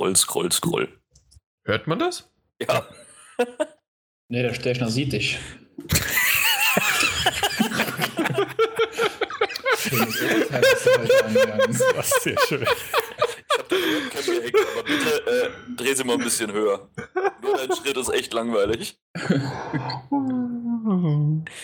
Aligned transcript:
scroll, 0.00 0.16
scroll, 0.16 0.52
scroll. 0.52 0.88
Hört 1.64 1.86
man 1.86 1.98
das? 1.98 2.30
Ja. 2.60 2.86
Nee, 4.32 4.42
der 4.42 4.54
Stechner 4.54 4.88
sieht 4.88 5.12
dich. 5.12 5.40
Schönes 9.76 10.22
Urteil, 10.22 10.60
das 10.60 10.84
du 10.84 10.90
heute 11.00 11.24
angegangen. 11.24 11.78
Das 11.96 12.10
ist 12.12 12.22
sehr 12.22 12.36
schön. 12.46 12.62
Ich 12.62 14.52
da 14.52 14.58
aber 14.72 14.84
bitte 14.84 15.26
äh, 15.26 15.50
dreh 15.76 15.94
sie 15.94 16.04
mal 16.04 16.12
ein 16.12 16.22
bisschen 16.22 16.52
höher. 16.52 16.88
Nur 17.42 17.56
dein 17.56 17.74
Schritt 17.74 17.96
ist 17.96 18.10
echt 18.10 18.32
langweilig. 18.32 19.00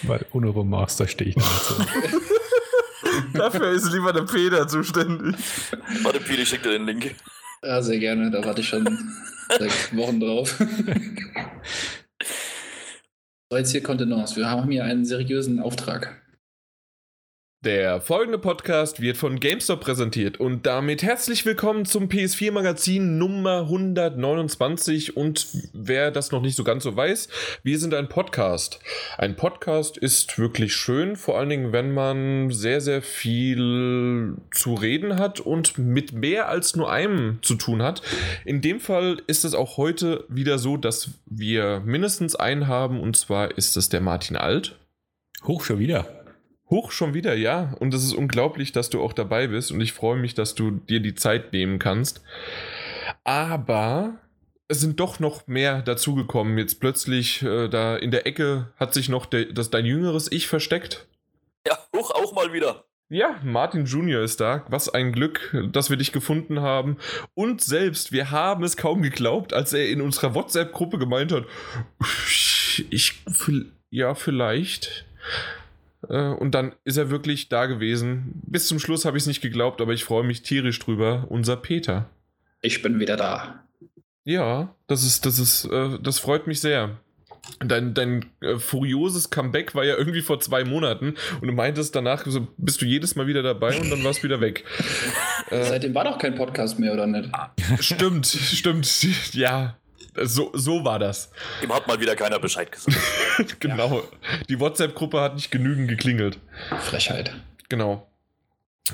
Weil 0.03 0.27
ohne 0.33 0.49
Remaster 0.49 1.07
stehe 1.07 1.31
ich 1.31 1.37
nicht 1.37 1.63
so. 1.63 1.75
Dafür 3.39 3.71
ist 3.71 3.93
lieber 3.93 4.13
der 4.13 4.23
Peter 4.23 4.67
zuständig. 4.67 5.37
Warte, 6.03 6.19
Pili, 6.19 6.43
ich 6.43 6.49
schick 6.49 6.65
dir 6.65 6.71
den 6.71 6.87
Link. 6.87 7.15
Ja, 7.63 7.83
sehr 7.83 7.99
gerne, 7.99 8.31
da 8.31 8.45
warte 8.45 8.61
ich 8.61 8.69
schon 8.69 8.85
seit 9.59 9.97
Wochen 9.97 10.21
drauf. 10.21 10.59
So, 13.49 13.57
jetzt 13.57 13.71
hier 13.71 13.81
Kontenance. 13.81 14.35
Wir 14.35 14.51
haben 14.51 14.73
hier 14.73 14.83
einen 14.83 15.05
seriösen 15.05 15.61
Auftrag. 15.61 16.21
Der 17.67 18.01
folgende 18.01 18.39
Podcast 18.39 19.01
wird 19.01 19.17
von 19.17 19.41
GameStop 19.41 19.81
präsentiert 19.81 20.39
und 20.39 20.67
damit 20.67 21.03
herzlich 21.03 21.45
willkommen 21.45 21.85
zum 21.85 22.05
PS4 22.05 22.53
Magazin 22.53 23.19
Nummer 23.19 23.63
129 23.63 25.17
und 25.17 25.49
wer 25.73 26.13
das 26.13 26.31
noch 26.31 26.43
nicht 26.43 26.55
so 26.55 26.63
ganz 26.63 26.85
so 26.85 26.95
weiß, 26.95 27.29
wir 27.65 27.81
sind 27.81 27.93
ein 27.93 28.09
Podcast. 28.09 28.79
Ein 29.19 29.35
Podcast 29.35 29.99
ist 29.99 30.39
wirklich 30.39 30.77
schön, 30.77 31.17
vor 31.17 31.41
allen 31.41 31.49
Dingen, 31.49 31.73
wenn 31.73 31.93
man 31.93 32.53
sehr, 32.53 32.81
sehr 32.81 33.03
viel 33.03 34.37
zu 34.53 34.75
reden 34.75 35.19
hat 35.19 35.41
und 35.41 35.77
mit 35.77 36.13
mehr 36.13 36.49
als 36.49 36.77
nur 36.77 36.89
einem 36.89 37.41
zu 37.43 37.57
tun 37.57 37.83
hat. 37.83 38.01
In 38.45 38.61
dem 38.61 38.79
Fall 38.79 39.21
ist 39.27 39.45
es 39.45 39.55
auch 39.55 39.77
heute 39.77 40.25
wieder 40.29 40.61
so, 40.61 40.77
dass 40.77 41.11
wir 41.27 41.83
mindestens 41.85 42.37
einen 42.37 42.69
haben 42.69 43.01
und 43.01 43.17
zwar 43.17 43.59
ist 43.59 43.77
es 43.77 43.89
der 43.89 44.03
Martin 44.03 44.37
Alt. 44.37 44.79
Hoch 45.43 45.65
schon 45.65 45.81
wieder. 45.81 46.16
Hoch 46.69 46.91
schon 46.91 47.15
wieder, 47.15 47.35
ja. 47.35 47.75
Und 47.79 47.95
es 47.95 48.03
ist 48.03 48.15
unglaublich, 48.15 48.73
dass 48.73 48.91
du 48.91 49.03
auch 49.03 49.13
dabei 49.13 49.47
bist. 49.47 49.71
Und 49.71 49.81
ich 49.81 49.93
freue 49.93 50.19
mich, 50.19 50.35
dass 50.35 50.55
du 50.55 50.71
dir 50.73 51.01
die 51.01 51.15
Zeit 51.15 51.53
nehmen 51.53 51.79
kannst. 51.79 52.23
Aber 53.25 54.19
es 54.69 54.81
sind 54.81 54.99
doch 54.99 55.21
noch 55.21 55.47
mehr 55.47 55.83
dazugekommen. 55.83 56.59
Jetzt 56.59 56.81
plötzlich 56.81 57.43
äh, 57.43 57.69
da 57.69 57.97
in 57.97 58.11
der 58.11 58.27
Ecke 58.27 58.73
hat 58.77 58.95
sich 58.95 59.09
noch 59.09 59.27
der, 59.27 59.47
das 59.47 59.71
dein 59.71 59.87
jüngeres 59.87 60.31
Ich 60.31 60.49
versteckt. 60.49 61.07
Ja, 61.67 61.79
hoch 61.95 62.11
auch 62.11 62.33
mal 62.33 62.53
wieder. 62.53 62.85
Ja, 63.09 63.39
Martin 63.45 63.87
Junior 63.87 64.23
ist 64.23 64.41
da. 64.41 64.65
Was 64.69 64.89
ein 64.89 65.13
Glück, 65.13 65.57
dass 65.71 65.91
wir 65.91 65.97
dich 65.97 66.11
gefunden 66.11 66.61
haben. 66.61 66.97
Und 67.35 67.63
selbst, 67.63 68.11
wir 68.11 68.33
haben 68.33 68.65
es 68.65 68.77
kaum 68.77 69.03
geglaubt, 69.03 69.53
als 69.53 69.73
er 69.73 69.89
in 69.89 70.01
unserer 70.01 70.35
WhatsApp-Gruppe 70.35 70.99
gemeint 70.99 71.31
hat, 71.31 71.45
ich, 72.91 73.23
ja, 73.91 74.17
vielleicht. 74.17 75.07
Äh, 76.09 76.29
und 76.29 76.55
dann 76.55 76.73
ist 76.85 76.97
er 76.97 77.11
wirklich 77.11 77.49
da 77.49 77.67
gewesen. 77.67 78.41
Bis 78.47 78.69
zum 78.69 78.79
Schluss 78.79 79.05
habe 79.05 79.17
ich 79.17 79.25
es 79.25 79.27
nicht 79.27 79.41
geglaubt, 79.41 79.81
aber 79.81 79.93
ich 79.93 80.05
freue 80.05 80.25
mich 80.25 80.43
tierisch 80.43 80.79
drüber. 80.79 81.27
Unser 81.29 81.57
Peter. 81.57 82.11
Ich 82.63 82.83
bin 82.83 82.99
wieder 83.01 83.17
da. 83.17 83.63
Ja, 84.25 84.75
das 84.89 85.05
ist, 85.05 85.25
das 85.25 85.39
ist, 85.39 85.67
äh, 85.67 85.99
das 86.03 86.19
freut 86.19 86.47
mich 86.47 86.61
sehr. 86.61 86.99
Dein, 87.61 87.95
dein 87.95 88.27
äh, 88.41 88.57
furioses 88.57 89.31
Comeback 89.31 89.77
war 89.77 89.85
ja 89.85 89.97
irgendwie 89.97 90.21
vor 90.21 90.41
zwei 90.41 90.65
Monaten 90.65 91.15
und 91.41 91.47
du 91.47 91.53
meintest 91.53 91.95
danach, 91.95 92.27
so 92.27 92.49
bist 92.57 92.83
du 92.83 92.87
jedes 92.87 93.15
Mal 93.15 93.29
wieder 93.29 93.45
dabei 93.45 93.79
und 93.79 93.89
dann 93.89 94.03
warst 94.03 94.19
du 94.19 94.25
wieder 94.25 94.41
weg. 94.41 94.65
äh, 95.51 95.63
Seitdem 95.63 95.95
war 95.95 96.03
doch 96.03 96.19
kein 96.19 96.35
Podcast 96.35 96.81
mehr, 96.81 96.93
oder 96.93 97.07
nicht? 97.07 97.31
Stimmt, 97.79 98.27
stimmt. 98.27 99.05
Ja, 99.33 99.77
so, 100.25 100.51
so 100.55 100.85
war 100.85 100.99
das. 100.99 101.31
Ihm 101.63 101.73
hat 101.73 101.87
mal 101.87 102.01
wieder 102.01 102.17
keiner 102.17 102.39
Bescheid 102.39 102.71
gesagt. 102.71 102.97
genau. 103.61 103.97
Ja. 103.97 104.03
Die 104.49 104.61
WhatsApp-Gruppe 104.61 105.21
hat 105.21 105.35
nicht 105.35 105.51
genügend 105.51 105.89
geklingelt. 105.89 106.39
Frechheit. 106.81 107.35
Genau. 107.69 108.07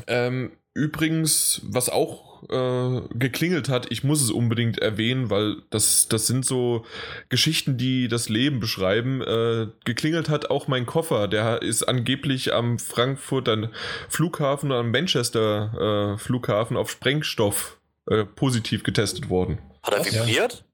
Ähm, 0.07 0.53
übrigens, 0.75 1.61
was 1.65 1.89
auch 1.89 2.33
äh, 2.49 3.03
geklingelt 3.15 3.69
hat, 3.69 3.91
ich 3.91 4.05
muss 4.05 4.23
es 4.23 4.31
unbedingt 4.31 4.79
erwähnen, 4.79 5.31
weil 5.31 5.57
das, 5.71 6.09
das 6.09 6.27
sind 6.27 6.45
so 6.45 6.85
Geschichten, 7.29 7.77
die 7.77 8.09
das 8.09 8.29
Leben 8.29 8.61
beschreiben. 8.61 9.23
Äh, 9.23 9.69
geklingelt 9.85 10.29
hat 10.29 10.51
auch 10.51 10.69
mein 10.69 10.87
Koffer. 10.87 11.29
Der 11.29 11.63
ist 11.63 11.85
angeblich 11.85 12.53
am 12.53 12.79
Frankfurter 12.79 13.71
Flughafen 14.09 14.71
oder 14.71 14.81
am 14.81 14.91
Manchester 14.91 16.15
äh, 16.15 16.19
Flughafen 16.19 16.77
auf 16.77 16.91
Sprengstoff 16.91 17.79
äh, 18.09 18.25
positiv 18.25 18.83
getestet 18.83 19.29
worden. 19.29 19.59
Hat 19.83 19.95
er 19.95 20.05
vibriert? 20.05 20.65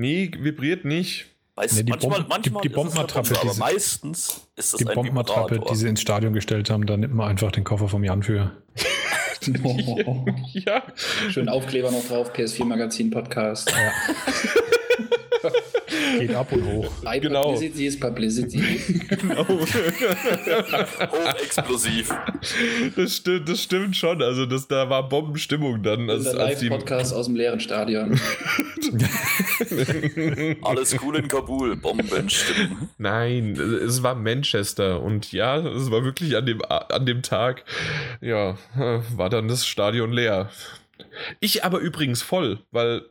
Nee, 0.00 0.30
vibriert 0.34 0.86
nicht. 0.86 1.26
Weiß, 1.56 1.74
nee, 1.74 1.82
die 1.82 1.90
manchmal, 1.90 2.20
Bomben, 2.20 2.28
manchmal 2.30 2.62
die, 2.62 2.68
die 2.68 2.74
Bombenattrappe, 2.74 3.38
aber 3.38 3.50
diese, 3.50 3.60
meistens 3.60 4.48
ist 4.56 4.72
es 4.72 4.78
die 4.78 4.84
Bombenattrappe, 4.86 5.60
die 5.70 5.76
sie 5.76 5.88
ins 5.88 6.00
Stadion 6.00 6.32
gestellt 6.32 6.70
haben, 6.70 6.86
da 6.86 6.96
nimmt 6.96 7.14
man 7.14 7.28
einfach 7.28 7.52
den 7.52 7.64
Koffer 7.64 7.86
vom 7.86 8.02
Jan 8.02 8.22
für. 8.22 8.52
Ja. 10.52 10.82
Schön 11.30 11.48
Aufkleber 11.48 11.90
noch 11.90 12.06
drauf, 12.06 12.32
PS4 12.34 12.64
Magazin 12.66 13.10
Podcast. 13.10 13.70
Ja. 13.70 13.92
Geht 16.18 16.34
ab 16.34 16.52
und 16.52 16.64
hoch. 16.64 16.90
High 17.04 17.20
Genau. 17.20 17.52
Publicity 17.52 17.86
ist 17.86 18.00
Publicity. 18.00 18.80
Genau. 19.08 19.46
Hochexplosiv. 21.10 22.14
Das 22.96 23.16
stimmt, 23.16 23.48
das 23.48 23.62
stimmt 23.62 23.96
schon. 23.96 24.22
Also 24.22 24.46
das, 24.46 24.68
da 24.68 24.88
war 24.88 25.08
Bombenstimmung 25.08 25.82
dann. 25.82 26.08
Als, 26.08 26.26
Unser 26.26 26.40
als 26.40 26.60
die, 26.60 26.68
Live-Podcast 26.68 27.14
aus 27.14 27.26
dem 27.26 27.36
leeren 27.36 27.60
Stadion. 27.60 28.20
Alles 30.62 30.96
cool 31.02 31.16
in 31.16 31.28
Kabul. 31.28 31.76
Bombenstimmen. 31.76 32.88
Nein, 32.98 33.56
es 33.56 34.02
war 34.02 34.14
Manchester 34.14 35.00
und 35.02 35.32
ja, 35.32 35.58
es 35.58 35.90
war 35.90 36.04
wirklich 36.04 36.36
an 36.36 36.46
dem, 36.46 36.62
an 36.62 37.06
dem 37.06 37.22
Tag, 37.22 37.64
ja, 38.20 38.56
war 39.14 39.30
dann 39.30 39.48
das 39.48 39.66
Stadion 39.66 40.12
leer. 40.12 40.50
Ich 41.40 41.64
aber 41.64 41.78
übrigens 41.78 42.22
voll, 42.22 42.58
weil 42.70 43.02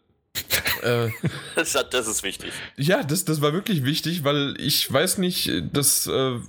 äh, 0.83 1.09
Das, 1.55 1.75
hat- 1.75 1.93
das 1.93 2.07
ist 2.07 2.23
wichtig. 2.23 2.51
ja, 2.77 3.03
das, 3.03 3.25
das 3.25 3.41
war 3.41 3.53
wirklich 3.53 3.83
wichtig, 3.83 4.23
weil 4.23 4.55
ich 4.59 4.91
weiß 4.91 5.17
nicht, 5.17 5.51
das, 5.73 6.07
äh, 6.07 6.39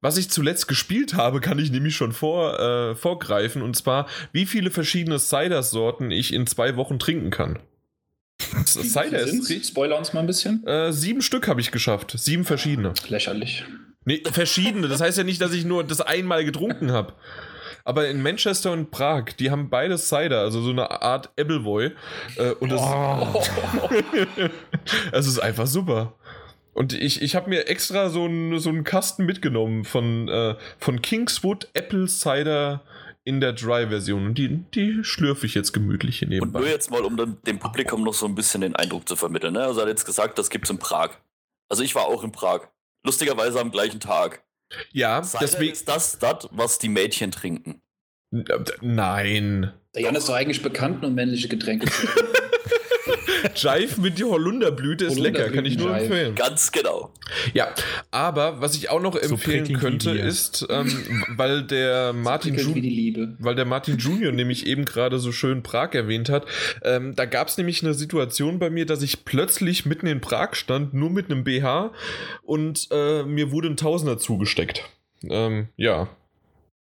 was 0.00 0.16
ich 0.16 0.30
zuletzt 0.30 0.68
gespielt 0.68 1.14
habe, 1.14 1.40
kann 1.40 1.58
ich 1.58 1.70
nämlich 1.70 1.96
schon 1.96 2.12
vor, 2.12 2.58
äh, 2.60 2.94
vorgreifen 2.94 3.62
und 3.62 3.74
zwar, 3.76 4.06
wie 4.32 4.46
viele 4.46 4.70
verschiedene 4.70 5.18
Cider-Sorten 5.18 6.10
ich 6.10 6.32
in 6.32 6.46
zwei 6.46 6.76
Wochen 6.76 6.98
trinken 6.98 7.30
kann. 7.30 7.58
Cider 8.64 9.18
ist? 9.20 9.66
Spoiler 9.68 9.98
uns 9.98 10.12
mal 10.12 10.20
ein 10.20 10.26
bisschen. 10.26 10.64
äh, 10.66 10.92
sieben 10.92 11.22
Stück 11.22 11.48
habe 11.48 11.60
ich 11.60 11.72
geschafft, 11.72 12.14
sieben 12.16 12.44
verschiedene. 12.44 12.94
Lächerlich. 13.08 13.64
Nee, 14.04 14.22
verschiedene. 14.32 14.86
Das 14.88 15.00
heißt 15.00 15.18
ja 15.18 15.24
nicht, 15.24 15.40
dass 15.40 15.52
ich 15.52 15.64
nur 15.64 15.84
das 15.84 16.00
einmal 16.00 16.44
getrunken 16.44 16.92
habe. 16.92 17.14
Aber 17.88 18.06
in 18.06 18.20
Manchester 18.22 18.72
und 18.72 18.90
Prag, 18.90 19.32
die 19.38 19.50
haben 19.50 19.70
beide 19.70 19.96
Cider, 19.96 20.40
also 20.40 20.60
so 20.60 20.68
eine 20.68 20.90
Art 21.00 21.30
Appleboy. 21.38 21.92
Äh, 22.36 22.50
und 22.60 22.70
das, 22.70 22.82
Oh, 22.82 23.42
es 25.12 25.26
ist 25.26 25.38
einfach 25.38 25.66
super. 25.66 26.12
Und 26.74 26.92
ich, 26.92 27.22
ich 27.22 27.34
habe 27.34 27.48
mir 27.48 27.66
extra 27.66 28.10
so 28.10 28.24
einen 28.26 28.58
so 28.58 28.68
einen 28.68 28.84
Kasten 28.84 29.24
mitgenommen 29.24 29.84
von, 29.84 30.28
äh, 30.28 30.56
von 30.78 31.00
Kingswood 31.00 31.68
Apple 31.72 32.08
Cider 32.08 32.82
in 33.24 33.40
der 33.40 33.54
Dry-Version. 33.54 34.26
Und 34.26 34.34
die, 34.36 34.48
die 34.74 35.02
schlürfe 35.02 35.46
ich 35.46 35.54
jetzt 35.54 35.72
gemütlich 35.72 36.18
hier 36.18 36.28
Und 36.28 36.32
nur 36.36 36.46
nebenbei. 36.46 36.68
jetzt 36.70 36.90
mal, 36.90 37.00
um 37.06 37.16
dem, 37.16 37.38
dem 37.46 37.58
Publikum 37.58 38.02
noch 38.04 38.12
so 38.12 38.26
ein 38.26 38.34
bisschen 38.34 38.60
den 38.60 38.76
Eindruck 38.76 39.08
zu 39.08 39.16
vermitteln. 39.16 39.54
Ne? 39.54 39.62
Also 39.62 39.80
er 39.80 39.84
hat 39.84 39.88
jetzt 39.88 40.04
gesagt, 40.04 40.38
das 40.38 40.50
gibt's 40.50 40.68
in 40.68 40.78
Prag. 40.78 41.12
Also 41.70 41.82
ich 41.82 41.94
war 41.94 42.04
auch 42.04 42.22
in 42.22 42.32
Prag. 42.32 42.68
Lustigerweise 43.02 43.58
am 43.58 43.70
gleichen 43.70 43.98
Tag. 44.00 44.42
Ja, 44.92 45.22
Cider 45.22 45.40
deswegen. 45.40 45.72
ist 45.72 45.88
das, 45.88 46.18
das, 46.18 46.48
was 46.50 46.78
die 46.78 46.88
Mädchen 46.88 47.30
trinken. 47.30 47.80
Nein. 48.80 49.72
Der 49.94 50.02
Jan 50.02 50.14
ist 50.14 50.28
doch 50.28 50.34
eigentlich 50.34 50.62
bekannt, 50.62 51.02
nur 51.02 51.10
männliche 51.10 51.48
Getränke 51.48 51.90
zu 51.90 52.06
trinken. 52.06 52.32
Jive 53.54 54.00
mit 54.00 54.18
der 54.18 54.26
Holunderblüte 54.28 55.04
ist 55.06 55.18
lecker, 55.18 55.50
kann 55.50 55.64
ich 55.64 55.78
nur 55.78 55.96
empfehlen. 55.96 56.34
Ganz 56.34 56.72
genau. 56.72 57.12
Ja, 57.54 57.68
aber 58.10 58.60
was 58.60 58.74
ich 58.74 58.90
auch 58.90 59.00
noch 59.00 59.16
empfehlen 59.16 59.78
könnte, 59.78 60.10
ist, 60.10 60.66
ähm, 60.70 60.90
weil 61.36 61.62
der 61.62 62.12
Martin 62.14 62.54
Prickelt 62.54 62.74
wie 62.74 62.78
Ju 62.78 62.82
die 62.82 62.90
Liebe. 62.90 63.36
weil 63.38 63.54
der 63.54 63.64
Martin 63.64 63.98
Junior 63.98 64.32
nämlich 64.32 64.66
eben 64.66 64.84
gerade 64.84 65.18
so 65.18 65.32
schön 65.32 65.62
Prag 65.62 65.94
erwähnt 65.94 66.28
hat, 66.28 66.46
ähm, 66.82 67.14
da 67.14 67.24
gab 67.24 67.48
es 67.48 67.56
nämlich 67.56 67.82
eine 67.82 67.94
Situation 67.94 68.58
bei 68.58 68.70
mir, 68.70 68.86
dass 68.86 69.02
ich 69.02 69.24
plötzlich 69.24 69.86
mitten 69.86 70.06
in 70.06 70.20
Prag 70.20 70.54
stand, 70.54 70.94
nur 70.94 71.10
mit 71.10 71.30
einem 71.30 71.44
BH 71.44 71.92
und 72.42 72.88
äh, 72.90 73.22
mir 73.24 73.50
wurde 73.50 73.68
ein 73.68 73.76
Tausender 73.76 74.18
zugesteckt. 74.18 74.88
Ähm, 75.28 75.68
ja, 75.76 76.08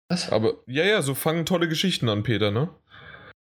Was? 0.10 0.32
aber 0.32 0.56
ja, 0.68 0.86
ja, 0.86 1.02
so 1.02 1.14
fangen 1.14 1.46
tolle 1.46 1.68
Geschichten 1.68 2.10
an, 2.10 2.24
Peter, 2.24 2.52
ne? 2.52 2.70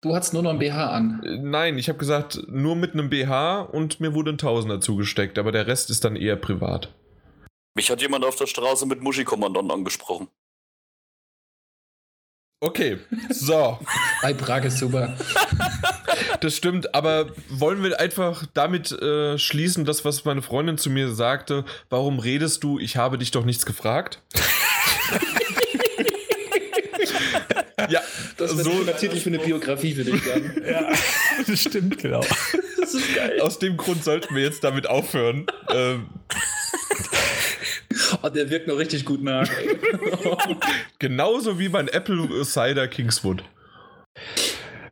Du 0.00 0.14
hattest 0.14 0.32
nur 0.32 0.42
noch 0.42 0.50
ein 0.50 0.58
BH 0.58 0.90
an. 0.90 1.22
Äh, 1.24 1.38
Nein, 1.38 1.76
ich 1.76 1.88
habe 1.88 1.98
gesagt, 1.98 2.40
nur 2.48 2.76
mit 2.76 2.92
einem 2.92 3.10
BH 3.10 3.62
und 3.62 4.00
mir 4.00 4.14
wurde 4.14 4.30
ein 4.32 4.38
Tausender 4.38 4.80
zugesteckt, 4.80 5.38
aber 5.38 5.50
der 5.50 5.66
Rest 5.66 5.90
ist 5.90 6.04
dann 6.04 6.14
eher 6.14 6.36
privat. 6.36 6.94
Mich 7.74 7.90
hat 7.90 8.00
jemand 8.00 8.24
auf 8.24 8.36
der 8.36 8.46
Straße 8.46 8.86
mit 8.86 9.02
Muschi-Kommandant 9.02 9.70
angesprochen. 9.70 10.28
Okay, 12.60 12.98
so. 13.30 13.78
Bei 14.22 14.34
Prag 14.34 14.64
ist 14.64 14.78
super. 14.78 15.16
Das 16.40 16.56
stimmt, 16.56 16.94
aber 16.94 17.30
wollen 17.48 17.82
wir 17.82 17.98
einfach 17.98 18.44
damit 18.54 18.92
äh, 18.92 19.38
schließen, 19.38 19.84
das, 19.84 20.04
was 20.04 20.24
meine 20.24 20.42
Freundin 20.42 20.78
zu 20.78 20.90
mir 20.90 21.12
sagte, 21.12 21.64
warum 21.90 22.18
redest 22.18 22.62
du, 22.64 22.78
ich 22.78 22.96
habe 22.96 23.18
dich 23.18 23.30
doch 23.30 23.44
nichts 23.44 23.66
gefragt? 23.66 24.22
ja, 27.90 28.00
Das 28.36 28.50
so, 28.50 28.62
so 28.62 28.92
Titel 28.92 29.16
für 29.16 29.28
eine 29.30 29.38
Biografie 29.38 29.94
für 29.94 30.04
dich 30.04 30.22
dann. 30.24 30.62
Ja, 30.66 30.92
das 31.46 31.60
stimmt, 31.60 31.98
genau. 31.98 32.24
Das 32.80 32.94
ist 32.94 33.14
geil. 33.14 33.40
aus 33.40 33.58
dem 33.58 33.76
Grund 33.76 34.02
sollten 34.04 34.34
wir 34.34 34.42
jetzt 34.42 34.64
damit 34.64 34.86
aufhören. 34.88 35.46
Ähm, 35.70 36.06
Oh, 38.22 38.28
der 38.28 38.48
wirkt 38.50 38.66
noch 38.68 38.78
richtig 38.78 39.04
gut 39.04 39.22
nach. 39.22 39.48
genauso 40.98 41.58
wie 41.58 41.68
mein 41.68 41.88
Apple 41.88 42.44
Cider 42.44 42.88
Kingswood. 42.88 43.42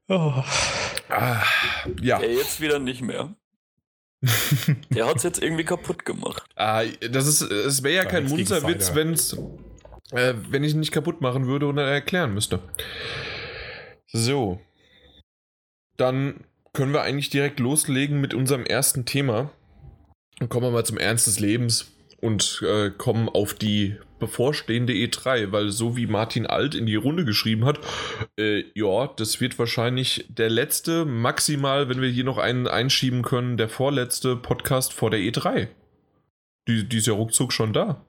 Oh. 0.09 0.43
Ah, 1.09 1.43
ja. 2.00 2.21
Ja, 2.21 2.27
jetzt 2.29 2.61
wieder 2.61 2.79
nicht 2.79 3.03
mehr. 3.03 3.35
Der 4.91 5.06
hat 5.06 5.17
es 5.17 5.23
jetzt 5.23 5.43
irgendwie 5.43 5.65
kaputt 5.65 6.05
gemacht. 6.05 6.43
Ah, 6.56 6.85
das 7.11 7.27
ist, 7.27 7.43
es 7.43 7.83
wäre 7.83 7.94
ja 7.97 8.03
Gar 8.03 8.12
kein 8.12 8.25
Munzerwitz, 8.29 8.87
Cider. 8.87 8.97
wenn's, 8.97 9.37
äh, 10.12 10.35
wenn 10.50 10.64
ich 10.64 10.75
ihn 10.75 10.81
nicht 10.81 10.93
kaputt 10.93 11.20
machen 11.20 11.47
würde 11.47 11.67
und 11.67 11.79
er 11.79 11.87
erklären 11.87 12.35
müsste. 12.35 12.61
So. 14.06 14.61
Dann 15.97 16.44
können 16.73 16.93
wir 16.93 17.03
eigentlich 17.03 17.31
direkt 17.31 17.58
loslegen 17.58 18.20
mit 18.20 18.35
unserem 18.35 18.64
ersten 18.64 19.05
Thema. 19.06 19.50
Dann 20.38 20.49
kommen 20.49 20.67
wir 20.67 20.70
mal 20.70 20.85
zum 20.85 20.99
Ernst 20.99 21.26
des 21.26 21.41
Lebens 21.41 21.93
und 22.20 22.62
äh, 22.67 22.91
kommen 22.91 23.29
auf 23.29 23.55
die 23.55 23.97
bevorstehende 24.19 24.93
E3, 24.93 25.53
weil 25.53 25.70
so 25.70 25.97
wie 25.97 26.06
Martin 26.06 26.47
Alt 26.47 26.75
in 26.75 26.87
die 26.87 26.97
Runde 26.97 27.25
geschrieben 27.25 27.64
hat, 27.64 27.81
äh, 28.38 28.64
ja, 28.75 29.09
das 29.09 29.41
wird 29.41 29.59
wahrscheinlich 29.59 30.26
der 30.29 30.50
letzte, 30.50 31.05
maximal, 31.05 31.88
wenn 31.88 32.00
wir 32.00 32.09
hier 32.09 32.25
noch 32.25 32.38
einen 32.38 32.67
einschieben 32.67 33.23
können, 33.23 33.56
der 33.56 33.69
vorletzte 33.69 34.37
Podcast 34.37 34.93
vor 34.93 35.11
der 35.11 35.20
E3. 35.20 35.69
Die, 36.69 36.88
die 36.88 36.97
ist 36.99 37.06
ja 37.06 37.12
ruckzuck 37.12 37.52
schon 37.52 37.73
da. 37.73 38.05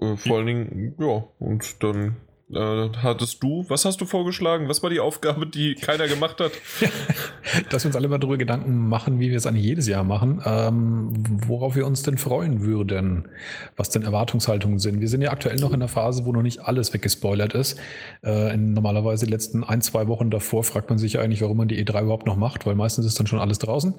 Äh, 0.00 0.16
vor 0.16 0.38
allen 0.38 0.46
Dingen, 0.46 0.94
ja, 0.98 1.24
und 1.38 1.82
dann 1.82 2.16
äh, 2.52 2.90
hattest 2.98 3.42
du, 3.42 3.64
was 3.68 3.84
hast 3.84 4.00
du 4.00 4.04
vorgeschlagen? 4.04 4.68
Was 4.68 4.82
war 4.82 4.90
die 4.90 5.00
Aufgabe, 5.00 5.46
die 5.46 5.74
keiner 5.74 6.06
gemacht 6.06 6.40
hat? 6.40 6.52
Dass 7.70 7.84
wir 7.84 7.88
uns 7.88 7.96
alle 7.96 8.08
mal 8.08 8.18
darüber 8.18 8.36
Gedanken 8.36 8.88
machen, 8.88 9.18
wie 9.18 9.30
wir 9.30 9.36
es 9.36 9.46
eigentlich 9.46 9.64
jedes 9.64 9.88
Jahr 9.88 10.04
machen, 10.04 10.42
ähm, 10.44 11.12
worauf 11.46 11.74
wir 11.74 11.86
uns 11.86 12.02
denn 12.02 12.18
freuen 12.18 12.60
würden, 12.62 13.28
was 13.76 13.90
denn 13.90 14.02
Erwartungshaltungen 14.02 14.78
sind. 14.78 15.00
Wir 15.00 15.08
sind 15.08 15.22
ja 15.22 15.30
aktuell 15.30 15.56
noch 15.56 15.72
in 15.72 15.80
der 15.80 15.88
Phase, 15.88 16.26
wo 16.26 16.32
noch 16.32 16.42
nicht 16.42 16.60
alles 16.60 16.92
weggespoilert 16.92 17.54
ist. 17.54 17.80
Äh, 18.22 18.54
in 18.54 18.74
normalerweise 18.74 19.24
die 19.24 19.32
letzten 19.32 19.64
ein, 19.64 19.80
zwei 19.80 20.06
Wochen 20.08 20.30
davor 20.30 20.64
fragt 20.64 20.90
man 20.90 20.98
sich 20.98 21.18
eigentlich, 21.18 21.40
warum 21.40 21.56
man 21.56 21.68
die 21.68 21.82
E3 21.82 22.02
überhaupt 22.02 22.26
noch 22.26 22.36
macht, 22.36 22.66
weil 22.66 22.74
meistens 22.74 23.06
ist 23.06 23.18
dann 23.18 23.26
schon 23.26 23.40
alles 23.40 23.58
draußen. 23.58 23.94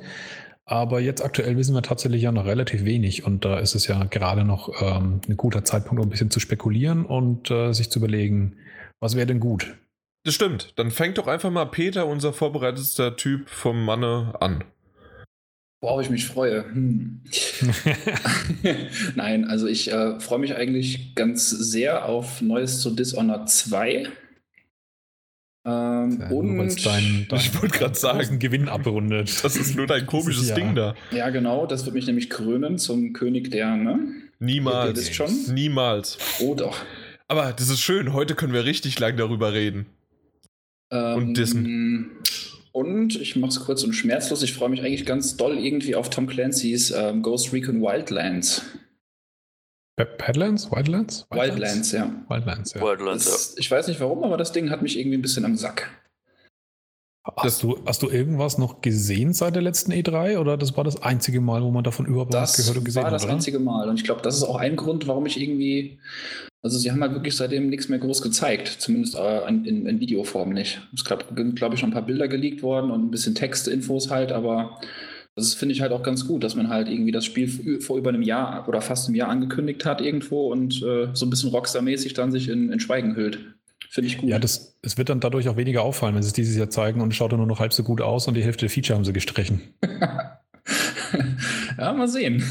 Aber 0.68 1.00
jetzt 1.00 1.24
aktuell 1.24 1.58
wissen 1.58 1.76
wir 1.76 1.84
tatsächlich 1.84 2.24
ja 2.24 2.32
noch 2.32 2.46
relativ 2.46 2.86
wenig 2.86 3.24
und 3.24 3.46
da 3.46 3.60
ist 3.60 3.76
es 3.76 3.86
ja 3.86 4.04
gerade 4.06 4.44
noch 4.44 4.82
ähm, 4.82 5.22
ein 5.28 5.38
guter 5.38 5.64
Zeitpunkt, 5.64 6.02
um 6.02 6.08
ein 6.08 6.10
bisschen 6.10 6.32
zu 6.32 6.40
spekulieren 6.40 7.06
und 7.06 7.52
äh, 7.52 7.72
sich 7.72 7.92
zu 7.92 8.00
überlegen, 8.00 8.58
was 9.00 9.16
wäre 9.16 9.28
denn 9.28 9.40
gut? 9.40 9.78
Das 10.24 10.34
stimmt. 10.34 10.74
Dann 10.78 10.90
fängt 10.90 11.20
doch 11.20 11.28
einfach 11.28 11.52
mal 11.52 11.66
Peter, 11.66 12.08
unser 12.08 12.34
vorbereitetster 12.34 13.16
Typ 13.16 13.48
vom 13.48 13.86
Manne, 13.86 14.34
an. 14.40 14.64
Worauf 15.82 16.02
ich 16.02 16.10
mich 16.10 16.26
freue. 16.26 16.64
Hm. 16.64 17.22
Nein, 19.16 19.46
also 19.46 19.68
ich 19.68 19.92
äh, 19.92 20.20
freue 20.20 20.40
mich 20.40 20.56
eigentlich 20.56 21.14
ganz 21.14 21.48
sehr 21.52 22.06
auf 22.06 22.42
Neues 22.42 22.80
zu 22.80 22.90
Dishonored 22.90 23.48
2. 23.48 24.08
Ähm, 25.66 26.20
Nur 26.30 26.40
und 26.42 26.86
dein, 26.86 27.26
dein 27.28 27.40
Ich 27.40 27.60
wollte 27.60 27.80
grad 27.80 27.98
sagen. 27.98 28.38
Gewinn 28.40 28.70
abrundet. 28.70 29.32
Das 29.44 29.56
ist 29.56 29.76
nur 29.76 29.88
dein 29.88 30.06
komisches 30.06 30.50
Ja. 30.50 30.56
Ding 30.56 30.76
da. 30.76 30.96
ja, 31.12 31.30
genau, 31.32 31.66
das 31.66 31.86
wird 31.86 31.96
mich 31.96 32.06
nämlich 32.06 32.30
krönen 32.30 32.78
zum 32.78 33.14
König 33.14 33.50
der, 33.52 33.76
ne? 33.76 34.00
Niemals. 34.40 34.90
Ihr 34.92 34.96
wisst 34.98 35.16
schon? 35.16 35.54
Niemals. 35.54 36.18
Oh 36.40 36.54
doch. 36.54 36.78
Aber 37.28 37.52
das 37.54 37.70
ist 37.70 37.80
schön. 37.82 38.14
Heute 38.14 38.36
können 38.36 38.54
wir 38.54 38.66
richtig 38.66 39.00
lang 39.00 39.18
darüber 39.18 39.54
reden. 39.54 39.88
Ähm, 40.92 41.16
Und 41.18 41.34
Dissen. 41.38 42.12
Und 42.72 43.16
ich 43.20 43.36
mache 43.36 43.52
es 43.52 43.60
kurz 43.62 43.84
und 43.84 43.94
schmerzlos. 43.94 44.44
Ich 44.44 44.54
freue 44.54 44.70
mich 44.70 44.82
eigentlich 44.82 45.06
ganz 45.06 45.38
doll 45.38 45.58
irgendwie 45.58 45.96
auf 45.96 46.10
Tom 46.10 46.28
Clancy's 46.28 46.92
ähm, 46.92 47.22
Ghost 47.24 47.54
Recon 47.54 47.82
Wildlands. 47.82 48.62
Badlands? 49.98 50.70
Wildlands? 50.72 51.26
Wildlands, 51.32 51.92
ja. 51.94 52.12
Wildlands, 52.28 52.74
ja. 52.74 52.82
Wildlands, 52.82 53.26
ja. 53.26 53.32
Das, 53.32 53.56
ich 53.58 53.72
weiß 53.72 53.88
nicht 53.88 54.00
warum, 54.02 54.24
aber 54.24 54.38
das 54.38 54.52
Ding 54.52 54.70
hat 54.70 54.82
mich 54.82 55.00
irgendwie 55.00 55.18
ein 55.18 55.22
bisschen 55.22 55.46
am 55.46 55.56
Sack. 55.56 55.90
Hast 57.38 57.64
du, 57.64 57.80
hast 57.88 58.04
du 58.04 58.10
irgendwas 58.10 58.60
noch 58.60 58.82
gesehen 58.82 59.34
seit 59.34 59.56
der 59.56 59.64
letzten 59.64 59.92
E3 59.92 60.38
oder 60.38 60.58
das 60.58 60.78
war 60.78 60.84
das 60.84 61.02
einzige 61.02 61.42
Mal, 61.42 61.64
wo 61.64 61.72
man 61.72 61.84
davon 61.84 62.06
überhaupt 62.06 62.32
was 62.34 62.52
Das 62.52 62.58
gehört 62.58 62.78
und 62.78 62.84
gesehen 62.84 63.02
war 63.02 63.10
hat? 63.10 63.16
das 63.16 63.24
oder? 63.24 63.34
einzige 63.34 63.58
Mal. 63.60 63.90
Und 63.90 63.96
ich 63.96 64.04
glaube, 64.04 64.22
das 64.22 64.38
ist 64.38 64.44
auch 64.44 64.58
ein 64.58 64.76
Grund, 64.76 65.08
warum 65.08 65.26
ich 65.26 65.42
irgendwie. 65.42 65.98
Also, 66.62 66.78
sie 66.78 66.92
haben 66.92 67.02
halt 67.02 67.14
wirklich 67.14 67.36
seitdem 67.36 67.70
nichts 67.70 67.90
mehr 67.90 67.98
groß 68.00 68.22
gezeigt. 68.22 68.68
Zumindest 68.68 69.16
äh, 69.16 69.48
in, 69.48 69.66
in, 69.66 69.86
in 69.88 70.00
Videoform 70.00 70.50
nicht. 70.50 70.82
Es 70.94 71.04
sind, 71.04 71.56
glaube 71.56 71.76
ich, 71.76 71.80
schon 71.80 71.90
ein 71.90 71.94
paar 71.94 72.06
Bilder 72.06 72.28
geleakt 72.28 72.62
worden 72.62 72.92
und 72.92 73.06
ein 73.06 73.12
bisschen 73.12 73.34
Textinfos 73.34 74.12
halt, 74.12 74.32
aber 74.32 74.80
das 75.36 75.54
finde 75.54 75.74
ich 75.74 75.82
halt 75.82 75.92
auch 75.92 76.02
ganz 76.02 76.28
gut, 76.28 76.44
dass 76.44 76.56
man 76.56 76.70
halt 76.70 76.88
irgendwie 76.88 77.12
das 77.12 77.26
Spiel 77.26 77.82
vor 77.82 77.98
über 77.98 78.10
einem 78.10 78.22
Jahr 78.22 78.68
oder 78.70 78.82
fast 78.82 79.08
einem 79.08 79.16
Jahr 79.16 79.30
angekündigt 79.30 79.86
hat 79.86 80.00
irgendwo 80.00 80.52
und 80.52 80.82
äh, 80.82 81.10
so 81.14 81.26
ein 81.26 81.30
bisschen 81.30 81.52
Rockstar-mäßig 81.52 82.14
dann 82.14 82.32
sich 82.32 82.48
in, 82.48 82.72
in 82.72 82.80
Schweigen 82.80 83.16
hüllt. 83.16 83.40
Finde 83.90 84.08
ich 84.08 84.18
gut. 84.18 84.30
Ja, 84.30 84.40
das, 84.40 84.78
es 84.82 84.98
wird 84.98 85.10
dann 85.10 85.20
dadurch 85.20 85.50
auch 85.50 85.58
weniger 85.58 85.82
auffallen, 85.82 86.16
wenn 86.16 86.24
sie 86.24 86.28
es 86.28 86.34
dieses 86.34 86.56
Jahr 86.56 86.70
zeigen 86.70 87.02
und 87.02 87.10
es 87.10 87.16
schaut 87.16 87.34
dann 87.34 87.40
nur 87.40 87.48
noch 87.48 87.60
halb 87.60 87.74
so 87.74 87.84
gut 87.84 88.02
aus 88.02 88.28
und 88.28 88.36
die 88.36 88.44
Hälfte 88.44 88.62
der 88.62 88.70
Feature 88.70 88.96
haben 88.96 89.06
sie 89.06 89.14
gestrichen. 89.14 89.62
ja, 91.78 91.94
mal 91.94 92.08
sehen. 92.08 92.44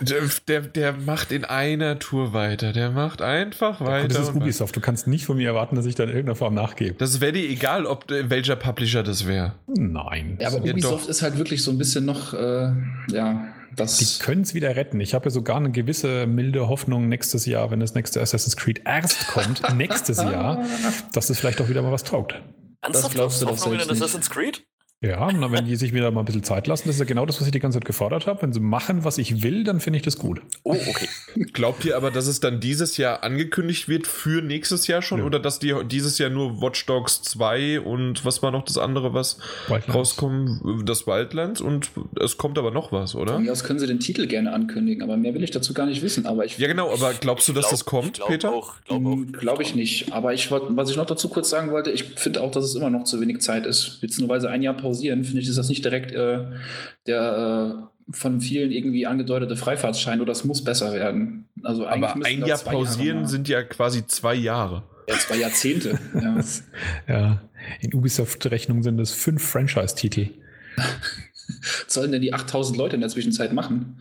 Der, 0.00 0.22
der, 0.48 0.60
der 0.62 0.92
macht 0.92 1.32
in 1.32 1.44
einer 1.44 1.98
Tour 1.98 2.32
weiter. 2.32 2.72
Der 2.72 2.90
macht 2.90 3.22
einfach 3.22 3.80
weiter. 3.80 4.08
das 4.08 4.28
ist. 4.28 4.34
Ubisoft. 4.34 4.76
Du 4.76 4.80
kannst 4.80 5.06
nicht 5.06 5.24
von 5.26 5.36
mir 5.36 5.48
erwarten, 5.48 5.76
dass 5.76 5.86
ich 5.86 5.94
da 5.94 6.04
in 6.04 6.10
irgendeiner 6.10 6.36
Form 6.36 6.54
nachgebe. 6.54 6.94
Das 6.98 7.20
wäre 7.20 7.32
dir 7.32 7.48
egal, 7.48 7.86
ob 7.86 8.10
äh, 8.10 8.28
welcher 8.30 8.56
Publisher 8.56 9.02
das 9.02 9.26
wäre. 9.26 9.54
Nein. 9.66 10.38
Ja, 10.40 10.48
aber 10.48 10.64
Ja, 10.64 10.72
Ubisoft 10.72 11.04
doch. 11.04 11.08
ist 11.10 11.22
halt 11.22 11.38
wirklich 11.38 11.62
so 11.62 11.70
ein 11.70 11.78
bisschen 11.78 12.04
noch, 12.04 12.34
äh, 12.34 12.72
ja, 13.12 13.44
das. 13.76 13.96
Die 13.98 14.22
können 14.22 14.42
es 14.42 14.54
wieder 14.54 14.74
retten. 14.76 15.00
Ich 15.00 15.14
habe 15.14 15.26
ja 15.26 15.30
sogar 15.30 15.56
eine 15.56 15.70
gewisse 15.70 16.26
milde 16.26 16.68
Hoffnung 16.68 17.08
nächstes 17.08 17.46
Jahr, 17.46 17.70
wenn 17.70 17.80
das 17.80 17.94
nächste 17.94 18.20
Assassin's 18.20 18.56
Creed 18.56 18.82
erst 18.84 19.28
kommt, 19.28 19.62
nächstes 19.76 20.18
Jahr, 20.18 20.64
dass 21.12 21.30
es 21.30 21.38
vielleicht 21.40 21.60
auch 21.60 21.68
wieder 21.68 21.82
mal 21.82 21.92
was 21.92 22.04
taugt. 22.04 22.34
Ernsthaft? 22.82 23.14
glaubst 23.14 23.40
du 23.40 23.46
doch 23.46 23.52
Hoffnung 23.52 23.74
in. 23.78 23.90
Assassin's 23.90 24.28
Creed? 24.28 24.64
Ja, 25.02 25.30
na, 25.32 25.50
wenn 25.50 25.66
die 25.66 25.74
sich 25.74 25.92
wieder 25.92 26.10
mal 26.12 26.20
ein 26.20 26.24
bisschen 26.26 26.44
Zeit 26.44 26.68
lassen, 26.68 26.84
das 26.86 26.94
ist 26.96 27.00
ja 27.00 27.04
genau 27.06 27.26
das, 27.26 27.40
was 27.40 27.46
ich 27.48 27.52
die 27.52 27.58
ganze 27.58 27.78
Zeit 27.80 27.84
gefordert 27.86 28.26
habe. 28.28 28.40
Wenn 28.42 28.52
sie 28.52 28.60
machen, 28.60 29.02
was 29.04 29.18
ich 29.18 29.42
will, 29.42 29.64
dann 29.64 29.80
finde 29.80 29.96
ich 29.96 30.04
das 30.04 30.16
gut. 30.16 30.40
Oh, 30.62 30.72
okay. 30.74 31.08
Glaubt 31.52 31.84
ihr 31.84 31.96
aber, 31.96 32.12
dass 32.12 32.28
es 32.28 32.38
dann 32.38 32.60
dieses 32.60 32.96
Jahr 32.98 33.24
angekündigt 33.24 33.88
wird 33.88 34.06
für 34.06 34.42
nächstes 34.42 34.86
Jahr 34.86 35.02
schon? 35.02 35.18
Nö. 35.18 35.26
Oder 35.26 35.40
dass 35.40 35.58
die 35.58 35.74
dieses 35.86 36.18
Jahr 36.18 36.30
nur 36.30 36.62
Watch 36.62 36.86
Dogs 36.86 37.20
2 37.22 37.80
und 37.80 38.24
was 38.24 38.44
war 38.44 38.52
noch 38.52 38.64
das 38.64 38.78
andere, 38.78 39.12
was 39.12 39.38
Wildlands. 39.66 39.94
rauskommen? 39.94 40.84
Das 40.86 41.06
Wildlands 41.08 41.60
und 41.60 41.90
es 42.20 42.38
kommt 42.38 42.56
aber 42.56 42.70
noch 42.70 42.92
was, 42.92 43.16
oder? 43.16 43.40
Mir 43.40 43.50
aus 43.50 43.64
können 43.64 43.80
sie 43.80 43.88
den 43.88 43.98
Titel 43.98 44.28
gerne 44.28 44.52
ankündigen, 44.52 45.02
aber 45.02 45.16
mehr 45.16 45.34
will 45.34 45.42
ich 45.42 45.50
dazu 45.50 45.74
gar 45.74 45.86
nicht 45.86 46.02
wissen. 46.02 46.26
Aber 46.26 46.44
ich 46.44 46.58
Ja, 46.58 46.68
genau, 46.68 46.92
aber 46.92 47.12
glaubst 47.14 47.48
du, 47.48 47.52
dass 47.52 47.64
Glaub- 47.64 47.70
das 47.72 47.84
kommt, 47.84 48.14
glaub 48.14 48.28
Peter? 48.28 48.52
Auch, 48.52 48.74
glaub 48.84 49.04
auch. 49.04 49.18
Glaube 49.32 49.62
ich 49.64 49.74
nicht. 49.74 50.12
Aber 50.12 50.32
ich 50.32 50.48
was 50.52 50.90
ich 50.90 50.96
noch 50.96 51.06
dazu 51.06 51.28
kurz 51.28 51.50
sagen 51.50 51.72
wollte, 51.72 51.90
ich 51.90 52.04
finde 52.04 52.40
auch, 52.40 52.52
dass 52.52 52.64
es 52.64 52.76
immer 52.76 52.90
noch 52.90 53.02
zu 53.02 53.20
wenig 53.20 53.40
Zeit 53.40 53.66
ist. 53.66 53.98
Jetzt 54.00 54.20
nur 54.20 54.28
weil 54.28 54.40
sie 54.40 54.48
ein 54.48 54.62
Jahr 54.62 54.76
pausieren, 54.92 55.24
finde 55.24 55.40
ich, 55.42 55.48
ist 55.48 55.58
das 55.58 55.68
nicht 55.68 55.84
direkt 55.84 56.12
äh, 56.12 56.44
der 57.06 57.86
äh, 58.10 58.12
von 58.12 58.40
vielen 58.40 58.70
irgendwie 58.72 59.06
angedeutete 59.06 59.56
Freifahrtsschein 59.56 60.20
oder 60.20 60.32
es 60.32 60.44
muss 60.44 60.62
besser 60.64 60.92
werden. 60.92 61.48
Also 61.62 61.86
Aber 61.86 62.14
ein 62.24 62.40
Jahr 62.40 62.48
Jahre 62.48 62.64
pausieren 62.64 63.22
mal- 63.22 63.28
sind 63.28 63.48
ja 63.48 63.62
quasi 63.62 64.06
zwei 64.06 64.34
Jahre. 64.34 64.82
ja, 65.08 65.16
zwei 65.18 65.36
Jahrzehnte. 65.36 65.98
ja. 66.20 66.40
Ja, 67.08 67.40
in 67.80 67.94
Ubisoft-Rechnung 67.94 68.82
sind 68.82 68.98
es 69.00 69.12
fünf 69.12 69.42
Franchise-Titel. 69.42 70.28
Was 70.76 70.84
sollen 71.94 72.10
denn 72.12 72.22
die 72.22 72.34
8000 72.34 72.76
Leute 72.76 72.96
in 72.96 73.00
der 73.02 73.10
Zwischenzeit 73.10 73.52
machen, 73.52 74.00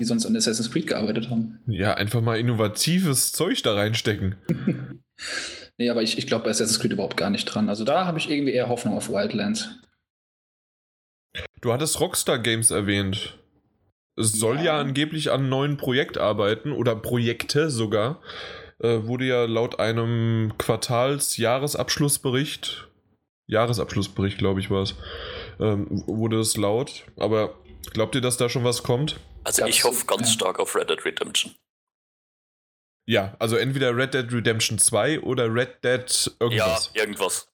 die 0.00 0.06
sonst 0.06 0.24
an 0.26 0.34
Assassin's 0.34 0.70
Creed 0.70 0.86
gearbeitet 0.86 1.28
haben? 1.30 1.58
Ja, 1.66 1.94
einfach 1.94 2.22
mal 2.22 2.38
innovatives 2.38 3.32
Zeug 3.32 3.62
da 3.62 3.74
reinstecken. 3.74 4.36
Nee, 5.76 5.88
aber 5.88 6.02
ich, 6.02 6.18
ich 6.18 6.26
glaube 6.26 6.44
bei 6.44 6.50
Assassin's 6.50 6.78
Creed 6.78 6.92
überhaupt 6.92 7.16
gar 7.16 7.30
nicht 7.30 7.46
dran. 7.46 7.70
Also 7.70 7.84
da 7.84 8.04
habe 8.06 8.18
ich 8.18 8.28
irgendwie 8.30 8.52
eher 8.52 8.68
Hoffnung 8.68 8.94
auf 8.94 9.08
Wildlands. 9.08 9.70
Du 11.60 11.72
hattest 11.72 12.00
Rockstar 12.00 12.38
Games 12.38 12.70
erwähnt. 12.70 13.38
Es 14.16 14.32
soll 14.32 14.56
ja, 14.56 14.62
Ja. 14.64 14.78
angeblich 14.80 15.30
an 15.30 15.40
einem 15.40 15.48
neuen 15.50 15.76
Projekt 15.76 16.16
arbeiten 16.18 16.72
oder 16.72 16.96
Projekte 16.96 17.70
sogar. 17.70 18.20
Äh, 18.78 19.06
wurde 19.06 19.26
ja 19.26 19.44
laut 19.44 19.78
einem 19.78 20.54
Quartals-Jahresabschlussbericht, 20.58 22.88
Jahresabschlussbericht, 23.46 24.38
glaube 24.38 24.60
ich, 24.60 24.70
war 24.70 24.82
es, 24.82 24.94
ähm, 25.58 25.86
wurde 26.06 26.40
es 26.40 26.56
laut. 26.56 27.04
Aber 27.18 27.54
glaubt 27.92 28.14
ihr, 28.14 28.20
dass 28.22 28.36
da 28.38 28.48
schon 28.48 28.64
was 28.64 28.82
kommt? 28.82 29.20
Also 29.44 29.66
ich 29.66 29.84
hoffe 29.84 30.06
ganz 30.06 30.32
stark 30.32 30.58
auf 30.58 30.74
Red 30.74 30.88
Dead 30.90 31.04
Redemption. 31.04 31.54
Ja, 33.06 33.34
also 33.38 33.56
entweder 33.56 33.94
Red 33.96 34.14
Dead 34.14 34.32
Redemption 34.32 34.78
2 34.78 35.20
oder 35.20 35.52
Red 35.52 35.84
Dead 35.84 36.30
irgendwas. 36.40 36.90
Ja, 36.94 37.02
irgendwas. 37.02 37.48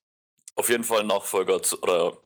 auf 0.55 0.69
jeden 0.69 0.85
Fall 0.85 1.01
ein 1.01 1.07
Nachfolger 1.09 1.61
zu, 1.63 1.81
oder 1.83 2.17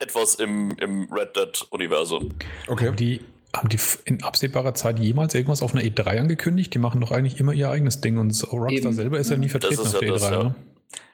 etwas 0.00 0.34
im, 0.34 0.72
im 0.80 1.12
Red 1.12 1.36
Dead-Universum. 1.36 2.30
Okay. 2.66 2.88
Haben 2.88 2.96
die, 2.96 3.20
haben 3.54 3.68
die 3.68 3.78
in 4.04 4.22
absehbarer 4.22 4.74
Zeit 4.74 4.98
jemals 4.98 5.34
irgendwas 5.34 5.62
auf 5.62 5.74
einer 5.74 5.84
E3 5.84 6.18
angekündigt? 6.18 6.74
Die 6.74 6.78
machen 6.78 7.00
doch 7.00 7.12
eigentlich 7.12 7.38
immer 7.38 7.52
ihr 7.52 7.70
eigenes 7.70 8.00
Ding 8.00 8.18
und 8.18 8.30
so 8.30 8.48
Rockstar 8.48 8.90
Eben. 8.90 8.92
selber 8.92 9.18
ist 9.18 9.30
ja 9.30 9.36
nie 9.36 9.48
vertreten 9.48 9.74
ist 9.74 9.94
auf 9.94 10.00
der 10.00 10.08
ja 10.08 10.14
das, 10.14 10.24
E3, 10.24 10.32
ja. 10.32 10.42
ne? 10.44 10.54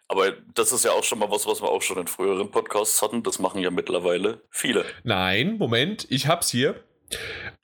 Aber 0.08 0.32
das 0.54 0.70
ist 0.70 0.84
ja 0.84 0.92
auch 0.92 1.02
schon 1.02 1.18
mal 1.18 1.30
was, 1.30 1.46
was 1.46 1.60
wir 1.60 1.68
auch 1.68 1.82
schon 1.82 1.98
in 1.98 2.06
früheren 2.06 2.50
Podcasts 2.50 3.02
hatten. 3.02 3.24
Das 3.24 3.40
machen 3.40 3.60
ja 3.60 3.70
mittlerweile 3.70 4.40
viele. 4.50 4.84
Nein, 5.02 5.58
Moment, 5.58 6.06
ich 6.10 6.28
hab's 6.28 6.48
hier. 6.48 6.76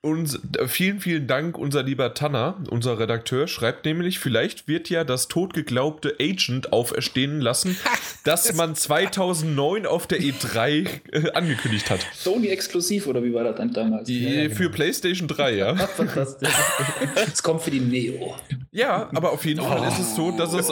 Und 0.05 0.57
äh, 0.57 0.67
vielen, 0.67 0.99
vielen 0.99 1.27
Dank, 1.27 1.57
unser 1.57 1.81
lieber 1.81 2.13
Tanner, 2.13 2.57
unser 2.69 2.99
Redakteur, 2.99 3.47
schreibt 3.47 3.85
nämlich, 3.85 4.19
vielleicht 4.19 4.67
wird 4.67 4.89
ja 4.89 5.05
das 5.05 5.29
totgeglaubte 5.29 6.17
Agent 6.19 6.73
auferstehen 6.73 7.39
lassen, 7.39 7.77
das 8.25 8.53
man 8.53 8.75
2009 8.75 9.85
auf 9.85 10.05
der 10.05 10.19
E3 10.19 10.87
äh, 11.13 11.31
angekündigt 11.31 11.89
hat. 11.89 12.05
Sony 12.13 12.47
exklusiv 12.49 13.07
oder 13.07 13.23
wie 13.23 13.33
war 13.33 13.45
das 13.45 13.55
dann 13.55 13.71
damals? 13.71 14.05
Die, 14.05 14.25
Ja, 14.25 14.41
genau. 14.43 14.55
Für 14.55 14.69
PlayStation 14.69 15.29
3, 15.29 15.55
ja. 15.55 15.75
Fantastisch. 15.87 16.49
Es 17.31 17.41
kommt 17.41 17.61
für 17.61 17.71
die 17.71 17.79
Neo. 17.79 18.35
Ja, 18.73 19.09
aber 19.13 19.31
auf 19.31 19.45
jeden 19.45 19.61
Fall 19.61 19.87
ist 19.87 19.99
es 19.99 20.15
so, 20.17 20.31
dass 20.31 20.51
es. 20.51 20.69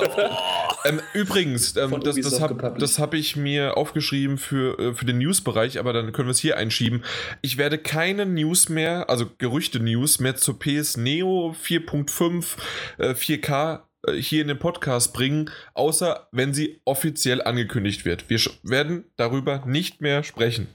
Ähm, 0.84 1.00
übrigens, 1.14 1.78
ähm, 1.78 2.02
das, 2.04 2.16
das 2.16 2.42
habe 2.42 2.74
hab 2.74 3.14
ich 3.14 3.36
mir 3.36 3.78
aufgeschrieben 3.78 4.38
für, 4.38 4.80
äh, 4.80 4.94
für 4.94 5.06
den 5.06 5.20
News-Bereich, 5.20 5.80
aber 5.80 5.94
dann 5.94 6.12
können 6.12 6.28
wir 6.28 6.32
es 6.32 6.40
hier 6.40 6.58
einschieben. 6.58 7.04
Ich 7.42 7.58
werde 7.58 7.78
keine 7.78 8.26
News 8.26 8.70
mehr, 8.70 9.08
also 9.10 9.21
Gerüchte-News 9.38 10.20
mehr 10.20 10.36
zur 10.36 10.58
PS 10.60 10.98
Neo 10.98 11.56
4.5 11.64 12.58
äh, 12.98 13.10
4K 13.14 13.80
äh, 14.08 14.14
hier 14.14 14.42
in 14.42 14.48
den 14.48 14.60
Podcast 14.60 15.14
bringen, 15.14 15.50
außer 15.74 16.28
wenn 16.32 16.54
sie 16.54 16.82
offiziell 16.86 17.42
angekündigt 17.42 18.06
wird. 18.06 18.30
Wir 18.30 18.40
werden 18.64 19.06
darüber 19.18 19.64
nicht 19.66 20.02
mehr 20.02 20.24
sprechen. 20.24 20.68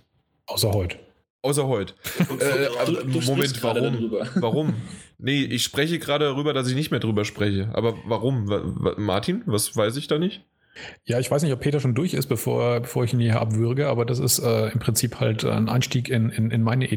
Außer 0.47 0.71
heute. 0.73 0.99
Außer 1.43 1.67
heute. 1.69 1.95
Äh, 2.41 2.87
Du- 2.87 3.21
du 3.21 3.21
Moment, 3.26 3.62
warum? 3.62 4.11
Warum? 4.37 4.75
Nee, 5.19 5.43
ich 5.45 5.62
spreche 5.62 5.99
gerade 5.99 6.25
darüber, 6.26 6.53
dass 6.53 6.69
ich 6.69 6.75
nicht 6.75 6.91
mehr 6.91 7.00
drüber 7.00 7.25
spreche. 7.25 7.71
Aber 7.73 7.95
warum? 8.07 8.49
Wa- 8.49 8.61
wa- 8.65 8.95
Martin, 8.99 9.43
was 9.47 9.76
weiß 9.76 9.97
ich 9.97 10.09
da 10.09 10.19
nicht? 10.19 10.45
Ja, 11.05 11.19
ich 11.19 11.31
weiß 11.31 11.43
nicht, 11.43 11.53
ob 11.55 11.61
Peter 11.61 11.81
schon 11.81 11.95
durch 11.95 12.12
ist, 12.12 12.26
bevor, 12.26 12.81
bevor 12.81 13.05
ich 13.05 13.15
ihn 13.15 13.21
hier 13.21 13.41
abwürge, 13.41 13.88
aber 13.88 14.05
das 14.05 14.19
ist 14.19 14.41
äh, 14.41 14.69
im 14.69 14.79
Prinzip 14.79 15.21
halt 15.21 15.43
ein 15.45 15.71
Einstieg 15.71 16.11
in, 16.11 16.29
in, 16.29 16.50
in 16.50 16.62
meine 16.62 16.91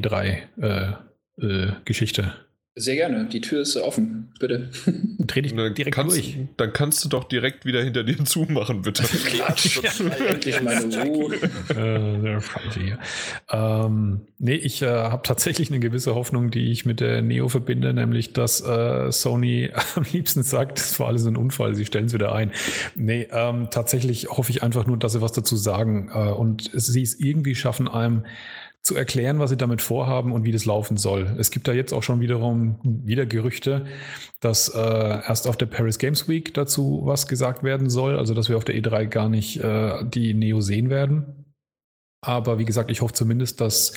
E3-Geschichte. 1.40 2.34
Sehr 2.76 2.96
gerne. 2.96 3.26
Die 3.26 3.42
Tür 3.42 3.64
ist 3.64 3.76
offen. 3.76 4.32
Bitte. 4.40 4.70
Dreh 5.18 5.42
dich 5.42 5.54
Dann 5.54 5.74
direkt 5.74 5.94
kannst, 5.94 6.16
durch. 6.16 6.38
dann 6.56 6.72
kannst 6.72 7.04
du 7.04 7.10
doch 7.10 7.26
direkt 7.26 7.66
wieder 7.66 7.84
hinter 7.84 8.06
dir 8.06 8.18
zumachen, 8.24 8.84
bitte. 8.84 9.04
Klatsch. 9.26 9.82
Endlich 10.30 10.62
meine 10.62 11.04
Ruhe. 11.04 11.36
Äh, 11.36 12.22
der 12.22 12.40
Falsche 12.40 12.80
hier. 12.80 13.00
Ähm, 13.52 14.22
nee, 14.38 14.56
ich 14.56 14.82
äh, 14.82 14.88
habe 14.88 15.24
tatsächlich 15.24 15.70
eine 15.70 15.82
gewisse 15.82 16.16
Hoffnung, 16.16 16.52
die 16.52 16.72
ich 16.72 16.86
mit 16.86 17.02
der 17.02 17.22
Neo 17.22 17.50
verbinde, 17.50 17.94
nämlich 17.94 18.32
dass 18.32 18.62
äh, 18.62 19.12
Sony 19.12 19.72
am 19.96 20.06
liebsten 20.14 20.44
sagt, 20.44 20.80
das 20.80 20.98
war 21.02 21.08
alles 21.08 21.26
ein 21.26 21.36
Unfall, 21.36 21.76
sie 21.76 21.86
stellen 21.86 22.06
es 22.06 22.14
wieder 22.14 22.34
ein. 22.34 22.54
Nee, 22.96 23.28
ähm, 23.32 23.68
tatsächlich 23.72 24.30
hoffe 24.30 24.52
ich 24.52 24.64
einfach 24.64 24.88
nur, 24.88 24.96
dass 24.96 25.14
sie 25.14 25.22
was 25.22 25.34
dazu 25.34 25.58
sagen 25.58 26.12
äh, 26.14 26.30
und 26.30 26.70
sie 26.72 27.02
es 27.02 27.20
irgendwie 27.20 27.56
schaffen, 27.56 27.90
einem 27.90 28.24
zu 28.82 28.96
erklären, 28.96 29.40
was 29.40 29.50
sie 29.50 29.58
damit 29.58 29.82
vorhaben 29.82 30.32
und 30.32 30.46
wie 30.46 30.52
das 30.52 30.66
laufen 30.66 30.98
soll. 30.98 31.36
Es 31.38 31.52
gibt 31.52 31.68
da 31.68 31.74
jetzt 31.74 31.94
auch 31.94 32.04
schon 32.04 32.22
wiederum 32.22 32.80
wieder 32.84 33.26
Gerüchte, 33.26 33.86
dass 34.40 34.70
äh, 34.70 34.80
erst 34.80 35.48
auf 35.48 35.58
der 35.58 35.66
Paris 35.66 35.98
Games 36.00 36.28
Week 36.28 36.54
dazu 36.54 37.02
was 37.04 37.28
gesagt 37.28 37.64
werden 37.64 37.90
soll, 37.90 38.18
also 38.18 38.34
dass 38.34 38.50
wir 38.50 38.58
auf 38.58 38.64
der 38.64 38.76
E3 38.76 39.06
gar 39.08 39.30
nicht 39.30 39.58
äh, 39.62 40.04
die 40.06 40.34
Neo 40.34 40.62
sehen 40.62 40.90
werden. 40.90 41.54
Aber 42.22 42.60
wie 42.60 42.66
gesagt, 42.66 42.92
ich 42.92 43.02
hoffe 43.02 43.14
zumindest, 43.14 43.62
dass 43.62 43.94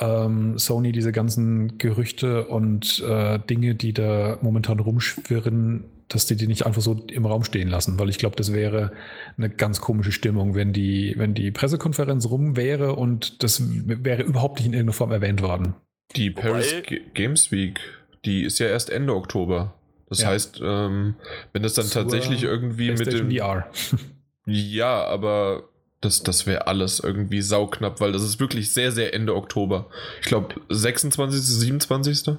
ähm, 0.00 0.58
Sony 0.58 0.92
diese 0.92 1.12
ganzen 1.12 1.78
Gerüchte 1.78 2.46
und 2.46 3.02
äh, 3.06 3.38
Dinge, 3.40 3.74
die 3.74 3.92
da 3.92 4.38
momentan 4.42 4.78
rumschwirren, 4.80 5.84
dass 6.08 6.24
die 6.26 6.36
die 6.36 6.46
nicht 6.46 6.64
einfach 6.64 6.80
so 6.80 6.94
im 7.10 7.26
Raum 7.26 7.44
stehen 7.44 7.68
lassen, 7.68 7.98
weil 7.98 8.08
ich 8.08 8.16
glaube, 8.18 8.36
das 8.36 8.52
wäre 8.52 8.92
eine 9.36 9.50
ganz 9.50 9.80
komische 9.80 10.12
Stimmung, 10.12 10.54
wenn 10.54 10.72
die, 10.72 11.14
wenn 11.18 11.34
die 11.34 11.50
Pressekonferenz 11.50 12.26
rum 12.30 12.56
wäre 12.56 12.94
und 12.94 13.42
das 13.42 13.62
wäre 13.86 14.22
überhaupt 14.22 14.58
nicht 14.58 14.66
in 14.66 14.72
irgendeiner 14.72 14.94
Form 14.94 15.12
erwähnt 15.12 15.42
worden. 15.42 15.74
Die 16.16 16.34
Wobei- 16.34 16.42
Paris 16.50 16.74
G 16.86 17.00
Games 17.12 17.52
Week, 17.52 17.78
die 18.24 18.42
ist 18.44 18.58
ja 18.58 18.68
erst 18.68 18.88
Ende 18.90 19.14
Oktober. 19.14 19.74
Das 20.08 20.22
Ja. 20.22 20.28
heißt, 20.28 20.60
ähm, 20.64 21.16
wenn 21.52 21.62
das 21.62 21.74
dann 21.74 21.84
Zur 21.84 22.02
tatsächlich 22.02 22.42
irgendwie 22.44 22.90
mit 22.92 23.12
dem. 23.12 23.30
VR. 23.30 23.66
Ja, 24.50 25.04
aber 25.04 25.64
das, 26.00 26.22
das 26.22 26.46
wäre 26.46 26.66
alles 26.66 27.00
irgendwie 27.00 27.42
sauknapp, 27.42 28.00
weil 28.00 28.12
das 28.12 28.22
ist 28.22 28.38
wirklich 28.38 28.72
sehr, 28.72 28.92
sehr 28.92 29.14
Ende 29.14 29.34
Oktober. 29.34 29.86
Ich 30.20 30.26
glaube, 30.26 30.54
26., 30.68 31.40
27. 31.40 32.36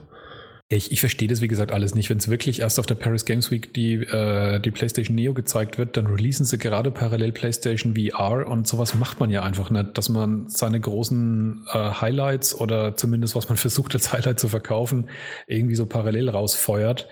Ich, 0.72 0.92
ich 0.92 1.00
verstehe 1.00 1.28
das, 1.28 1.42
wie 1.42 1.48
gesagt, 1.48 1.72
alles 1.72 1.96
nicht. 1.96 2.12
Wenn 2.12 2.20
es 2.20 2.30
wirklich 2.30 2.60
erst 2.60 2.80
auf 2.80 2.86
der 2.86 2.94
Paris 2.94 3.26
Games 3.26 3.50
Week 3.50 3.74
die, 3.74 3.96
äh, 3.96 4.60
die 4.60 4.70
PlayStation 4.70 5.16
Neo 5.16 5.34
gezeigt 5.34 5.80
wird, 5.80 5.98
dann 5.98 6.06
releasen 6.06 6.46
sie 6.46 6.60
gerade 6.60 6.92
parallel 6.92 7.32
PlayStation 7.32 7.96
VR 7.96 8.46
und 8.48 8.68
sowas 8.68 8.94
macht 8.94 9.20
man 9.20 9.32
ja 9.32 9.42
einfach 9.42 9.72
nicht, 9.72 9.98
dass 9.98 10.10
man 10.10 10.48
seine 10.48 10.80
großen 10.80 11.66
äh, 11.74 11.78
Highlights 11.78 12.54
oder 12.54 12.96
zumindest 12.96 13.36
was 13.36 13.50
man 13.50 13.58
versucht 13.58 13.96
als 13.96 14.14
Highlight 14.14 14.40
zu 14.40 14.48
verkaufen, 14.48 15.10
irgendwie 15.48 15.76
so 15.76 15.88
parallel 15.88 16.30
rausfeuert. 16.30 17.08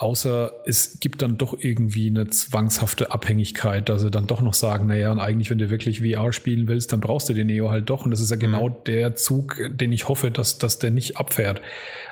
Außer 0.00 0.62
es 0.64 0.98
gibt 1.00 1.20
dann 1.20 1.36
doch 1.36 1.54
irgendwie 1.58 2.06
eine 2.06 2.30
zwangshafte 2.30 3.12
Abhängigkeit, 3.12 3.90
dass 3.90 4.00
sie 4.00 4.10
dann 4.10 4.26
doch 4.26 4.40
noch 4.40 4.54
sagen, 4.54 4.86
naja, 4.86 5.12
und 5.12 5.20
eigentlich, 5.20 5.50
wenn 5.50 5.58
du 5.58 5.68
wirklich 5.68 6.00
VR 6.00 6.32
spielen 6.32 6.68
willst, 6.68 6.94
dann 6.94 7.00
brauchst 7.00 7.28
du 7.28 7.34
den 7.34 7.48
Neo 7.48 7.68
halt 7.68 7.90
doch. 7.90 8.06
Und 8.06 8.10
das 8.10 8.22
ist 8.22 8.30
ja 8.30 8.38
genau 8.38 8.70
der 8.70 9.14
Zug, 9.14 9.60
den 9.68 9.92
ich 9.92 10.08
hoffe, 10.08 10.30
dass, 10.30 10.56
dass 10.56 10.78
der 10.78 10.90
nicht 10.90 11.18
abfährt. 11.18 11.60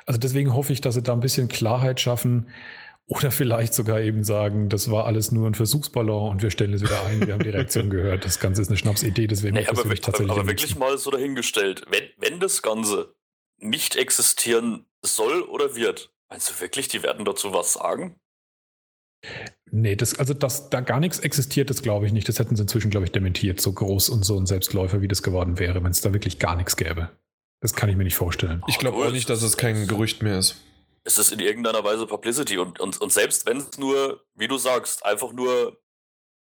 Also 0.05 0.19
deswegen 0.19 0.53
hoffe 0.53 0.71
ich, 0.71 0.81
dass 0.81 0.93
sie 0.93 1.01
da 1.01 1.13
ein 1.13 1.19
bisschen 1.19 1.47
Klarheit 1.47 1.99
schaffen 1.99 2.49
oder 3.07 3.31
vielleicht 3.31 3.73
sogar 3.73 3.99
eben 4.01 4.23
sagen, 4.23 4.69
das 4.69 4.91
war 4.91 5.07
alles 5.07 5.31
nur 5.31 5.47
ein 5.47 5.55
Versuchsballon 5.55 6.29
und 6.29 6.43
wir 6.43 6.51
stellen 6.51 6.73
es 6.73 6.83
wieder 6.83 7.07
ein. 7.07 7.25
Wir 7.25 7.33
haben 7.33 7.43
die 7.43 7.49
Reaktion 7.49 7.89
gehört. 7.89 8.23
Das 8.23 8.39
Ganze 8.39 8.61
ist 8.61 8.67
eine 8.67 8.77
Schnapsidee, 8.77 9.25
deswegen 9.25 9.55
Nee, 9.55 9.65
aber, 9.65 9.91
ich 9.91 10.07
aber, 10.07 10.29
aber 10.29 10.47
wirklich 10.47 10.77
mal 10.77 10.95
so 10.99 11.09
dahingestellt, 11.09 11.87
wenn, 11.89 12.03
wenn 12.19 12.39
das 12.39 12.61
Ganze 12.61 13.15
nicht 13.57 13.95
existieren 13.95 14.85
soll 15.01 15.41
oder 15.41 15.75
wird, 15.75 16.11
meinst 16.29 16.49
du 16.49 16.59
wirklich, 16.61 16.87
die 16.87 17.03
werden 17.03 17.25
dazu 17.25 17.53
was 17.53 17.73
sagen? 17.73 18.19
Nee, 19.71 19.95
das, 19.95 20.17
also 20.17 20.33
dass 20.33 20.69
da 20.69 20.81
gar 20.81 20.99
nichts 20.99 21.19
existiert, 21.19 21.69
das 21.69 21.81
glaube 21.81 22.05
ich 22.05 22.13
nicht. 22.13 22.27
Das 22.27 22.39
hätten 22.39 22.55
sie 22.55 22.63
inzwischen, 22.63 22.89
glaube 22.89 23.05
ich, 23.05 23.11
dementiert, 23.11 23.59
so 23.59 23.73
groß 23.73 24.09
und 24.09 24.23
so 24.23 24.39
ein 24.39 24.45
Selbstläufer, 24.45 25.01
wie 25.01 25.07
das 25.07 25.21
geworden 25.21 25.59
wäre, 25.59 25.83
wenn 25.83 25.91
es 25.91 26.01
da 26.01 26.13
wirklich 26.13 26.39
gar 26.39 26.55
nichts 26.55 26.77
gäbe. 26.77 27.09
Das 27.61 27.73
kann 27.73 27.89
ich 27.89 27.97
mir 27.97 28.05
nicht 28.05 28.15
vorstellen. 28.15 28.63
Ich 28.67 28.79
glaube 28.79 28.97
auch 28.97 29.11
nicht, 29.11 29.29
dass 29.29 29.43
es 29.43 29.57
kein 29.57 29.87
Gerücht 29.87 30.23
mehr 30.23 30.39
ist. 30.39 30.63
Es 31.03 31.17
ist 31.17 31.31
in 31.31 31.39
irgendeiner 31.39 31.83
Weise 31.83 32.07
Publicity 32.07 32.57
und, 32.57 32.79
und, 32.79 32.99
und 33.01 33.11
selbst 33.11 33.45
wenn 33.45 33.57
es 33.57 33.77
nur, 33.77 34.25
wie 34.35 34.47
du 34.47 34.57
sagst, 34.57 35.05
einfach 35.05 35.33
nur 35.33 35.77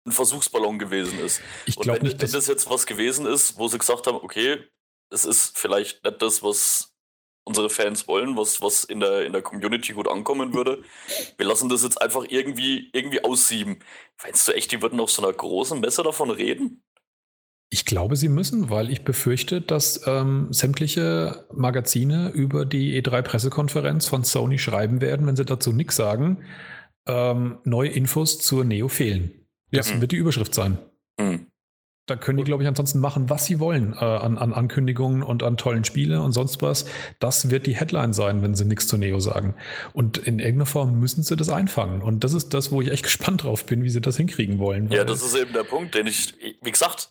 ein 0.06 0.12
Versuchsballon 0.12 0.78
gewesen 0.78 1.18
ist. 1.20 1.40
Ich 1.66 1.76
Und 1.76 1.84
glaube 1.84 2.00
wenn, 2.00 2.08
nicht, 2.08 2.20
wenn 2.20 2.32
das 2.32 2.46
jetzt 2.46 2.68
was 2.68 2.86
gewesen 2.86 3.26
ist, 3.26 3.58
wo 3.58 3.68
sie 3.68 3.78
gesagt 3.78 4.06
haben, 4.06 4.16
okay, 4.16 4.64
es 5.10 5.24
ist 5.24 5.56
vielleicht 5.58 6.04
nicht 6.04 6.20
das, 6.20 6.42
was 6.42 6.93
unsere 7.44 7.68
Fans 7.70 8.08
wollen, 8.08 8.36
was, 8.36 8.60
was 8.62 8.84
in, 8.84 9.00
der, 9.00 9.26
in 9.26 9.32
der 9.32 9.42
Community 9.42 9.92
gut 9.92 10.08
ankommen 10.08 10.54
würde. 10.54 10.82
Wir 11.36 11.46
lassen 11.46 11.68
das 11.68 11.82
jetzt 11.82 12.00
einfach 12.00 12.24
irgendwie, 12.28 12.90
irgendwie 12.92 13.22
aussieben. 13.22 13.80
Meinst 14.22 14.48
du 14.48 14.52
echt, 14.52 14.72
die 14.72 14.80
würden 14.82 15.00
auf 15.00 15.10
so 15.10 15.22
einer 15.22 15.32
großen 15.32 15.78
Messe 15.80 16.02
davon 16.02 16.30
reden? 16.30 16.82
Ich 17.70 17.84
glaube, 17.84 18.16
sie 18.16 18.28
müssen, 18.28 18.70
weil 18.70 18.88
ich 18.90 19.02
befürchte, 19.04 19.60
dass 19.60 20.06
ähm, 20.06 20.52
sämtliche 20.52 21.46
Magazine 21.52 22.30
über 22.30 22.64
die 22.64 23.02
E3-Pressekonferenz 23.02 24.06
von 24.08 24.22
Sony 24.22 24.58
schreiben 24.58 25.00
werden, 25.00 25.26
wenn 25.26 25.36
sie 25.36 25.44
dazu 25.44 25.72
nichts 25.72 25.96
sagen. 25.96 26.44
Ähm, 27.06 27.58
neue 27.64 27.88
Infos 27.90 28.38
zur 28.38 28.64
Neo 28.64 28.88
fehlen. 28.88 29.46
Das 29.72 29.90
Ja. 29.90 30.00
wird 30.00 30.12
die 30.12 30.16
Überschrift 30.16 30.54
sein. 30.54 30.78
Hm. 31.20 31.46
Da 32.06 32.16
können 32.16 32.36
die, 32.36 32.44
glaube 32.44 32.62
ich, 32.62 32.68
ansonsten 32.68 32.98
machen, 32.98 33.30
was 33.30 33.46
sie 33.46 33.60
wollen 33.60 33.94
äh, 33.94 34.04
an, 34.04 34.36
an 34.36 34.52
Ankündigungen 34.52 35.22
und 35.22 35.42
an 35.42 35.56
tollen 35.56 35.84
Spiele 35.84 36.20
und 36.20 36.32
sonst 36.32 36.60
was. 36.60 36.84
Das 37.18 37.50
wird 37.50 37.66
die 37.66 37.76
Headline 37.76 38.12
sein, 38.12 38.42
wenn 38.42 38.54
sie 38.54 38.66
nichts 38.66 38.86
zu 38.86 38.98
Neo 38.98 39.20
sagen. 39.20 39.54
Und 39.94 40.18
in 40.18 40.38
irgendeiner 40.38 40.66
Form 40.66 41.00
müssen 41.00 41.22
sie 41.22 41.34
das 41.34 41.48
einfangen. 41.48 42.02
Und 42.02 42.22
das 42.22 42.34
ist 42.34 42.52
das, 42.52 42.70
wo 42.70 42.82
ich 42.82 42.90
echt 42.90 43.02
gespannt 43.04 43.44
drauf 43.44 43.64
bin, 43.64 43.84
wie 43.84 43.90
sie 43.90 44.02
das 44.02 44.18
hinkriegen 44.18 44.58
wollen. 44.58 44.90
Ja, 44.90 45.04
das 45.04 45.22
ist 45.22 45.34
eben 45.34 45.54
der 45.54 45.64
Punkt, 45.64 45.94
den 45.94 46.06
ich, 46.06 46.34
wie 46.60 46.70
gesagt, 46.70 47.10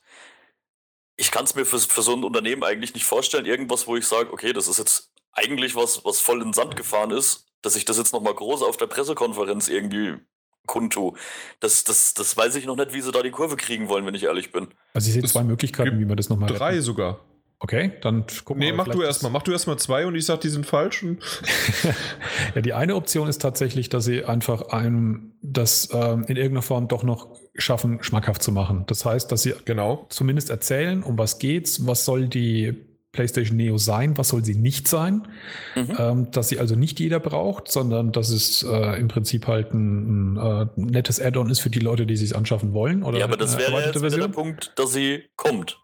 ich 1.15 1.31
kann 1.31 1.45
es 1.45 1.55
mir 1.55 1.65
für, 1.65 1.79
für 1.79 2.01
so 2.01 2.13
ein 2.13 2.23
Unternehmen 2.23 2.63
eigentlich 2.63 2.93
nicht 2.93 3.05
vorstellen, 3.05 3.45
irgendwas, 3.45 3.87
wo 3.87 3.95
ich 3.95 4.05
sage, 4.05 4.31
okay, 4.31 4.53
das 4.53 4.67
ist 4.67 4.77
jetzt 4.77 5.11
eigentlich 5.31 5.75
was, 5.75 6.05
was 6.05 6.19
voll 6.19 6.37
in 6.37 6.49
den 6.49 6.53
Sand 6.53 6.75
gefahren 6.75 7.11
ist, 7.11 7.47
dass 7.61 7.75
ich 7.75 7.85
das 7.85 7.97
jetzt 7.97 8.13
nochmal 8.13 8.33
groß 8.35 8.61
auf 8.61 8.77
der 8.77 8.87
Pressekonferenz 8.87 9.67
irgendwie 9.67 10.17
kundtue. 10.65 11.13
Das, 11.59 11.83
das, 11.83 12.13
das 12.13 12.35
weiß 12.37 12.55
ich 12.55 12.65
noch 12.65 12.75
nicht, 12.75 12.93
wie 12.93 13.01
sie 13.01 13.11
da 13.11 13.21
die 13.21 13.31
Kurve 13.31 13.55
kriegen 13.55 13.89
wollen, 13.89 14.05
wenn 14.05 14.15
ich 14.15 14.23
ehrlich 14.23 14.51
bin. 14.51 14.67
Also 14.93 15.07
ich 15.07 15.13
sehe 15.13 15.23
zwei 15.23 15.43
Möglichkeiten, 15.43 15.99
wie 15.99 16.05
man 16.05 16.17
das 16.17 16.29
nochmal 16.29 16.49
Drei 16.49 16.79
sogar. 16.79 17.19
Okay, 17.59 17.93
dann 18.01 18.25
gucken 18.43 18.61
wir 18.61 18.71
Nee, 18.71 18.75
mach 18.75 18.89
du 18.89 19.01
erstmal. 19.01 19.31
Mach 19.31 19.41
du 19.41 19.53
erstmal 19.53 19.79
zwei 19.79 20.05
und 20.05 20.15
ich 20.15 20.25
sag, 20.25 20.41
die 20.41 20.49
sind 20.49 20.65
falsch. 20.65 21.05
ja, 22.55 22.61
die 22.61 22.73
eine 22.73 22.93
Option 22.95 23.29
ist 23.29 23.41
tatsächlich, 23.41 23.87
dass 23.87 24.03
sie 24.03 24.25
einfach 24.25 24.63
einem 24.63 25.31
das 25.41 25.87
ähm, 25.93 26.25
in 26.27 26.35
irgendeiner 26.35 26.61
Form 26.61 26.89
doch 26.89 27.03
noch 27.03 27.39
schaffen, 27.55 28.03
schmackhaft 28.03 28.43
zu 28.43 28.51
machen. 28.51 28.83
Das 28.87 29.05
heißt, 29.05 29.31
dass 29.31 29.43
sie 29.43 29.53
genau 29.63 30.07
zumindest 30.09 30.49
erzählen, 30.49 31.03
um 31.03 31.17
was 31.17 31.39
geht's, 31.39 31.87
was 31.87 32.03
soll 32.03 32.27
die 32.27 32.92
PlayStation 33.13 33.55
Neo 33.55 33.77
sein, 33.77 34.17
was 34.17 34.29
soll 34.29 34.43
sie 34.43 34.55
nicht 34.55 34.87
sein, 34.87 35.27
mhm. 35.75 35.95
ähm, 35.97 36.31
dass 36.31 36.49
sie 36.49 36.59
also 36.59 36.75
nicht 36.75 36.99
jeder 36.99 37.19
braucht, 37.19 37.71
sondern 37.71 38.11
dass 38.11 38.29
es 38.29 38.63
äh, 38.63 38.99
im 38.99 39.07
Prinzip 39.07 39.47
halt 39.47 39.73
ein, 39.73 40.35
ein 40.35 40.67
äh, 40.67 40.67
nettes 40.75 41.21
Add-on 41.21 41.49
ist 41.49 41.59
für 41.59 41.69
die 41.69 41.79
Leute, 41.79 42.05
die 42.05 42.17
sich 42.17 42.35
anschaffen 42.35 42.73
wollen. 42.73 43.03
Oder 43.03 43.19
ja, 43.19 43.25
aber 43.25 43.37
das 43.37 43.57
wäre 43.57 43.85
jetzt 43.85 44.01
der 44.01 44.27
Punkt, 44.27 44.73
dass 44.75 44.93
sie 44.93 45.23
kommt. 45.35 45.79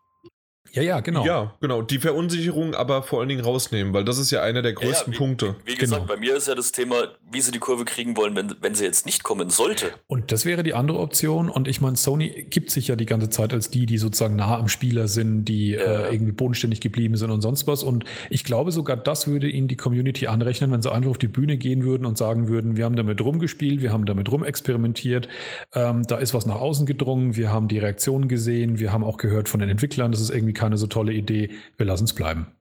Ja, 0.73 0.81
ja, 0.81 0.99
genau. 0.99 1.25
Ja, 1.25 1.53
genau. 1.61 1.81
Die 1.81 1.99
Verunsicherung 1.99 2.75
aber 2.75 3.03
vor 3.03 3.19
allen 3.19 3.29
Dingen 3.29 3.43
rausnehmen, 3.43 3.93
weil 3.93 4.05
das 4.05 4.17
ist 4.17 4.31
ja 4.31 4.41
einer 4.41 4.61
der 4.61 4.73
größten 4.73 5.13
ja, 5.13 5.13
ja, 5.13 5.13
wie, 5.13 5.17
Punkte. 5.17 5.55
Wie 5.65 5.75
gesagt, 5.75 6.03
genau. 6.03 6.13
bei 6.13 6.19
mir 6.19 6.35
ist 6.35 6.47
ja 6.47 6.55
das 6.55 6.71
Thema, 6.71 7.07
wie 7.31 7.41
sie 7.41 7.51
die 7.51 7.59
Kurve 7.59 7.85
kriegen 7.85 8.15
wollen, 8.17 8.35
wenn, 8.35 8.55
wenn 8.61 8.75
sie 8.75 8.85
jetzt 8.85 9.05
nicht 9.05 9.23
kommen 9.23 9.49
sollte. 9.49 9.91
Und 10.07 10.31
das 10.31 10.45
wäre 10.45 10.63
die 10.63 10.73
andere 10.73 10.99
Option. 10.99 11.49
Und 11.49 11.67
ich 11.67 11.81
meine, 11.81 11.97
Sony 11.97 12.45
gibt 12.49 12.71
sich 12.71 12.87
ja 12.87 12.95
die 12.95 13.05
ganze 13.05 13.29
Zeit 13.29 13.53
als 13.53 13.69
die, 13.69 13.85
die 13.85 13.97
sozusagen 13.97 14.35
nah 14.35 14.57
am 14.57 14.67
Spieler 14.67 15.07
sind, 15.07 15.45
die 15.45 15.71
ja. 15.71 15.81
äh, 15.81 16.13
irgendwie 16.13 16.31
bodenständig 16.31 16.81
geblieben 16.81 17.15
sind 17.17 17.31
und 17.31 17.41
sonst 17.41 17.67
was. 17.67 17.83
Und 17.83 18.05
ich 18.29 18.43
glaube, 18.43 18.71
sogar 18.71 18.97
das 18.97 19.27
würde 19.27 19.49
ihnen 19.49 19.67
die 19.67 19.77
Community 19.77 20.27
anrechnen, 20.27 20.71
wenn 20.71 20.81
sie 20.81 20.91
einfach 20.91 21.11
auf 21.11 21.17
die 21.17 21.27
Bühne 21.27 21.57
gehen 21.57 21.83
würden 21.83 22.05
und 22.05 22.17
sagen 22.17 22.47
würden, 22.47 22.77
wir 22.77 22.85
haben 22.85 22.95
damit 22.95 23.21
rumgespielt, 23.21 23.81
wir 23.81 23.91
haben 23.91 24.05
damit 24.05 24.31
rumexperimentiert, 24.31 25.27
ähm, 25.73 26.03
da 26.07 26.17
ist 26.17 26.33
was 26.33 26.45
nach 26.45 26.55
außen 26.55 26.85
gedrungen, 26.85 27.35
wir 27.35 27.51
haben 27.51 27.67
die 27.67 27.79
Reaktionen 27.79 28.27
gesehen, 28.27 28.79
wir 28.79 28.93
haben 28.93 29.03
auch 29.03 29.17
gehört 29.17 29.49
von 29.49 29.59
den 29.59 29.69
Entwicklern, 29.69 30.11
das 30.11 30.21
ist 30.21 30.29
irgendwie 30.29 30.53
keine 30.59 30.77
so 30.77 30.87
tolle 30.87 31.13
Idee, 31.13 31.51
wir 31.77 31.85
lassen 31.85 32.03
es 32.03 32.13
bleiben. 32.13 32.55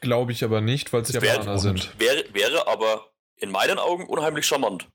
Glaube 0.00 0.32
ich 0.32 0.44
aber 0.44 0.60
nicht, 0.60 0.92
weil 0.92 1.02
es 1.02 1.12
Japaner 1.12 1.58
sind. 1.58 1.98
Wäre, 1.98 2.24
wäre 2.32 2.68
aber 2.68 3.12
in 3.36 3.50
meinen 3.50 3.78
Augen 3.78 4.06
unheimlich 4.06 4.46
charmant. 4.46 4.88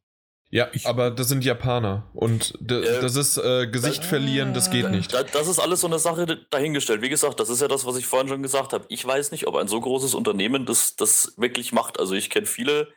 Ja, 0.49 0.69
ich, 0.71 0.85
aber 0.87 1.11
das 1.11 1.27
sind 1.27 1.43
Japaner 1.43 2.09
und 2.13 2.53
äh, 2.61 3.01
das 3.01 3.17
ist 3.17 3.37
äh, 3.37 3.67
Gesicht 3.67 3.99
das, 3.99 4.07
verlieren, 4.07 4.53
das 4.53 4.71
geht 4.71 4.89
nicht. 4.89 5.13
Das 5.13 5.47
ist 5.47 5.59
alles 5.59 5.81
so 5.81 5.87
eine 5.87 5.99
Sache 5.99 6.25
dahingestellt. 6.49 7.01
Wie 7.01 7.09
gesagt, 7.09 7.41
das 7.41 7.49
ist 7.49 7.61
ja 7.61 7.67
das, 7.67 7.85
was 7.85 7.97
ich 7.97 8.07
vorhin 8.07 8.29
schon 8.29 8.43
gesagt 8.43 8.71
habe. 8.71 8.85
Ich 8.87 9.05
weiß 9.05 9.31
nicht, 9.31 9.45
ob 9.47 9.57
ein 9.57 9.67
so 9.67 9.81
großes 9.81 10.13
Unternehmen 10.13 10.65
das, 10.65 10.95
das 10.95 11.33
wirklich 11.35 11.73
macht. 11.73 11.99
Also 11.99 12.13
ich 12.13 12.29
kenne 12.29 12.45
viele 12.45 12.87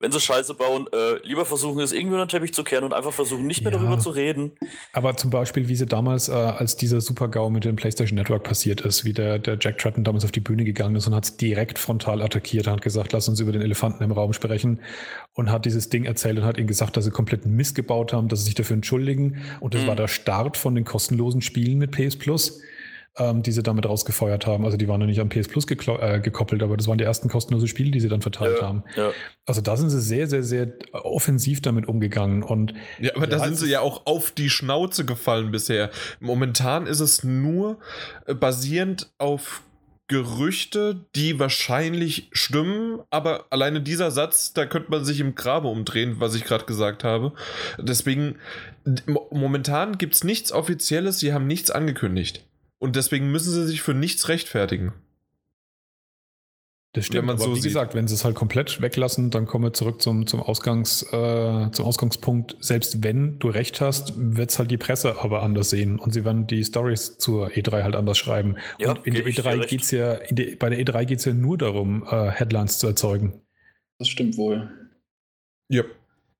wenn 0.00 0.10
sie 0.10 0.18
Scheiße 0.18 0.54
bauen, 0.54 0.86
äh, 0.92 1.24
lieber 1.26 1.44
versuchen, 1.44 1.80
es 1.80 1.92
irgendwie 1.92 2.14
unter 2.14 2.24
den 2.24 2.30
Teppich 2.30 2.54
zu 2.54 2.64
kehren 2.64 2.84
und 2.84 2.94
einfach 2.94 3.12
versuchen, 3.12 3.46
nicht 3.46 3.62
mehr 3.62 3.72
ja. 3.72 3.78
darüber 3.78 3.98
zu 3.98 4.08
reden. 4.08 4.52
Aber 4.94 5.14
zum 5.16 5.28
Beispiel, 5.30 5.68
wie 5.68 5.76
sie 5.76 5.84
damals, 5.84 6.30
äh, 6.30 6.32
als 6.32 6.76
dieser 6.76 7.02
Super-GAU 7.02 7.50
mit 7.50 7.66
dem 7.66 7.76
PlayStation 7.76 8.16
Network 8.16 8.42
passiert 8.42 8.80
ist, 8.80 9.04
wie 9.04 9.12
der, 9.12 9.38
der 9.38 9.58
Jack 9.60 9.76
Tratton 9.76 10.02
damals 10.02 10.24
auf 10.24 10.32
die 10.32 10.40
Bühne 10.40 10.64
gegangen 10.64 10.96
ist 10.96 11.06
und 11.06 11.14
hat 11.14 11.24
es 11.24 11.36
direkt 11.36 11.78
frontal 11.78 12.22
attackiert 12.22 12.66
und 12.66 12.72
hat 12.72 12.82
gesagt, 12.82 13.12
lass 13.12 13.28
uns 13.28 13.40
über 13.40 13.52
den 13.52 13.60
Elefanten 13.60 14.02
im 14.02 14.12
Raum 14.12 14.32
sprechen 14.32 14.80
und 15.34 15.50
hat 15.50 15.66
dieses 15.66 15.90
Ding 15.90 16.06
erzählt 16.06 16.38
und 16.38 16.44
hat 16.44 16.56
ihnen 16.56 16.66
gesagt, 16.66 16.96
dass 16.96 17.04
sie 17.04 17.10
kompletten 17.10 17.54
Mist 17.54 17.74
gebaut 17.74 18.14
haben, 18.14 18.28
dass 18.28 18.40
sie 18.40 18.46
sich 18.46 18.54
dafür 18.54 18.76
entschuldigen. 18.76 19.42
Und 19.60 19.74
das 19.74 19.82
mhm. 19.82 19.88
war 19.88 19.96
der 19.96 20.08
Start 20.08 20.56
von 20.56 20.74
den 20.74 20.86
kostenlosen 20.86 21.42
Spielen 21.42 21.76
mit 21.76 21.90
PS 21.90 22.16
Plus 22.16 22.62
ähm, 23.18 23.42
die 23.42 23.52
sie 23.52 23.62
damit 23.62 23.86
rausgefeuert 23.86 24.46
haben. 24.46 24.64
Also 24.64 24.76
die 24.76 24.88
waren 24.88 25.00
noch 25.00 25.06
nicht 25.06 25.20
am 25.20 25.28
PS 25.28 25.48
Plus 25.48 25.66
äh, 25.68 26.20
gekoppelt, 26.20 26.62
aber 26.62 26.76
das 26.76 26.86
waren 26.86 26.98
die 26.98 27.04
ersten 27.04 27.28
kostenlosen 27.28 27.68
Spiele, 27.68 27.90
die 27.90 28.00
sie 28.00 28.08
dann 28.08 28.22
verteilt 28.22 28.58
ja, 28.60 28.66
haben. 28.66 28.84
Ja. 28.96 29.12
Also 29.46 29.60
da 29.60 29.76
sind 29.76 29.90
sie 29.90 30.00
sehr, 30.00 30.26
sehr, 30.26 30.42
sehr 30.42 30.72
offensiv 30.92 31.60
damit 31.60 31.88
umgegangen. 31.88 32.42
Und 32.42 32.74
ja, 33.00 33.14
aber 33.16 33.26
da 33.26 33.40
sind 33.40 33.56
sie 33.56 33.70
ja 33.70 33.80
auch 33.80 34.06
auf 34.06 34.30
die 34.30 34.50
Schnauze 34.50 35.04
gefallen 35.04 35.50
bisher. 35.50 35.90
Momentan 36.20 36.86
ist 36.86 37.00
es 37.00 37.24
nur 37.24 37.78
äh, 38.26 38.34
basierend 38.34 39.10
auf 39.18 39.62
Gerüchte, 40.10 41.06
die 41.14 41.38
wahrscheinlich 41.38 42.30
stimmen, 42.32 43.00
aber 43.10 43.46
alleine 43.50 43.80
dieser 43.80 44.10
Satz, 44.10 44.52
da 44.52 44.66
könnte 44.66 44.90
man 44.90 45.04
sich 45.04 45.20
im 45.20 45.36
Grabe 45.36 45.68
umdrehen, 45.68 46.16
was 46.18 46.34
ich 46.34 46.42
gerade 46.42 46.64
gesagt 46.64 47.04
habe. 47.04 47.32
Deswegen, 47.78 48.34
momentan 49.06 49.98
gibt 49.98 50.16
es 50.16 50.24
nichts 50.24 50.50
Offizielles, 50.50 51.20
sie 51.20 51.32
haben 51.32 51.46
nichts 51.46 51.70
angekündigt. 51.70 52.44
Und 52.80 52.96
deswegen 52.96 53.30
müssen 53.30 53.52
sie 53.52 53.66
sich 53.66 53.82
für 53.82 53.94
nichts 53.94 54.28
rechtfertigen. 54.28 54.94
Das 56.92 57.06
stimmt, 57.06 57.18
wenn 57.18 57.26
man 57.26 57.36
aber 57.36 57.44
so 57.44 57.50
wie 57.54 57.60
sieht. 57.60 57.70
gesagt, 57.70 57.94
wenn 57.94 58.08
sie 58.08 58.14
es 58.14 58.24
halt 58.24 58.34
komplett 58.34 58.80
weglassen, 58.80 59.30
dann 59.30 59.46
kommen 59.46 59.64
wir 59.64 59.72
zurück 59.72 60.02
zum, 60.02 60.26
zum, 60.26 60.42
Ausgangs, 60.42 61.04
äh, 61.12 61.70
zum 61.70 61.84
Ausgangspunkt. 61.84 62.56
Selbst 62.58 63.04
wenn 63.04 63.38
du 63.38 63.48
recht 63.48 63.80
hast, 63.80 64.14
wird 64.16 64.50
es 64.50 64.58
halt 64.58 64.72
die 64.72 64.76
Presse 64.76 65.20
aber 65.20 65.44
anders 65.44 65.70
sehen 65.70 66.00
und 66.00 66.12
sie 66.12 66.24
werden 66.24 66.48
die 66.48 66.64
Stories 66.64 67.16
zur 67.18 67.50
E3 67.50 67.84
halt 67.84 67.94
anders 67.94 68.18
schreiben. 68.18 68.56
Ja, 68.78 68.90
und 68.90 69.06
in 69.06 69.14
der 69.14 69.24
E3 69.24 69.66
geht's 69.66 69.92
ja, 69.92 70.16
der, 70.30 70.56
bei 70.56 70.68
der 70.68 70.80
E3 70.80 71.04
geht 71.04 71.20
es 71.20 71.26
ja 71.26 71.32
nur 71.32 71.56
darum, 71.58 72.04
äh, 72.10 72.30
Headlines 72.30 72.80
zu 72.80 72.88
erzeugen. 72.88 73.40
Das 73.98 74.08
stimmt 74.08 74.36
wohl. 74.36 74.68
Ja. 75.68 75.84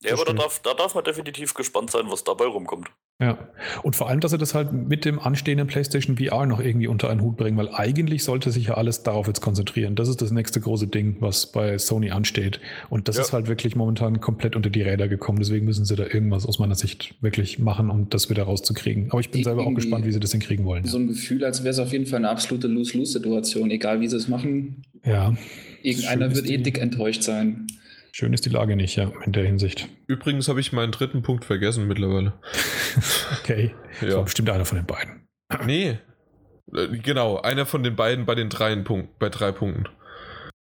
Ja, 0.03 0.15
aber 0.15 0.25
da 0.25 0.33
darf, 0.33 0.61
da 0.61 0.75
darf 0.75 0.95
man 0.97 1.05
definitiv 1.05 1.55
gespannt 1.55 1.93
sein, 1.93 2.07
was 2.09 2.25
dabei 2.25 2.47
rumkommt. 2.47 2.91
Ja, 3.21 3.37
und 3.83 3.97
vor 3.97 4.09
allem, 4.09 4.21
dass 4.21 4.31
sie 4.31 4.39
das 4.39 4.55
halt 4.55 4.73
mit 4.73 5.05
dem 5.05 5.19
anstehenden 5.19 5.67
PlayStation 5.67 6.17
VR 6.17 6.47
noch 6.47 6.59
irgendwie 6.59 6.87
unter 6.87 7.11
einen 7.11 7.21
Hut 7.21 7.37
bringen, 7.37 7.59
weil 7.59 7.69
eigentlich 7.69 8.25
sollte 8.25 8.51
sich 8.51 8.69
ja 8.69 8.75
alles 8.75 9.03
darauf 9.03 9.27
jetzt 9.27 9.43
konzentrieren. 9.43 9.95
Das 9.95 10.09
ist 10.09 10.23
das 10.23 10.31
nächste 10.31 10.59
große 10.59 10.87
Ding, 10.87 11.17
was 11.21 11.53
bei 11.53 11.77
Sony 11.77 12.13
ansteht. 12.13 12.61
Und 12.89 13.09
das 13.09 13.17
ja. 13.17 13.23
ist 13.23 13.35
halt 13.35 13.47
wirklich 13.47 13.77
momentan 13.77 14.21
komplett 14.21 14.57
unter 14.57 14.71
die 14.71 14.81
Räder 14.81 15.07
gekommen. 15.07 15.39
Deswegen 15.39 15.67
müssen 15.67 15.85
sie 15.85 15.97
da 15.97 16.05
irgendwas 16.05 16.47
aus 16.47 16.59
meiner 16.59 16.75
Sicht 16.75 17.15
wirklich 17.21 17.59
machen, 17.59 17.91
um 17.91 18.09
das 18.09 18.31
wieder 18.31 18.45
rauszukriegen. 18.45 19.11
Aber 19.11 19.21
ich 19.21 19.31
bin 19.31 19.45
selber 19.45 19.67
auch 19.67 19.75
gespannt, 19.75 20.07
wie 20.07 20.13
sie 20.13 20.21
das 20.21 20.33
hinkriegen 20.33 20.65
wollen. 20.65 20.87
So 20.87 20.97
ein 20.97 21.09
Gefühl, 21.09 21.45
als 21.45 21.63
wäre 21.63 21.73
es 21.73 21.79
auf 21.79 21.93
jeden 21.93 22.07
Fall 22.07 22.21
eine 22.21 22.31
absolute 22.31 22.69
Lose-Lose-Situation, 22.69 23.71
egal 23.71 24.01
wie 24.01 24.09
sie 24.09 24.17
es 24.17 24.29
machen. 24.29 24.83
Ja. 25.05 25.35
Irgendeiner 25.83 26.35
wird 26.35 26.49
eh 26.49 26.57
dick 26.57 26.79
enttäuscht 26.79 27.23
sein. 27.23 27.67
Schön 28.13 28.33
ist 28.33 28.45
die 28.45 28.51
Lage 28.51 28.77
nicht, 28.77 28.97
ja, 28.97 29.11
in 29.25 29.33
der 29.33 29.45
Hinsicht. 29.45 29.89
Übrigens 30.07 30.49
habe 30.49 30.61
ich 30.61 30.73
meinen 30.73 30.93
dritten 30.93 31.23
Punkt 31.23 31.45
vergessen 31.45 31.87
mittlerweile. 31.87 32.33
okay. 33.41 33.75
Ja. 34.01 34.07
Das 34.07 34.17
war 34.17 34.25
bestimmt 34.25 34.51
einer 34.51 34.65
von 34.65 34.79
den 34.79 34.87
beiden. 34.87 35.29
Nee. 35.65 35.99
Äh, 36.75 36.99
genau, 36.99 37.41
einer 37.41 37.67
von 37.67 37.83
den 37.83 37.97
beiden 37.97 38.27
bei 38.27 38.35
den 38.35 38.49
dreien 38.49 38.85
Punkten, 38.85 39.15
bei 39.19 39.29
drei 39.29 39.53
Punkten. 39.53 39.85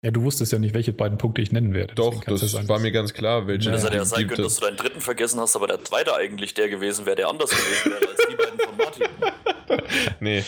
Ja, 0.05 0.11
du 0.11 0.21
wusstest 0.21 0.51
ja 0.51 0.59
nicht, 0.59 0.75
welche 0.75 0.93
beiden 0.93 1.17
Punkte 1.17 1.41
ich 1.41 1.51
nennen 1.51 1.73
werde. 1.73 1.95
Doch, 1.95 2.23
das 2.23 2.67
war 2.67 2.77
mir 2.79 2.91
ganz 2.91 3.13
klar, 3.13 3.47
welche. 3.47 3.71
Das 3.71 3.83
hätte 3.83 3.95
ja 3.95 4.05
sein 4.05 4.27
können, 4.27 4.43
dass 4.43 4.57
du 4.57 4.65
deinen 4.65 4.77
dritten 4.77 5.01
vergessen 5.01 5.39
hast, 5.39 5.55
aber 5.55 5.65
der 5.65 5.83
zweite 5.83 6.15
eigentlich 6.15 6.53
der 6.53 6.69
gewesen 6.69 7.07
wäre, 7.07 7.15
der 7.15 7.27
anders 7.27 7.49
gewesen 7.49 7.91
wäre 7.91 8.11
als 8.11 8.27
die 8.29 8.35
beiden 8.35 8.59
von 8.59 8.77
Martin. 8.77 9.07
nee. 10.19 10.43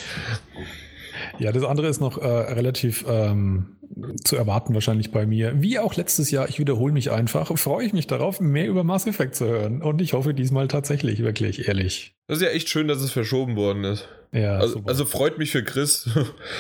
Ja, 1.39 1.51
das 1.51 1.63
andere 1.63 1.87
ist 1.87 1.99
noch 1.99 2.19
äh, 2.19 2.27
relativ 2.27 3.03
ähm, 3.07 3.76
zu 4.23 4.35
erwarten 4.35 4.73
wahrscheinlich 4.73 5.11
bei 5.11 5.25
mir. 5.25 5.61
Wie 5.61 5.79
auch 5.79 5.95
letztes 5.95 6.31
Jahr, 6.31 6.49
ich 6.49 6.59
wiederhole 6.59 6.93
mich 6.93 7.11
einfach, 7.11 7.57
freue 7.57 7.85
ich 7.85 7.93
mich 7.93 8.07
darauf, 8.07 8.39
mehr 8.39 8.67
über 8.67 8.83
Mass 8.83 9.07
Effect 9.07 9.35
zu 9.35 9.45
hören. 9.45 9.81
Und 9.81 10.01
ich 10.01 10.13
hoffe 10.13 10.33
diesmal 10.33 10.67
tatsächlich, 10.67 11.19
wirklich, 11.19 11.67
ehrlich. 11.67 12.15
Das 12.27 12.37
ist 12.37 12.43
ja 12.43 12.49
echt 12.49 12.69
schön, 12.69 12.87
dass 12.87 13.01
es 13.01 13.11
verschoben 13.11 13.55
worden 13.55 13.83
ist. 13.83 14.07
Ja, 14.31 14.57
also, 14.57 14.81
also 14.85 15.05
freut 15.05 15.37
mich 15.37 15.51
für 15.51 15.63
Chris. 15.63 16.09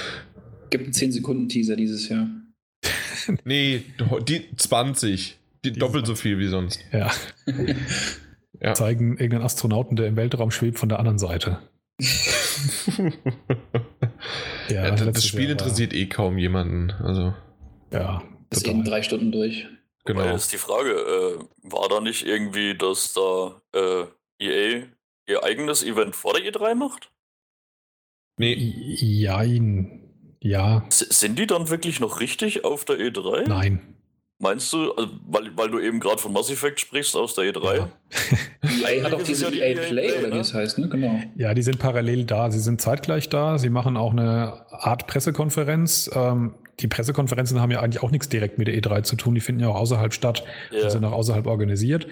Gibt 0.69 0.83
einen 0.83 0.93
10-Sekunden-Teaser 0.93 1.75
dieses 1.75 2.09
Jahr. 2.09 2.27
nee, 3.43 3.83
die 4.27 4.55
20. 4.55 5.37
Die, 5.65 5.71
die 5.71 5.79
doppelt 5.79 6.05
so 6.05 6.15
viel 6.15 6.39
wie 6.39 6.47
sonst. 6.47 6.79
Ja. 6.91 7.11
ja. 8.61 8.73
Zeigen 8.73 9.11
irgendeinen 9.11 9.43
Astronauten, 9.43 9.95
der 9.95 10.07
im 10.07 10.15
Weltraum 10.15 10.51
schwebt, 10.51 10.79
von 10.79 10.89
der 10.89 10.99
anderen 10.99 11.19
Seite. 11.19 11.59
ja, 14.69 14.85
ja, 14.85 14.91
das 14.91 15.25
Spiel 15.25 15.43
Jahr 15.43 15.51
interessiert 15.51 15.93
eh 15.93 16.07
kaum 16.07 16.37
jemanden. 16.37 16.91
Also. 16.91 17.33
Ja. 17.91 18.21
Das 18.49 18.59
ist 18.59 18.67
eben 18.67 18.83
drei 18.83 19.01
Stunden 19.01 19.31
durch. 19.31 19.67
Genau. 20.05 20.23
Jetzt 20.25 20.43
ist 20.43 20.53
die 20.53 20.57
Frage, 20.57 20.91
äh, 20.91 21.39
war 21.63 21.89
da 21.89 21.99
nicht 21.99 22.25
irgendwie, 22.25 22.77
dass 22.77 23.13
da 23.13 23.61
äh, 23.73 24.05
EA 24.39 24.85
ihr 25.27 25.43
eigenes 25.43 25.83
Event 25.83 26.15
vor 26.15 26.33
der 26.33 26.43
E3 26.43 26.75
macht? 26.75 27.11
Nee. 28.37 28.53
Jein. 28.53 30.37
Ja. 30.39 30.85
S 30.87 30.99
sind 30.99 31.37
die 31.39 31.47
dann 31.47 31.69
wirklich 31.69 31.99
noch 31.99 32.21
richtig 32.21 32.63
auf 32.63 32.85
der 32.85 32.97
E3? 32.97 33.49
Nein. 33.49 33.96
Meinst 34.39 34.71
du, 34.71 34.91
also, 34.93 35.09
weil, 35.25 35.49
weil 35.55 35.71
du 35.71 35.79
eben 35.79 35.99
gerade 35.99 36.19
von 36.19 36.31
Mass 36.31 36.51
Effect 36.51 36.79
sprichst 36.79 37.15
aus 37.15 37.33
der 37.33 37.45
E3? 37.45 37.77
Ja. 37.77 37.89
EA 38.87 39.03
hat 39.03 39.13
auch 39.13 39.23
diese 39.23 39.47
EA 39.47 39.79
Play, 39.87 40.11
oder 40.19 40.35
wie 40.35 40.39
es 40.39 40.53
heißt, 40.53 40.77
ne? 40.77 40.87
Genau. 40.89 41.19
Ja, 41.35 41.55
die 41.55 41.63
sind 41.63 41.79
parallel 41.79 42.25
da. 42.25 42.51
Sie 42.51 42.59
sind 42.59 42.79
zeitgleich 42.79 43.29
da. 43.29 43.57
Sie 43.57 43.69
machen 43.69 43.97
auch 43.97 44.11
eine 44.11 44.65
Art 44.69 45.07
Pressekonferenz. 45.07 46.11
Ähm, 46.13 46.53
die 46.79 46.87
Pressekonferenzen 46.87 47.59
haben 47.59 47.71
ja 47.71 47.79
eigentlich 47.79 48.03
auch 48.03 48.11
nichts 48.11 48.29
direkt 48.29 48.59
mit 48.59 48.67
der 48.67 48.75
E3 48.75 49.01
zu 49.01 49.15
tun. 49.15 49.33
Die 49.33 49.41
finden 49.41 49.61
ja 49.61 49.69
auch 49.69 49.75
außerhalb 49.75 50.13
statt 50.13 50.43
ja. 50.69 50.83
und 50.83 50.91
sind 50.91 51.03
auch 51.03 51.13
außerhalb 51.13 51.47
organisiert. 51.47 52.05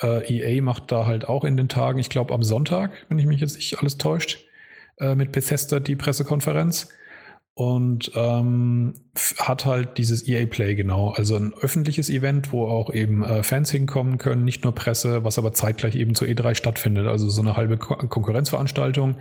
Äh, 0.00 0.38
EA 0.38 0.62
macht 0.62 0.92
da 0.92 1.06
halt 1.06 1.28
auch 1.28 1.42
in 1.42 1.56
den 1.56 1.68
Tagen, 1.68 1.98
ich 1.98 2.10
glaube 2.10 2.32
am 2.32 2.44
Sonntag, 2.44 2.92
wenn 3.08 3.18
ich 3.18 3.26
mich 3.26 3.40
jetzt 3.40 3.56
nicht 3.56 3.80
alles 3.80 3.98
täuscht, 3.98 4.38
äh, 5.00 5.16
mit 5.16 5.32
Bethesda 5.32 5.80
die 5.80 5.96
Pressekonferenz. 5.96 6.90
Und 7.54 8.10
ähm, 8.14 8.94
hat 9.36 9.66
halt 9.66 9.98
dieses 9.98 10.26
EA 10.26 10.46
Play 10.46 10.74
genau, 10.74 11.10
also 11.10 11.36
ein 11.36 11.52
öffentliches 11.60 12.08
Event, 12.08 12.50
wo 12.50 12.66
auch 12.66 12.92
eben 12.92 13.22
äh, 13.22 13.42
Fans 13.42 13.70
hinkommen 13.70 14.16
können, 14.16 14.42
nicht 14.44 14.64
nur 14.64 14.74
Presse, 14.74 15.22
was 15.22 15.38
aber 15.38 15.52
zeitgleich 15.52 15.94
eben 15.94 16.14
zur 16.14 16.28
E3 16.28 16.54
stattfindet, 16.54 17.06
also 17.06 17.28
so 17.28 17.42
eine 17.42 17.54
halbe 17.56 17.76
Ko 17.76 17.96
Konkurrenzveranstaltung. 17.96 19.16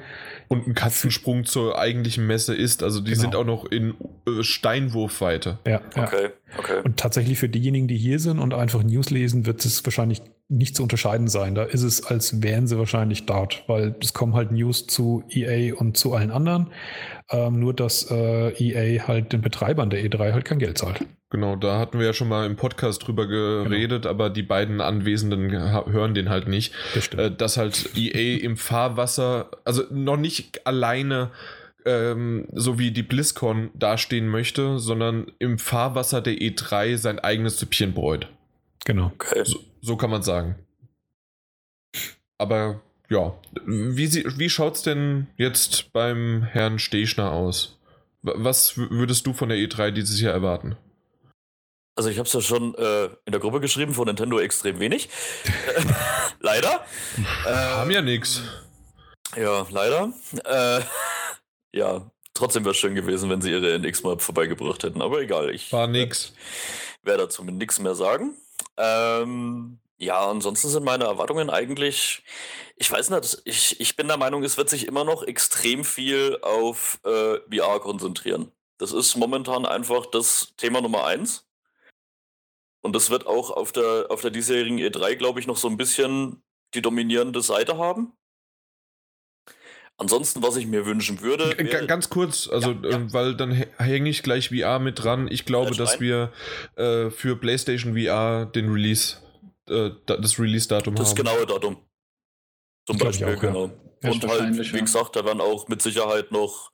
Und 0.48 0.65
ein 0.65 0.76
Katzensprung 0.76 1.44
zur 1.44 1.78
eigentlichen 1.78 2.26
Messe 2.26 2.56
ist, 2.56 2.84
also 2.84 3.02
die 3.02 3.12
Genau. 3.12 3.22
sind 3.22 3.36
auch 3.36 3.46
noch 3.46 3.65
in 3.65 3.96
äh, 4.26 4.44
Steinwurfweite. 4.44 5.60
Ja, 5.67 5.82
ja. 5.96 6.04
Okay, 6.04 6.30
okay. 6.58 6.82
Und 6.86 6.98
tatsächlich 6.98 7.38
für 7.38 7.50
diejenigen, 7.50 7.89
die 7.89 7.98
hier 7.98 8.20
sind 8.20 8.39
und 8.39 8.54
einfach 8.54 8.82
News 8.82 9.10
lesen, 9.10 9.46
wird 9.46 9.65
es 9.65 9.84
wahrscheinlich 9.86 10.22
nicht 10.52 10.76
zu 10.76 10.84
unterscheiden 10.84 11.28
sein. 11.28 11.56
Da 11.56 11.64
ist 11.64 11.84
es, 11.84 12.06
als 12.06 12.44
wären 12.44 12.68
sie 12.68 12.78
wahrscheinlich 12.78 13.26
dort, 13.26 13.64
weil 13.68 13.96
es 14.02 14.14
kommen 14.14 14.36
halt 14.36 14.52
News 14.52 14.86
zu 14.86 15.24
EA 15.30 15.74
und 15.76 15.98
zu 15.98 16.14
allen 16.14 16.30
anderen. 16.30 16.68
Ähm, 17.30 17.60
nur, 17.60 17.74
dass 17.74 18.12
äh, 18.12 18.50
EA 18.50 19.08
halt 19.08 19.32
den 19.32 19.42
Betreibern 19.42 19.90
der 19.90 20.04
E3 20.04 20.34
halt 20.34 20.46
kein 20.46 20.60
Geld 20.60 20.78
zahlt. 20.78 21.06
Genau, 21.30 21.56
da 21.56 21.80
hatten 21.80 21.98
wir 21.98 22.06
ja 22.06 22.14
schon 22.14 22.28
mal 22.28 22.46
im 22.46 22.58
Podcast 22.58 23.08
drüber 23.08 23.26
geredet, 23.26 24.06
aber 24.06 24.30
die 24.30 24.44
beiden 24.44 24.82
Anwesenden 24.82 25.50
hören 25.52 26.14
den 26.14 26.30
halt 26.30 26.50
nicht. 26.50 26.74
Das. 26.94 27.08
Äh, 27.08 27.32
dass 27.32 27.56
halt 27.56 27.92
EA 27.96 28.44
im 28.44 28.58
Fahrwasser, 28.58 29.50
also 29.64 29.84
noch 29.90 30.18
nicht 30.18 30.68
alleine 30.68 31.32
ähm, 31.86 32.46
so 32.54 32.78
wie 32.78 32.92
die 32.92 33.04
BlizzCon 33.04 33.72
dastehen 33.74 34.28
möchte, 34.28 34.78
sondern 34.80 35.32
im 35.40 35.58
Fahrwasser 35.58 36.22
der 36.22 36.34
E3 36.34 36.98
sein 36.98 37.20
eigenes 37.20 37.58
Süppchen 37.58 37.94
bräut. 37.94 38.28
Genau. 38.86 39.12
okay. 39.16 39.44
So, 39.46 39.60
so 39.82 39.98
kann 39.98 40.10
man 40.10 40.24
sagen. 40.24 40.56
Aber 42.38 42.82
ja, 43.10 43.34
wie, 43.65 44.08
sie- 44.08 44.26
wie 44.38 44.50
schaut 44.50 44.76
es 44.76 44.82
denn 44.84 45.28
jetzt 45.38 45.91
beim 45.94 46.44
Herrn 46.44 46.80
Stechner 46.80 47.32
aus? 47.32 47.78
Was 48.24 48.78
würdest 48.78 49.26
du 49.26 49.34
von 49.34 49.50
der 49.50 49.58
E3 49.58 49.91
dieses 49.91 50.22
Jahr 50.22 50.34
erwarten? 50.34 50.78
Also 51.96 52.10
ich 52.10 52.17
habe 52.20 52.28
es 52.28 52.34
ja 52.34 52.41
schon 52.41 52.74
äh, 52.76 53.06
in 53.26 53.32
der 53.32 53.39
Gruppe 53.39 53.60
geschrieben, 53.60 53.94
von 53.94 54.06
Nintendo 54.06 54.39
extrem 54.39 54.80
wenig. 54.80 55.10
leider. 56.39 56.86
Äh, 57.46 57.50
Haben 57.54 57.91
ja 57.91 58.02
nichts. 58.02 58.41
Ja, 59.36 59.65
leider. 59.72 60.13
Äh, 60.46 60.82
ja, 61.78 62.10
trotzdem 62.34 62.63
wäre 62.63 62.72
es 62.72 62.78
schön 62.78 62.96
gewesen, 62.96 63.30
wenn 63.30 63.41
sie 63.41 63.52
ihre 63.52 63.74
NX 63.78 64.04
mal 64.04 64.20
vorbeigebracht 64.20 64.84
hätten. 64.84 65.02
Aber 65.02 65.20
egal, 65.22 65.50
ich 65.54 65.72
War 65.74 65.88
nix. 65.88 66.34
werde 67.04 67.24
dazu 67.24 67.44
mit 67.44 67.56
nichts 67.56 67.80
mehr 67.80 67.96
sagen. 67.96 68.36
Ähm, 68.78 69.80
ja, 69.98 70.30
ansonsten 70.30 70.70
sind 70.70 70.84
meine 70.84 71.04
Erwartungen 71.04 71.50
eigentlich, 71.50 72.24
ich 72.76 72.92
weiß 72.92 73.12
nicht, 73.12 73.42
ich, 73.46 73.80
ich 73.80 73.96
bin 73.96 74.08
der 74.08 74.18
Meinung, 74.18 74.44
es 74.44 74.58
wird 74.58 74.70
sich 74.70 74.88
immer 74.88 75.04
noch 75.04 75.22
extrem 75.24 75.86
viel 75.86 76.40
auf 76.42 77.00
äh, 77.06 77.38
VR 77.56 77.80
konzentrieren. 77.80 78.52
Das 78.80 78.92
ist 78.94 79.16
momentan 79.16 79.68
einfach 79.68 80.08
das 80.08 80.54
Thema 80.58 80.82
Nummer 80.82 81.06
eins. 81.06 81.46
Und 82.82 82.96
das 82.96 83.12
wird 83.12 83.28
auch 83.28 83.52
auf 83.52 83.72
der, 83.72 84.08
auf 84.10 84.22
der 84.22 84.32
diesjährigen 84.32 84.80
E3, 84.80 85.16
glaube 85.16 85.40
ich, 85.40 85.46
noch 85.46 85.58
so 85.58 85.68
ein 85.68 85.78
bisschen 85.78 86.42
die 86.74 86.82
dominierende 86.82 87.42
Seite 87.42 87.78
haben. 87.78 88.14
Ansonsten, 90.02 90.42
was 90.42 90.56
ich 90.56 90.66
mir 90.66 90.86
wünschen 90.88 91.22
würde. 91.22 91.56
G- 91.56 91.64
wäre- 91.72 91.86
Ganz 91.86 92.10
kurz, 92.10 92.50
also 92.50 92.72
Ja, 92.72 92.90
ja. 92.90 92.96
ähm, 92.98 93.14
weil 93.14 93.36
dann 93.36 93.52
hä- 93.52 93.68
hänge 93.78 94.10
ich 94.10 94.24
gleich 94.24 94.50
VR 94.50 94.80
mit 94.80 95.04
dran. 95.04 95.28
Ich 95.30 95.46
glaube, 95.46 95.76
dass 95.76 96.00
wir 96.00 96.32
äh, 96.76 97.12
für 97.12 97.36
PlayStation 97.36 97.96
VR 97.96 98.48
den 98.48 98.72
Release, 98.72 99.18
äh, 99.70 99.92
da- 100.08 100.18
das 100.18 100.40
Release-Datum 100.40 100.96
Das 100.96 101.10
haben. 101.10 101.16
genaue 101.18 101.46
Datum. 101.46 101.78
Zum 102.88 102.98
ich 102.98 103.04
Beispiel, 103.04 103.36
auch, 103.36 103.40
genau. 103.40 103.72
Ja, 104.02 104.10
Und 104.12 104.28
halt, 104.28 104.74
wie 104.74 104.80
gesagt, 104.82 105.16
da 105.16 105.24
werden 105.24 105.40
auch 105.40 105.68
mit 105.68 105.84
Sicherheit 105.84 106.32
noch 106.32 106.72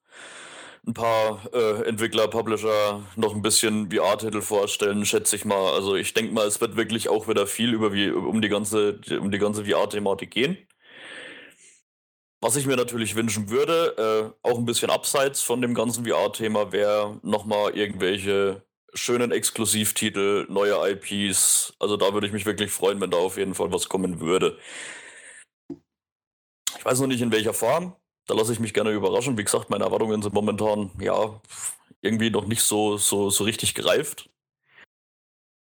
ein 0.87 0.93
paar 0.93 1.41
äh, 1.53 1.83
Entwickler, 1.85 2.29
Publisher 2.29 3.03
noch 3.17 3.35
ein 3.35 3.41
bisschen 3.41 3.91
VR-Titel 3.91 4.39
vorstellen, 4.41 5.05
schätze 5.05 5.35
ich 5.35 5.43
mal. 5.43 5.73
Also 5.73 5.95
ich 5.95 6.13
denke 6.13 6.31
mal, 6.33 6.47
es 6.47 6.61
wird 6.61 6.77
wirklich 6.77 7.09
auch 7.09 7.27
wieder 7.27 7.45
viel 7.45 7.73
über 7.73 7.91
wie, 7.91 8.09
um 8.09 8.41
die 8.41 8.47
ganze, 8.47 9.01
um 9.19 9.29
die 9.31 9.37
ganze 9.37 9.65
VR-Thematik 9.65 10.31
gehen. 10.31 10.57
Was 12.39 12.55
ich 12.55 12.67
mir 12.67 12.75
natürlich 12.75 13.15
wünschen 13.15 13.49
würde, 13.49 14.33
äh, 14.43 14.47
auch 14.47 14.59
ein 14.59 14.65
bisschen 14.65 14.91
abseits 14.91 15.41
von 15.41 15.61
dem 15.61 15.73
ganzen 15.73 16.05
VR-Thema, 16.05 16.71
wäre 16.71 17.19
nochmal 17.23 17.75
irgendwelche 17.75 18.63
schönen 18.93 19.31
Exklusivtitel, 19.31 20.45
neue 20.49 20.91
IPs. 20.91 21.73
Also 21.79 21.97
da 21.97 22.13
würde 22.13 22.27
ich 22.27 22.33
mich 22.33 22.45
wirklich 22.45 22.71
freuen, 22.71 23.01
wenn 23.01 23.11
da 23.11 23.17
auf 23.17 23.37
jeden 23.37 23.55
Fall 23.55 23.71
was 23.71 23.89
kommen 23.89 24.19
würde. 24.19 24.59
Ich 26.77 26.85
weiß 26.85 26.99
noch 26.99 27.07
nicht 27.07 27.21
in 27.21 27.31
welcher 27.31 27.53
Form. 27.53 27.95
Da 28.27 28.35
lasse 28.35 28.53
ich 28.53 28.59
mich 28.59 28.73
gerne 28.73 28.91
überraschen. 28.91 29.37
Wie 29.37 29.43
gesagt, 29.43 29.69
meine 29.69 29.85
Erwartungen 29.85 30.21
sind 30.21 30.33
momentan 30.33 30.91
ja 30.99 31.41
irgendwie 32.01 32.29
noch 32.29 32.45
nicht 32.45 32.61
so, 32.61 32.97
so, 32.97 33.29
so 33.31 33.43
richtig 33.45 33.73
gereift. 33.73 34.29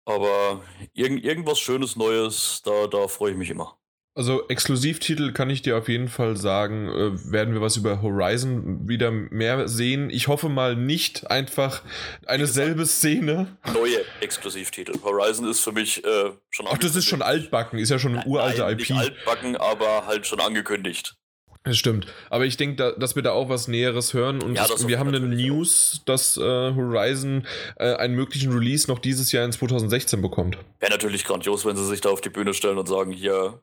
Aber 0.04 0.62
irgend, 0.92 1.24
irgendwas 1.24 1.58
Schönes 1.60 1.96
Neues, 1.96 2.62
da, 2.64 2.86
da 2.86 3.08
freue 3.08 3.32
ich 3.32 3.38
mich 3.38 3.50
immer. 3.50 3.79
Also 4.14 4.48
Exklusivtitel 4.48 5.32
kann 5.32 5.50
ich 5.50 5.62
dir 5.62 5.78
auf 5.78 5.88
jeden 5.88 6.08
Fall 6.08 6.36
sagen, 6.36 6.88
äh, 6.88 7.32
werden 7.32 7.54
wir 7.54 7.60
was 7.60 7.76
über 7.76 8.02
Horizon 8.02 8.88
wieder 8.88 9.10
mehr 9.12 9.68
sehen. 9.68 10.10
Ich 10.10 10.26
hoffe 10.26 10.48
mal 10.48 10.74
nicht 10.74 11.30
einfach 11.30 11.82
eine 12.26 12.46
selbe 12.46 12.86
Szene. 12.86 13.56
Neue 13.72 14.04
Exklusivtitel. 14.20 14.94
Horizon 15.04 15.48
ist 15.48 15.60
für 15.60 15.72
mich 15.72 16.04
äh, 16.04 16.32
schon 16.50 16.66
Ach, 16.68 16.78
das 16.78 16.96
ist 16.96 17.04
schon 17.04 17.22
altbacken, 17.22 17.78
ist 17.78 17.90
ja 17.90 18.00
schon 18.00 18.16
eine 18.16 18.26
uralte 18.26 18.62
Nein, 18.62 18.72
IP. 18.72 18.78
Nicht 18.80 18.92
altbacken, 18.92 19.56
aber 19.56 20.06
halt 20.06 20.26
schon 20.26 20.40
angekündigt. 20.40 21.14
Das 21.62 21.76
stimmt. 21.76 22.06
Aber 22.30 22.46
ich 22.46 22.56
denke, 22.56 22.76
da, 22.76 22.92
dass 22.92 23.16
wir 23.16 23.22
da 23.22 23.32
auch 23.32 23.50
was 23.50 23.68
Näheres 23.68 24.14
hören. 24.14 24.42
Und 24.42 24.54
Ja, 24.54 24.66
das 24.66 24.88
wir 24.88 24.98
haben 24.98 25.08
eine. 25.08 25.20
News, 25.20 26.00
dass 26.06 26.38
äh, 26.38 26.40
Horizon 26.40 27.46
äh, 27.76 27.94
einen 27.96 28.14
möglichen 28.14 28.50
Release 28.50 28.90
noch 28.90 28.98
dieses 28.98 29.30
Jahr 29.30 29.44
in 29.44 29.52
2016 29.52 30.22
bekommt. 30.22 30.56
Wäre 30.78 30.90
natürlich 30.90 31.24
grandios, 31.24 31.66
wenn 31.66 31.76
sie 31.76 31.86
sich 31.86 32.00
da 32.00 32.08
auf 32.08 32.22
die 32.22 32.30
Bühne 32.30 32.54
stellen 32.54 32.78
und 32.78 32.88
sagen, 32.88 33.12
hier, 33.12 33.60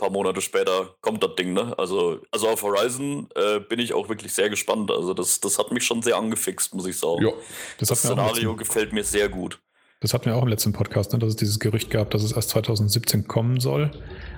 paar 0.00 0.10
Monate 0.10 0.40
später 0.40 0.94
kommt 1.00 1.22
das 1.22 1.36
Ding, 1.36 1.52
ne? 1.52 1.78
Also, 1.78 2.20
also 2.32 2.48
auf 2.48 2.62
Horizon 2.62 3.28
äh, 3.36 3.60
bin 3.60 3.78
ich 3.78 3.92
auch 3.94 4.08
wirklich 4.08 4.32
sehr 4.32 4.48
gespannt. 4.50 4.90
Also 4.90 5.14
das, 5.14 5.38
das 5.40 5.58
hat 5.58 5.70
mich 5.70 5.84
schon 5.84 6.02
sehr 6.02 6.16
angefixt, 6.16 6.74
muss 6.74 6.86
ich 6.86 6.98
sagen. 6.98 7.22
Ja. 7.22 7.32
Das, 7.78 7.88
Das 7.90 7.98
Szenario 8.00 8.32
letzten, 8.52 8.56
gefällt 8.56 8.92
mir 8.92 9.04
sehr 9.04 9.28
gut. 9.28 9.60
das 10.00 10.14
hatten 10.14 10.24
wir 10.24 10.34
auch 10.36 10.42
im 10.42 10.48
letzten 10.48 10.72
Podcast, 10.72 11.12
ne, 11.12 11.18
dass 11.18 11.28
es 11.30 11.36
dieses 11.36 11.60
Gerücht 11.60 11.90
gab, 11.90 12.10
dass 12.10 12.22
es 12.24 12.32
erst 12.32 12.48
2017 12.50 13.28
kommen 13.28 13.60
soll. 13.60 13.90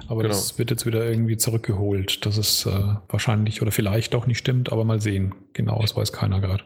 Aber 0.09 0.22
Genau. 0.22 0.35
das 0.35 0.59
wird 0.59 0.70
jetzt 0.70 0.85
wieder 0.85 1.07
irgendwie 1.09 1.37
zurückgeholt, 1.37 2.27
dass 2.27 2.37
es 2.37 2.66
äh, 2.66 2.70
wahrscheinlich 3.09 3.62
oder 3.62 3.70
vielleicht 3.70 4.14
auch 4.14 4.27
nicht 4.27 4.38
stimmt, 4.38 4.72
aber 4.72 4.85
mal 4.85 5.01
sehen. 5.01 5.35
Genau, 5.55 5.81
das 5.81 5.96
weiß 5.96 6.12
keiner 6.12 6.40
gerade. 6.40 6.64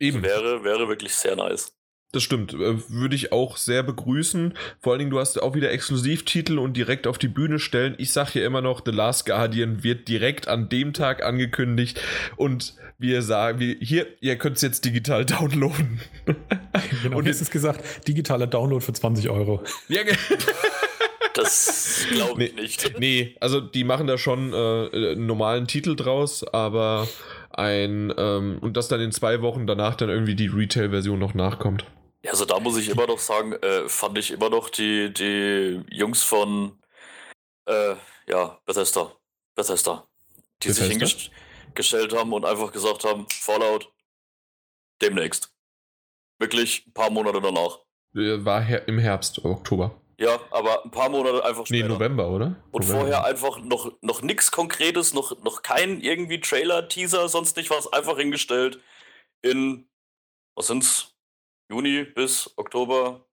Eben. 0.00 0.22
Wäre, 0.22 0.64
wäre 0.64 0.88
wirklich 0.88 1.14
sehr 1.14 1.36
nice. 1.36 1.74
Das 2.12 2.22
stimmt. 2.22 2.54
Äh, 2.54 2.88
Würde 2.90 3.14
ich 3.16 3.32
auch 3.32 3.56
sehr 3.58 3.82
begrüßen. 3.82 4.54
Vor 4.80 4.92
allen 4.92 4.98
Dingen, 5.00 5.10
du 5.10 5.18
hast 5.18 5.40
auch 5.42 5.54
wieder 5.54 5.70
Exklusivtitel 5.70 6.58
und 6.58 6.74
direkt 6.76 7.06
auf 7.06 7.18
die 7.18 7.28
Bühne 7.28 7.58
stellen. 7.58 7.94
Ich 7.98 8.12
sage 8.12 8.30
hier 8.32 8.46
immer 8.46 8.62
noch, 8.62 8.80
The 8.84 8.92
Last 8.92 9.26
Guardian 9.26 9.82
wird 9.84 10.08
direkt 10.08 10.48
an 10.48 10.68
dem 10.70 10.94
Tag 10.94 11.22
angekündigt. 11.22 12.00
Und 12.36 12.74
wir 12.98 13.20
sagen, 13.22 13.60
wir, 13.60 13.76
hier, 13.80 14.06
ihr 14.20 14.36
könnt 14.36 14.56
es 14.56 14.62
jetzt 14.62 14.84
digital 14.86 15.24
downloaden. 15.26 16.00
Genau, 17.02 17.18
Und 17.18 17.26
jetzt 17.26 17.40
ist 17.42 17.50
gesagt, 17.50 18.06
digitaler 18.08 18.46
Download 18.46 18.84
für 18.84 18.92
20 18.92 19.28
Euro. 19.30 19.62
ja, 19.88 20.00
Das 21.34 22.06
glaube 22.10 22.44
ich 22.44 22.54
Nee. 22.54 22.60
nicht. 22.62 22.98
nee, 22.98 23.36
also 23.40 23.60
die 23.60 23.84
machen 23.84 24.06
da 24.06 24.18
schon 24.18 24.52
äh, 24.52 24.56
einen 25.12 25.26
normalen 25.26 25.66
Titel 25.66 25.94
draus, 25.94 26.42
aber 26.44 27.06
ein, 27.50 28.12
ähm, 28.16 28.58
und 28.60 28.76
dass 28.76 28.88
dann 28.88 29.00
in 29.00 29.12
zwei 29.12 29.40
Wochen 29.42 29.66
danach 29.66 29.94
dann 29.94 30.08
irgendwie 30.08 30.34
die 30.34 30.46
Retail-Version 30.48 31.18
noch 31.18 31.34
nachkommt. 31.34 31.84
Ja, 32.22 32.32
also 32.32 32.44
da 32.44 32.58
muss 32.58 32.76
ich 32.76 32.88
immer 32.88 33.06
noch 33.06 33.18
sagen, 33.18 33.52
äh, 33.52 33.88
fand 33.88 34.18
ich 34.18 34.30
immer 34.32 34.50
noch 34.50 34.70
die, 34.70 35.12
die 35.12 35.84
Jungs 35.90 36.22
von 36.24 36.82
äh, 37.66 37.94
ja, 38.26 38.58
Bethesda. 38.64 39.12
Bethesda. 39.54 40.06
Die 40.62 40.70
sich 40.70 40.88
Bethesda? 40.98 41.32
hingestellt 41.66 42.12
haben 42.16 42.32
und 42.32 42.44
einfach 42.44 42.72
gesagt 42.72 43.04
haben, 43.04 43.26
Fallout 43.30 43.92
demnächst. 45.00 45.52
Wirklich 46.40 46.86
ein 46.86 46.92
paar 46.92 47.10
Monate 47.10 47.40
danach. 47.40 47.78
Äh, 48.14 48.44
War 48.44 48.62
her 48.62 48.88
im 48.88 48.98
Herbst, 48.98 49.44
Oktober. 49.44 50.00
Ja, 50.20 50.40
aber 50.50 50.84
ein 50.84 50.90
paar 50.90 51.08
Monate 51.08 51.44
einfach 51.44 51.62
Nee, 51.70 51.78
später. 51.78 51.88
November, 51.88 52.28
oder? 52.30 52.56
Und 52.72 52.82
November. 52.82 53.00
vorher 53.00 53.24
einfach 53.24 53.60
noch, 53.60 53.92
noch 54.02 54.22
nichts 54.22 54.50
Konkretes, 54.50 55.14
noch, 55.14 55.40
noch 55.44 55.62
kein 55.62 56.00
irgendwie 56.00 56.40
Trailer, 56.40 56.88
Teaser, 56.88 57.28
sonst 57.28 57.56
nicht 57.56 57.70
was, 57.70 57.92
einfach 57.92 58.16
hingestellt 58.16 58.80
in, 59.42 59.88
was 60.56 60.66
sind's? 60.66 61.14
Juni 61.70 62.04
bis 62.04 62.50
Oktober? 62.56 63.24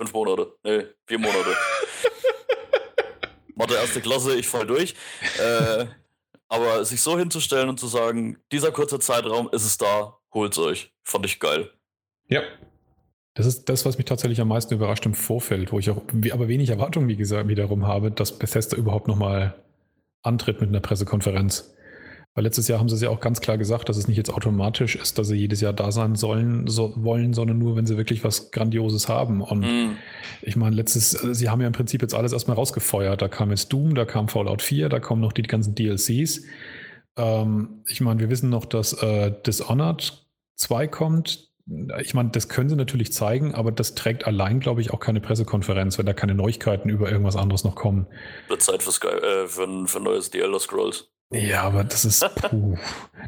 Fünf 0.00 0.12
Monate. 0.12 0.54
Nee, 0.62 0.86
vier 1.06 1.18
Monate. 1.18 1.56
Mathe 3.54 3.74
erste 3.74 4.00
Klasse, 4.00 4.36
ich 4.36 4.46
fall 4.46 4.66
durch. 4.66 4.94
Äh, 5.38 5.86
aber 6.48 6.84
sich 6.84 7.02
so 7.02 7.18
hinzustellen 7.18 7.68
und 7.68 7.78
zu 7.78 7.88
sagen, 7.88 8.38
dieser 8.52 8.70
kurze 8.72 8.98
Zeitraum 9.00 9.50
ist 9.52 9.64
es 9.64 9.76
da, 9.76 10.18
holt's 10.32 10.58
euch. 10.58 10.92
Fand 11.02 11.26
ich 11.26 11.40
geil. 11.40 11.70
Ja, 12.28 12.42
Das 13.34 13.46
ist 13.46 13.68
das, 13.68 13.84
was 13.84 13.98
mich 13.98 14.06
tatsächlich 14.06 14.40
am 14.40 14.48
meisten 14.48 14.74
überrascht 14.74 15.06
im 15.06 15.14
Vorfeld, 15.14 15.72
wo 15.72 15.78
ich 15.78 15.90
auch 15.90 16.02
aber 16.32 16.48
wenig 16.48 16.70
Erwartungen, 16.70 17.08
wie 17.08 17.16
gesagt, 17.16 17.48
wiederum 17.48 17.86
habe, 17.86 18.10
dass 18.10 18.38
Bethesda 18.38 18.76
überhaupt 18.76 19.08
nochmal 19.08 19.54
antritt 20.22 20.60
mit 20.60 20.70
einer 20.70 20.80
Pressekonferenz. 20.80 21.74
Weil 22.38 22.44
letztes 22.44 22.68
Jahr 22.68 22.78
haben 22.78 22.88
sie 22.88 22.94
es 22.94 23.00
ja 23.02 23.10
auch 23.10 23.18
ganz 23.18 23.40
klar 23.40 23.58
gesagt, 23.58 23.88
dass 23.88 23.96
es 23.96 24.06
nicht 24.06 24.16
jetzt 24.16 24.32
automatisch 24.32 24.94
ist, 24.94 25.18
dass 25.18 25.26
sie 25.26 25.34
jedes 25.34 25.60
Jahr 25.60 25.72
da 25.72 25.90
sein 25.90 26.14
sollen, 26.14 26.68
so, 26.68 26.92
wollen, 26.94 27.34
sondern 27.34 27.58
nur, 27.58 27.74
wenn 27.74 27.84
sie 27.84 27.96
wirklich 27.96 28.22
was 28.22 28.52
Grandioses 28.52 29.08
haben. 29.08 29.40
Und 29.40 29.62
Mhm. 29.62 29.96
ich 30.42 30.54
meine, 30.54 30.76
letztes, 30.76 31.16
also 31.16 31.32
sie 31.32 31.48
haben 31.48 31.60
ja 31.60 31.66
im 31.66 31.72
Prinzip 31.72 32.00
jetzt 32.00 32.14
alles 32.14 32.32
erstmal 32.32 32.56
rausgefeuert. 32.56 33.20
Da 33.22 33.26
kam 33.26 33.50
jetzt 33.50 33.72
Doom, 33.72 33.96
da 33.96 34.04
kam 34.04 34.28
Fallout 34.28 34.62
4, 34.62 34.88
da 34.88 35.00
kommen 35.00 35.20
noch 35.20 35.32
die 35.32 35.42
ganzen 35.42 35.74
DLCs. 35.74 36.44
Ähm, 37.16 37.82
ich 37.88 38.00
meine, 38.00 38.20
wir 38.20 38.30
wissen 38.30 38.50
noch, 38.50 38.66
dass 38.66 38.92
äh, 39.02 39.32
Dishonored 39.44 40.24
2 40.54 40.86
kommt. 40.86 41.48
Ich 42.00 42.14
meine, 42.14 42.30
das 42.30 42.48
können 42.48 42.68
sie 42.68 42.76
natürlich 42.76 43.12
zeigen, 43.12 43.52
aber 43.56 43.72
das 43.72 43.96
trägt 43.96 44.28
allein, 44.28 44.60
glaube 44.60 44.80
ich, 44.80 44.92
auch 44.92 45.00
keine 45.00 45.20
Pressekonferenz, 45.20 45.98
wenn 45.98 46.06
da 46.06 46.12
keine 46.12 46.36
Neuigkeiten 46.36 46.88
über 46.88 47.10
irgendwas 47.10 47.34
anderes 47.34 47.64
noch 47.64 47.74
kommen. 47.74 48.06
Wird 48.46 48.62
Zeit 48.62 48.84
für, 48.84 48.92
Sky, 48.92 49.08
äh, 49.08 49.48
für, 49.48 49.64
ein, 49.64 49.88
für 49.88 49.98
ein 49.98 50.04
neues 50.04 50.30
The 50.32 50.38
Elder 50.38 50.60
Scrolls. 50.60 51.08
Ja, 51.32 51.62
aber 51.64 51.84
das 51.84 52.04
ist, 52.04 52.24
puh, 52.50 52.76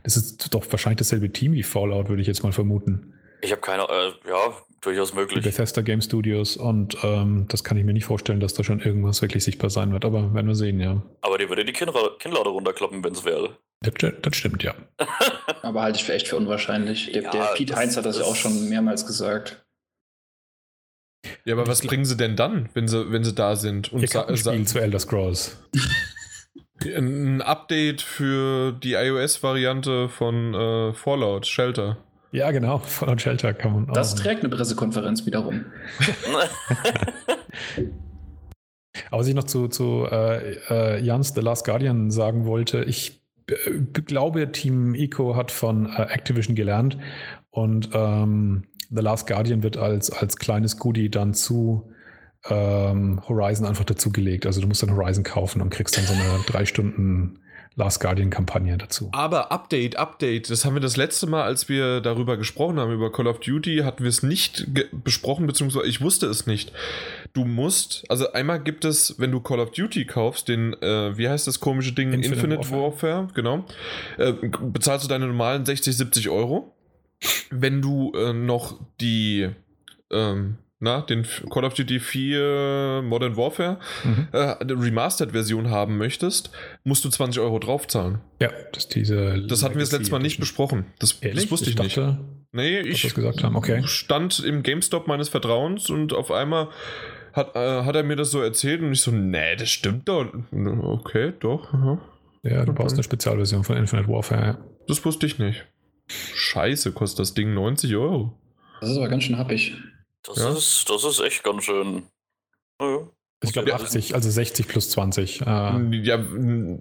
das 0.05 0.17
ist 0.17 0.55
doch 0.55 0.65
wahrscheinlich 0.71 0.99
dasselbe 0.99 1.31
Team 1.33 1.53
wie 1.53 1.63
Fallout, 1.63 2.09
würde 2.09 2.23
ich 2.23 2.29
jetzt 2.29 2.43
mal 2.43 2.53
vermuten. 2.53 3.15
Ich 3.43 3.53
habe 3.53 3.61
keine, 3.61 3.83
äh, 3.85 4.13
ja, 4.29 4.55
durchaus 4.81 5.11
Die 5.11 5.17
möglich. 5.17 5.45
Bethesda 5.45 5.83
Game 5.83 6.01
Studios 6.01 6.57
und 6.57 6.97
ähm, 7.03 7.47
das 7.49 7.65
kann 7.65 7.77
ich 7.77 7.85
mir 7.85 7.93
nicht 7.93 8.05
vorstellen, 8.05 8.41
dass 8.41 8.55
da 8.55 8.65
schon 8.65 8.81
irgendwas 8.81 9.21
wirklich 9.23 9.45
sichtbar 9.45 9.71
sein 9.71 9.93
wird, 9.93 10.05
aber 10.05 10.33
werden 10.35 10.47
wir 10.47 10.55
sehen, 10.55 10.81
ja. 10.81 11.03
Aber 11.23 11.39
die 11.39 11.49
würde 11.49 11.65
die 11.65 11.73
Kinnra 11.73 12.11
Kinnlade 12.19 12.49
runterklappen, 12.51 13.03
wenn 13.05 13.13
es 13.13 13.25
wäre. 13.25 13.57
Das, 13.83 13.95
das 14.21 14.37
stimmt, 14.37 14.63
ja. 14.63 14.75
Aber 15.63 15.81
halte 15.83 15.99
ich 15.99 16.05
für 16.05 16.13
echt 16.13 16.29
für 16.29 16.37
unwahrscheinlich. 16.37 17.11
Der, 17.13 17.23
Ja, 17.23 17.31
der 17.31 17.45
Pete 17.55 17.73
das- 17.73 17.81
Heinz 17.81 17.97
hat 17.97 18.05
das, 18.05 18.19
ja 18.19 18.25
auch 18.25 18.37
schon 18.37 18.69
mehrmals 18.69 19.07
gesagt. 19.07 19.65
Ja, 21.45 21.55
aber 21.55 21.67
was 21.67 21.83
bringen 21.83 22.05
sie 22.07 22.17
denn 22.17 22.35
dann, 22.37 22.69
wenn 22.75 22.89
sie, 22.89 23.11
wenn 23.13 23.25
sie 23.25 23.35
da 23.35 23.57
sind? 23.57 23.93
Und 23.93 24.03
ein 24.03 24.07
sa- 24.09 24.37
Spiel 24.37 24.67
zu 24.67 24.79
Elder 24.81 24.99
Scrolls. 24.99 25.57
ein 26.85 27.43
Update 27.43 28.03
für 28.03 28.73
die 28.73 28.95
iOS-Variante 28.95 30.09
von 30.09 30.55
äh, 30.55 30.93
Fallout 30.95 31.47
Shelter. 31.47 31.99
Ja, 32.33 32.51
genau. 32.51 32.79
Fallout 32.85 33.21
Shelter 33.21 33.53
kann 33.55 33.73
man 33.73 33.90
auch. 33.90 33.95
Das 33.95 34.14
trägt 34.14 34.40
eine 34.40 34.49
Pressekonferenz 34.49 35.27
wiederum. 35.27 35.66
Aber 39.11 39.21
was 39.21 39.29
ich 39.29 39.35
noch 39.35 39.45
zu, 39.45 39.69
zu 39.69 40.07
äh, 40.11 40.57
äh, 40.69 41.01
Jans 41.03 41.33
The 41.35 41.40
Last 41.40 41.64
Guardian 41.64 42.11
sagen 42.11 42.45
wollte, 42.47 42.85
ich 42.85 43.23
äh, 43.49 43.81
glaube, 43.81 44.53
Team 44.53 44.95
Eco 44.95 45.37
hat 45.37 45.51
von 45.51 45.87
äh, 45.87 46.03
Activision 46.03 46.55
gelernt 46.55 46.99
und 47.51 47.90
ähm, 47.93 48.64
The 48.90 49.03
Last 49.03 49.27
Guardian 49.27 49.62
wird 49.62 49.77
als, 49.77 50.11
als 50.11 50.37
kleines 50.37 50.77
Goodie 50.77 51.11
dann 51.11 51.35
zu 51.35 51.89
ähm, 52.48 53.20
Horizon 53.29 53.66
einfach 53.66 53.85
dazugelegt. 53.85 54.46
Also 54.46 54.61
du 54.61 54.66
musst 54.66 54.83
dann 54.83 54.94
Horizon 54.94 55.24
kaufen 55.24 55.61
und 55.61 55.70
kriegst 55.70 55.96
dann 55.96 56.05
so 56.05 56.14
eine 56.14 56.42
drei 56.46 56.64
Stunden 56.64 57.40
Last 57.76 58.00
Guardian-Kampagne 58.00 58.76
dazu. 58.76 59.09
Aber 59.12 59.53
Update, 59.53 59.96
Update, 59.96 60.50
das 60.50 60.64
haben 60.64 60.74
wir 60.74 60.81
das 60.81 60.96
letzte 60.96 61.26
Mal, 61.26 61.44
als 61.44 61.68
wir 61.68 62.00
darüber 62.00 62.37
gesprochen 62.37 62.81
haben, 62.81 62.92
über 62.92 63.12
Call 63.12 63.26
of 63.26 63.40
Duty, 63.40 63.79
hatten 63.85 64.03
wir 64.03 64.09
es 64.09 64.22
nicht 64.22 64.66
besprochen, 65.05 65.46
beziehungsweise 65.46 65.87
ich 65.87 66.00
wusste 66.00 66.26
es 66.26 66.46
nicht. 66.46 66.72
Du 67.33 67.44
musst, 67.44 68.05
also 68.09 68.33
einmal 68.33 68.61
gibt 68.61 68.85
es, 68.85 69.18
wenn 69.18 69.31
du 69.31 69.40
Call 69.40 69.61
of 69.61 69.70
Duty 69.70 70.05
kaufst, 70.05 70.48
den, 70.48 70.74
äh, 70.83 71.16
wie 71.16 71.29
heißt 71.29 71.46
das 71.46 71.61
komische 71.61 71.92
Ding? 71.92 72.12
Infinite 72.12 72.55
Infinite, 72.57 72.70
Warfare, 72.70 73.29
genau. 73.35 73.64
Äh, 74.18 74.33
bezahlst 74.33 75.05
du 75.05 75.09
deine 75.09 75.26
normalen 75.26 75.64
60, 75.64 75.96
70 75.96 76.29
Euro. 76.29 76.74
Wenn 77.50 77.81
du 77.81 78.12
äh, 78.14 78.33
noch 78.33 78.81
die, 79.00 79.48
ähm, 80.11 80.59
na, 80.81 81.03
den 81.03 81.27
Call 81.51 81.64
of 81.64 81.75
Duty 81.75 82.01
4 82.01 83.03
Modern 83.05 83.37
Warfare 83.37 83.79
Mhm. 84.05 84.29
äh, 84.33 84.38
eine 84.61 84.73
Remastered-Version 84.73 85.71
haben 85.71 85.99
möchtest, 85.99 86.51
musst 86.85 87.05
du 87.05 87.09
20 87.11 87.40
Euro 87.43 87.59
draufzahlen. 87.59 88.19
Ja, 88.40 88.49
das 88.73 88.85
ist 88.85 88.95
diese. 88.95 89.43
Das 89.47 89.62
hatten 89.62 89.75
wir 89.75 89.81
das 89.83 89.93
letzte 89.93 90.11
Mal 90.11 90.21
nicht 90.21 90.40
besprochen. 90.40 90.87
Das, 90.99 91.21
das 91.21 91.51
wusste 91.51 91.71
ich, 91.71 91.79
nicht. 91.79 91.97
dachte, 91.97 92.19
Nee, 92.53 92.83
dass 92.83 93.05
ich 93.05 93.14
gesagt 93.14 93.45
haben. 93.45 93.55
Okay. 93.55 93.83
stand 93.85 94.40
im 94.40 94.62
GameStop 94.64 95.07
meines 95.07 95.29
Vertrauens 95.29 95.88
und 95.88 96.12
auf 96.12 96.33
einmal 96.33 96.69
hat, 97.33 97.55
äh, 97.55 97.85
hat 97.85 97.95
er 97.95 98.03
mir 98.03 98.16
das 98.16 98.33
so 98.33 98.40
erzählt 98.40 98.83
und 98.83 98.90
ich 98.93 99.03
so, 99.03 99.12
nee, 99.12 99.55
das 99.55 99.71
stimmt 99.71 100.09
doch. 100.09 100.27
Okay, 100.53 101.33
doch. 101.38 101.73
aha. 101.73 102.01
Ja, 102.43 102.64
du 102.64 102.73
brauchst 102.73 102.95
eine 102.97 103.05
Spezialversion 103.05 103.62
von 103.62 103.77
Infinite 103.77 104.09
Warfare. 104.09 104.45
ja. 104.45 104.59
Das 104.88 105.05
wusste 105.05 105.27
ich 105.27 105.38
nicht. 105.38 105.64
Scheiße, 106.35 106.90
kostet 106.93 107.21
das 107.21 107.35
Ding 107.35 107.55
90 107.55 107.95
Euro. 107.95 108.37
Das 108.81 108.90
ist 108.90 108.97
aber 108.97 109.09
ganz 109.09 109.23
schön 109.25 109.38
happig. 109.38 109.77
Das, 110.22 110.37
Ja. 110.38 110.50
ist, 110.52 110.85
das 110.88 111.04
ist 111.04 111.20
echt 111.20 111.42
ganz 111.44 111.64
schön. 111.64 112.04
Ja. 112.80 112.98
Ich 113.42 113.52
glaube 113.52 113.70
Ja. 113.70 113.76
80, 113.76 114.14
also 114.14 114.30
60 114.30 114.68
plus 114.68 114.90
20. 114.90 115.42
Äh, 115.42 115.44
Ja, 115.44 116.24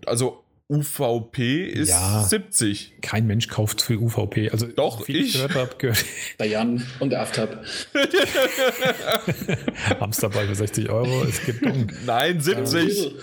also 0.06 0.44
UVP 0.72 1.64
ist 1.66 1.90
Ja. 1.90 2.22
70. 2.24 3.02
kein 3.02 3.26
Mensch 3.26 3.48
kauft 3.48 3.82
für 3.82 3.98
UVP. 3.98 4.52
Also 4.52 4.68
Doch, 4.68 5.00
so 5.00 5.06
viel 5.06 5.16
ich 5.22 5.28
ich. 5.30 5.34
gehört 5.34 5.56
habe, 5.56 5.76
gehört 5.78 6.06
Der 6.40 6.48
Jan 6.48 6.86
und 7.00 7.10
der 7.12 7.22
Aftab. 7.22 7.64
Hamsterball 10.00 10.48
für 10.48 10.56
60 10.56 10.90
Euro. 10.90 11.24
Es 11.24 11.44
gibt 11.44 11.64
um. 11.66 11.88
Nein, 12.06 12.40
70. 12.42 13.16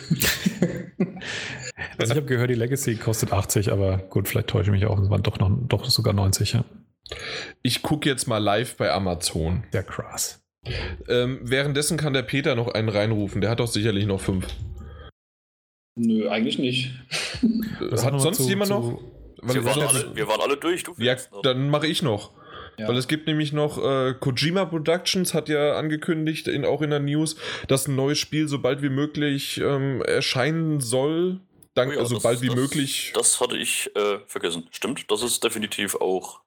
Also 1.98 2.12
ich 2.12 2.16
habe 2.18 2.26
gehört, 2.26 2.50
die 2.50 2.55
Legacy 2.55 2.96
kostet 2.96 3.33
80, 3.33 3.70
aber 3.70 3.98
gut, 3.98 4.29
vielleicht 4.29 4.48
täusche 4.48 4.70
ich 4.70 4.72
mich 4.72 4.87
auch. 4.87 4.98
Es 4.98 5.11
waren 5.11 5.22
doch 5.22 5.38
noch 5.38 5.50
doch 5.68 5.85
sogar 5.88 6.14
90. 6.14 6.55
Ja. 6.55 6.64
Ich 7.62 7.83
gucke 7.83 8.09
jetzt 8.09 8.27
mal 8.27 8.38
live 8.38 8.77
bei 8.77 8.90
Amazon. 8.92 9.64
Sehr 9.73 9.83
krass. 9.85 10.42
Ähm, 11.09 11.40
währenddessen 11.42 11.97
kann 11.97 12.12
der 12.12 12.23
Peter 12.23 12.55
noch 12.57 12.69
einen 12.69 12.88
reinrufen. 12.88 13.40
Der 13.40 13.51
hat 13.51 13.61
doch 13.61 13.69
sicherlich 13.69 14.07
noch 14.07 14.21
fünf. 14.21 14.47
Nö, 15.97 16.29
eigentlich 16.29 16.59
nicht. 16.59 16.90
Was 17.81 18.05
hat 18.05 18.12
noch 18.12 18.21
sonst 18.21 18.38
zu- 18.38 18.49
jemand 18.49 18.69
zu- 18.69 18.75
noch? 18.75 19.03
Weil 19.42 19.55
Wir, 19.57 19.64
waren 19.64 19.83
alle, 19.83 20.16
wir 20.16 20.29
waren 20.29 20.40
alle 20.40 20.57
durch. 20.57 20.83
Du 20.83 20.95
ja, 20.99 21.14
noch. 21.31 21.42
dann 21.42 21.71
mache 21.71 21.87
ich 21.87 22.03
noch. 22.03 22.33
Ja. 22.79 22.88
Weil 22.88 22.97
es 22.97 23.09
gibt 23.09 23.27
nämlich 23.27 23.53
noch, 23.53 23.79
äh, 23.83 24.14
Kojima 24.19 24.64
Productions 24.66 25.33
hat 25.33 25.49
ja 25.49 25.79
angekündigt, 25.79 26.49
in, 26.49 26.64
auch 26.66 26.83
in 26.83 26.90
der 26.90 27.01
News, 27.01 27.37
dass 27.69 27.87
ein 27.88 27.95
neues 27.97 28.19
Spiel 28.19 28.49
so 28.49 28.59
bald 28.59 28.83
wie 28.83 28.90
möglich 28.90 29.59
ähm, 29.59 30.03
erscheinen 30.03 30.81
soll. 30.81 31.40
Dank, 31.75 31.92
Oh 31.92 31.95
ja, 31.95 32.01
also 32.01 32.14
das- 32.16 32.23
bald 32.23 32.42
wie 32.42 32.47
das- 32.49 32.57
möglich. 32.57 33.12
Das 33.14 33.40
hatte 33.40 33.57
ich 33.57 33.90
äh, 33.95 34.19
vergessen. 34.27 34.66
Stimmt, 34.73 35.11
das 35.11 35.23
ist 35.23 35.42
definitiv 35.45 35.95
auch 35.95 36.40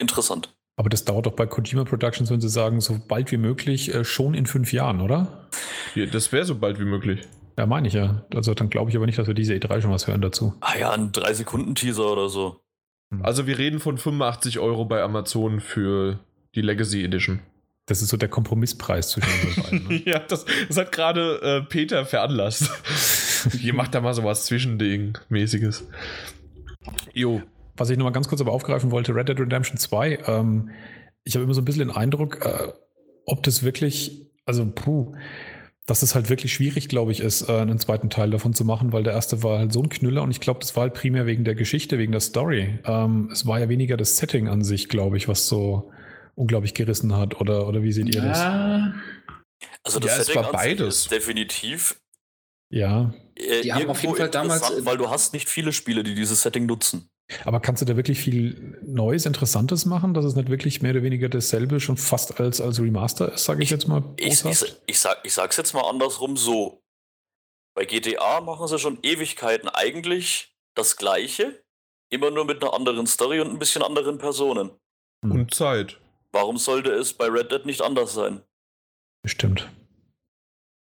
interessant. 0.00 0.52
Aber 0.76 0.88
das 0.88 1.04
dauert 1.04 1.26
doch 1.26 1.32
bei 1.32 1.46
Kojima 1.46 1.84
Productions, 1.84 2.30
wenn 2.30 2.40
sie 2.40 2.48
sagen, 2.48 2.80
so 2.80 2.98
bald 3.06 3.30
wie 3.32 3.36
möglich, 3.36 3.94
äh, 3.94 4.04
schon 4.04 4.34
in 4.34 4.46
fünf 4.46 4.72
Jahren, 4.72 5.00
oder? 5.00 5.48
Ja, 5.94 6.06
das 6.06 6.32
wäre 6.32 6.44
so 6.44 6.54
bald 6.54 6.80
wie 6.80 6.84
möglich. 6.84 7.28
Ja, 7.58 7.66
meine 7.66 7.88
ich 7.88 7.94
ja. 7.94 8.24
Also 8.34 8.54
dann 8.54 8.70
glaube 8.70 8.90
ich 8.90 8.96
aber 8.96 9.04
nicht, 9.06 9.18
dass 9.18 9.26
wir 9.26 9.34
diese 9.34 9.54
E3 9.54 9.82
schon 9.82 9.90
was 9.90 10.06
hören 10.06 10.22
dazu. 10.22 10.54
Ah 10.60 10.78
ja, 10.78 10.90
ein 10.92 11.12
3-Sekunden-Teaser 11.12 12.10
oder 12.10 12.28
so. 12.30 12.60
Also 13.22 13.46
wir 13.46 13.58
reden 13.58 13.80
von 13.80 13.98
85 13.98 14.60
Euro 14.60 14.84
bei 14.84 15.02
Amazon 15.02 15.60
für 15.60 16.20
die 16.54 16.62
Legacy 16.62 17.04
Edition. 17.04 17.40
Das 17.86 18.02
ist 18.02 18.08
so 18.08 18.16
der 18.16 18.28
Kompromisspreis 18.28 19.10
zwischen 19.10 19.48
uns 19.48 19.56
beiden. 19.56 19.88
Ne? 19.88 20.02
ja, 20.06 20.20
das, 20.20 20.46
das 20.68 20.76
hat 20.76 20.92
gerade 20.92 21.40
äh, 21.42 21.62
Peter 21.62 22.06
veranlasst. 22.06 22.70
Ihr 23.62 23.74
macht 23.74 23.94
da 23.94 24.00
mal 24.00 24.14
so 24.14 24.22
was 24.22 24.46
Zwischending-mäßiges. 24.46 25.84
Jo. 27.12 27.42
Was 27.80 27.88
ich 27.88 27.96
nochmal 27.96 28.12
ganz 28.12 28.28
kurz 28.28 28.42
aber 28.42 28.52
aufgreifen 28.52 28.90
wollte, 28.90 29.14
Red 29.14 29.30
Dead 29.30 29.40
Redemption 29.40 29.78
2, 29.78 30.18
ähm, 30.26 30.68
ich 31.24 31.34
habe 31.34 31.44
immer 31.44 31.54
so 31.54 31.62
ein 31.62 31.64
bisschen 31.64 31.88
den 31.88 31.96
Eindruck, 31.96 32.44
äh, 32.44 32.68
ob 33.24 33.42
das 33.42 33.62
wirklich, 33.62 34.26
also 34.44 34.70
puh, 34.70 35.14
dass 35.86 36.02
es 36.02 36.14
halt 36.14 36.28
wirklich 36.28 36.52
schwierig, 36.52 36.90
glaube 36.90 37.10
ich, 37.10 37.20
ist, 37.20 37.48
äh, 37.48 37.52
einen 37.56 37.78
zweiten 37.78 38.10
Teil 38.10 38.28
davon 38.30 38.52
zu 38.52 38.66
machen, 38.66 38.92
weil 38.92 39.02
der 39.02 39.14
erste 39.14 39.42
war 39.42 39.58
halt 39.60 39.72
so 39.72 39.82
ein 39.82 39.88
Knüller 39.88 40.22
und 40.22 40.30
ich 40.30 40.40
glaube, 40.40 40.60
das 40.60 40.76
war 40.76 40.82
halt 40.82 40.94
primär 40.94 41.24
wegen 41.24 41.42
der 41.44 41.54
Geschichte, 41.54 41.96
wegen 41.98 42.12
der 42.12 42.20
Story. 42.20 42.78
Ähm, 42.84 43.30
es 43.32 43.46
war 43.46 43.58
ja 43.60 43.70
weniger 43.70 43.96
das 43.96 44.18
Setting 44.18 44.46
an 44.46 44.62
sich, 44.62 44.90
glaube 44.90 45.16
ich, 45.16 45.26
was 45.26 45.46
so 45.48 45.90
unglaublich 46.34 46.74
gerissen 46.74 47.16
hat. 47.16 47.40
Oder, 47.40 47.66
oder 47.66 47.82
wie 47.82 47.92
seht 47.92 48.14
ihr 48.14 48.20
das? 48.20 48.38
Ja, 48.40 48.92
Also 49.84 50.00
Ja, 50.00 50.06
das 50.06 50.18
es 50.18 50.26
Setting 50.26 50.42
war 50.42 50.54
an 50.54 50.60
sich 50.60 50.76
beides. 50.78 50.96
ist 50.96 51.10
definitiv 51.12 51.98
Ja, 52.70 53.14
äh, 53.36 53.62
Die 53.62 53.72
haben 53.72 53.88
auf 53.88 54.02
jeden 54.02 54.14
irgendwo 54.14 54.16
Fall 54.16 54.30
damals- 54.30 54.84
weil 54.84 54.98
du 54.98 55.08
hast 55.08 55.32
nicht 55.32 55.48
viele 55.48 55.72
Spiele, 55.72 56.02
die 56.02 56.14
dieses 56.14 56.42
Setting 56.42 56.66
nutzen. 56.66 57.08
Aber 57.44 57.60
kannst 57.60 57.82
du 57.82 57.86
da 57.86 57.96
wirklich 57.96 58.18
viel 58.18 58.78
Neues, 58.82 59.26
Interessantes 59.26 59.86
machen, 59.86 60.14
dass 60.14 60.24
es 60.24 60.34
nicht 60.34 60.48
wirklich 60.48 60.82
mehr 60.82 60.92
oder 60.92 61.02
weniger 61.02 61.28
dasselbe 61.28 61.80
schon 61.80 61.96
fast 61.96 62.40
als, 62.40 62.60
als 62.60 62.80
Remaster 62.80 63.32
ist, 63.32 63.44
sage 63.44 63.62
ich 63.62 63.70
jetzt 63.70 63.88
mal. 63.88 64.02
Ich, 64.16 64.44
ich, 64.44 64.76
ich, 64.86 64.98
sag, 64.98 65.18
ich 65.24 65.34
sag's 65.34 65.56
jetzt 65.56 65.74
mal 65.74 65.88
andersrum 65.88 66.36
so. 66.36 66.82
Bei 67.74 67.84
GTA 67.84 68.40
machen 68.40 68.66
sie 68.66 68.78
schon 68.78 68.98
Ewigkeiten 69.02 69.68
eigentlich 69.68 70.54
das 70.74 70.96
Gleiche, 70.96 71.62
immer 72.10 72.30
nur 72.30 72.44
mit 72.44 72.62
einer 72.62 72.74
anderen 72.74 73.06
Story 73.06 73.40
und 73.40 73.48
ein 73.50 73.58
bisschen 73.58 73.82
anderen 73.82 74.18
Personen. 74.18 74.70
Hm. 75.24 75.32
Und 75.32 75.54
Zeit. 75.54 76.00
Warum 76.32 76.56
sollte 76.58 76.92
es 76.92 77.12
bei 77.12 77.26
Red 77.26 77.50
Dead 77.52 77.66
nicht 77.66 77.82
anders 77.82 78.14
sein? 78.14 78.42
Bestimmt. 79.22 79.68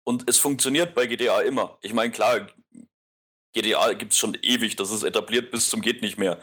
Und 0.05 0.27
es 0.29 0.37
funktioniert 0.37 0.93
bei 0.93 1.07
GTA 1.07 1.41
immer. 1.41 1.77
Ich 1.81 1.93
meine, 1.93 2.11
klar, 2.11 2.47
GTA 3.53 3.93
gibt's 3.93 4.17
schon 4.17 4.37
ewig, 4.41 4.75
das 4.75 4.91
ist 4.91 5.03
etabliert 5.03 5.51
bis 5.51 5.69
zum 5.69 5.81
geht 5.81 6.01
nicht 6.01 6.17
mehr. 6.17 6.39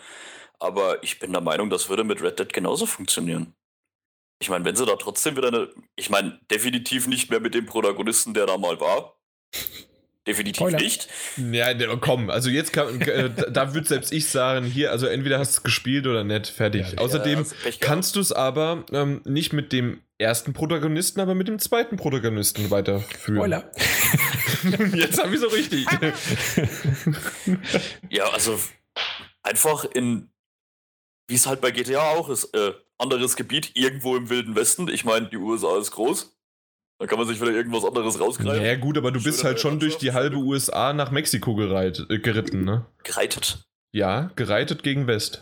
Aber 0.59 1.03
ich 1.03 1.18
bin 1.18 1.33
der 1.33 1.40
Meinung, 1.40 1.71
das 1.71 1.88
würde 1.88 2.05
mit 2.05 2.23
Red 2.23 2.38
Dead 2.38 2.53
genauso 2.53 2.87
funktionieren. 2.87 3.55
Ich 4.40 4.51
meine, 4.51 4.64
wenn 4.64 4.77
sie 4.77 4.87
da 4.87 4.97
trotzdem 4.97 5.37
wieder 5.37 5.49
eine. 5.49 5.71
Ich 5.97 6.11
meine, 6.11 6.40
definitiv 6.51 7.07
nicht 7.09 7.31
mehr 7.31 7.40
mit 7.40 7.55
dem 7.55 7.66
Protagonisten, 7.66 8.35
der 8.35 8.47
da 8.47 8.57
mal 8.59 8.81
war. 8.81 9.18
Definitiv 10.29 10.59
Spoiler. 10.59 10.79
nicht. 10.79 11.09
Ja, 11.37 11.75
ne, 11.75 11.99
komm, 12.01 12.31
also 12.31 12.51
jetzt 12.51 12.73
kann, 12.73 13.01
äh, 13.01 13.31
da 13.51 13.75
würde 13.75 13.88
selbst 13.88 14.12
ich 14.12 14.29
sagen, 14.29 14.64
hier, 14.67 14.93
also 14.93 15.07
entweder 15.07 15.38
hast 15.41 15.55
du 15.55 15.59
es 15.59 15.62
gespielt 15.64 16.07
oder 16.07 16.23
nicht, 16.23 16.47
fertig. 16.47 16.93
Ja, 16.93 16.99
Außerdem 16.99 17.45
gehabt. 17.45 17.81
kannst 17.81 18.14
du 18.14 18.21
es 18.21 18.31
aber 18.31 18.85
ähm, 18.93 19.23
nicht 19.25 19.53
mit 19.53 19.73
dem 19.73 20.01
ersten 20.19 20.53
Protagonisten, 20.53 21.21
aber 21.21 21.35
mit 21.35 21.49
dem 21.49 21.59
zweiten 21.59 21.97
Protagonisten 21.97 22.71
weiterführen. 22.71 23.37
Spoiler. 23.38 23.73
Jetzt 24.95 25.23
habe 25.23 25.35
ich 25.35 25.41
so 25.41 25.49
richtig. 25.49 25.87
Ja, 28.11 28.25
also 28.31 28.59
einfach 29.43 29.85
in, 29.85 30.31
wie 31.29 31.35
es 31.35 31.47
halt 31.47 31.61
bei 31.61 31.71
GTA 31.71 32.11
auch 32.11 32.29
ist, 32.29 32.53
äh, 32.55 32.73
anderes 32.99 33.37
Gebiet, 33.37 33.73
irgendwo 33.75 34.17
im 34.17 34.29
Wilden 34.29 34.57
Westen. 34.57 34.88
Ich 34.88 35.05
meine, 35.05 35.29
die 35.29 35.37
USA 35.37 35.79
ist 35.79 35.93
groß. 35.93 36.38
Da 36.99 37.07
kann 37.07 37.19
man 37.19 37.29
sich 37.29 37.41
wieder 37.41 37.53
irgendwas 37.53 37.85
anderes 37.85 38.19
rausgreifen. 38.19 38.65
Ja 38.65 38.75
gut, 38.77 38.99
aber 38.99 39.13
du 39.13 39.23
bist 39.23 39.45
halt 39.45 39.61
schon 39.61 39.79
durch 39.79 39.99
die 39.99 40.13
halbe 40.13 40.37
USA 40.37 40.93
nach 40.93 41.13
Mexiko 41.13 41.55
gereit, 41.55 42.05
äh, 42.11 42.19
geritten, 42.19 42.65
ne? 42.65 42.87
Gereitet. 43.05 43.61
Ja, 43.93 44.33
gereitet 44.35 44.83
gegen 44.83 45.07
West. 45.07 45.41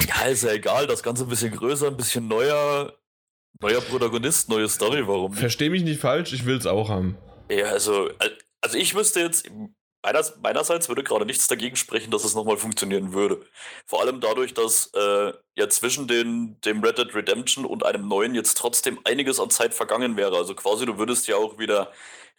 Ja, 0.00 0.26
ist 0.26 0.42
ja 0.42 0.52
egal. 0.52 0.86
Das 0.88 1.02
Ganze 1.02 1.24
ein 1.24 1.28
bisschen 1.28 1.52
größer, 1.52 1.88
ein 1.88 1.96
bisschen 1.96 2.26
neuer. 2.26 2.92
Neuer 3.60 3.80
Protagonist, 3.80 4.48
neue 4.48 4.68
Story, 4.68 5.06
warum? 5.06 5.32
Versteh 5.32 5.70
mich 5.70 5.84
nicht 5.84 6.00
falsch, 6.00 6.32
ich 6.32 6.44
will's 6.44 6.66
auch 6.66 6.88
haben. 6.88 7.16
Ja, 7.48 7.66
also, 7.66 8.10
also 8.60 8.76
ich 8.76 8.96
wüsste 8.96 9.20
jetzt, 9.20 9.48
meiner- 10.04 10.24
meinerseits 10.42 10.88
würde 10.88 11.02
gerade 11.02 11.26
nichts 11.26 11.48
dagegen 11.48 11.76
sprechen, 11.76 12.10
dass 12.10 12.24
es 12.24 12.34
nochmal 12.34 12.56
funktionieren 12.56 13.12
würde. 13.12 13.40
Vor 13.86 14.00
allem 14.02 14.20
dadurch, 14.20 14.54
dass 14.54 14.90
äh, 14.94 15.32
ja 15.56 15.68
zwischen 15.68 16.06
den, 16.06 16.60
dem 16.64 16.82
Red 16.84 16.98
Dead 16.98 17.14
Redemption 17.14 17.64
und 17.64 17.84
einem 17.84 18.06
neuen 18.06 18.34
jetzt 18.34 18.56
trotzdem 18.58 18.98
einiges 19.04 19.40
an 19.40 19.50
Zeit 19.50 19.74
vergangen 19.74 20.16
wäre. 20.16 20.36
Also 20.36 20.54
quasi, 20.54 20.86
du 20.86 20.98
würdest 20.98 21.26
ja 21.26 21.36
auch 21.36 21.58
wieder 21.58 21.90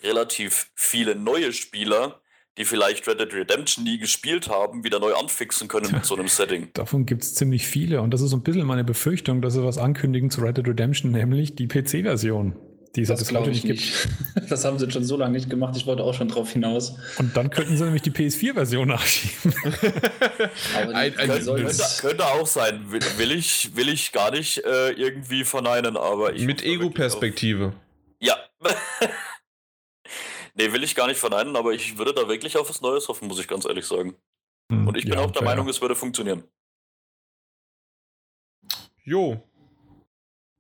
relativ 0.04 0.70
viele 0.76 1.16
neue 1.16 1.52
Spieler, 1.54 2.22
die 2.58 2.66
vielleicht 2.66 3.06
Red 3.08 3.20
Dead 3.20 3.34
Redemption 3.34 3.84
nie 3.84 3.98
gespielt 3.98 4.48
haben, 4.50 4.84
wieder 4.86 5.00
neu 5.00 5.14
anfixen 5.14 5.68
können 5.68 5.92
mit 5.92 6.06
so 6.06 6.16
einem 6.16 6.28
Setting. 6.30 6.70
Davon 6.74 7.06
gibt 7.06 7.24
es 7.24 7.36
ziemlich 7.36 7.68
viele 7.68 8.02
und 8.02 8.12
das 8.12 8.22
ist 8.22 8.30
so 8.30 8.38
ein 8.38 8.44
bisschen 8.44 8.66
meine 8.66 8.84
Befürchtung, 8.86 9.42
dass 9.42 9.54
sie 9.56 9.64
was 9.64 9.78
ankündigen 9.78 10.30
zu 10.30 10.42
Red 10.42 10.58
Dead 10.58 10.68
Redemption, 10.68 11.12
nämlich 11.12 11.56
die 11.56 11.68
PC-Version, 11.68 12.56
die 12.96 13.02
es 13.02 13.10
ja 13.10 13.16
Das 13.16 13.28
glaube 13.28 13.52
ich 13.52 13.64
nicht 13.64 13.82
gibt. 14.36 14.50
Das 14.50 14.64
haben 14.66 14.78
sie 14.80 14.90
schon 14.92 15.04
so 15.04 15.18
lange 15.18 15.34
nicht 15.34 15.50
gemacht. 15.50 15.76
Ich 15.78 15.86
wollte 15.86 16.04
auch 16.04 16.14
schon 16.14 16.28
drauf 16.28 16.52
hinaus. 16.52 16.96
Und 17.18 17.36
dann 17.36 17.50
könnten 17.50 17.76
sie 17.78 17.84
nämlich 17.84 18.02
die 18.04 18.12
PS4-Version 18.12 18.88
nachschieben. 18.88 19.54
Aber 20.76 20.88
die, 20.88 20.94
Ein- 20.94 21.18
ein- 21.18 21.30
Könnte, 21.46 21.84
könnte 22.02 22.26
auch 22.26 22.48
sein. 22.48 22.92
Will, 22.92 23.02
will, 23.18 23.32
ich, 23.32 23.76
will 23.76 23.90
ich 23.90 24.12
gar 24.12 24.32
nicht 24.32 24.60
äh, 24.66 24.92
irgendwie 24.92 25.44
verneinen, 25.44 25.98
aber 25.98 26.34
ich. 26.34 26.44
Mit 26.44 26.64
Ego-Perspektive. 26.64 27.74
Ja. 28.20 28.38
nee, 30.56 30.72
will 30.72 30.84
ich 30.84 30.96
gar 30.96 31.08
nicht 31.08 31.20
verneinen, 31.20 31.56
aber 31.56 31.74
ich 31.74 31.98
würde 31.98 32.14
da 32.14 32.28
wirklich 32.28 32.58
auf 32.58 32.70
was 32.70 32.82
Neues 32.82 33.08
hoffen, 33.08 33.28
muss 33.28 33.40
ich 33.40 33.48
ganz 33.48 33.66
ehrlich 33.66 33.86
sagen. 33.86 34.16
Und 34.70 34.98
ich 34.98 35.06
bin 35.06 35.14
Ja, 35.14 35.20
auch 35.20 35.32
der 35.32 35.42
fair. 35.42 35.50
Meinung, 35.52 35.68
es 35.70 35.82
würde 35.82 35.96
funktionieren. 35.96 36.44
Jo. 39.04 39.42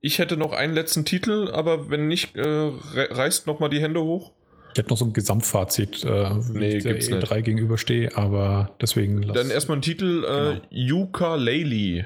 Ich 0.05 0.19
hätte 0.19 0.37
noch 0.37 0.53
einen 0.53 0.75
letzten 0.75 1.03
Titel, 1.03 1.49
aber 1.51 1.89
wenn 1.89 2.07
nicht, 2.07 2.35
äh, 2.35 2.41
re 2.43 3.07
reißt 3.09 3.47
noch 3.47 3.59
mal 3.59 3.69
die 3.69 3.81
Hände 3.81 4.03
hoch. 4.03 4.33
Ich 4.71 4.77
hätte 4.77 4.89
noch 4.89 4.97
so 4.97 5.05
ein 5.05 5.13
Gesamtfazit, 5.13 6.03
äh, 6.03 6.29
Nee, 6.53 6.75
ich 6.75 6.83
der 6.83 6.93
gibt's 6.93 7.09
E3 7.09 7.41
gegenüberstehe, 7.41 8.15
aber 8.15 8.69
deswegen 8.79 9.23
Dann 9.33 9.49
erstmal 9.49 9.79
ein 9.79 9.81
Titel, 9.81 10.23
äh, 10.23 10.61
Yooka-Laylee. 10.69 12.05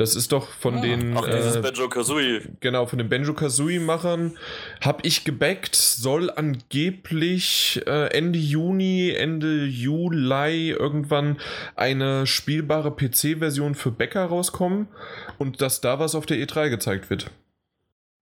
Das 0.00 0.14
ist 0.16 0.32
doch 0.32 0.48
von 0.48 0.76
Ah, 0.76 0.80
den 0.80 1.14
Ach, 1.14 1.26
dieses 1.26 1.56
äh, 1.56 1.60
Banjo 1.60 1.86
Kazooie. 1.90 2.40
genau 2.60 2.86
von 2.86 2.98
den 2.98 3.10
Benjo 3.10 3.34
Kazooie 3.34 3.80
Machern 3.80 4.38
habe 4.80 5.00
ich 5.06 5.24
gebackt, 5.24 5.76
soll 5.76 6.30
angeblich 6.30 7.82
äh, 7.86 8.06
Ende 8.16 8.38
Juni, 8.38 9.10
Ende 9.10 9.66
Juli 9.66 10.70
irgendwann 10.70 11.36
eine 11.76 12.26
spielbare 12.26 12.92
PC-Version 12.92 13.74
für 13.74 13.90
Bäcker 13.90 14.24
rauskommen 14.24 14.88
und 15.36 15.60
dass 15.60 15.82
da 15.82 15.98
was 15.98 16.14
auf 16.14 16.24
der 16.24 16.38
E3 16.38 16.70
gezeigt 16.70 17.10
wird. 17.10 17.30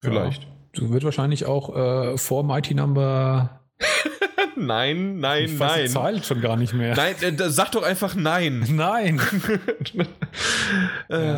Vielleicht. 0.01 0.43
Ja, 0.43 0.49
so 0.81 0.91
wird 0.93 1.05
wahrscheinlich 1.05 1.47
auch 1.47 1.77
äh, 1.77 2.19
vor 2.19 2.43
Mighty 2.43 2.75
Number 2.75 3.61
Nein, 4.67 5.19
nein, 5.21 5.45
Ich 5.45 5.59
weiß 5.59 5.75
die 5.75 5.81
nein. 5.81 5.89
Zahl 5.89 6.25
schon 6.25 6.41
gar 6.41 6.57
nicht 6.57 6.75
mehr. 6.75 6.95
Nein, 6.95 7.15
äh, 7.21 7.51
sag 7.51 7.73
doch 7.73 7.83
einfach 7.83 8.15
nein. 8.15 8.65
Nein. 8.71 9.21
äh, 11.09 11.35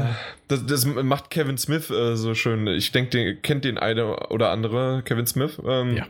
das, 0.49 0.67
das 0.67 0.85
macht 0.87 1.31
Kevin 1.31 1.59
Smith 1.59 1.91
äh, 1.91 2.17
so 2.17 2.35
schön. 2.35 2.67
Ich 2.67 2.93
denke, 2.93 3.11
den 3.11 3.43
kennt 3.43 3.65
den 3.65 3.79
eine 3.79 4.29
oder 4.31 4.51
andere, 4.51 5.03
Kevin 5.05 5.27
Smith. 5.27 5.61
Ähm, 5.67 5.97
Ja. 5.97 6.07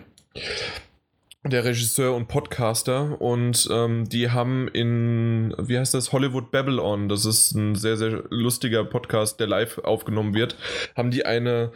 Der 1.42 1.64
Regisseur 1.64 2.14
und 2.14 2.29
Podcaster. 2.29 3.18
Und 3.20 3.66
ähm, 3.72 4.07
die 4.07 4.31
haben 4.31 4.68
in, 4.68 5.55
wie 5.59 5.79
heißt 5.79 5.94
das, 5.94 6.12
Hollywood 6.12 6.50
Babylon, 6.50 7.09
das 7.09 7.24
ist 7.24 7.53
ein 7.53 7.76
sehr, 7.76 7.96
sehr 7.96 8.24
lustiger 8.29 8.85
Podcast, 8.85 9.40
der 9.40 9.46
live 9.46 9.79
aufgenommen 9.79 10.35
wird, 10.35 10.57
haben 10.94 11.11
die 11.11 11.24
eine 11.24 11.72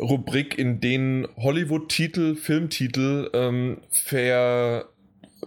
Rubrik, 0.00 0.58
in 0.58 0.80
denen 0.80 1.28
Hollywood-Titel, 1.36 2.34
Filmtitel 2.34 3.30
ähm, 3.32 3.78
ver 3.90 4.88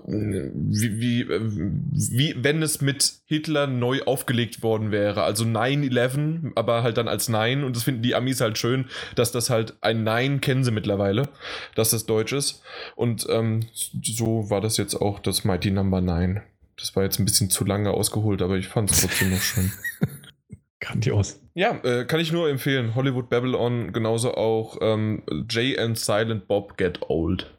wie, 0.10 1.00
wie, 1.00 1.22
äh, 1.22 1.39
wie 1.41 2.36
wenn 2.38 2.63
es 2.63 2.82
mit 2.82 3.13
Hitler 3.26 3.67
neu 3.67 4.02
aufgelegt 4.04 4.63
worden 4.63 4.91
wäre. 4.91 5.24
Also 5.24 5.45
9-11, 5.45 6.54
aber 6.56 6.82
halt 6.84 6.98
dann 6.98 7.08
als 7.08 7.30
Nein. 7.30 7.63
Und 7.63 7.76
das 7.76 7.84
finden 7.84 8.02
die 8.02 8.15
Amis 8.15 8.41
halt 8.41 8.58
schön, 8.58 8.86
dass 9.15 9.32
das 9.32 9.50
halt 9.50 9.76
ein 9.82 10.04
Nein 10.04 10.41
kennen 10.41 10.63
sie 10.63 10.72
mittlerweile, 10.72 11.30
dass 11.76 11.91
das 11.91 12.06
Deutsch 12.06 12.34
ist. 12.34 12.63
Und 12.95 13.28
ähm, 13.30 13.67
so 13.74 14.50
war 14.50 14.62
das 14.62 14.78
jetzt 14.78 14.95
auch 14.95 15.19
das 15.19 15.43
Mighty 15.43 15.69
Number 15.72 16.02
9. 16.02 16.41
Das 16.78 16.95
war 16.95 17.04
jetzt 17.04 17.19
ein 17.19 17.26
bisschen 17.26 17.50
zu 17.50 17.65
lange 17.65 17.91
ausgeholt, 17.91 18.41
aber 18.41 18.58
ich 18.58 18.67
fand 18.67 18.89
es 18.89 19.02
trotzdem 19.02 19.32
noch 19.32 19.41
schön. 19.41 19.72
Grandios. 20.80 21.39
Ja, 21.54 21.78
äh, 21.84 22.06
kann 22.06 22.22
ich 22.22 22.32
nur 22.32 22.50
empfehlen. 22.50 22.95
Hollywood 22.95 23.30
Babylon, 23.30 23.91
genauso 23.91 24.34
auch 24.34 24.78
ähm, 24.82 25.24
Jay 25.50 25.78
and 25.78 26.00
Silent 26.00 26.48
Bob 26.48 26.78
Get 26.78 27.02
Old. 27.10 27.52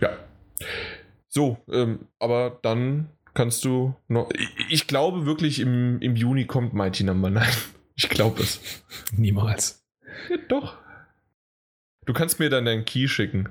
Ja. 0.00 0.10
So, 1.34 1.56
ähm, 1.70 2.08
aber 2.18 2.58
dann 2.60 3.08
kannst 3.32 3.64
du 3.64 3.94
noch. 4.06 4.30
Ich, 4.32 4.50
ich 4.68 4.86
glaube 4.86 5.24
wirklich, 5.24 5.60
im, 5.60 5.98
im 6.02 6.14
Juni 6.14 6.46
kommt 6.46 6.74
Mighty 6.74 7.04
Number 7.04 7.30
9. 7.30 7.44
Ich 7.94 8.08
glaube 8.08 8.40
es. 8.40 8.58
Niemals. 9.14 9.84
Ja, 10.30 10.38
doch. 10.48 10.78
Du 12.06 12.14
kannst 12.14 12.38
mir 12.38 12.48
dann 12.48 12.64
deinen 12.64 12.86
Key 12.86 13.06
schicken. 13.06 13.50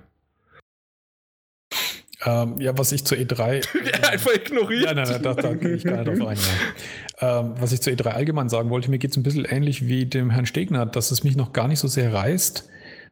Ähm, 2.25 2.59
ja, 2.59 2.75
was 2.75 2.91
ich 2.91 3.05
zur 3.05 3.19
E3. 3.19 3.63
Einfach 4.11 4.33
ignoriert. 4.33 4.85
Ja, 4.85 4.93
nein, 4.95 5.07
nein, 5.07 5.21
da, 5.21 5.35
da 5.35 5.53
gehe 5.53 5.75
ich 5.75 5.83
gar 5.83 6.03
nicht 6.03 6.19
drauf 6.19 6.27
ein. 6.27 6.37
Ähm, 7.19 7.53
was 7.61 7.71
ich 7.71 7.81
zur 7.81 7.93
E3 7.93 8.07
allgemein 8.07 8.49
sagen 8.49 8.71
wollte, 8.71 8.89
mir 8.89 8.97
geht 8.97 9.11
es 9.11 9.17
ein 9.17 9.23
bisschen 9.23 9.45
ähnlich 9.45 9.85
wie 9.85 10.07
dem 10.07 10.31
Herrn 10.31 10.47
Stegner, 10.47 10.87
dass 10.87 11.11
es 11.11 11.23
mich 11.23 11.35
noch 11.35 11.53
gar 11.53 11.67
nicht 11.67 11.79
so 11.79 11.87
sehr 11.87 12.11
reißt. 12.11 12.67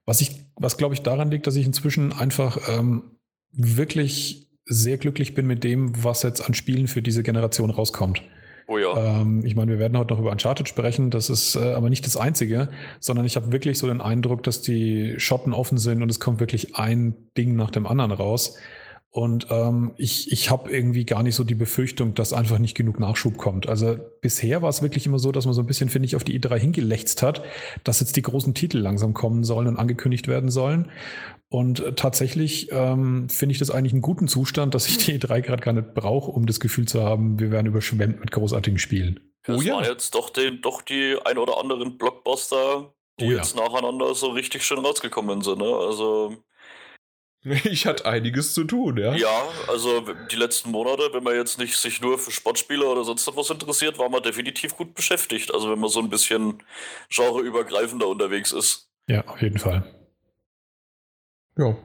Was, 0.05 0.21
ich, 0.21 0.45
was 0.55 0.77
glaube 0.77 0.95
ich 0.95 1.03
daran 1.03 1.29
liegt, 1.29 1.45
dass 1.45 1.55
ich 1.55 1.67
inzwischen 1.67 2.11
einfach 2.11 2.57
ähm, 2.67 3.19
wirklich 3.51 4.48
sehr 4.69 4.97
glücklich 4.97 5.33
bin 5.33 5.47
mit 5.47 5.63
dem, 5.63 6.03
was 6.03 6.23
jetzt 6.23 6.45
an 6.45 6.53
Spielen 6.53 6.87
für 6.87 7.01
diese 7.01 7.23
Generation 7.23 7.71
rauskommt. 7.71 8.21
Oh 8.67 8.77
ja. 8.77 9.21
Ähm, 9.21 9.43
ich 9.43 9.55
meine, 9.55 9.71
wir 9.71 9.79
werden 9.79 9.97
heute 9.97 10.13
noch 10.13 10.19
über 10.19 10.31
Uncharted 10.31 10.69
sprechen, 10.69 11.09
das 11.09 11.31
ist 11.31 11.55
äh, 11.55 11.73
aber 11.73 11.89
nicht 11.89 12.05
das 12.05 12.15
Einzige, 12.15 12.69
sondern 12.99 13.25
ich 13.25 13.35
habe 13.35 13.51
wirklich 13.51 13.79
so 13.79 13.87
den 13.87 13.99
Eindruck, 13.99 14.43
dass 14.43 14.61
die 14.61 15.15
Schotten 15.17 15.53
offen 15.53 15.79
sind 15.79 16.03
und 16.03 16.09
es 16.09 16.19
kommt 16.19 16.39
wirklich 16.39 16.75
ein 16.75 17.15
Ding 17.35 17.55
nach 17.55 17.71
dem 17.71 17.87
anderen 17.87 18.11
raus. 18.11 18.57
Und 19.11 19.47
ähm, 19.49 19.93
ich, 19.97 20.31
ich 20.31 20.51
habe 20.51 20.69
irgendwie 20.69 21.03
gar 21.03 21.23
nicht 21.23 21.33
so 21.33 21.43
die 21.43 21.55
Befürchtung, 21.55 22.13
dass 22.13 22.31
einfach 22.31 22.59
nicht 22.59 22.75
genug 22.75 22.99
Nachschub 22.99 23.37
kommt. 23.37 23.67
Also 23.67 23.97
bisher 24.21 24.61
war 24.61 24.69
es 24.69 24.83
wirklich 24.83 25.07
immer 25.07 25.17
so, 25.17 25.31
dass 25.31 25.45
man 25.45 25.55
so 25.55 25.61
ein 25.61 25.65
bisschen, 25.65 25.89
finde 25.89 26.05
ich, 26.05 26.15
auf 26.15 26.23
die 26.23 26.39
E3 26.39 26.59
hingelächzt 26.59 27.23
hat, 27.23 27.41
dass 27.83 28.01
jetzt 28.01 28.17
die 28.17 28.21
großen 28.21 28.53
Titel 28.53 28.77
langsam 28.77 29.15
kommen 29.15 29.43
sollen 29.43 29.67
und 29.67 29.77
angekündigt 29.77 30.27
werden 30.27 30.51
sollen. 30.51 30.91
Und 31.49 31.79
äh, 31.79 31.93
tatsächlich 31.93 32.71
ähm, 32.71 33.27
finde 33.29 33.53
ich 33.53 33.59
das 33.59 33.71
eigentlich 33.71 33.93
einen 33.93 34.03
guten 34.03 34.27
Zustand, 34.27 34.75
dass 34.75 34.87
ich 34.87 34.97
die 34.99 35.19
E3 35.19 35.41
gerade 35.41 35.63
gar 35.63 35.73
nicht 35.73 35.93
brauche, 35.95 36.31
um 36.31 36.45
das 36.45 36.59
Gefühl 36.59 36.87
zu 36.87 37.03
haben, 37.03 37.39
wir 37.39 37.51
werden 37.51 37.67
überschwemmt 37.67 38.19
mit 38.19 38.31
großartigen 38.31 38.77
Spielen. 38.77 39.19
Oh 39.47 39.53
Es 39.53 39.63
ja. 39.63 39.75
waren 39.75 39.85
jetzt 39.85 40.13
doch, 40.13 40.29
den, 40.29 40.61
doch 40.61 40.81
die 40.83 41.17
ein 41.25 41.37
oder 41.37 41.57
anderen 41.57 41.97
Blockbuster, 41.97 42.93
die 43.19 43.25
Oh 43.25 43.31
ja. 43.31 43.37
jetzt 43.37 43.55
nacheinander 43.55 44.13
so 44.13 44.27
richtig 44.27 44.63
schön 44.63 44.79
rausgekommen 44.79 45.41
sind. 45.41 45.57
Ne? 45.57 45.73
Also, 45.75 46.37
Ich 47.63 47.85
hatte 47.85 48.05
einiges 48.05 48.53
zu 48.53 48.63
tun, 48.63 48.97
ja. 48.97 49.15
ja, 49.15 49.47
also 49.67 50.05
die 50.31 50.35
letzten 50.35 50.71
Monate, 50.71 51.09
wenn 51.13 51.23
man 51.23 51.35
jetzt 51.35 51.57
nicht 51.57 51.75
sich 51.77 52.01
nur 52.01 52.19
für 52.19 52.31
Sportspiele 52.31 52.85
oder 52.85 53.03
sonst 53.03 53.29
was 53.35 53.49
interessiert, 53.49 53.97
war 53.97 54.09
man 54.09 54.23
definitiv 54.23 54.75
gut 54.75 54.93
beschäftigt. 54.93 55.53
Also 55.53 55.71
wenn 55.71 55.79
man 55.79 55.89
so 55.89 55.99
ein 55.99 56.09
bisschen 56.09 56.61
genreübergreifender 57.09 58.07
unterwegs 58.07 58.51
ist. 58.51 58.89
Ja, 59.07 59.25
auf 59.25 59.41
jeden 59.41 59.57
Fall. 59.57 59.98
Ja. 61.59 61.75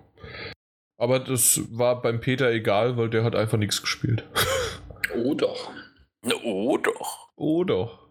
Aber 0.96 1.18
das 1.18 1.60
war 1.70 2.00
beim 2.00 2.20
Peter 2.20 2.50
egal, 2.50 2.96
weil 2.96 3.10
der 3.10 3.24
hat 3.24 3.34
einfach 3.34 3.58
nichts 3.58 3.80
gespielt. 3.80 4.24
Oh 5.16 5.32
doch. 5.34 5.70
Oh 6.42 6.76
doch. 6.76 7.28
Oh 7.36 7.62
doch. 7.62 8.08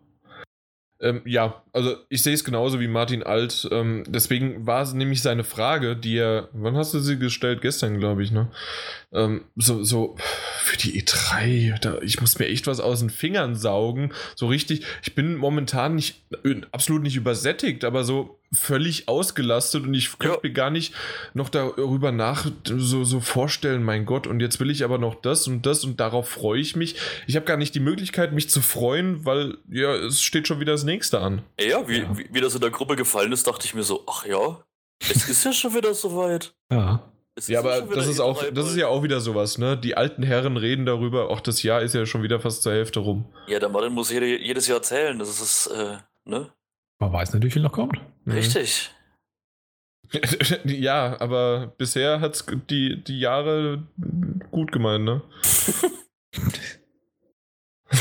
Ähm, 1.02 1.22
ja, 1.26 1.64
also 1.74 1.98
ich 2.08 2.24
sehe 2.24 2.34
es 2.34 2.46
genauso 2.46 2.80
wie 2.80 2.88
Martin 2.88 3.24
Alt. 3.24 3.68
Ähm, 3.72 4.06
deswegen 4.08 4.66
war 4.66 4.84
es 4.84 4.94
nämlich 4.94 5.22
seine 5.22 5.44
Frage, 5.44 5.98
die 5.98 6.18
er, 6.18 6.48
wann 6.54 6.78
hast 6.78 6.94
du 6.94 7.00
sie 7.00 7.20
gestellt? 7.20 7.62
Gestern, 7.62 8.00
glaube 8.00 8.24
ich, 8.24 8.32
ne? 8.32 8.50
Ähm, 9.14 9.46
so, 9.56 9.84
so, 9.84 10.16
für 10.62 10.78
die 10.78 11.00
E3, 11.02 11.80
da, 11.80 12.00
ich 12.02 12.20
muss 12.20 12.40
mir 12.40 12.48
echt 12.48 12.66
was 12.68 12.80
aus 12.80 13.00
den 13.00 13.10
Fingern 13.12 13.56
saugen. 13.56 14.12
So 14.36 14.48
richtig, 14.48 14.84
ich 15.04 15.14
bin 15.14 15.36
momentan 15.36 15.96
nicht, 15.96 16.24
äh, 16.44 16.62
absolut 16.72 17.04
nicht 17.04 17.16
übersättigt, 17.16 17.84
aber 17.84 18.04
so 18.04 18.40
völlig 18.52 19.08
ausgelastet 19.08 19.84
und 19.84 19.94
ich 19.94 20.18
könnte 20.20 20.36
Ja. 20.36 20.40
mir 20.44 20.52
gar 20.54 20.70
nicht 20.70 20.94
noch 21.34 21.50
darüber 21.50 22.12
nach 22.12 22.46
so, 22.66 23.04
so 23.04 23.20
vorstellen, 23.20 23.84
mein 23.84 24.06
Gott, 24.06 24.26
und 24.28 24.40
jetzt 24.40 24.60
will 24.60 24.70
ich 24.70 24.84
aber 24.84 24.98
noch 24.98 25.16
das 25.16 25.48
und 25.48 25.66
das 25.66 25.84
und 25.84 26.00
darauf 26.00 26.30
freue 26.30 26.60
ich 26.60 26.76
mich. 26.76 26.96
Ich 27.28 27.36
habe 27.36 27.46
gar 27.46 27.58
nicht 27.58 27.74
die 27.76 27.80
Möglichkeit, 27.80 28.32
mich 28.34 28.50
zu 28.50 28.62
freuen, 28.62 29.26
weil 29.26 29.58
ja, 29.70 29.94
es 29.96 30.22
steht 30.24 30.48
schon 30.48 30.60
wieder 30.60 30.72
das 30.74 30.84
nächste 30.84 31.20
an. 31.20 31.42
Ja, 31.60 31.88
wie, 31.88 32.00
Ja. 32.00 32.18
Wie, 32.18 32.28
wie 32.32 32.42
das 32.42 32.56
in 32.56 32.62
der 32.62 32.70
Gruppe 32.72 32.96
gefallen 32.96 33.32
ist, 33.32 33.46
dachte 33.48 33.66
ich 33.66 33.74
mir 33.76 33.84
so, 33.84 34.04
ach 34.08 34.26
ja, 34.26 34.64
es 35.10 35.28
ist 35.30 35.44
ja 35.46 35.54
schon 35.54 35.76
wieder 35.76 35.94
soweit. 35.94 36.54
Ja. 36.72 37.04
Es 37.36 37.48
Ja, 37.48 37.62
ist 37.62 37.66
aber 37.66 37.96
das 37.96 38.08
ist 38.08 38.20
auch, 38.20 38.44
E3 38.44 38.52
das 38.52 38.68
ist 38.70 38.76
ja 38.78 38.88
auch 38.88 39.02
wieder 39.04 39.20
sowas, 39.20 39.58
ne? 39.58 39.76
Die 39.78 39.96
alten 39.98 40.22
Herren 40.24 40.56
reden 40.58 40.86
darüber, 40.86 41.30
auch 41.32 41.40
das 41.42 41.64
Jahr 41.64 41.82
ist 41.82 41.96
ja 41.96 42.06
schon 42.06 42.22
wieder 42.22 42.40
fast 42.40 42.62
zur 42.64 42.74
Hälfte 42.74 43.00
rum. 43.00 43.26
Ja, 43.48 43.60
der 43.60 43.70
Martin 43.70 43.94
muss 43.94 44.12
jede, 44.12 44.40
jedes 44.40 44.68
Jahr 44.68 44.82
zählen. 44.84 45.18
Das 45.18 45.42
ist, 45.42 45.68
äh, 45.68 45.98
ne? 46.26 46.52
Man 47.00 47.12
weiß 47.12 47.34
nicht, 47.34 47.44
wie 47.44 47.50
viel 47.50 47.64
noch 47.64 47.72
kommt. 47.72 48.00
Mhm. 48.26 48.34
Richtig. 48.34 48.92
ja, 50.66 51.20
aber 51.20 51.74
bisher 51.78 52.20
hat 52.22 52.36
es 52.36 52.46
die, 52.70 53.04
die 53.04 53.20
Jahre 53.20 53.82
gut 54.52 54.72
gemeint, 54.72 55.04
ne? 55.06 55.22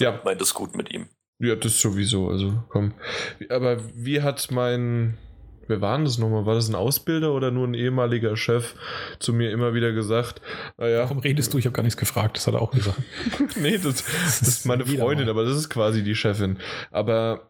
ja, 0.00 0.20
Meint 0.24 0.42
es 0.42 0.52
gut 0.54 0.76
mit 0.76 0.92
ihm. 0.92 1.08
ja, 1.38 1.54
das 1.56 1.80
sowieso, 1.80 2.28
also 2.28 2.62
komm. 2.68 2.92
Aber 3.48 3.78
wie 3.94 4.20
hat 4.22 4.50
mein, 4.50 5.16
wer 5.68 5.80
war 5.80 5.96
denn 5.96 6.04
das 6.04 6.18
nochmal? 6.18 6.46
War 6.46 6.54
das 6.54 6.68
ein 6.68 6.74
Ausbilder 6.74 7.32
oder 7.32 7.50
nur 7.50 7.66
ein 7.66 7.74
ehemaliger 7.74 8.36
Chef 8.36 8.74
zu 9.18 9.32
mir 9.32 9.50
immer 9.50 9.74
wieder 9.74 9.92
gesagt, 9.92 10.40
naja, 10.78 11.00
Warum 11.04 11.18
redest 11.18 11.52
du? 11.54 11.58
Ich 11.58 11.66
habe 11.66 11.74
gar 11.74 11.82
nichts 11.82 11.96
gefragt. 11.98 12.36
Das 12.36 12.46
hat 12.46 12.54
er 12.54 12.62
auch 12.62 12.70
gesagt. 12.70 12.98
nee, 13.56 13.78
das, 13.78 14.04
das 14.04 14.42
ist 14.42 14.66
meine 14.66 14.84
Freundin, 14.86 15.28
aber 15.28 15.44
das 15.44 15.56
ist 15.56 15.68
quasi 15.70 16.02
die 16.02 16.14
Chefin. 16.14 16.58
Aber 16.90 17.48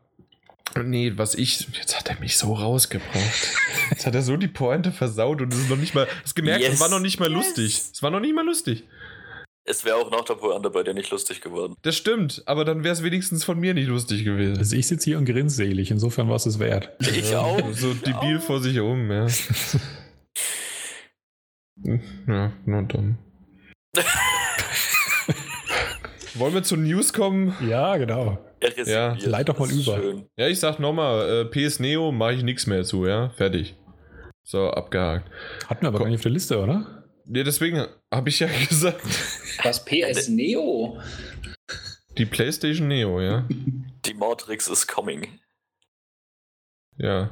nee, 0.83 1.13
was 1.17 1.35
ich, 1.35 1.69
jetzt 1.79 1.99
hat 1.99 2.09
er 2.11 2.19
mich 2.21 2.37
so 2.37 2.53
rausgebracht. 2.55 3.49
Jetzt 3.91 4.07
hat 4.07 4.15
er 4.15 4.23
so 4.23 4.37
die 4.37 4.49
Pointe 4.49 4.93
versaut 4.93 5.41
und 5.43 5.53
es 5.53 5.61
ist 5.61 5.71
noch 5.71 5.77
nicht 5.77 5.95
mal, 5.95 6.09
das 6.23 6.35
gemerkt, 6.35 6.65
es 6.65 6.71
Yes. 6.71 6.81
war 6.81 6.89
noch 6.89 7.01
nicht 7.01 7.21
mal 7.21 7.29
Yes. 7.31 7.37
lustig. 7.47 7.83
Es 7.93 8.03
war 8.03 8.11
noch 8.11 8.21
nicht 8.21 8.35
mal 8.35 8.45
lustig. 8.45 8.85
Es 9.67 9.83
wäre 9.85 9.97
auch 9.97 10.11
nach 10.11 10.25
der 10.25 10.35
Pointe 10.35 10.69
bei 10.69 10.83
dir 10.83 10.93
nicht 10.93 11.11
lustig 11.11 11.41
geworden. 11.41 11.75
Das 11.83 11.97
stimmt, 11.97 12.43
aber 12.45 12.67
dann 12.67 12.85
wäre 12.85 12.93
es 12.93 13.03
wenigstens 13.03 13.45
von 13.45 13.59
mir 13.59 13.73
nicht 13.73 13.89
lustig 13.89 14.23
gewesen. 14.25 14.59
Also 14.59 14.77
ich 14.77 14.87
sitze 14.87 15.05
hier 15.11 15.17
und 15.19 15.25
grinse 15.25 15.57
selig. 15.57 15.91
Insofern 15.91 16.29
war 16.29 16.37
es 16.37 16.45
es 16.45 16.59
wert. 16.59 16.91
Ich 17.01 17.31
Ja, 17.31 17.41
auch. 17.41 17.73
So 17.73 17.93
ich 17.93 18.03
debil 18.03 18.37
auch. 18.39 18.43
vor 18.43 18.61
sich 18.61 18.79
um, 18.79 19.11
ja. 19.11 19.27
Ja, 22.27 22.53
nur 22.65 22.83
dann. 22.85 23.19
Wollen 26.35 26.55
wir 26.55 26.63
zu 26.63 26.77
News 26.77 27.13
kommen? 27.13 27.55
Ja, 27.69 27.97
genau. 27.97 28.39
Ja, 28.87 29.15
leit 29.25 29.49
doch 29.49 29.59
mal 29.59 29.71
über. 29.71 29.97
Schön. 29.99 30.27
Ja, 30.37 30.47
ich 30.49 30.59
sag 30.61 30.79
nochmal, 30.79 31.29
äh, 31.29 31.45
PS 31.47 31.81
Neo 31.81 32.13
mache 32.13 32.35
ich 32.35 32.43
nichts 32.43 32.67
mehr 32.67 32.85
zu, 32.85 33.07
ja? 33.07 33.31
Fertig. 33.31 33.77
So, 34.43 34.71
abgehakt. 34.71 35.31
Hatten 35.69 35.83
wir 35.83 35.89
aber 35.89 35.99
gar 35.99 36.07
nicht 36.07 36.17
auf 36.17 36.23
der 36.23 36.31
Liste, 36.33 36.61
oder? 36.63 37.04
Ja, 37.27 37.43
deswegen 37.43 37.87
habe 38.13 38.29
ich 38.29 38.41
ja 38.41 38.49
gesagt, 38.69 39.03
Was 39.63 39.85
PS 39.85 40.29
Neo? 40.29 41.01
die 42.19 42.27
PlayStation 42.27 42.89
Neo, 42.89 43.21
ja? 43.21 43.47
Die 43.49 44.15
Matrix 44.15 44.69
is 44.69 44.87
coming. 44.87 45.41
Ja. 46.99 47.31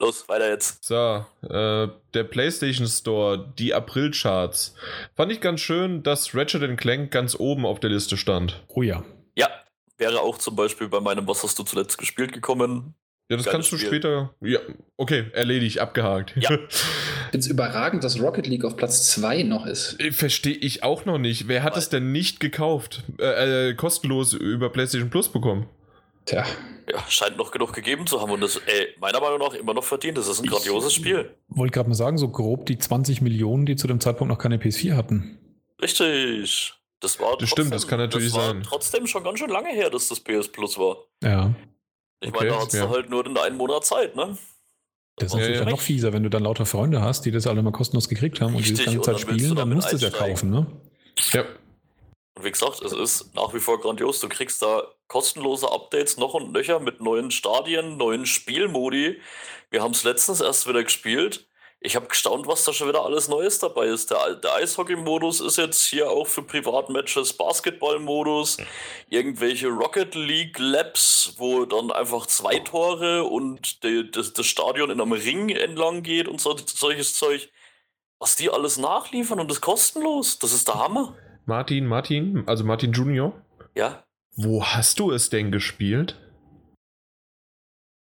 Los, 0.00 0.28
weiter 0.28 0.48
jetzt. 0.48 0.84
So, 0.84 1.26
äh, 1.42 1.88
der 2.14 2.24
PlayStation 2.24 2.86
Store, 2.86 3.52
die 3.58 3.74
April-Charts. 3.74 4.74
Fand 5.14 5.30
ich 5.30 5.40
ganz 5.40 5.60
schön, 5.60 6.02
dass 6.02 6.34
Ratchet 6.34 6.78
Clank 6.78 7.10
ganz 7.10 7.38
oben 7.38 7.66
auf 7.66 7.80
der 7.80 7.90
Liste 7.90 8.16
stand. 8.16 8.64
Oh 8.68 8.82
ja. 8.82 9.04
Ja, 9.36 9.50
wäre 9.98 10.20
auch 10.20 10.38
zum 10.38 10.56
Beispiel 10.56 10.88
bei 10.88 11.00
meinem 11.00 11.26
Was 11.28 11.42
hast 11.42 11.58
du 11.58 11.64
zuletzt 11.64 11.98
gespielt 11.98 12.32
gekommen. 12.32 12.94
Ja, 13.30 13.36
das 13.36 13.46
kannst 13.46 13.70
du 13.72 13.76
Spiel. 13.76 13.88
später. 13.88 14.34
Ja, 14.42 14.58
okay, 14.96 15.26
erledigt, 15.32 15.78
abgehakt. 15.78 16.34
Ja. 16.36 16.50
Ich 17.30 17.32
finde 17.32 17.44
es 17.44 17.46
überragend, 17.46 18.02
dass 18.02 18.20
Rocket 18.20 18.48
League 18.48 18.64
auf 18.64 18.76
Platz 18.76 19.06
2 19.12 19.44
noch 19.44 19.64
ist. 19.64 19.96
Verstehe 20.10 20.52
ich 20.56 20.82
auch 20.82 21.04
noch 21.04 21.16
nicht. 21.18 21.46
Wer 21.46 21.62
hat 21.62 21.74
Weil- 21.74 21.78
es 21.78 21.88
denn 21.88 22.10
nicht 22.10 22.40
gekauft? 22.40 23.04
Äh, 23.20 23.68
äh, 23.68 23.74
kostenlos 23.74 24.32
über 24.32 24.68
PlayStation 24.70 25.10
Plus 25.10 25.28
bekommen? 25.28 25.68
Tja, 26.24 26.44
Ja, 26.92 26.98
scheint 27.08 27.36
noch 27.36 27.52
genug 27.52 27.72
gegeben 27.72 28.08
zu 28.08 28.20
haben 28.20 28.32
und 28.32 28.40
das, 28.40 28.56
ey, 28.56 28.88
meiner 29.00 29.20
Meinung 29.20 29.38
nach 29.38 29.54
immer 29.54 29.74
noch 29.74 29.84
verdient. 29.84 30.18
Das 30.18 30.26
ist 30.26 30.40
ein 30.40 30.44
Ich- 30.46 30.50
grandioses 30.50 30.92
Spiel. 30.92 31.30
Wollte 31.50 31.70
gerade 31.72 31.88
mal 31.88 31.94
sagen, 31.94 32.18
so 32.18 32.28
grob 32.28 32.66
die 32.66 32.78
20 32.78 33.20
Millionen, 33.22 33.64
die 33.64 33.76
zu 33.76 33.86
dem 33.86 34.00
Zeitpunkt 34.00 34.28
noch 34.32 34.38
keine 34.38 34.56
PS4 34.58 34.96
hatten. 34.96 35.38
Richtig. 35.80 36.74
Das 36.98 37.20
war 37.20 37.36
Das 37.38 37.48
stimmt, 37.48 37.72
das 37.72 37.86
kann 37.86 37.98
natürlich 38.00 38.32
das 38.32 38.36
war 38.36 38.46
sein. 38.48 38.62
trotzdem 38.64 39.06
schon 39.06 39.22
ganz 39.22 39.38
schön 39.38 39.50
lange 39.50 39.68
her, 39.70 39.88
dass 39.88 40.08
das 40.08 40.18
PS 40.18 40.48
Plus 40.48 40.76
war. 40.78 40.96
Ja. 41.22 41.54
Ich 42.20 42.28
Okay, 42.28 42.48
meine, 42.48 42.50
da 42.50 42.78
ja. 42.78 42.86
du 42.86 42.90
halt 42.90 43.10
nur 43.10 43.26
in 43.26 43.36
einem 43.36 43.56
Monat 43.56 43.84
Zeit, 43.84 44.14
ne? 44.16 44.36
Das 45.16 45.28
ist 45.28 45.32
Ja, 45.32 45.38
natürlich 45.38 45.58
ja. 45.58 45.64
dann 45.64 45.72
noch 45.72 45.80
fieser, 45.80 46.12
wenn 46.12 46.22
du 46.22 46.30
dann 46.30 46.44
lauter 46.44 46.66
Freunde 46.66 47.02
hast, 47.02 47.24
die 47.24 47.30
das 47.30 47.46
alle 47.46 47.62
mal 47.62 47.72
kostenlos 47.72 48.08
gekriegt 48.08 48.40
haben 48.40 48.54
und 48.54 48.64
die 48.64 48.70
das 48.70 48.80
Richtig, 48.80 48.94
ganze 48.94 49.12
Zeit 49.12 49.20
spielen, 49.20 49.54
dann 49.54 49.72
musst 49.72 49.92
du 49.92 49.96
es 49.96 50.02
ja 50.02 50.10
kaufen, 50.10 50.50
ne? 50.50 50.66
Ja. 51.32 51.44
Und 52.36 52.44
wie 52.44 52.50
gesagt, 52.50 52.80
es 52.82 52.92
ist 52.92 53.34
nach 53.34 53.52
wie 53.52 53.60
vor 53.60 53.80
grandios. 53.80 54.20
Du 54.20 54.28
kriegst 54.28 54.62
da 54.62 54.84
kostenlose 55.08 55.70
Updates 55.70 56.16
noch 56.16 56.34
und 56.34 56.52
nöcher 56.52 56.80
mit 56.80 57.00
neuen 57.00 57.30
Stadien, 57.30 57.96
neuen 57.96 58.24
Spielmodi. 58.24 59.20
Wir 59.70 59.82
haben 59.82 59.92
es 59.92 60.04
letztens 60.04 60.40
erst 60.40 60.66
wieder 60.68 60.82
gespielt. 60.82 61.49
Ich 61.82 61.96
habe 61.96 62.08
gestaunt, 62.08 62.46
was 62.46 62.64
da 62.64 62.74
schon 62.74 62.88
wieder 62.88 63.06
alles 63.06 63.28
Neues 63.28 63.58
dabei 63.58 63.86
ist. 63.86 64.10
Der, 64.10 64.34
der 64.34 64.54
Eishockey-Modus 64.56 65.40
ist 65.40 65.56
jetzt 65.56 65.86
hier 65.86 66.10
auch 66.10 66.26
für 66.26 66.42
Privatmatches, 66.42 67.32
Basketball-Modus, 67.32 68.58
irgendwelche 69.08 69.68
Rocket 69.68 70.14
League 70.14 70.58
Labs, 70.58 71.34
wo 71.38 71.64
dann 71.64 71.90
einfach 71.90 72.26
zwei 72.26 72.58
Tore 72.58 73.24
und 73.24 73.82
die, 73.82 74.10
das, 74.10 74.34
das 74.34 74.44
Stadion 74.44 74.90
in 74.90 75.00
einem 75.00 75.12
Ring 75.12 75.48
entlang 75.48 76.02
geht 76.02 76.28
und 76.28 76.38
so, 76.38 76.54
solches 76.58 77.14
Zeug. 77.14 77.50
Was 78.18 78.36
die 78.36 78.50
alles 78.50 78.76
nachliefern 78.76 79.40
und 79.40 79.50
das 79.50 79.62
kostenlos, 79.62 80.38
das 80.38 80.52
ist 80.52 80.68
der 80.68 80.74
Hammer. 80.74 81.16
Martin, 81.46 81.86
Martin, 81.86 82.44
also 82.46 82.62
Martin 82.62 82.92
Junior. 82.92 83.32
Ja, 83.74 84.04
Wo 84.36 84.62
hast 84.62 84.98
du 84.98 85.12
es 85.12 85.30
denn 85.30 85.50
gespielt? 85.50 86.16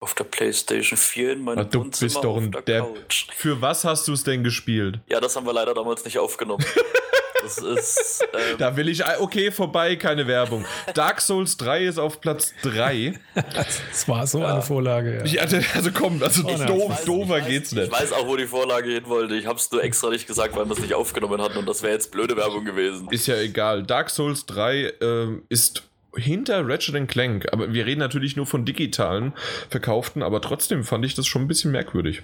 Auf 0.00 0.14
der 0.14 0.24
Playstation 0.24 0.96
4 0.96 1.32
in 1.32 1.42
meinem 1.42 1.58
Ah, 1.58 1.64
du 1.64 1.80
Wohnzimmer 1.80 2.06
bist 2.06 2.16
doch 2.24 2.36
auf 2.36 2.42
ein 2.42 2.52
der 2.52 2.62
Depp. 2.62 2.84
Couch. 2.94 3.26
Für 3.34 3.60
was 3.60 3.84
hast 3.84 4.06
du 4.08 4.12
es 4.12 4.22
denn 4.24 4.44
gespielt? 4.44 5.00
Ja, 5.08 5.20
das 5.20 5.34
haben 5.36 5.46
wir 5.46 5.52
leider 5.52 5.74
damals 5.74 6.04
nicht 6.04 6.18
aufgenommen. 6.18 6.64
das 7.42 7.58
ist. 7.58 8.24
Ähm, 8.32 8.58
Da 8.58 8.76
will 8.76 8.88
ich. 8.88 9.02
Okay, 9.18 9.50
vorbei, 9.50 9.96
keine 9.96 10.26
Werbung. 10.28 10.64
Dark 10.94 11.20
Souls 11.20 11.56
3 11.56 11.84
ist 11.86 11.98
auf 11.98 12.20
Platz 12.20 12.52
3. 12.62 13.18
Das 13.54 14.06
war 14.06 14.24
so 14.28 14.38
Ja. 14.40 14.52
eine 14.54 14.62
Vorlage. 14.62 15.18
Ja. 15.18 15.24
Ich 15.24 15.40
hatte, 15.40 15.64
also 15.74 15.90
komm, 15.92 16.22
also 16.22 16.42
Oh 16.44 16.48
doof, 16.48 16.90
ich 16.92 16.98
weiß- 17.00 17.04
doofer 17.06 17.38
ich 17.38 17.42
weiß, 17.44 17.48
geht's 17.48 17.72
Ich 17.72 17.78
nicht. 17.78 17.92
weiß 17.92 18.12
auch, 18.12 18.26
wo 18.28 18.36
die 18.36 18.46
Vorlage 18.46 18.90
hin 18.90 19.04
wollte. 19.06 19.34
Ich 19.34 19.46
hab's 19.46 19.70
nur 19.72 19.82
extra 19.82 20.10
nicht 20.10 20.26
gesagt, 20.28 20.54
weil 20.54 20.64
wir 20.66 20.72
es 20.74 20.78
nicht 20.80 20.94
aufgenommen 20.94 21.40
hatten 21.42 21.58
und 21.58 21.68
das 21.68 21.82
wäre 21.82 21.92
jetzt 21.94 22.12
blöde 22.12 22.36
Werbung 22.36 22.64
gewesen. 22.64 23.08
Ist 23.10 23.26
ja 23.26 23.36
egal. 23.36 23.82
Dark 23.82 24.10
Souls 24.10 24.46
3 24.46 24.92
ähm, 25.00 25.42
ist 25.48 25.82
hinter 26.18 26.66
Ratchet 26.68 27.08
Clank, 27.08 27.52
aber 27.52 27.72
wir 27.72 27.86
reden 27.86 28.00
natürlich 28.00 28.36
nur 28.36 28.46
von 28.46 28.64
digitalen 28.64 29.32
verkauften, 29.70 30.22
aber 30.22 30.40
trotzdem 30.40 30.84
fand 30.84 31.04
ich 31.04 31.14
das 31.14 31.26
schon 31.26 31.42
ein 31.42 31.48
bisschen 31.48 31.70
merkwürdig. 31.72 32.22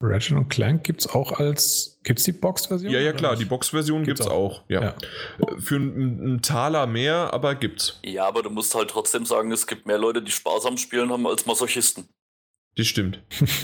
Ratchet 0.00 0.36
und 0.36 0.48
Clank 0.48 0.84
gibt 0.84 1.00
es 1.00 1.06
auch 1.08 1.32
als. 1.32 1.98
Gibt 2.04 2.18
es 2.18 2.24
die 2.24 2.32
Box-Version? 2.32 2.92
Ja, 2.92 3.00
ja, 3.00 3.12
klar, 3.12 3.32
nicht? 3.32 3.42
die 3.42 3.46
Box-Version 3.46 4.04
gibt's, 4.04 4.20
Gibt's 4.20 4.32
auch. 4.32 4.62
Ja. 4.68 4.82
Ja. 4.82 4.88
Äh, 5.38 5.60
Für 5.60 5.76
einen 5.76 6.20
einen 6.20 6.42
Taler 6.42 6.86
mehr, 6.86 7.32
aber 7.32 7.54
gibt's. 7.54 8.00
Ja, 8.04 8.26
aber 8.26 8.42
du 8.42 8.50
musst 8.50 8.74
halt 8.74 8.90
trotzdem 8.90 9.24
sagen, 9.24 9.50
es 9.52 9.66
gibt 9.66 9.86
mehr 9.86 9.98
Leute, 9.98 10.22
die 10.22 10.30
Spaß 10.30 10.66
am 10.66 10.76
Spielen 10.76 11.10
haben, 11.10 11.26
als 11.26 11.46
Masochisten. 11.46 12.08
Das 12.76 12.86
stimmt. 12.86 13.22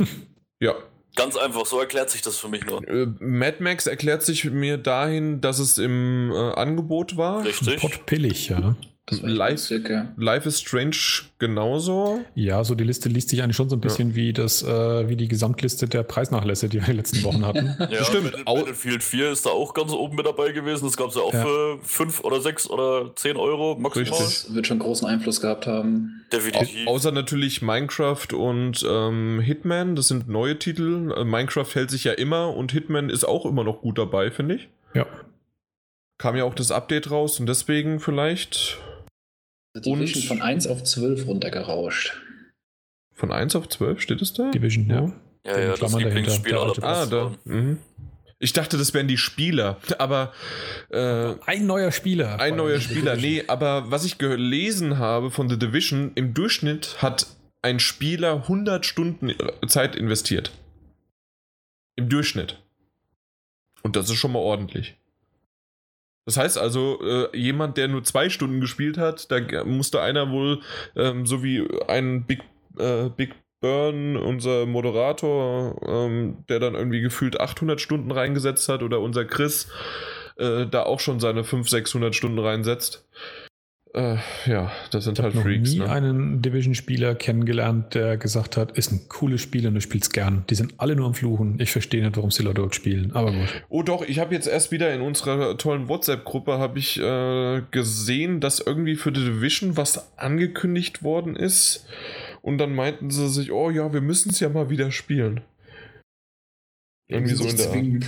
ja. 0.60 0.74
Ganz 1.16 1.36
einfach, 1.36 1.66
so 1.66 1.80
erklärt 1.80 2.08
sich 2.08 2.22
das 2.22 2.36
für 2.36 2.48
mich 2.48 2.64
nur. 2.64 2.86
Äh, 2.86 3.06
Mad 3.18 3.56
Max 3.60 3.86
erklärt 3.86 4.22
sich 4.22 4.44
mir 4.44 4.78
dahin, 4.78 5.40
dass 5.40 5.58
es 5.58 5.76
im 5.76 6.30
äh, 6.30 6.52
Angebot 6.52 7.16
war. 7.16 7.44
Richtig? 7.44 7.80
Pot 7.80 8.06
billig, 8.06 8.48
ja. 8.48 8.76
Ja. 9.10 10.08
Life 10.16 10.48
is 10.48 10.60
Strange 10.60 10.96
genauso. 11.38 12.20
Ja, 12.34 12.62
so 12.64 12.74
die 12.74 12.84
Liste 12.84 13.08
liest 13.08 13.28
sich 13.30 13.42
eigentlich 13.42 13.56
schon 13.56 13.68
so 13.68 13.76
ein 13.76 13.80
bisschen 13.80 14.14
wie 14.14 14.32
das, 14.32 14.62
äh, 14.62 15.08
wie 15.08 15.16
die 15.16 15.28
Gesamtliste 15.28 15.88
der 15.88 16.02
Preisnachlässe, 16.02 16.68
die 16.68 16.74
wir 16.78 16.82
in 16.82 16.92
den 16.92 16.96
letzten 16.96 17.22
Wochen 17.24 17.44
hatten. 17.46 17.76
Ja, 17.90 18.04
stimmt. 18.04 18.44
Battlefield 18.44 19.02
4 19.02 19.30
ist 19.32 19.46
da 19.46 19.50
auch 19.50 19.74
ganz 19.74 19.92
oben 19.92 20.16
mit 20.16 20.26
dabei 20.26 20.52
gewesen. 20.52 20.84
Das 20.84 20.96
gab 20.96 21.08
es 21.08 21.16
ja 21.16 21.22
auch 21.22 21.32
Ja. 21.32 21.42
für 21.44 21.78
5 21.82 22.20
oder 22.24 22.40
6 22.40 22.68
oder 22.70 23.10
10 23.16 23.36
Euro 23.36 23.76
maximal. 23.78 24.08
Richtig. 24.10 24.18
Das 24.44 24.54
wird 24.54 24.66
schon 24.66 24.78
großen 24.78 25.08
Einfluss 25.08 25.40
gehabt 25.40 25.66
haben. 25.66 26.24
Definitiv. 26.32 26.86
Au 26.86 26.92
außer 26.94 27.10
natürlich 27.12 27.62
Minecraft 27.62 28.32
und 28.34 28.84
ähm, 28.88 29.40
Hitman, 29.40 29.96
das 29.96 30.08
sind 30.08 30.28
neue 30.28 30.58
Titel. 30.58 31.12
Äh, 31.16 31.24
Minecraft 31.24 31.66
hält 31.74 31.90
sich 31.90 32.04
ja 32.04 32.12
immer 32.12 32.54
und 32.54 32.72
Hitman 32.72 33.10
ist 33.10 33.24
auch 33.24 33.44
immer 33.46 33.64
noch 33.64 33.80
gut 33.80 33.98
dabei, 33.98 34.30
finde 34.30 34.56
ich. 34.56 34.68
ja. 34.94 35.06
Kam 36.18 36.36
ja 36.36 36.44
auch 36.44 36.54
das 36.54 36.70
Update 36.70 37.10
raus 37.10 37.40
und 37.40 37.46
deswegen 37.48 37.98
vielleicht. 37.98 38.76
Die 39.76 39.80
Division 39.82 40.22
von 40.24 40.42
1 40.42 40.66
auf 40.66 40.82
12 40.82 41.26
runtergerauscht. 41.26 42.12
Von 43.12 43.32
1 43.32 43.54
auf 43.56 43.68
12 43.68 44.00
steht 44.00 44.22
es 44.22 44.32
da? 44.32 44.50
Division, 44.50 44.88
ja. 44.88 45.12
Ja, 45.46 45.58
ja, 45.60 45.68
das 45.70 45.78
Klammern 45.78 46.02
dahinter, 46.02 46.14
Lieblingsspiel 46.20 46.52
der 46.52 46.60
aller 46.60 46.84
Ah, 46.84 47.06
da. 47.06 47.34
Mhm. 47.44 47.78
Ich 48.42 48.52
dachte, 48.54 48.78
das 48.78 48.94
wären 48.94 49.06
die 49.06 49.18
Spieler, 49.18 49.78
aber 49.98 50.32
äh, 50.90 51.34
Ein 51.44 51.66
neuer 51.66 51.92
Spieler. 51.92 52.40
ein 52.40 52.56
neuer 52.56 52.80
Spieler. 52.80 53.16
Nee, 53.16 53.44
aber 53.48 53.90
was 53.90 54.04
ich 54.06 54.16
gelesen 54.16 54.98
habe 54.98 55.30
von 55.30 55.48
The 55.50 55.58
Division, 55.58 56.12
im 56.14 56.32
Durchschnitt 56.32 56.96
hat 57.02 57.26
ein 57.62 57.78
Spieler 57.80 58.36
100 58.36 58.86
Stunden 58.86 59.34
Zeit 59.68 59.94
investiert. 59.94 60.52
Im 61.96 62.08
Durchschnitt. 62.08 62.58
Und 63.82 63.96
das 63.96 64.08
ist 64.08 64.16
schon 64.16 64.32
mal 64.32 64.38
ordentlich. 64.38 64.96
Das 66.26 66.36
heißt 66.36 66.58
also, 66.58 67.00
äh, 67.02 67.36
jemand, 67.36 67.76
der 67.76 67.88
nur 67.88 68.04
zwei 68.04 68.28
Stunden 68.28 68.60
gespielt 68.60 68.98
hat, 68.98 69.30
da 69.30 69.64
musste 69.64 70.00
einer 70.00 70.30
wohl, 70.30 70.60
ähm, 70.96 71.26
so 71.26 71.42
wie 71.42 71.66
ein 71.88 72.26
Big, 72.26 72.42
äh, 72.78 73.08
Big 73.08 73.34
Burn, 73.60 74.16
unser 74.16 74.64
Moderator, 74.66 75.76
ähm, 75.86 76.44
der 76.48 76.60
dann 76.60 76.74
irgendwie 76.74 77.00
gefühlt 77.02 77.38
800 77.40 77.80
Stunden 77.80 78.10
reingesetzt 78.10 78.68
hat, 78.68 78.82
oder 78.82 79.00
unser 79.00 79.24
Chris, 79.26 79.70
äh, 80.36 80.66
da 80.66 80.84
auch 80.84 81.00
schon 81.00 81.20
seine 81.20 81.44
500, 81.44 81.68
600 81.68 82.14
Stunden 82.14 82.38
reinsetzt. 82.38 83.06
Äh, 83.92 84.18
ja, 84.46 84.70
das 84.92 85.02
sind 85.04 85.18
Ich 85.18 85.24
halt 85.24 85.34
habe 85.34 85.36
noch 85.38 85.42
Freaks. 85.42 85.70
nie 85.72 85.78
Ne? 85.80 85.90
einen 85.90 86.42
Division-Spieler 86.42 87.16
kennengelernt, 87.16 87.94
der 87.94 88.16
gesagt 88.16 88.56
hat, 88.56 88.78
ist 88.78 88.92
ein 88.92 89.08
cooles 89.08 89.40
Spiel 89.40 89.66
und 89.66 89.74
du 89.74 89.80
spielst 89.80 90.12
gern. 90.12 90.44
Die 90.48 90.54
sind 90.54 90.74
alle 90.76 90.94
nur 90.94 91.06
am 91.06 91.14
Fluchen. 91.14 91.58
Ich 91.58 91.72
verstehe 91.72 92.00
nicht, 92.04 92.16
warum 92.16 92.30
sie 92.30 92.44
Leute 92.44 92.60
dort 92.60 92.76
spielen. 92.76 93.10
Aber 93.16 93.32
gut. 93.32 93.64
Oh 93.68 93.82
doch, 93.82 94.02
ich 94.02 94.20
habe 94.20 94.32
jetzt 94.32 94.46
erst 94.46 94.70
wieder 94.70 94.94
in 94.94 95.00
unserer 95.00 95.58
tollen 95.58 95.88
WhatsApp-Gruppe 95.88 96.58
habe 96.58 96.78
ich 96.78 97.00
äh, 97.00 97.62
gesehen, 97.72 98.40
dass 98.40 98.60
irgendwie 98.60 98.94
für 98.94 99.12
The 99.12 99.24
Division 99.24 99.76
was 99.76 100.16
angekündigt 100.16 101.02
worden 101.02 101.34
ist. 101.34 101.84
Und 102.42 102.58
dann 102.58 102.72
meinten 102.74 103.10
sie 103.10 103.28
sich, 103.28 103.50
oh 103.50 103.70
ja, 103.70 103.92
wir 103.92 104.00
müssen 104.02 104.30
es 104.30 104.38
ja 104.38 104.48
mal 104.50 104.70
wieder 104.70 104.92
spielen. 104.92 105.40
Irgendwie 107.08 107.34
so 107.34 107.44
in 107.44 107.56
der 107.56 107.70
Art. 107.72 108.06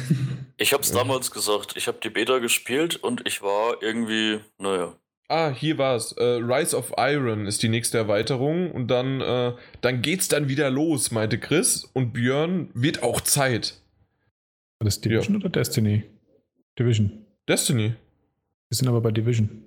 Ich 0.59 0.73
hab's 0.73 0.91
Ja. 0.93 0.99
damals 0.99 1.33
gesagt, 1.33 1.77
ich 1.77 1.89
habe 1.89 1.99
die 2.03 2.09
Beta 2.11 2.39
gespielt 2.39 2.95
und 2.97 3.27
ich 3.27 3.43
war 3.43 3.83
irgendwie, 3.83 4.39
naja. 4.59 4.95
Ah, 5.29 5.51
hier 5.51 5.79
war 5.79 5.97
es. 5.97 6.13
Äh, 6.13 6.23
Rise 6.25 6.77
of 6.77 6.93
Iron 6.99 7.47
ist 7.47 7.63
die 7.63 7.69
nächste 7.69 7.99
Erweiterung. 7.99 8.71
Und 8.71 8.89
dann, 8.89 9.21
äh, 9.21 9.53
dann 9.81 10.03
geht's 10.03 10.29
dann 10.29 10.49
wieder 10.49 10.71
los, 10.71 11.11
meinte 11.11 11.39
Chris. 11.39 11.89
Und 11.95 12.13
Björn 12.13 12.69
wird 12.75 13.03
auch 13.03 13.21
Zeit. 13.21 13.81
War 14.79 14.85
das 14.85 15.01
Division 15.01 15.37
oder 15.37 15.49
Destiny? 15.49 16.05
Division. 16.79 17.25
Destiny. 17.49 17.95
Wir 18.69 18.77
sind 18.77 18.89
aber 18.89 19.01
bei 19.01 19.11
Division. 19.11 19.65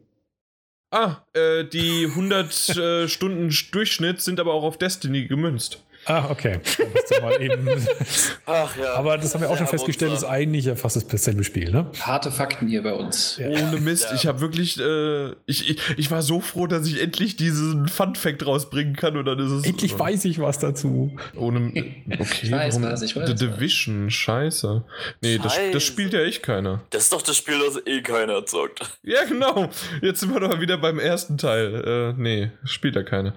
Ah, 0.91 1.26
äh, 1.34 1.66
die 1.66 2.06
100 2.06 2.78
äh, 2.78 3.08
Stunden 3.08 3.53
Durchschnitt 3.72 4.22
sind 4.22 4.39
aber 4.39 4.53
auch 4.53 4.64
auf 4.64 4.78
Destiny 4.78 5.26
gemünzt. 5.26 5.84
Ah, 6.06 6.30
okay. 6.30 6.60
Ach 8.45 8.78
ja. 8.78 8.93
aber 8.93 9.18
das 9.18 9.34
haben 9.34 9.41
wir 9.41 9.49
auch 9.49 9.58
schon 9.58 9.66
Ja, 9.66 9.72
festgestellt, 9.72 10.14
ist 10.14 10.24
eigentlich 10.24 10.66
ja 10.66 10.76
fast 10.76 11.12
dasselbe 11.12 11.43
Spiel, 11.43 11.72
ne? 11.72 11.88
Harte 12.01 12.32
Fakten 12.32 12.68
hier 12.68 12.84
bei 12.84 12.93
uns. 12.93 13.38
Ja. 13.38 13.47
Ohne 13.49 13.78
Mist, 13.80 14.08
Ja. 14.10 14.16
ich 14.16 14.28
habe 14.28 14.39
wirklich, 14.41 14.80
äh, 14.80 15.32
ich, 15.45 15.70
ich, 15.70 15.80
ich 15.97 16.12
war 16.12 16.22
so 16.22 16.39
froh, 16.41 16.68
dass 16.68 16.88
ich 16.88 17.01
endlich 17.01 17.36
diesen 17.38 17.88
Fun-Fact 17.88 18.45
rausbringen 18.45 18.95
kann 18.95 19.18
und 19.18 19.26
dann 19.26 19.39
ist 19.39 19.51
es. 19.51 19.66
Endlich 19.66 19.97
weiß 19.97 20.26
ich 20.26 20.39
was 20.39 20.60
dazu. 20.60 21.16
Ohne. 21.36 21.66
Okay, 22.08 22.39
Ich 22.43 22.51
weiß 22.51 22.76
warum? 22.76 22.91
was, 22.91 23.01
ich 23.01 23.16
weiß 23.16 23.28
The 23.28 23.34
was. 23.34 23.39
Division, 23.58 24.10
scheiße. 24.10 24.84
Nee, 25.22 25.39
das, 25.41 25.58
das 25.74 25.84
spielt 25.84 26.14
ja 26.14 26.22
echt 26.22 26.43
keiner. 26.43 26.82
Das 26.91 27.03
ist 27.03 27.14
doch 27.14 27.22
das 27.22 27.36
Spiel, 27.38 27.56
das 27.60 27.82
eh 27.86 28.01
keiner 28.01 28.45
zockt. 28.45 28.82
Ja, 29.03 29.24
genau. 29.26 29.70
Jetzt 30.01 30.20
sind 30.22 30.34
wir 30.34 30.39
doch 30.39 30.60
wieder 30.60 30.78
beim 30.78 30.99
ersten 30.99 31.38
Teil. 31.38 32.14
Äh, 32.18 32.22
nee, 32.22 32.51
spielt 32.64 32.95
ja 32.95 33.03
keiner. 33.03 33.34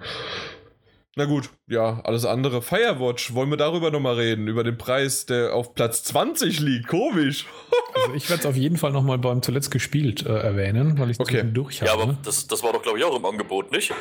Na 1.19 1.25
gut, 1.25 1.49
ja, 1.67 1.99
alles 2.05 2.23
andere. 2.23 2.61
Firewatch, 2.61 3.33
wollen 3.33 3.49
wir 3.49 3.57
darüber 3.57 3.91
nochmal 3.91 4.15
reden? 4.15 4.47
Über 4.47 4.63
den 4.63 4.77
Preis, 4.77 5.25
der 5.25 5.53
auf 5.53 5.75
Platz 5.75 6.01
20 6.05 6.61
liegt. 6.61 6.87
Komisch. 6.87 7.45
Also 8.05 8.13
ich 8.13 8.29
werde 8.29 8.41
es 8.41 8.45
auf 8.45 8.55
jeden 8.55 8.77
Fall 8.77 8.91
nochmal 8.93 9.17
beim 9.17 9.41
zuletzt 9.41 9.71
gespielt 9.71 10.25
äh, 10.25 10.29
erwähnen, 10.29 10.97
weil 10.99 11.09
ich 11.09 11.15
es 11.17 11.19
Okay. 11.19 11.43
durch 11.43 11.79
Ja, 11.81 11.89
habe. 11.91 12.03
aber 12.03 12.17
das, 12.23 12.47
das 12.47 12.63
war 12.63 12.71
doch, 12.71 12.81
glaube 12.83 12.97
ich, 12.99 13.03
auch 13.03 13.13
im 13.17 13.25
Angebot, 13.25 13.71
nicht? 13.73 13.91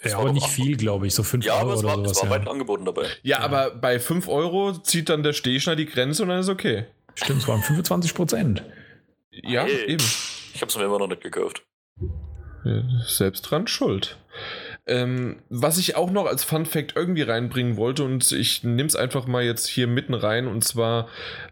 das 0.00 0.12
ja, 0.12 0.18
war 0.18 0.26
aber 0.26 0.32
nicht 0.34 0.46
viel, 0.46 0.76
glaube 0.76 1.06
ich. 1.08 1.14
So 1.14 1.22
5 1.24 1.44
Ja, 1.44 1.54
Euro 1.54 1.62
aber 1.62 1.72
es 1.72 1.78
oder 1.80 1.88
war, 1.88 1.96
sowas. 1.96 2.22
es 2.22 2.30
war 2.30 2.40
ja. 2.44 2.46
Angeboten 2.50 2.84
dabei. 2.84 3.06
Ja, 3.22 3.40
aber 3.40 3.70
bei 3.72 3.98
5 3.98 4.28
Euro 4.28 4.74
zieht 4.74 5.08
dann 5.08 5.24
der 5.24 5.32
Stehschner 5.32 5.74
die 5.74 5.86
Grenze 5.86 6.22
und 6.22 6.28
dann 6.28 6.38
ist 6.38 6.48
okay. 6.50 6.84
Stimmt, 7.16 7.40
es 7.42 7.48
waren 7.48 7.62
25 7.62 8.14
Prozent. 8.14 8.62
Ja, 9.32 9.64
Hey. 9.64 9.86
eben. 9.88 10.04
Ich 10.54 10.60
habe 10.60 10.68
es 10.70 10.76
mir 10.76 10.84
immer 10.84 10.98
noch 11.00 11.08
nicht 11.08 11.22
gekauft. 11.22 11.64
Ja, 12.64 12.82
Selbst 13.08 13.42
dran 13.42 13.66
schuld. 13.66 14.18
Ähm, 14.86 15.36
was 15.48 15.78
ich 15.78 15.96
auch 15.96 16.10
noch 16.10 16.26
als 16.26 16.44
Fun 16.44 16.66
Fact 16.66 16.94
irgendwie 16.94 17.22
reinbringen 17.22 17.76
wollte 17.76 18.04
und 18.04 18.30
ich 18.32 18.64
nehme 18.64 18.86
es 18.86 18.96
einfach 18.96 19.26
mal 19.26 19.42
jetzt 19.42 19.66
hier 19.66 19.86
mitten 19.86 20.12
rein 20.12 20.46
und 20.46 20.62
zwar, 20.62 21.08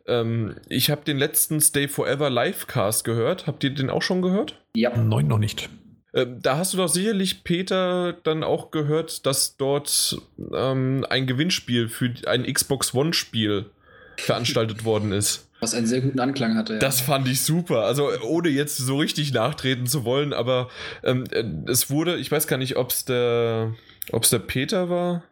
ähm, 0.07 0.57
ich 0.69 0.91
habe 0.91 1.05
den 1.05 1.17
letzten 1.17 1.61
Stay 1.61 1.89
Forever 1.89 2.29
Livecast 2.29 3.05
gehört. 3.05 3.47
Habt 3.47 3.65
ihr 3.65 3.71
den 3.71 3.89
auch 3.89 4.03
schon 4.03 4.21
gehört? 4.21 4.63
Ja. 4.77 4.95
Neun 4.97 5.29
noch 5.29 5.39
nicht. 5.39 5.71
Ähm, 6.15 6.41
da 6.43 6.59
hast 6.59 6.75
du 6.75 6.77
doch 6.77 6.89
sicherlich, 6.89 7.43
Peter, 7.43 8.13
dann 8.13 8.45
auch 8.45 8.71
gehört, 8.71 9.25
dass 9.25 9.57
dort 9.57 10.21
ähm, 10.55 11.07
ein 11.09 11.27
Gewinnspiel 11.27 11.89
für 11.89 12.13
ein 12.27 12.45
Xbox 12.45 12.95
One-Spiel 12.95 13.71
veranstaltet 14.19 14.85
worden 14.85 15.13
ist. 15.13 15.49
Was 15.63 15.75
einen 15.75 15.87
sehr 15.87 16.01
guten 16.01 16.19
Anklang 16.19 16.57
hatte. 16.57 16.75
Ja. 16.75 16.79
Das 16.81 17.01
fand 17.01 17.29
ich 17.29 17.43
super. 17.43 17.85
Also 17.85 18.11
ohne 18.25 18.49
jetzt 18.49 18.79
so 18.79 18.97
richtig 18.97 19.33
nachtreten 19.33 19.87
zu 19.87 20.05
wollen, 20.05 20.33
aber 20.33 20.69
ähm, 21.05 21.23
äh, 21.31 21.45
es 21.71 21.89
wurde, 21.89 22.17
ich 22.17 22.33
weiß 22.33 22.49
gar 22.49 22.57
nicht, 22.57 22.77
ob 22.77 22.91
es 22.91 23.05
der, 23.05 23.73
ob's 24.11 24.31
der 24.31 24.41
Peter 24.41 24.91
war. 24.91 25.23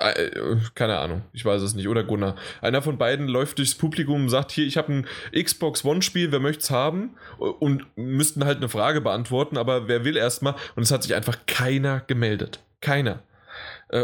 Äh, 0.00 0.22
äh, 0.22 0.56
keine 0.74 0.96
Ahnung, 0.96 1.24
ich 1.34 1.44
weiß 1.44 1.60
es 1.60 1.74
nicht. 1.74 1.88
Oder 1.88 2.04
Gunnar. 2.04 2.36
Einer 2.62 2.80
von 2.80 2.96
beiden 2.96 3.28
läuft 3.28 3.58
durchs 3.58 3.74
Publikum 3.74 4.22
und 4.22 4.28
sagt: 4.30 4.50
Hier, 4.50 4.66
ich 4.66 4.78
habe 4.78 4.90
ein 4.94 5.06
Xbox 5.44 5.84
One-Spiel, 5.84 6.32
wer 6.32 6.40
möchte 6.40 6.62
es 6.62 6.70
haben? 6.70 7.14
Und 7.36 7.84
müssten 7.96 8.46
halt 8.46 8.56
eine 8.56 8.70
Frage 8.70 9.02
beantworten, 9.02 9.58
aber 9.58 9.88
wer 9.88 10.06
will 10.06 10.16
erstmal? 10.16 10.54
Und 10.74 10.84
es 10.84 10.90
hat 10.90 11.02
sich 11.02 11.14
einfach 11.14 11.36
keiner 11.46 12.00
gemeldet. 12.06 12.60
Keiner. 12.80 13.22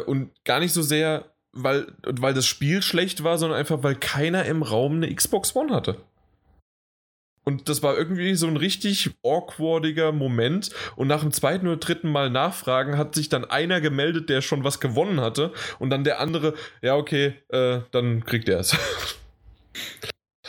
Und 0.07 0.31
gar 0.45 0.61
nicht 0.61 0.73
so 0.73 0.83
sehr, 0.83 1.25
weil, 1.55 1.87
weil 2.03 2.35
das 2.35 2.47
Spiel 2.47 2.83
schlecht 2.83 3.25
war, 3.25 3.39
sondern 3.39 3.59
einfach, 3.59 3.83
weil 3.83 3.95
keiner 3.95 4.45
im 4.45 4.63
Raum 4.63 4.97
eine 4.97 5.15
Xbox 5.15 5.55
One 5.57 5.75
hatte. 5.75 5.97
Und 7.45 7.69
das 7.69 7.83
war 7.83 7.97
irgendwie 7.97 8.35
so 8.35 8.47
ein 8.47 8.57
richtig 8.57 9.11
awkwardiger 9.23 10.13
Moment. 10.13 10.71
Und 10.97 11.09
nach 11.09 11.21
dem 11.21 11.31
zweiten 11.31 11.67
oder 11.67 11.77
dritten 11.77 12.11
Mal 12.11 12.31
nachfragen 12.31 12.97
hat 12.97 13.15
sich 13.15 13.29
dann 13.29 13.45
einer 13.45 13.81
gemeldet, 13.81 14.31
der 14.31 14.41
schon 14.41 14.65
was 14.65 14.81
gewonnen 14.81 15.21
hatte. 15.21 15.53
Und 15.79 15.91
dann 15.91 16.05
der 16.05 16.21
andere, 16.21 16.55
ja, 16.81 16.97
okay, 16.97 17.35
äh, 17.49 17.81
dann 17.91 18.25
kriegt 18.25 18.49
er 18.49 18.61
es. 18.61 18.77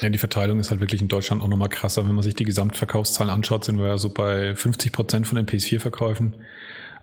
Ja, 0.01 0.09
die 0.09 0.17
Verteilung 0.17 0.59
ist 0.59 0.71
halt 0.71 0.81
wirklich 0.81 1.01
in 1.01 1.07
Deutschland 1.07 1.41
auch 1.41 1.47
nochmal 1.47 1.69
krasser. 1.69 2.05
Wenn 2.05 2.15
man 2.15 2.23
sich 2.23 2.35
die 2.35 2.43
Gesamtverkaufszahlen 2.43 3.31
anschaut, 3.31 3.63
sind 3.63 3.79
wir 3.79 3.87
ja 3.87 3.97
so 3.97 4.09
bei 4.09 4.53
50 4.53 4.91
Prozent 4.91 5.25
von 5.25 5.37
den 5.37 5.45
PS4-Verkäufen. 5.45 6.35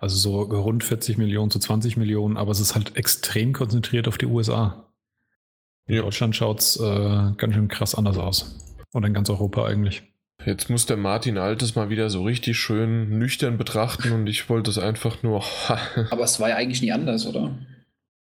Also 0.03 0.17
so 0.17 0.41
rund 0.41 0.83
40 0.83 1.17
Millionen 1.17 1.49
zu 1.49 1.59
20 1.59 1.95
Millionen, 1.95 2.35
aber 2.35 2.51
es 2.51 2.59
ist 2.59 2.75
halt 2.75 2.97
extrem 2.97 3.53
konzentriert 3.53 4.09
auf 4.09 4.17
die 4.17 4.25
USA. 4.25 4.91
In 5.87 5.95
Ja. 5.95 6.01
Deutschland 6.01 6.35
schaut 6.35 6.59
es 6.59 6.75
äh, 6.77 7.31
ganz 7.37 7.53
schön 7.53 7.69
krass 7.69 7.95
anders 7.95 8.17
aus. 8.17 8.59
Und 8.91 9.05
in 9.05 9.13
ganz 9.13 9.29
Europa 9.29 9.65
eigentlich. 9.65 10.03
Jetzt 10.45 10.69
muss 10.69 10.85
der 10.85 10.97
Martin 10.97 11.37
Altes 11.37 11.75
mal 11.75 11.89
wieder 11.89 12.09
so 12.09 12.23
richtig 12.23 12.57
schön 12.57 13.17
nüchtern 13.17 13.57
betrachten 13.57 14.11
und 14.11 14.27
ich 14.27 14.49
wollte 14.49 14.69
es 14.71 14.77
einfach 14.77 15.23
nur. 15.23 15.41
Aber 16.11 16.23
es 16.25 16.37
war 16.41 16.49
ja 16.49 16.57
eigentlich 16.57 16.81
nie 16.81 16.91
anders, 16.91 17.25
oder? 17.25 17.57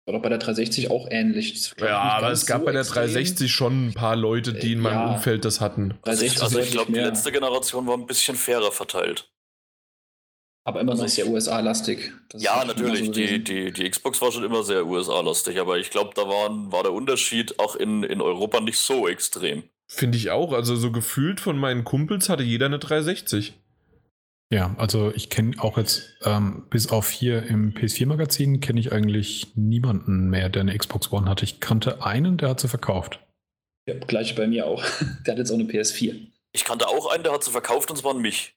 War 0.05 0.13
doch 0.13 0.21
bei 0.21 0.29
der 0.29 0.37
360 0.37 0.89
auch 0.89 1.05
ähnlich. 1.11 1.73
Ja, 1.81 1.99
aber 1.99 2.31
es 2.31 2.45
gab 2.45 2.61
so 2.61 2.65
bei 2.67 2.71
der 2.71 2.79
extrem. 2.81 3.03
360 3.03 3.51
schon 3.51 3.87
ein 3.87 3.93
paar 3.93 4.15
Leute, 4.15 4.53
die 4.53 4.71
in 4.71 4.79
meinem 4.79 4.93
Ja. 4.93 5.13
Umfeld 5.15 5.43
das 5.43 5.59
hatten. 5.59 5.95
360 6.05 6.41
also 6.43 6.59
ich 6.59 6.71
glaube, 6.71 6.93
die 6.93 6.99
letzte 6.99 7.33
Generation 7.33 7.85
war 7.87 7.97
ein 7.97 8.05
bisschen 8.05 8.37
fairer 8.37 8.71
verteilt. 8.71 9.29
Aber 10.67 10.81
immer 10.81 10.95
noch 10.95 11.07
sehr 11.07 11.29
USA-lastig. 11.29 12.11
Ja, 12.35 12.65
natürlich. 12.65 13.05
so 13.05 13.11
Die, 13.13 13.41
die, 13.41 13.71
die 13.71 13.89
Xbox 13.89 14.21
war 14.21 14.33
schon 14.33 14.43
immer 14.43 14.63
sehr 14.63 14.85
USA-lastig, 14.85 15.61
aber 15.61 15.77
ich 15.77 15.91
glaube, 15.91 16.09
da 16.13 16.23
waren, 16.23 16.73
war 16.73 16.83
der 16.83 16.91
Unterschied 16.91 17.57
auch 17.57 17.77
in, 17.77 18.03
in 18.03 18.19
Europa 18.19 18.59
nicht 18.59 18.77
so 18.77 19.07
extrem. 19.07 19.63
Finde 19.87 20.17
ich 20.17 20.29
auch. 20.29 20.51
Also 20.51 20.75
so 20.75 20.91
gefühlt 20.91 21.39
von 21.39 21.57
meinen 21.57 21.85
Kumpels 21.85 22.27
hatte 22.27 22.43
jeder 22.43 22.65
eine 22.65 22.79
360. 22.79 23.53
Ja, 24.51 24.75
also 24.77 25.13
ich 25.15 25.29
kenne 25.29 25.53
auch 25.57 25.77
jetzt, 25.77 26.17
ähm, 26.25 26.65
bis 26.69 26.89
auf 26.89 27.11
hier 27.11 27.43
im 27.43 27.73
PS4-Magazin, 27.73 28.59
kenne 28.59 28.81
ich 28.81 28.91
eigentlich 28.91 29.55
niemanden 29.55 30.29
mehr, 30.29 30.49
der 30.49 30.63
eine 30.63 30.77
Xbox 30.77 31.13
One 31.13 31.29
hatte. 31.29 31.45
Ich 31.45 31.61
kannte 31.61 32.03
einen, 32.03 32.35
der 32.35 32.49
hat 32.49 32.59
sie 32.59 32.67
verkauft. 32.67 33.21
Ja, 33.87 33.95
gleich 33.99 34.35
bei 34.35 34.47
mir 34.47 34.67
auch. 34.67 34.83
Der 35.25 35.31
hat 35.31 35.37
jetzt 35.37 35.49
auch 35.49 35.55
eine 35.55 35.63
PS4. 35.63 36.27
Ich 36.51 36.65
kannte 36.65 36.89
auch 36.89 37.09
einen, 37.09 37.23
der 37.23 37.31
hat 37.31 37.45
sie 37.45 37.51
verkauft 37.51 37.89
und 37.89 37.97
es 37.97 38.03
war 38.03 38.11
an 38.11 38.19
mich. 38.19 38.53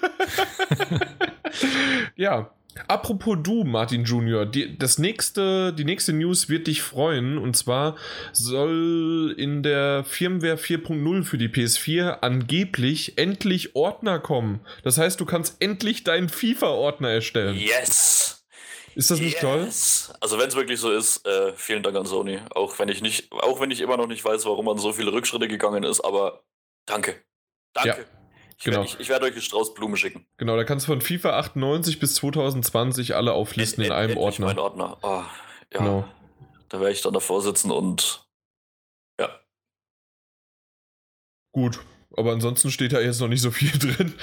ja, 2.16 2.50
Apropos 2.88 3.36
du, 3.40 3.64
Martin 3.64 4.04
Junior, 4.04 4.46
die, 4.46 4.76
das 4.76 4.98
nächste, 4.98 5.72
die 5.72 5.84
nächste 5.84 6.12
News 6.12 6.48
wird 6.48 6.66
dich 6.66 6.82
freuen. 6.82 7.38
Und 7.38 7.56
zwar 7.56 7.96
soll 8.32 9.34
in 9.38 9.62
der 9.62 10.04
Firmware 10.04 10.56
4.0 10.56 11.24
für 11.24 11.38
die 11.38 11.48
PS4 11.48 12.20
angeblich 12.20 13.16
endlich 13.16 13.76
Ordner 13.76 14.18
kommen. 14.18 14.60
Das 14.82 14.98
heißt, 14.98 15.20
du 15.20 15.24
kannst 15.24 15.62
endlich 15.62 16.04
deinen 16.04 16.28
FIFA-Ordner 16.28 17.10
erstellen. 17.10 17.56
Yes! 17.56 18.44
Ist 18.96 19.10
das 19.10 19.18
nicht 19.18 19.40
toll? 19.40 19.64
yes. 19.64 20.12
Also 20.20 20.38
wenn 20.38 20.48
es 20.48 20.54
wirklich 20.54 20.78
so 20.78 20.92
ist, 20.92 21.26
äh, 21.26 21.52
vielen 21.56 21.82
Dank 21.82 21.96
an 21.96 22.06
Sony. 22.06 22.38
Auch 22.50 22.78
wenn 22.78 22.88
ich 22.88 23.02
nicht, 23.02 23.32
auch 23.32 23.60
wenn 23.60 23.72
ich 23.72 23.80
immer 23.80 23.96
noch 23.96 24.06
nicht 24.06 24.24
weiß, 24.24 24.44
warum 24.46 24.66
man 24.66 24.78
so 24.78 24.92
viele 24.92 25.12
Rückschritte 25.12 25.48
gegangen 25.48 25.82
ist, 25.82 26.00
aber 26.00 26.44
danke. 26.86 27.20
Danke. 27.72 27.88
Ja, 27.88 28.23
ich 28.58 28.64
genau. 28.64 28.76
werde 28.78 28.88
ich, 28.88 29.00
ich 29.00 29.08
werd 29.08 29.22
euch 29.22 29.32
einen 29.32 29.40
Strauß 29.42 29.74
Blumen 29.74 29.96
schicken. 29.96 30.26
Genau, 30.36 30.56
da 30.56 30.64
kannst 30.64 30.86
du 30.86 30.92
von 30.92 31.00
FIFA 31.00 31.38
98 31.38 31.98
bis 31.98 32.14
2020 32.16 33.14
alle 33.14 33.32
auflisten 33.32 33.82
in 33.84 33.90
End- 33.90 33.96
einem 33.98 34.10
endlich 34.10 34.24
Ordner. 34.24 34.46
Mein 34.46 34.58
Ordner. 34.58 34.98
Oh, 35.02 35.08
ja. 35.72 35.78
Genau. 35.78 36.08
Da 36.68 36.80
werde 36.80 36.92
ich 36.92 37.02
dann 37.02 37.12
davor 37.14 37.40
sitzen 37.42 37.70
und 37.70 38.26
ja. 39.20 39.28
Gut. 41.52 41.80
Aber 42.16 42.30
ansonsten 42.30 42.70
steht 42.70 42.92
da 42.92 43.00
jetzt 43.00 43.20
noch 43.20 43.26
nicht 43.28 43.40
so 43.42 43.50
viel 43.50 43.72
drin. 43.78 44.14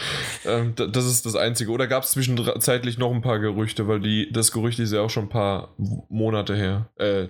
Ähm, 0.46 0.74
da- 0.76 0.88
das 0.88 1.06
ist 1.06 1.26
das 1.26 1.36
Einzige. 1.36 1.72
Oder 1.72 1.88
gab 1.88 2.04
es 2.04 2.12
zwischenzeitlich 2.12 2.98
noch 2.98 3.12
ein 3.12 3.22
paar 3.22 3.40
Gerüchte, 3.40 3.88
weil 3.88 4.00
die, 4.00 4.32
das 4.32 4.52
Gerücht 4.54 4.80
ist 4.80 4.94
ja 4.94 5.02
auch 5.02 5.10
schon 5.10 5.26
ein 5.26 5.30
paar 5.30 5.74
Monate 5.78 6.56
her. 6.56 6.90
Äh, 6.96 7.28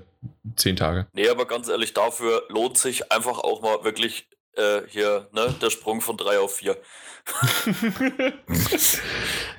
zehn 0.56 0.76
Tage. 0.76 1.08
Nee, 1.14 1.30
aber 1.30 1.46
ganz 1.48 1.68
ehrlich, 1.68 1.94
dafür 1.96 2.44
lohnt 2.50 2.78
sich 2.78 3.12
einfach 3.12 3.40
auch 3.40 3.62
mal 3.64 3.84
wirklich 3.84 4.28
äh, 4.56 4.82
hier, 4.88 5.28
ne, 5.32 5.54
der 5.62 5.70
Sprung 5.70 6.02
von 6.02 6.18
3 6.18 6.40
auf 6.40 6.56
4. 6.56 6.78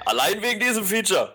Allein 0.05 0.43
wegen 0.43 0.61
diesem 0.61 0.85
Feature. 0.85 1.35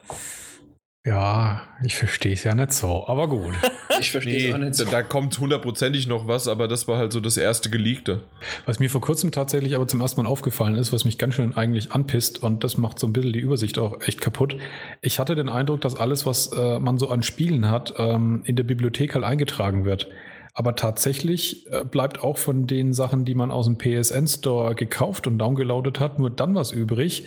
Ja, 1.05 1.62
ich 1.86 1.95
verstehe 1.95 2.34
es 2.34 2.43
ja 2.43 2.53
nicht 2.53 2.74
so, 2.74 3.08
aber 3.08 3.28
gut. 3.30 3.53
Ich 3.99 4.12
verstehe 4.12 4.34
Nee, 4.36 4.47
es 4.49 4.53
auch 4.53 4.58
nicht 4.60 4.80
da, 4.80 4.86
so. 4.86 4.91
da 4.91 5.01
kommt 5.01 5.39
hundertprozentig 5.39 6.05
noch 6.05 6.28
was, 6.28 6.47
aber 6.47 6.68
das 6.68 6.88
war 6.88 6.99
halt 6.99 7.12
so 7.12 7.20
das 7.20 7.36
erste 7.36 7.72
Geleakte. 7.72 8.22
Was 8.68 8.78
mir 8.78 8.91
vor 8.91 9.01
kurzem 9.01 9.32
tatsächlich 9.32 9.74
aber 9.74 9.88
zum 9.88 10.01
ersten 10.01 10.22
Mal 10.22 10.30
aufgefallen 10.30 10.76
ist, 10.76 10.93
was 10.93 11.03
mich 11.03 11.18
ganz 11.18 11.34
schön 11.34 11.58
eigentlich 11.58 11.93
anpisst 11.93 12.43
und 12.43 12.64
das 12.64 12.78
macht 12.78 12.99
so 12.99 13.08
ein 13.08 13.14
bisschen 13.14 13.34
die 13.34 13.39
Übersicht 13.39 13.80
auch 13.80 13.99
echt 14.01 14.22
kaputt. 14.22 14.55
Ich 15.01 15.18
hatte 15.18 15.34
den 15.34 15.49
Eindruck, 15.49 15.82
dass 15.82 15.95
alles, 15.95 16.28
was 16.28 16.51
äh, 16.51 16.78
man 16.80 16.99
so 16.99 17.10
an 17.10 17.24
Spielen 17.24 17.72
hat, 17.72 17.95
ähm, 17.97 18.43
in 18.45 18.55
der 18.55 18.66
Bibliothek 18.66 19.16
halt 19.16 19.26
eingetragen 19.26 19.84
wird. 19.84 20.08
Aber 20.58 20.76
tatsächlich 20.76 21.72
äh, 21.72 21.86
bleibt 21.86 22.24
auch 22.24 22.39
von 22.39 22.66
den 22.66 22.91
Sachen, 22.91 23.26
die 23.26 23.36
man 23.36 23.51
aus 23.51 23.68
dem 23.68 23.78
PSN 23.78 24.26
Store 24.26 24.74
gekauft 24.74 25.28
und 25.28 25.38
downgeloadet 25.38 25.99
hat, 25.99 26.18
nur 26.18 26.32
dann 26.32 26.55
was 26.55 26.72
übrig, 26.72 27.26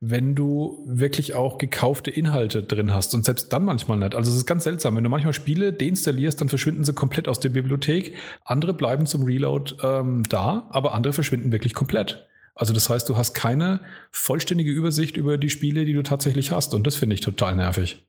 wenn 0.00 0.34
du 0.34 0.82
wirklich 0.84 1.34
auch 1.34 1.58
gekaufte 1.58 2.10
Inhalte 2.10 2.64
drin 2.64 2.92
hast 2.92 3.14
und 3.14 3.24
selbst 3.24 3.52
dann 3.52 3.64
manchmal 3.64 3.98
nicht. 3.98 4.16
Also 4.16 4.32
es 4.32 4.36
ist 4.36 4.46
ganz 4.46 4.64
seltsam, 4.64 4.96
wenn 4.96 5.04
du 5.04 5.10
manchmal 5.10 5.32
Spiele 5.32 5.72
deinstallierst, 5.72 6.40
dann 6.40 6.48
verschwinden 6.48 6.82
sie 6.82 6.92
komplett 6.92 7.28
aus 7.28 7.38
der 7.38 7.50
Bibliothek. 7.50 8.16
Andere 8.44 8.74
bleiben 8.74 9.06
zum 9.06 9.22
Reload 9.22 9.76
ähm, 9.84 10.24
da, 10.28 10.66
aber 10.70 10.92
andere 10.92 11.12
verschwinden 11.12 11.52
wirklich 11.52 11.74
komplett. 11.74 12.26
Also 12.56 12.74
das 12.74 12.90
heißt, 12.90 13.08
du 13.08 13.16
hast 13.16 13.32
keine 13.32 13.78
vollständige 14.10 14.72
Übersicht 14.72 15.16
über 15.16 15.38
die 15.38 15.50
Spiele, 15.50 15.84
die 15.84 15.92
du 15.92 16.02
tatsächlich 16.02 16.50
hast 16.50 16.74
und 16.74 16.84
das 16.84 16.96
finde 16.96 17.14
ich 17.14 17.20
total 17.20 17.54
nervig. 17.54 18.04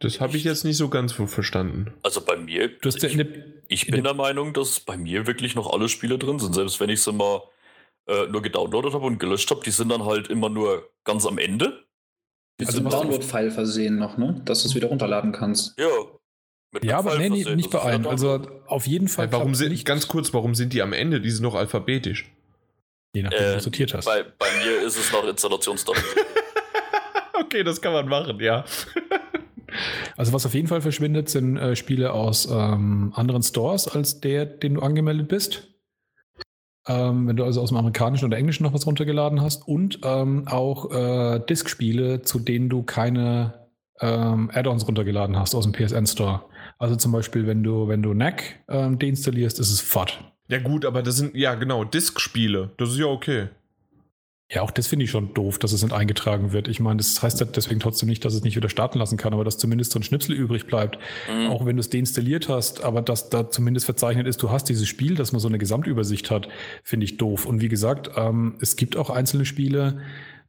Das 0.00 0.20
habe 0.20 0.38
ich 0.38 0.44
jetzt 0.44 0.64
nicht 0.64 0.78
so 0.78 0.88
ganz 0.88 1.12
verstanden. 1.12 1.92
Also 2.02 2.22
bei 2.22 2.36
mir, 2.36 2.68
Du 2.68 2.88
hast 2.88 3.02
ja 3.02 3.08
in 3.10 3.18
der, 3.18 3.26
ich 3.68 3.88
in 3.88 3.94
bin 3.94 4.04
der- 4.04 4.14
Meinung, 4.14 4.52
dass 4.52 4.80
bei 4.80 4.96
mir 4.96 5.26
wirklich 5.26 5.54
noch 5.54 5.72
alle 5.72 5.88
Spiele 5.88 6.18
drin 6.18 6.38
sind. 6.38 6.54
Selbst 6.54 6.80
wenn 6.80 6.90
ich 6.90 7.02
sie 7.02 7.12
mal 7.12 7.42
äh, 8.06 8.26
nur 8.26 8.42
gedownloadet 8.42 8.92
habe 8.94 9.06
und 9.06 9.18
gelöscht 9.18 9.50
habe, 9.50 9.62
die 9.64 9.70
sind 9.70 9.88
dann 9.90 10.04
halt 10.04 10.28
immer 10.28 10.48
nur 10.50 10.90
ganz 11.04 11.24
am 11.26 11.38
Ende. 11.38 11.84
Die 12.60 12.66
Also 12.66 12.80
dann- 12.80 12.90
Download-File 12.90 13.50
versehen 13.50 13.98
noch, 13.98 14.16
ne? 14.18 14.40
Dass 14.44 14.62
du 14.62 14.68
es 14.68 14.74
wieder 14.74 14.88
runterladen 14.88 15.32
kannst. 15.32 15.78
Ja. 15.78 15.88
ja, 16.82 16.98
aber 16.98 17.12
File 17.12 17.30
nee, 17.30 17.44
nee, 17.44 17.54
nicht 17.56 17.70
bei 17.70 17.80
allen. 17.80 18.06
Also 18.06 18.38
Download. 18.38 18.60
auf 18.66 18.86
jeden 18.86 19.08
Fall. 19.08 19.32
Warum 19.32 19.54
sind, 19.54 19.70
nicht, 19.72 19.84
ganz 19.86 20.06
kurz, 20.06 20.32
warum 20.34 20.54
sind 20.54 20.72
die 20.72 20.82
am 20.82 20.92
Ende? 20.92 21.20
Die 21.20 21.30
sind 21.30 21.42
noch 21.42 21.54
alphabetisch. 21.54 22.30
je 23.16 23.22
nachdem, 23.22 23.38
wie 23.40 23.44
Äh, 23.44 23.54
du 23.54 23.60
sortiert 23.60 23.94
hast. 23.94 24.04
bei, 24.04 24.22
bei 24.22 24.46
mir 24.64 24.82
ist 24.82 24.96
es 24.98 25.10
nach 25.12 25.24
Installationsdaten. 25.24 26.02
okay, 27.40 27.62
das 27.64 27.80
kann 27.80 27.92
man 27.92 28.06
machen, 28.08 28.38
ja. 28.40 28.64
Also 30.16 30.32
was 30.32 30.46
auf 30.46 30.54
jeden 30.54 30.68
Fall 30.68 30.80
verschwindet, 30.80 31.28
sind 31.28 31.56
äh, 31.56 31.76
Spiele 31.76 32.12
aus 32.12 32.48
ähm, 32.50 33.12
anderen 33.14 33.42
Stores 33.42 33.88
als 33.88 34.20
der, 34.20 34.46
den 34.46 34.74
du 34.74 34.82
angemeldet 34.82 35.28
bist. 35.28 35.68
Ähm, 36.86 37.26
wenn 37.28 37.36
du 37.36 37.44
also 37.44 37.62
aus 37.62 37.70
dem 37.70 37.78
amerikanischen 37.78 38.26
oder 38.26 38.36
englischen 38.36 38.64
noch 38.64 38.74
was 38.74 38.86
runtergeladen 38.86 39.40
hast 39.40 39.66
und 39.66 40.00
ähm, 40.04 40.46
auch 40.46 40.90
äh, 40.92 41.40
Disk-Spiele, 41.48 42.22
zu 42.22 42.38
denen 42.38 42.68
du 42.68 42.82
keine 42.82 43.68
ähm, 44.00 44.50
Add-ons 44.52 44.86
runtergeladen 44.86 45.38
hast 45.38 45.54
aus 45.54 45.64
dem 45.64 45.72
PSN 45.72 46.06
Store. 46.06 46.42
Also 46.78 46.96
zum 46.96 47.12
Beispiel, 47.12 47.46
wenn 47.46 47.62
du, 47.62 47.88
wenn 47.88 48.02
du 48.02 48.12
NAC 48.12 48.60
ähm, 48.68 48.98
deinstallierst, 48.98 49.58
ist 49.60 49.70
es 49.70 49.80
fort. 49.80 50.20
Ja, 50.48 50.58
gut, 50.58 50.84
aber 50.84 51.02
das 51.02 51.16
sind, 51.16 51.34
ja, 51.34 51.54
genau, 51.54 51.84
Disk-Spiele. 51.84 52.72
Das 52.76 52.90
ist 52.90 52.98
ja 52.98 53.06
okay. 53.06 53.48
Ja, 54.54 54.62
auch 54.62 54.70
das 54.70 54.86
finde 54.86 55.04
ich 55.04 55.10
schon 55.10 55.34
doof, 55.34 55.58
dass 55.58 55.72
es 55.72 55.82
nicht 55.82 55.92
eingetragen 55.92 56.52
wird. 56.52 56.68
Ich 56.68 56.78
meine, 56.78 56.98
das 56.98 57.20
heißt 57.20 57.40
ja 57.40 57.46
deswegen 57.46 57.80
trotzdem 57.80 58.08
nicht, 58.08 58.24
dass 58.24 58.34
es 58.34 58.44
nicht 58.44 58.54
wieder 58.54 58.68
starten 58.68 59.00
lassen 59.00 59.16
kann, 59.16 59.32
aber 59.32 59.42
dass 59.42 59.58
zumindest 59.58 59.90
so 59.90 59.98
ein 59.98 60.04
Schnipsel 60.04 60.32
übrig 60.32 60.66
bleibt. 60.66 60.98
Mhm. 61.28 61.48
Auch 61.48 61.66
wenn 61.66 61.74
du 61.74 61.80
es 61.80 61.90
deinstalliert 61.90 62.48
hast, 62.48 62.84
aber 62.84 63.02
dass 63.02 63.30
da 63.30 63.50
zumindest 63.50 63.84
verzeichnet 63.86 64.28
ist, 64.28 64.40
du 64.44 64.50
hast 64.50 64.68
dieses 64.68 64.86
Spiel, 64.86 65.16
dass 65.16 65.32
man 65.32 65.40
so 65.40 65.48
eine 65.48 65.58
Gesamtübersicht 65.58 66.30
hat, 66.30 66.48
finde 66.84 67.04
ich 67.04 67.16
doof. 67.16 67.46
Und 67.46 67.62
wie 67.62 67.68
gesagt, 67.68 68.12
ähm, 68.16 68.54
es 68.60 68.76
gibt 68.76 68.96
auch 68.96 69.10
einzelne 69.10 69.44
Spiele, 69.44 69.98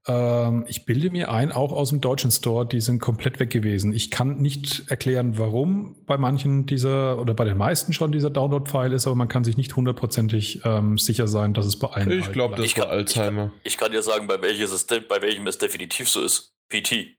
ähm, 0.07 0.65
ich 0.67 0.85
bilde 0.85 1.09
mir 1.09 1.31
ein, 1.31 1.51
auch 1.51 1.71
aus 1.71 1.89
dem 1.89 2.01
deutschen 2.01 2.29
Store, 2.31 2.65
die 2.65 2.79
sind 2.81 2.99
komplett 2.99 3.39
weg 3.39 3.49
gewesen. 3.49 3.93
Ich 3.93 4.11
kann 4.11 4.37
nicht 4.41 4.83
erklären, 4.89 5.37
warum 5.37 5.95
bei 6.05 6.17
manchen 6.17 6.65
dieser 6.65 7.19
oder 7.19 7.33
bei 7.33 7.45
den 7.45 7.57
meisten 7.57 7.91
schon 7.93 8.11
dieser 8.11 8.29
Download-File 8.29 8.93
ist, 8.93 9.07
aber 9.07 9.15
man 9.15 9.27
kann 9.27 9.43
sich 9.43 9.57
nicht 9.57 9.75
hundertprozentig 9.75 10.61
ähm, 10.63 10.97
sicher 10.97 11.27
sein, 11.27 11.53
dass 11.53 11.65
es 11.65 11.77
bei 11.79 11.87
allen 11.87 12.11
Ich 12.19 12.31
glaube, 12.31 12.55
das 12.55 12.65
Ich 12.65 12.77
war 12.77 12.85
kann- 12.85 12.93
Alzheimer. 12.97 13.51
Ich 13.63 13.77
kann 13.77 13.91
dir 13.91 14.01
sagen, 14.03 14.27
bei, 14.27 14.41
welches 14.41 14.71
es 14.71 14.85
de- 14.87 14.99
bei 15.01 15.21
welchem 15.21 15.47
es 15.47 15.57
definitiv 15.57 16.07
so 16.09 16.21
ist. 16.21 16.53
PT. 16.69 17.15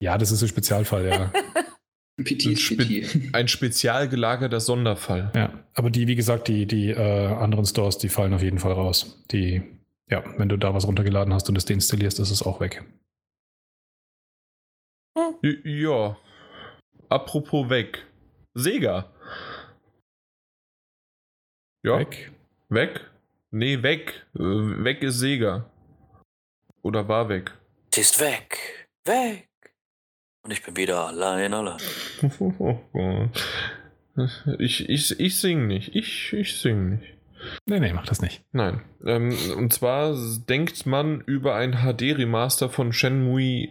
Ja, 0.00 0.16
das 0.18 0.30
ist 0.30 0.42
ein 0.42 0.48
Spezialfall, 0.48 1.06
ja. 1.08 1.32
PT 2.22 2.46
Ein 2.46 2.52
ist 2.52 2.60
Spe- 2.62 2.84
PT. 2.84 3.34
Ein 3.34 3.48
spezial 3.48 4.08
gelagerter 4.08 4.60
Sonderfall. 4.60 5.30
Ja, 5.36 5.52
aber 5.74 5.90
die, 5.90 6.06
wie 6.08 6.16
gesagt, 6.16 6.48
die, 6.48 6.66
die 6.66 6.90
äh, 6.90 7.26
anderen 7.26 7.64
Stores, 7.64 7.96
die 7.98 8.08
fallen 8.08 8.34
auf 8.34 8.42
jeden 8.42 8.58
Fall 8.58 8.72
raus. 8.72 9.22
Die, 9.30 9.62
ja, 10.10 10.24
wenn 10.38 10.48
du 10.48 10.56
da 10.56 10.72
was 10.74 10.86
runtergeladen 10.86 11.32
hast 11.34 11.48
und 11.48 11.56
es 11.56 11.64
deinstallierst, 11.64 12.18
ist 12.20 12.30
es 12.30 12.42
auch 12.42 12.60
weg. 12.60 12.84
J- 15.42 15.64
Ja. 15.64 16.16
Apropos 17.08 17.68
weg. 17.70 18.06
Sega. 18.54 19.12
Ja. 21.84 21.98
Weg. 21.98 22.32
Weg? 22.68 23.10
Nee, 23.50 23.82
weg. 23.82 24.26
Äh, 24.34 24.38
weg 24.84 25.02
ist 25.02 25.18
Sega. 25.20 25.70
Oder 26.82 27.08
war 27.08 27.28
weg. 27.28 27.52
Sie 27.94 28.00
ist 28.02 28.20
weg. 28.20 28.88
Weg. 29.04 29.48
Und 30.44 30.50
ich 30.52 30.62
bin 30.62 30.76
wieder 30.76 31.06
allein, 31.06 31.52
allein. 31.54 31.80
Ich, 34.58 34.88
ich, 34.88 35.20
ich 35.20 35.38
sing 35.38 35.68
nicht. 35.68 35.94
Ich, 35.94 36.32
ich 36.32 36.60
sing 36.60 36.88
nicht. 36.98 37.17
Nee, 37.66 37.80
nee, 37.80 37.92
mach 37.92 38.06
das 38.06 38.20
nicht. 38.22 38.42
Nein. 38.52 38.82
Ähm, 39.04 39.34
und 39.56 39.72
zwar 39.72 40.14
denkt 40.48 40.86
man 40.86 41.20
über 41.22 41.54
ein 41.54 41.72
HD-Remaster 41.84 42.68
von 42.68 42.92
Shenmue 42.92 43.68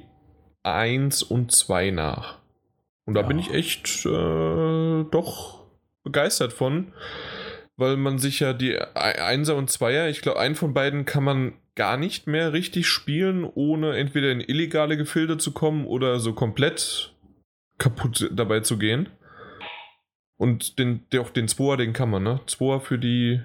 1 0.64 1.24
und 1.24 1.52
2 1.52 1.92
nach. 1.92 2.40
Und 3.06 3.14
da 3.14 3.22
Ja. 3.22 3.28
bin 3.28 3.40
ich 3.40 3.54
echt 3.54 4.06
äh, 4.06 5.04
doch 5.12 5.66
begeistert 6.04 6.54
von, 6.54 6.94
weil 7.78 7.96
man 7.98 8.18
sich 8.20 8.40
ja 8.40 8.54
die 8.54 8.78
Ei- 8.78 9.24
Einser 9.24 9.56
und 9.56 9.70
Zweier, 9.70 10.10
ich 10.10 10.22
glaube, 10.22 10.40
einen 10.40 10.56
von 10.56 10.74
beiden 10.74 11.06
kann 11.06 11.24
man 11.24 11.54
gar 11.76 11.96
nicht 11.98 12.28
mehr 12.28 12.54
richtig 12.54 12.88
spielen, 12.88 13.44
ohne 13.46 13.96
entweder 13.98 14.32
in 14.32 14.42
illegale 14.42 14.98
Gefilde 14.98 15.38
zu 15.38 15.52
kommen 15.54 15.86
oder 15.86 16.20
so 16.20 16.34
komplett 16.34 17.14
kaputt 17.78 18.30
dabei 18.34 18.62
zu 18.62 18.78
gehen. 18.78 19.10
Und 20.38 20.78
den, 20.80 21.06
der, 21.12 21.22
auch 21.22 21.30
den 21.30 21.48
Zweier, 21.48 21.78
den 21.78 21.94
kann 21.94 22.10
man, 22.10 22.24
ne? 22.24 22.40
Zweier 22.48 22.80
für 22.80 22.98
die 23.00 23.42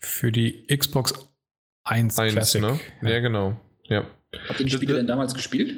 Für 0.00 0.32
die 0.32 0.66
Xbox 0.66 1.14
1, 1.84 2.18
1, 2.18 2.32
Classic. 2.32 2.60
ne? 2.60 2.80
Ja, 3.02 3.20
genau. 3.20 3.60
Ja. 3.84 4.06
Habt 4.48 4.60
ihr 4.60 4.66
die 4.66 4.72
Spiele 4.72 4.94
denn 4.94 5.06
damals 5.06 5.34
gespielt? 5.34 5.74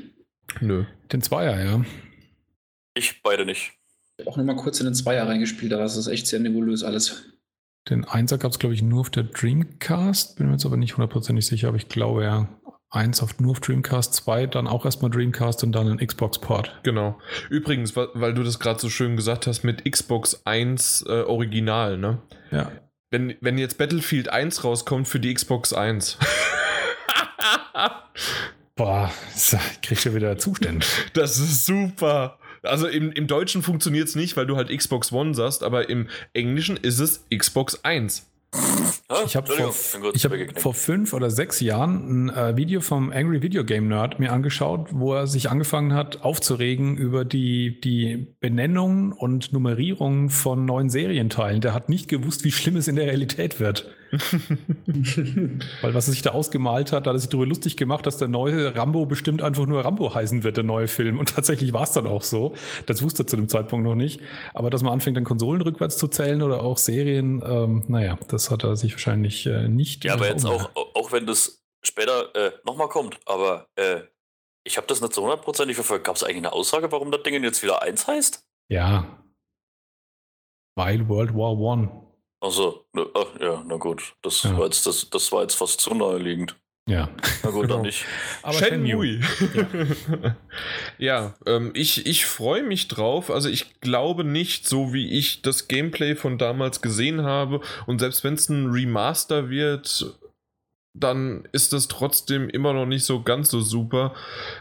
Nö. 0.61 0.84
Den 1.12 1.22
Zweier, 1.22 1.62
ja. 1.62 1.84
Ich 2.95 3.22
beide 3.22 3.45
nicht. 3.45 3.72
Ich 4.16 4.24
hab 4.24 4.32
auch 4.32 4.36
nur 4.36 4.47
mal 4.47 4.57
kurz 4.57 4.78
in 4.80 4.86
den 4.86 4.95
Zweier 4.95 5.26
reingespielt, 5.26 5.72
da 5.72 5.78
war 5.78 5.86
es 5.86 6.07
echt 6.07 6.26
sehr 6.26 6.38
nebulös 6.40 6.84
alles. 6.84 7.24
Den 7.88 8.05
Einser 8.05 8.38
gab 8.38 8.53
es, 8.53 8.59
glaube 8.59 8.74
ich, 8.74 8.82
nur 8.82 9.01
auf 9.01 9.11
der 9.11 9.24
Dreamcast. 9.24 10.36
Bin 10.36 10.47
mir 10.47 10.53
jetzt 10.53 10.64
aber 10.64 10.76
nicht 10.76 10.97
hundertprozentig 10.97 11.47
sicher, 11.47 11.68
aber 11.68 11.76
ich 11.76 11.88
glaube 11.88 12.22
ja. 12.24 12.49
Eins 12.90 13.20
auf, 13.20 13.40
nur 13.40 13.51
auf 13.51 13.61
Dreamcast, 13.61 14.14
zwei 14.14 14.47
dann 14.47 14.68
auch 14.68 14.84
erstmal 14.84 15.11
Dreamcast 15.11 15.64
und 15.64 15.72
dann 15.72 15.88
ein 15.88 16.07
Xbox-Port. 16.07 16.78
Genau. 16.84 17.18
Übrigens, 17.51 17.97
weil 17.97 18.34
du 18.34 18.45
das 18.45 18.61
gerade 18.61 18.78
so 18.78 18.88
schön 18.88 19.16
gesagt 19.16 19.49
hast 19.49 19.64
mit 19.64 19.84
Xbox 19.90 20.47
1 20.47 21.05
äh, 21.09 21.22
Original, 21.22 21.99
ne? 21.99 22.22
Ja. 22.53 22.70
Wenn, 23.11 23.36
wenn 23.40 23.59
jetzt 23.59 23.78
Battlefield 23.78 24.28
1 24.28 24.64
rauskommt 24.64 25.07
für 25.09 25.20
die 25.20 25.32
Xbox 25.32 25.72
1. 25.72 26.18
Boah, 28.76 29.12
ich 29.34 29.57
krieg 29.82 30.00
schon 30.00 30.14
wieder 30.14 30.36
Zustände. 30.36 30.84
Das 31.12 31.38
ist 31.38 31.64
super. 31.66 32.38
Also 32.62 32.88
im, 32.88 33.12
im 33.12 33.26
Deutschen 33.26 33.62
funktioniert 33.62 34.09
es 34.09 34.14
nicht, 34.16 34.36
weil 34.36 34.46
du 34.46 34.57
halt 34.57 34.76
Xbox 34.76 35.12
One 35.12 35.34
sagst, 35.34 35.62
aber 35.62 35.88
im 35.88 36.09
Englischen 36.32 36.76
ist 36.76 36.98
es 36.98 37.24
Xbox 37.34 37.84
1. 37.84 38.26
Ich 39.26 39.36
habe 39.36 39.46
vor, 39.46 39.74
ich 40.14 40.24
hab 40.24 40.59
vor 40.59 40.72
fünf 40.72 41.12
oder 41.12 41.28
sechs 41.28 41.61
Jahren 41.61 42.28
ein 42.28 42.30
äh, 42.30 42.57
Video 42.57 42.80
vom 42.80 43.12
Angry 43.12 43.42
Video 43.42 43.62
Game 43.62 43.88
Nerd 43.88 44.18
mir 44.18 44.32
angeschaut, 44.32 44.88
wo 44.92 45.12
er 45.12 45.26
sich 45.26 45.50
angefangen 45.50 45.92
hat 45.92 46.22
aufzuregen 46.22 46.96
über 46.96 47.26
die, 47.26 47.82
die 47.82 48.34
Benennung 48.40 49.12
und 49.12 49.52
Nummerierung 49.52 50.30
von 50.30 50.64
neuen 50.64 50.88
Serienteilen. 50.88 51.61
Der 51.61 51.74
hat 51.74 51.90
nicht 51.90 52.09
gewusst, 52.09 52.44
wie 52.44 52.52
schlimm 52.52 52.76
es 52.76 52.88
in 52.88 52.96
der 52.96 53.07
Realität 53.07 53.61
wird. 53.61 53.90
Weil 55.82 55.94
was 55.94 56.09
er 56.09 56.12
sich 56.12 56.22
da 56.22 56.30
ausgemalt 56.30 56.92
hat, 56.92 57.07
da 57.07 57.11
hat 57.11 57.16
er 57.16 57.18
sich 57.18 57.28
darüber 57.28 57.46
lustig 57.46 57.76
gemacht, 57.76 58.07
dass 58.07 58.16
der 58.16 58.28
neue 58.28 58.74
Rambo 58.74 59.07
bestimmt 59.07 59.42
einfach 59.42 59.66
nur 59.66 59.84
Rambo 59.84 60.14
heißen 60.14 60.44
wird, 60.44 60.57
der 60.57 60.64
neue 60.64 60.88
Film. 60.88 61.18
Und 61.18 61.34
tatsächlich 61.34 61.72
war 61.72 61.82
es 61.82 61.92
dann 61.92 62.07
auch 62.07 62.22
so. 62.22 62.55
Das 62.86 63.02
wusste 63.02 63.24
er 63.24 63.26
zu 63.26 63.36
dem 63.36 63.48
Zeitpunkt 63.48 63.84
noch 63.84 63.94
nicht. 63.94 64.20
Aber 64.52 64.70
dass 64.70 64.82
man 64.82 64.92
anfängt, 64.92 65.16
dann 65.16 65.24
Konsolen 65.24 65.62
rückwärts 65.62 65.96
zu 65.96 66.09
zählen 66.09 66.42
oder 66.42 66.62
auch 66.62 66.78
Serien, 66.78 67.42
ähm, 67.44 67.82
naja, 67.88 68.18
das 68.28 68.50
hat 68.50 68.64
er 68.64 68.76
sich 68.76 68.93
wahrscheinlich 68.95 69.47
äh, 69.47 69.68
nicht. 69.68 70.05
Ja, 70.05 70.14
aber 70.14 70.28
jetzt 70.28 70.45
auch, 70.47 70.70
auch 70.74 71.12
wenn 71.12 71.26
das 71.26 71.64
später 71.84 72.34
äh, 72.34 72.53
nochmal 72.64 72.88
kommt, 72.88 73.18
aber 73.26 73.68
äh, 73.76 74.03
ich 74.66 74.76
habe 74.78 74.86
das 74.86 75.01
nicht 75.01 75.12
so 75.12 75.22
hundertprozentig 75.22 75.74
verfolgt. 75.76 76.05
Gab 76.07 76.16
es 76.16 76.24
eigentlich 76.24 76.38
eine 76.38 76.53
Aussage, 76.53 76.90
warum 76.90 77.11
das 77.11 77.22
Ding 77.22 77.42
jetzt 77.45 77.62
wieder 77.62 77.82
1 77.82 78.07
heißt? 78.07 78.47
Ja. 78.70 79.22
Weil 80.76 81.09
World 81.09 81.34
War 81.34 81.53
One. 81.59 82.03
Also, 82.40 82.86
ach, 83.14 83.40
ja, 83.40 83.62
na 83.66 83.76
gut. 83.76 84.16
Das, 84.22 84.42
Ja. 84.42 84.57
war 84.59 84.64
jetzt, 84.64 84.86
das, 84.86 85.09
das 85.11 85.30
war 85.32 85.42
jetzt 85.42 85.55
fast 85.55 85.80
zu 85.80 85.95
naheliegend. 85.95 86.61
Ja. 86.87 87.09
Na 87.43 87.51
gut, 87.51 87.62
Genau. 87.62 87.76
dann 87.76 87.82
nicht. 87.82 88.05
Aber 88.43 88.59
Shenmue. 88.59 89.20
ja, 90.99 91.35
ähm, 91.47 91.70
ich, 91.74 92.07
ich 92.07 92.26
freue 92.26 92.62
mich 92.62 92.89
drauf. 92.89 93.30
Also 93.30 93.49
ich 93.49 93.80
glaube 93.80 94.22
nicht, 94.24 94.68
so 94.68 94.93
wie 94.93 95.18
ich 95.18 95.41
das 95.41 95.66
Gameplay 95.68 96.14
von 96.14 96.37
damals 96.37 96.82
gesehen 96.82 97.22
habe. 97.22 97.61
Und 97.87 98.01
selbst 98.01 98.22
wenn 98.22 98.35
es 98.35 98.51
ein 98.51 98.70
Remaster 98.70 99.49
wird, 99.49 100.14
dann 100.93 101.49
ist 101.53 101.72
es 101.72 101.89
trotzdem 101.89 102.49
immer 102.51 102.72
noch 102.74 102.87
nicht 102.87 103.05
so 103.05 103.22
ganz 103.22 103.49
so 103.49 103.61
super 103.61 104.14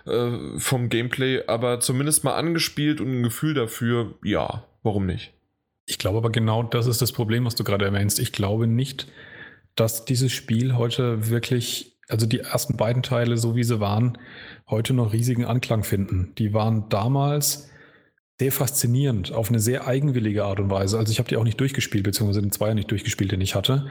äh, 0.06 0.58
vom 0.58 0.88
Gameplay. 0.90 1.44
Aber 1.48 1.82
zumindest 1.82 2.24
mal 2.24 2.36
angespielt 2.36 3.02
und 3.02 3.20
ein 3.20 3.24
Gefühl 3.24 3.54
dafür, 3.54 4.16
ja, 4.24 4.64
warum 4.82 5.06
nicht? 5.06 5.34
Ich 5.86 5.98
glaube 6.00 6.20
aber 6.20 6.30
genau 6.32 6.64
das 6.64 6.88
ist 6.88 7.02
das 7.02 7.12
Problem, 7.12 7.44
was 7.44 7.56
du 7.56 7.66
gerade 7.66 7.84
erwähnst. 7.84 8.18
Ich 8.20 8.32
glaube 8.32 8.68
nicht, 8.68 9.08
dass 9.76 10.06
dieses 10.06 10.32
Spiel 10.32 10.76
heute 10.76 11.30
wirklich, 11.30 11.93
also 12.10 12.26
die 12.26 12.40
ersten 12.40 12.78
beiden 12.78 13.04
Teile, 13.04 13.38
so 13.38 13.56
wie 13.56 13.64
sie 13.64 13.80
waren, 13.80 14.18
heute 14.70 14.94
noch 14.94 15.14
riesigen 15.14 15.46
Anklang 15.46 15.84
finden. 15.84 16.34
Die 16.38 16.54
waren 16.54 16.90
damals 16.90 17.70
sehr 18.40 18.52
faszinierend, 18.52 19.32
auf 19.32 19.50
eine 19.50 19.60
sehr 19.60 19.88
eigenwillige 19.88 20.44
Art 20.44 20.60
und 20.60 20.70
Weise. 20.70 20.98
Also 20.98 21.12
ich 21.12 21.20
habe 21.20 21.30
die 21.30 21.38
auch 21.38 21.44
nicht 21.44 21.60
durchgespielt, 21.60 22.04
beziehungsweise 22.04 22.42
den 22.42 22.52
Zweier 22.52 22.74
nicht 22.74 22.90
durchgespielt, 22.92 23.32
den 23.32 23.42
ich 23.42 23.56
hatte. 23.56 23.88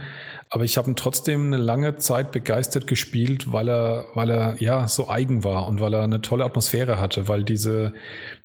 Aber 0.50 0.64
ich 0.64 0.76
habe 0.76 0.90
ihn 0.90 0.96
trotzdem 0.96 1.46
eine 1.46 1.56
lange 1.56 1.96
Zeit 1.96 2.32
begeistert 2.32 2.86
gespielt, 2.86 3.52
weil 3.52 3.68
er, 3.68 4.06
weil 4.14 4.30
er 4.30 4.56
ja 4.60 4.88
so 4.88 5.08
eigen 5.08 5.44
war 5.44 5.68
und 5.68 5.80
weil 5.80 5.94
er 5.94 6.02
eine 6.02 6.20
tolle 6.20 6.44
Atmosphäre 6.44 7.00
hatte, 7.00 7.28
weil 7.28 7.44
diese, 7.44 7.94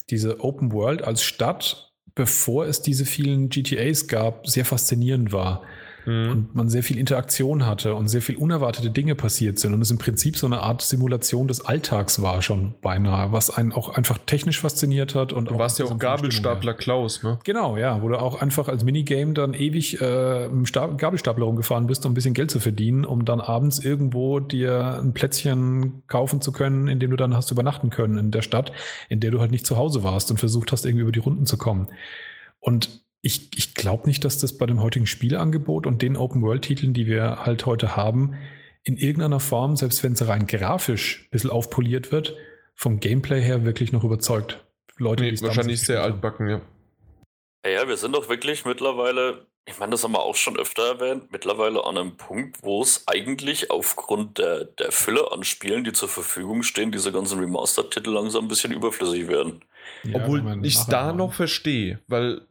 diese 0.09 0.39
Open 0.39 0.71
World 0.71 1.03
als 1.03 1.23
Stadt, 1.23 1.91
bevor 2.13 2.67
es 2.67 2.81
diese 2.81 3.05
vielen 3.05 3.49
GTAs 3.49 4.07
gab, 4.07 4.47
sehr 4.47 4.65
faszinierend 4.65 5.33
war 5.33 5.63
Hm. 6.07 6.31
und 6.31 6.55
man 6.55 6.69
sehr 6.69 6.83
viel 6.83 6.97
Interaktion 6.97 7.65
hatte 7.65 7.93
und 7.93 8.07
sehr 8.07 8.21
viel 8.21 8.37
unerwartete 8.37 8.89
Dinge 8.89 9.13
passiert 9.13 9.59
sind 9.59 9.73
und 9.73 9.81
es 9.81 9.91
im 9.91 9.97
Prinzip 9.97 10.37
so 10.37 10.47
eine 10.47 10.61
Art 10.61 10.81
Simulation 10.81 11.49
des 11.49 11.65
Alltags 11.65 12.21
war 12.21 12.41
schon 12.41 12.75
beinahe, 12.81 13.33
was 13.33 13.49
einen 13.49 13.73
auch 13.73 13.89
einfach 13.89 14.17
technisch 14.25 14.61
fasziniert 14.61 15.15
hat 15.15 15.33
und 15.33 15.51
Du 15.51 15.59
warst 15.59 15.79
ja 15.79 15.85
auch. 15.85 15.99
Gabelstapler 15.99 16.75
Klaus, 16.75 17.23
ne? 17.23 17.39
Genau, 17.43 17.75
ja, 17.75 18.01
wo 18.01 18.07
du 18.07 18.17
auch 18.17 18.41
einfach 18.41 18.69
als 18.69 18.85
Minigame 18.85 19.33
dann 19.33 19.53
ewig 19.53 19.99
äh, 19.99 20.45
im 20.45 20.65
Sta 20.65 20.87
Gabelstapler 20.87 21.43
rumgefahren 21.43 21.87
bist, 21.87 22.05
um 22.05 22.13
ein 22.13 22.15
bisschen 22.15 22.33
Geld 22.33 22.51
zu 22.51 22.61
verdienen, 22.61 23.03
um 23.03 23.25
dann 23.25 23.41
abends 23.41 23.79
irgendwo 23.79 24.39
dir 24.39 25.01
ein 25.01 25.11
Plätzchen 25.11 26.03
kaufen 26.07 26.39
zu 26.39 26.53
können, 26.53 26.87
in 26.87 27.01
dem 27.01 27.11
du 27.11 27.17
dann 27.17 27.35
hast 27.35 27.51
übernachten 27.51 27.89
können 27.89 28.17
in 28.17 28.31
der 28.31 28.43
Stadt, 28.43 28.71
in 29.09 29.19
der 29.19 29.31
du 29.31 29.41
halt 29.41 29.51
nicht 29.51 29.65
zu 29.65 29.75
Hause 29.75 30.03
warst 30.03 30.31
und 30.31 30.37
versucht 30.37 30.71
hast, 30.71 30.85
irgendwie 30.85 31.01
über 31.01 31.11
die 31.11 31.19
Runden 31.19 31.45
zu 31.45 31.57
kommen. 31.57 31.89
Und 32.61 33.01
ich, 33.27 33.49
ich 33.55 33.75
glaube 33.75 34.07
nicht, 34.07 34.25
dass 34.25 34.39
das 34.39 34.57
bei 34.57 34.65
dem 34.65 34.81
heutigen 34.81 35.05
Spielangebot 35.05 35.85
und 35.85 36.01
den 36.01 36.15
Open-World-Titeln, 36.17 36.93
die 36.93 37.05
wir 37.05 37.45
halt 37.45 37.65
heute 37.65 37.95
haben, 37.95 38.35
in 38.83 38.97
irgendeiner 38.97 39.41
Form, 39.41 39.75
selbst 39.75 40.01
wenn 40.03 40.13
es 40.13 40.27
rein 40.27 40.47
grafisch 40.47 41.25
ein 41.25 41.29
bisschen 41.31 41.49
aufpoliert 41.49 42.11
wird, 42.11 42.35
vom 42.73 42.99
Gameplay 42.99 43.41
her 43.41 43.65
wirklich 43.65 43.91
noch 43.91 44.03
überzeugt. 44.05 44.63
Leute, 44.97 45.23
Nee, 45.23 45.31
damals 45.31 45.43
wahrscheinlich 45.43 45.81
sehr 45.81 46.01
haben. 46.01 46.13
altbacken, 46.13 46.47
ja. 46.47 46.61
Ja, 47.65 47.71
ja, 47.71 47.87
wir 47.87 47.97
sind 47.97 48.15
doch 48.15 48.29
wirklich 48.29 48.63
mittlerweile, 48.63 49.45
ich 49.65 49.77
meine, 49.77 49.91
das 49.91 50.03
haben 50.05 50.13
wir 50.13 50.21
auch 50.21 50.35
schon 50.37 50.57
öfter 50.57 50.83
erwähnt, 50.93 51.31
mittlerweile 51.31 51.83
an 51.85 51.97
einem 51.97 52.15
Punkt, 52.15 52.63
wo 52.63 52.81
es 52.81 53.03
eigentlich 53.07 53.69
aufgrund 53.69 54.37
der, 54.37 54.63
der 54.63 54.93
Fülle 54.93 55.33
an 55.33 55.43
Spielen, 55.43 55.83
die 55.83 55.91
zur 55.91 56.07
Verfügung 56.07 56.63
stehen, 56.63 56.93
diese 56.93 57.11
ganzen 57.11 57.39
Remastered-Titel 57.39 58.11
langsam 58.11 58.45
ein 58.45 58.47
bisschen 58.47 58.71
überflüssig 58.71 59.27
werden. 59.27 59.65
Ja, 60.03 60.21
Obwohl 60.21 60.65
ich 60.65 60.75
es 60.77 60.85
da 60.87 61.11
noch 61.11 61.33
verstehe, 61.33 61.99
weil 62.07 62.41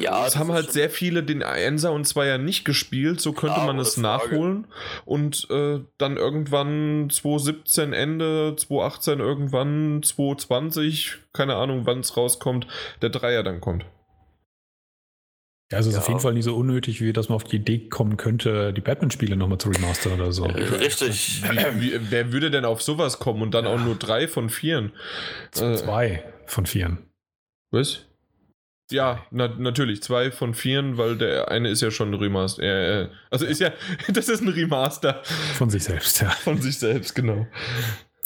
Ja, 0.00 0.18
es 0.26 0.32
das 0.32 0.36
haben 0.36 0.52
halt 0.52 0.72
sehr 0.72 0.90
viele 0.90 1.22
den 1.22 1.42
Einser 1.42 1.92
und 1.92 2.06
Zweier 2.06 2.38
nicht 2.38 2.64
gespielt, 2.64 3.20
so 3.20 3.32
könnte 3.32 3.54
Klar, 3.54 3.66
man 3.66 3.78
es 3.78 3.94
Frage. 3.94 4.02
nachholen 4.34 4.66
und 5.04 5.46
äh, 5.50 5.80
dann 5.98 6.16
irgendwann 6.16 7.08
2017 7.10 7.92
Ende, 7.92 8.54
2018 8.56 9.20
irgendwann 9.20 10.02
2020, 10.02 11.18
keine 11.32 11.56
Ahnung 11.56 11.86
wann 11.86 12.00
es 12.00 12.16
rauskommt, 12.16 12.66
der 13.02 13.10
Dreier 13.10 13.42
dann 13.42 13.60
kommt. 13.60 13.84
Ja, 15.72 15.78
also 15.78 15.88
es 15.88 15.94
ist 15.94 15.98
Ja. 15.98 16.02
auf 16.02 16.08
jeden 16.08 16.20
Fall 16.20 16.34
nicht 16.34 16.44
so 16.44 16.54
unnötig, 16.54 17.00
wie 17.00 17.12
dass 17.12 17.28
man 17.30 17.36
auf 17.36 17.44
die 17.44 17.56
Idee 17.56 17.88
kommen 17.88 18.16
könnte, 18.18 18.72
die 18.74 18.82
Batman-Spiele 18.82 19.34
nochmal 19.34 19.58
zu 19.58 19.70
remastern 19.70 20.20
oder 20.20 20.30
so. 20.30 20.44
Äh, 20.44 20.62
Richtig. 20.74 21.42
Wie, 21.42 21.80
wie, 21.80 22.10
wer 22.10 22.32
würde 22.32 22.50
denn 22.50 22.64
auf 22.66 22.82
sowas 22.82 23.18
kommen 23.18 23.40
und 23.42 23.52
dann 23.54 23.66
auch 23.66 23.80
nur 23.80 23.94
drei 23.96 24.28
von 24.28 24.50
vieren? 24.50 24.92
Äh, 25.56 25.74
Zwei 25.76 26.22
von 26.46 26.66
vieren. 26.66 26.98
Was? 27.70 28.04
Ja, 28.90 29.24
na, 29.30 29.48
natürlich, 29.48 30.02
zwei 30.02 30.30
von 30.30 30.52
vieren, 30.54 30.98
weil 30.98 31.16
der 31.16 31.50
eine 31.50 31.70
ist 31.70 31.80
ja 31.80 31.90
schon 31.90 32.10
ein 32.10 32.14
Remaster. 32.14 32.62
Äh, 32.62 33.08
also 33.30 33.46
ist 33.46 33.60
ja, 33.60 33.72
das 34.12 34.28
ist 34.28 34.42
ein 34.42 34.48
Remaster 34.48 35.22
Von 35.54 35.70
sich 35.70 35.84
selbst, 35.84 36.20
ja. 36.20 36.30
von 36.30 36.60
sich 36.60 36.78
selbst, 36.78 37.14
genau. 37.14 37.46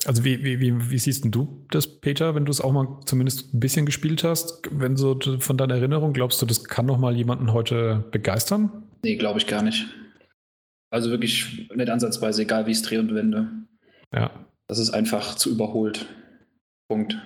Also 0.04 0.24
wie, 0.24 0.42
wie, 0.44 0.60
wie, 0.60 0.90
wie 0.90 0.98
siehst 0.98 1.24
denn 1.24 1.30
du 1.30 1.66
das, 1.70 2.00
Peter, 2.00 2.34
wenn 2.34 2.44
du 2.44 2.50
es 2.50 2.60
auch 2.60 2.72
mal 2.72 3.00
zumindest 3.04 3.54
ein 3.54 3.60
bisschen 3.60 3.86
gespielt 3.86 4.24
hast? 4.24 4.62
Wenn 4.70 4.96
so 4.96 5.18
von 5.38 5.56
deiner 5.56 5.74
Erinnerung, 5.74 6.12
glaubst 6.12 6.40
du, 6.40 6.46
das 6.46 6.64
kann 6.64 6.86
noch 6.86 6.98
mal 6.98 7.16
jemanden 7.16 7.52
heute 7.52 8.04
begeistern? 8.10 8.84
Nee, 9.02 9.16
glaube 9.16 9.38
ich 9.38 9.46
gar 9.46 9.62
nicht. 9.62 9.86
Also 10.90 11.10
wirklich 11.10 11.68
nicht 11.74 11.90
ansatzweise, 11.90 12.42
egal 12.42 12.66
wie 12.66 12.70
ich 12.70 12.78
es 12.78 12.82
drehe 12.82 13.00
und 13.00 13.14
wende. 13.14 13.48
Ja. 14.12 14.30
Das 14.68 14.78
ist 14.78 14.90
einfach 14.90 15.34
zu 15.34 15.50
überholt. 15.50 16.06
Punkt. 16.88 17.18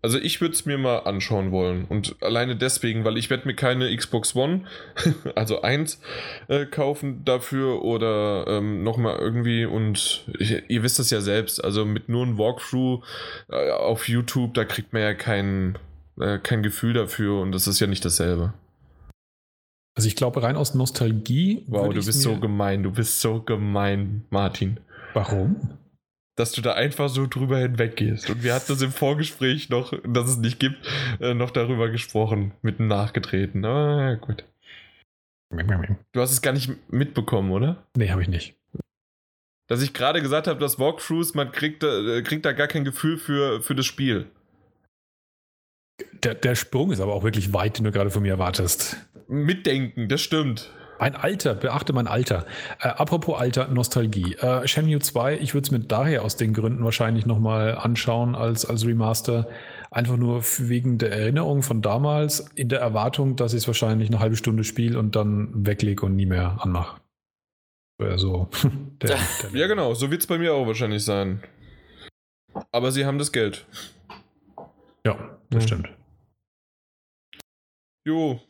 Also 0.00 0.18
ich 0.18 0.40
würde 0.40 0.54
es 0.54 0.64
mir 0.64 0.78
mal 0.78 0.98
anschauen 1.00 1.50
wollen. 1.50 1.84
Und 1.84 2.16
alleine 2.22 2.54
deswegen, 2.54 3.04
weil 3.04 3.18
ich 3.18 3.30
werde 3.30 3.48
mir 3.48 3.54
keine 3.54 3.94
Xbox 3.94 4.36
One, 4.36 4.64
also 5.34 5.62
eins, 5.62 6.00
äh, 6.46 6.66
kaufen 6.66 7.24
dafür 7.24 7.82
oder 7.82 8.46
ähm, 8.46 8.84
nochmal 8.84 9.16
irgendwie 9.18 9.64
und 9.64 10.24
ich, 10.38 10.62
ihr 10.68 10.82
wisst 10.82 11.00
das 11.00 11.10
ja 11.10 11.20
selbst, 11.20 11.62
also 11.64 11.84
mit 11.84 12.08
nur 12.08 12.24
einem 12.24 12.38
Walkthrough 12.38 13.04
äh, 13.50 13.70
auf 13.72 14.08
YouTube, 14.08 14.54
da 14.54 14.64
kriegt 14.64 14.92
man 14.92 15.02
ja 15.02 15.14
kein, 15.14 15.76
äh, 16.20 16.38
kein 16.38 16.62
Gefühl 16.62 16.92
dafür 16.92 17.40
und 17.40 17.50
das 17.50 17.66
ist 17.66 17.80
ja 17.80 17.88
nicht 17.88 18.04
dasselbe. 18.04 18.52
Also 19.96 20.06
ich 20.06 20.14
glaube, 20.14 20.44
rein 20.44 20.54
aus 20.54 20.74
Nostalgie. 20.74 21.64
Wow, 21.66 21.92
du 21.92 22.04
bist 22.04 22.22
so 22.22 22.36
gemein, 22.36 22.84
du 22.84 22.92
bist 22.92 23.20
so 23.20 23.42
gemein, 23.42 24.22
Martin. 24.30 24.78
Warum? 25.12 25.76
Dass 26.38 26.52
du 26.52 26.60
da 26.62 26.74
einfach 26.74 27.08
so 27.08 27.26
drüber 27.26 27.58
hinweggehst. 27.58 28.30
Und 28.30 28.44
wir 28.44 28.54
hatten 28.54 28.66
das 28.68 28.80
im 28.80 28.92
Vorgespräch 28.92 29.70
noch, 29.70 29.92
dass 30.04 30.28
es 30.30 30.36
nicht 30.36 30.60
gibt, 30.60 30.76
äh, 31.20 31.34
noch 31.34 31.50
darüber 31.50 31.88
gesprochen, 31.88 32.52
mitten 32.62 32.86
nachgetreten. 32.86 33.64
Ah, 33.64 34.14
gut. 34.14 34.44
Du 36.12 36.20
hast 36.20 36.30
es 36.30 36.40
gar 36.40 36.52
nicht 36.52 36.70
mitbekommen, 36.92 37.50
oder? 37.50 37.84
Nee, 37.96 38.10
habe 38.10 38.22
ich 38.22 38.28
nicht. 38.28 38.54
Dass 39.66 39.82
ich 39.82 39.92
gerade 39.94 40.22
gesagt 40.22 40.46
habe, 40.46 40.60
dass 40.60 40.78
Walkthroughs, 40.78 41.34
man 41.34 41.50
kriegt, 41.50 41.82
da- 41.82 42.18
äh, 42.18 42.22
kriegt 42.22 42.44
da 42.44 42.52
gar 42.52 42.68
kein 42.68 42.84
Gefühl 42.84 43.18
für, 43.18 43.60
für 43.60 43.74
das 43.74 43.86
Spiel. 43.86 44.26
Der, 46.22 46.34
der 46.36 46.54
Sprung 46.54 46.92
ist 46.92 47.00
aber 47.00 47.14
auch 47.14 47.24
wirklich 47.24 47.52
weit, 47.52 47.78
den 47.78 47.84
du 47.84 47.90
gerade 47.90 48.10
von 48.10 48.22
mir 48.22 48.32
erwartest. 48.32 48.96
Mitdenken, 49.26 50.08
das 50.08 50.20
stimmt. 50.22 50.70
Mein 50.98 51.14
Alter, 51.14 51.54
beachte 51.54 51.92
mein 51.92 52.06
Alter. 52.06 52.44
Äh, 52.80 52.88
apropos 52.88 53.38
Alter, 53.38 53.68
Nostalgie. 53.68 54.34
Äh, 54.34 54.66
Shenmue 54.66 54.98
2, 54.98 55.38
ich 55.38 55.54
würde 55.54 55.66
es 55.66 55.70
mir 55.70 55.80
daher 55.80 56.24
aus 56.24 56.36
den 56.36 56.52
Gründen 56.52 56.84
wahrscheinlich 56.84 57.26
nochmal 57.26 57.76
anschauen 57.76 58.34
als, 58.34 58.64
als 58.64 58.84
Remaster. 58.84 59.48
Einfach 59.90 60.16
nur 60.16 60.42
wegen 60.58 60.98
der 60.98 61.12
Erinnerung 61.12 61.62
von 61.62 61.82
damals, 61.82 62.40
in 62.54 62.68
der 62.68 62.80
Erwartung, 62.80 63.36
dass 63.36 63.54
ich 63.54 63.62
es 63.62 63.66
wahrscheinlich 63.66 64.08
eine 64.08 64.18
halbe 64.18 64.36
Stunde 64.36 64.64
spiele 64.64 64.98
und 64.98 65.16
dann 65.16 65.66
weglege 65.66 66.04
und 66.04 66.16
nie 66.16 66.26
mehr 66.26 66.58
anmache. 66.60 67.00
Also, 68.00 68.48
der, 69.02 69.18
der 69.42 69.60
ja, 69.60 69.66
genau, 69.66 69.94
so 69.94 70.10
wird 70.10 70.22
es 70.22 70.26
bei 70.26 70.38
mir 70.38 70.54
auch 70.54 70.66
wahrscheinlich 70.66 71.04
sein. 71.04 71.42
Aber 72.72 72.90
sie 72.92 73.06
haben 73.06 73.18
das 73.18 73.32
Geld. 73.32 73.66
Ja, 75.06 75.38
das 75.50 75.62
ja. 75.62 75.68
stimmt. 75.68 75.90
Jo, 78.04 78.40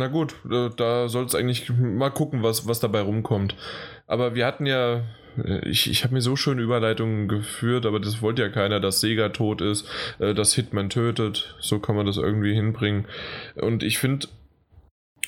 na 0.00 0.08
gut, 0.08 0.34
da 0.76 1.08
soll 1.08 1.26
es 1.26 1.34
eigentlich 1.34 1.70
mal 1.70 2.10
gucken, 2.10 2.42
was, 2.42 2.66
was 2.66 2.80
dabei 2.80 3.02
rumkommt. 3.02 3.54
Aber 4.06 4.34
wir 4.34 4.46
hatten 4.46 4.64
ja, 4.64 5.04
äh, 5.44 5.68
ich, 5.68 5.90
ich 5.90 6.02
habe 6.02 6.14
mir 6.14 6.22
so 6.22 6.36
schöne 6.36 6.62
Überleitungen 6.62 7.28
geführt, 7.28 7.84
aber 7.84 8.00
das 8.00 8.22
wollte 8.22 8.42
ja 8.42 8.48
keiner, 8.48 8.80
dass 8.80 9.00
Sega 9.00 9.28
tot 9.28 9.60
ist, 9.60 9.86
äh, 10.18 10.34
dass 10.34 10.54
Hitman 10.54 10.88
tötet. 10.88 11.54
So 11.60 11.78
kann 11.78 11.96
man 11.96 12.06
das 12.06 12.16
irgendwie 12.16 12.54
hinbringen. 12.54 13.04
Und 13.56 13.82
ich 13.82 13.98
finde, 13.98 14.28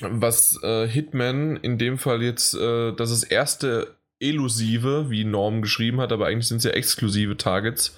was 0.01 0.59
äh, 0.63 0.87
Hitman 0.87 1.55
in 1.57 1.77
dem 1.77 1.99
Fall 1.99 2.23
jetzt, 2.23 2.55
äh, 2.55 2.93
das 2.93 3.11
ist 3.11 3.23
das 3.23 3.29
erste 3.29 3.95
elusive, 4.19 5.11
wie 5.11 5.23
Norm 5.23 5.61
geschrieben 5.61 6.01
hat, 6.01 6.11
aber 6.11 6.27
eigentlich 6.27 6.47
sind 6.47 6.57
es 6.57 6.63
ja 6.63 6.71
exklusive 6.71 7.37
Targets, 7.37 7.95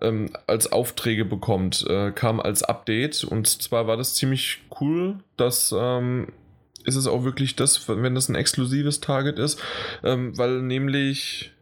ähm, 0.00 0.30
als 0.46 0.72
Aufträge 0.72 1.24
bekommt, 1.24 1.86
äh, 1.88 2.12
kam 2.12 2.40
als 2.40 2.62
Update. 2.62 3.24
Und 3.24 3.46
zwar 3.46 3.86
war 3.86 3.96
das 3.96 4.14
ziemlich 4.14 4.62
cool, 4.80 5.18
dass 5.36 5.74
ähm, 5.76 6.28
ist 6.84 6.96
es 6.96 7.06
auch 7.06 7.24
wirklich 7.24 7.56
das, 7.56 7.88
wenn 7.88 8.14
das 8.14 8.28
ein 8.28 8.34
exklusives 8.34 9.00
Target 9.00 9.38
ist, 9.38 9.60
ähm, 10.02 10.36
weil 10.38 10.62
nämlich 10.62 11.52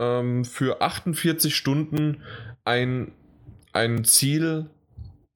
ähm, 0.00 0.44
für 0.44 0.80
48 0.80 1.54
Stunden 1.54 2.22
ein, 2.64 3.12
ein 3.72 4.04
Ziel 4.04 4.70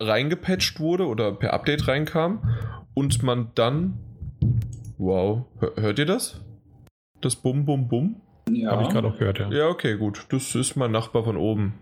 reingepatcht 0.00 0.78
wurde 0.80 1.06
oder 1.06 1.32
per 1.32 1.52
Update 1.52 1.88
reinkam 1.88 2.42
und 2.94 3.22
man 3.22 3.50
dann. 3.54 3.98
Wow, 4.96 5.46
hört 5.76 5.98
ihr 5.98 6.06
das? 6.06 6.40
Das 7.20 7.36
Bum 7.36 7.64
Bum 7.64 7.88
Bum? 7.88 8.20
Ja. 8.50 8.72
Habe 8.72 8.82
ich 8.84 8.88
gerade 8.88 9.08
auch 9.08 9.18
gehört, 9.18 9.38
ja. 9.38 9.50
Ja, 9.50 9.68
okay, 9.68 9.96
gut. 9.96 10.26
Das 10.30 10.54
ist 10.54 10.76
mein 10.76 10.90
Nachbar 10.90 11.24
von 11.24 11.36
oben. 11.36 11.74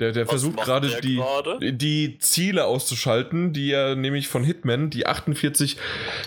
Der, 0.00 0.12
der 0.12 0.26
versucht 0.26 0.58
gerade 0.58 1.00
die, 1.02 1.16
grade? 1.16 1.72
die 1.72 2.18
Ziele 2.18 2.66
auszuschalten, 2.66 3.52
die 3.52 3.72
er 3.72 3.96
nämlich 3.96 4.28
von 4.28 4.44
Hitman, 4.44 4.90
die 4.90 5.06
48, 5.06 5.76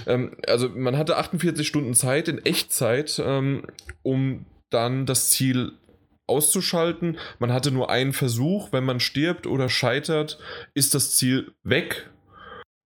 ähm, 0.08 0.36
also 0.46 0.68
man 0.70 0.98
hatte 0.98 1.16
48 1.16 1.66
Stunden 1.66 1.94
Zeit 1.94 2.28
in 2.28 2.44
Echtzeit, 2.46 3.22
ähm, 3.24 3.66
um 4.04 4.46
dann 4.70 5.06
das 5.06 5.30
Ziel 5.30 5.74
auszuschalten. 6.28 7.18
Man 7.40 7.54
hatte 7.54 7.72
nur 7.72 7.90
einen 7.90 8.14
Versuch, 8.14 8.72
wenn 8.72 8.84
man 8.84 9.00
stirbt 9.00 9.48
oder 9.48 9.70
scheitert, 9.70 10.38
ist 10.74 10.94
das 10.94 11.12
Ziel 11.16 11.54
weg. 11.64 12.10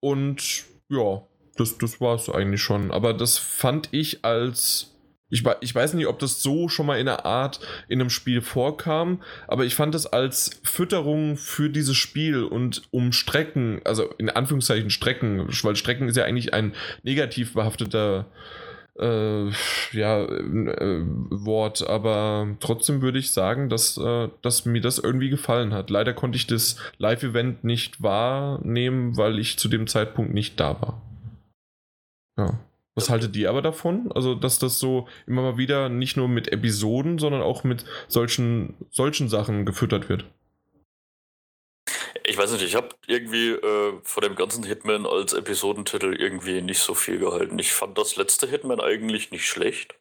Und 0.01 0.65
ja, 0.89 1.23
das, 1.55 1.77
das 1.77 1.99
war 2.01 2.15
es 2.15 2.29
eigentlich 2.29 2.61
schon. 2.61 2.91
Aber 2.91 3.13
das 3.13 3.37
fand 3.37 3.89
ich 3.91 4.23
als 4.23 4.94
ich, 5.35 5.43
ich 5.59 5.75
weiß 5.75 5.93
nicht, 5.93 6.07
ob 6.07 6.19
das 6.19 6.41
so 6.41 6.69
schon 6.69 6.85
mal 6.85 6.97
in 6.97 7.05
der 7.05 7.25
Art 7.25 7.59
in 7.89 7.99
einem 7.99 8.09
Spiel 8.09 8.41
vorkam, 8.41 9.21
aber 9.47 9.65
ich 9.65 9.75
fand 9.75 9.93
das 9.93 10.07
als 10.07 10.61
Fütterung 10.63 11.35
für 11.35 11.69
dieses 11.69 11.97
Spiel 11.97 12.43
und 12.43 12.83
um 12.91 13.11
Strecken, 13.11 13.81
also 13.83 14.09
in 14.17 14.29
Anführungszeichen 14.29 14.89
Strecken, 14.89 15.47
weil 15.63 15.75
Strecken 15.75 16.07
ist 16.07 16.15
ja 16.15 16.23
eigentlich 16.23 16.53
ein 16.53 16.73
negativ 17.03 17.53
behafteter 17.53 18.27
äh, 18.97 19.49
ja, 19.91 20.23
äh, 20.23 21.01
Wort, 21.29 21.85
aber 21.85 22.55
trotzdem 22.61 23.01
würde 23.01 23.19
ich 23.19 23.31
sagen, 23.31 23.67
dass, 23.67 23.97
äh, 23.97 24.29
dass 24.41 24.65
mir 24.65 24.79
das 24.79 24.99
irgendwie 24.99 25.29
gefallen 25.29 25.73
hat. 25.73 25.89
Leider 25.89 26.13
konnte 26.13 26.37
ich 26.37 26.47
das 26.47 26.77
Live-Event 26.97 27.65
nicht 27.65 28.01
wahrnehmen, 28.01 29.17
weil 29.17 29.37
ich 29.37 29.59
zu 29.59 29.67
dem 29.67 29.87
Zeitpunkt 29.87 30.33
nicht 30.33 30.61
da 30.61 30.81
war. 30.81 31.01
Ja. 32.37 32.59
Was 32.95 33.09
haltet 33.09 33.35
ihr 33.35 33.49
aber 33.49 33.61
davon? 33.61 34.09
Also, 34.13 34.35
dass 34.35 34.57
das 34.57 34.79
so 34.79 35.07
immer 35.27 35.41
mal 35.41 35.57
wieder 35.57 35.89
nicht 35.89 36.15
nur 36.15 36.29
mit 36.29 36.47
Episoden, 36.47 37.19
sondern 37.19 37.41
auch 37.41 37.65
mit 37.65 37.83
solchen, 38.07 38.75
solchen 38.89 39.27
Sachen 39.27 39.65
gefüttert 39.65 40.07
wird? 40.07 40.25
Ich 42.23 42.37
weiß 42.37 42.53
nicht, 42.53 42.63
ich 42.63 42.75
habe 42.75 42.89
irgendwie 43.05 43.49
äh, 43.49 43.99
vor 44.01 44.21
dem 44.21 44.35
ganzen 44.35 44.63
Hitman 44.63 45.05
als 45.05 45.33
Episodentitel 45.33 46.15
irgendwie 46.15 46.61
nicht 46.61 46.79
so 46.79 46.95
viel 46.95 47.19
gehalten. 47.19 47.59
Ich 47.59 47.73
fand 47.73 47.97
das 47.97 48.15
letzte 48.15 48.47
Hitman 48.47 48.79
eigentlich 48.79 49.29
nicht 49.29 49.45
schlecht. 49.45 49.99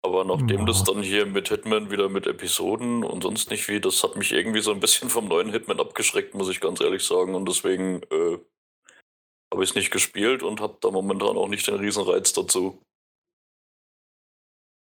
Aber 0.00 0.24
nachdem 0.24 0.60
ja. 0.60 0.64
das 0.66 0.84
dann 0.84 1.02
hier 1.02 1.26
mit 1.26 1.48
Hitman 1.48 1.90
wieder 1.90 2.08
mit 2.08 2.26
Episoden 2.26 3.04
und 3.04 3.22
sonst 3.22 3.50
nicht 3.50 3.68
wie, 3.68 3.80
das 3.80 4.02
hat 4.04 4.16
mich 4.16 4.32
irgendwie 4.32 4.60
so 4.60 4.70
ein 4.70 4.80
bisschen 4.80 5.08
vom 5.08 5.28
neuen 5.28 5.50
Hitman 5.50 5.80
abgeschreckt, 5.80 6.34
muss 6.34 6.50
ich 6.50 6.60
ganz 6.60 6.80
ehrlich 6.80 7.02
sagen. 7.02 7.34
Und 7.34 7.48
deswegen 7.48 8.02
äh, 8.10 8.38
habe 9.54 9.64
ich 9.64 9.74
nicht 9.74 9.90
gespielt 9.90 10.42
und 10.42 10.60
habe 10.60 10.76
da 10.80 10.90
momentan 10.90 11.36
auch 11.36 11.48
nicht 11.48 11.66
den 11.66 11.76
Riesenreiz 11.76 12.32
dazu. 12.32 12.82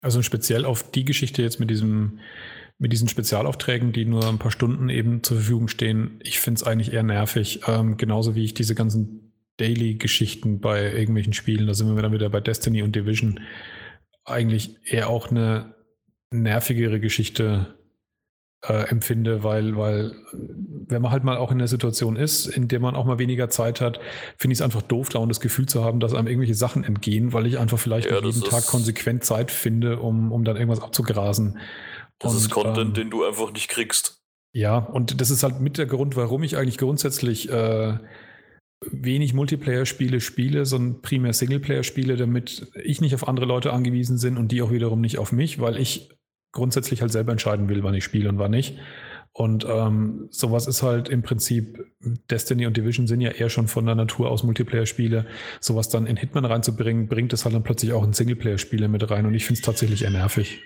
Also 0.02 0.22
speziell 0.22 0.64
auf 0.64 0.90
die 0.90 1.04
Geschichte 1.04 1.42
jetzt 1.42 1.60
mit 1.60 1.70
diesem 1.70 2.20
mit 2.78 2.94
diesen 2.94 3.08
Spezialaufträgen, 3.08 3.92
die 3.92 4.06
nur 4.06 4.26
ein 4.26 4.38
paar 4.38 4.50
Stunden 4.50 4.88
eben 4.88 5.22
zur 5.22 5.36
Verfügung 5.36 5.68
stehen, 5.68 6.18
ich 6.24 6.40
finde 6.40 6.60
es 6.60 6.66
eigentlich 6.66 6.94
eher 6.94 7.02
nervig. 7.02 7.60
Ähm, 7.66 7.98
genauso 7.98 8.34
wie 8.34 8.44
ich 8.44 8.54
diese 8.54 8.74
ganzen 8.74 9.34
Daily-Geschichten 9.58 10.60
bei 10.60 10.90
irgendwelchen 10.90 11.34
Spielen, 11.34 11.66
da 11.66 11.74
sind 11.74 11.94
wir 11.94 12.00
dann 12.00 12.12
wieder 12.12 12.30
bei 12.30 12.40
Destiny 12.40 12.82
und 12.82 12.96
Division, 12.96 13.40
eigentlich 14.24 14.76
eher 14.84 15.10
auch 15.10 15.30
eine 15.30 15.74
nervigere 16.30 17.00
Geschichte 17.00 17.78
äh, 18.66 18.88
empfinde, 18.88 19.42
weil, 19.42 19.76
weil 19.76 20.14
wenn 20.32 21.00
man 21.00 21.10
halt 21.10 21.24
mal 21.24 21.38
auch 21.38 21.50
in 21.50 21.58
der 21.58 21.68
Situation 21.68 22.16
ist, 22.16 22.46
in 22.46 22.68
der 22.68 22.80
man 22.80 22.94
auch 22.94 23.06
mal 23.06 23.18
weniger 23.18 23.48
Zeit 23.48 23.80
hat, 23.80 24.00
finde 24.36 24.52
ich 24.52 24.58
es 24.58 24.62
einfach 24.62 24.82
doof, 24.82 25.08
da 25.08 25.18
und 25.18 25.30
das 25.30 25.40
Gefühl 25.40 25.66
zu 25.66 25.82
haben, 25.82 26.00
dass 26.00 26.14
einem 26.14 26.26
irgendwelche 26.26 26.54
Sachen 26.54 26.84
entgehen, 26.84 27.32
weil 27.32 27.46
ich 27.46 27.58
einfach 27.58 27.78
vielleicht 27.78 28.10
ja, 28.10 28.20
jeden 28.20 28.42
Tag 28.42 28.66
konsequent 28.66 29.24
Zeit 29.24 29.50
finde, 29.50 29.98
um, 29.98 30.30
um 30.30 30.44
dann 30.44 30.56
irgendwas 30.56 30.82
abzugrasen. 30.82 31.58
Das 32.18 32.32
und, 32.32 32.38
ist 32.38 32.50
Content, 32.50 32.78
ähm, 32.78 32.94
den 32.94 33.10
du 33.10 33.24
einfach 33.24 33.50
nicht 33.52 33.68
kriegst. 33.68 34.20
Ja, 34.52 34.78
und 34.78 35.20
das 35.20 35.30
ist 35.30 35.42
halt 35.42 35.60
mit 35.60 35.78
der 35.78 35.86
Grund, 35.86 36.16
warum 36.16 36.42
ich 36.42 36.56
eigentlich 36.56 36.76
grundsätzlich 36.76 37.50
äh, 37.50 37.98
wenig 38.90 39.32
Multiplayer-Spiele 39.32 40.20
spiele, 40.20 40.66
sondern 40.66 41.00
primär 41.02 41.32
Singleplayer-Spiele, 41.32 42.16
damit 42.16 42.70
ich 42.82 43.00
nicht 43.00 43.14
auf 43.14 43.28
andere 43.28 43.46
Leute 43.46 43.72
angewiesen 43.72 44.18
bin 44.20 44.36
und 44.36 44.52
die 44.52 44.60
auch 44.60 44.70
wiederum 44.70 45.00
nicht 45.00 45.18
auf 45.18 45.32
mich, 45.32 45.60
weil 45.60 45.78
ich 45.78 46.10
grundsätzlich 46.52 47.00
halt 47.00 47.12
selber 47.12 47.32
entscheiden 47.32 47.68
will, 47.68 47.82
wann 47.82 47.94
ich 47.94 48.04
spiele 48.04 48.28
und 48.28 48.38
wann 48.38 48.50
nicht. 48.50 48.78
Und 49.32 49.64
ähm, 49.68 50.26
sowas 50.30 50.66
ist 50.66 50.82
halt 50.82 51.08
im 51.08 51.22
Prinzip, 51.22 51.84
Destiny 52.30 52.66
und 52.66 52.76
Division 52.76 53.06
sind 53.06 53.20
ja 53.20 53.30
eher 53.30 53.48
schon 53.48 53.68
von 53.68 53.86
der 53.86 53.94
Natur 53.94 54.28
aus 54.28 54.42
Multiplayer-Spiele. 54.42 55.26
Sowas 55.60 55.88
dann 55.88 56.06
in 56.06 56.16
Hitman 56.16 56.44
reinzubringen, 56.44 57.08
bringt 57.08 57.32
es 57.32 57.44
halt 57.44 57.54
dann 57.54 57.62
plötzlich 57.62 57.92
auch 57.92 58.04
in 58.04 58.12
Singleplayer-Spiele 58.12 58.88
mit 58.88 59.08
rein 59.10 59.26
und 59.26 59.34
ich 59.34 59.46
finde 59.46 59.60
es 59.60 59.64
tatsächlich 59.64 60.02
eher 60.02 60.10
nervig. 60.10 60.60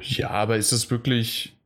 Ja, 0.00 0.30
aber 0.30 0.56
ist 0.56 0.72
es 0.72 0.90
wirklich 0.90 1.59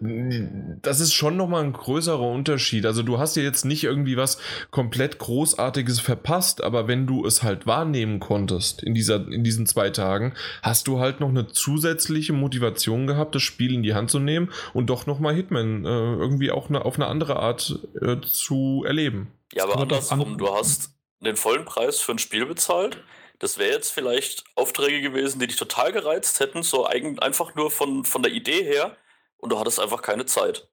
das 0.00 1.00
ist 1.00 1.12
schon 1.12 1.36
nochmal 1.36 1.64
ein 1.64 1.72
größerer 1.72 2.20
Unterschied. 2.20 2.86
Also 2.86 3.02
du 3.02 3.18
hast 3.18 3.36
ja 3.36 3.42
jetzt 3.42 3.64
nicht 3.64 3.82
irgendwie 3.82 4.16
was 4.16 4.38
komplett 4.70 5.18
Großartiges 5.18 5.98
verpasst, 5.98 6.62
aber 6.62 6.86
wenn 6.86 7.06
du 7.08 7.26
es 7.26 7.42
halt 7.42 7.66
wahrnehmen 7.66 8.20
konntest 8.20 8.82
in, 8.84 8.94
dieser, 8.94 9.26
in 9.26 9.42
diesen 9.42 9.66
zwei 9.66 9.90
Tagen, 9.90 10.34
hast 10.62 10.86
du 10.86 11.00
halt 11.00 11.18
noch 11.18 11.30
eine 11.30 11.48
zusätzliche 11.48 12.32
Motivation 12.32 13.08
gehabt, 13.08 13.34
das 13.34 13.42
Spiel 13.42 13.74
in 13.74 13.82
die 13.82 13.94
Hand 13.94 14.10
zu 14.10 14.20
nehmen 14.20 14.52
und 14.72 14.86
doch 14.86 15.06
nochmal 15.06 15.34
Hitman 15.34 15.84
äh, 15.84 15.88
irgendwie 15.88 16.52
auch 16.52 16.68
eine, 16.68 16.84
auf 16.84 16.94
eine 16.94 17.08
andere 17.08 17.36
Art 17.36 17.80
äh, 18.00 18.20
zu 18.20 18.84
erleben. 18.86 19.32
Ja, 19.52 19.64
aber 19.64 19.78
andersrum, 19.78 20.38
du 20.38 20.48
hast 20.54 20.92
den 21.20 21.36
vollen 21.36 21.64
Preis 21.64 21.98
für 21.98 22.12
ein 22.12 22.18
Spiel 22.18 22.46
bezahlt. 22.46 23.02
Das 23.40 23.58
wäre 23.58 23.72
jetzt 23.72 23.90
vielleicht 23.90 24.44
Aufträge 24.54 25.00
gewesen, 25.00 25.40
die 25.40 25.48
dich 25.48 25.56
total 25.56 25.90
gereizt 25.90 26.38
hätten, 26.38 26.62
so 26.62 26.86
einfach 26.86 27.56
nur 27.56 27.72
von, 27.72 28.04
von 28.04 28.22
der 28.22 28.32
Idee 28.32 28.62
her 28.62 28.96
und 29.38 29.50
du 29.50 29.58
hattest 29.58 29.80
einfach 29.80 30.02
keine 30.02 30.26
Zeit. 30.26 30.68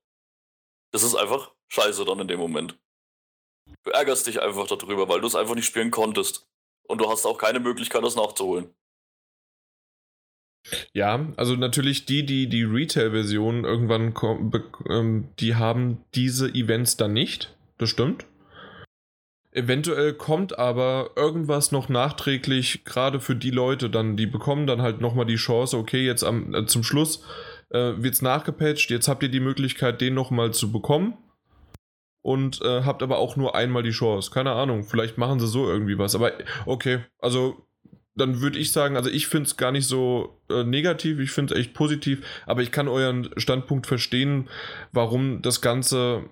Das 0.92 1.04
ist 1.04 1.16
einfach 1.16 1.52
scheiße 1.70 2.06
dann 2.06 2.20
in 2.20 2.28
dem 2.28 2.40
Moment. 2.40 2.78
Du 3.84 3.92
ärgerst 3.92 4.28
dich 4.28 4.42
einfach 4.42 4.68
darüber, 4.68 5.10
weil 5.10 5.22
du 5.22 5.28
es 5.28 5.36
einfach 5.36 5.56
nicht 5.56 5.66
spielen 5.66 5.92
konntest. 5.92 6.48
Und 6.88 7.02
du 7.02 7.10
hast 7.10 7.26
auch 7.26 7.38
keine 7.38 7.60
Möglichkeit, 7.60 8.04
das 8.04 8.16
nachzuholen. 8.16 8.74
Ja, 10.94 11.28
also 11.36 11.56
natürlich 11.56 12.06
die, 12.06 12.26
die 12.26 12.48
die 12.48 12.64
Retail-Version 12.64 13.66
irgendwann 13.66 14.14
ähm, 14.90 15.30
die 15.40 15.56
haben 15.56 16.04
diese 16.16 16.50
Events 16.50 16.98
dann 16.98 17.14
nicht. 17.14 17.56
Das 17.78 17.90
stimmt. 17.90 18.26
Eventuell 19.52 20.14
kommt 20.14 20.60
aber 20.60 21.12
irgendwas 21.16 21.72
noch 21.72 21.88
nachträglich, 21.88 22.84
gerade 22.84 23.22
für 23.22 23.36
die 23.36 23.52
Leute 23.52 23.90
dann, 23.90 24.18
die 24.18 24.26
bekommen 24.26 24.68
dann 24.68 24.82
halt 24.82 25.00
nochmal 25.00 25.26
die 25.26 25.38
Chance, 25.38 25.78
okay, 25.78 26.06
jetzt 26.06 26.24
am, 26.24 26.54
äh, 26.54 26.66
zum 26.66 26.84
Schluss 26.84 27.24
äh, 27.70 27.94
wird 27.98 28.14
es 28.14 28.22
nachgepatcht. 28.22 28.90
Jetzt 28.90 29.08
habt 29.08 29.24
ihr 29.24 29.30
die 29.30 29.40
Möglichkeit, 29.40 30.02
den 30.02 30.14
nochmal 30.14 30.54
zu 30.54 30.72
bekommen. 30.72 31.18
Und 32.22 32.60
äh, 32.64 32.82
habt 32.84 33.04
aber 33.04 33.20
auch 33.20 33.36
nur 33.36 33.56
einmal 33.56 33.84
die 33.84 33.92
Chance. 33.92 34.32
Keine 34.32 34.52
Ahnung, 34.54 34.84
vielleicht 34.84 35.20
machen 35.20 35.40
sie 35.40 35.48
so 35.48 35.70
irgendwie 35.70 36.00
was. 36.00 36.16
Aber 36.16 36.32
okay, 36.66 37.02
also 37.20 37.68
dann 38.16 38.42
würde 38.42 38.58
ich 38.58 38.72
sagen, 38.72 38.96
also 38.96 39.10
ich 39.10 39.28
finde 39.28 39.48
es 39.48 39.58
gar 39.58 39.72
nicht 39.72 39.88
so 39.88 40.42
äh, 40.50 40.64
negativ, 40.64 41.20
ich 41.20 41.32
finde 41.32 41.54
es 41.54 41.60
echt 41.60 41.74
positiv, 41.74 42.26
aber 42.46 42.62
ich 42.62 42.72
kann 42.72 42.88
euren 42.88 43.30
Standpunkt 43.38 43.88
verstehen, 43.88 44.50
warum 44.92 45.42
das 45.42 45.62
Ganze 45.62 46.24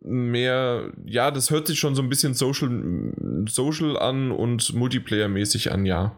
mehr, 0.00 0.92
ja, 1.06 1.30
das 1.30 1.50
hört 1.50 1.66
sich 1.66 1.78
schon 1.78 1.94
so 1.94 2.02
ein 2.02 2.08
bisschen 2.08 2.34
social, 2.34 3.12
social 3.48 3.98
an 3.98 4.32
und 4.32 4.74
multiplayer-mäßig 4.74 5.70
an, 5.70 5.86
ja. 5.86 6.16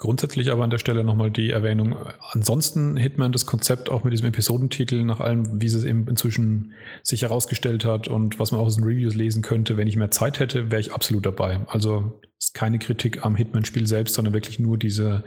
Grundsätzlich 0.00 0.50
aber 0.50 0.64
an 0.64 0.70
der 0.70 0.78
Stelle 0.78 1.04
nochmal 1.04 1.30
die 1.30 1.50
Erwähnung. 1.50 1.94
Ansonsten 2.32 2.96
Hitman 2.96 3.32
das 3.32 3.44
Konzept 3.44 3.90
auch 3.90 4.02
mit 4.02 4.14
diesem 4.14 4.28
Episodentitel, 4.28 5.04
nach 5.04 5.20
allem, 5.20 5.60
wie 5.60 5.66
es 5.66 5.84
eben 5.84 6.08
inzwischen 6.08 6.72
sich 7.02 7.20
herausgestellt 7.20 7.84
hat 7.84 8.08
und 8.08 8.38
was 8.38 8.50
man 8.50 8.62
auch 8.62 8.64
aus 8.64 8.76
den 8.76 8.84
Reviews 8.84 9.14
lesen 9.14 9.42
könnte, 9.42 9.76
wenn 9.76 9.86
ich 9.86 9.96
mehr 9.96 10.10
Zeit 10.10 10.40
hätte, 10.40 10.70
wäre 10.70 10.80
ich 10.80 10.94
absolut 10.94 11.26
dabei. 11.26 11.60
Also 11.66 12.18
ist 12.38 12.54
keine 12.54 12.78
Kritik 12.78 13.26
am 13.26 13.36
Hitman-Spiel 13.36 13.86
selbst, 13.86 14.14
sondern 14.14 14.32
wirklich 14.32 14.58
nur 14.58 14.78
diese, 14.78 15.22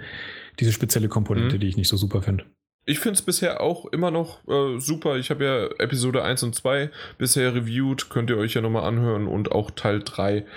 diese 0.59 0.71
spezielle 0.71 1.07
Komponente, 1.07 1.57
mhm. 1.57 1.59
die 1.59 1.67
ich 1.67 1.77
nicht 1.77 1.87
so 1.87 1.95
super 1.95 2.23
finde. 2.23 2.45
Ich 2.87 2.97
finde 2.97 3.13
es 3.13 3.21
bisher 3.21 3.61
auch 3.61 3.85
immer 3.85 4.09
noch 4.09 4.39
äh, 4.47 4.79
super. 4.79 5.17
Ich 5.17 5.29
habe 5.29 5.45
ja 5.45 5.65
Episode 5.85 6.23
1 6.23 6.41
und 6.41 6.55
2 6.55 6.89
bisher 7.19 7.53
reviewed. 7.53 8.09
Könnt 8.09 8.31
ihr 8.31 8.37
euch 8.37 8.55
ja 8.55 8.61
nochmal 8.61 8.85
anhören. 8.85 9.27
Und 9.27 9.51
auch 9.51 9.69
Teil 9.69 10.01
3 10.03 10.47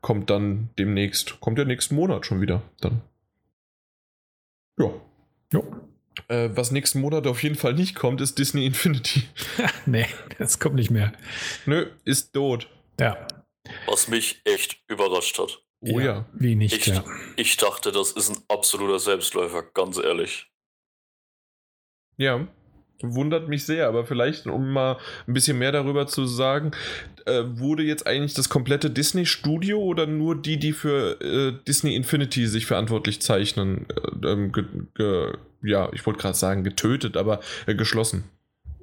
kommt 0.00 0.28
dann 0.28 0.70
demnächst. 0.76 1.40
Kommt 1.40 1.56
ja 1.56 1.64
nächsten 1.64 1.94
Monat 1.94 2.26
schon 2.26 2.40
wieder. 2.40 2.62
Dann. 2.80 3.02
Ja. 4.80 4.90
Ja. 5.52 5.62
Äh, 6.28 6.50
was 6.56 6.70
nächsten 6.70 7.00
Monat 7.00 7.26
auf 7.26 7.42
jeden 7.42 7.54
Fall 7.54 7.74
nicht 7.74 7.94
kommt, 7.94 8.20
ist 8.20 8.38
Disney 8.38 8.66
Infinity. 8.66 9.24
nee, 9.86 10.06
das 10.38 10.58
kommt 10.58 10.76
nicht 10.76 10.90
mehr. 10.90 11.12
Nö, 11.66 11.90
ist 12.04 12.32
tot. 12.32 12.68
Ja. 12.98 13.26
Was 13.86 14.08
mich 14.08 14.40
echt 14.44 14.82
überrascht 14.88 15.38
hat. 15.38 15.62
Oh 15.80 15.98
ja. 15.98 16.04
ja. 16.04 16.28
Wie 16.32 16.56
nicht, 16.56 16.74
ich, 16.74 16.86
ja. 16.86 17.04
Ich 17.36 17.56
dachte, 17.56 17.92
das 17.92 18.12
ist 18.12 18.30
ein 18.30 18.42
absoluter 18.48 18.98
Selbstläufer, 18.98 19.62
ganz 19.62 19.98
ehrlich. 19.98 20.50
Ja, 22.16 22.48
wundert 23.02 23.48
mich 23.48 23.64
sehr, 23.64 23.88
aber 23.88 24.04
vielleicht, 24.04 24.46
um 24.46 24.72
mal 24.72 24.96
ein 25.26 25.34
bisschen 25.34 25.58
mehr 25.58 25.72
darüber 25.72 26.06
zu 26.06 26.26
sagen, 26.26 26.72
äh, 27.26 27.42
wurde 27.44 27.82
jetzt 27.82 28.06
eigentlich 28.06 28.34
das 28.34 28.48
komplette 28.48 28.90
Disney-Studio 28.90 29.78
oder 29.78 30.06
nur 30.06 30.40
die, 30.40 30.58
die 30.58 30.72
für 30.72 31.20
äh, 31.20 31.52
Disney 31.66 31.94
Infinity 31.94 32.46
sich 32.46 32.66
verantwortlich 32.66 33.20
zeichnen, 33.22 33.86
äh, 34.22 34.26
ähm, 34.26 34.52
ja, 35.62 35.90
ich 35.92 36.04
wollte 36.06 36.20
gerade 36.20 36.36
sagen 36.36 36.64
getötet, 36.64 37.16
aber 37.16 37.40
äh, 37.66 37.74
geschlossen? 37.74 38.24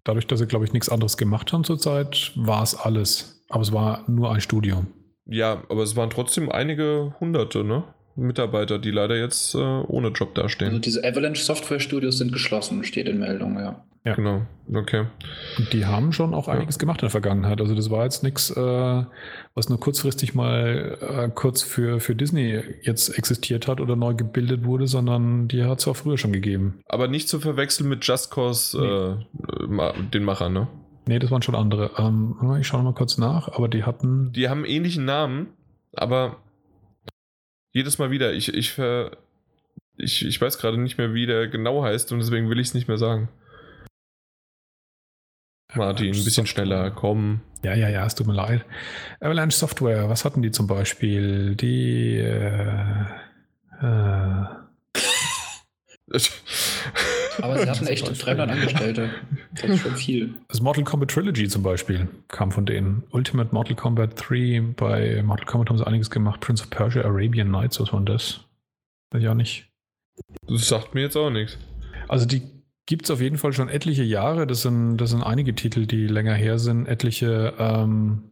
Dadurch, 0.04 0.28
dass 0.28 0.40
sie, 0.40 0.48
glaube 0.48 0.66
ich, 0.66 0.74
nichts 0.74 0.90
anderes 0.90 1.18
gemacht 1.18 1.52
haben 1.52 1.64
zurzeit, 1.64 2.32
war 2.36 2.64
es 2.64 2.76
alles. 2.76 3.44
Aber 3.50 3.62
es 3.62 3.74
war 3.74 4.04
nur 4.08 4.32
ein 4.32 4.42
Studio. 4.42 4.86
Ja, 5.26 5.64
aber 5.70 5.84
es 5.84 5.96
waren 5.96 6.10
trotzdem 6.10 6.50
einige 6.50 7.14
Hunderte, 7.20 7.64
ne? 7.64 7.84
Mitarbeiter, 8.18 8.80
die 8.80 8.92
leider 8.92 9.16
jetzt 9.16 9.56
äh, 9.56 9.58
ohne 9.58 10.10
Job 10.10 10.36
dastehen. 10.36 10.70
Also 10.70 10.80
diese 10.80 11.04
Avalanche 11.04 11.44
Software 11.44 11.80
Studios 11.80 12.18
sind 12.18 12.34
geschlossen, 12.34 12.84
steht 12.84 13.08
in 13.08 13.20
Meldung, 13.20 13.58
ja. 13.58 13.84
Ja, 14.04 14.16
genau. 14.16 14.44
Okay. 14.74 15.06
Und 15.58 15.74
die 15.74 15.86
haben 15.86 16.14
schon 16.14 16.34
auch 16.34 16.48
einiges 16.48 16.76
ja. 16.76 16.80
gemacht 16.80 17.02
in 17.02 17.08
der 17.08 17.10
Vergangenheit. 17.10 17.60
Also 17.60 17.76
das 17.76 17.90
war 17.90 18.06
jetzt 18.06 18.24
nichts, 18.24 18.50
äh, 18.50 19.04
was 19.54 19.68
nur 19.68 19.82
kurzfristig 19.82 20.34
mal 20.34 20.98
äh, 21.02 21.30
kurz 21.30 21.62
für, 21.62 22.00
für 22.00 22.16
Disney 22.16 22.62
jetzt 22.84 23.10
existiert 23.18 23.68
hat 23.68 23.82
oder 23.82 23.98
neu 23.98 24.14
gebildet 24.14 24.64
wurde, 24.64 24.88
sondern 24.88 25.50
die 25.50 25.64
hat 25.66 25.80
es 25.80 25.88
auch 25.90 25.98
früher 25.98 26.18
schon 26.18 26.32
gegeben. 26.32 26.80
Aber 26.88 27.10
nicht 27.10 27.28
zu 27.28 27.42
verwechseln 27.42 27.90
mit 27.90 28.06
Just 28.06 28.32
Cause, 28.32 28.80
nee. 28.80 29.84
äh, 29.84 29.94
den 30.14 30.24
Machern, 30.24 30.54
ne? 30.54 30.68
Nee, 31.06 31.20
das 31.20 31.30
waren 31.30 31.42
schon 31.42 31.56
andere. 31.56 31.92
Ähm, 31.98 32.36
ich 32.62 32.68
schaue 32.68 32.84
mal 32.84 32.94
kurz 32.94 33.18
nach, 33.18 33.50
aber 33.50 33.68
die 33.68 33.84
hatten. 33.84 34.32
Die 34.32 34.48
haben 34.48 34.64
ähnlichen 34.64 35.04
Namen, 35.04 35.48
aber 35.94 36.38
jedes 37.78 37.98
Mal 38.00 38.12
wieder. 38.12 38.34
Ich, 38.34 38.54
ich, 38.54 38.78
ich, 39.98 40.26
ich 40.26 40.42
weiß 40.42 40.58
gerade 40.58 40.78
nicht 40.78 40.98
mehr, 40.98 41.14
wie 41.14 41.26
der 41.26 41.48
genau 41.48 41.84
heißt 41.84 42.12
und 42.12 42.20
deswegen 42.20 42.50
will 42.50 42.60
ich 42.60 42.68
es 42.68 42.74
nicht 42.74 42.88
mehr 42.88 42.98
sagen. 42.98 43.30
Martin, 45.76 46.08
ein 46.08 46.24
bisschen 46.24 46.48
schneller, 46.48 46.92
komm. 46.92 47.42
Ja, 47.64 47.76
ja, 47.76 47.90
ja, 47.90 48.06
es 48.06 48.16
tut 48.16 48.26
mir 48.28 48.34
leid. 48.34 48.66
Avalanche 49.20 49.58
Software, 49.58 50.10
was 50.10 50.26
hatten 50.26 50.42
die 50.42 50.52
zum 50.52 50.66
Beispiel? 50.68 51.56
Die. 51.56 52.18
Äh, 52.18 53.06
äh, 53.82 54.46
Aber 57.42 57.60
sie 57.60 57.70
hatten 57.70 57.88
echt 57.88 58.26
300 58.26 58.50
Angestellte. 58.50 59.10
Das 59.54 59.70
ist 59.70 59.82
schon 59.82 59.96
viel. 59.96 60.34
Das 60.48 60.62
Mortal 60.62 60.84
Kombat 60.84 61.12
Trilogy 61.12 61.48
zum 61.48 61.64
Beispiel 61.64 62.08
kam 62.30 62.52
von 62.52 62.66
denen. 62.66 63.04
Ultimate 63.12 63.54
Mortal 63.54 63.76
Kombat 63.76 64.14
3. 64.16 64.74
Bei 64.76 65.22
Mortal 65.24 65.46
Kombat 65.46 65.70
haben 65.70 65.78
sie 65.78 65.86
einiges 65.86 66.10
gemacht. 66.10 66.40
Prince 66.40 66.64
of 66.64 66.70
Persia, 66.70 67.04
Arabian 67.04 67.52
Nights, 67.52 67.80
was 67.80 67.92
war 67.92 68.02
das? 68.02 68.42
Weiß 69.12 69.22
ich 69.22 69.28
auch 69.28 69.34
nicht. 69.34 69.68
Das 70.48 70.68
sagt 70.68 70.96
mir 70.96 71.02
jetzt 71.02 71.16
auch 71.16 71.30
nichts. 71.30 71.58
Also 72.08 72.26
die 72.26 72.42
gibt 72.86 73.06
es 73.06 73.12
auf 73.12 73.22
jeden 73.22 73.38
Fall 73.38 73.54
schon 73.54 73.70
etliche 73.70 74.04
Jahre. 74.04 74.48
Das 74.48 74.62
sind, 74.62 74.98
das 74.98 75.12
sind 75.12 75.22
einige 75.22 75.54
Titel, 75.54 75.86
die 75.86 76.08
länger 76.08 76.34
her 76.34 76.58
sind. 76.58 76.88
Etliche, 76.88 77.54
ähm, 77.60 78.32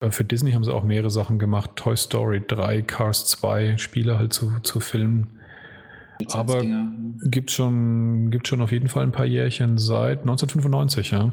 äh, 0.00 0.10
für 0.10 0.24
Disney 0.24 0.52
haben 0.52 0.64
sie 0.64 0.72
auch 0.72 0.84
mehrere 0.84 1.10
Sachen 1.10 1.38
gemacht. 1.38 1.72
Toy 1.76 1.96
Story 1.96 2.42
3, 2.46 2.82
Cars 2.82 3.26
2, 3.26 3.78
Spiele 3.78 4.18
halt 4.18 4.32
zu, 4.32 4.60
zu 4.62 4.80
filmen. 4.80 5.40
Aber 6.30 6.62
gibt 7.24 7.50
schon, 7.50 8.30
gibt 8.30 8.48
schon 8.48 8.60
auf 8.60 8.72
jeden 8.72 8.88
Fall 8.88 9.04
ein 9.04 9.12
paar 9.12 9.26
Jährchen 9.26 9.78
seit 9.78 10.20
1995, 10.20 11.10
ja. 11.10 11.32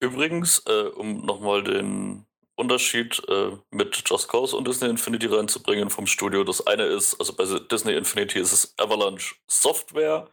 Übrigens, 0.00 0.62
äh, 0.66 0.88
um 0.88 1.24
nochmal 1.24 1.64
den 1.64 2.24
Unterschied 2.58 3.22
äh, 3.28 3.52
mit 3.70 4.02
Just 4.04 4.28
Cause 4.28 4.56
und 4.56 4.66
Disney 4.66 4.88
Infinity 4.88 5.26
reinzubringen 5.26 5.90
vom 5.90 6.06
Studio. 6.06 6.42
Das 6.42 6.66
eine 6.66 6.84
ist, 6.84 7.14
also 7.20 7.32
bei 7.32 7.44
Disney 7.70 7.94
Infinity 7.94 8.40
ist 8.40 8.52
es 8.52 8.74
Avalanche 8.78 9.36
Software 9.46 10.28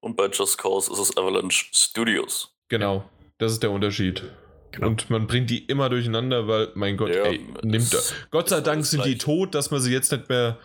und 0.00 0.16
bei 0.16 0.26
Just 0.26 0.58
Cause 0.58 0.92
ist 0.92 0.98
es 1.00 1.16
Avalanche 1.16 1.66
Studios. 1.72 2.54
Genau, 2.68 3.08
das 3.38 3.52
ist 3.52 3.62
der 3.62 3.72
Unterschied. 3.72 4.22
Genau. 4.70 4.88
Und 4.88 5.10
man 5.10 5.26
bringt 5.26 5.50
die 5.50 5.64
immer 5.64 5.88
durcheinander, 5.88 6.48
weil, 6.48 6.68
mein 6.74 6.96
Gott, 6.96 7.14
ja, 7.14 7.24
ey, 7.24 7.40
nimmt 7.62 7.92
er. 7.92 8.00
Gott 8.30 8.48
sei 8.48 8.60
Dank 8.60 8.84
sind 8.84 9.04
die 9.04 9.18
tot, 9.18 9.54
dass 9.54 9.70
man 9.70 9.80
sie 9.80 9.92
jetzt 9.92 10.10
nicht 10.10 10.28
mehr 10.28 10.58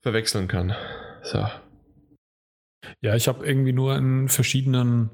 verwechseln 0.00 0.48
kann. 0.48 0.74
So. 1.22 1.46
Ja, 3.00 3.14
ich 3.14 3.28
habe 3.28 3.46
irgendwie 3.46 3.72
nur 3.72 3.96
in 3.96 4.28
verschiedenen 4.28 5.10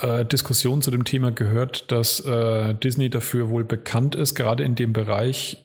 äh, 0.00 0.24
Diskussionen 0.24 0.82
zu 0.82 0.90
dem 0.90 1.04
Thema 1.04 1.32
gehört, 1.32 1.90
dass 1.90 2.20
äh, 2.20 2.74
Disney 2.74 3.10
dafür 3.10 3.48
wohl 3.48 3.64
bekannt 3.64 4.14
ist, 4.14 4.34
gerade 4.34 4.64
in 4.64 4.74
dem 4.74 4.92
Bereich, 4.92 5.64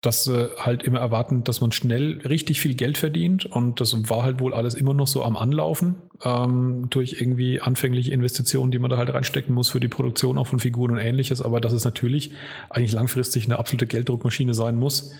dass 0.00 0.24
sie 0.24 0.50
halt 0.56 0.82
immer 0.82 0.98
erwarten, 0.98 1.44
dass 1.44 1.60
man 1.60 1.72
schnell 1.72 2.20
richtig 2.26 2.60
viel 2.60 2.74
Geld 2.74 2.96
verdient. 2.96 3.44
Und 3.44 3.80
das 3.80 3.94
war 4.08 4.22
halt 4.22 4.40
wohl 4.40 4.54
alles 4.54 4.74
immer 4.74 4.94
noch 4.94 5.06
so 5.06 5.22
am 5.22 5.36
Anlaufen 5.36 5.96
ähm, 6.24 6.88
durch 6.88 7.20
irgendwie 7.20 7.60
anfängliche 7.60 8.10
Investitionen, 8.12 8.70
die 8.70 8.78
man 8.78 8.90
da 8.90 8.96
halt 8.96 9.12
reinstecken 9.12 9.54
muss 9.54 9.70
für 9.70 9.80
die 9.80 9.88
Produktion 9.88 10.38
auch 10.38 10.46
von 10.46 10.58
Figuren 10.58 10.92
und 10.92 10.98
ähnliches. 10.98 11.42
Aber 11.42 11.60
dass 11.60 11.72
es 11.74 11.84
natürlich 11.84 12.32
eigentlich 12.70 12.92
langfristig 12.92 13.44
eine 13.44 13.58
absolute 13.58 13.86
Gelddruckmaschine 13.86 14.54
sein 14.54 14.76
muss. 14.76 15.12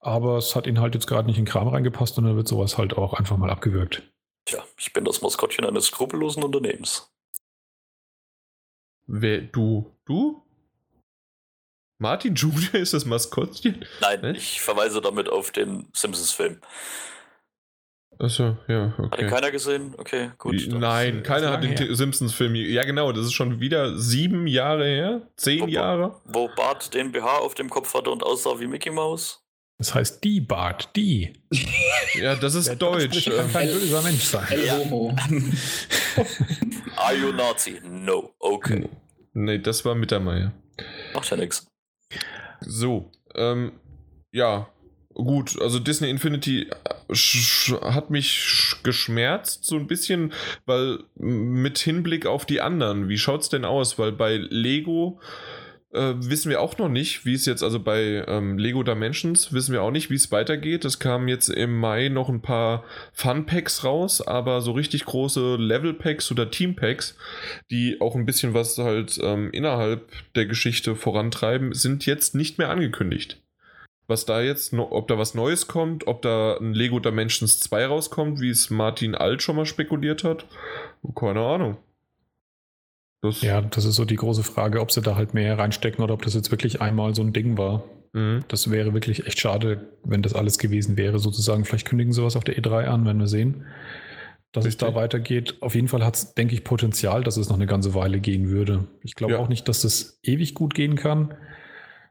Aber 0.00 0.36
es 0.36 0.54
hat 0.54 0.66
ihnen 0.66 0.80
halt 0.80 0.94
jetzt 0.94 1.06
gerade 1.06 1.26
nicht 1.26 1.38
in 1.38 1.44
den 1.44 1.50
Kram 1.50 1.68
reingepasst 1.68 2.18
und 2.18 2.24
dann 2.24 2.36
wird 2.36 2.48
sowas 2.48 2.78
halt 2.78 2.96
auch 2.96 3.14
einfach 3.14 3.36
mal 3.38 3.50
abgewürgt. 3.50 4.02
Tja, 4.50 4.64
ich 4.76 4.92
bin 4.92 5.04
das 5.04 5.22
Maskottchen 5.22 5.64
eines 5.64 5.86
skrupellosen 5.86 6.42
Unternehmens. 6.42 7.08
Wer, 9.06 9.42
du? 9.42 9.96
Du? 10.04 10.42
Martin 11.98 12.34
Junior 12.34 12.74
ist 12.74 12.92
das 12.92 13.04
Maskottchen? 13.04 13.86
Nein, 14.00 14.20
ne? 14.22 14.32
ich 14.36 14.60
verweise 14.60 15.00
damit 15.00 15.28
auf 15.28 15.52
den 15.52 15.86
Simpsons-Film. 15.92 16.60
Achso, 18.18 18.56
ja, 18.66 18.92
okay. 18.98 19.10
Hat 19.12 19.20
ihn 19.20 19.28
keiner 19.28 19.50
gesehen? 19.52 19.94
Okay, 19.96 20.32
gut. 20.36 20.66
Nein, 20.66 21.22
keiner 21.22 21.50
hat 21.52 21.62
den 21.62 21.94
Simpsons-Film. 21.94 22.56
Ja, 22.56 22.82
genau, 22.82 23.12
das 23.12 23.26
ist 23.26 23.34
schon 23.34 23.60
wieder 23.60 23.96
sieben 23.98 24.48
Jahre 24.48 24.84
her? 24.84 25.28
Zehn 25.36 25.60
wo, 25.60 25.66
Jahre? 25.68 26.20
Wo 26.24 26.48
Bart 26.48 26.92
den 26.92 27.12
BH 27.12 27.38
auf 27.38 27.54
dem 27.54 27.70
Kopf 27.70 27.94
hatte 27.94 28.10
und 28.10 28.24
aussah 28.24 28.58
wie 28.58 28.66
Mickey 28.66 28.90
Mouse? 28.90 29.39
Das 29.80 29.94
heißt 29.94 30.22
die 30.24 30.42
Bart, 30.42 30.90
die. 30.94 31.32
Ja, 32.14 32.34
das 32.34 32.54
ist 32.56 32.76
Deutsch. 32.76 33.24
Kann 33.24 33.52
kein 33.52 33.68
böser 33.68 34.02
Mensch 34.02 34.24
sein. 34.24 34.44
El 34.50 34.70
Homo. 34.72 35.16
Are 36.96 37.14
you 37.14 37.32
Nazi? 37.32 37.80
No. 37.88 38.34
Okay. 38.40 38.88
Nee, 39.32 39.58
das 39.58 39.84
war 39.84 39.94
Mittermeier. 39.94 40.52
Macht 41.14 41.30
ja 41.30 41.36
nichts. 41.36 41.66
So, 42.60 43.12
ähm, 43.36 43.72
ja, 44.32 44.68
gut. 45.14 45.58
Also 45.62 45.78
Disney 45.78 46.10
Infinity 46.10 46.68
äh, 46.68 47.74
hat 47.80 48.10
mich 48.10 48.74
geschmerzt 48.82 49.64
so 49.64 49.76
ein 49.76 49.86
bisschen, 49.86 50.32
weil 50.66 50.98
mit 51.14 51.78
Hinblick 51.78 52.26
auf 52.26 52.44
die 52.44 52.60
anderen, 52.60 53.08
wie 53.08 53.18
schaut's 53.18 53.48
denn 53.48 53.64
aus? 53.64 53.98
Weil 54.00 54.12
bei 54.12 54.36
Lego 54.36 55.20
äh, 55.92 56.14
wissen 56.16 56.50
wir 56.50 56.60
auch 56.60 56.78
noch 56.78 56.88
nicht, 56.88 57.24
wie 57.24 57.34
es 57.34 57.46
jetzt, 57.46 57.62
also 57.62 57.80
bei 57.80 58.24
ähm, 58.28 58.58
Lego 58.58 58.82
Dimensions 58.82 59.52
wissen 59.52 59.72
wir 59.72 59.82
auch 59.82 59.90
nicht, 59.90 60.10
wie 60.10 60.14
es 60.14 60.30
weitergeht. 60.30 60.84
Es 60.84 60.98
kamen 60.98 61.28
jetzt 61.28 61.48
im 61.48 61.78
Mai 61.78 62.08
noch 62.08 62.28
ein 62.28 62.42
paar 62.42 62.84
Fun-Packs 63.12 63.84
raus, 63.84 64.20
aber 64.20 64.60
so 64.60 64.72
richtig 64.72 65.04
große 65.04 65.56
Level-Packs 65.56 66.30
oder 66.30 66.50
Team-Packs, 66.50 67.16
die 67.70 68.00
auch 68.00 68.14
ein 68.14 68.26
bisschen 68.26 68.54
was 68.54 68.78
halt 68.78 69.18
ähm, 69.22 69.50
innerhalb 69.52 70.10
der 70.34 70.46
Geschichte 70.46 70.94
vorantreiben, 70.94 71.74
sind 71.74 72.06
jetzt 72.06 72.34
nicht 72.34 72.58
mehr 72.58 72.70
angekündigt. 72.70 73.42
Was 74.06 74.26
da 74.26 74.40
jetzt, 74.40 74.72
ob 74.72 75.06
da 75.06 75.18
was 75.18 75.34
Neues 75.34 75.68
kommt, 75.68 76.08
ob 76.08 76.22
da 76.22 76.56
ein 76.56 76.74
Lego 76.74 76.98
Dimensions 76.98 77.60
2 77.60 77.86
rauskommt, 77.86 78.40
wie 78.40 78.50
es 78.50 78.68
Martin 78.68 79.14
Alt 79.14 79.40
schon 79.40 79.54
mal 79.54 79.66
spekuliert 79.66 80.24
hat, 80.24 80.46
keine 81.14 81.40
Ahnung. 81.40 81.76
Das 83.22 83.42
ja, 83.42 83.60
das 83.60 83.84
ist 83.84 83.96
so 83.96 84.04
die 84.04 84.16
große 84.16 84.42
Frage, 84.42 84.80
ob 84.80 84.90
sie 84.90 85.02
da 85.02 85.14
halt 85.14 85.34
mehr 85.34 85.58
reinstecken 85.58 86.02
oder 86.02 86.14
ob 86.14 86.22
das 86.22 86.34
jetzt 86.34 86.50
wirklich 86.50 86.80
einmal 86.80 87.14
so 87.14 87.22
ein 87.22 87.32
Ding 87.32 87.58
war. 87.58 87.84
Mhm. 88.12 88.44
Das 88.48 88.70
wäre 88.70 88.94
wirklich 88.94 89.26
echt 89.26 89.38
schade, 89.40 89.88
wenn 90.04 90.22
das 90.22 90.34
alles 90.34 90.58
gewesen 90.58 90.96
wäre, 90.96 91.18
sozusagen. 91.18 91.64
Vielleicht 91.64 91.86
kündigen 91.86 92.12
sie 92.12 92.22
was 92.24 92.36
auf 92.36 92.44
der 92.44 92.56
E3 92.56 92.86
an, 92.86 93.04
wenn 93.04 93.18
wir 93.18 93.26
sehen, 93.26 93.66
dass 94.52 94.64
es 94.64 94.76
da 94.78 94.86
Richtig. 94.86 95.02
weitergeht. 95.02 95.56
Auf 95.60 95.74
jeden 95.74 95.88
Fall 95.88 96.04
hat 96.04 96.16
es, 96.16 96.34
denke 96.34 96.54
ich, 96.54 96.64
Potenzial, 96.64 97.22
dass 97.22 97.36
es 97.36 97.48
noch 97.48 97.56
eine 97.56 97.66
ganze 97.66 97.94
Weile 97.94 98.20
gehen 98.20 98.48
würde. 98.48 98.88
Ich 99.02 99.14
glaube 99.14 99.34
Ja. 99.34 99.38
auch 99.38 99.48
nicht, 99.48 99.68
dass 99.68 99.82
das 99.82 100.18
ewig 100.22 100.54
gut 100.54 100.74
gehen 100.74 100.96
kann. 100.96 101.34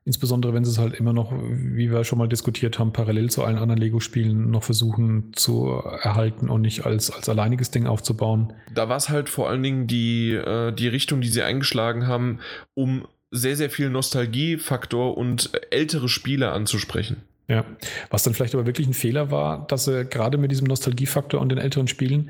Insbesondere, 0.05 0.53
wenn 0.53 0.65
sie 0.65 0.71
es 0.71 0.79
halt 0.79 0.93
immer 0.93 1.13
noch, 1.13 1.31
wie 1.31 1.91
wir 1.91 2.03
schon 2.03 2.17
mal 2.17 2.27
diskutiert 2.27 2.79
haben, 2.79 2.93
parallel 2.93 3.29
zu 3.29 3.43
allen 3.43 3.57
anderen 3.57 3.79
Lego-Spielen 3.79 4.49
noch 4.49 4.63
versuchen 4.63 5.31
zu 5.35 5.67
erhalten 5.67 6.49
und 6.49 6.61
nicht 6.61 6.85
als, 6.85 7.11
als 7.11 7.29
alleiniges 7.29 7.69
Ding 7.69 7.85
aufzubauen. 7.85 8.53
Da 8.73 8.89
war 8.89 8.97
es 8.97 9.09
halt 9.09 9.29
vor 9.29 9.49
allen 9.49 9.61
Dingen 9.61 9.87
die, 9.87 10.31
äh, 10.31 10.71
die 10.71 10.87
Richtung, 10.87 11.21
die 11.21 11.27
sie 11.27 11.43
eingeschlagen 11.43 12.07
haben, 12.07 12.39
um 12.73 13.05
sehr, 13.31 13.55
sehr 13.55 13.69
viel 13.69 13.89
Nostalgiefaktor 13.89 15.17
und 15.17 15.51
ältere 15.69 16.09
Spiele 16.09 16.51
anzusprechen. 16.51 17.17
Ja, 17.49 17.65
was 18.11 18.21
dann 18.21 18.35
vielleicht 18.35 18.53
aber 18.53 18.67
wirklich 18.67 18.87
ein 18.87 18.93
Fehler 18.93 19.31
war, 19.31 19.65
dass 19.65 19.85
sie 19.85 20.05
gerade 20.05 20.37
mit 20.37 20.51
diesem 20.51 20.67
Nostalgiefaktor 20.67 21.41
und 21.41 21.49
den 21.49 21.57
älteren 21.57 21.87
Spielen, 21.87 22.29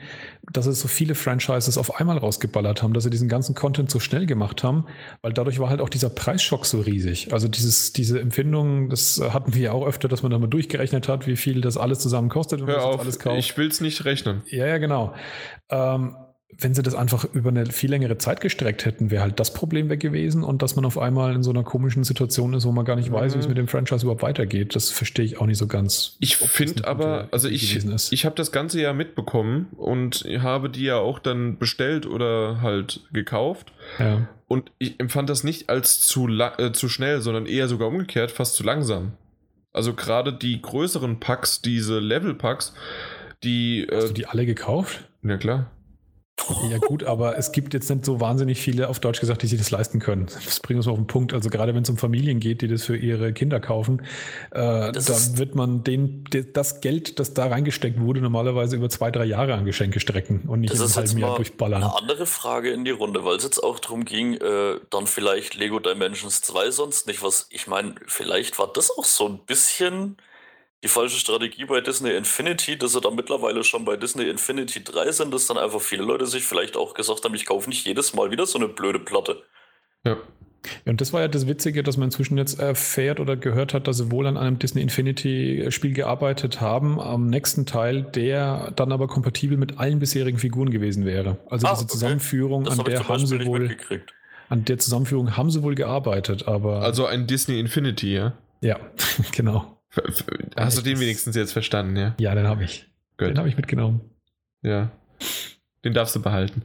dass 0.54 0.64
sie 0.64 0.72
so 0.72 0.88
viele 0.88 1.14
Franchises 1.14 1.78
auf 1.78 2.00
einmal 2.00 2.18
rausgeballert 2.18 2.82
haben, 2.82 2.94
dass 2.94 3.04
sie 3.04 3.10
diesen 3.10 3.28
ganzen 3.28 3.54
Content 3.54 3.92
so 3.92 4.00
schnell 4.00 4.26
gemacht 4.26 4.64
haben, 4.64 4.86
weil 5.22 5.34
dadurch 5.34 5.60
war 5.60 5.70
halt 5.70 5.82
auch 5.82 5.90
dieser 5.90 6.10
Preisschock 6.10 6.66
so 6.66 6.80
riesig. 6.80 7.34
Also 7.34 7.50
dieses, 7.50 7.92
diese 7.92 8.18
Empfindung, 8.22 8.90
das 8.90 9.22
hatten 9.22 9.54
wir 9.54 9.62
ja 9.62 9.72
auch 9.74 9.86
öfter, 9.86 10.08
dass 10.08 10.24
man 10.24 10.32
da 10.32 10.40
mal 10.40 10.48
durchgerechnet 10.48 11.10
hat, 11.10 11.28
wie 11.28 11.36
viel 11.36 11.60
das 11.60 11.76
alles 11.76 12.00
zusammen 12.00 12.30
kostet, 12.30 12.66
Hör 12.66 12.86
auf, 12.86 13.02
alles 13.02 13.20
kauft. 13.20 13.40
ich 13.40 13.58
will 13.58 13.68
es 13.68 13.82
nicht 13.82 14.06
rechnen. 14.06 14.44
Ja, 14.48 14.68
ja, 14.68 14.78
genau. 14.78 15.14
Ähm, 15.70 16.16
wenn 16.58 16.74
sie 16.74 16.82
das 16.82 16.96
einfach 16.96 17.26
über 17.34 17.50
eine 17.50 17.66
viel 17.68 17.90
längere 17.92 18.18
Zeit 18.18 18.42
gestreckt 18.42 18.84
hätten, 18.84 19.12
wäre 19.12 19.22
halt 19.22 19.40
das 19.40 19.54
Problem 19.54 19.88
weg 19.90 20.00
gewesen 20.00 20.44
und 20.44 20.62
dass 20.62 20.76
man 20.76 20.84
auf 20.84 20.98
einmal 20.98 21.34
in 21.36 21.44
so 21.44 21.52
einer 21.52 21.64
komischen 21.64 22.04
Situation 22.04 22.54
ist, 22.54 22.66
wo 22.66 22.72
man 22.72 22.86
gar 22.86 22.96
nicht 22.96 23.12
weiß, 23.12 23.36
wie 23.36 23.40
es 23.40 23.46
Mhm. 23.46 23.50
mit 23.50 23.58
dem 23.60 23.68
Franchise 23.68 24.04
überhaupt 24.04 24.24
weitergeht. 24.24 24.76
Das 24.76 24.90
verstehe 24.90 25.24
ich 25.26 25.40
auch 25.40 25.46
nicht 25.46 25.60
so 25.60 25.68
ganz. 25.68 26.18
Ich 26.20 26.38
finde 26.38 26.88
aber, 26.88 27.30
also 27.32 27.48
ich, 27.48 27.78
ich 28.12 28.26
habe 28.26 28.36
das 28.36 28.52
Ganze 28.52 28.82
ja 28.82 28.94
mitbekommen 28.94 29.68
und 29.78 30.26
habe 30.40 30.70
die 30.70 30.84
ja 30.84 30.98
auch 30.98 31.20
dann 31.20 31.58
bestellt 31.60 32.06
oder 32.06 32.62
halt 32.62 33.02
gekauft. 33.14 33.72
ja. 34.00 34.28
Und 34.48 34.72
ich 34.80 35.00
empfand 35.00 35.30
das 35.30 35.44
nicht 35.44 35.70
als 35.70 36.00
zu, 36.02 36.28
äh, 36.28 36.72
zu 36.72 36.90
schnell, 36.90 37.22
sondern 37.22 37.46
eher 37.46 37.68
sogar 37.68 37.88
umgekehrt, 37.88 38.32
fast 38.32 38.56
zu 38.56 38.64
langsam. 38.64 39.12
Also 39.74 39.94
gerade 39.94 40.34
die 40.34 40.60
größeren 40.60 41.20
Packs, 41.20 41.62
diese 41.62 42.00
Level-Packs, 42.00 42.74
die, 43.44 43.88
Hast 43.92 44.06
äh, 44.06 44.08
du 44.08 44.14
die 44.14 44.26
alle 44.26 44.48
gekauft? 44.48 45.08
ja 45.22 45.38
klar. 45.38 45.70
Ja 46.70 46.78
gut, 46.78 47.04
aber 47.04 47.38
es 47.38 47.52
gibt 47.52 47.74
jetzt 47.74 47.90
nicht 47.90 48.06
so 48.06 48.20
wahnsinnig 48.20 48.60
viele, 48.60 48.90
auf 48.90 49.00
Deutsch 49.00 49.20
gesagt, 49.20 49.42
die 49.44 49.48
sich 49.48 49.60
das 49.60 49.72
leisten 49.72 50.00
können. 50.00 50.28
Das 50.46 50.60
bringt 50.60 50.78
uns 50.78 50.86
mal 50.86 50.94
auf 50.94 50.98
den 50.98 51.08
Punkt. 51.08 51.34
Also 51.34 51.50
gerade 51.50 51.76
wenn 51.76 51.84
es 51.84 51.90
um 51.90 51.98
Familien 51.98 52.40
geht, 52.40 52.62
die 52.62 52.68
das 52.68 52.84
für 52.86 52.98
ihre 52.98 53.34
Kinder 53.34 53.60
kaufen, 53.60 54.02
äh, 54.52 54.92
da 54.92 54.94
wird 55.34 55.56
man 55.56 55.84
den, 55.84 56.24
de- 56.26 56.46
das 56.52 56.82
Geld, 56.82 57.20
das 57.20 57.34
da 57.34 57.48
reingesteckt 57.48 58.00
wurde, 58.00 58.22
normalerweise 58.22 58.76
über 58.76 58.90
zwei, 58.90 59.12
drei 59.12 59.26
Jahre 59.26 59.54
an 59.54 59.66
Geschenke 59.66 60.00
strecken 60.00 60.44
und 60.48 60.62
nicht 60.62 60.74
jetzt 60.74 60.96
halben 60.98 61.18
Jahr 61.18 61.36
durchballern. 61.36 61.84
eine 61.84 61.96
andere 61.96 62.26
Frage 62.26 62.70
in 62.72 62.86
die 62.86 62.92
Runde, 62.92 63.24
weil 63.26 63.38
es 63.38 63.44
jetzt 63.44 63.64
auch 63.64 63.80
darum 63.80 64.06
ging, 64.06 64.36
äh, 64.36 64.80
dann 64.90 65.08
vielleicht 65.08 65.56
Lego 65.56 65.80
Dimensions 65.80 66.42
2 66.42 66.72
sonst 66.72 67.08
nicht 67.08 67.22
was. 67.24 67.48
Ich 67.52 67.68
meine, 67.68 67.96
vielleicht 68.08 68.58
war 68.60 68.72
das 68.74 68.90
auch 68.98 69.06
so 69.06 69.28
ein 69.28 69.40
bisschen 69.46 70.18
die 70.84 70.88
falsche 70.88 71.18
Strategie 71.20 71.66
bei 71.66 71.82
Disney 71.82 72.12
Infinity, 72.12 72.78
dass 72.78 72.94
sie 72.94 73.02
da 73.02 73.12
mittlerweile 73.12 73.64
schon 73.64 73.84
bei 73.86 73.98
Disney 73.98 74.30
Infinity 74.30 74.84
3 74.84 75.12
sind, 75.12 75.34
dass 75.34 75.48
dann 75.48 75.58
einfach 75.58 75.82
viele 75.82 76.04
Leute 76.04 76.26
sich 76.26 76.44
vielleicht 76.46 76.78
auch 76.78 76.94
gesagt 76.94 77.24
haben, 77.26 77.36
ich 77.36 77.46
kaufe 77.46 77.70
nicht 77.70 77.86
jedes 77.86 78.14
Mal 78.14 78.32
wieder 78.32 78.46
so 78.46 78.58
eine 78.58 78.68
blöde 78.70 79.00
Platte. 79.00 79.44
Ja. 80.06 80.18
Ja, 80.86 80.92
und 80.92 81.00
das 81.00 81.14
war 81.14 81.22
ja 81.22 81.30
das 81.30 81.48
Witzige, 81.48 81.84
dass 81.84 81.96
man 81.96 82.08
inzwischen 82.10 82.38
jetzt 82.38 82.60
erfährt 82.60 83.22
oder 83.22 83.38
gehört 83.38 83.74
hat, 83.74 83.88
dass 83.88 83.98
sie 83.98 84.12
wohl 84.12 84.28
an 84.28 84.36
einem 84.36 84.60
Disney 84.60 84.82
Infinity-Spiel 84.82 85.94
gearbeitet 85.94 86.60
haben, 86.60 87.00
am 87.00 87.28
nächsten 87.28 87.66
Teil, 87.66 88.04
der 88.04 88.72
dann 88.76 88.92
aber 88.92 89.08
kompatibel 89.08 89.58
mit 89.58 89.80
allen 89.80 90.00
bisherigen 90.00 90.38
Figuren 90.38 90.70
gewesen 90.70 91.06
wäre. 91.06 91.38
Also 91.50 91.66
Ah, 91.66 91.72
diese 91.72 91.84
okay. 91.86 91.92
Zusammenführung, 91.94 92.66
Das 92.66 92.78
an 92.78 92.86
der 92.86 93.08
haben 93.08 93.26
sie 93.26 93.46
wohl, 93.46 93.78
an 94.50 94.66
der 94.66 94.78
Zusammenführung 94.80 95.38
haben 95.38 95.50
sie 95.50 95.64
wohl 95.64 95.76
gearbeitet, 95.76 96.48
aber 96.48 96.82
Also 96.82 97.06
ein 97.06 97.26
Disney 97.26 97.58
Infinity, 97.60 98.14
ja? 98.16 98.34
ja, 98.60 98.78
genau. 99.32 99.79
Hast 100.56 100.78
du 100.78 100.82
den 100.82 101.00
wenigstens 101.00 101.36
jetzt 101.36 101.54
verstanden, 101.54 101.96
ja? 101.96 102.16
Ja, 102.20 102.36
den 102.36 102.48
habe 102.48 102.64
ich. 102.64 102.88
Gut. 103.18 103.30
Den 103.30 103.38
habe 103.38 103.50
ich 103.50 103.58
mitgenommen. 103.58 104.02
Ja. 104.62 104.92
Den 105.86 105.94
darfst 105.94 106.16
du 106.16 106.22
behalten. 106.22 106.64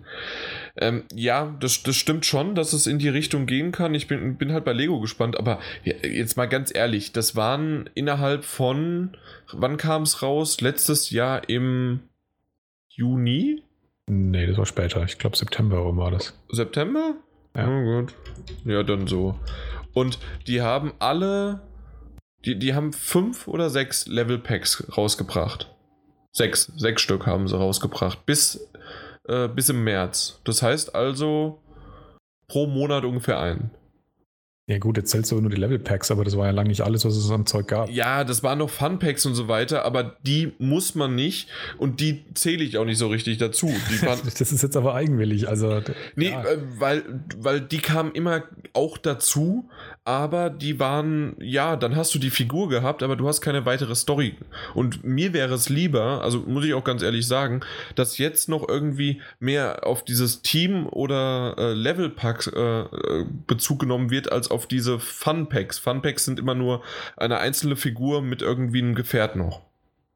Ähm, 0.77 1.05
ja, 1.13 1.57
das, 1.61 1.85
das 1.85 1.95
stimmt 1.95 2.27
schon, 2.27 2.57
dass 2.57 2.73
es 2.73 2.89
in 2.89 2.99
die 2.99 3.09
Richtung 3.09 3.47
gehen 3.47 3.71
kann. 3.71 3.95
Ich 3.95 4.09
bin, 4.09 4.37
bin 4.37 4.53
halt 4.53 4.65
bei 4.65 4.73
Lego 4.73 5.01
gespannt, 5.01 5.39
aber 5.39 5.61
jetzt 5.85 6.37
mal 6.37 6.47
ganz 6.47 6.75
ehrlich, 6.75 7.13
das 7.13 7.37
waren 7.37 7.89
innerhalb 7.95 8.45
von, 8.45 9.17
wann 9.53 9.77
kam 9.77 10.03
es 10.03 10.21
raus? 10.21 10.61
Letztes 10.61 11.11
Jahr 11.11 11.49
im 11.49 12.01
Juni? 12.89 13.63
Nee, 14.07 14.47
das 14.47 14.59
war 14.59 14.67
später. 14.67 15.03
Ich 15.05 15.19
glaube 15.19 15.37
September 15.37 15.97
war 15.97 16.11
das. 16.11 16.37
September? 16.51 17.15
Ja. 17.57 17.69
Oh, 17.69 18.01
gut. 18.01 18.15
Ja, 18.65 18.83
dann 18.83 19.07
so. 19.07 19.39
Und 19.93 20.19
die 20.49 20.61
haben 20.61 20.93
alle, 20.99 21.63
die, 22.45 22.59
die 22.59 22.75
haben 22.75 22.93
fünf 22.93 23.49
oder 23.49 23.71
sechs 23.71 24.07
Level 24.07 24.39
Packs 24.39 24.85
rausgebracht. 24.97 25.71
Sechs, 26.33 26.73
sechs 26.77 27.03
Stück 27.03 27.27
haben 27.27 27.49
sie 27.49 27.57
rausgebracht. 27.57 28.27
Bis, 28.27 28.69
äh, 29.29 29.49
bis 29.49 29.69
im 29.69 29.85
März. 29.85 30.41
Das 30.45 30.63
heißt 30.63 30.95
also 30.95 31.61
pro 32.49 32.67
Monat 32.67 33.05
ungefähr 33.05 33.41
ein. 33.41 33.71
Ja 34.67 34.79
gut, 34.79 34.97
jetzt 34.97 35.11
zählst 35.11 35.31
du 35.31 35.39
nur 35.39 35.51
die 35.51 35.59
Level 35.59 35.79
Packs, 35.79 36.11
aber 36.11 36.25
das 36.25 36.39
war 36.39 36.47
ja 36.47 36.53
lange 36.53 36.71
nicht 36.71 36.81
alles, 36.81 37.05
was 37.05 37.15
es 37.17 37.31
an 37.31 37.45
Zeug 37.45 37.69
gab. 37.69 37.91
Ja, 37.91 38.25
das 38.25 38.43
waren 38.43 38.59
noch 38.61 38.71
Fun 38.71 38.99
Packs 38.99 39.27
und 39.27 39.35
so 39.35 39.47
weiter, 39.47 39.85
aber 39.85 40.17
die 40.23 40.53
muss 40.59 40.95
man 40.95 41.15
nicht 41.15 41.51
und 41.77 42.01
die 42.01 42.25
zähle 42.33 42.65
ich 42.65 42.79
auch 42.79 42.87
nicht 42.87 42.97
so 42.97 43.09
richtig 43.09 43.37
dazu. 43.39 43.71
Das 44.05 44.53
ist 44.53 44.63
jetzt 44.63 44.77
aber 44.77 44.95
eigenwillig. 44.95 45.49
Also, 45.49 45.83
Nee, 46.17 46.31
ja. 46.31 46.43
äh, 46.45 46.59
weil, 46.79 47.03
weil 47.37 47.61
die 47.61 47.79
kamen 47.79 48.13
immer 48.13 48.45
auch 48.73 48.97
dazu, 48.97 49.69
aber 50.05 50.51
die 50.51 50.79
waren, 50.79 51.35
ja, 51.41 51.77
dann 51.77 51.97
hast 51.97 52.15
du 52.15 52.19
die 52.19 52.31
Figur 52.31 52.69
gehabt, 52.69 53.03
aber 53.03 53.17
du 53.17 53.27
hast 53.27 53.41
keine 53.41 53.65
weitere 53.65 53.95
Story. 53.95 54.37
Und 54.75 55.03
mir 55.03 55.33
wäre 55.33 55.55
es 55.55 55.71
lieber, 55.71 56.23
also 56.23 56.41
muss 56.41 56.65
ich 56.65 56.75
auch 56.75 56.85
ganz 56.85 57.03
ehrlich 57.03 57.27
sagen, 57.27 57.61
dass 57.95 58.19
jetzt 58.19 58.49
noch 58.51 58.69
irgendwie 58.69 59.23
mehr 59.41 59.87
auf 59.87 60.05
dieses 60.05 60.43
Team 60.43 60.87
oder 60.87 61.55
äh, 61.57 61.73
Level-Pack 61.73 62.51
äh, 62.55 62.81
äh, 62.81 63.25
Bezug 63.47 63.81
genommen 63.81 64.11
wird, 64.11 64.31
als 64.31 64.51
auf 64.55 64.67
diese 64.67 64.99
Fun-Packs. 64.99 65.79
Fun-Packs 65.79 66.25
sind 66.25 66.39
immer 66.39 66.55
nur 66.55 66.83
eine 67.17 67.39
einzelne 67.39 67.77
Figur 67.77 68.23
mit 68.23 68.41
irgendwie 68.43 68.81
einem 68.81 68.95
Gefährt 68.95 69.37
noch. 69.37 69.63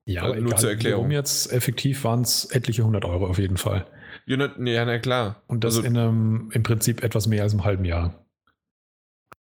ja, 0.07 0.23
aber 0.23 0.37
nur 0.37 0.47
egal, 0.47 0.59
zur 0.59 0.71
Erklärung. 0.71 1.01
warum 1.03 1.11
jetzt 1.11 1.53
effektiv 1.53 2.05
waren 2.05 2.23
es 2.23 2.47
etliche 2.47 2.85
hundert 2.85 3.05
Euro 3.05 3.27
auf 3.27 3.39
jeden 3.39 3.57
Fall. 3.59 3.87
Ja, 4.27 4.37
na, 4.37 4.51
na 4.57 4.99
klar. 4.99 5.43
Und 5.47 5.65
das 5.65 5.77
also, 5.77 5.87
in 5.87 5.97
einem, 5.97 6.51
im 6.53 6.63
Prinzip 6.63 7.03
etwas 7.03 7.27
mehr 7.27 7.43
als 7.43 7.53
einem 7.53 7.65
halben 7.65 7.85
Jahr. 7.85 8.25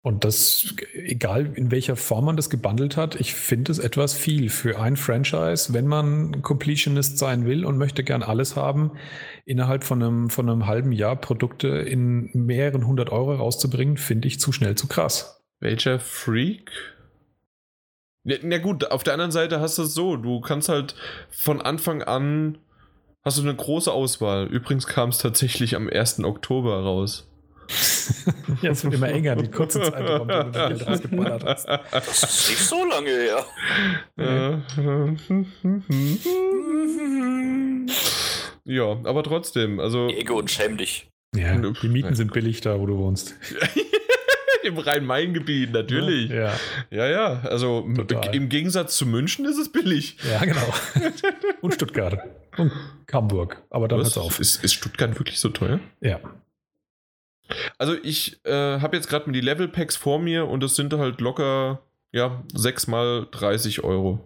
Und 0.06 0.26
das, 0.26 0.76
egal 0.94 1.54
in 1.56 1.72
welcher 1.72 1.96
Form 1.96 2.26
man 2.26 2.36
das 2.36 2.50
gebundelt 2.50 2.98
hat, 2.98 3.16
ich 3.16 3.34
finde 3.34 3.72
es 3.72 3.80
etwas 3.80 4.14
viel 4.14 4.50
für 4.50 4.78
ein 4.78 4.98
Franchise, 4.98 5.74
wenn 5.74 5.88
man 5.88 6.42
Completionist 6.42 7.18
sein 7.18 7.46
will 7.46 7.64
und 7.64 7.78
möchte 7.78 8.04
gern 8.04 8.22
alles 8.22 8.58
haben, 8.58 8.92
innerhalb 9.46 9.86
von 9.86 10.04
einem, 10.04 10.30
von 10.30 10.50
einem 10.50 10.68
halben 10.68 10.92
Jahr 10.92 11.16
Produkte 11.16 11.70
in 11.70 12.30
mehreren 12.34 12.86
hundert 12.86 13.14
Euro 13.14 13.34
rauszubringen, 13.34 13.96
finde 13.96 14.28
ich 14.28 14.42
zu 14.42 14.52
schnell 14.52 14.76
zu 14.76 14.88
krass. 14.88 15.42
Welcher 15.62 16.00
Freak? 16.00 16.70
Na, 18.26 18.36
na 18.44 18.58
gut, 18.58 18.92
auf 18.92 19.04
der 19.04 19.14
anderen 19.14 19.32
Seite 19.32 19.62
hast 19.62 19.78
du 19.78 19.84
es 19.84 19.94
so, 19.94 20.18
du 20.18 20.42
kannst 20.42 20.68
halt 20.68 20.96
von 21.30 21.62
Anfang 21.62 22.04
an 22.04 22.58
hast 23.24 23.38
du 23.38 23.42
eine 23.42 23.56
große 23.56 23.90
Auswahl. 23.90 24.48
Übrigens 24.48 24.86
kam 24.86 25.10
es 25.10 25.18
tatsächlich 25.18 25.78
am 25.78 25.88
1. 25.88 26.26
Oktober 26.26 26.82
raus. 26.82 27.33
Ja, 28.62 28.72
es 28.72 28.84
wird 28.84 28.94
immer 28.94 29.10
enger, 29.10 29.36
die 29.36 29.50
kurze 29.50 29.82
Zeit, 29.82 30.04
warum 30.06 30.28
du 30.28 30.52
das 30.52 30.68
Geld 30.70 30.88
rausgeballert 30.88 31.44
hast. 31.44 31.68
Das 31.68 32.24
ist 32.24 32.50
nicht 32.50 32.60
so 32.60 32.86
lange 32.86 33.10
her. 33.10 33.46
ja, 38.66 38.92
aber 39.04 39.24
trotzdem, 39.24 39.80
also 39.80 40.08
Ego 40.10 40.38
und 40.40 40.50
schäm 40.52 40.78
dich. 40.78 41.10
Ja, 41.36 41.58
die 41.58 41.90
Mieten 41.90 42.16
sind 42.16 42.32
billig 42.32 42.62
da, 42.62 42.80
wo 42.80 42.86
du 42.86 42.98
wohnst. 42.98 43.36
im 44.64 44.78
Rhein-Main-Gebiet 44.78 45.72
natürlich. 45.72 46.30
Ja, 46.30 46.54
Ja, 46.90 47.08
ja, 47.08 47.42
also 47.42 47.88
Total. 47.96 48.34
im 48.36 48.50
Gegensatz 48.50 48.96
zu 48.96 49.06
München 49.06 49.46
ist 49.46 49.58
es 49.58 49.72
billig. 49.72 50.18
ja 50.30 50.40
genau. 50.44 50.74
Und 51.62 51.74
Stuttgart. 51.74 52.20
Und 52.58 52.72
Hamburg. 53.12 53.62
Aber 53.70 53.88
dann 53.88 54.00
hört's 54.00 54.18
auf. 54.18 54.40
Ist, 54.40 54.64
ist 54.64 54.74
Stuttgart 54.74 55.20
wirklich 55.20 55.40
so 55.40 55.50
teuer? 55.50 55.80
Ja. 56.02 56.20
Also 57.78 57.96
ich 58.04 58.44
äh, 58.46 58.80
habe 58.80 58.96
jetzt 58.96 59.08
gerade 59.08 59.26
mal 59.26 59.34
die 59.34 59.42
Level 59.42 59.68
Packs 59.68 59.96
vor 59.96 60.20
mir 60.20 60.48
und 60.48 60.62
das 60.62 60.76
sind 60.76 60.94
halt 60.94 61.22
locker, 61.22 61.82
ja, 62.12 62.44
6 62.54 62.88
mal 62.88 63.28
30 63.32 63.84
Euro. 63.84 64.20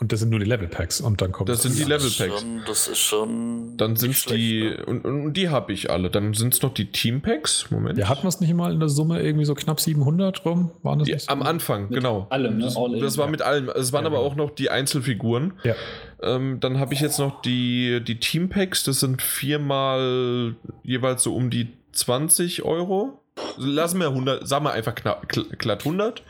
Und 0.00 0.12
das 0.12 0.20
sind 0.20 0.30
nur 0.30 0.38
die 0.40 0.46
Level 0.46 0.66
Packs 0.66 1.00
und 1.02 1.20
dann 1.20 1.30
kommt 1.30 1.50
Das 1.50 1.60
sind 1.62 1.74
die 1.76 1.80
Das 1.84 1.88
Level 1.88 2.10
Packs. 2.30 2.40
schon- 2.42 2.62
Das 2.66 2.88
ist 2.88 2.98
schon. 2.98 3.76
Dann 3.76 3.96
sind 3.96 4.14
schlecht, 4.14 4.40
die, 4.40 4.60
ne? 4.64 4.84
und, 4.86 5.04
und 5.04 5.34
die 5.34 5.50
habe 5.50 5.74
ich 5.74 5.90
alle. 5.90 6.08
Dann 6.08 6.32
sind 6.32 6.54
es 6.54 6.62
noch 6.62 6.72
die 6.72 6.86
Team 6.90 7.20
Packs. 7.20 7.70
Moment. 7.70 7.98
Ja, 7.98 8.08
hatten 8.08 8.22
wir 8.22 8.28
es 8.28 8.40
nicht 8.40 8.54
mal 8.54 8.72
in 8.72 8.80
der 8.80 8.88
Summe 8.88 9.20
irgendwie 9.22 9.44
so 9.44 9.54
knapp 9.54 9.78
700 9.78 10.42
rum? 10.46 10.70
Waren 10.82 11.00
das 11.00 11.06
Die, 11.06 11.12
nicht 11.12 11.26
so? 11.26 11.32
am 11.32 11.42
Anfang, 11.42 11.82
Mit 11.90 11.92
genau. 11.98 12.26
allem, 12.30 12.56
ne? 12.56 12.64
Das, 12.64 12.74
das 13.00 13.18
war 13.18 13.26
ja. 13.26 13.30
mit 13.30 13.42
allem. 13.42 13.68
Es 13.68 13.92
waren 13.92 14.04
Ja, 14.04 14.10
aber 14.10 14.18
genau. 14.20 14.30
auch 14.30 14.36
noch 14.36 14.50
die 14.50 14.70
Einzelfiguren. 14.70 15.52
Ja. 15.64 15.74
Ähm, 16.22 16.60
dann 16.60 16.78
habe 16.78 16.94
ich 16.94 17.00
jetzt 17.00 17.18
noch 17.18 17.42
die, 17.42 18.00
die 18.02 18.18
Team 18.18 18.48
Packs. 18.48 18.84
Das 18.84 19.00
sind 19.00 19.20
viermal 19.20 20.54
jeweils 20.82 21.22
so 21.22 21.34
um 21.34 21.50
die 21.50 21.68
20 21.92 22.62
Euro. 22.64 23.19
Lassen 23.56 24.00
wir 24.00 24.08
100, 24.08 24.48
sagen 24.48 24.64
wir 24.64 24.72
einfach 24.72 24.94
knapp, 24.94 25.28
glatt 25.28 25.80
100. 25.80 26.22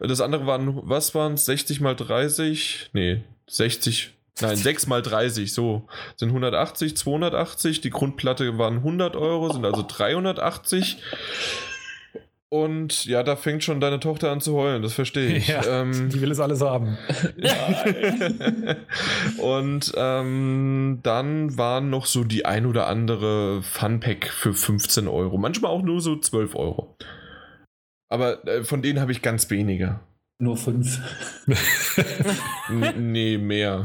Das 0.00 0.20
andere 0.20 0.46
waren, 0.46 0.80
was 0.88 1.14
waren 1.14 1.34
es? 1.34 1.44
60 1.46 1.80
mal 1.80 1.94
30? 1.94 2.90
Nee, 2.92 3.22
60. 3.46 4.12
Nein, 4.40 4.56
6 4.56 4.86
mal 4.86 5.00
30, 5.00 5.52
so. 5.52 5.88
Sind 6.16 6.28
180, 6.28 6.96
280. 6.96 7.80
Die 7.80 7.90
Grundplatte 7.90 8.58
waren 8.58 8.78
100 8.78 9.16
Euro, 9.16 9.50
sind 9.52 9.64
also 9.64 9.84
380. 9.86 10.98
Und 12.64 13.04
ja, 13.06 13.22
da 13.22 13.36
fängt 13.36 13.64
schon 13.64 13.80
deine 13.80 14.00
Tochter 14.00 14.30
an 14.30 14.40
zu 14.40 14.54
heulen, 14.54 14.82
das 14.82 14.92
verstehe 14.92 15.36
ich. 15.36 15.48
Ja, 15.56 15.80
Ähm, 15.82 16.10
Die 16.10 16.20
will 16.20 16.30
es 16.30 16.40
alles 16.40 16.60
haben. 16.60 16.98
und 19.38 19.92
ähm, 19.96 21.00
dann 21.02 21.58
waren 21.58 21.90
noch 21.90 22.06
so 22.06 22.24
die 22.24 22.44
ein 22.44 22.66
oder 22.66 22.86
andere 22.86 23.62
Funpack 23.62 24.28
für 24.28 24.54
15 24.54 25.08
Euro. 25.08 25.38
Manchmal 25.38 25.70
auch 25.70 25.82
nur 25.82 26.00
so 26.00 26.16
12 26.16 26.54
Euro. 26.54 26.96
Aber 28.08 28.46
äh, 28.46 28.64
von 28.64 28.82
denen 28.82 29.00
habe 29.00 29.12
ich 29.12 29.22
ganz 29.22 29.50
wenige. 29.50 30.00
Nur 30.38 30.56
fünf. 30.56 31.00
Nee, 32.96 33.38
mehr. 33.38 33.84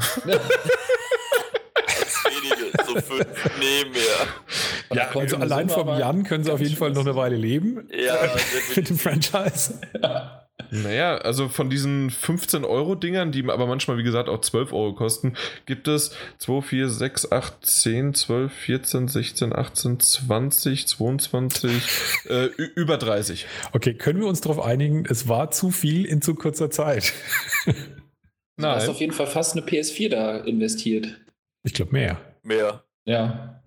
So 2.94 3.02
fünf. 3.02 3.60
Nee, 3.60 3.90
mehr. 3.92 4.98
Ja, 4.98 5.10
also 5.16 5.38
allein 5.38 5.70
vom 5.70 5.88
Jan 5.88 6.24
können 6.24 6.44
sie 6.44 6.52
auf 6.52 6.60
jeden 6.60 6.76
Fall 6.76 6.92
noch 6.92 7.02
eine 7.02 7.16
Weile 7.16 7.36
leben. 7.36 7.88
Ja, 7.92 8.16
Mit 8.76 8.90
dem. 8.90 8.98
Franchise. 8.98 9.80
Naja, 10.70 11.18
also 11.18 11.50
von 11.50 11.70
diesen 11.70 12.12
15 12.12 12.64
Euro 12.66 12.96
Dingern, 12.96 13.32
die 13.32 13.44
aber 13.50 13.66
manchmal, 13.66 13.98
wie 13.98 14.04
gesagt, 14.04 14.30
auch 14.30 14.42
12 14.42 14.74
Euro 14.74 14.94
kosten, 14.94 15.34
gibt 15.66 15.88
es 15.88 16.16
2, 16.38 16.62
4, 16.62 16.90
6, 16.90 17.32
8, 17.32 17.66
10, 17.66 18.14
12, 18.14 18.54
14, 18.54 19.08
16, 19.08 19.54
18, 19.54 20.00
20, 20.00 20.88
22, 20.88 21.72
äh, 22.30 22.46
über 22.76 22.98
30. 22.98 23.48
Okay, 23.74 23.96
können 23.96 24.22
wir 24.22 24.28
uns 24.28 24.42
darauf 24.42 24.64
einigen, 24.64 25.06
es 25.10 25.28
war 25.28 25.52
zu 25.52 25.72
viel 25.72 26.06
in 26.06 26.22
zu 26.22 26.36
kurzer 26.36 26.70
Zeit. 26.70 27.12
Du 28.58 28.68
hast 28.68 28.84
Nein. 28.84 28.90
auf 28.92 29.00
jeden 29.00 29.14
Fall 29.14 29.26
fast 29.26 29.58
eine 29.58 29.66
PS4 29.66 30.10
da 30.10 30.38
investiert. 30.38 31.20
Ich 31.64 31.74
glaube 31.74 31.94
mehr. 31.94 32.20
Mehr. 32.44 32.84
Ja. 33.06 33.58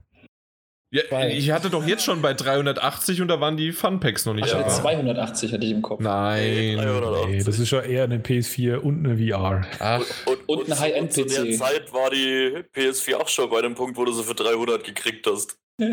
Ja, 0.90 1.26
ich 1.26 1.50
hatte 1.50 1.70
doch 1.70 1.84
jetzt 1.84 2.04
schon 2.04 2.22
bei 2.22 2.34
380 2.34 3.20
und 3.20 3.26
da 3.26 3.40
waren 3.40 3.56
die 3.56 3.72
Funpacks 3.72 4.26
noch 4.26 4.34
nicht 4.34 4.44
Ach, 4.44 4.52
Ja. 4.52 4.60
ja. 4.60 4.62
dabei. 4.68 4.80
280 4.80 5.52
hatte 5.52 5.64
ich 5.64 5.72
im 5.72 5.82
Kopf. 5.82 6.00
Nein. 6.00 6.76
380. 6.76 7.26
Nee, 7.30 7.42
das 7.42 7.58
ist 7.58 7.70
ja 7.72 7.80
eher 7.80 8.04
eine 8.04 8.18
PS4 8.18 8.76
und 8.76 9.04
eine 9.04 9.18
VR. 9.18 9.66
Ach, 9.80 10.02
Und, 10.26 10.48
Und 10.48 10.70
ein 10.70 10.78
High-End-PC. 10.78 11.18
und 11.22 11.30
Zu 11.30 11.44
der 11.46 11.56
Zeit 11.58 11.92
war 11.92 12.10
die 12.10 12.62
PS4 12.76 13.16
auch 13.16 13.26
schon 13.28 13.50
bei 13.50 13.60
dem 13.62 13.74
Punkt, 13.74 13.96
wo 13.96 14.04
du 14.04 14.12
sie 14.12 14.22
für 14.22 14.36
300 14.36 14.84
gekriegt 14.84 15.26
hast. 15.26 15.56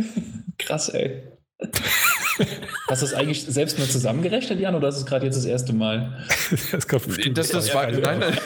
Krass, 0.59 0.89
ey. 0.89 1.23
Hast 2.87 3.01
du 3.01 3.05
das 3.05 3.13
eigentlich 3.13 3.43
selbst 3.45 3.77
mal 3.79 3.87
zusammengerechnet, 3.87 4.59
Jan, 4.59 4.75
oder 4.75 4.87
ist 4.89 4.97
es 4.97 5.05
gerade 5.05 5.25
jetzt 5.25 5.35
das 5.37 5.45
erste 5.45 5.73
Mal? 5.73 6.25
Das, 6.71 6.87
kommt 6.87 7.07
das, 7.37 7.49
das 7.49 7.69
aus. 7.69 7.75
war 7.75 7.91
nein, 7.91 8.19
nein, 8.19 8.37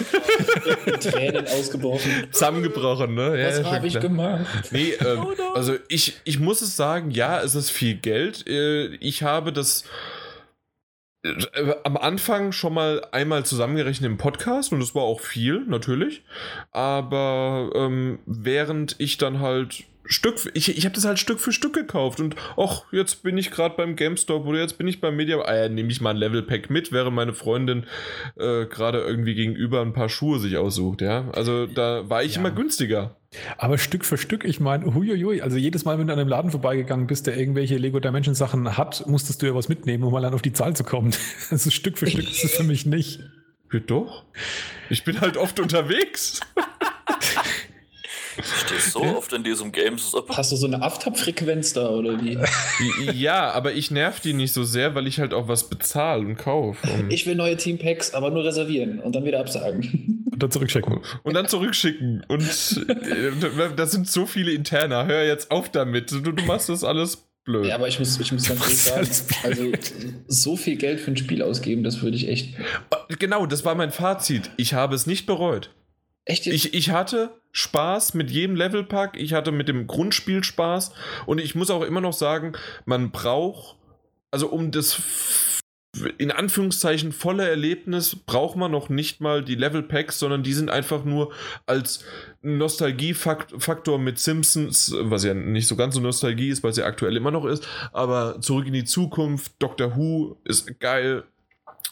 Mit 0.85 1.01
Tränen 1.11 1.45
ausgebrochen. 1.47 2.27
zusammengebrochen, 2.31 3.13
ne? 3.15 3.39
Ja, 3.41 3.47
Was 3.49 3.59
ja, 3.59 3.71
habe 3.71 3.87
ich 3.87 3.99
gemacht? 3.99 4.45
Nee, 4.71 4.91
ähm, 4.99 5.19
Oh 5.19 5.31
no. 5.37 5.53
also 5.55 5.75
ich, 5.87 6.17
ich 6.23 6.39
muss 6.39 6.61
es 6.61 6.75
sagen, 6.75 7.11
ja, 7.11 7.41
es 7.41 7.55
ist 7.55 7.69
viel 7.71 7.95
Geld. 7.95 8.47
Äh, 8.47 8.95
Ich 8.95 9.23
habe 9.23 9.51
das 9.53 9.83
äh, 11.23 11.73
am 11.83 11.97
Anfang 11.97 12.51
schon 12.51 12.73
mal 12.73 13.05
einmal 13.11 13.45
zusammengerechnet 13.45 14.09
im 14.09 14.17
Podcast 14.17 14.71
und 14.71 14.79
das 14.79 14.93
war 14.95 15.03
auch 15.03 15.19
viel, 15.21 15.63
natürlich. 15.67 16.23
Aber 16.71 17.71
ähm, 17.75 18.19
während 18.25 18.95
ich 18.99 19.17
dann 19.17 19.39
halt 19.39 19.83
Stück, 20.07 20.35
ich, 20.53 20.77
ich 20.77 20.85
habe 20.85 20.95
das 20.95 21.05
halt 21.05 21.19
Stück 21.19 21.39
für 21.39 21.51
Stück 21.51 21.73
gekauft 21.73 22.19
und 22.19 22.35
ach, 22.57 22.83
jetzt 22.91 23.23
bin 23.23 23.37
ich 23.37 23.51
gerade 23.51 23.75
beim 23.75 23.95
GameStop 23.95 24.45
oder 24.45 24.59
jetzt 24.59 24.77
bin 24.77 24.87
ich 24.87 25.01
beim 25.01 25.15
Media, 25.15 25.39
ah, 25.41 25.55
ja, 25.55 25.69
nehme 25.69 25.91
ich 25.91 26.01
mal 26.01 26.11
ein 26.11 26.17
Level 26.17 26.43
Pack 26.43 26.69
mit, 26.69 26.91
während 26.91 27.15
meine 27.15 27.33
Freundin 27.33 27.85
äh, 28.37 28.65
gerade 28.65 28.99
irgendwie 29.01 29.35
gegenüber 29.35 29.81
ein 29.81 29.93
paar 29.93 30.09
Schuhe 30.09 30.39
sich 30.39 30.57
aussucht, 30.57 31.01
ja. 31.01 31.29
Also 31.31 31.65
da 31.67 32.09
war 32.09 32.23
ich 32.23 32.35
Ja. 32.35 32.39
immer 32.41 32.51
günstiger. 32.51 33.15
Aber 33.57 33.77
Stück 33.77 34.05
für 34.05 34.17
Stück, 34.17 34.45
ich 34.45 34.59
meine, 34.59 34.93
huiuiui, 34.93 35.41
also 35.41 35.57
jedes 35.57 35.83
Mal, 35.85 35.99
wenn 35.99 36.07
du 36.07 36.13
an 36.13 36.19
einem 36.19 36.29
Laden 36.29 36.51
vorbeigegangen 36.51 37.07
bist, 37.07 37.27
der 37.27 37.37
irgendwelche 37.37 37.77
Lego 37.77 37.99
Dimension 37.99 38.33
Sachen 38.35 38.77
hat, 38.77 39.05
musstest 39.07 39.41
du 39.41 39.45
ja 39.47 39.55
was 39.55 39.67
mitnehmen, 39.67 40.03
um 40.05 40.13
mal 40.13 40.21
dann 40.21 40.33
auf 40.33 40.41
die 40.41 40.53
Zahl 40.53 40.75
zu 40.75 40.83
kommen. 40.83 41.13
Also 41.51 41.69
Stück 41.69 41.97
für 41.97 42.07
Stück 42.07 42.29
ist 42.29 42.43
es 42.43 42.55
für 42.55 42.63
mich 42.63 42.85
nicht. 42.85 43.19
Ja, 43.73 43.79
doch. 43.79 44.23
Ich 44.89 45.03
bin 45.03 45.19
halt 45.19 45.35
oft 45.37 45.59
unterwegs. 45.59 46.39
Du 48.35 48.43
stehst 48.43 48.91
so 48.91 49.01
oft 49.01 49.31
in 49.33 49.43
diesem 49.43 49.71
Game. 49.71 49.97
Hast 50.29 50.51
du 50.51 50.55
so 50.55 50.67
eine 50.67 50.81
Aftab-Frequenz 50.81 51.73
da 51.73 51.89
oder 51.89 52.21
wie? 52.21 52.37
Ja, 53.13 53.51
aber 53.51 53.73
ich 53.73 53.91
nerv 53.91 54.19
die 54.19 54.33
nicht 54.33 54.53
so 54.53 54.63
sehr, 54.63 54.95
weil 54.95 55.07
ich 55.07 55.19
halt 55.19 55.33
auch 55.33 55.47
was 55.47 55.69
bezahle 55.69 56.25
und 56.25 56.35
kaufe. 56.35 56.87
Und, 56.89 57.11
Ich 57.11 57.25
will 57.25 57.35
neue 57.35 57.57
Team-Packs, 57.57 58.13
aber 58.13 58.31
nur 58.31 58.43
reservieren 58.43 58.99
und 58.99 59.15
dann 59.15 59.25
wieder 59.25 59.39
absagen. 59.39 60.25
Und 60.31 60.43
dann 60.43 60.51
zurückschicken. 60.51 60.99
und 61.23 61.33
dann 61.33 61.47
zurückschicken. 61.47 62.25
Und 62.27 62.85
äh, 62.89 63.69
da 63.75 63.85
sind 63.85 64.07
so 64.09 64.25
viele 64.25 64.51
Interner. 64.51 65.05
Hör 65.05 65.23
jetzt 65.23 65.49
auf 65.51 65.69
damit. 65.69 66.11
Du, 66.11 66.19
du 66.19 66.43
machst 66.43 66.67
das 66.67 66.83
alles 66.83 67.25
blöd. 67.45 67.67
Ja, 67.67 67.75
aber 67.75 67.87
ich 67.87 67.99
muss, 67.99 68.19
ich 68.19 68.31
muss 68.31 68.47
ganz 68.49 68.87
ehrlich 68.89 69.13
sagen, 69.13 69.35
also 69.43 69.71
so 70.27 70.57
viel 70.57 70.75
Geld 70.75 70.99
für 70.99 71.11
ein 71.11 71.17
Spiel 71.17 71.41
ausgeben, 71.41 71.83
das 71.83 72.01
würde 72.01 72.17
ich 72.17 72.27
echt. 72.27 72.55
Genau, 73.19 73.45
das 73.45 73.63
war 73.63 73.75
mein 73.75 73.91
Fazit. 73.91 74.49
Ich 74.57 74.73
habe 74.73 74.95
es 74.95 75.05
nicht 75.05 75.25
bereut. 75.25 75.69
Echt? 76.25 76.47
Ich, 76.47 76.73
ich 76.73 76.89
hatte 76.89 77.39
Spaß 77.51 78.15
mit 78.15 78.31
jedem 78.31 78.55
Levelpack, 78.55 79.15
ich 79.15 79.33
hatte 79.33 79.51
mit 79.51 79.67
dem 79.67 79.87
Grundspiel 79.87 80.43
Spaß 80.43 80.91
und 81.27 81.39
ich 81.39 81.55
muss 81.55 81.69
auch 81.69 81.83
immer 81.83 82.01
noch 82.01 82.13
sagen, 82.13 82.53
man 82.85 83.11
braucht, 83.11 83.77
also 84.31 84.47
um 84.49 84.71
das 84.71 85.01
in 86.17 86.31
Anführungszeichen 86.31 87.11
volle 87.11 87.47
Erlebnis 87.47 88.15
braucht 88.15 88.57
man 88.57 88.71
noch 88.71 88.89
nicht 88.89 89.21
mal 89.21 89.43
die 89.43 89.55
Levelpacks, 89.55 90.19
sondern 90.19 90.43
die 90.43 90.53
sind 90.53 90.69
einfach 90.69 91.05
nur 91.05 91.31
als 91.65 92.03
Nostalgiefaktor 92.41 93.97
mit 93.97 94.19
Simpsons, 94.19 94.93
was 94.99 95.23
ja 95.23 95.33
nicht 95.33 95.67
so 95.67 95.75
ganz 95.75 95.95
so 95.95 96.01
Nostalgie 96.01 96.49
ist, 96.49 96.63
weil 96.63 96.73
sie 96.73 96.83
aktuell 96.83 97.15
immer 97.15 97.31
noch 97.31 97.45
ist, 97.45 97.67
aber 97.93 98.41
zurück 98.41 98.67
in 98.67 98.73
die 98.73 98.83
Zukunft, 98.83 99.53
Doctor 99.59 99.95
Who 99.95 100.37
ist 100.43 100.79
geil. 100.79 101.23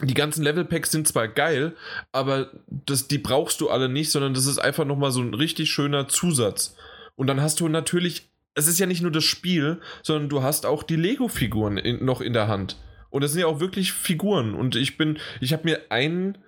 Die 0.01 0.13
ganzen 0.15 0.43
Levelpacks 0.43 0.91
sind 0.91 1.07
zwar 1.07 1.27
geil, 1.27 1.75
aber 2.11 2.51
das, 2.67 3.07
die 3.07 3.19
brauchst 3.19 3.61
du 3.61 3.69
alle 3.69 3.89
nicht, 3.89 4.11
sondern 4.11 4.33
das 4.33 4.47
ist 4.47 4.57
einfach 4.57 4.85
nochmal 4.85 5.11
so 5.11 5.21
ein 5.21 5.33
richtig 5.33 5.69
schöner 5.69 6.07
Zusatz. 6.07 6.75
Und 7.15 7.27
dann 7.27 7.41
hast 7.41 7.59
du 7.59 7.67
natürlich, 7.67 8.31
es 8.55 8.67
ist 8.67 8.79
ja 8.79 8.87
nicht 8.87 9.01
nur 9.01 9.11
das 9.11 9.23
Spiel, 9.23 9.79
sondern 10.01 10.29
du 10.29 10.41
hast 10.41 10.65
auch 10.65 10.83
die 10.83 10.95
Lego-Figuren 10.95 11.79
noch 12.03 12.21
in 12.21 12.33
der 12.33 12.47
Hand. 12.47 12.77
Und 13.11 13.23
das 13.23 13.31
sind 13.31 13.41
ja 13.41 13.47
auch 13.47 13.59
wirklich 13.59 13.93
Figuren. 13.93 14.55
Und 14.55 14.75
ich 14.75 14.97
bin, 14.97 15.19
ich 15.39 15.53
habe 15.53 15.65
mir 15.65 15.81
ein, 15.89 16.39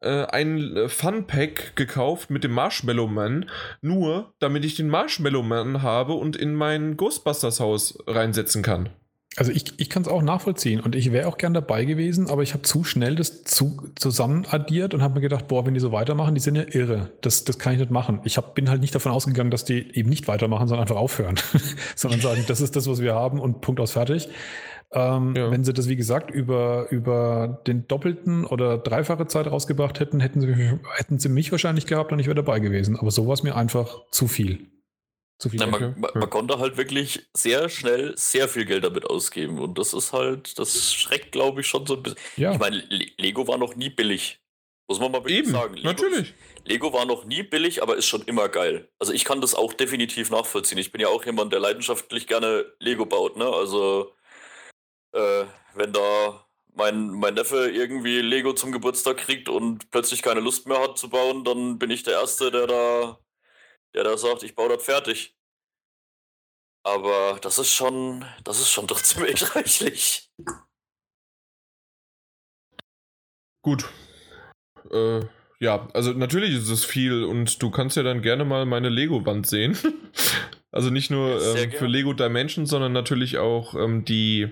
äh, 0.00 0.24
ein 0.24 0.76
äh, 0.76 0.88
Fun-Pack 0.88 1.76
gekauft 1.76 2.30
mit 2.30 2.42
dem 2.42 2.50
Marshmallow 2.50 3.06
Man, 3.06 3.48
nur 3.80 4.34
damit 4.40 4.64
ich 4.64 4.74
den 4.74 4.88
Marshmallow 4.88 5.44
Man 5.44 5.82
habe 5.82 6.14
und 6.14 6.34
in 6.34 6.54
mein 6.54 6.96
Ghostbusters-Haus 6.96 7.98
reinsetzen 8.08 8.64
kann. 8.64 8.90
Also 9.38 9.52
ich, 9.52 9.72
ich 9.78 9.88
kann 9.88 10.02
es 10.02 10.08
auch 10.08 10.22
nachvollziehen 10.22 10.80
und 10.80 10.96
ich 10.96 11.12
wäre 11.12 11.28
auch 11.28 11.38
gern 11.38 11.54
dabei 11.54 11.84
gewesen, 11.84 12.28
aber 12.28 12.42
ich 12.42 12.54
habe 12.54 12.62
zu 12.62 12.82
schnell 12.82 13.14
das 13.14 13.44
zu, 13.44 13.90
zusammen 13.94 14.46
addiert 14.50 14.94
und 14.94 15.02
habe 15.02 15.14
mir 15.14 15.20
gedacht, 15.20 15.46
boah, 15.48 15.64
wenn 15.64 15.74
die 15.74 15.80
so 15.80 15.92
weitermachen, 15.92 16.34
die 16.34 16.40
sind 16.40 16.56
ja 16.56 16.64
irre. 16.68 17.10
Das, 17.20 17.44
das 17.44 17.58
kann 17.58 17.72
ich 17.72 17.78
nicht 17.78 17.90
machen. 17.90 18.20
Ich 18.24 18.36
hab, 18.36 18.54
bin 18.54 18.68
halt 18.68 18.80
nicht 18.80 18.94
davon 18.94 19.12
ausgegangen, 19.12 19.50
dass 19.50 19.64
die 19.64 19.94
eben 19.96 20.08
nicht 20.08 20.26
weitermachen, 20.26 20.66
sondern 20.66 20.82
einfach 20.82 21.00
aufhören. 21.00 21.36
sondern 21.94 22.20
sagen, 22.20 22.44
das 22.48 22.60
ist 22.60 22.74
das, 22.74 22.88
was 22.88 23.00
wir 23.00 23.14
haben 23.14 23.38
und 23.38 23.60
Punkt 23.60 23.80
aus 23.80 23.92
fertig. 23.92 24.28
Ähm, 24.92 25.34
Ja. 25.36 25.50
Wenn 25.50 25.64
sie 25.64 25.72
das, 25.72 25.88
wie 25.88 25.96
gesagt, 25.96 26.30
über, 26.30 26.86
über 26.90 27.60
den 27.66 27.86
doppelten 27.86 28.44
oder 28.44 28.78
dreifache 28.78 29.26
Zeit 29.26 29.46
rausgebracht 29.46 30.00
hätten, 30.00 30.20
hätten 30.20 30.40
sie, 30.40 30.78
hätten 30.96 31.18
sie 31.18 31.28
mich 31.28 31.52
wahrscheinlich 31.52 31.86
gehabt 31.86 32.10
und 32.10 32.18
ich 32.18 32.26
wäre 32.26 32.34
dabei 32.34 32.58
gewesen. 32.58 32.96
Aber 32.98 33.10
so 33.10 33.26
war 33.26 33.34
es 33.34 33.42
mir 33.42 33.54
einfach 33.54 34.00
zu 34.10 34.26
viel. 34.26 34.66
Zu 35.38 35.50
viel. 35.50 35.60
Na, 35.60 35.66
man, 35.66 35.94
man, 35.98 36.10
man 36.14 36.30
konnte 36.30 36.58
halt 36.58 36.76
wirklich 36.76 37.28
sehr 37.32 37.68
schnell 37.68 38.12
sehr 38.16 38.48
viel 38.48 38.64
Geld 38.64 38.84
damit 38.84 39.04
ausgeben. 39.06 39.58
Und 39.58 39.78
das 39.78 39.94
ist 39.94 40.12
halt, 40.12 40.58
das 40.58 40.92
schreckt, 40.92 41.32
glaube 41.32 41.60
ich, 41.60 41.66
schon 41.68 41.86
so 41.86 41.94
ein 41.94 42.02
bisschen. 42.02 42.18
ja. 42.36 42.52
Ich 42.52 42.58
meine, 42.58 42.78
Le 42.88 43.06
Lego 43.16 43.46
war 43.46 43.58
noch 43.58 43.76
nie 43.76 43.90
billig. 43.90 44.40
Muss 44.88 44.98
man 45.00 45.12
mal 45.12 45.18
wirklich 45.18 45.40
Eben, 45.40 45.50
sagen. 45.50 45.74
Lego, 45.74 45.86
natürlich. 45.88 46.34
Lego 46.64 46.92
war 46.92 47.04
noch 47.04 47.24
nie 47.24 47.42
billig, 47.42 47.82
aber 47.82 47.96
ist 47.96 48.06
schon 48.06 48.22
immer 48.22 48.48
geil. 48.48 48.88
Also 48.98 49.12
ich 49.12 49.24
kann 49.24 49.40
das 49.40 49.54
auch 49.54 49.74
definitiv 49.74 50.30
nachvollziehen. 50.30 50.78
Ich 50.78 50.90
bin 50.92 51.00
ja 51.00 51.08
auch 51.08 51.24
jemand, 51.24 51.52
der 51.52 51.60
leidenschaftlich 51.60 52.26
gerne 52.26 52.64
Lego 52.80 53.06
baut, 53.06 53.36
ne? 53.36 53.46
Also 53.46 54.12
äh, 55.12 55.44
wenn 55.74 55.92
da 55.92 56.44
mein, 56.74 57.10
mein 57.10 57.34
Neffe 57.34 57.70
irgendwie 57.70 58.20
Lego 58.20 58.54
zum 58.54 58.72
Geburtstag 58.72 59.18
kriegt 59.18 59.48
und 59.48 59.90
plötzlich 59.90 60.22
keine 60.22 60.40
Lust 60.40 60.66
mehr 60.66 60.80
hat 60.80 60.98
zu 60.98 61.10
bauen, 61.10 61.44
dann 61.44 61.78
bin 61.78 61.90
ich 61.90 62.02
der 62.02 62.14
Erste, 62.14 62.50
der 62.50 62.66
da, 62.66 63.18
der 63.94 64.04
da 64.04 64.16
sagt, 64.16 64.42
ich 64.42 64.54
baue 64.54 64.68
das 64.68 64.82
fertig. 64.82 65.34
Aber 66.84 67.38
das 67.42 67.58
ist 67.58 67.72
schon, 67.72 68.24
das 68.44 68.60
ist 68.60 68.70
schon 68.70 68.86
trotzdem 68.88 69.24
echt 69.24 69.54
reichlich. 69.54 70.30
Gut. 73.62 73.88
Äh, 74.90 75.20
ja, 75.60 75.88
also 75.92 76.12
natürlich 76.12 76.54
ist 76.54 76.68
es 76.68 76.84
viel 76.84 77.24
und 77.24 77.60
du 77.62 77.70
kannst 77.70 77.96
ja 77.96 78.02
dann 78.02 78.22
gerne 78.22 78.44
mal 78.44 78.64
meine 78.64 78.88
Lego-Wand 78.88 79.46
sehen. 79.46 79.76
also 80.72 80.90
nicht 80.90 81.10
nur 81.10 81.42
ähm, 81.42 81.72
für. 81.72 81.86
Lego 81.86 82.12
Dimensions, 82.12 82.70
sondern 82.70 82.92
natürlich 82.92 83.38
auch 83.38 83.74
ähm, 83.74 84.04
die, 84.04 84.48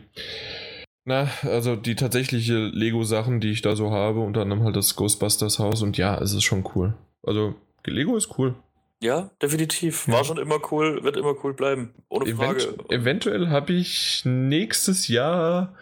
na, 1.05 1.31
also 1.43 1.77
die 1.77 1.95
tatsächliche 1.95 2.57
Lego-Sachen, 2.67 3.41
die 3.41 3.53
ich 3.53 3.63
da 3.63 3.77
so 3.77 3.93
habe, 3.93 4.21
unter 4.21 4.43
anderem 4.43 4.65
halt 4.65 4.77
das 4.77 4.97
Ghostbusters-Haus 4.97 5.83
und 5.83 5.97
ja, 5.97 6.19
es 6.19 6.33
ist 6.33 6.45
schon 6.45 6.69
cool. 6.75 6.95
Also 7.23 7.55
Lego 7.87 8.17
ist 8.17 8.37
cool. 8.37 8.57
Ja, 9.03 9.31
definitiv. 9.43 10.07
Ja. 10.07 10.15
War 10.15 10.25
schon 10.25 10.39
immer 10.39 10.59
cool, 10.73 11.03
wird 11.03 11.17
immer 11.17 11.35
cool 11.45 11.55
bleiben. 11.55 11.95
Ohne 12.09 12.35
Frage. 12.35 12.63
Event 12.63 12.91
eventuell 12.91 13.49
habe 13.49 13.73
ich 13.73 14.23
nächstes 14.25 15.09
Jahr 15.09 15.75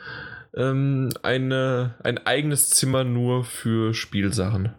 ähm, 0.57 1.12
eine, 1.23 1.95
ein 2.03 2.19
eigenes 2.27 2.70
Zimmer 2.70 3.05
nur 3.05 3.45
für 3.45 3.95
Spielsachen. 3.95 4.74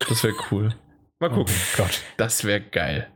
Das 0.00 0.24
wäre 0.24 0.34
cool. 0.50 0.74
Mal 1.18 1.30
gucken. 1.30 1.54
Oh 1.54 1.76
Gott. 1.76 2.02
Das 2.16 2.44
wäre 2.44 2.60
geil. 2.60 3.10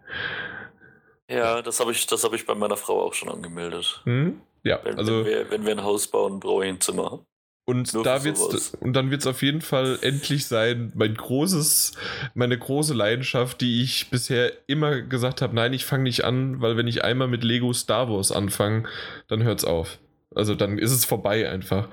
Ja, 1.28 1.62
das 1.62 1.80
habe 1.80 1.92
ich, 1.92 2.06
das 2.06 2.24
hab 2.24 2.32
ich 2.32 2.46
bei 2.46 2.54
meiner 2.54 2.76
Frau 2.76 3.02
auch 3.02 3.14
schon 3.14 3.28
angemeldet. 3.28 4.00
Hm? 4.04 4.40
Ja, 4.62 4.80
Wenn, 4.82 4.98
also 4.98 5.18
wenn, 5.18 5.26
wir, 5.26 5.50
wenn 5.50 5.64
wir 5.64 5.72
ein 5.72 5.82
Haus 5.82 6.08
bauen, 6.08 6.40
brauche 6.40 6.64
ich 6.64 6.70
ein 6.70 6.80
Zimmer. 6.80 7.24
Und 7.64 7.92
nur 7.94 8.02
da 8.02 8.24
wird's 8.24 8.40
sowas. 8.40 8.72
und 8.80 8.94
dann 8.94 9.10
wird's 9.10 9.26
auf 9.26 9.42
jeden 9.42 9.60
Fall 9.60 9.98
endlich 10.02 10.46
sein, 10.46 10.92
mein 10.94 11.14
großes, 11.14 11.92
meine 12.34 12.58
große 12.58 12.94
Leidenschaft, 12.94 13.60
die 13.60 13.82
ich 13.82 14.10
bisher 14.10 14.52
immer 14.66 15.02
gesagt 15.02 15.42
habe, 15.42 15.54
nein, 15.54 15.72
ich 15.72 15.84
fange 15.84 16.04
nicht 16.04 16.24
an, 16.24 16.60
weil 16.60 16.76
wenn 16.76 16.88
ich 16.88 17.04
einmal 17.04 17.28
mit 17.28 17.44
Lego 17.44 17.72
Star 17.72 18.08
Wars 18.08 18.32
anfange, 18.32 18.88
dann 19.28 19.42
hört's 19.42 19.64
auf. 19.64 19.98
Also 20.34 20.54
dann 20.54 20.78
ist 20.78 20.92
es 20.92 21.04
vorbei 21.04 21.50
einfach. 21.50 21.88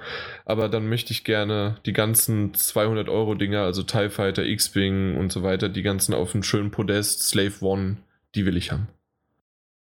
Aber 0.46 0.70
dann 0.70 0.88
möchte 0.88 1.12
ich 1.12 1.24
gerne 1.24 1.80
die 1.86 1.94
ganzen 1.94 2.54
200 2.54 3.10
Euro 3.10 3.34
Dinger, 3.34 3.62
also 3.62 3.84
TIE 3.84 4.10
Fighter, 4.10 4.46
X-Wing 4.46 5.18
und 5.18 5.32
so 5.32 5.44
weiter, 5.44 5.70
die 5.70 5.82
ganzen 5.82 6.14
auf 6.14 6.34
einem 6.34 6.44
schönen 6.44 6.72
Podest, 6.72 7.24
Slave 7.24 7.54
One, 7.62 7.98
die 8.36 8.46
will 8.46 8.58
ich 8.58 8.72
haben. 8.72 8.88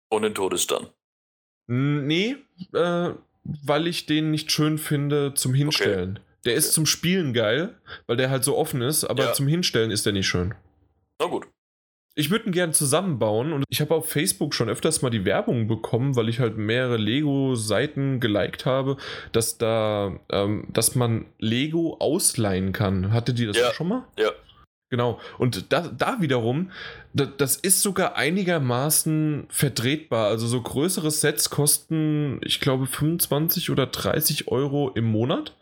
Und 0.09 0.23
den 0.23 0.35
Todesstern. 0.35 0.89
Nee, 1.67 2.37
äh, 2.73 3.11
weil 3.65 3.87
ich 3.87 4.07
den 4.07 4.31
nicht 4.31 4.51
schön 4.53 4.79
finde 4.79 5.35
zum 5.35 5.55
Hinstellen. 5.55 6.19
Der 6.45 6.55
ist 6.55 6.67
Okay. 6.69 6.75
zum 6.75 6.87
Spielen 6.87 7.33
geil, 7.35 7.75
weil 8.07 8.17
der 8.17 8.31
halt 8.31 8.45
so 8.45 8.57
offen 8.57 8.81
ist, 8.83 9.05
aber 9.05 9.25
Ja. 9.25 9.33
zum 9.33 9.47
Hinstellen 9.47 9.91
ist 9.91 10.07
der 10.07 10.13
nicht 10.13 10.27
schön. 10.29 10.55
Na 11.19 11.27
gut. 11.27 11.47
Ich 12.17 12.31
würde 12.31 12.47
ihn 12.47 12.53
gern 12.53 12.73
zusammenbauen 12.73 13.53
und 13.53 13.65
ich 13.69 13.81
habe 13.81 13.95
auf 13.95 14.09
Facebook 14.11 14.53
schon 14.55 14.69
öfters 14.69 15.01
mal 15.01 15.11
die 15.11 15.25
Werbung 15.25 15.69
bekommen, 15.69 16.17
weil 16.17 16.29
ich 16.29 16.41
halt 16.41 16.57
mehrere 16.59 16.97
Lego-Seiten 16.97 18.21
geliked 18.21 18.67
habe, 18.67 18.97
dass 19.33 19.59
da, 19.59 20.19
ähm, 20.31 20.67
dass 20.73 20.95
man 20.95 21.27
Lego 21.39 21.97
ausleihen 22.01 22.73
kann. 22.73 23.13
Hatte 23.13 23.33
die 23.33 23.47
das 23.47 23.57
Ja. 23.57 23.73
schon 23.73 23.89
mal? 23.89 24.05
Ja. 24.19 24.31
Genau. 24.91 25.21
Und 25.39 25.73
da, 25.73 25.83
da 25.87 26.21
wiederum, 26.21 26.73
da, 27.15 27.25
das 27.25 27.57
ist 27.57 27.81
sogar 27.81 28.17
einigermaßen 28.17 29.47
vertretbar. 29.49 30.27
Also 30.27 30.49
so 30.49 30.61
größere 30.61 31.13
Sets 31.13 31.49
kosten, 31.49 32.41
ich 32.43 32.61
glaube, 32.61 32.87
25 32.87 33.71
oder 33.71 33.87
30 33.87 34.49
Euro 34.49 34.91
im 34.91 35.05
Monat. 35.05 35.57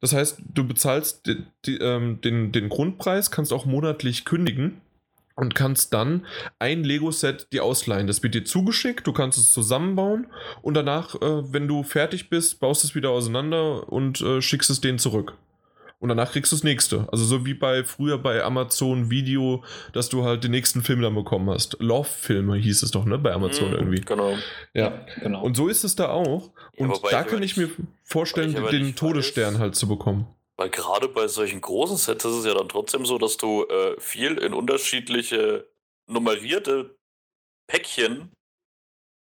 Das 0.00 0.12
heißt, 0.12 0.42
du 0.54 0.66
bezahlst 0.68 1.26
die, 1.26 1.42
die, 1.64 1.78
ähm, 1.78 2.20
den, 2.20 2.52
den 2.52 2.68
Grundpreis, 2.68 3.30
kannst 3.30 3.54
auch 3.54 3.64
monatlich 3.64 4.26
kündigen 4.26 4.82
und 5.34 5.54
kannst 5.54 5.94
dann 5.94 6.26
ein 6.58 6.84
Lego-Set 6.84 7.52
dir 7.52 7.64
ausleihen. 7.64 8.06
Das 8.06 8.22
wird 8.22 8.34
dir 8.34 8.44
zugeschickt, 8.44 9.06
du 9.06 9.12
kannst 9.12 9.38
es 9.38 9.50
zusammenbauen 9.50 10.26
und 10.60 10.74
danach, 10.74 11.14
äh, 11.14 11.52
wenn 11.52 11.66
du 11.68 11.84
fertig 11.84 12.28
bist, 12.28 12.60
baust 12.60 12.84
es 12.84 12.94
wieder 12.94 13.10
auseinander 13.10 13.90
und 13.90 14.20
äh, 14.20 14.42
schickst 14.42 14.68
es 14.68 14.80
denen 14.80 14.98
zurück. 14.98 15.34
Und 16.00 16.10
danach 16.10 16.30
kriegst 16.30 16.52
du 16.52 16.56
das 16.56 16.62
nächste. 16.62 17.08
Also 17.10 17.24
so 17.24 17.44
wie 17.44 17.54
bei 17.54 17.82
früher 17.82 18.18
bei 18.18 18.42
Amazon 18.44 19.10
Video, 19.10 19.64
dass 19.92 20.08
du 20.08 20.22
halt 20.24 20.44
den 20.44 20.52
nächsten 20.52 20.82
Film 20.82 21.00
dann 21.02 21.14
bekommen 21.14 21.50
hast. 21.50 21.76
Love-Filme 21.80 22.56
hieß 22.56 22.84
es 22.84 22.92
doch, 22.92 23.04
ne? 23.04 23.18
Bei 23.18 23.32
Amazon 23.32 23.70
Mhm, 23.70 23.74
irgendwie. 23.74 24.00
Genau. 24.02 24.36
Ja. 24.74 25.04
genau. 25.20 25.42
Und 25.42 25.56
so 25.56 25.66
ist 25.66 25.82
es 25.82 25.96
da 25.96 26.08
auch. 26.10 26.52
Ja, 26.76 26.84
Und 26.84 26.90
wobei 26.90 27.10
da 27.10 27.24
kann 27.24 27.42
ich 27.42 27.56
mir 27.56 27.68
vorstellen, 28.04 28.54
den 28.70 28.94
Todesstern 28.94 29.56
weiß- 29.56 29.58
halt 29.58 29.74
zu 29.74 29.88
bekommen. 29.88 30.28
Weil 30.56 30.70
gerade 30.70 31.08
bei 31.08 31.26
solchen 31.26 31.60
großen 31.60 31.96
Sets 31.96 32.24
ist 32.24 32.32
es 32.32 32.44
ja 32.44 32.54
dann 32.54 32.68
trotzdem 32.68 33.04
so, 33.04 33.18
dass 33.18 33.36
du 33.36 33.64
äh, 33.64 34.00
viel 34.00 34.38
in 34.38 34.54
unterschiedliche 34.54 35.66
nummerierte 36.06 36.96
Päckchen 37.66 38.30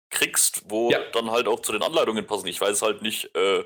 kriegst, 0.09 0.63
wo 0.69 0.89
Ja. 0.91 0.99
dann 1.11 1.31
halt 1.31 1.47
auch 1.47 1.59
zu 1.61 1.71
den 1.71 1.81
Anleitungen 1.83 2.25
passen. 2.25 2.47
Ich 2.47 2.59
weiß 2.61 2.81
halt 2.81 3.01
nicht, 3.01 3.35
äh, 3.35 3.63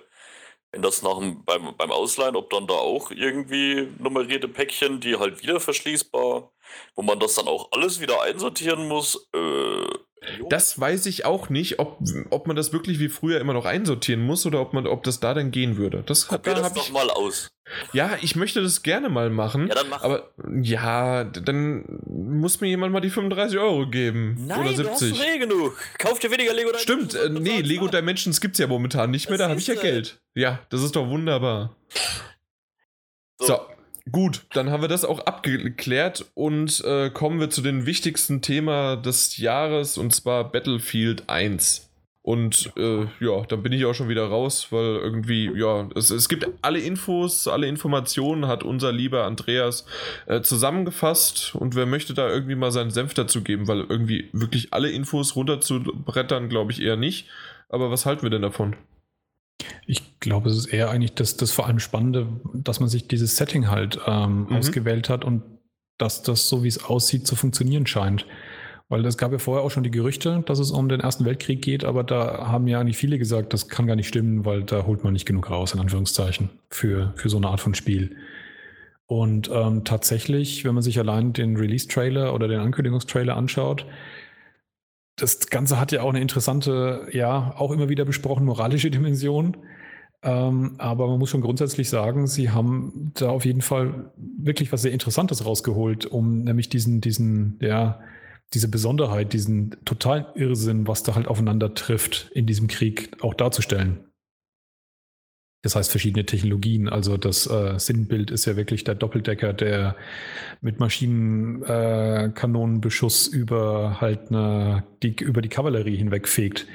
wenn 0.71 0.81
das 0.81 1.01
nach 1.01 1.17
dem, 1.19 1.43
beim, 1.45 1.75
beim 1.77 1.91
Ausleihen, 1.91 2.35
ob 2.35 2.49
dann 2.49 2.67
da 2.67 2.75
auch 2.75 3.11
irgendwie 3.11 3.87
nummerierte 3.99 4.47
Päckchen, 4.47 4.99
die 4.99 5.17
halt 5.17 5.41
wieder 5.41 5.59
verschließbar, 5.59 6.51
wo 6.95 7.01
man 7.01 7.19
das 7.19 7.35
dann 7.35 7.47
auch 7.47 7.71
alles 7.71 7.99
wieder 8.01 8.21
einsortieren 8.21 8.87
muss. 8.87 9.29
Äh. 9.33 10.06
Das 10.49 10.79
weiß 10.79 11.05
ich 11.05 11.25
auch 11.25 11.49
nicht, 11.49 11.79
ob, 11.79 11.99
ob 12.31 12.47
man 12.47 12.55
das 12.55 12.73
wirklich 12.73 12.99
wie 12.99 13.09
früher 13.09 13.39
immer 13.39 13.53
noch 13.53 13.65
einsortieren 13.65 14.21
muss 14.21 14.45
oder 14.45 14.59
ob, 14.61 14.73
man, 14.73 14.87
ob 14.87 15.03
das 15.03 15.19
da 15.19 15.33
dann 15.33 15.51
gehen 15.51 15.77
würde. 15.77 16.03
Das, 16.05 16.25
Probier 16.25 16.55
da 16.55 16.61
das 16.61 16.73
doch 16.73 16.87
ich, 16.87 16.91
mal 16.91 17.09
aus. 17.09 17.49
ja, 17.93 18.17
ich 18.21 18.35
möchte 18.35 18.61
das 18.61 18.83
gerne 18.83 19.09
mal 19.09 19.29
machen. 19.29 19.67
Ja, 19.67 19.75
dann 19.75 19.89
mach. 19.89 20.03
Aber 20.03 20.31
ja, 20.61 21.23
dann 21.23 22.01
muss 22.07 22.59
mir 22.61 22.67
jemand 22.67 22.93
mal 22.93 22.99
die 22.99 23.09
35 23.09 23.57
Euro 23.59 23.87
geben. 23.87 24.35
Nein, 24.47 24.59
oder 24.59 24.83
du 24.83 24.89
hast 24.89 24.99
70. 24.99 25.25
eh 25.25 25.37
genug. 25.39 25.77
Kauf 25.97 26.19
dir 26.19 26.31
weniger 26.31 26.53
Lego 26.53 26.71
Stimmt, 26.77 27.13
äh, 27.13 27.27
Dimensions 27.27 27.37
und 27.37 27.43
nee, 27.43 27.61
Lego. 27.61 27.87
Dimensions 27.87 28.41
gibt 28.41 28.55
es 28.55 28.59
ja 28.59 28.67
momentan 28.67 29.11
nicht 29.11 29.29
mehr, 29.29 29.37
Das 29.37 29.45
da 29.45 29.49
habe 29.51 29.59
ich 29.59 29.67
ja. 29.67 29.75
Geld. 29.75 30.19
Ja, 30.35 30.59
das 30.69 30.83
ist 30.83 30.95
doch 30.95 31.07
wunderbar. 31.07 31.75
So. 33.39 33.47
So, 33.47 33.59
gut, 34.11 34.45
dann 34.53 34.69
haben 34.69 34.81
wir 34.81 34.87
das 34.87 35.05
auch 35.05 35.19
abgeklärt 35.21 36.25
und 36.33 36.83
äh, 36.85 37.09
kommen 37.09 37.39
wir 37.39 37.49
zu 37.49 37.61
dem 37.61 37.85
wichtigsten 37.85 38.41
Thema 38.41 38.95
des 38.95 39.37
Jahres 39.37 39.97
und 39.97 40.13
zwar 40.13 40.51
Battlefield 40.51 41.23
1. 41.27 41.87
Und 42.27 42.73
äh, 42.75 43.05
ja, 43.21 43.45
dann 43.47 43.63
bin 43.63 43.71
ich 43.71 43.85
auch 43.85 43.93
schon 43.93 44.09
wieder 44.09 44.27
raus, 44.27 44.67
weil 44.71 44.97
irgendwie, 44.97 45.49
ja, 45.55 45.87
es, 45.95 46.09
es 46.09 46.27
gibt 46.27 46.45
alle 46.61 46.79
Infos, 46.79 47.47
alle 47.47 47.67
Informationen 47.67 48.47
hat 48.47 48.63
unser 48.63 48.91
lieber 48.91 49.23
Andreas 49.23 49.85
äh, 50.25 50.41
zusammengefasst 50.41 51.55
und 51.55 51.75
wer 51.75 51.85
möchte 51.85 52.13
da 52.13 52.27
irgendwie 52.27 52.55
mal 52.55 52.71
seinen 52.71 52.91
Senf 52.91 53.13
dazu 53.13 53.43
geben, 53.43 53.69
weil 53.69 53.79
irgendwie 53.79 54.27
wirklich 54.33 54.73
alle 54.73 54.89
Infos 54.89 55.37
runterzubrettern, 55.37 56.49
glaube 56.49 56.73
ich 56.73 56.81
eher 56.81 56.97
nicht. 56.97 57.29
Aber 57.69 57.91
was 57.91 58.05
halten 58.05 58.23
wir 58.23 58.29
denn 58.29 58.41
davon? 58.41 58.75
Ich 59.85 60.19
glaube, 60.19 60.49
es 60.49 60.57
ist 60.57 60.65
eher 60.67 60.89
eigentlich 60.89 61.13
das, 61.13 61.37
das 61.37 61.51
vor 61.51 61.65
allem 61.67 61.79
Spannende, 61.79 62.27
dass 62.53 62.79
man 62.79 62.89
sich 62.89 63.07
dieses 63.07 63.37
Setting 63.37 63.69
halt 63.69 63.99
ähm, 64.05 64.47
Mhm. 64.49 64.55
ausgewählt 64.55 65.09
hat 65.09 65.25
und 65.25 65.43
dass 65.97 66.21
das, 66.21 66.47
so 66.47 66.63
wie 66.63 66.67
es 66.67 66.83
aussieht, 66.83 67.25
zu 67.25 67.35
funktionieren 67.35 67.87
scheint. 67.87 68.25
Weil 68.89 69.05
es 69.05 69.17
gab 69.17 69.31
ja 69.33 69.37
vorher 69.39 69.65
auch 69.65 69.71
schon 69.71 69.83
die 69.83 69.91
Gerüchte, 69.91 70.43
dass 70.45 70.59
es 70.59 70.71
um 70.71 70.87
den 70.87 71.01
Ersten 71.01 71.25
Weltkrieg 71.25 71.61
geht, 71.61 71.83
aber 71.83 72.03
da 72.03 72.47
haben 72.47 72.67
ja 72.67 72.79
eigentlich 72.79 72.97
viele 72.97 73.17
gesagt, 73.17 73.51
das 73.51 73.67
kann 73.67 73.87
gar 73.87 73.95
nicht 73.97 74.07
stimmen, 74.07 74.45
weil 74.45 74.63
da 74.63 74.85
holt 74.85 75.03
man 75.03 75.11
nicht 75.13 75.25
genug 75.25 75.49
raus, 75.49 75.73
in 75.73 75.79
Anführungszeichen, 75.81 76.49
für, 76.69 77.13
für 77.17 77.29
so 77.29 77.37
eine 77.37 77.47
Art 77.47 77.59
von 77.59 77.73
Spiel. 77.73 78.15
Und 79.05 79.49
ähm, 79.53 79.83
tatsächlich, 79.83 80.63
wenn 80.65 80.73
man 80.73 80.83
sich 80.83 80.99
allein 80.99 81.33
den 81.33 81.57
Release-Trailer 81.57 82.33
oder 82.33 82.47
den 82.47 82.59
Ankündigungstrailer 82.59 83.35
anschaut, 83.35 83.85
das 85.17 85.47
Ganze 85.47 85.79
hat 85.79 85.91
ja 85.91 86.03
auch 86.03 86.09
eine 86.09 86.21
interessante, 86.21 87.07
ja, 87.11 87.53
auch 87.57 87.71
immer 87.71 87.89
wieder 87.89 88.05
besprochen, 88.05 88.45
moralische 88.45 88.91
Dimension. 88.91 89.57
Ähm, 90.23 90.75
aber 90.77 91.07
man 91.07 91.19
muss 91.19 91.29
schon 91.29 91.41
grundsätzlich 91.41 91.89
sagen, 91.89 92.27
sie 92.27 92.51
haben 92.51 93.11
da 93.15 93.29
auf 93.29 93.45
jeden 93.45 93.61
Fall 93.61 94.11
wirklich 94.15 94.71
was 94.71 94.83
sehr 94.83 94.91
Interessantes 94.91 95.45
rausgeholt, 95.45 96.05
um 96.05 96.43
nämlich 96.43 96.69
diesen, 96.69 97.01
diesen, 97.01 97.57
ja, 97.61 97.99
diese 98.53 98.69
Besonderheit, 98.69 99.33
diesen 99.33 99.75
totalen 99.85 100.25
Irrsinn, 100.35 100.87
was 100.87 101.03
da 101.03 101.15
halt 101.15 101.27
aufeinander 101.27 101.73
trifft 101.73 102.31
in 102.33 102.45
diesem 102.45 102.67
Krieg, 102.67 103.11
auch 103.21 103.33
darzustellen. 103.33 104.06
Das 105.63 105.75
heißt 105.75 105.91
verschiedene 105.91 106.25
Technologien. 106.25 106.87
Also 106.87 107.17
das 107.17 107.47
äh, 107.47 107.77
Sinnbild 107.79 108.31
ist 108.31 108.45
ja 108.45 108.55
wirklich 108.55 108.83
der 108.83 108.95
Doppeldecker, 108.95 109.53
der 109.53 109.95
mit 110.61 110.79
Maschinenkanonenbeschuss 110.79 113.27
über 113.27 113.99
halt 113.99 114.29
eine, 114.29 114.85
die, 115.03 115.15
über 115.21 115.41
die 115.41 115.49
Kavallerie 115.49 115.97
hinwegfegt, 115.97 116.67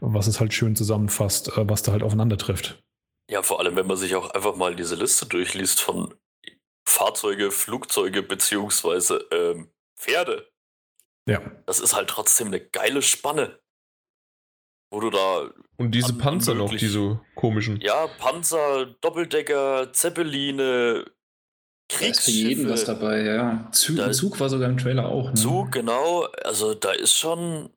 was 0.00 0.26
es 0.26 0.40
halt 0.40 0.54
schön 0.54 0.76
zusammenfasst, 0.76 1.48
äh, 1.56 1.68
was 1.68 1.82
da 1.82 1.92
halt 1.92 2.02
aufeinander 2.02 2.38
trifft. 2.38 2.82
Ja, 3.30 3.42
vor 3.42 3.60
allem, 3.60 3.76
wenn 3.76 3.86
man 3.86 3.96
sich 3.96 4.14
auch 4.14 4.30
einfach 4.30 4.56
mal 4.56 4.76
diese 4.76 4.94
Liste 4.94 5.26
durchliest 5.26 5.80
von 5.80 6.14
Fahrzeuge, 6.88 7.50
Flugzeuge 7.50 8.22
beziehungsweise 8.22 9.26
ähm, 9.32 9.70
Pferde. 9.98 10.48
Ja. 11.28 11.40
Das 11.66 11.80
ist 11.80 11.94
halt 11.94 12.08
trotzdem 12.08 12.48
eine 12.48 12.60
geile 12.60 13.02
Spanne. 13.02 13.58
wo 14.90 15.00
du 15.00 15.10
da. 15.10 15.50
Und 15.78 15.92
diese 15.94 16.12
an- 16.12 16.18
Panzer 16.18 16.54
noch, 16.54 16.64
unmöglich- 16.66 16.80
diese 16.80 17.20
komischen. 17.34 17.80
Ja, 17.80 18.06
Panzer, 18.18 18.86
Doppeldecker, 19.00 19.92
Zeppeline, 19.92 21.04
Da 21.88 21.98
ist 22.06 22.24
für 22.24 22.30
jeden 22.30 22.68
was 22.68 22.80
Kriegsschiffe, 22.84 23.00
dabei, 23.00 23.22
ja. 23.22 23.68
Zug, 23.72 23.96
Da- 23.96 24.10
Zug 24.12 24.40
war 24.40 24.48
sogar 24.48 24.68
im 24.68 24.78
Trailer 24.78 25.06
auch. 25.08 25.28
Ne? 25.28 25.34
Zug, 25.34 25.72
genau. 25.72 26.24
Also 26.44 26.74
da 26.74 26.92
ist 26.92 27.14
schon 27.16 27.70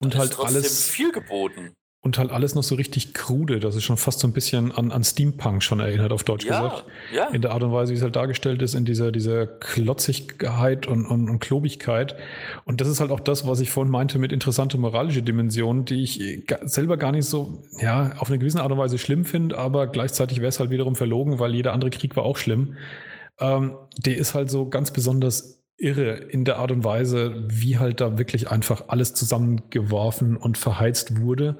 Und 0.00 0.14
da 0.14 0.18
halt 0.18 0.32
ist 0.32 0.40
alles, 0.40 0.88
viel 0.88 1.12
geboten. 1.12 1.74
Und 2.00 2.16
halt 2.16 2.30
alles 2.30 2.54
noch 2.54 2.62
so 2.62 2.76
richtig 2.76 3.12
krude, 3.12 3.58
dass 3.58 3.74
es 3.74 3.82
schon 3.82 3.96
fast 3.96 4.20
so 4.20 4.28
ein 4.28 4.32
bisschen 4.32 4.70
an, 4.70 4.92
an 4.92 5.02
Steampunk 5.02 5.64
schon 5.64 5.80
erinnert, 5.80 6.12
auf 6.12 6.22
Deutsch 6.22 6.44
Ja, 6.46 6.62
gesagt. 6.62 6.84
ja. 7.12 7.26
In 7.30 7.42
der 7.42 7.50
Art 7.50 7.62
und 7.64 7.72
Weise, 7.72 7.92
wie 7.92 7.96
es 7.96 8.02
halt 8.02 8.14
dargestellt 8.14 8.62
ist, 8.62 8.74
in 8.74 8.84
dieser, 8.84 9.10
dieser 9.10 9.48
Klotzigkeit 9.48 10.86
und, 10.86 11.06
und, 11.06 11.28
und 11.28 11.40
Klobigkeit. 11.40 12.14
Und 12.64 12.80
das 12.80 12.86
ist 12.86 13.00
halt 13.00 13.10
auch 13.10 13.18
das, 13.18 13.48
was 13.48 13.58
ich 13.58 13.70
vorhin 13.70 13.90
meinte 13.90 14.20
mit 14.20 14.32
interessante 14.32 14.78
moralische 14.78 15.22
Dimensionen, 15.22 15.86
die 15.86 16.02
ich 16.04 16.44
selber 16.62 16.96
gar 16.98 17.10
nicht 17.10 17.26
so, 17.26 17.64
ja, 17.80 18.12
auf 18.18 18.28
eine 18.28 18.38
gewisse 18.38 18.62
Art 18.62 18.70
und 18.70 18.78
Weise 18.78 18.98
schlimm 18.98 19.24
finde, 19.24 19.58
aber 19.58 19.88
gleichzeitig 19.88 20.38
wäre 20.38 20.48
es 20.48 20.60
halt 20.60 20.70
wiederum 20.70 20.94
verlogen, 20.94 21.40
weil 21.40 21.52
jeder 21.52 21.72
andere 21.72 21.90
Krieg 21.90 22.14
war 22.14 22.24
auch 22.24 22.36
schlimm. 22.36 22.76
Ähm, 23.40 23.76
der 23.96 24.16
ist 24.18 24.34
halt 24.34 24.50
so 24.50 24.68
ganz 24.68 24.92
besonders 24.92 25.57
irre 25.78 26.14
in 26.14 26.44
der 26.44 26.58
Art 26.58 26.72
und 26.72 26.84
Weise, 26.84 27.44
wie 27.48 27.78
halt 27.78 28.00
da 28.00 28.18
wirklich 28.18 28.50
einfach 28.50 28.88
alles 28.88 29.14
zusammengeworfen 29.14 30.36
und 30.36 30.58
verheizt 30.58 31.20
wurde. 31.20 31.58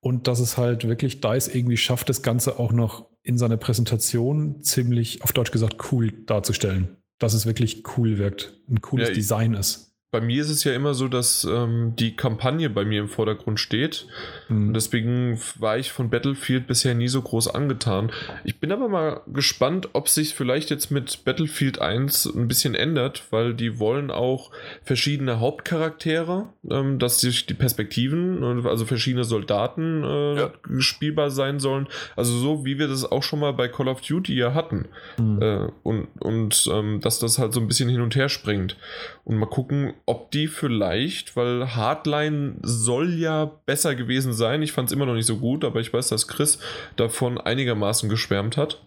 Und 0.00 0.28
dass 0.28 0.38
es 0.38 0.56
halt 0.56 0.86
wirklich 0.86 1.20
DICE 1.20 1.48
irgendwie 1.48 1.76
schafft, 1.76 2.08
das 2.08 2.22
Ganze 2.22 2.58
auch 2.58 2.72
noch 2.72 3.06
in 3.22 3.38
seiner 3.38 3.56
Präsentation 3.56 4.62
ziemlich, 4.62 5.22
auf 5.22 5.32
Deutsch 5.32 5.50
gesagt, 5.50 5.92
cool 5.92 6.12
darzustellen. 6.26 6.96
Dass 7.18 7.34
es 7.34 7.44
wirklich 7.44 7.82
cool 7.96 8.18
wirkt, 8.18 8.54
ein 8.70 8.80
cooles 8.80 9.08
Ja, 9.08 9.14
Design 9.14 9.54
ist. 9.54 9.94
Bei 10.12 10.20
mir 10.20 10.40
ist 10.40 10.50
es 10.50 10.62
ja 10.62 10.72
immer 10.72 10.94
so, 10.94 11.08
dass 11.08 11.44
ähm, 11.44 11.94
die 11.98 12.14
Kampagne 12.14 12.70
bei 12.70 12.84
mir 12.84 13.00
im 13.00 13.08
Vordergrund 13.08 13.58
steht. 13.58 14.06
Hm. 14.48 14.68
Und 14.68 14.74
deswegen 14.74 15.40
war 15.58 15.78
ich 15.78 15.92
von 15.92 16.10
Battlefield 16.10 16.66
bisher 16.66 16.94
nie 16.94 17.08
so 17.08 17.20
groß 17.22 17.48
angetan. 17.48 18.10
Ich 18.44 18.60
bin 18.60 18.72
aber 18.72 18.88
mal 18.88 19.20
gespannt, 19.26 19.90
ob 19.92 20.08
sich 20.08 20.34
vielleicht 20.34 20.70
jetzt 20.70 20.90
mit 20.90 21.24
Battlefield 21.24 21.80
1 21.80 22.26
ein 22.26 22.48
bisschen 22.48 22.74
ändert, 22.74 23.24
weil 23.30 23.54
die 23.54 23.78
wollen 23.78 24.10
auch 24.10 24.50
verschiedene 24.84 25.40
Hauptcharaktere, 25.40 26.46
ähm, 26.70 26.98
dass 26.98 27.20
sich 27.20 27.46
die 27.46 27.54
Perspektiven, 27.54 28.42
äh, 28.64 28.68
also 28.68 28.84
verschiedene 28.84 29.24
Soldaten 29.24 30.04
äh, 30.04 30.36
Ja. 30.40 30.50
spielbar 30.78 31.30
sein 31.30 31.60
sollen. 31.60 31.88
Also 32.14 32.36
so 32.38 32.64
wie 32.64 32.78
wir 32.78 32.88
das 32.88 33.04
auch 33.10 33.22
schon 33.22 33.40
mal 33.40 33.52
bei 33.52 33.68
Call 33.68 33.88
of 33.88 34.00
Duty 34.00 34.34
ja 34.34 34.54
hatten. 34.54 34.86
Hm. 35.16 35.42
Äh, 35.42 35.68
und 35.82 36.08
und 36.20 36.68
ähm, 36.72 37.00
dass 37.00 37.18
das 37.18 37.38
halt 37.38 37.52
so 37.52 37.60
ein 37.60 37.66
bisschen 37.68 37.88
hin 37.88 38.00
und 38.00 38.14
her 38.16 38.28
springt. 38.28 38.76
Und 39.24 39.38
mal 39.38 39.46
gucken, 39.46 39.94
ob 40.06 40.30
die 40.30 40.46
vielleicht, 40.46 41.36
weil 41.36 41.74
Hardline 41.74 42.56
soll 42.62 43.14
ja 43.14 43.50
besser 43.66 43.94
gewesen 43.94 44.32
sein. 44.36 44.62
Ich 44.62 44.72
fand 44.72 44.88
es 44.88 44.92
immer 44.92 45.06
noch 45.06 45.14
nicht 45.14 45.26
so 45.26 45.38
gut, 45.38 45.64
aber 45.64 45.80
ich 45.80 45.92
weiß, 45.92 46.08
dass 46.08 46.28
Chris 46.28 46.60
davon 46.96 47.38
einigermaßen 47.38 48.08
geschwärmt 48.08 48.56
hat. 48.56 48.82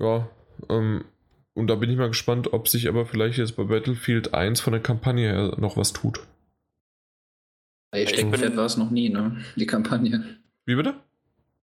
Ja, 0.00 0.30
ähm, 0.70 1.04
und 1.54 1.66
da 1.66 1.74
bin 1.74 1.90
ich 1.90 1.96
mal 1.96 2.08
gespannt, 2.08 2.52
ob 2.52 2.68
sich 2.68 2.88
aber 2.88 3.04
vielleicht 3.04 3.38
jetzt 3.38 3.56
bei 3.56 3.64
Battlefield 3.64 4.32
1 4.32 4.60
von 4.60 4.72
der 4.72 4.82
Kampagne 4.82 5.28
her 5.28 5.56
noch 5.58 5.76
was 5.76 5.92
tut. 5.92 6.20
Ich 7.94 8.10
Steckenpferd 8.10 8.56
war 8.56 8.66
es 8.66 8.76
noch 8.76 8.90
nie, 8.90 9.08
ne? 9.08 9.38
Die 9.56 9.66
Kampagne. 9.66 10.38
Wie 10.66 10.76
bitte? 10.76 10.94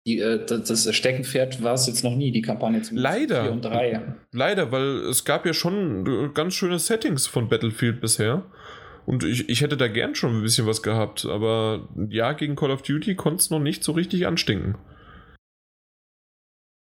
Die, 0.07 0.19
äh, 0.19 0.47
das, 0.47 0.95
Steckenpferd 0.95 1.63
war 1.63 1.75
es 1.75 1.87
jetzt 1.87 2.05
noch 2.05 2.15
nie, 2.15 2.31
die 2.31 2.43
Kampagne 2.43 2.83
zum 2.83 2.99
Leider. 2.99 3.43
4 3.43 3.53
und 3.53 3.65
3. 3.65 4.03
Leider, 4.33 4.73
weil 4.73 5.09
es 5.09 5.25
gab 5.25 5.45
ja 5.45 5.53
schon 5.53 6.33
ganz 6.35 6.55
schöne 6.55 6.79
Settings 6.79 7.27
von 7.27 7.49
Battlefield 7.49 8.01
bisher. 8.01 8.45
Und 9.07 9.25
ich, 9.25 9.49
ich 9.49 9.61
hätte 9.61 9.77
da 9.77 9.89
gern 9.89 10.15
schon 10.15 10.37
ein 10.37 10.43
bisschen 10.43 10.67
was 10.67 10.83
gehabt, 10.83 11.25
aber 11.25 11.89
ja, 12.09 12.33
gegen 12.33 12.57
Call 12.57 12.71
of 12.71 12.83
Duty 12.83 13.15
konnte 13.15 13.41
es 13.41 13.51
noch 13.51 13.61
nicht 13.61 13.83
so 13.83 13.93
richtig 13.93 14.27
anstinken. 14.27 14.77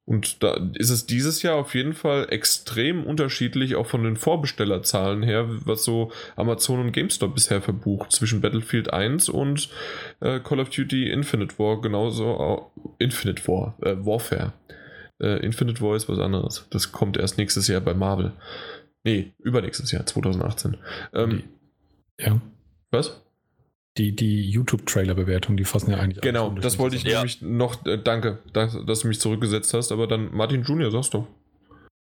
Und 0.09 0.44
da 0.44 0.56
ist 0.74 0.90
es 0.90 1.06
dieses 1.06 1.43
Jahr 1.43 1.56
auf 1.56 1.74
jeden 1.74 1.93
Fall 1.93 2.28
extrem 2.30 3.05
unterschiedlich, 3.05 3.74
auch 3.74 3.88
von 3.88 4.05
den 4.05 4.16
Vorbestellerzahlen 4.16 5.24
her, 5.24 5.48
was 5.64 5.82
so 5.82 6.12
Amazon 6.36 6.78
und 6.78 6.93
GameStop 6.93 7.34
bisher 7.34 7.60
verbucht, 7.60 8.12
zwischen 8.12 8.40
Battlefield 8.40 8.93
1 8.93 9.28
und 9.28 9.68
äh, 10.20 10.38
Call 10.38 10.60
of 10.60 10.70
Duty 10.70 11.10
Infinite 11.10 11.59
War, 11.59 11.80
genauso 11.80 12.26
auch 12.26 12.70
Infinite 12.98 13.48
War, 13.48 13.76
äh, 13.82 13.97
Warfare. 13.98 14.52
Äh, 15.20 15.44
Infinite 15.44 15.80
War 15.80 15.97
ist 15.97 16.09
was 16.09 16.20
anderes. 16.20 16.68
Das 16.70 16.93
kommt 16.93 17.16
erst 17.16 17.36
nächstes 17.36 17.66
Jahr 17.66 17.80
bei 17.80 17.94
Marvel. 17.94 18.32
Nee, 19.02 19.32
übernächstes 19.40 19.90
Jahr, 19.90 20.06
2018. 20.06 20.76
Ähm, 21.14 21.43
Ja. 22.20 22.40
was? 22.90 23.22
Die, 23.98 24.14
die 24.14 24.51
YouTube-Trailer-Bewertung, 24.51 25.56
die 25.56 25.64
fassen 25.64 25.90
ja 25.90 25.97
eigentlich. 25.98 26.20
Genau, 26.20 26.51
das 26.51 26.78
wollte 26.78 26.97
ich 26.97 27.02
Ja. 27.05 27.18
nämlich 27.18 27.40
noch. 27.40 27.84
Äh, 27.86 27.97
danke, 28.02 28.38
dass, 28.52 28.76
dass 28.84 29.01
du 29.01 29.09
mich 29.09 29.20
zurückgesetzt 29.20 29.72
hast, 29.72 29.90
aber 29.90 30.06
dann 30.06 30.34
Martin 30.34 30.62
Junior, 30.64 30.90
sagst 30.90 31.14
du. 31.14 31.26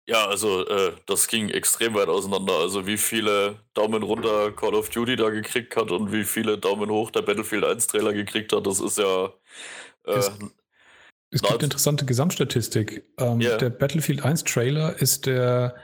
Ja, 0.07 0.27
also 0.27 0.67
äh, 0.67 0.91
das 1.07 1.27
ging 1.27 1.49
extrem 1.49 1.93
weit 1.95 2.07
auseinander. 2.07 2.53
Also 2.53 2.85
wie 2.87 2.97
viele 2.97 3.57
Daumen 3.73 4.03
runter 4.03 4.51
Call 4.51 4.73
of 4.75 4.89
Duty 4.89 5.15
da 5.15 5.29
gekriegt 5.29 5.75
hat 5.75 5.91
und 5.91 6.11
wie 6.11 6.23
viele 6.25 6.57
Daumen 6.59 6.89
hoch 6.89 7.09
der 7.11 7.21
Battlefield 7.23 7.63
1 7.63 7.87
Trailer 7.87 8.13
gekriegt 8.13 8.53
hat, 8.53 8.65
das 8.67 8.79
ist 8.79 8.97
ja 8.99 9.25
äh, 10.05 10.11
Es- 10.13 10.31
Es 11.31 11.41
gibt 11.43 11.61
interessante 11.63 12.05
Gesamtstatistik. 12.05 13.03
Ähm, 13.19 13.39
Ja. 13.41 13.57
Der 13.57 13.69
Battlefield 13.69 14.23
1 14.25 14.43
Trailer 14.45 14.99
ist 14.99 15.25
der 15.27 15.75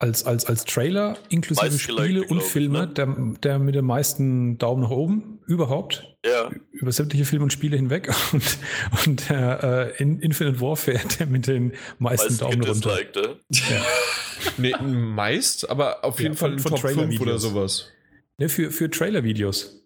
als, 0.00 0.24
als, 0.24 0.46
als 0.46 0.64
Trailer 0.64 1.16
inklusive 1.28 1.78
Spiele 1.78 2.22
und 2.22 2.26
glaub 2.28 2.38
ich, 2.40 2.44
Filme 2.44 2.78
ne? 2.80 2.88
der, 2.88 3.16
der 3.42 3.58
mit 3.58 3.74
den 3.76 3.84
meisten 3.84 4.58
Daumen 4.58 4.82
nach 4.82 4.90
oben 4.90 5.38
überhaupt. 5.46 6.16
ja, 6.24 6.50
Über 6.72 6.90
sämtliche 6.90 7.24
Filme 7.26 7.44
und 7.44 7.52
Spiele 7.52 7.76
hinweg. 7.76 8.08
Und, 8.32 8.58
und 9.06 9.28
der 9.28 9.92
äh, 9.98 10.02
In- 10.02 10.18
Infinite 10.20 10.60
Warfare, 10.60 11.00
der 11.18 11.26
mit 11.26 11.46
den 11.46 11.72
meisten 11.98 12.28
meist 12.28 12.40
Daumen 12.42 12.62
runter. 12.64 12.96
gedislikte. 12.96 13.36
Ja. 13.52 13.82
Nee, 14.56 14.72
meist, 14.80 15.68
aber 15.68 16.02
auf 16.02 16.18
Ja, 16.18 16.22
jeden 16.24 16.34
Fall 16.36 16.58
von- 16.58 16.70
Top 16.70 16.80
5 16.80 16.94
oder 16.96 17.02
Trailer-Videos. 17.02 17.42
sowas. 17.42 17.88
Ne, 18.38 18.48
für, 18.48 18.70
für 18.70 18.88
Trailer-Videos. 18.88 19.84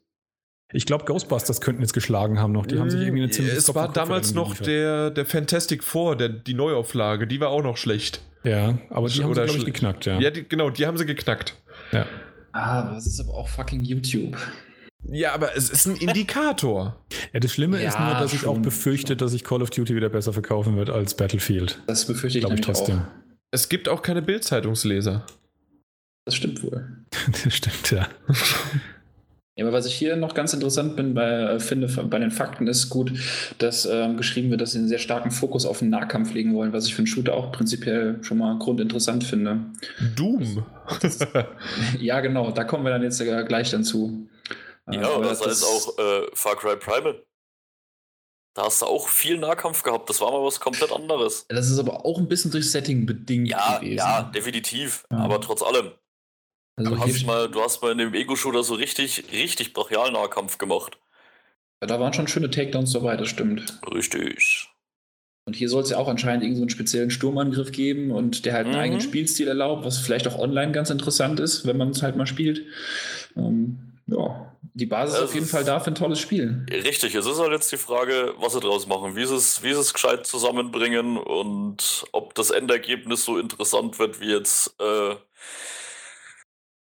Ich 0.72 0.86
glaube, 0.86 1.04
Ghostbusters 1.06 1.60
könnten 1.60 1.82
jetzt 1.82 1.92
geschlagen 1.92 2.38
haben 2.38 2.52
noch. 2.52 2.64
Die 2.66 2.78
haben 2.78 2.88
sich 2.88 3.00
irgendwie 3.00 3.24
eine 3.24 3.32
ziemlich 3.32 3.54
Es 3.54 3.74
war 3.74 3.92
damals 3.92 4.32
noch 4.32 4.56
der, 4.56 5.10
der 5.10 5.26
Fantastic 5.26 5.82
Four, 5.82 6.14
der, 6.14 6.28
die 6.28 6.54
Neuauflage, 6.54 7.26
die 7.26 7.40
war 7.40 7.48
auch 7.48 7.64
noch 7.64 7.76
schlecht. 7.76 8.20
Ja, 8.44 8.78
aber 8.90 9.08
die 9.08 9.22
haben 9.22 9.34
sie, 9.34 9.42
glaube 9.44 9.58
ich, 9.58 9.64
geknackt, 9.64 10.06
ja. 10.06 10.20
Ja, 10.20 10.30
die, 10.30 10.46
genau, 10.48 10.70
die 10.70 10.86
haben 10.86 10.96
sie 10.96 11.06
geknackt. 11.06 11.56
ja. 11.92 12.06
Ah, 12.52 12.82
aber 12.82 12.96
es 12.98 13.06
ist 13.06 13.18
aber 13.18 13.34
auch 13.34 13.48
fucking 13.48 13.80
YouTube. 13.82 14.36
Ja, 15.06 15.34
aber 15.34 15.56
es 15.56 15.70
ist 15.70 15.86
ein 15.86 15.96
Indikator. 15.96 17.04
Ja, 17.32 17.40
das 17.40 17.52
Schlimme 17.52 17.82
ist 17.82 17.94
Ja, 17.94 18.06
nur, 18.06 18.14
dass 18.20 18.32
ich 18.32 18.40
schon, 18.42 18.48
auch 18.50 18.58
befürchte, 18.62 19.16
dass 19.16 19.32
sich 19.32 19.42
Call 19.42 19.60
of 19.60 19.70
Duty 19.70 19.96
wieder 19.96 20.08
besser 20.08 20.32
verkaufen 20.32 20.76
wird 20.76 20.88
als 20.88 21.16
Battlefield. 21.16 21.82
Das 21.88 22.06
befürchte 22.06 22.38
ich, 22.38 22.42
Glaube 22.44 22.54
ich 22.54 22.60
trotzdem. 22.60 23.00
auch. 23.00 23.04
es 23.50 23.68
gibt 23.68 23.88
auch 23.88 24.02
keine 24.02 24.22
Bildzeitungsleser. 24.22 25.26
Das 26.26 26.36
stimmt 26.36 26.62
wohl. 26.62 27.04
Das 27.44 27.54
stimmt, 27.56 27.90
ja. 27.90 28.08
Ja, 29.56 29.64
aber 29.64 29.72
was 29.72 29.86
ich 29.86 29.94
hier 29.94 30.16
noch 30.16 30.34
ganz 30.34 30.52
interessant 30.52 30.96
bin 30.96 31.14
bei, 31.14 31.28
äh, 31.30 31.60
finde 31.60 31.86
bei 31.86 32.18
den 32.18 32.32
Fakten 32.32 32.66
ist 32.66 32.88
gut, 32.90 33.12
dass 33.58 33.86
ähm, 33.86 34.16
geschrieben 34.16 34.50
wird, 34.50 34.60
dass 34.60 34.72
sie 34.72 34.78
einen 34.78 34.88
sehr 34.88 34.98
starken 34.98 35.30
Fokus 35.30 35.64
auf 35.64 35.78
den 35.78 35.90
Nahkampf 35.90 36.34
legen 36.34 36.54
wollen, 36.54 36.72
was 36.72 36.86
ich 36.86 36.94
für 36.94 36.98
einen 36.98 37.06
Shooter 37.06 37.34
auch 37.34 37.52
prinzipiell 37.52 38.18
schon 38.24 38.38
mal 38.38 38.58
grundinteressant 38.58 39.22
finde. 39.24 39.60
Doom. 40.16 40.66
Ja, 42.00 42.20
genau, 42.20 42.50
da 42.50 42.64
kommen 42.64 42.84
wir 42.84 42.90
dann 42.90 43.02
jetzt 43.02 43.20
äh, 43.20 43.44
gleich 43.44 43.70
dann 43.70 43.84
zu. 43.84 44.28
Äh, 44.90 44.96
Ja, 44.96 45.02
aber 45.08 45.18
oder 45.18 45.34
sei 45.34 45.46
es 45.50 45.62
auch 45.64 45.98
äh, 45.98 46.26
Far 46.34 46.56
Cry 46.56 46.76
Primal. 46.76 47.22
Da 48.56 48.66
hast 48.66 48.82
du 48.82 48.86
auch 48.86 49.08
viel 49.08 49.38
Nahkampf 49.38 49.82
gehabt. 49.82 50.08
Das 50.10 50.20
war 50.20 50.30
mal 50.30 50.44
was 50.44 50.60
komplett 50.60 50.92
anderes. 50.92 51.46
Das 51.48 51.70
ist 51.70 51.78
aber 51.78 52.04
auch 52.04 52.18
ein 52.18 52.28
bisschen 52.28 52.50
durch 52.50 52.70
Setting 52.70 53.06
bedingt 53.06 53.48
Ja, 53.48 53.78
gewesen. 53.78 53.96
ja, 53.96 54.22
definitiv. 54.34 55.04
Ja. 55.10 55.18
Aber 55.18 55.40
trotz 55.40 55.62
allem. 55.62 55.92
Also 56.76 56.90
Du 56.90 56.98
hast, 56.98 57.26
mal, 57.26 57.48
du 57.48 57.60
hast 57.62 57.82
mal 57.82 57.92
in 57.92 57.98
dem 57.98 58.14
Ego-Shooter 58.14 58.64
so 58.64 58.74
richtig, 58.74 59.24
richtig 59.32 59.72
brachial 59.72 60.10
Nahkampf 60.12 60.58
gemacht. 60.58 60.98
da 61.80 62.00
waren 62.00 62.12
schon 62.12 62.26
schöne 62.28 62.50
Takedowns 62.50 62.92
dabei, 62.92 63.16
das 63.16 63.28
stimmt. 63.28 63.78
Richtig. 63.92 64.68
Und 65.46 65.54
hier 65.54 65.68
soll 65.68 65.82
es 65.82 65.90
ja 65.90 65.98
auch 65.98 66.08
anscheinend 66.08 66.42
irgendeinen 66.42 66.70
so 66.70 66.74
speziellen 66.74 67.10
Sturmangriff 67.10 67.70
geben 67.70 68.10
und 68.10 68.46
der 68.46 68.54
halt 68.54 68.66
einen 68.66 68.76
Mhm. 68.76 68.80
eigenen 68.80 69.00
Spielstil 69.02 69.46
erlaubt, 69.46 69.84
was 69.84 69.98
vielleicht 69.98 70.26
auch 70.26 70.38
online 70.38 70.72
ganz 70.72 70.88
interessant 70.90 71.38
ist, 71.38 71.66
wenn 71.66 71.76
man 71.76 71.90
es 71.90 72.02
halt 72.02 72.16
mal 72.16 72.26
spielt. 72.26 72.64
Ähm, 73.36 73.78
ja, 74.06 74.50
die 74.72 74.86
Basis 74.86 75.14
ist 75.16 75.20
Das 75.20 75.28
auf 75.30 75.34
jeden 75.34 75.46
Fall 75.46 75.64
da 75.64 75.80
für 75.80 75.90
ein 75.90 75.94
tolles 75.94 76.18
Spiel. 76.18 76.64
Richtig, 76.70 77.14
es 77.14 77.26
ist 77.26 77.38
halt 77.38 77.52
jetzt 77.52 77.70
die 77.72 77.76
Frage, 77.76 78.34
was 78.38 78.54
sie 78.54 78.60
draus 78.60 78.86
machen, 78.86 79.16
wie 79.16 79.24
sie 79.26 79.36
es, 79.36 79.62
wie 79.62 79.74
sie 79.74 79.80
es 79.80 79.92
gescheit 79.92 80.26
zusammenbringen 80.26 81.18
und 81.18 82.06
ob 82.12 82.34
das 82.34 82.50
Endergebnis 82.50 83.24
so 83.26 83.38
interessant 83.38 83.98
wird, 83.98 84.20
wie 84.20 84.30
jetzt 84.32 84.74
äh, 84.80 85.14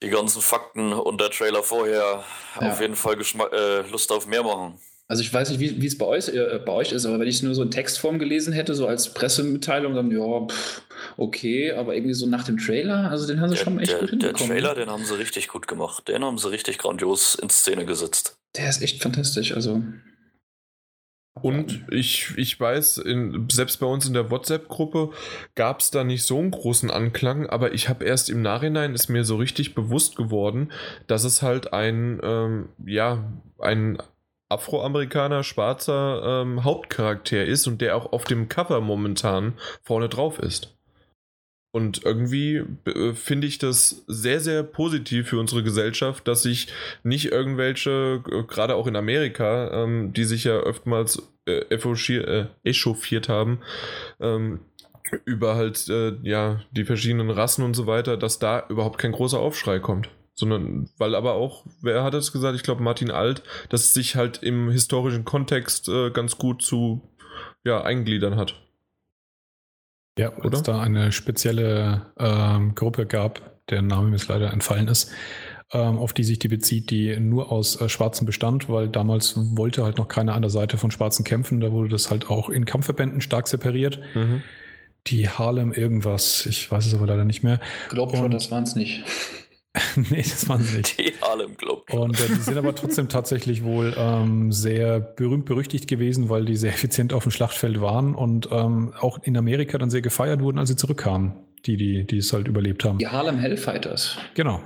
die 0.03 0.09
ganzen 0.11 0.43
Fakten 0.43 0.93
und 0.93 1.21
der 1.21 1.31
Trailer 1.31 1.63
vorher 1.63 2.25
Ja. 2.61 2.71
auf 2.73 2.81
jeden 2.81 2.97
Fall 2.97 3.17
Geschma 3.17 3.47
äh, 3.47 3.83
Lust 3.91 4.11
auf 4.13 4.27
mehr 4.27 4.43
machen. 4.43 4.79
Also 5.09 5.23
ich 5.23 5.33
weiß 5.35 5.51
nicht, 5.51 5.61
wie 5.61 5.87
es 5.87 5.99
bei 5.99 6.07
euch, 6.07 6.29
äh, 6.29 6.59
bei 6.65 6.73
euch 6.73 6.93
ist, 6.93 7.05
aber 7.05 7.19
wenn 7.19 7.29
ich 7.29 7.37
es 7.37 7.43
nur 7.43 7.55
so 7.55 7.63
in 7.63 7.71
Textform 7.71 8.19
gelesen 8.19 8.53
hätte, 8.55 8.75
so 8.75 8.87
als 8.87 9.13
Pressemitteilung, 9.13 9.95
dann 9.95 10.11
ja, 10.11 10.47
pff, 10.47 10.83
okay, 11.19 11.73
aber 11.73 11.95
irgendwie 11.95 12.15
so 12.15 12.27
nach 12.27 12.45
dem 12.45 12.57
Trailer, 12.57 13.11
also 13.11 13.27
den 13.27 13.41
haben 13.41 13.51
sie 13.51 13.57
Der, 13.57 13.65
schon 13.65 13.79
echt 13.79 13.93
der, 13.93 13.99
gut 14.01 14.09
der 14.11 14.19
hinbekommen. 14.19 14.49
Trailer, 14.49 14.75
den 14.75 14.89
haben 14.89 15.05
sie 15.05 15.19
richtig 15.19 15.49
gut 15.49 15.69
gemacht. 15.69 16.09
Den 16.09 16.25
haben 16.25 16.39
sie 16.39 16.51
richtig 16.51 16.79
grandios 16.79 17.35
in 17.35 17.51
Szene 17.51 17.85
gesetzt. 17.85 18.37
Der 18.57 18.69
ist 18.71 18.81
echt 18.81 19.03
fantastisch, 19.03 19.53
also 19.55 19.83
Und 21.41 21.87
ich, 21.91 22.35
ich 22.37 22.61
weiß, 22.61 22.99
in, 22.99 23.49
selbst 23.51 23.79
bei 23.81 23.87
uns 23.87 24.07
in 24.07 24.13
der 24.13 24.31
WhatsApp-Gruppe 24.31 25.11
gab 25.55 25.81
es 25.81 25.91
da 25.91 26.05
nicht 26.05 26.25
so 26.25 26.39
einen 26.39 26.51
großen 26.51 26.91
Anklang, 26.91 27.47
aber 27.47 27.73
ich 27.73 27.89
habe 27.89 28.05
erst 28.05 28.29
im 28.29 28.43
Nachhinein 28.43 28.95
ist 28.95 29.09
mir 29.09 29.25
so 29.25 29.37
richtig 29.37 29.75
bewusst 29.75 30.17
geworden, 30.17 30.73
dass 31.07 31.25
es 31.25 31.41
halt 31.41 31.73
ein, 31.73 32.21
ähm, 32.23 32.69
ja, 32.85 33.33
ein 33.59 33.99
Afroamerikaner, 34.51 35.43
schwarzer 35.43 36.43
ähm, 36.43 36.65
Hauptcharakter 36.65 37.45
ist 37.45 37.67
und 37.67 37.81
der 37.81 37.97
auch 37.97 38.13
auf 38.13 38.25
dem 38.25 38.51
Cover 38.51 38.83
momentan 38.83 39.55
vorne 39.83 40.11
drauf 40.11 40.39
ist. 40.39 40.77
Und 41.73 42.05
irgendwie 42.05 42.63
äh, 42.85 43.15
finde 43.15 43.47
ich 43.47 43.57
das 43.57 44.05
sehr, 44.07 44.41
sehr 44.41 44.63
positiv 44.63 45.29
für 45.29 45.41
unsere 45.41 45.63
Gesellschaft, 45.63 46.29
dass 46.29 46.43
sich 46.43 46.69
nicht 47.03 47.33
irgendwelche, 47.33 48.23
äh, 48.31 48.43
gerade 48.43 48.75
auch 48.75 48.87
in 48.87 48.95
Amerika, 48.95 49.83
ähm, 49.83 50.13
die 50.13 50.25
sich 50.25 50.45
ja 50.45 50.63
oftmals 50.63 51.23
äh, 51.47 51.63
äh, 51.63 52.47
echauffiert 52.63 53.31
haben, 53.31 53.61
ähm, 54.21 54.61
über 55.25 55.57
halt 55.57 55.89
äh, 55.89 56.13
ja 56.23 56.61
die 56.73 56.85
verschiedenen 56.85 57.31
Rassen 57.31 57.65
und 57.65 57.75
so 57.75 57.87
weiter, 57.87 58.19
dass 58.19 58.39
da 58.39 58.67
überhaupt 58.69 58.99
kein 58.99 59.13
großer 59.13 59.39
Aufschrei 59.39 59.79
kommt. 59.79 60.11
Sondern, 60.35 60.89
weil 60.99 61.15
aber 61.15 61.35
auch, 61.35 61.65
wer 61.83 62.05
hat 62.05 62.15
es 62.15 62.33
gesagt? 62.33 62.57
Ich 62.57 62.63
glaube, 62.63 62.83
Martin 62.83 63.11
Alt, 63.11 63.43
dass 63.69 63.85
es 63.85 63.95
sich 63.95 64.17
halt 64.17 64.43
im 64.43 64.71
historischen 64.71 65.25
Kontext 65.25 65.89
äh, 65.89 66.11
ganz 66.11 66.39
gut 66.39 66.63
zu 66.63 67.03
ja, 67.65 67.83
eingliedern 67.83 68.37
hat. 68.37 68.55
Ja, 70.19 70.33
weil 70.37 70.53
es 70.53 70.63
da 70.63 70.81
eine 70.81 71.11
spezielle 71.11 72.13
ähm, 72.19 72.75
Gruppe 72.75 73.07
gab, 73.07 73.61
deren 73.71 73.87
Name 73.87 74.09
mir 74.09 74.17
jetzt 74.17 74.29
leider 74.29 74.53
entfallen 74.53 74.89
ist, 74.89 75.11
ähm, 75.73 75.99
auf 75.99 76.13
die 76.13 76.25
sich 76.25 76.39
die 76.39 76.49
bezieht, 76.49 76.91
die 76.91 77.19
nur 77.19 77.51
aus 77.51 77.81
äh, 77.81 77.89
Schwarzen 77.89 78.27
bestand, 78.27 78.69
weil 78.69 78.89
damals 78.89 79.35
wollte 79.37 79.85
halt 79.85 79.97
noch 79.97 80.09
keiner 80.09 80.35
an 80.35 80.43
der 80.43 80.51
Seite 80.51 80.77
von 80.77 80.91
Schwarzen 80.91 81.25
kämpfen. 81.25 81.61
Da 81.61 81.73
wurde 81.73 81.89
das 81.89 82.11
halt 82.11 82.29
auch 82.29 82.51
in 82.51 82.67
Kampfverbänden 82.67 83.23
stark 83.23 83.49
separiert. 83.49 83.99
Mhm. 84.15 84.43
Die 85.07 85.29
Harlem 85.29 85.73
irgendwas, 85.73 86.47
ich 86.47 86.71
weiß 86.71 86.87
es 86.87 86.95
aber 86.95 87.07
leider 87.07 87.25
nicht 87.25 87.43
mehr. 87.43 87.59
Ich 87.85 87.95
glaube 87.95 88.17
schon, 88.17 88.31
das 88.31 88.51
waren 88.51 88.65
es 88.65 88.77
nicht. 88.77 89.03
nee, 90.11 90.23
das 90.23 90.49
waren 90.49 90.63
sie 90.63 90.77
nicht. 90.77 90.99
Die 90.99 91.12
Harlem 91.33 91.57
Club. 91.57 91.93
Und 91.93 92.21
äh, 92.21 92.29
die 92.29 92.35
sind 92.35 92.59
aber 92.59 92.75
trotzdem 92.75 93.09
tatsächlich 93.09 93.65
wohl 93.65 93.95
ähm, 93.97 94.53
sehr 94.53 95.01
berühmt 95.01 95.47
berüchtigt 95.47 95.89
gewesen, 95.89 96.29
weil 96.29 96.45
die 96.45 96.57
sehr 96.57 96.73
effizient 96.73 97.13
auf 97.13 97.25
dem 97.25 97.33
Schlachtfeld 97.33 97.81
waren 97.81 98.15
und 98.15 98.49
ähm, 98.51 98.93
auch 99.01 99.19
in 99.23 99.37
Amerika 99.37 99.79
dann 99.79 99.91
sehr 99.91 100.03
gefeiert 100.03 100.41
wurden, 100.43 100.59
als 100.59 100.69
sie 100.69 100.77
zurückkamen, 100.77 101.35
die, 101.67 101.77
die, 101.77 102.07
die 102.07 102.19
es 102.19 102.33
halt 102.33 102.49
überlebt 102.49 102.85
haben. 102.85 102.99
Die 102.99 103.09
Harlem 103.09 103.39
Hellfighters. 103.39 104.19
Genau. 104.35 104.61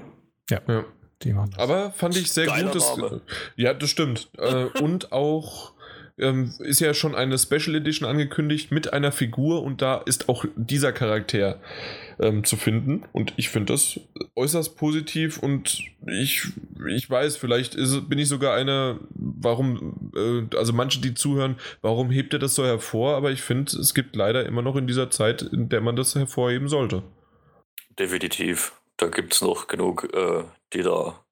Ja. 0.50 0.60
ja. 0.68 0.84
Die 1.22 1.34
waren 1.34 1.50
das. 1.50 1.58
Aber 1.58 1.92
fand 1.92 2.16
ich 2.16 2.30
sehr 2.30 2.46
Geiler 2.46 2.72
gut. 2.72 2.74
Dass, 2.74 3.20
ja, 3.56 3.72
das 3.72 3.88
stimmt. 3.88 4.28
äh, 4.36 4.66
und 4.82 5.12
auch 5.12 5.72
ähm, 6.18 6.52
ist 6.60 6.80
ja 6.80 6.94
schon 6.94 7.14
eine 7.14 7.38
Special 7.38 7.74
Edition 7.74 8.08
angekündigt 8.08 8.70
mit 8.70 8.92
einer 8.92 9.12
Figur 9.12 9.62
und 9.62 9.82
da 9.82 9.98
ist 9.98 10.28
auch 10.28 10.44
dieser 10.56 10.92
Charakter 10.92 11.60
ähm, 12.18 12.44
zu 12.44 12.56
finden. 12.56 13.04
Und 13.12 13.34
ich 13.36 13.48
finde 13.50 13.72
das 13.72 14.00
äußerst 14.34 14.76
positiv 14.76 15.38
und 15.38 15.82
ich, 16.06 16.42
ich 16.88 17.10
weiß, 17.10 17.36
vielleicht 17.36 17.74
ist, 17.74 18.08
bin 18.08 18.18
ich 18.18 18.28
sogar 18.28 18.54
einer, 18.54 18.98
warum, 19.10 20.10
äh, 20.16 20.56
also 20.56 20.72
manche, 20.72 21.00
die 21.00 21.14
zuhören, 21.14 21.56
warum 21.82 22.10
hebt 22.10 22.32
er 22.32 22.38
das 22.38 22.54
so 22.54 22.64
hervor? 22.64 23.16
Aber 23.16 23.30
ich 23.30 23.42
finde, 23.42 23.76
es 23.78 23.94
gibt 23.94 24.16
leider 24.16 24.46
immer 24.46 24.62
noch 24.62 24.76
in 24.76 24.86
dieser 24.86 25.10
Zeit, 25.10 25.42
in 25.42 25.68
der 25.68 25.80
man 25.80 25.96
das 25.96 26.14
hervorheben 26.14 26.68
sollte. 26.68 27.02
Definitiv. 27.98 28.72
Da 28.96 29.08
gibt 29.08 29.34
es 29.34 29.42
noch 29.42 29.68
genug, 29.68 30.08
äh, 30.14 30.44
die 30.72 30.82
da 30.82 31.22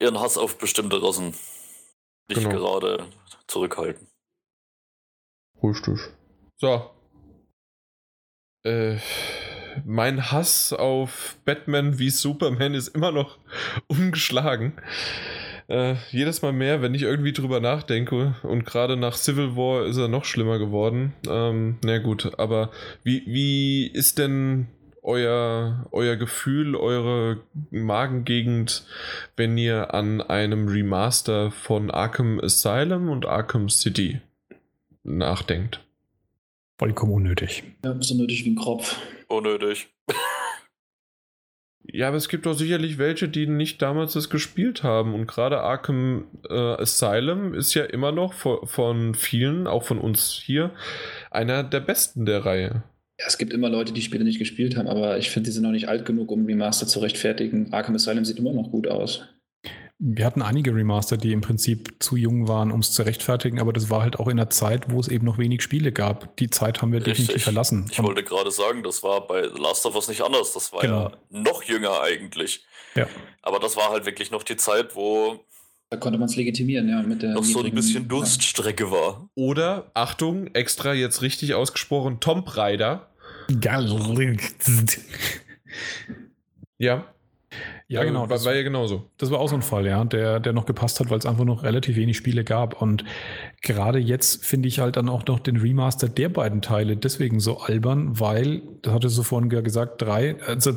ihren 0.00 0.20
Hass 0.20 0.38
auf 0.38 0.58
bestimmte 0.58 1.02
Rassen 1.02 1.34
nicht 2.28 2.42
genau. 2.42 2.50
gerade 2.50 3.06
zurückhalten. 3.46 4.08
Richtig. 5.62 5.98
So, 6.56 6.90
äh, 8.64 8.96
mein 9.84 10.30
Hass 10.32 10.72
auf 10.72 11.36
Batman 11.44 11.98
wie 11.98 12.10
Superman 12.10 12.74
ist 12.74 12.88
immer 12.88 13.12
noch 13.12 13.38
ungeschlagen. 13.88 14.72
Äh, 15.66 15.94
jedes 16.10 16.42
Mal 16.42 16.52
mehr, 16.52 16.82
wenn 16.82 16.94
ich 16.94 17.02
irgendwie 17.02 17.32
drüber 17.32 17.60
nachdenke. 17.60 18.34
Und 18.42 18.64
gerade 18.64 18.96
nach 18.96 19.16
Civil 19.16 19.56
War 19.56 19.86
ist 19.86 19.96
er 19.96 20.08
noch 20.08 20.24
schlimmer 20.24 20.58
geworden. 20.58 21.14
Ähm, 21.28 21.78
na 21.84 21.98
gut, 21.98 22.38
aber 22.38 22.70
wie, 23.02 23.22
wie 23.26 23.86
ist 23.86 24.18
denn 24.18 24.68
euer, 25.04 25.86
euer 25.92 26.16
Gefühl, 26.16 26.74
eure 26.74 27.42
Magengegend, 27.70 28.86
wenn 29.36 29.56
ihr 29.58 29.94
an 29.94 30.20
einem 30.20 30.66
Remaster 30.68 31.50
von 31.50 31.90
Arkham 31.90 32.40
Asylum 32.40 33.10
und 33.10 33.26
Arkham 33.26 33.68
City 33.68 34.20
nachdenkt? 35.04 35.84
Vollkommen 36.78 37.12
unnötig. 37.12 37.62
Ja, 37.84 37.94
so 38.00 38.16
nötig 38.16 38.44
wie 38.44 38.50
ein 38.50 38.56
Kropf. 38.56 38.98
Unnötig. 39.28 39.88
ja, 41.84 42.08
aber 42.08 42.16
es 42.16 42.28
gibt 42.28 42.46
doch 42.46 42.54
sicherlich 42.54 42.98
welche, 42.98 43.28
die 43.28 43.46
nicht 43.46 43.80
damals 43.80 44.14
das 44.14 44.30
gespielt 44.30 44.82
haben. 44.82 45.14
Und 45.14 45.26
gerade 45.26 45.60
Arkham 45.60 46.26
äh, 46.48 46.54
Asylum 46.54 47.54
ist 47.54 47.74
ja 47.74 47.84
immer 47.84 48.10
noch 48.10 48.32
von, 48.32 48.66
von 48.66 49.14
vielen, 49.14 49.66
auch 49.66 49.84
von 49.84 49.98
uns 49.98 50.32
hier, 50.32 50.72
einer 51.30 51.62
der 51.62 51.80
besten 51.80 52.26
der 52.26 52.44
Reihe. 52.44 52.82
Ja, 53.18 53.26
es 53.26 53.38
gibt 53.38 53.52
immer 53.52 53.68
Leute, 53.68 53.92
die 53.92 54.02
Spiele 54.02 54.24
nicht 54.24 54.38
gespielt 54.38 54.76
haben, 54.76 54.88
aber 54.88 55.18
ich 55.18 55.30
finde, 55.30 55.48
die 55.48 55.52
sind 55.52 55.62
noch 55.62 55.70
nicht 55.70 55.88
alt 55.88 56.04
genug, 56.04 56.30
um 56.32 56.46
Remaster 56.46 56.86
zu 56.86 56.98
rechtfertigen. 56.98 57.72
Arkham 57.72 57.94
Asylum 57.94 58.24
sieht 58.24 58.38
immer 58.38 58.52
noch 58.52 58.70
gut 58.70 58.88
aus. 58.88 59.22
Wir 59.98 60.26
hatten 60.26 60.42
einige 60.42 60.74
Remaster, 60.74 61.16
die 61.16 61.32
im 61.32 61.40
Prinzip 61.40 62.02
zu 62.02 62.16
jung 62.16 62.48
waren, 62.48 62.72
um 62.72 62.80
es 62.80 62.92
zu 62.92 63.02
rechtfertigen, 63.02 63.60
aber 63.60 63.72
das 63.72 63.88
war 63.90 64.02
halt 64.02 64.18
auch 64.18 64.26
in 64.26 64.36
der 64.36 64.50
Zeit, 64.50 64.90
wo 64.90 64.98
es 64.98 65.06
eben 65.06 65.24
noch 65.24 65.38
wenig 65.38 65.62
Spiele 65.62 65.92
gab. 65.92 66.36
Die 66.38 66.50
Zeit 66.50 66.82
haben 66.82 66.92
wir 66.92 66.98
Richtig. 66.98 67.18
definitiv 67.18 67.44
verlassen. 67.44 67.86
Ich 67.90 68.02
wollte 68.02 68.24
gerade 68.24 68.50
sagen, 68.50 68.82
das 68.82 69.04
war 69.04 69.26
bei 69.26 69.42
Last 69.42 69.86
of 69.86 69.94
Us 69.94 70.08
nicht 70.08 70.20
anders. 70.20 70.52
Das 70.52 70.72
war 70.72 70.80
genau. 70.80 71.10
ja 71.10 71.12
noch 71.30 71.62
jünger 71.62 72.02
eigentlich. 72.02 72.66
Ja. 72.96 73.06
Aber 73.42 73.60
das 73.60 73.76
war 73.76 73.90
halt 73.90 74.04
wirklich 74.04 74.32
noch 74.32 74.42
die 74.42 74.56
Zeit, 74.56 74.96
wo 74.96 75.44
da 75.94 76.00
konnte 76.00 76.18
man 76.18 76.28
es 76.28 76.36
legitimieren, 76.36 76.88
ja, 76.88 77.02
mit 77.02 77.22
der. 77.22 77.34
Noch 77.34 77.44
so 77.44 77.62
ein 77.62 77.72
bisschen 77.72 78.08
Durststrecke 78.08 78.90
war. 78.90 79.28
Oder, 79.34 79.90
Achtung, 79.94 80.48
extra 80.48 80.92
jetzt 80.92 81.22
richtig 81.22 81.54
ausgesprochen, 81.54 82.18
Tomb 82.20 82.56
Raider. 82.56 83.08
ja. 86.78 87.04
Ja, 87.86 88.02
äh, 88.02 88.06
genau. 88.06 88.26
Das 88.26 88.44
war 88.44 88.54
ja 88.54 88.62
genauso. 88.62 89.10
Das 89.18 89.30
war 89.30 89.38
auch 89.38 89.48
so 89.48 89.54
ein 89.54 89.62
Fall, 89.62 89.86
ja, 89.86 90.04
der, 90.04 90.40
der 90.40 90.52
noch 90.52 90.66
gepasst 90.66 90.98
hat, 90.98 91.10
weil 91.10 91.18
es 91.18 91.26
einfach 91.26 91.44
noch 91.44 91.62
relativ 91.62 91.94
wenig 91.94 92.16
Spiele 92.16 92.42
gab. 92.42 92.80
Und 92.80 93.04
gerade 93.62 94.00
jetzt 94.00 94.44
finde 94.44 94.66
ich 94.66 94.80
halt 94.80 94.96
dann 94.96 95.08
auch 95.08 95.24
noch 95.26 95.38
den 95.38 95.58
Remaster 95.58 96.08
der 96.08 96.30
beiden 96.30 96.60
Teile 96.62 96.96
deswegen 96.96 97.38
so 97.38 97.58
albern, 97.58 98.18
weil, 98.18 98.62
das 98.82 98.92
hatte 98.94 99.08
so 99.10 99.22
vorhin 99.22 99.48
gesagt, 99.48 100.02
drei, 100.02 100.40
also 100.44 100.72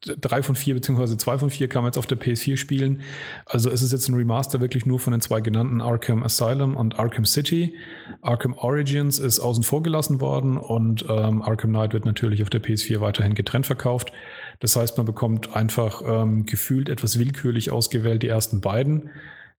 drei 0.00 0.42
von 0.42 0.54
vier 0.54 0.74
beziehungsweise 0.74 1.16
zwei 1.16 1.38
von 1.38 1.50
vier 1.50 1.68
kann 1.68 1.82
man 1.82 1.88
jetzt 1.88 1.98
auf 1.98 2.06
der 2.06 2.18
PS4 2.18 2.56
spielen. 2.56 3.02
Also 3.46 3.70
es 3.70 3.82
ist 3.82 3.92
jetzt 3.92 4.08
ein 4.08 4.14
Remaster 4.14 4.60
wirklich 4.60 4.86
nur 4.86 5.00
von 5.00 5.12
den 5.12 5.20
zwei 5.20 5.40
genannten 5.40 5.80
Arkham 5.80 6.22
Asylum 6.22 6.76
und 6.76 6.98
Arkham 6.98 7.24
City. 7.24 7.74
Arkham 8.22 8.54
Origins 8.54 9.18
ist 9.18 9.40
außen 9.40 9.64
vor 9.64 9.82
gelassen 9.82 10.20
worden 10.20 10.56
und 10.56 11.04
ähm, 11.08 11.42
Arkham 11.42 11.70
Knight 11.70 11.92
wird 11.92 12.04
natürlich 12.04 12.42
auf 12.42 12.50
der 12.50 12.62
PS4 12.62 13.00
weiterhin 13.00 13.34
getrennt 13.34 13.66
verkauft. 13.66 14.12
Das 14.60 14.76
heißt, 14.76 14.96
man 14.96 15.06
bekommt 15.06 15.54
einfach 15.56 16.02
ähm, 16.04 16.46
gefühlt 16.46 16.88
etwas 16.88 17.18
willkürlich 17.18 17.70
ausgewählt 17.70 18.22
die 18.22 18.28
ersten 18.28 18.60
beiden. 18.60 19.10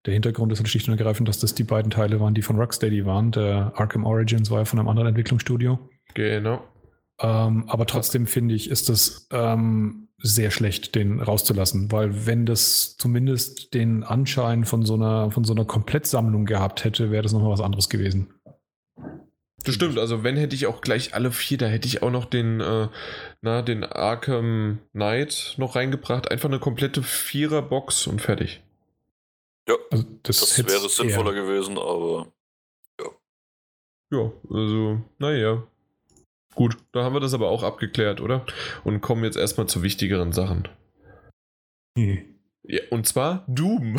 Der 0.05 0.13
Hintergrund 0.13 0.51
ist 0.53 0.59
halt 0.59 0.69
schlicht 0.69 0.87
und 0.87 0.97
ergreifend, 0.97 1.27
dass 1.27 1.39
das 1.39 1.53
die 1.55 1.65
beiden 1.65 1.91
Teile 1.91 2.21
waren, 2.21 2.33
die 2.33 2.41
von 2.41 2.55
Rocksteady 2.55 3.05
waren. 3.05 3.31
Der 3.31 3.73
Arkham 3.75 4.05
Origins 4.05 4.49
war 4.49 4.59
ja 4.59 4.65
von 4.65 4.79
einem 4.79 4.87
anderen 4.87 5.09
Entwicklungsstudio. 5.09 5.79
Genau. 6.13 6.63
Ähm, 7.19 7.65
aber 7.67 7.85
trotzdem 7.85 8.27
finde 8.27 8.55
ich, 8.55 8.69
ist 8.69 8.89
das 8.89 9.27
ähm, 9.31 10.07
sehr 10.21 10.51
schlecht, 10.51 10.95
den 10.95 11.19
rauszulassen, 11.19 11.91
weil 11.91 12.25
wenn 12.25 12.45
das 12.45 12.97
zumindest 12.97 13.73
den 13.73 14.03
Anschein 14.03 14.65
von 14.65 14.85
so 14.85 14.95
einer, 14.95 15.31
von 15.31 15.43
so 15.43 15.53
einer 15.53 15.65
Komplettsammlung 15.65 16.45
gehabt 16.45 16.83
hätte, 16.83 17.11
wäre 17.11 17.23
das 17.23 17.33
nochmal 17.33 17.51
was 17.51 17.61
anderes 17.61 17.89
gewesen. 17.89 18.33
Das 19.63 19.75
stimmt, 19.75 19.97
also 19.99 20.23
wenn 20.23 20.37
hätte 20.37 20.55
ich 20.55 20.67
auch 20.67 20.79
gleich 20.81 21.13
alle 21.13 21.31
vier, 21.31 21.57
da 21.57 21.67
hätte 21.67 21.87
ich 21.87 22.01
auch 22.01 22.11
noch 22.11 22.25
den, 22.25 22.61
äh, 22.61 22.87
na, 23.41 23.61
den 23.61 23.83
Arkham 23.83 24.79
Knight 24.93 25.55
noch 25.57 25.75
reingebracht. 25.75 26.31
Einfach 26.31 26.47
eine 26.47 26.59
komplette 26.59 27.03
Vierer-Box 27.03 28.07
und 28.07 28.21
fertig. 28.21 28.61
Ja, 29.67 29.75
also 29.91 30.05
das, 30.23 30.39
das 30.39 30.57
wäre 30.65 30.89
sinnvoller 30.89 31.33
eher. 31.33 31.43
gewesen, 31.43 31.77
aber 31.77 32.31
ja. 32.99 33.07
Ja, 34.11 34.31
also, 34.49 35.01
naja. 35.17 35.63
Gut, 36.59 36.75
da 36.91 37.05
haben 37.05 37.15
wir 37.15 37.21
das 37.21 37.33
aber 37.33 37.47
auch 37.47 37.63
abgeklärt, 37.63 38.19
oder? 38.19 38.45
Und 38.83 38.99
kommen 38.99 39.23
jetzt 39.23 39.37
erstmal 39.37 39.67
zu 39.67 39.81
wichtigeren 39.81 40.33
Sachen. 40.33 40.67
Hm. 41.97 42.17
Ja, 42.63 42.81
und 42.89 43.07
zwar 43.07 43.45
Doom. 43.47 43.95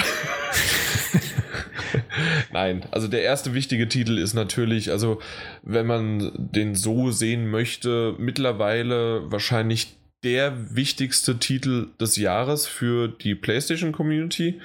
Nein, 2.53 2.85
also 2.91 3.09
der 3.09 3.23
erste 3.23 3.55
wichtige 3.55 3.89
Titel 3.89 4.19
ist 4.19 4.35
natürlich, 4.35 4.91
also 4.91 5.23
wenn 5.63 5.87
man 5.87 6.33
den 6.37 6.75
so 6.75 7.11
sehen 7.11 7.51
möchte, 7.51 8.15
mittlerweile 8.19 9.33
wahrscheinlich 9.33 9.97
der 10.23 10.77
wichtigste 10.77 11.39
Titel 11.39 11.89
des 11.99 12.17
Jahres 12.17 12.67
für 12.67 13.09
die 13.09 13.35
PlayStation 13.35 13.93
Community. 13.93 14.61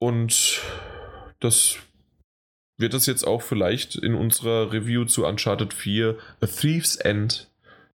Und 0.00 0.60
das 1.38 1.76
wird 2.80 2.94
das 2.94 3.06
jetzt 3.06 3.26
auch 3.26 3.42
vielleicht 3.42 3.96
in 3.96 4.14
unserer 4.14 4.72
Review 4.72 5.04
zu 5.04 5.26
Uncharted 5.26 5.74
4 5.74 6.16
A 6.40 6.46
Thief's 6.46 6.96
End 6.96 7.50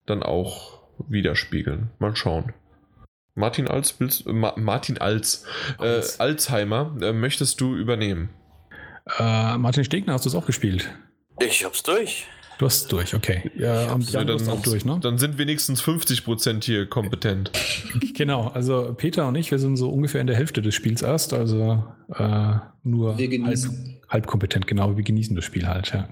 dann 0.07 0.23
auch 0.23 0.83
widerspiegeln. 1.09 1.91
Mal 1.99 2.17
schauen. 2.17 2.53
Martin 3.35 3.69
Als, 3.69 3.99
willst, 3.99 4.27
äh, 4.27 4.33
Ma 4.33 4.55
Martin 4.57 4.99
Als, 4.99 5.47
äh, 5.81 6.03
Alzheimer, 6.19 6.97
äh, 7.01 7.13
möchtest 7.13 7.61
du 7.61 7.75
übernehmen? 7.75 8.31
Äh, 9.19 9.57
Martin 9.59 9.85
Stegner, 9.85 10.13
hast 10.13 10.27
du 10.27 10.29
es 10.29 10.35
auch 10.35 10.47
gespielt? 10.47 10.93
Ich 11.41 11.65
hab's 11.65 11.83
durch. 11.83 12.27
Du 12.63 12.67
hast 12.67 12.83
es 12.83 12.87
durch, 12.87 13.13
okay. 13.13 13.51
Ja, 13.57 13.93
und 13.93 14.09
Jan, 14.13 14.25
dann, 14.29 14.49
auch 14.49 14.63
durch, 14.63 14.85
ne? 14.85 14.97
dann 15.03 15.19
sind 15.19 15.37
wenigstens 15.37 15.83
50% 15.83 16.63
hier 16.63 16.87
kompetent. 16.87 17.51
Genau, 18.15 18.49
also 18.49 18.95
Peter 18.97 19.27
und 19.27 19.35
ich, 19.35 19.51
wir 19.51 19.59
sind 19.59 19.77
so 19.77 19.91
ungefähr 19.91 20.21
in 20.21 20.29
der 20.29 20.37
Hälfte 20.37 20.63
des 20.63 20.75
Spiels 20.77 21.03
erst, 21.03 21.33
also 21.33 21.85
äh, 22.15 22.55
nur 22.85 23.19
Wir 23.19 23.45
halb, 23.45 23.59
halb 24.09 24.27
kompetent, 24.29 24.69
genau, 24.69 24.97
wir 24.97 25.03
genießen 25.03 25.35
das 25.35 25.45
Spiel 25.45 25.67
halt, 25.67 25.93
ja. 25.93 26.09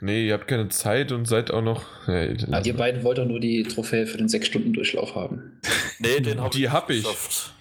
Nee, 0.00 0.28
ihr 0.28 0.32
habt 0.32 0.48
keine 0.48 0.70
Zeit 0.70 1.12
und 1.12 1.26
seid 1.28 1.50
auch 1.50 1.60
noch. 1.60 1.84
Nee, 2.08 2.38
Ah, 2.50 2.62
ihr 2.64 2.74
beiden 2.74 3.02
wollt 3.04 3.18
doch 3.18 3.26
nur 3.26 3.38
die 3.38 3.62
Trophäe 3.64 4.06
für 4.06 4.16
den 4.16 4.28
6-Stunden-Durchlauf 4.28 5.14
haben. 5.14 5.60
Nee, 5.98 6.20
den 6.20 6.40
hab 6.40 6.52
Die 6.52 6.70
hab 6.70 6.88
ich. 6.88 7.02
geschafft. 7.02 7.52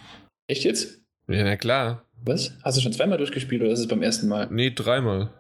Echt 0.48 0.64
jetzt? 0.64 1.02
ja, 1.28 1.44
na 1.44 1.58
klar. 1.58 2.06
Was? 2.24 2.54
Hast 2.64 2.78
du 2.78 2.82
schon 2.82 2.94
zweimal 2.94 3.18
durchgespielt 3.18 3.62
oder 3.62 3.72
ist 3.72 3.80
es 3.80 3.88
beim 3.90 4.02
ersten 4.02 4.30
Mal? 4.30 4.48
Nee, 4.52 4.72
dreimal. 4.72 5.32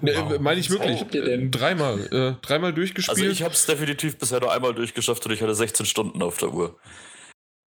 Wow. 0.00 0.32
äh, 0.32 0.38
Meine 0.38 0.60
ich 0.60 0.70
wirklich. 0.70 1.04
Dreimal. 1.50 2.00
Äh, 2.10 2.46
dreimal 2.46 2.72
durchgespielt. 2.72 3.18
Also 3.18 3.30
ich 3.30 3.42
hab's 3.42 3.66
definitiv 3.66 4.18
bisher 4.18 4.40
nur 4.40 4.52
einmal 4.52 4.74
durchgeschafft 4.74 5.24
und 5.26 5.32
ich 5.32 5.42
hatte 5.42 5.54
16 5.54 5.86
Stunden 5.86 6.22
auf 6.22 6.38
der 6.38 6.52
Uhr. 6.52 6.76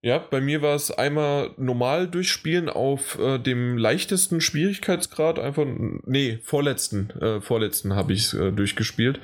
Ja, 0.04 0.18
bei 0.18 0.42
mir 0.42 0.60
war 0.60 0.74
es 0.74 0.90
einmal 0.90 1.52
normal 1.56 2.06
durchspielen 2.06 2.68
auf 2.68 3.18
äh, 3.18 3.38
dem 3.38 3.78
leichtesten 3.78 4.42
Schwierigkeitsgrad, 4.42 5.38
einfach, 5.38 5.64
nee, 6.04 6.40
vorletzten, 6.42 7.08
äh, 7.22 7.40
vorletzten 7.40 7.94
habe 7.94 8.12
ich 8.12 8.34
äh, 8.34 8.50
durchgespielt, 8.50 9.18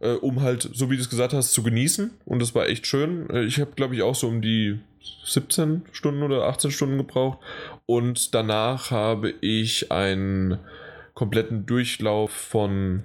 äh, 0.00 0.14
um 0.14 0.42
halt, 0.42 0.68
so 0.74 0.90
wie 0.90 0.96
du 0.96 1.02
es 1.02 1.08
gesagt 1.08 1.34
hast, 1.34 1.52
zu 1.52 1.62
genießen 1.62 2.10
und 2.24 2.42
das 2.42 2.52
war 2.56 2.66
echt 2.66 2.88
schön. 2.88 3.30
Äh, 3.30 3.44
ich 3.44 3.60
habe, 3.60 3.70
glaube 3.76 3.94
ich, 3.94 4.02
auch 4.02 4.16
so 4.16 4.26
um 4.26 4.42
die 4.42 4.80
17 5.24 5.82
Stunden 5.92 6.24
oder 6.24 6.48
18 6.48 6.72
Stunden 6.72 6.98
gebraucht 6.98 7.38
und 7.86 8.34
danach 8.34 8.90
habe 8.90 9.32
ich 9.40 9.92
einen 9.92 10.58
kompletten 11.18 11.66
Durchlauf 11.66 12.30
von, 12.30 13.02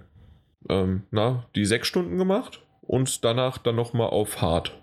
ähm, 0.70 1.02
na, 1.10 1.50
die 1.56 1.66
6 1.66 1.88
Stunden 1.88 2.20
gemacht 2.20 2.62
und 2.82 3.26
danach 3.26 3.58
dann 3.58 3.76
nochmal 3.76 4.10
auf 4.10 4.40
Hard. 4.40 4.80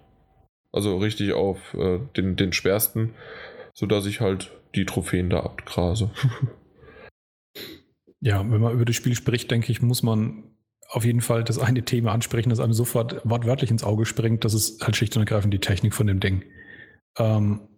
Also 0.72 0.98
richtig 0.98 1.32
auf 1.32 1.74
äh, 1.74 2.00
den, 2.16 2.34
den 2.34 2.52
schwersten, 2.52 3.14
sodass 3.72 4.06
ich 4.06 4.20
halt 4.20 4.50
die 4.74 4.84
Trophäen 4.84 5.30
da 5.30 5.40
abgrase. 5.40 6.10
Ja, 8.22 8.40
wenn 8.40 8.60
man 8.60 8.74
über 8.74 8.84
das 8.84 8.96
Spiel 8.96 9.14
spricht, 9.14 9.50
denke 9.50 9.72
ich, 9.72 9.80
muss 9.80 10.02
man 10.02 10.44
auf 10.90 11.06
jeden 11.06 11.22
Fall 11.22 11.42
das 11.42 11.58
eine 11.58 11.86
Thema 11.86 12.12
ansprechen, 12.12 12.50
das 12.50 12.60
einem 12.60 12.74
sofort 12.74 13.22
wortwörtlich 13.24 13.70
ins 13.70 13.82
Auge 13.82 14.04
springt. 14.04 14.44
Das 14.44 14.52
ist 14.52 14.84
halt 14.84 14.94
schlicht 14.94 15.16
und 15.16 15.22
ergreifend 15.22 15.54
die 15.54 15.58
Technik 15.58 15.94
von 15.94 16.06
dem 16.06 16.20
Ding. 16.20 16.44
Ähm, 17.16 17.69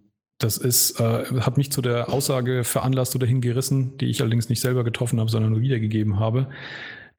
das 0.42 0.58
ist, 0.58 0.98
äh, 1.00 1.24
hat 1.40 1.56
mich 1.56 1.70
zu 1.70 1.82
der 1.82 2.12
Aussage 2.12 2.64
veranlasst 2.64 3.14
oder 3.14 3.26
hingerissen, 3.26 3.96
die 3.98 4.06
ich 4.06 4.20
allerdings 4.20 4.48
nicht 4.48 4.60
selber 4.60 4.84
getroffen 4.84 5.20
habe, 5.20 5.30
sondern 5.30 5.52
nur 5.52 5.60
wiedergegeben 5.60 6.18
habe, 6.18 6.48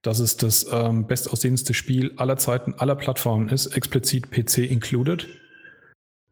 dass 0.01 0.19
es 0.19 0.35
das 0.37 0.67
ähm, 0.71 1.07
bestaussehendste 1.07 1.73
Spiel 1.73 2.13
aller 2.17 2.37
Zeiten, 2.37 2.73
aller 2.73 2.95
Plattformen 2.95 3.49
ist, 3.49 3.67
explizit 3.67 4.31
PC 4.31 4.69
included. 4.69 5.27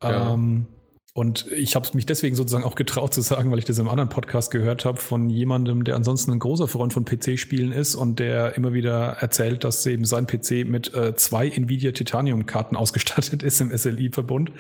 Ja. 0.04 0.34
Ähm, 0.34 0.68
und 1.14 1.46
ich 1.52 1.76
habe 1.76 1.86
es 1.86 1.94
mich 1.94 2.06
deswegen 2.06 2.38
sozusagen 2.38 2.64
auch 2.64 2.76
getraut 2.76 3.14
zu 3.14 3.20
sagen, 3.20 3.52
weil 3.52 3.60
ich 3.60 3.66
das 3.66 3.78
im 3.80 3.90
anderen 3.90 4.08
Podcast 4.08 4.50
gehört 4.50 4.86
habe 4.86 4.98
von 4.98 5.30
jemandem, 5.30 5.84
der 5.84 5.98
ansonsten 5.98 6.32
ein 6.32 6.40
großer 6.40 6.70
Freund 6.70 6.94
von 6.94 7.04
PC-Spielen 7.04 7.74
ist 7.74 7.96
und 7.96 8.20
der 8.20 8.56
immer 8.56 8.72
wieder 8.72 9.18
erzählt, 9.20 9.66
dass 9.66 9.86
eben 9.86 10.06
sein 10.06 10.26
PC 10.26 10.66
mit 10.66 10.94
äh, 10.94 11.14
zwei 11.16 11.50
Nvidia 11.50 11.92
Titanium-Karten 11.92 12.78
ausgestattet 12.78 13.44
ist 13.44 13.60
im 13.60 13.78
SLI-Verbund. 13.78 14.54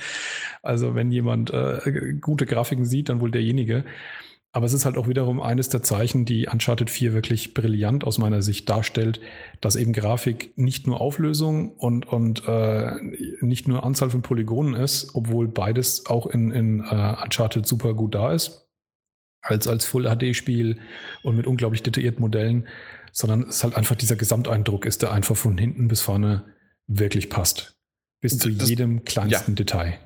Also 0.61 0.94
wenn 0.94 1.10
jemand 1.10 1.52
äh, 1.52 2.15
gute 2.19 2.45
Grafiken 2.45 2.86
sieht, 2.86 3.07
dann 3.07 3.22
wohl 3.22 3.32
derjenige. 3.32 3.86
Aber 4.53 4.65
es 4.65 4.73
ist 4.73 4.84
halt 4.84 4.98
auch 4.98 5.07
wiederum 5.07 5.41
eines 5.41 5.69
der 5.69 5.82
Zeichen, 5.82 6.26
die 6.26 6.48
Uncharted 6.48 6.90
4 6.90 7.14
wirklich 7.14 7.53
brillant 7.53 8.03
aus 8.03 8.18
meiner 8.18 8.41
Sicht 8.41 8.69
darstellt, 8.69 9.22
dass 9.61 9.78
eben 9.78 9.94
Grafik 9.94 10.57
nicht 10.57 10.88
nur 10.88 10.99
Auflösung 10.99 11.72
und, 11.72 12.06
und 12.06 12.44
äh, 12.48 12.95
nicht 13.40 13.69
nur 13.69 13.86
Anzahl 13.86 14.10
von 14.10 14.22
Polygonen 14.22 14.73
ist, 14.73 15.15
obwohl 15.15 15.48
beides 15.48 16.06
auch 16.06 16.28
in, 16.28 16.52
in 16.52 16.82
äh, 16.82 17.15
Uncharted 17.23 17.65
super 17.65 17.94
gut 17.94 18.14
da 18.14 18.34
ist, 18.34 18.69
als, 19.41 19.69
als 19.69 19.86
Full-HD-Spiel 19.86 20.80
und 21.23 21.38
mit 21.38 21.48
unglaublich 21.48 21.82
detaillierten 21.82 22.22
Modellen, 22.22 22.68
sondern 23.14 23.44
es 23.44 23.64
halt 23.64 23.78
einfach 23.78 23.95
dieser 23.95 24.18
Gesamteindruck 24.18 24.86
ist, 24.86 25.02
der 25.02 25.14
einfach 25.14 25.38
von 25.38 25.57
hinten 25.57 25.88
bis 25.88 26.02
vorne 26.02 26.45
wirklich 26.88 27.30
passt. 27.30 27.81
Bis 28.22 28.38
zu 28.38 28.49
Das- 28.52 28.69
jedem 28.69 29.03
kleinsten 29.03 29.56
Detail. 29.56 29.99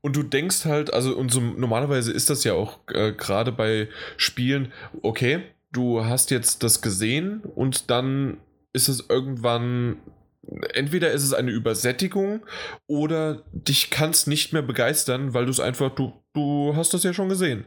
Und 0.00 0.14
du 0.14 0.22
denkst 0.22 0.64
halt, 0.64 0.92
also 0.94 1.16
und 1.16 1.32
so, 1.32 1.40
normalerweise 1.40 2.12
ist 2.12 2.30
das 2.30 2.44
ja 2.44 2.52
auch 2.54 2.78
äh, 2.94 3.12
gerade 3.12 3.50
bei 3.50 3.88
Spielen, 4.16 4.72
okay, 5.02 5.40
du 5.72 6.04
hast 6.04 6.30
jetzt 6.30 6.62
das 6.62 6.80
gesehen 6.80 7.40
und 7.56 7.90
dann 7.90 8.36
ist 8.72 8.88
es 8.88 9.06
irgendwann, 9.08 9.96
entweder 10.74 11.10
ist 11.10 11.24
es 11.24 11.34
eine 11.34 11.50
Übersättigung 11.50 12.46
oder 12.86 13.42
dich 13.52 13.90
kann 13.90 14.10
es 14.10 14.28
nicht 14.28 14.52
mehr 14.52 14.62
begeistern, 14.62 15.34
weil 15.34 15.46
du 15.46 15.50
es 15.50 15.58
einfach, 15.60 15.92
du, 15.92 16.12
du 16.34 16.76
hast 16.76 16.94
das 16.94 17.02
ja 17.02 17.12
schon 17.12 17.28
gesehen. 17.28 17.64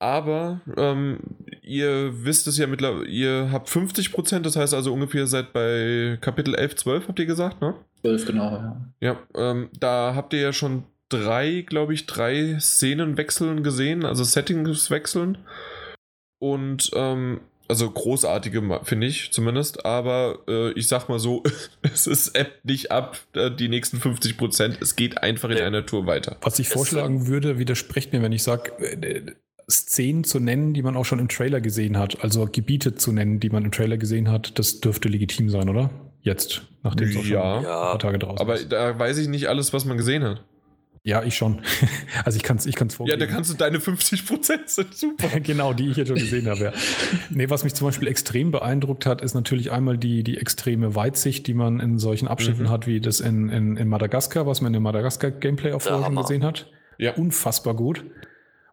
Aber 0.00 0.60
ähm, 0.78 1.18
ihr 1.62 2.24
wisst 2.24 2.46
es 2.46 2.56
ja 2.56 2.66
mittlerweile, 2.66 3.06
ihr 3.06 3.50
habt 3.52 3.68
50%, 3.68 4.40
das 4.40 4.56
heißt 4.56 4.72
also 4.72 4.92
ungefähr 4.94 5.26
seid 5.26 5.52
bei 5.52 6.16
Kapitel 6.22 6.54
11, 6.54 6.76
12, 6.76 7.08
habt 7.08 7.18
ihr 7.18 7.26
gesagt, 7.26 7.60
ne? 7.60 7.74
12, 8.00 8.24
genau, 8.26 8.50
ja. 8.50 8.80
Ja, 9.00 9.18
ähm, 9.34 9.68
da 9.78 10.14
habt 10.14 10.32
ihr 10.32 10.40
ja 10.40 10.52
schon 10.54 10.84
drei, 11.10 11.66
glaube 11.68 11.92
ich, 11.92 12.06
drei 12.06 12.56
Szenenwechseln 12.58 13.62
gesehen, 13.62 14.06
also 14.06 14.24
Settingswechseln. 14.24 15.36
Und, 16.38 16.90
ähm, 16.94 17.40
also 17.68 17.88
großartige, 17.90 18.80
finde 18.84 19.06
ich 19.06 19.30
zumindest, 19.32 19.84
aber 19.84 20.38
äh, 20.48 20.72
ich 20.72 20.88
sag 20.88 21.08
mal 21.10 21.18
so, 21.18 21.42
es 21.82 22.06
ist 22.06 22.34
App 22.34 22.64
nicht 22.64 22.90
ab, 22.90 23.18
äh, 23.34 23.50
die 23.50 23.68
nächsten 23.68 23.98
50 23.98 24.38
Prozent. 24.38 24.78
Es 24.80 24.96
geht 24.96 25.18
einfach 25.22 25.50
in 25.50 25.58
Ja. 25.58 25.66
einer 25.66 25.84
Tour 25.84 26.06
weiter. 26.06 26.36
Was 26.40 26.58
ich 26.58 26.68
vorschlagen 26.70 27.26
würde, 27.26 27.58
widerspricht 27.58 28.12
mir, 28.14 28.22
wenn 28.22 28.32
ich 28.32 28.42
sage, 28.42 28.72
Szenen 29.70 30.24
zu 30.24 30.40
nennen, 30.40 30.74
die 30.74 30.82
man 30.82 30.96
auch 30.96 31.04
schon 31.04 31.18
im 31.18 31.28
Trailer 31.28 31.60
gesehen 31.60 31.96
hat, 31.98 32.22
also 32.22 32.46
Gebiete 32.50 32.94
zu 32.94 33.12
nennen, 33.12 33.40
die 33.40 33.50
man 33.50 33.64
im 33.64 33.72
Trailer 33.72 33.96
gesehen 33.96 34.30
hat, 34.30 34.58
das 34.58 34.80
dürfte 34.80 35.08
legitim 35.08 35.48
sein, 35.50 35.68
oder? 35.68 35.90
Jetzt, 36.22 36.62
nachdem 36.82 37.08
es 37.08 37.16
auch 37.16 37.22
schon 37.22 37.32
Ja. 37.32 37.56
ein 37.58 37.62
paar 37.64 37.98
Tage 37.98 38.18
draußen 38.18 38.38
Aber 38.40 38.54
ist. 38.56 38.70
da 38.70 38.98
weiß 38.98 39.16
ich 39.18 39.28
nicht 39.28 39.46
alles, 39.48 39.72
was 39.72 39.84
man 39.86 39.96
gesehen 39.96 40.22
hat. 40.22 40.44
Ja, 41.02 41.22
ich 41.22 41.34
schon. 41.34 41.62
Also 42.26 42.36
ich 42.36 42.42
kann 42.42 42.58
es 42.58 42.66
ich 42.66 42.74
kann's 42.76 42.92
Ja, 42.92 42.96
vorgeben. 42.98 43.20
da 43.20 43.26
kannst 43.26 43.50
du 43.50 43.54
deine 43.56 43.80
50 43.80 44.26
Prozent 44.26 44.68
sind 44.68 44.94
super. 44.94 45.28
genau, 45.42 45.72
die 45.72 45.88
ich 45.88 45.96
jetzt 45.96 46.08
schon 46.08 46.18
gesehen 46.18 46.46
habe. 46.46 46.64
Ja. 46.64 46.72
Nee, 47.30 47.48
was 47.48 47.64
mich 47.64 47.72
zum 47.72 47.86
Beispiel 47.86 48.06
extrem 48.08 48.50
beeindruckt 48.50 49.06
hat, 49.06 49.22
ist 49.22 49.32
natürlich 49.32 49.70
einmal 49.72 49.96
die, 49.96 50.22
die 50.24 50.36
extreme 50.36 50.94
Weitsicht, 50.94 51.46
die 51.46 51.54
man 51.54 51.80
in 51.80 51.98
solchen 51.98 52.28
Abschnitten 52.28 52.64
Mhm. 52.64 52.68
hat, 52.68 52.86
wie 52.86 53.00
das 53.00 53.20
in, 53.20 53.48
in, 53.48 53.78
in 53.78 53.88
Madagaskar, 53.88 54.46
was 54.46 54.60
man 54.60 54.68
in 54.68 54.72
der 54.74 54.82
Madagaskar-Gameplay-Erfolgen 54.82 56.04
Hammer. 56.04 56.20
gesehen 56.22 56.44
hat. 56.44 56.66
Ja. 56.98 57.14
Unfassbar 57.14 57.74
gut. 57.74 58.04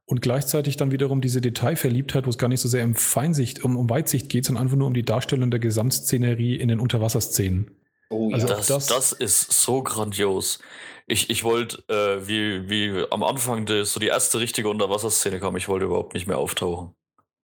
Und 0.10 0.22
gleichzeitig 0.22 0.78
dann 0.78 0.92
wiederum 0.92 1.20
diese 1.20 1.42
Detailverliebtheit, 1.42 2.26
wo 2.26 2.30
es 2.30 2.38
gar 2.38 2.48
nicht 2.48 2.62
so 2.62 2.70
sehr 2.70 2.86
um 2.86 2.96
Feinsicht, 2.96 3.64
um, 3.66 3.76
um 3.76 3.90
Weitsicht 3.90 4.30
geht, 4.30 4.46
sondern 4.46 4.64
einfach 4.64 4.78
nur 4.78 4.88
um 4.88 4.94
die 4.94 5.04
Darstellung 5.04 5.52
der 5.52 5.60
Gesamtszenerie 5.60 6.56
in 6.56 6.70
den 6.70 6.80
Unterwasserszenen. 6.80 7.72
Oh 8.10 8.32
Also 8.32 8.48
ja. 8.48 8.56
Das, 8.56 8.68
das- 8.68 8.88
das, 8.88 9.12
ist 9.12 9.52
so 9.52 9.84
grandios. 9.84 10.60
Ich, 11.08 11.30
ich 11.30 11.44
wollte, 11.44 11.84
äh, 11.90 12.26
wie, 12.26 12.70
wie 12.70 13.06
am 13.12 13.22
Anfang 13.22 13.66
de, 13.66 13.84
so 13.84 14.00
die 14.00 14.08
erste 14.08 14.40
richtige 14.40 14.70
Unterwasserszene 14.70 15.40
kam, 15.42 15.58
ich 15.58 15.68
wollte 15.68 15.86
überhaupt 15.86 16.14
nicht 16.14 16.26
mehr 16.26 16.38
auftauchen. 16.38 16.94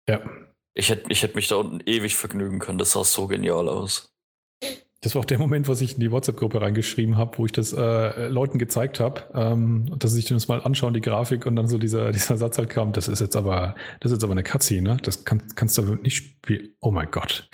Ja. 0.08 0.22
Ich 0.74 0.88
hätte 0.88 1.10
ich 1.10 1.22
hätt 1.22 1.34
mich 1.34 1.48
da 1.48 1.56
unten 1.56 1.80
ewig 1.86 2.16
vergnügen 2.16 2.60
können. 2.60 2.78
Das 2.78 2.92
sah 2.92 3.04
so 3.04 3.26
genial 3.26 3.68
aus. 3.68 4.14
Das 5.00 5.14
war 5.14 5.20
auch 5.20 5.26
der 5.26 5.38
Moment, 5.38 5.68
was 5.68 5.80
ich 5.80 5.94
in 5.94 6.00
die 6.00 6.10
WhatsApp-Gruppe 6.10 6.60
reingeschrieben 6.60 7.16
habe, 7.16 7.38
wo 7.38 7.46
ich 7.46 7.52
das 7.52 7.72
äh, 7.72 8.26
Leuten 8.26 8.58
gezeigt 8.58 8.98
habe, 8.98 9.22
ähm, 9.32 9.94
dass 9.96 10.10
sie 10.10 10.16
sich 10.16 10.24
das 10.24 10.48
mal 10.48 10.60
anschauen, 10.60 10.92
die 10.92 11.00
Grafik, 11.00 11.46
und 11.46 11.54
dann 11.54 11.68
so 11.68 11.78
dieser, 11.78 12.10
dieser 12.12 12.36
Satz 12.36 12.58
halt 12.58 12.68
kam, 12.68 12.92
das 12.92 13.06
ist 13.06 13.20
jetzt 13.20 13.36
aber, 13.36 13.76
das 14.00 14.10
ist 14.10 14.16
jetzt 14.16 14.24
aber 14.24 14.32
eine 14.32 14.42
Cutscene, 14.42 14.94
ne? 14.94 14.96
Das 15.00 15.24
kann, 15.24 15.42
kannst 15.54 15.78
du 15.78 15.82
aber 15.82 15.96
nicht 15.96 16.16
spielen. 16.16 16.74
Oh 16.80 16.90
mein 16.90 17.08
Gott. 17.12 17.48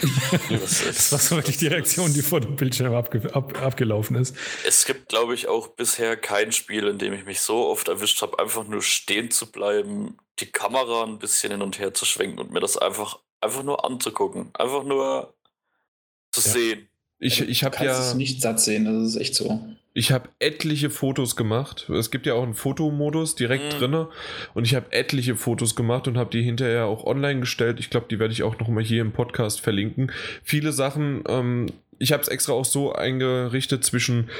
Das, 0.48 0.84
Das 0.86 1.12
war 1.12 1.18
so 1.18 1.36
wirklich 1.36 1.58
die 1.58 1.66
Reaktion, 1.66 2.14
die 2.14 2.22
vor 2.22 2.40
dem 2.40 2.56
Bildschirm 2.56 2.94
abge 2.94 3.34
ab, 3.34 3.60
abgelaufen 3.62 4.16
ist. 4.16 4.34
Es 4.66 4.86
gibt, 4.86 5.10
glaube 5.10 5.34
ich, 5.34 5.46
auch 5.46 5.68
bisher 5.68 6.16
kein 6.16 6.50
Spiel, 6.50 6.88
in 6.88 6.96
dem 6.98 7.12
ich 7.12 7.26
mich 7.26 7.42
so 7.42 7.66
oft 7.66 7.88
erwischt 7.88 8.22
habe, 8.22 8.38
einfach 8.38 8.66
nur 8.66 8.80
stehen 8.80 9.30
zu 9.30 9.52
bleiben, 9.52 10.16
die 10.40 10.46
Kamera 10.46 11.04
ein 11.04 11.18
bisschen 11.18 11.52
hin 11.52 11.60
und 11.60 11.78
her 11.78 11.92
zu 11.92 12.06
schwenken 12.06 12.38
und 12.38 12.52
mir 12.52 12.60
das 12.60 12.78
einfach, 12.78 13.18
einfach 13.42 13.62
nur 13.62 13.84
anzugucken. 13.84 14.48
Einfach 14.54 14.82
nur 14.84 15.34
zu 16.32 16.40
Ja. 16.40 16.52
sehen. 16.54 16.88
Ich, 17.18 17.40
ich 17.40 17.64
habe 17.64 17.84
ja. 17.84 17.98
es 17.98 18.14
nicht 18.14 18.42
satt 18.42 18.60
sehen, 18.60 18.84
das 18.84 19.08
ist 19.08 19.16
echt 19.16 19.34
so. 19.34 19.64
Ich 19.96 20.10
habe 20.10 20.28
etliche 20.40 20.90
Fotos 20.90 21.36
gemacht. 21.36 21.88
Es 21.88 22.10
gibt 22.10 22.26
ja 22.26 22.34
auch 22.34 22.42
einen 22.42 22.54
Fotomodus 22.54 23.36
direkt 23.36 23.74
mhm. 23.74 23.78
drinne 23.78 24.08
und 24.52 24.66
ich 24.66 24.74
habe 24.74 24.90
etliche 24.90 25.36
Fotos 25.36 25.76
gemacht 25.76 26.08
und 26.08 26.18
habe 26.18 26.30
die 26.30 26.42
hinterher 26.42 26.86
auch 26.86 27.04
online 27.04 27.40
gestellt. 27.40 27.78
Ich 27.78 27.90
glaube, 27.90 28.06
die 28.10 28.18
werde 28.18 28.32
ich 28.32 28.42
auch 28.42 28.58
noch 28.58 28.68
mal 28.68 28.82
hier 28.82 29.00
im 29.00 29.12
Podcast 29.12 29.60
verlinken. 29.60 30.10
Viele 30.42 30.72
Sachen. 30.72 31.22
Ähm, 31.28 31.66
ich 32.00 32.12
habe 32.12 32.22
es 32.22 32.28
extra 32.28 32.52
auch 32.52 32.64
so 32.64 32.92
eingerichtet 32.92 33.84
zwischen 33.84 34.30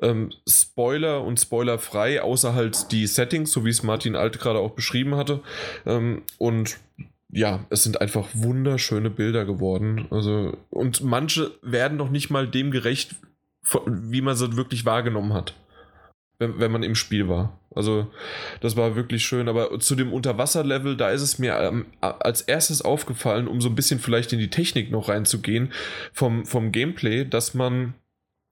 ähm, 0.00 0.30
Spoiler 0.48 1.22
und 1.22 1.38
spoilerfrei, 1.38 2.22
außer 2.22 2.54
halt 2.54 2.90
die 2.90 3.06
Settings, 3.06 3.52
so 3.52 3.64
wie 3.66 3.70
es 3.70 3.82
Martin 3.82 4.16
Alt 4.16 4.40
gerade 4.40 4.58
auch 4.58 4.72
beschrieben 4.72 5.14
hatte. 5.16 5.40
Ähm, 5.86 6.22
und 6.38 6.78
ja, 7.32 7.64
es 7.70 7.82
sind 7.82 8.00
einfach 8.00 8.28
wunderschöne 8.34 9.08
Bilder 9.08 9.46
geworden. 9.46 10.06
Also, 10.10 10.56
und 10.70 11.02
manche 11.02 11.50
werden 11.62 11.96
noch 11.96 12.10
nicht 12.10 12.30
mal 12.30 12.46
dem 12.46 12.70
gerecht, 12.70 13.16
wie 13.86 14.20
man 14.20 14.36
sie 14.36 14.56
wirklich 14.56 14.84
wahrgenommen 14.84 15.32
hat, 15.32 15.54
wenn, 16.38 16.60
wenn 16.60 16.70
man 16.70 16.82
im 16.82 16.94
Spiel 16.94 17.28
war. 17.28 17.58
Also, 17.74 18.12
das 18.60 18.76
war 18.76 18.96
wirklich 18.96 19.24
schön. 19.24 19.48
Aber 19.48 19.80
zu 19.80 19.94
dem 19.94 20.12
Unterwasserlevel, 20.12 20.94
da 20.98 21.08
ist 21.08 21.22
es 21.22 21.38
mir 21.38 21.58
ähm, 21.58 21.86
als 22.00 22.42
erstes 22.42 22.82
aufgefallen, 22.82 23.48
um 23.48 23.62
so 23.62 23.70
ein 23.70 23.74
bisschen 23.74 23.98
vielleicht 23.98 24.34
in 24.34 24.38
die 24.38 24.50
Technik 24.50 24.90
noch 24.90 25.08
reinzugehen, 25.08 25.72
vom, 26.12 26.44
vom 26.44 26.70
Gameplay, 26.70 27.24
dass 27.24 27.54
man 27.54 27.94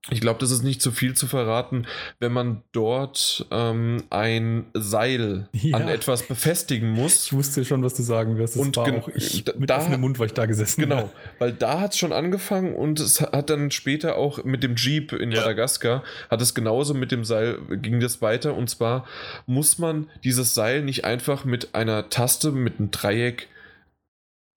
ich 0.09 0.23
glaube, 0.23 0.41
das 0.41 0.51
ist 0.51 0.63
nicht 0.63 0.81
zu 0.81 0.93
viel 0.93 1.15
zu 1.15 1.27
verraten, 1.27 1.87
wenn 2.21 2.33
man 2.33 2.63
dort 2.73 3.47
ähm, 3.51 4.03
ein 4.09 4.65
Seil 4.73 5.49
ja. 5.53 5.77
an 5.77 5.89
etwas 5.89 6.23
befestigen 6.23 6.91
muss. 6.91 7.27
Ich 7.27 7.33
wusste 7.35 7.67
schon, 7.67 7.83
was 7.85 7.93
du 7.95 8.03
sagen 8.03 8.39
wirst. 8.39 8.57
Das 8.57 8.63
und 8.63 8.79
war 8.79 8.91
auch 8.95 9.09
ich 9.09 9.45
mit 9.59 9.69
da, 9.69 9.77
offenem 9.77 10.01
Mund 10.01 10.19
war 10.19 10.25
ich 10.25 10.33
da 10.33 10.47
gesessen. 10.47 10.81
Genau, 10.81 10.97
ja. 10.97 11.11
weil 11.39 11.53
da 11.53 11.81
hat 11.81 11.93
es 11.93 11.99
schon 11.99 12.13
angefangen 12.13 12.75
und 12.75 12.99
es 12.99 13.21
hat 13.21 13.51
dann 13.51 13.71
später 13.71 14.17
auch 14.17 14.43
mit 14.43 14.63
dem 14.63 14.77
Jeep 14.77 15.13
in 15.13 15.33
ja. 15.33 15.41
Madagaskar, 15.41 16.03
hat 16.31 16.41
es 16.41 16.55
genauso 16.55 16.95
mit 16.95 17.13
dem 17.13 17.27
Seil, 17.27 17.59
ging 17.71 18.01
das 18.01 18.23
weiter. 18.23 18.55
Und 18.55 18.71
zwar 18.71 19.07
muss 19.45 19.77
man 19.77 20.09
dieses 20.25 20.55
Seil 20.55 20.83
nicht 20.83 21.05
einfach 21.05 21.45
mit 21.45 21.75
einer 21.75 22.09
Taste, 22.09 22.53
mit 22.53 22.79
einem 22.79 22.91
Dreieck 22.91 23.49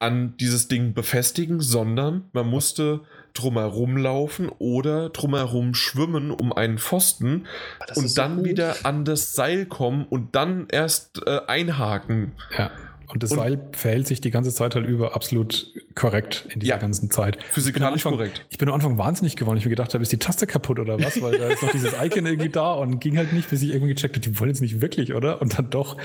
an 0.04 0.36
dieses 0.38 0.68
Ding 0.68 0.94
befestigen, 0.94 1.62
sondern 1.62 2.26
man 2.34 2.48
musste 2.48 3.02
drumherum 3.34 3.98
laufen 3.98 4.50
oder 4.60 5.10
drumherum 5.10 5.74
schwimmen 5.74 6.30
um 6.30 6.54
einen 6.54 6.78
Pfosten 6.78 7.48
und 7.96 8.18
dann 8.18 8.40
so 8.40 8.46
wieder 8.46 8.76
an 8.84 9.06
das 9.06 9.34
Seil 9.34 9.66
kommen 9.66 10.06
und 10.08 10.36
dann 10.36 10.68
erst 10.70 11.22
äh, 11.26 11.40
einhaken. 11.48 12.34
Ja. 12.56 12.70
Und 13.08 13.24
das 13.24 13.32
und 13.32 13.38
Seil 13.38 13.60
verhält 13.74 14.08
sich 14.08 14.22
die 14.22 14.32
ganze 14.32 14.54
Zeit 14.54 14.76
halt 14.76 14.86
über 14.86 15.16
absolut 15.16 15.68
korrekt 15.96 16.48
in 16.54 16.60
dieser 16.60 16.74
ja, 16.74 16.78
ganzen 16.80 17.12
Zeit. 17.12 17.38
Physikalisch 17.52 18.06
Anfang, 18.06 18.14
korrekt. 18.14 18.46
Ich 18.50 18.58
bin 18.58 18.68
am 18.68 18.76
Anfang 18.76 18.98
wahnsinnig 18.98 19.36
geworden. 19.36 19.58
Ich 19.58 19.66
mir 19.66 19.70
gedacht 19.70 19.94
habe, 19.94 20.02
ist 20.02 20.12
die 20.12 20.18
Taste 20.18 20.48
kaputt 20.48 20.80
oder 20.80 21.00
was? 21.00 21.22
Weil 21.22 21.38
da 21.38 21.50
ist 21.50 21.62
noch 21.62 21.72
dieses 21.72 21.94
Icon 21.94 22.26
irgendwie 22.26 22.50
da 22.50 22.74
und 22.74 23.00
ging 23.00 23.18
halt 23.18 23.34
nicht, 23.34 23.50
bis 23.50 23.62
ich 23.62 23.70
irgendwie 23.70 23.94
gecheckt 23.94 24.16
habe, 24.16 24.28
die 24.28 24.40
wollen 24.40 24.50
jetzt 24.50 24.62
nicht 24.62 24.82
wirklich, 24.82 25.14
oder? 25.14 25.42
Und 25.42 25.58
dann 25.58 25.70
doch, 25.70 25.98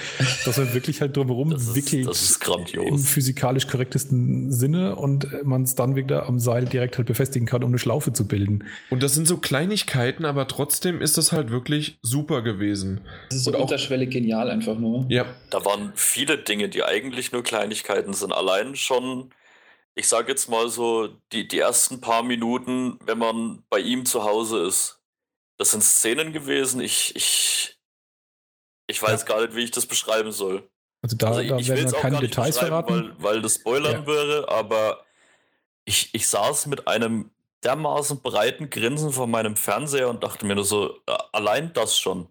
dass 0.44 0.58
er 0.58 0.74
wirklich 0.74 1.00
halt 1.00 1.16
drumherum 1.16 1.50
das 1.50 1.74
wickelt. 1.74 2.06
Das 2.06 2.22
ist 2.22 2.40
grandios. 2.40 2.86
Im 2.86 2.98
physikalisch 2.98 3.66
korrektesten 3.66 4.52
Sinne 4.52 4.96
und 4.96 5.44
man 5.44 5.62
es 5.62 5.74
dann 5.74 5.96
wieder 5.96 6.26
am 6.26 6.38
Seil 6.38 6.64
direkt 6.66 6.98
halt 6.98 7.06
befestigen 7.06 7.46
kann, 7.46 7.62
um 7.62 7.70
eine 7.70 7.78
Schlaufe 7.78 8.12
zu 8.12 8.26
bilden. 8.26 8.64
Und 8.90 9.02
das 9.02 9.14
sind 9.14 9.26
so 9.26 9.38
Kleinigkeiten, 9.38 10.24
aber 10.24 10.48
trotzdem 10.48 11.00
ist 11.00 11.16
das 11.16 11.32
halt 11.32 11.50
wirklich 11.50 11.98
super 12.02 12.42
gewesen. 12.42 13.00
Das 13.30 13.38
ist 13.38 13.44
so 13.44 13.56
unterschwellig 13.56 14.10
genial 14.10 14.50
einfach 14.50 14.78
nur. 14.78 15.06
Ja. 15.08 15.24
Da 15.50 15.64
waren 15.64 15.92
viele 15.94 16.36
Dinge, 16.38 16.68
die 16.68 16.82
eigentlich 16.82 16.97
nur 17.32 17.42
Kleinigkeiten 17.42 18.14
sind. 18.14 18.32
Allein 18.32 18.76
schon 18.76 19.32
ich 19.98 20.06
sage 20.06 20.30
jetzt 20.30 20.48
mal 20.48 20.68
so, 20.68 21.08
die, 21.32 21.48
die 21.48 21.58
ersten 21.58 22.00
paar 22.00 22.22
Minuten, 22.22 23.00
wenn 23.04 23.18
man 23.18 23.64
bei 23.68 23.80
ihm 23.80 24.06
zu 24.06 24.22
Hause 24.22 24.64
ist, 24.64 25.00
das 25.56 25.72
sind 25.72 25.82
Szenen 25.82 26.32
gewesen, 26.32 26.80
ich, 26.80 27.16
ich, 27.16 27.80
ich 28.86 29.02
weiß 29.02 29.22
ja. 29.22 29.26
gar 29.26 29.40
nicht, 29.40 29.56
wie 29.56 29.64
ich 29.64 29.72
das 29.72 29.86
beschreiben 29.86 30.30
soll. 30.30 30.70
Also 31.02 31.16
da, 31.16 31.28
also 31.28 31.40
ich, 31.40 31.48
da 31.66 31.74
ich 31.74 31.84
es 31.84 31.94
auch 31.94 32.00
keine 32.00 32.20
Details 32.20 32.58
verraten. 32.58 33.14
Weil, 33.18 33.22
weil 33.22 33.42
das 33.42 33.56
spoilern 33.56 34.02
ja. 34.02 34.06
wäre, 34.06 34.48
aber 34.48 35.04
ich, 35.84 36.14
ich 36.14 36.28
saß 36.28 36.66
mit 36.66 36.86
einem 36.86 37.32
dermaßen 37.64 38.20
breiten 38.22 38.70
Grinsen 38.70 39.10
vor 39.10 39.26
meinem 39.26 39.56
Fernseher 39.56 40.08
und 40.10 40.22
dachte 40.22 40.46
mir 40.46 40.54
nur 40.54 40.64
so, 40.64 40.94
äh, 41.06 41.18
allein 41.32 41.72
das 41.72 41.98
schon 41.98 42.28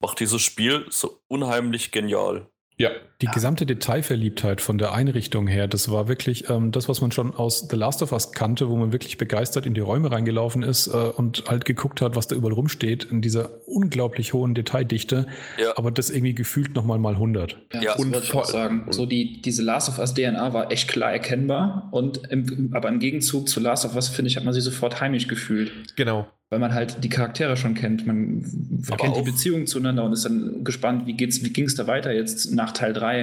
macht 0.00 0.20
dieses 0.20 0.40
Spiel 0.40 0.86
so 0.88 1.20
unheimlich 1.28 1.92
genial. 1.92 2.46
Ja. 2.78 2.92
Die 3.24 3.30
gesamte 3.32 3.64
Detailverliebtheit 3.64 4.60
von 4.60 4.76
der 4.76 4.92
Einrichtung 4.92 5.46
her, 5.46 5.66
das 5.66 5.90
war 5.90 6.08
wirklich 6.08 6.50
ähm, 6.50 6.72
das, 6.72 6.88
was 6.88 7.00
man 7.00 7.10
schon 7.10 7.34
aus 7.34 7.68
The 7.70 7.76
Last 7.76 8.02
of 8.02 8.12
Us 8.12 8.32
kannte, 8.32 8.68
wo 8.68 8.76
man 8.76 8.92
wirklich 8.92 9.16
begeistert 9.16 9.64
in 9.64 9.72
die 9.72 9.80
Räume 9.80 10.10
reingelaufen 10.10 10.62
ist 10.62 10.88
äh, 10.88 10.90
und 10.90 11.44
halt 11.48 11.64
geguckt 11.64 12.00
hat, 12.00 12.16
was 12.16 12.28
da 12.28 12.36
überall 12.36 12.52
rumsteht, 12.52 13.04
in 13.04 13.22
dieser 13.22 13.50
unglaublich 13.66 14.34
hohen 14.34 14.54
Detaildichte. 14.54 15.26
Ja. 15.58 15.72
Aber 15.76 15.90
das 15.90 16.10
irgendwie 16.10 16.34
gefühlt 16.34 16.74
nochmal 16.74 16.98
mal 16.98 17.14
100. 17.14 17.56
Ja, 17.72 17.82
ja 17.82 17.94
und 17.94 18.12
wollte 18.12 18.26
ich 18.26 18.34
auch 18.34 18.44
sagen. 18.44 18.86
So 18.90 19.06
die, 19.06 19.40
diese 19.40 19.62
Last 19.62 19.88
of 19.88 19.98
Us 19.98 20.12
DNA 20.12 20.52
war 20.52 20.70
echt 20.70 20.88
klar 20.88 21.12
erkennbar 21.12 21.88
und 21.92 22.26
im, 22.30 22.72
aber 22.74 22.88
im 22.88 22.98
Gegenzug 22.98 23.48
zu 23.48 23.60
Last 23.60 23.86
of 23.86 23.94
Us, 23.94 24.08
finde 24.08 24.30
ich, 24.30 24.36
hat 24.36 24.44
man 24.44 24.52
sie 24.52 24.60
sofort 24.60 25.00
heimisch 25.00 25.28
gefühlt. 25.28 25.72
Genau 25.96 26.26
weil 26.54 26.60
man 26.60 26.74
halt 26.74 27.02
die 27.02 27.08
Charaktere 27.08 27.56
schon 27.56 27.74
kennt. 27.74 28.06
Man 28.06 28.44
Aber 28.86 28.96
kennt 28.96 29.16
die 29.16 29.22
Beziehungen 29.22 29.66
zueinander 29.66 30.04
und 30.04 30.12
ist 30.12 30.24
dann 30.24 30.62
gespannt, 30.62 31.04
wie 31.04 31.18
wie 31.18 31.52
ging 31.52 31.64
es 31.64 31.74
da 31.74 31.88
weiter 31.88 32.12
jetzt 32.12 32.52
nach 32.52 32.70
Teil 32.70 32.92
3. 32.92 33.13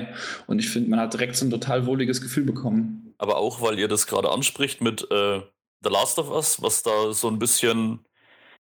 Und 0.47 0.59
ich 0.59 0.69
finde, 0.69 0.89
man 0.89 0.99
hat 0.99 1.13
direkt 1.13 1.35
so 1.35 1.45
ein 1.45 1.49
total 1.49 1.85
wohliges 1.85 2.21
Gefühl 2.21 2.43
bekommen. 2.43 3.13
Aber 3.17 3.37
auch, 3.37 3.61
weil 3.61 3.77
ihr 3.77 3.87
das 3.87 4.07
gerade 4.07 4.29
anspricht 4.29 4.81
mit 4.81 5.03
äh, 5.11 5.41
The 5.83 5.89
Last 5.89 6.19
of 6.19 6.29
Us, 6.31 6.61
was 6.61 6.83
da 6.83 7.13
so 7.13 7.27
ein 7.27 7.39
bisschen, 7.39 8.05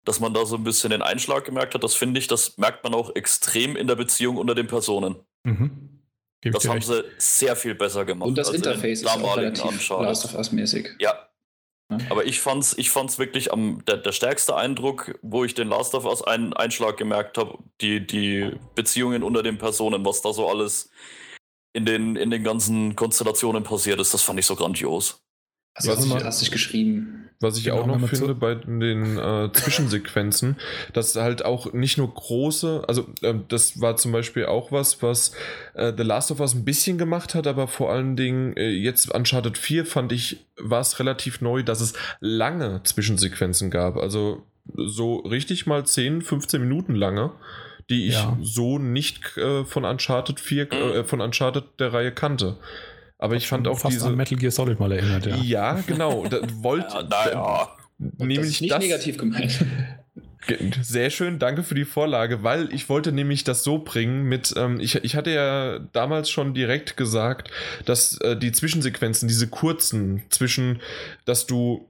dass 0.06 0.20
man 0.20 0.34
da 0.34 0.46
so 0.46 0.56
ein 0.56 0.64
bisschen 0.64 0.92
den 0.92 1.02
Einschlag 1.02 1.46
gemerkt 1.46 1.74
hat, 1.76 1.84
das 1.84 1.96
finde 1.96 2.20
ich, 2.20 2.28
das 2.28 2.58
merkt 2.58 2.84
man 2.84 2.94
auch 2.94 3.16
extrem 3.16 3.76
in 3.76 3.88
der 3.88 3.96
Beziehung 3.96 4.38
unter 4.38 4.56
den 4.56 4.68
Personen. 4.68 5.16
Mhm. 5.44 6.00
Das 6.42 6.68
haben 6.68 6.76
recht. 6.76 6.88
sie 6.88 7.04
sehr 7.18 7.56
viel 7.56 7.76
besser 7.76 8.06
gemacht. 8.06 8.30
Und 8.30 8.38
das 8.38 8.50
Interface 8.52 9.02
ist 9.02 9.08
auch 9.08 9.38
relativ 9.38 9.90
Last 9.90 10.26
of 10.26 10.36
Us 10.36 10.52
mäßig. 10.52 10.96
Ja, 11.00 11.29
aber 11.90 12.26
ich 12.26 12.40
fand's, 12.40 12.76
ich 12.78 12.92
fand's 12.92 13.18
wirklich 13.18 13.52
am, 13.52 13.84
der, 13.86 13.98
der 13.98 14.12
stärkste 14.12 14.56
Eindruck, 14.56 15.18
wo 15.22 15.44
ich 15.44 15.56
den 15.56 15.68
Last 15.68 15.96
of 15.96 16.06
Us 16.06 16.22
einen 16.22 16.54
Einschlag 16.54 16.98
gemerkt 16.98 17.38
habe, 17.38 17.58
die, 17.82 18.06
die 18.06 18.52
Beziehungen 18.76 19.24
unter 19.24 19.42
den 19.42 19.58
Personen, 19.58 20.06
was 20.06 20.22
da 20.22 20.32
so 20.32 20.48
alles 20.48 20.92
in 21.74 21.86
den, 21.86 22.16
in 22.16 22.30
den 22.30 22.44
ganzen 22.44 22.96
Konstellationen 22.96 23.64
passiert 23.64 24.00
ist, 24.00 24.14
das 24.14 24.22
fand 24.22 24.40
ich 24.40 24.46
so 24.46 24.56
grandios. 24.56 25.24
Hast 25.76 25.88
du 25.88 25.92
hast 25.92 26.06
fantastisch 26.06 26.52
geschrieben. 26.52 27.29
Was 27.42 27.58
ich 27.58 27.66
genau, 27.66 27.82
auch 27.82 27.86
noch 27.86 28.10
finde 28.10 28.36
bei 28.36 28.56
den 28.56 29.18
äh, 29.18 29.50
Zwischensequenzen, 29.54 30.58
dass 30.94 31.16
halt 31.16 31.46
auch 31.46 31.72
nicht 31.72 31.98
nur 31.98 32.14
große, 32.14 32.84
also 32.88 33.08
äh, 33.22 33.34
das 33.48 33.80
war 33.80 33.96
zum 33.96 34.12
Beispiel 34.12 34.46
auch 34.46 34.74
was, 34.74 35.02
was 35.02 35.32
äh, 35.74 35.94
The 35.96 36.04
Last 36.04 36.32
of 36.32 36.42
Us 36.42 36.54
ein 36.54 36.66
bisschen 36.66 36.98
gemacht 36.98 37.36
hat, 37.36 37.48
aber 37.48 37.70
vor 37.70 37.92
allen 37.92 38.18
Dingen 38.18 38.58
äh, 38.58 38.70
jetzt 38.70 39.14
Uncharted 39.14 39.58
4 39.58 39.86
fand 39.86 40.12
ich, 40.12 40.46
war 40.58 40.82
es 40.82 41.00
relativ 41.00 41.40
neu, 41.40 41.64
dass 41.64 41.80
es 41.80 41.94
lange 42.20 42.82
Zwischensequenzen 42.84 43.72
gab. 43.72 43.96
Also 43.96 44.44
so 44.76 45.18
richtig 45.18 45.66
mal 45.66 45.86
10, 45.86 46.22
15 46.22 46.62
Minuten 46.62 46.94
lange 46.94 47.32
die 47.90 48.08
ich 48.08 48.14
ja. 48.14 48.38
so 48.42 48.78
nicht 48.78 49.36
äh, 49.38 49.66
von 49.66 49.84
Uncharted 49.84 50.40
4, 50.40 50.72
äh, 50.72 51.04
von 51.04 51.22
Uncharted 51.22 51.64
der 51.80 51.92
Reihe 51.92 52.12
kannte. 52.12 52.58
Aber 53.20 53.36
ich 53.36 53.48
fand 53.48 53.68
auch 53.68 53.78
fast 53.78 53.96
diese 53.96 54.08
an 54.08 54.16
Metal 54.16 54.38
Gear 54.38 54.52
Solid 54.52 54.80
mal 54.80 54.92
erinnert, 54.94 55.26
ja. 55.26 55.36
Ja, 55.36 55.84
genau. 55.86 56.26
Da, 56.26 56.40
wollt, 56.62 56.86
ja, 56.90 57.04
naja. 57.04 57.70
nämlich 57.98 58.38
das 58.40 58.48
ist 58.48 58.62
nicht 58.62 58.72
das, 58.72 58.80
negativ 58.80 59.18
gemeint. 59.18 59.66
Sehr 60.82 61.10
schön, 61.10 61.38
danke 61.38 61.64
für 61.64 61.76
die 61.76 61.86
Vorlage, 61.86 62.44
weil 62.44 62.74
ich 62.74 62.88
wollte 62.88 63.12
nämlich 63.12 63.44
das 63.44 63.64
so 63.64 63.80
bringen 63.80 64.24
mit, 64.24 64.54
ähm, 64.58 64.80
ich, 64.80 64.96
ich 64.96 65.16
hatte 65.16 65.32
ja 65.32 65.80
damals 65.92 66.30
schon 66.30 66.54
direkt 66.54 66.96
gesagt, 66.96 67.52
dass 67.86 68.18
äh, 68.22 68.38
die 68.38 68.54
Zwischensequenzen, 68.54 69.28
diese 69.28 69.48
kurzen, 69.48 70.24
zwischen, 70.30 70.80
dass 71.26 71.46
du 71.46 71.86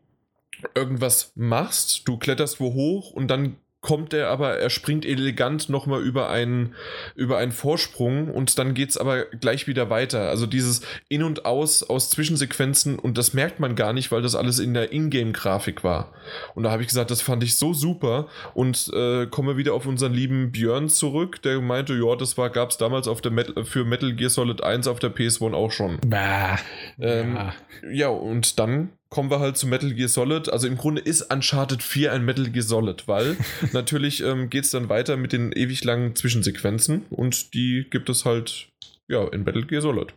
irgendwas 0.74 1.32
machst, 1.36 2.08
du 2.08 2.18
kletterst 2.18 2.60
wo 2.60 2.74
hoch 2.74 3.12
und 3.12 3.28
dann 3.28 3.56
kommt 3.82 4.14
er 4.14 4.30
aber, 4.30 4.58
er 4.58 4.70
springt 4.70 5.06
elegant 5.06 5.70
nochmal 5.70 6.02
über 6.02 6.30
einen, 6.30 6.76
über 7.16 7.38
einen 7.38 7.54
Vorsprung 7.54 8.30
und 8.30 8.60
dann 8.60 8.74
geht 8.74 8.90
es 8.90 8.98
aber 8.98 9.26
gleich 9.26 9.68
wieder 9.68 9.90
weiter. 9.90 10.30
Also 10.30 10.46
dieses 10.46 10.82
In 11.08 11.24
und 11.24 11.46
Aus 11.46 11.84
aus 11.84 12.10
Zwischensequenzen 12.10 13.00
und 13.00 13.18
das 13.18 13.34
merkt 13.34 13.60
man 13.60 13.76
gar 13.76 13.94
nicht, 13.94 14.12
weil 14.12 14.22
das 14.22 14.36
alles 14.36 14.60
in 14.60 14.74
der 14.74 14.92
Ingame-Grafik 14.92 15.84
war. 15.84 16.12
Und 16.56 16.64
da 16.64 16.72
habe 16.72 16.82
ich 16.82 16.90
gesagt, 16.90 17.10
das 17.10 17.22
fand 17.22 17.44
ich 17.44 17.56
so 17.56 17.74
super 17.74 18.28
und 18.54 18.92
äh, 18.94 19.28
komme 19.28 19.56
wieder 19.56 19.74
auf 19.74 19.86
unseren 19.86 20.14
lieben 20.14 20.52
Björn 20.52 20.90
zurück, 20.90 21.42
der 21.42 21.62
meinte, 21.62 21.94
ja, 21.94 22.16
das 22.16 22.38
war, 22.38 22.50
gab 22.50 22.72
es 22.72 22.78
damals 22.78 23.08
auf 23.08 23.22
der 23.22 23.32
Metal, 23.32 23.64
für 23.64 23.86
Metal 23.86 24.14
Gear 24.14 24.30
Solid 24.30 24.62
1 24.62 24.88
auf 24.88 25.00
der 25.00 25.16
PS1 25.16 25.54
auch 25.54 25.72
schon. 25.72 26.00
Bah, 26.06 26.60
ähm, 27.00 27.36
ja. 27.36 27.54
ja, 27.92 28.08
und 28.10 28.60
dann 28.60 28.90
kommen 29.10 29.32
wir 29.32 29.40
halt 29.40 29.58
zu 29.58 29.68
Metal 29.68 29.94
Gear 29.94 30.08
Solid. 30.08 30.50
Also 30.50 30.68
im 30.68 30.78
Grunde 30.78 31.02
ist 31.02 31.34
Uncharted 31.34 31.82
4 31.82 32.14
ein 32.14 32.26
Metal 32.26 32.50
Gear 32.50 32.64
Solid, 32.64 33.08
weil 33.08 33.38
natürlich 33.74 34.24
ähm, 34.24 34.50
geht 34.50 34.66
es 34.66 34.72
dann 34.72 34.90
weiter 34.90 35.18
mit 35.18 35.34
den 35.34 35.52
ewig 35.52 35.84
langen 35.84 36.16
Zwischensequenzen 36.16 37.06
und 37.10 37.54
die 37.54 37.88
gibt 37.90 38.10
es 38.10 38.26
halt 38.26 38.70
ja 39.08 39.28
in 39.28 39.44
Metal 39.44 39.66
Gear 39.66 39.82
Solid. 39.82 40.14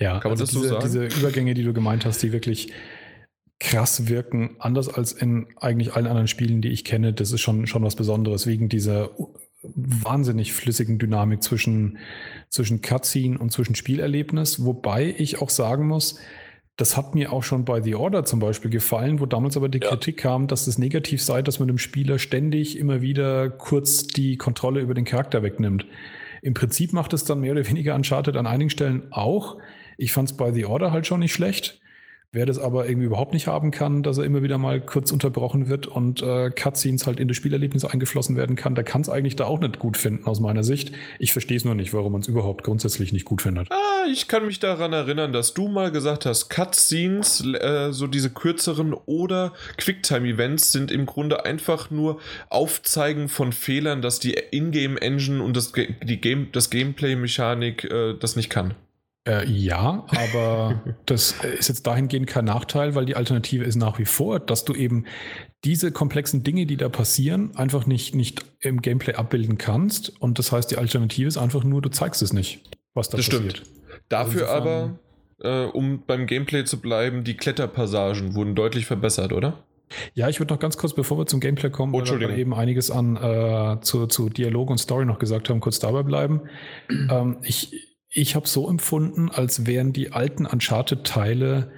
Ja, 0.00 0.20
kann 0.20 0.30
man 0.30 0.40
also 0.40 0.44
das 0.44 0.50
diese, 0.50 0.62
so 0.62 0.80
sagen? 0.80 0.84
Diese 0.84 1.20
Übergänge, 1.20 1.54
die 1.54 1.64
du 1.64 1.72
gemeint 1.72 2.04
hast, 2.04 2.22
die 2.22 2.32
wirklich 2.32 2.72
krass 3.58 4.06
wirken, 4.06 4.56
anders 4.60 4.88
als 4.88 5.12
in 5.12 5.48
eigentlich 5.56 5.94
allen 5.94 6.06
anderen 6.06 6.28
Spielen, 6.28 6.62
die 6.62 6.68
ich 6.68 6.84
kenne. 6.84 7.12
Das 7.12 7.32
ist 7.32 7.40
schon, 7.40 7.66
schon 7.66 7.82
was 7.82 7.96
Besonderes, 7.96 8.46
wegen 8.46 8.68
dieser 8.68 9.10
wahnsinnig 9.62 10.52
flüssigen 10.52 10.98
Dynamik 11.00 11.42
zwischen, 11.42 11.98
zwischen 12.48 12.80
Cutscene 12.80 13.38
und 13.38 13.50
zwischen 13.50 13.74
Spielerlebnis. 13.74 14.64
Wobei 14.64 15.12
ich 15.18 15.42
auch 15.42 15.50
sagen 15.50 15.88
muss, 15.88 16.20
das 16.78 16.96
hat 16.96 17.16
mir 17.16 17.32
auch 17.32 17.42
schon 17.42 17.64
bei 17.64 17.82
The 17.82 17.96
Order 17.96 18.24
zum 18.24 18.38
Beispiel 18.38 18.70
gefallen, 18.70 19.18
wo 19.18 19.26
damals 19.26 19.56
aber 19.56 19.68
die 19.68 19.80
ja. 19.80 19.88
Kritik 19.88 20.18
kam, 20.18 20.46
dass 20.46 20.68
es 20.68 20.78
negativ 20.78 21.20
sei, 21.20 21.42
dass 21.42 21.58
man 21.58 21.66
dem 21.66 21.76
Spieler 21.76 22.20
ständig 22.20 22.78
immer 22.78 23.02
wieder 23.02 23.50
kurz 23.50 24.06
die 24.06 24.36
Kontrolle 24.36 24.80
über 24.80 24.94
den 24.94 25.04
Charakter 25.04 25.42
wegnimmt. 25.42 25.86
Im 26.40 26.54
Prinzip 26.54 26.92
macht 26.92 27.12
es 27.12 27.24
dann 27.24 27.40
mehr 27.40 27.50
oder 27.50 27.68
weniger 27.68 27.96
Uncharted 27.96 28.36
an 28.36 28.46
einigen 28.46 28.70
Stellen 28.70 29.08
auch. 29.10 29.58
Ich 29.96 30.12
fand 30.12 30.30
es 30.30 30.36
bei 30.36 30.52
The 30.52 30.66
Order 30.66 30.92
halt 30.92 31.08
schon 31.08 31.18
nicht 31.18 31.32
schlecht. 31.32 31.80
Wer 32.30 32.44
das 32.44 32.58
aber 32.58 32.86
irgendwie 32.86 33.06
überhaupt 33.06 33.32
nicht 33.32 33.46
haben 33.46 33.70
kann, 33.70 34.02
dass 34.02 34.18
er 34.18 34.24
immer 34.24 34.42
wieder 34.42 34.58
mal 34.58 34.82
kurz 34.82 35.12
unterbrochen 35.12 35.70
wird 35.70 35.86
und 35.86 36.20
äh, 36.20 36.50
Cutscenes 36.50 37.06
halt 37.06 37.20
in 37.20 37.26
das 37.26 37.38
Spielerlebnis 37.38 37.86
eingeflossen 37.86 38.36
werden 38.36 38.54
kann, 38.54 38.74
der 38.74 38.84
kann 38.84 39.00
es 39.00 39.08
eigentlich 39.08 39.36
da 39.36 39.46
auch 39.46 39.58
nicht 39.60 39.78
gut 39.78 39.96
finden 39.96 40.26
aus 40.26 40.38
meiner 40.38 40.62
Sicht. 40.62 40.92
Ich 41.18 41.32
verstehe 41.32 41.56
es 41.56 41.64
nur 41.64 41.74
nicht, 41.74 41.94
warum 41.94 42.12
man 42.12 42.20
es 42.20 42.28
überhaupt 42.28 42.64
grundsätzlich 42.64 43.14
nicht 43.14 43.24
gut 43.24 43.40
findet. 43.40 43.72
Ah, 43.72 44.04
ich 44.12 44.28
kann 44.28 44.44
mich 44.44 44.60
daran 44.60 44.92
erinnern, 44.92 45.32
dass 45.32 45.54
du 45.54 45.68
mal 45.68 45.90
gesagt 45.90 46.26
hast, 46.26 46.50
Cutscenes, 46.50 47.46
äh, 47.46 47.92
so 47.92 48.06
diese 48.06 48.28
kürzeren 48.28 48.92
oder 48.92 49.54
Quicktime-Events 49.78 50.70
sind 50.70 50.90
im 50.90 51.06
Grunde 51.06 51.46
einfach 51.46 51.90
nur 51.90 52.18
Aufzeigen 52.50 53.30
von 53.30 53.52
Fehlern, 53.52 54.02
dass 54.02 54.20
die 54.20 54.34
Ingame-Engine 54.34 55.42
und 55.42 55.56
das, 55.56 55.72
die 55.72 56.20
Game, 56.20 56.48
das 56.52 56.68
Gameplay-Mechanik 56.68 57.84
äh, 57.84 58.18
das 58.20 58.36
nicht 58.36 58.50
kann. 58.50 58.74
Äh, 59.28 59.46
ja, 59.46 60.06
aber 60.08 60.82
das 61.06 61.32
ist 61.58 61.68
jetzt 61.68 61.86
dahingehend 61.86 62.26
kein 62.26 62.46
Nachteil, 62.46 62.94
weil 62.94 63.04
die 63.04 63.14
Alternative 63.14 63.62
ist 63.62 63.76
nach 63.76 63.98
wie 63.98 64.06
vor, 64.06 64.40
dass 64.40 64.64
du 64.64 64.74
eben 64.74 65.04
diese 65.64 65.92
komplexen 65.92 66.44
Dinge, 66.44 66.64
die 66.64 66.78
da 66.78 66.88
passieren, 66.88 67.54
einfach 67.54 67.86
nicht, 67.86 68.14
nicht 68.14 68.46
im 68.60 68.80
Gameplay 68.80 69.14
abbilden 69.14 69.58
kannst. 69.58 70.20
Und 70.20 70.38
das 70.38 70.50
heißt, 70.50 70.70
die 70.70 70.78
Alternative 70.78 71.28
ist 71.28 71.36
einfach 71.36 71.62
nur, 71.62 71.82
du 71.82 71.90
zeigst 71.90 72.22
es 72.22 72.32
nicht, 72.32 72.62
was 72.94 73.10
da 73.10 73.18
das 73.18 73.28
passiert. 73.28 73.58
Stimmt. 73.58 73.70
Dafür 74.08 74.48
also 74.48 74.56
aber, 74.56 74.98
äh, 75.40 75.66
um 75.66 76.04
beim 76.06 76.26
Gameplay 76.26 76.64
zu 76.64 76.80
bleiben, 76.80 77.24
die 77.24 77.36
Kletterpassagen 77.36 78.34
wurden 78.34 78.54
deutlich 78.54 78.86
verbessert, 78.86 79.32
oder? 79.32 79.64
Ja, 80.14 80.28
ich 80.28 80.38
würde 80.38 80.54
noch 80.54 80.60
ganz 80.60 80.76
kurz, 80.76 80.94
bevor 80.94 81.18
wir 81.18 81.26
zum 81.26 81.40
Gameplay 81.40 81.70
kommen, 81.70 81.94
oh, 81.94 82.00
weil 82.00 82.20
wir 82.20 82.30
eben 82.30 82.54
einiges 82.54 82.90
an 82.90 83.16
äh, 83.16 83.80
zu, 83.80 84.06
zu 84.06 84.28
Dialog 84.28 84.70
und 84.70 84.78
Story 84.78 85.04
noch 85.04 85.18
gesagt 85.18 85.48
haben, 85.48 85.60
kurz 85.60 85.78
dabei 85.78 86.02
bleiben. 86.02 86.42
ähm, 86.90 87.38
ich, 87.42 87.87
ich 88.10 88.34
habe 88.34 88.48
so 88.48 88.68
empfunden, 88.68 89.30
als 89.30 89.66
wären 89.66 89.92
die 89.92 90.12
alten 90.12 90.46
Uncharted-Teile 90.46 91.72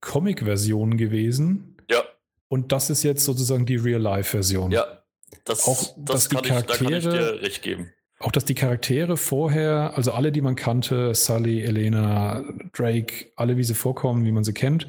Comic-Versionen 0.00 0.96
gewesen. 0.96 1.76
Ja. 1.90 2.02
Und 2.48 2.72
das 2.72 2.90
ist 2.90 3.02
jetzt 3.02 3.24
sozusagen 3.24 3.66
die 3.66 3.76
Real-Life-Version. 3.76 4.70
Ja. 4.70 5.02
Das, 5.44 5.66
auch, 5.66 5.94
das 5.98 6.30
kann, 6.30 6.42
ich, 6.44 6.50
da 6.50 6.62
kann 6.62 6.92
ich 6.92 7.04
dir 7.04 7.42
recht 7.42 7.62
geben. 7.62 7.92
Auch 8.18 8.32
dass 8.32 8.44
die 8.44 8.54
Charaktere 8.54 9.16
vorher, 9.16 9.92
also 9.94 10.12
alle, 10.12 10.32
die 10.32 10.40
man 10.40 10.56
kannte, 10.56 11.14
Sully, 11.14 11.62
Elena, 11.62 12.44
Drake, 12.72 13.30
alle, 13.36 13.56
wie 13.56 13.64
sie 13.64 13.74
vorkommen, 13.74 14.24
wie 14.24 14.32
man 14.32 14.44
sie 14.44 14.54
kennt, 14.54 14.88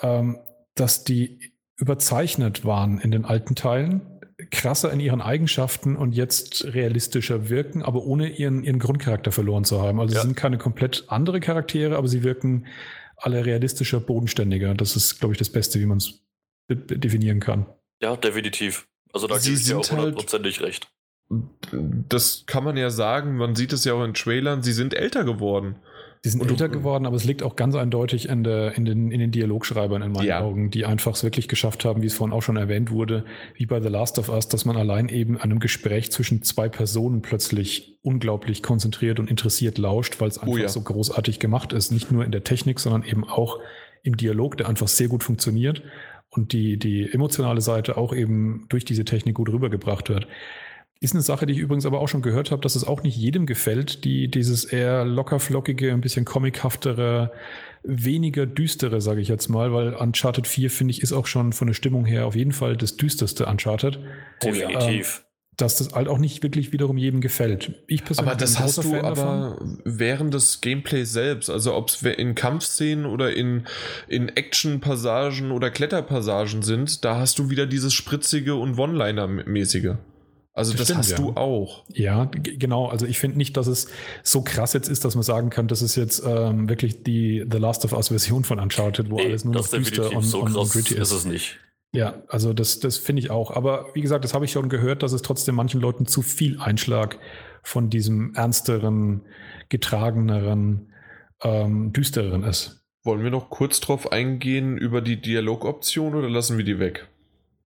ähm, 0.00 0.38
dass 0.74 1.04
die 1.04 1.52
überzeichnet 1.76 2.64
waren 2.64 3.00
in 3.00 3.10
den 3.10 3.24
alten 3.24 3.54
Teilen 3.54 4.02
krasser 4.50 4.92
in 4.92 5.00
ihren 5.00 5.20
Eigenschaften 5.20 5.96
und 5.96 6.12
jetzt 6.12 6.64
realistischer 6.64 7.48
wirken, 7.48 7.82
aber 7.82 8.04
ohne 8.04 8.28
ihren, 8.28 8.64
ihren 8.64 8.78
Grundcharakter 8.78 9.32
verloren 9.32 9.64
zu 9.64 9.80
haben. 9.80 10.00
Also 10.00 10.14
ja. 10.14 10.20
sie 10.20 10.28
sind 10.28 10.36
keine 10.36 10.58
komplett 10.58 11.04
andere 11.08 11.40
Charaktere, 11.40 11.96
aber 11.96 12.08
sie 12.08 12.22
wirken 12.22 12.66
alle 13.16 13.44
realistischer, 13.44 14.00
bodenständiger. 14.00 14.74
Das 14.74 14.96
ist, 14.96 15.20
glaube 15.20 15.34
ich, 15.34 15.38
das 15.38 15.50
Beste, 15.50 15.80
wie 15.80 15.86
man 15.86 15.98
es 15.98 16.22
definieren 16.68 17.40
kann. 17.40 17.66
Ja, 18.02 18.16
definitiv. 18.16 18.86
Also 19.12 19.26
da 19.26 19.38
gebe 19.38 19.54
ich 19.54 19.64
dir 19.64 19.78
auch 19.78 19.90
halt 19.90 19.92
hundertprozentig 19.92 20.60
halt, 20.60 20.68
recht. 20.68 20.88
Das 22.08 22.44
kann 22.46 22.64
man 22.64 22.76
ja 22.76 22.90
sagen, 22.90 23.36
man 23.36 23.54
sieht 23.54 23.72
es 23.72 23.84
ja 23.84 23.94
auch 23.94 24.04
in 24.04 24.14
Trailern, 24.14 24.62
sie 24.62 24.72
sind 24.72 24.94
älter 24.94 25.24
geworden. 25.24 25.76
Die 26.22 26.28
sind 26.28 26.46
älter 26.46 26.68
geworden, 26.68 27.06
aber 27.06 27.16
es 27.16 27.24
liegt 27.24 27.42
auch 27.42 27.56
ganz 27.56 27.74
eindeutig 27.74 28.28
in, 28.28 28.44
der, 28.44 28.76
in, 28.76 28.84
den, 28.84 29.10
in 29.10 29.20
den 29.20 29.30
Dialogschreibern 29.30 30.02
in 30.02 30.12
meinen 30.12 30.26
ja. 30.26 30.40
Augen, 30.40 30.70
die 30.70 30.84
einfach 30.84 31.14
es 31.14 31.24
wirklich 31.24 31.48
geschafft 31.48 31.86
haben, 31.86 32.02
wie 32.02 32.06
es 32.06 32.14
vorhin 32.14 32.36
auch 32.36 32.42
schon 32.42 32.58
erwähnt 32.58 32.90
wurde, 32.90 33.24
wie 33.54 33.64
bei 33.64 33.80
The 33.80 33.88
Last 33.88 34.18
of 34.18 34.28
Us, 34.28 34.46
dass 34.46 34.66
man 34.66 34.76
allein 34.76 35.08
eben 35.08 35.40
einem 35.40 35.60
Gespräch 35.60 36.12
zwischen 36.12 36.42
zwei 36.42 36.68
Personen 36.68 37.22
plötzlich 37.22 37.96
unglaublich 38.02 38.62
konzentriert 38.62 39.18
und 39.18 39.30
interessiert 39.30 39.78
lauscht, 39.78 40.20
weil 40.20 40.28
es 40.28 40.36
oh 40.36 40.42
einfach 40.42 40.54
oh 40.54 40.58
ja. 40.58 40.68
so 40.68 40.82
großartig 40.82 41.38
gemacht 41.38 41.72
ist. 41.72 41.90
Nicht 41.90 42.12
nur 42.12 42.22
in 42.22 42.32
der 42.32 42.44
Technik, 42.44 42.80
sondern 42.80 43.02
eben 43.02 43.26
auch 43.26 43.58
im 44.02 44.18
Dialog, 44.18 44.58
der 44.58 44.68
einfach 44.68 44.88
sehr 44.88 45.08
gut 45.08 45.24
funktioniert 45.24 45.82
und 46.28 46.52
die, 46.52 46.78
die 46.78 47.10
emotionale 47.10 47.62
Seite 47.62 47.96
auch 47.96 48.14
eben 48.14 48.66
durch 48.68 48.84
diese 48.84 49.06
Technik 49.06 49.36
gut 49.36 49.48
rübergebracht 49.48 50.10
wird. 50.10 50.26
Ist 51.02 51.14
eine 51.14 51.22
Sache, 51.22 51.46
die 51.46 51.54
ich 51.54 51.58
übrigens 51.58 51.86
aber 51.86 52.00
auch 52.00 52.08
schon 52.08 52.20
gehört 52.20 52.50
habe, 52.50 52.60
dass 52.60 52.76
es 52.76 52.86
auch 52.86 53.02
nicht 53.02 53.16
jedem 53.16 53.46
gefällt, 53.46 54.04
die 54.04 54.28
dieses 54.28 54.64
eher 54.66 55.06
lockerflockige, 55.06 55.92
ein 55.92 56.02
bisschen 56.02 56.26
comichaftere, 56.26 57.32
weniger 57.82 58.44
düstere, 58.44 59.00
sage 59.00 59.22
ich 59.22 59.28
jetzt 59.28 59.48
mal, 59.48 59.72
weil 59.72 59.94
Uncharted 59.94 60.46
4, 60.46 60.70
finde 60.70 60.92
ich, 60.92 61.00
ist 61.02 61.14
auch 61.14 61.26
schon 61.26 61.54
von 61.54 61.68
der 61.68 61.74
Stimmung 61.74 62.04
her 62.04 62.26
auf 62.26 62.36
jeden 62.36 62.52
Fall 62.52 62.76
das 62.76 62.98
düsterste 62.98 63.46
Uncharted. 63.46 63.98
Definitiv. 64.44 65.22
Ähm, 65.22 65.26
dass 65.56 65.76
das 65.76 65.92
halt 65.92 66.08
auch 66.08 66.18
nicht 66.18 66.42
wirklich 66.42 66.72
wiederum 66.72 66.96
jedem 66.98 67.20
gefällt. 67.20 67.82
Ich 67.86 68.04
persönlich 68.04 68.30
aber 68.30 68.38
das 68.38 68.58
hast 68.58 68.78
du 68.78 68.90
Fan 68.90 69.04
aber 69.04 69.56
davon. 69.58 69.78
während 69.84 70.34
des 70.34 70.60
Gameplays 70.60 71.12
selbst, 71.12 71.50
also 71.50 71.74
ob 71.74 71.88
es 71.88 72.02
in 72.02 72.34
Kampfszenen 72.34 73.06
oder 73.06 73.34
in, 73.34 73.66
in 74.08 74.28
Action-Passagen 74.28 75.50
oder 75.50 75.70
Kletterpassagen 75.70 76.62
sind, 76.62 77.04
da 77.04 77.16
hast 77.16 77.38
du 77.38 77.50
wieder 77.50 77.66
dieses 77.66 77.94
spritzige 77.94 78.54
und 78.54 78.78
One-Liner-mäßige. 78.78 79.96
Also 80.60 80.72
das, 80.72 80.80
das 80.80 80.88
stimmt, 80.88 80.98
hast 80.98 81.10
ja. 81.12 81.16
du 81.16 81.40
auch. 81.40 81.84
Ja, 81.88 82.26
genau. 82.26 82.88
Also 82.88 83.06
ich 83.06 83.18
finde 83.18 83.38
nicht, 83.38 83.56
dass 83.56 83.66
es 83.66 83.88
so 84.22 84.42
krass 84.42 84.74
jetzt 84.74 84.90
ist, 84.90 85.06
dass 85.06 85.14
man 85.14 85.22
sagen 85.22 85.48
kann, 85.48 85.68
das 85.68 85.80
ist 85.80 85.96
jetzt 85.96 86.22
ähm, 86.26 86.68
wirklich 86.68 87.02
die 87.02 87.46
The 87.50 87.56
Last 87.56 87.82
of 87.86 87.94
Us 87.94 88.08
Version 88.08 88.44
von 88.44 88.60
Uncharted, 88.60 89.10
wo 89.10 89.16
nee, 89.16 89.24
alles 89.24 89.46
nur 89.46 89.54
noch 89.54 89.66
düster 89.66 90.14
und, 90.14 90.22
so 90.22 90.42
und, 90.42 90.54
und 90.54 90.70
gritty 90.70 90.96
ist. 90.96 91.12
ist 91.12 91.12
es 91.12 91.24
nicht. 91.24 91.58
Ja, 91.92 92.22
also 92.28 92.52
das, 92.52 92.78
das 92.78 92.98
finde 92.98 93.20
ich 93.20 93.30
auch. 93.30 93.50
Aber 93.50 93.86
wie 93.94 94.02
gesagt, 94.02 94.22
das 94.22 94.34
habe 94.34 94.44
ich 94.44 94.52
schon 94.52 94.68
gehört, 94.68 95.02
dass 95.02 95.12
es 95.12 95.22
trotzdem 95.22 95.54
manchen 95.54 95.80
Leuten 95.80 96.04
zu 96.04 96.20
viel 96.20 96.60
Einschlag 96.60 97.18
von 97.62 97.88
diesem 97.88 98.34
ernsteren, 98.34 99.22
getrageneren, 99.70 100.92
ähm, 101.42 101.94
düstereren 101.94 102.44
ist. 102.44 102.84
Wollen 103.02 103.24
wir 103.24 103.30
noch 103.30 103.48
kurz 103.48 103.80
drauf 103.80 104.12
eingehen 104.12 104.76
über 104.76 105.00
die 105.00 105.22
Dialogoption 105.22 106.14
oder 106.14 106.28
lassen 106.28 106.58
wir 106.58 106.66
die 106.66 106.78
weg? 106.78 107.08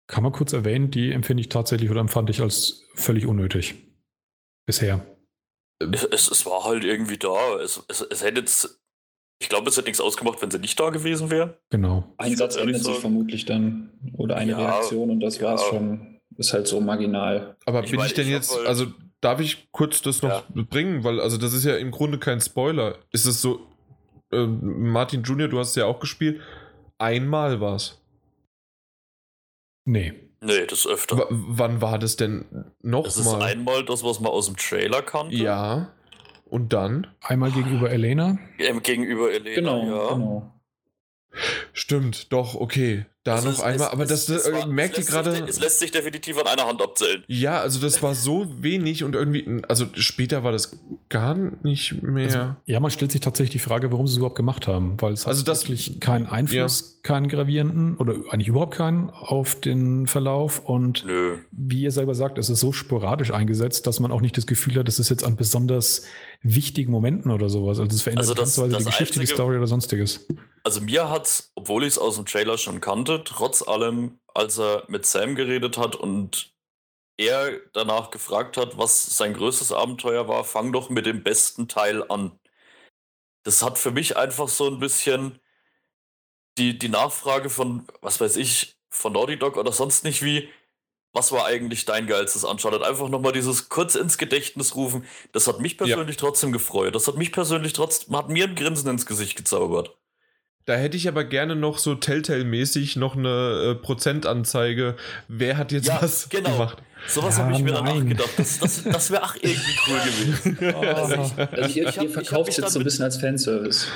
Kann 0.06 0.22
man 0.22 0.32
kurz 0.32 0.52
erwähnen, 0.52 0.90
die 0.90 1.12
empfinde 1.12 1.40
ich 1.40 1.48
tatsächlich 1.48 1.90
oder 1.90 2.00
empfand 2.00 2.28
ich 2.30 2.40
als 2.40 2.84
völlig 2.94 3.26
unnötig. 3.26 3.74
Bisher. 4.66 5.04
Es, 5.80 6.30
es 6.30 6.46
war 6.46 6.64
halt 6.64 6.84
irgendwie 6.84 7.18
da. 7.18 7.58
Es, 7.60 7.82
es, 7.88 8.02
es 8.02 8.22
hätte 8.22 8.40
jetzt, 8.40 8.80
ich 9.40 9.48
glaube, 9.48 9.68
es 9.68 9.76
hätte 9.76 9.86
nichts 9.86 10.00
ausgemacht, 10.00 10.40
wenn 10.42 10.50
sie 10.50 10.58
nicht 10.58 10.78
da 10.78 10.90
gewesen 10.90 11.30
wäre. 11.30 11.58
Genau. 11.70 12.14
Ein 12.18 12.36
Satz 12.36 12.56
ändert 12.56 12.84
sich 12.84 12.98
vermutlich 12.98 13.46
dann 13.46 13.92
oder 14.16 14.36
eine 14.36 14.52
ja, 14.52 14.58
Reaktion 14.58 15.10
und 15.10 15.20
das 15.20 15.38
ja. 15.38 15.44
war 15.44 15.54
es 15.54 15.62
schon. 15.62 16.20
Ist 16.36 16.52
halt 16.52 16.66
so 16.66 16.80
marginal. 16.80 17.56
Aber 17.64 17.84
ich 17.84 17.90
bin 17.90 17.98
meine, 17.98 18.08
ich 18.08 18.14
denn 18.14 18.26
ich 18.26 18.32
jetzt, 18.32 18.56
also 18.66 18.86
darf 19.20 19.40
ich 19.40 19.68
kurz 19.70 20.02
das 20.02 20.20
noch 20.20 20.44
ja. 20.54 20.62
bringen, 20.68 21.04
weil 21.04 21.20
also 21.20 21.38
das 21.38 21.52
ist 21.52 21.64
ja 21.64 21.76
im 21.76 21.92
Grunde 21.92 22.18
kein 22.18 22.40
Spoiler. 22.40 22.98
Ist 23.12 23.24
es 23.26 23.40
so, 23.40 23.60
äh, 24.32 24.44
Martin 24.44 25.22
Junior, 25.22 25.48
du 25.48 25.58
hast 25.58 25.70
es 25.70 25.76
ja 25.76 25.86
auch 25.86 26.00
gespielt, 26.00 26.40
einmal 26.98 27.60
war 27.60 27.76
es. 27.76 28.03
Nee. 29.84 30.12
Nee, 30.40 30.66
das 30.66 30.86
öfter. 30.86 31.16
W 31.16 31.24
wann 31.30 31.80
war 31.80 31.98
das 31.98 32.16
denn 32.16 32.44
noch 32.82 33.04
das 33.04 33.16
mal? 33.24 33.24
Das 33.24 33.32
ist 33.32 33.56
einmal 33.56 33.84
das, 33.84 34.04
was 34.04 34.20
man 34.20 34.30
aus 34.32 34.46
dem 34.46 34.56
Trailer 34.56 35.02
kannte. 35.02 35.34
Ja. 35.36 35.92
Und 36.44 36.72
dann? 36.72 37.06
Einmal 37.20 37.50
gegenüber 37.50 37.90
Elena. 37.90 38.38
Gegenüber 38.58 39.32
Elena, 39.32 39.54
genau, 39.54 39.82
ja. 39.84 40.14
Genau. 40.14 40.53
Stimmt, 41.72 42.32
doch, 42.32 42.54
okay. 42.54 43.06
Da 43.24 43.36
also 43.36 43.48
noch 43.48 43.56
es, 43.56 43.62
einmal, 43.62 43.86
es, 43.86 43.92
aber 43.92 44.04
das, 44.04 44.26
das 44.26 44.46
äh, 44.46 44.66
merkt 44.66 44.98
ihr 44.98 45.04
gerade. 45.04 45.30
Es 45.48 45.58
lässt 45.58 45.78
sich 45.78 45.90
definitiv 45.90 46.38
an 46.38 46.46
einer 46.46 46.66
Hand 46.66 46.82
abzählen. 46.82 47.24
Ja, 47.26 47.58
also 47.58 47.80
das 47.80 48.02
war 48.02 48.14
so 48.14 48.46
wenig 48.60 49.02
und 49.02 49.14
irgendwie, 49.14 49.62
also 49.66 49.86
später 49.94 50.44
war 50.44 50.52
das 50.52 50.78
gar 51.08 51.34
nicht 51.34 52.02
mehr. 52.02 52.26
Also, 52.26 52.56
ja, 52.66 52.80
man 52.80 52.90
stellt 52.90 53.12
sich 53.12 53.22
tatsächlich 53.22 53.52
die 53.52 53.66
Frage, 53.66 53.90
warum 53.90 54.06
sie 54.06 54.12
es 54.12 54.16
überhaupt 54.18 54.36
gemacht 54.36 54.68
haben, 54.68 55.00
weil 55.00 55.14
es 55.14 55.26
also 55.26 55.40
hat 55.40 55.48
das, 55.48 55.62
wirklich 55.62 56.00
keinen 56.00 56.26
Einfluss, 56.26 56.98
ja. 57.02 57.08
keinen 57.08 57.28
gravierenden 57.28 57.96
oder 57.96 58.14
eigentlich 58.28 58.48
überhaupt 58.48 58.74
keinen 58.74 59.08
auf 59.08 59.58
den 59.58 60.06
Verlauf 60.06 60.58
und 60.58 61.06
Nö. 61.06 61.38
wie 61.50 61.80
ihr 61.80 61.92
selber 61.92 62.14
sagt, 62.14 62.36
es 62.36 62.50
ist 62.50 62.60
so 62.60 62.72
sporadisch 62.72 63.30
eingesetzt, 63.32 63.86
dass 63.86 64.00
man 64.00 64.12
auch 64.12 64.20
nicht 64.20 64.36
das 64.36 64.46
Gefühl 64.46 64.74
hat, 64.74 64.86
das 64.86 64.98
ist 64.98 65.08
jetzt 65.08 65.24
an 65.24 65.36
besonders 65.36 66.04
wichtigen 66.44 66.92
Momenten 66.92 67.30
oder 67.30 67.48
sowas. 67.48 67.80
Also 67.80 67.96
es 67.96 68.02
verändert 68.02 68.28
also 68.28 68.34
das, 68.34 68.54
das 68.54 68.68
die 68.68 68.84
Geschichte, 68.84 69.14
einzige, 69.14 69.20
die 69.20 69.32
Story 69.32 69.56
oder 69.56 69.66
sonstiges. 69.66 70.26
Also 70.62 70.80
mir 70.82 71.10
hat, 71.10 71.44
obwohl 71.54 71.82
ich 71.82 71.90
es 71.90 71.98
aus 71.98 72.16
dem 72.16 72.26
Trailer 72.26 72.58
schon 72.58 72.80
kannte, 72.80 73.24
trotz 73.24 73.66
allem, 73.66 74.20
als 74.34 74.58
er 74.58 74.84
mit 74.88 75.06
Sam 75.06 75.34
geredet 75.34 75.78
hat 75.78 75.96
und 75.96 76.54
er 77.16 77.60
danach 77.72 78.10
gefragt 78.10 78.56
hat, 78.56 78.76
was 78.76 79.16
sein 79.16 79.34
größtes 79.34 79.72
Abenteuer 79.72 80.28
war, 80.28 80.44
fang 80.44 80.72
doch 80.72 80.90
mit 80.90 81.06
dem 81.06 81.22
besten 81.22 81.66
Teil 81.66 82.08
an. 82.10 82.38
Das 83.44 83.62
hat 83.62 83.78
für 83.78 83.90
mich 83.90 84.16
einfach 84.16 84.48
so 84.48 84.68
ein 84.68 84.80
bisschen, 84.80 85.38
die, 86.58 86.78
die 86.78 86.88
Nachfrage 86.88 87.50
von, 87.50 87.86
was 88.00 88.20
weiß 88.20 88.36
ich, 88.36 88.76
von 88.90 89.12
Naughty 89.12 89.38
Dog 89.38 89.56
oder 89.56 89.72
sonst 89.72 90.04
nicht 90.04 90.22
wie, 90.22 90.48
was 91.14 91.32
war 91.32 91.46
eigentlich 91.46 91.86
dein 91.86 92.06
geilstes 92.06 92.44
Uncharted? 92.44 92.82
Einfach 92.82 93.08
nochmal 93.08 93.32
dieses 93.32 93.68
kurz 93.68 93.94
ins 93.94 94.18
Gedächtnis 94.18 94.74
rufen. 94.74 95.04
Das 95.32 95.46
hat 95.46 95.60
mich 95.60 95.78
persönlich 95.78 96.16
ja. 96.16 96.20
trotzdem 96.20 96.52
gefreut. 96.52 96.94
Das 96.94 97.06
hat 97.08 97.16
mich 97.16 97.32
persönlich 97.32 97.72
trotzdem, 97.72 98.16
hat 98.16 98.28
mir 98.28 98.44
ein 98.44 98.56
Grinsen 98.56 98.90
ins 98.90 99.06
Gesicht 99.06 99.36
gezaubert. 99.36 99.96
Da 100.66 100.74
hätte 100.74 100.96
ich 100.96 101.06
aber 101.08 101.24
gerne 101.24 101.54
noch 101.54 101.78
so 101.78 101.94
Telltale-mäßig 101.94 102.96
noch 102.96 103.16
eine 103.16 103.72
äh, 103.72 103.74
Prozentanzeige. 103.74 104.96
Wer 105.28 105.56
hat 105.56 105.72
jetzt 105.72 105.88
ja, 105.88 106.00
was 106.00 106.28
genau. 106.30 106.52
gemacht? 106.52 106.82
Sowas 107.06 107.36
ja, 107.36 107.44
habe 107.44 107.54
ich 107.54 107.62
mir 107.62 107.72
nein. 107.72 107.84
danach 107.84 108.08
gedacht. 108.08 108.30
Das, 108.38 108.58
das, 108.58 108.82
das 108.82 109.10
wäre 109.10 109.22
auch 109.24 109.34
irgendwie 109.36 109.78
cool 109.86 109.98
gewesen. 109.98 110.58
Oh. 110.74 110.80
Also, 110.80 111.34
also 111.36 111.78
ihr, 111.78 112.02
ihr 112.02 112.10
verkauft 112.10 112.50
es 112.50 112.56
jetzt 112.56 112.72
so 112.72 112.80
ein 112.80 112.84
bisschen 112.84 113.04
als 113.04 113.18
Fanservice. 113.18 113.86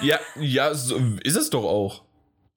Ja, 0.00 0.18
ja, 0.40 0.74
so 0.74 0.98
ist 1.22 1.36
es 1.36 1.50
doch 1.50 1.64
auch. 1.64 2.05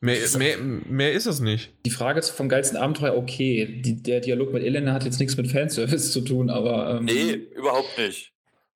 Mehr, 0.01 0.17
mehr, 0.37 0.57
mehr 0.57 1.11
ist 1.11 1.25
es 1.25 1.41
nicht. 1.41 1.73
Die 1.85 1.89
Frage 1.89 2.19
ist 2.19 2.29
vom 2.29 2.47
geilsten 2.47 2.77
Abenteuer, 2.77 3.17
okay. 3.17 3.81
Die, 3.83 4.01
der 4.01 4.21
Dialog 4.21 4.53
mit 4.53 4.63
Elena 4.63 4.93
hat 4.93 5.03
jetzt 5.03 5.19
nichts 5.19 5.35
mit 5.35 5.51
Fanservice 5.51 6.11
zu 6.11 6.21
tun, 6.21 6.49
aber. 6.49 6.97
Ähm, 6.97 7.05
nee, 7.05 7.33
überhaupt 7.55 7.97
nicht. 7.97 8.31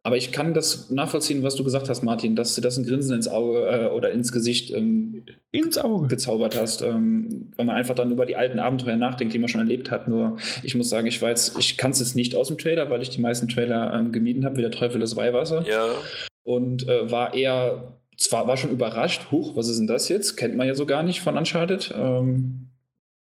Aber 0.05 0.17
ich 0.17 0.33
kann 0.33 0.53
das 0.53 0.89
nachvollziehen, 0.89 1.43
was 1.43 1.55
du 1.55 1.63
gesagt 1.63 1.87
hast, 1.87 2.03
Martin, 2.03 2.35
dass 2.35 2.55
du 2.55 2.61
das 2.61 2.77
ein 2.77 2.85
Grinsen 2.85 3.15
ins 3.15 3.29
Auge 3.29 3.65
äh, 3.65 3.85
oder 3.87 4.11
ins 4.11 4.33
Gesicht 4.33 4.69
ähm, 4.71 5.23
ins 5.51 5.77
Auge 5.77 6.09
gezaubert 6.09 6.59
hast, 6.59 6.81
ähm, 6.81 7.53
weil 7.55 7.65
man 7.65 7.77
einfach 7.77 7.95
dann 7.95 8.11
über 8.11 8.25
die 8.25 8.35
alten 8.35 8.59
Abenteuer 8.59 8.97
nachdenkt, 8.97 9.33
die 9.33 9.39
man 9.39 9.47
schon 9.47 9.61
erlebt 9.61 9.91
hat. 9.91 10.09
Nur 10.09 10.37
ich 10.61 10.75
muss 10.75 10.89
sagen, 10.89 11.07
ich 11.07 11.21
jetzt, 11.21 11.57
ich 11.57 11.77
kann 11.77 11.91
es 11.91 11.99
jetzt 11.99 12.17
nicht 12.17 12.35
aus 12.35 12.49
dem 12.49 12.57
Trailer, 12.57 12.89
weil 12.89 13.01
ich 13.01 13.11
die 13.11 13.21
meisten 13.21 13.47
Trailer 13.47 13.93
ähm, 13.93 14.11
gemieden 14.11 14.43
habe, 14.43 14.57
wie 14.57 14.61
der 14.61 14.71
Teufel 14.71 14.99
des 14.99 15.15
Weihwasser. 15.15 15.65
Ja. 15.65 15.95
Und 16.43 16.85
äh, 16.89 17.09
war 17.09 17.33
eher, 17.33 17.97
zwar 18.23 18.47
war 18.47 18.57
schon 18.57 18.71
überrascht, 18.71 19.31
huch, 19.31 19.55
was 19.55 19.67
ist 19.67 19.77
denn 19.77 19.87
das 19.87 20.09
jetzt? 20.09 20.35
Kennt 20.35 20.55
man 20.55 20.67
ja 20.67 20.75
so 20.75 20.85
gar 20.85 21.03
nicht 21.03 21.21
von 21.21 21.37
Uncharted. 21.37 21.93
Ähm, 21.95 22.69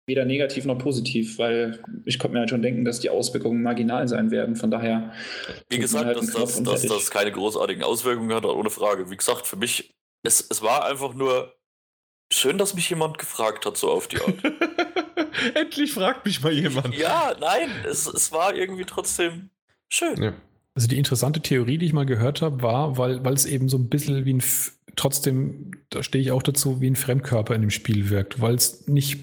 weder 0.07 0.25
negativ 0.25 0.65
noch 0.65 0.79
positiv, 0.79 1.39
weil 1.39 1.81
ich 2.05 2.19
konnte 2.19 2.35
mir 2.35 2.41
halt 2.41 2.51
schon 2.51 2.63
denken, 2.63 2.85
dass 2.85 3.01
die 3.01 3.11
Auswirkungen 3.11 3.63
marginal 3.63 4.09
sein 4.09 4.31
werden. 4.31 4.57
Von 4.57 4.71
daher. 4.71 5.13
Wie 5.69 5.79
gesagt, 5.79 6.05
halt 6.05 6.19
dass, 6.19 6.33
das, 6.33 6.63
dass 6.63 6.83
das 6.83 7.11
keine 7.11 7.31
großartigen 7.31 7.85
Auswirkungen 7.85 8.35
hat, 8.35 8.45
ohne 8.45 8.71
Frage. 8.71 9.11
Wie 9.11 9.17
gesagt, 9.17 9.47
für 9.47 9.57
mich, 9.57 9.95
es, 10.25 10.45
es 10.51 10.63
war 10.63 10.85
einfach 10.85 11.15
nur 11.15 11.55
schön, 12.33 12.59
dass 12.59 12.75
mich 12.75 12.91
jemand 12.91 13.19
gefragt 13.19 13.67
hat, 13.67 13.77
so 13.77 13.91
auf 13.91 14.09
die 14.09 14.21
Art. 14.21 14.35
Endlich 15.55 15.93
fragt 15.93 16.27
mich 16.27 16.43
mal 16.43 16.53
jemand. 16.53 16.95
Ja, 16.97 17.35
nein, 17.41 17.71
es, 17.89 18.07
es 18.07 18.33
war 18.33 18.55
irgendwie 18.55 18.85
trotzdem 18.85 19.51
schön. 19.89 20.21
Ja. 20.21 20.35
Also 20.75 20.89
die 20.89 20.99
interessante 20.99 21.41
Theorie, 21.41 21.79
die 21.79 21.87
ich 21.87 21.93
mal 21.93 22.07
gehört 22.07 22.43
habe, 22.43 22.63
war, 22.63 22.97
weil, 22.97 23.25
weil 23.25 23.35
es 23.35 23.45
eben 23.45 23.69
so 23.69 23.77
ein 23.77 23.89
bisschen 23.89 24.25
wie 24.25 24.35
ein, 24.35 24.43
trotzdem, 24.97 25.73
da 25.91 26.03
stehe 26.03 26.23
ich 26.23 26.33
auch 26.33 26.43
dazu, 26.43 26.81
wie 26.81 26.91
ein 26.91 26.97
Fremdkörper 26.97 27.55
in 27.55 27.61
dem 27.61 27.71
Spiel 27.71 28.11
wirkt, 28.11 28.41
weil 28.41 28.55
es 28.55 28.87
nicht 28.87 29.19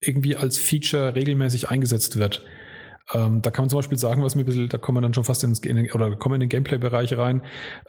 irgendwie 0.00 0.36
als 0.36 0.58
Feature 0.58 1.14
regelmäßig 1.14 1.70
eingesetzt 1.70 2.18
wird. 2.18 2.44
Ähm, 3.12 3.40
da 3.40 3.50
kann 3.50 3.64
man 3.64 3.70
zum 3.70 3.78
Beispiel 3.78 3.98
sagen, 3.98 4.22
was 4.22 4.34
mir 4.34 4.42
ein 4.42 4.46
bisschen, 4.46 4.68
da 4.68 4.78
kommen 4.78 4.98
wir 4.98 5.00
dann 5.02 5.14
schon 5.14 5.24
fast 5.24 5.42
ins, 5.42 5.60
in, 5.60 5.90
oder 5.92 6.14
kommen 6.16 6.36
in 6.36 6.40
den 6.40 6.48
Gameplay-Bereich 6.50 7.16
rein, 7.16 7.42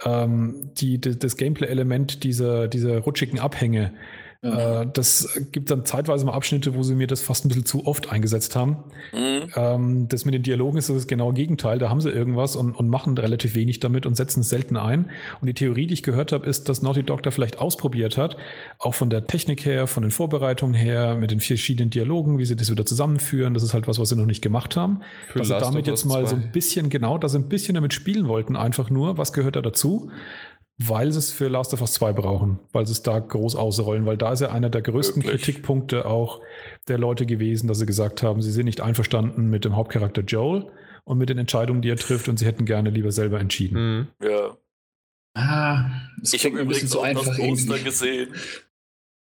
ähm, 0.05 0.71
die, 0.75 0.99
das 0.99 1.35
Gameplay-Element 1.35 2.23
dieser, 2.23 2.67
dieser 2.67 2.99
rutschigen 2.99 3.39
Abhänge, 3.39 3.93
ja. 4.41 4.83
Äh, 4.83 4.87
das 4.93 5.37
gibt 5.51 5.69
dann 5.69 5.85
zeitweise 5.85 6.25
mal 6.25 6.31
Abschnitte, 6.31 6.73
wo 6.73 6.81
sie 6.81 6.95
mir 6.95 7.07
das 7.07 7.21
fast 7.21 7.43
ein 7.43 7.49
bisschen 7.49 7.65
zu 7.65 7.85
oft 7.85 8.09
eingesetzt 8.09 8.55
haben. 8.55 8.77
Mhm. 9.11 9.49
Ähm, 9.55 10.07
das 10.07 10.23
mit 10.23 10.33
den 10.33 10.43
Dialogen 10.43 10.77
ist 10.77 10.89
das 10.89 11.07
genaue 11.07 11.33
Gegenteil. 11.33 11.77
Da 11.77 11.89
haben 11.89 11.99
sie 11.99 12.09
irgendwas 12.09 12.55
und, 12.55 12.73
und 12.73 12.87
machen 12.87 13.17
relativ 13.17 13.55
wenig 13.55 13.81
damit 13.81 14.05
und 14.05 14.15
setzen 14.15 14.39
es 14.39 14.49
selten 14.49 14.77
ein. 14.77 15.09
Und 15.41 15.47
die 15.47 15.53
Theorie, 15.53 15.87
die 15.87 15.93
ich 15.93 16.03
gehört 16.03 16.31
habe, 16.31 16.45
ist, 16.45 16.69
dass 16.69 16.81
Naughty 16.81 17.03
Dog 17.03 17.21
da 17.23 17.31
vielleicht 17.31 17.59
ausprobiert 17.59 18.17
hat, 18.17 18.37
auch 18.77 18.93
von 18.93 19.09
der 19.09 19.27
Technik 19.27 19.65
her, 19.65 19.87
von 19.87 20.03
den 20.03 20.11
Vorbereitungen 20.11 20.73
her, 20.73 21.15
mit 21.15 21.31
den 21.31 21.41
verschiedenen 21.41 21.89
Dialogen, 21.89 22.37
wie 22.37 22.45
sie 22.45 22.55
das 22.55 22.71
wieder 22.71 22.85
zusammenführen. 22.85 23.53
Das 23.53 23.63
ist 23.63 23.73
halt 23.73 23.89
was, 23.89 23.99
was 23.99 24.07
sie 24.07 24.15
noch 24.15 24.25
nicht 24.25 24.41
gemacht 24.41 24.77
haben. 24.77 25.01
Für 25.27 25.39
dass 25.39 25.49
sie 25.49 25.59
damit 25.59 25.85
jetzt 25.85 26.05
mal 26.05 26.25
so 26.25 26.37
ein 26.37 26.51
bisschen, 26.53 26.89
genau, 26.89 27.17
dass 27.17 27.33
sie 27.33 27.39
ein 27.39 27.49
bisschen 27.49 27.75
damit 27.75 27.93
spielen 27.93 28.29
wollten, 28.29 28.55
einfach 28.55 28.89
nur, 28.89 29.17
was 29.17 29.33
gehört 29.33 29.57
da 29.57 29.61
dazu 29.61 30.09
weil 30.81 31.11
sie 31.11 31.19
es 31.19 31.31
für 31.31 31.49
Last 31.49 31.73
of 31.73 31.81
Us 31.81 31.93
2 31.93 32.13
brauchen, 32.13 32.59
weil 32.71 32.85
sie 32.85 32.93
es 32.93 33.03
da 33.03 33.19
groß 33.19 33.55
ausrollen, 33.55 34.05
weil 34.05 34.17
da 34.17 34.31
ist 34.31 34.39
ja 34.39 34.51
einer 34.51 34.69
der 34.69 34.81
größten 34.81 35.23
Wirklich? 35.23 35.43
Kritikpunkte 35.43 36.05
auch 36.05 36.39
der 36.87 36.97
Leute 36.97 37.25
gewesen, 37.25 37.67
dass 37.67 37.79
sie 37.79 37.85
gesagt 37.85 38.23
haben, 38.23 38.41
sie 38.41 38.51
sind 38.51 38.65
nicht 38.65 38.79
einverstanden 38.79 39.49
mit 39.49 39.65
dem 39.65 39.75
Hauptcharakter 39.75 40.21
Joel 40.21 40.71
und 41.03 41.17
mit 41.17 41.29
den 41.29 41.37
Entscheidungen, 41.37 41.81
die 41.81 41.89
er 41.89 41.97
trifft 41.97 42.29
und 42.29 42.39
sie 42.39 42.45
hätten 42.45 42.65
gerne 42.65 42.91
lieber 42.91 43.11
selber 43.11 43.41
entschieden. 43.41 44.07
Mhm. 44.21 44.27
Ja. 44.27 44.57
Ah, 45.35 45.89
ich 46.23 46.45
habe 46.45 46.59
übrigens 46.59 46.89
so 46.89 47.01
einfach 47.01 47.25
das 47.25 47.37
Poster 47.37 47.79
gesehen. 47.79 48.29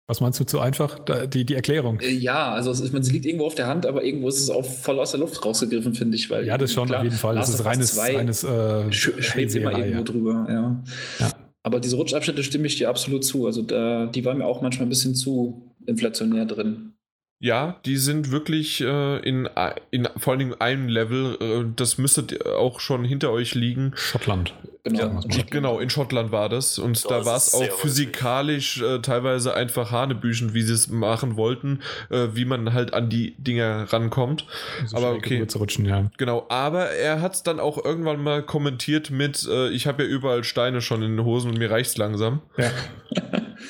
Was 0.06 0.20
meinst 0.20 0.40
du 0.40 0.44
zu 0.44 0.58
einfach? 0.58 1.00
die, 1.26 1.44
die 1.44 1.54
Erklärung? 1.54 2.00
Äh, 2.00 2.12
ja, 2.12 2.52
also 2.52 2.70
es, 2.70 2.92
meine, 2.92 3.04
sie 3.04 3.12
liegt 3.12 3.26
irgendwo 3.26 3.46
auf 3.46 3.54
der 3.56 3.66
Hand, 3.66 3.84
aber 3.84 4.04
irgendwo 4.04 4.28
ist 4.28 4.40
es 4.40 4.48
auch 4.48 4.64
voll 4.64 4.98
aus 5.00 5.10
der 5.10 5.20
Luft 5.20 5.44
rausgegriffen, 5.44 5.94
finde 5.94 6.16
ich. 6.16 6.30
Weil 6.30 6.46
ja, 6.46 6.56
das 6.56 6.72
schon 6.72 6.88
klar, 6.88 7.00
auf 7.00 7.04
jeden 7.04 7.16
Fall. 7.16 7.34
Das 7.34 7.50
ist 7.50 7.64
reines, 7.64 7.98
reines 7.98 8.42
äh, 8.42 8.90
schwebt 8.90 9.54
immer 9.54 9.72
irgendwo 9.72 9.98
ja. 9.98 10.02
drüber. 10.02 10.46
Ja. 10.48 10.82
ja. 11.18 11.32
Aber 11.62 11.80
diese 11.80 11.96
Rutschabschnitte 11.96 12.42
stimme 12.44 12.66
ich 12.66 12.76
dir 12.76 12.88
absolut 12.88 13.24
zu. 13.24 13.46
Also 13.46 13.62
da, 13.62 14.06
die 14.06 14.24
waren 14.24 14.38
mir 14.38 14.46
auch 14.46 14.62
manchmal 14.62 14.86
ein 14.86 14.90
bisschen 14.90 15.14
zu 15.14 15.74
inflationär 15.86 16.46
drin. 16.46 16.94
Ja, 17.40 17.80
die 17.84 17.96
sind 17.96 18.32
wirklich 18.32 18.80
äh, 18.80 19.18
in, 19.20 19.48
in 19.90 20.08
vor 20.16 20.32
allem 20.32 20.54
einem 20.58 20.88
Level, 20.88 21.36
äh, 21.40 21.72
das 21.76 21.96
müsste 21.96 22.56
auch 22.56 22.80
schon 22.80 23.04
hinter 23.04 23.30
euch 23.30 23.54
liegen. 23.54 23.92
Schottland. 23.94 24.54
Genau, 24.88 25.20
ja, 25.28 25.42
genau 25.50 25.78
in 25.78 25.90
Schottland 25.90 26.32
war 26.32 26.48
das. 26.48 26.78
Und 26.78 26.96
so, 26.96 27.08
da 27.08 27.24
war 27.24 27.36
es 27.36 27.54
auch 27.54 27.70
physikalisch 27.72 28.80
äh, 28.82 29.00
teilweise 29.00 29.54
einfach 29.54 29.90
hanebüchen, 29.90 30.54
wie 30.54 30.62
sie 30.62 30.72
es 30.72 30.88
machen 30.88 31.36
wollten, 31.36 31.80
äh, 32.10 32.28
wie 32.32 32.44
man 32.44 32.72
halt 32.72 32.94
an 32.94 33.08
die 33.08 33.34
Dinger 33.38 33.92
rankommt. 33.92 34.46
So 34.86 34.96
aber 34.96 35.12
okay. 35.12 35.46
Rutschen, 35.54 35.84
ja. 35.84 36.10
Genau, 36.16 36.46
aber 36.48 36.90
er 36.90 37.20
hat 37.20 37.34
es 37.34 37.42
dann 37.42 37.60
auch 37.60 37.82
irgendwann 37.84 38.22
mal 38.22 38.42
kommentiert 38.42 39.10
mit, 39.10 39.46
äh, 39.48 39.68
ich 39.70 39.86
habe 39.86 40.04
ja 40.04 40.08
überall 40.08 40.44
Steine 40.44 40.80
schon 40.80 41.02
in 41.02 41.16
den 41.16 41.24
Hosen 41.24 41.50
und 41.50 41.58
mir 41.58 41.70
reicht's 41.70 41.96
langsam. 41.96 42.40
Ja. 42.56 42.70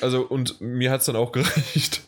also 0.01 0.21
und 0.21 0.61
mir 0.61 0.91
hat 0.91 1.01
es 1.01 1.07
dann 1.07 1.15
auch 1.15 1.31
gereicht. 1.31 2.01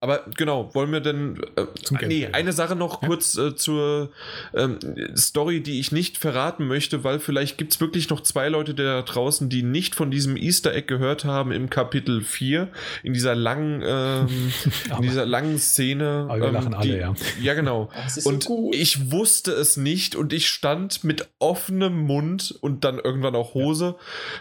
Aber 0.00 0.26
genau, 0.36 0.74
wollen 0.74 0.92
wir 0.92 1.00
denn. 1.00 1.40
Äh, 1.56 1.64
Zum 1.82 1.96
nee, 2.06 2.28
eine 2.30 2.52
Sache 2.52 2.76
noch 2.76 3.00
ja. 3.00 3.08
kurz 3.08 3.36
äh, 3.38 3.56
zur 3.56 4.10
ähm, 4.54 4.78
Story, 5.16 5.62
die 5.62 5.80
ich 5.80 5.90
nicht 5.90 6.18
verraten 6.18 6.66
möchte, 6.66 7.02
weil 7.02 7.18
vielleicht 7.18 7.56
gibt 7.56 7.72
es 7.72 7.80
wirklich 7.80 8.10
noch 8.10 8.20
zwei 8.20 8.50
Leute 8.50 8.74
da 8.74 9.00
draußen, 9.00 9.48
die 9.48 9.62
nicht 9.62 9.94
von 9.94 10.10
diesem 10.10 10.36
Easter 10.36 10.74
Egg 10.74 10.86
gehört 10.86 11.24
haben 11.24 11.50
im 11.50 11.70
Kapitel 11.70 12.20
4, 12.20 12.68
in 13.04 13.14
dieser 13.14 13.34
langen, 13.34 13.82
ähm, 13.86 14.52
in 14.96 15.02
dieser 15.02 15.24
langen 15.24 15.58
Szene. 15.58 16.26
Aber 16.28 16.40
wir 16.40 16.48
ähm, 16.48 16.54
lachen 16.54 16.76
die, 16.82 16.92
alle, 16.92 17.00
ja. 17.00 17.14
Ja, 17.40 17.54
genau. 17.54 17.88
und 18.24 18.44
so 18.44 18.70
ich 18.74 19.10
wusste 19.10 19.52
es 19.52 19.78
nicht 19.78 20.14
und 20.14 20.34
ich 20.34 20.48
stand 20.48 21.04
mit 21.04 21.26
offenem 21.38 22.02
Mund 22.02 22.54
und 22.60 22.84
dann 22.84 22.98
irgendwann 22.98 23.34
auch 23.34 23.54
Hose 23.54 23.96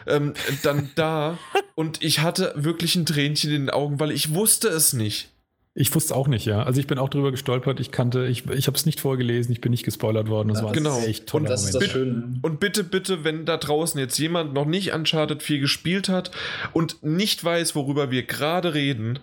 ja. 0.06 0.16
ähm, 0.18 0.34
dann 0.64 0.92
da 0.96 1.38
und 1.76 2.04
ich 2.04 2.20
hatte 2.20 2.52
wirklich 2.58 2.98
ein 2.98 3.06
Tränchen 3.06 3.52
in 3.52 3.68
den 3.68 3.70
Augen, 3.70 4.02
weil 4.02 4.12
ich 4.12 4.34
wusste 4.34 4.68
es 4.68 4.92
nicht. 4.92 5.30
Ich 5.78 5.94
wusste 5.94 6.16
auch 6.16 6.30
nicht, 6.30 6.46
ja. 6.46 6.64
Also 6.64 6.80
ich 6.80 6.88
bin 6.88 6.98
auch 6.98 7.10
drüber 7.10 7.32
gestolpert. 7.32 7.82
Ich 7.82 7.92
kannte, 7.92 8.28
ich, 8.28 8.50
ich 8.50 8.68
habe 8.68 8.78
es 8.78 8.86
nicht 8.86 9.02
vorgelesen, 9.02 9.52
ich 9.52 9.60
bin 9.60 9.72
nicht 9.72 9.84
gespoilert 9.84 10.30
worden. 10.30 10.48
Das, 10.48 10.60
das 10.60 10.66
war 10.66 10.72
genau. 10.72 11.00
echt 11.02 11.28
toll. 11.28 11.42
Und 11.42 11.50
das 11.50 11.66
ist 11.66 11.76
das 11.76 11.84
Schöne. 11.84 12.40
Und 12.42 12.62
bitte, 12.62 12.86
bitte, 12.86 13.26
wenn 13.26 13.46
da 13.46 13.58
draußen 13.58 14.00
jetzt 14.00 14.18
jemand 14.18 14.54
noch 14.54 14.66
nicht 14.66 14.94
Uncharted 14.94 15.44
4 15.44 15.60
gespielt 15.60 16.08
hat 16.08 16.32
und 16.72 17.04
nicht 17.04 17.44
weiß, 17.44 17.76
worüber 17.76 18.10
wir 18.10 18.24
gerade 18.24 18.74
reden, 18.74 19.20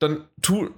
dann 0.00 0.24
tu 0.42 0.68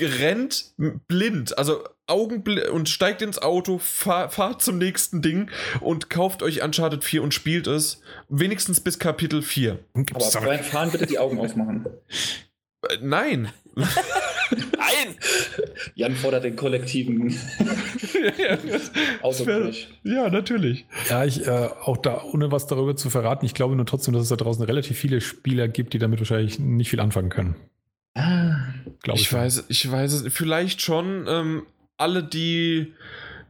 rennt 0.00 0.72
blind, 1.06 1.58
also 1.58 1.84
Augenblind 2.06 2.68
und 2.70 2.88
steigt 2.88 3.20
ins 3.20 3.40
Auto, 3.40 3.76
fahr, 3.76 4.30
fahrt 4.30 4.62
zum 4.62 4.78
nächsten 4.78 5.20
Ding 5.20 5.50
und 5.80 6.08
kauft 6.08 6.42
euch 6.42 6.62
Uncharted 6.62 7.04
4 7.04 7.22
und 7.22 7.34
spielt 7.34 7.66
es. 7.66 8.00
Wenigstens 8.30 8.80
bis 8.80 8.98
Kapitel 8.98 9.42
4. 9.42 9.78
Aber 10.14 10.46
beim 10.46 10.64
Fahren 10.64 10.90
bitte 10.90 11.04
die 11.04 11.18
Augen 11.18 11.38
aufmachen. 11.38 11.86
Äh, 12.88 12.98
nein. 13.00 13.48
Nein! 13.74 15.16
Jan 15.94 16.14
fordert 16.14 16.44
den 16.44 16.56
kollektiven 16.56 17.28
Autocrash. 19.22 19.88
Ja, 20.04 20.28
natürlich. 20.28 20.84
Ja, 21.08 21.24
ich, 21.24 21.46
äh, 21.46 21.68
auch 21.80 21.96
da, 21.96 22.22
ohne 22.22 22.52
was 22.52 22.66
darüber 22.66 22.96
zu 22.96 23.10
verraten, 23.10 23.46
ich 23.46 23.54
glaube 23.54 23.76
nur 23.76 23.86
trotzdem, 23.86 24.14
dass 24.14 24.24
es 24.24 24.28
da 24.28 24.36
draußen 24.36 24.64
relativ 24.64 24.98
viele 24.98 25.20
Spieler 25.20 25.68
gibt, 25.68 25.94
die 25.94 25.98
damit 25.98 26.20
wahrscheinlich 26.20 26.58
nicht 26.58 26.90
viel 26.90 27.00
anfangen 27.00 27.30
können. 27.30 27.56
Ah, 28.14 28.56
glaube 29.02 29.18
ich. 29.18 29.26
Ich 29.26 29.32
weiß, 29.32 29.64
ich 29.68 29.90
weiß 29.90 30.12
es, 30.12 30.32
vielleicht 30.32 30.82
schon, 30.82 31.26
ähm, 31.28 31.62
alle, 31.96 32.22
die, 32.22 32.92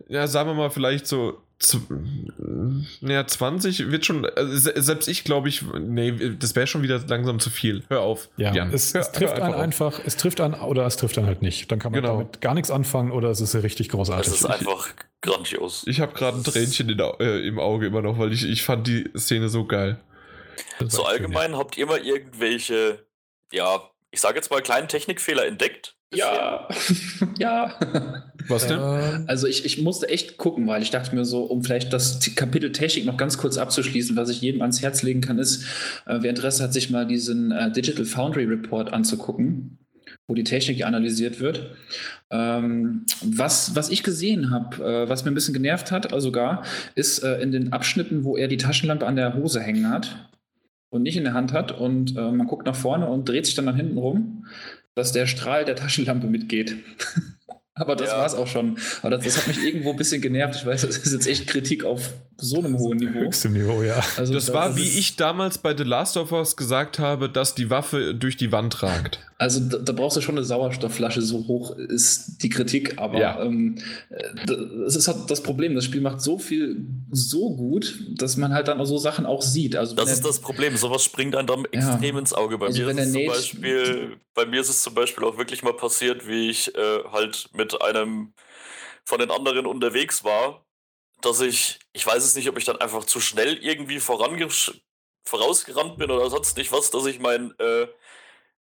ja, 0.08 0.26
sagen 0.26 0.50
wir 0.50 0.54
mal, 0.54 0.70
vielleicht 0.70 1.06
so 1.06 1.40
naja, 3.00 3.26
20 3.26 3.90
wird 3.90 4.04
schon, 4.06 4.26
also 4.26 4.70
selbst 4.74 5.08
ich 5.08 5.24
glaube 5.24 5.48
ich, 5.48 5.62
nee, 5.62 6.12
das 6.38 6.56
wäre 6.56 6.66
schon 6.66 6.82
wieder 6.82 6.98
langsam 7.06 7.38
zu 7.38 7.50
viel. 7.50 7.84
Hör 7.88 8.00
auf. 8.00 8.28
Ja, 8.36 8.52
Jan. 8.52 8.72
Es, 8.72 8.94
hör, 8.94 9.00
es 9.00 9.12
trifft 9.12 9.38
einen 9.38 9.54
einfach, 9.54 10.00
es 10.04 10.16
trifft 10.16 10.40
einen 10.40 10.54
oder 10.54 10.86
es 10.86 10.96
trifft 10.96 11.18
einen 11.18 11.26
halt 11.26 11.42
nicht. 11.42 11.70
Dann 11.70 11.78
kann 11.78 11.92
man 11.92 12.00
genau. 12.00 12.18
damit 12.18 12.40
gar 12.40 12.54
nichts 12.54 12.70
anfangen 12.70 13.12
oder 13.12 13.30
es 13.30 13.40
ist 13.40 13.54
richtig 13.54 13.88
großartig. 13.90 14.26
Es 14.26 14.40
ist 14.40 14.46
einfach 14.46 14.88
grandios. 15.20 15.84
Ich 15.86 16.00
habe 16.00 16.12
gerade 16.12 16.38
ein 16.38 16.44
Tränchen 16.44 16.88
in, 16.88 16.98
äh, 16.98 17.46
im 17.46 17.58
Auge 17.58 17.86
immer 17.86 18.02
noch, 18.02 18.18
weil 18.18 18.32
ich, 18.32 18.44
ich 18.44 18.62
fand 18.62 18.86
die 18.86 19.08
Szene 19.16 19.48
so 19.48 19.64
geil. 19.64 20.00
So 20.86 21.04
allgemein 21.04 21.44
schön, 21.44 21.52
ja. 21.52 21.58
habt 21.58 21.76
ihr 21.78 21.86
mal 21.86 22.04
irgendwelche, 22.04 23.06
ja, 23.52 23.90
ich 24.10 24.20
sage 24.20 24.36
jetzt 24.36 24.50
mal, 24.50 24.62
kleinen 24.62 24.88
Technikfehler 24.88 25.46
entdeckt. 25.46 25.96
Ja, 26.14 26.68
ja. 27.38 27.72
Was 28.48 28.66
denn? 28.66 28.78
Äh, 28.78 29.24
Also 29.26 29.46
ich, 29.46 29.64
ich 29.64 29.80
musste 29.82 30.08
echt 30.08 30.36
gucken, 30.36 30.66
weil 30.66 30.82
ich 30.82 30.90
dachte 30.90 31.14
mir 31.14 31.24
so, 31.24 31.42
um 31.42 31.62
vielleicht 31.62 31.92
das 31.92 32.20
Kapitel 32.34 32.72
Technik 32.72 33.04
noch 33.06 33.16
ganz 33.16 33.38
kurz 33.38 33.56
abzuschließen, 33.58 34.16
was 34.16 34.28
ich 34.30 34.40
jedem 34.40 34.60
ans 34.62 34.82
Herz 34.82 35.02
legen 35.02 35.20
kann, 35.20 35.38
ist, 35.38 35.64
äh, 36.06 36.18
wer 36.20 36.30
Interesse 36.30 36.62
hat, 36.62 36.72
sich 36.72 36.90
mal 36.90 37.06
diesen 37.06 37.50
äh, 37.52 37.70
Digital 37.72 38.04
Foundry 38.04 38.44
Report 38.44 38.92
anzugucken, 38.92 39.78
wo 40.26 40.34
die 40.34 40.44
Technik 40.44 40.84
analysiert 40.84 41.40
wird. 41.40 41.76
Ähm, 42.30 43.06
was, 43.22 43.76
was 43.76 43.90
ich 43.90 44.02
gesehen 44.02 44.50
habe, 44.50 44.84
äh, 44.84 45.08
was 45.08 45.24
mir 45.24 45.30
ein 45.30 45.34
bisschen 45.34 45.54
genervt 45.54 45.90
hat, 45.92 46.12
also 46.12 46.28
sogar, 46.28 46.64
ist 46.94 47.20
äh, 47.22 47.40
in 47.40 47.52
den 47.52 47.72
Abschnitten, 47.72 48.24
wo 48.24 48.36
er 48.36 48.48
die 48.48 48.56
Taschenlampe 48.56 49.06
an 49.06 49.16
der 49.16 49.34
Hose 49.34 49.60
hängen 49.60 49.88
hat 49.90 50.30
und 50.90 51.02
nicht 51.02 51.16
in 51.16 51.24
der 51.24 51.34
Hand 51.34 51.52
hat 51.52 51.72
und 51.72 52.16
äh, 52.16 52.30
man 52.32 52.46
guckt 52.46 52.66
nach 52.66 52.76
vorne 52.76 53.06
und 53.06 53.28
dreht 53.28 53.46
sich 53.46 53.54
dann 53.54 53.64
nach 53.66 53.76
hinten 53.76 53.98
rum, 53.98 54.46
dass 54.94 55.12
der 55.12 55.26
Strahl 55.26 55.64
der 55.64 55.76
Taschenlampe 55.76 56.26
mitgeht. 56.26 56.76
Aber 57.74 57.96
das 57.96 58.10
Ja. 58.10 58.18
war's 58.18 58.34
auch 58.34 58.46
schon. 58.46 58.76
Aber 59.00 59.10
das, 59.16 59.24
das 59.24 59.38
hat 59.38 59.46
mich 59.48 59.64
irgendwo 59.64 59.90
ein 59.92 59.96
bisschen 59.96 60.20
genervt. 60.20 60.56
Ich 60.56 60.66
weiß, 60.66 60.82
das 60.82 60.98
ist 60.98 61.12
jetzt 61.12 61.26
echt 61.26 61.46
Kritik 61.46 61.84
auf 61.84 62.10
so 62.36 62.58
einem 62.58 62.76
hohen 62.78 62.98
Niveau. 62.98 63.20
höchstem 63.20 63.54
Niveau, 63.54 63.82
ja. 63.82 63.98
Also 64.18 64.34
Das 64.34 64.52
war, 64.52 64.76
wie 64.76 64.86
ich 64.98 65.16
damals 65.16 65.56
bei 65.56 65.74
The 65.74 65.84
Last 65.84 66.18
of 66.18 66.32
Us 66.32 66.56
gesagt 66.56 66.98
habe, 66.98 67.30
dass 67.30 67.54
die 67.54 67.70
Waffe 67.70 68.14
durch 68.14 68.36
die 68.36 68.52
Wand 68.52 68.82
ragt. 68.82 69.20
Also 69.42 69.58
da, 69.58 69.78
da 69.78 69.92
brauchst 69.92 70.16
du 70.16 70.20
schon 70.20 70.36
eine 70.36 70.44
Sauerstoffflasche, 70.44 71.20
so 71.20 71.48
hoch 71.48 71.76
ist 71.76 72.38
die 72.44 72.48
Kritik. 72.48 72.96
Aber 72.96 73.18
Ja. 73.18 73.42
ähm, 73.42 73.76
äh, 74.10 74.22
das 74.46 74.94
ist 74.94 75.08
halt 75.08 75.28
das 75.28 75.42
Problem. 75.42 75.74
Das 75.74 75.84
Spiel 75.84 76.00
macht 76.00 76.20
so 76.20 76.38
viel 76.38 76.86
so 77.10 77.56
gut, 77.56 77.98
dass 78.10 78.36
man 78.36 78.54
halt 78.54 78.68
dann 78.68 78.80
auch 78.80 78.84
so 78.84 78.98
Sachen 78.98 79.26
auch 79.26 79.42
sieht. 79.42 79.74
Also 79.74 79.96
Das 79.96 80.12
ist 80.12 80.24
das 80.24 80.40
Problem. 80.40 80.76
Sowas 80.76 81.02
springt 81.02 81.34
einem 81.34 81.48
dann 81.48 81.66
Ja. 81.72 81.94
extrem 81.96 82.18
ins 82.18 82.32
Auge. 82.32 82.56
Bei, 82.56 82.66
Also 82.66 82.82
mir 82.82 82.90
ist 82.90 82.98
es 82.98 83.12
zum 83.12 83.26
Beispiel, 83.26 84.16
bei 84.34 84.46
mir 84.46 84.60
ist 84.60 84.68
es 84.68 84.82
zum 84.82 84.94
Beispiel 84.94 85.24
auch 85.24 85.36
wirklich 85.36 85.64
mal 85.64 85.74
passiert, 85.74 86.28
wie 86.28 86.48
ich 86.48 86.72
äh, 86.76 87.00
halt 87.10 87.48
mit 87.52 87.82
einem 87.82 88.34
von 89.04 89.18
den 89.18 89.32
anderen 89.32 89.66
unterwegs 89.66 90.22
war, 90.22 90.64
dass 91.20 91.40
ich, 91.40 91.80
ich 91.92 92.06
weiß 92.06 92.22
es 92.24 92.36
nicht, 92.36 92.48
ob 92.48 92.56
ich 92.58 92.64
dann 92.64 92.76
einfach 92.76 93.04
zu 93.06 93.18
schnell 93.18 93.54
irgendwie 93.60 93.98
vorangesch 93.98 94.72
vorausgerannt 95.24 95.98
bin 95.98 96.10
oder 96.10 96.28
sonst 96.30 96.56
nicht 96.56 96.72
was, 96.72 96.90
dass 96.90 97.06
ich 97.06 97.18
meinen 97.20 97.52
äh, 97.58 97.86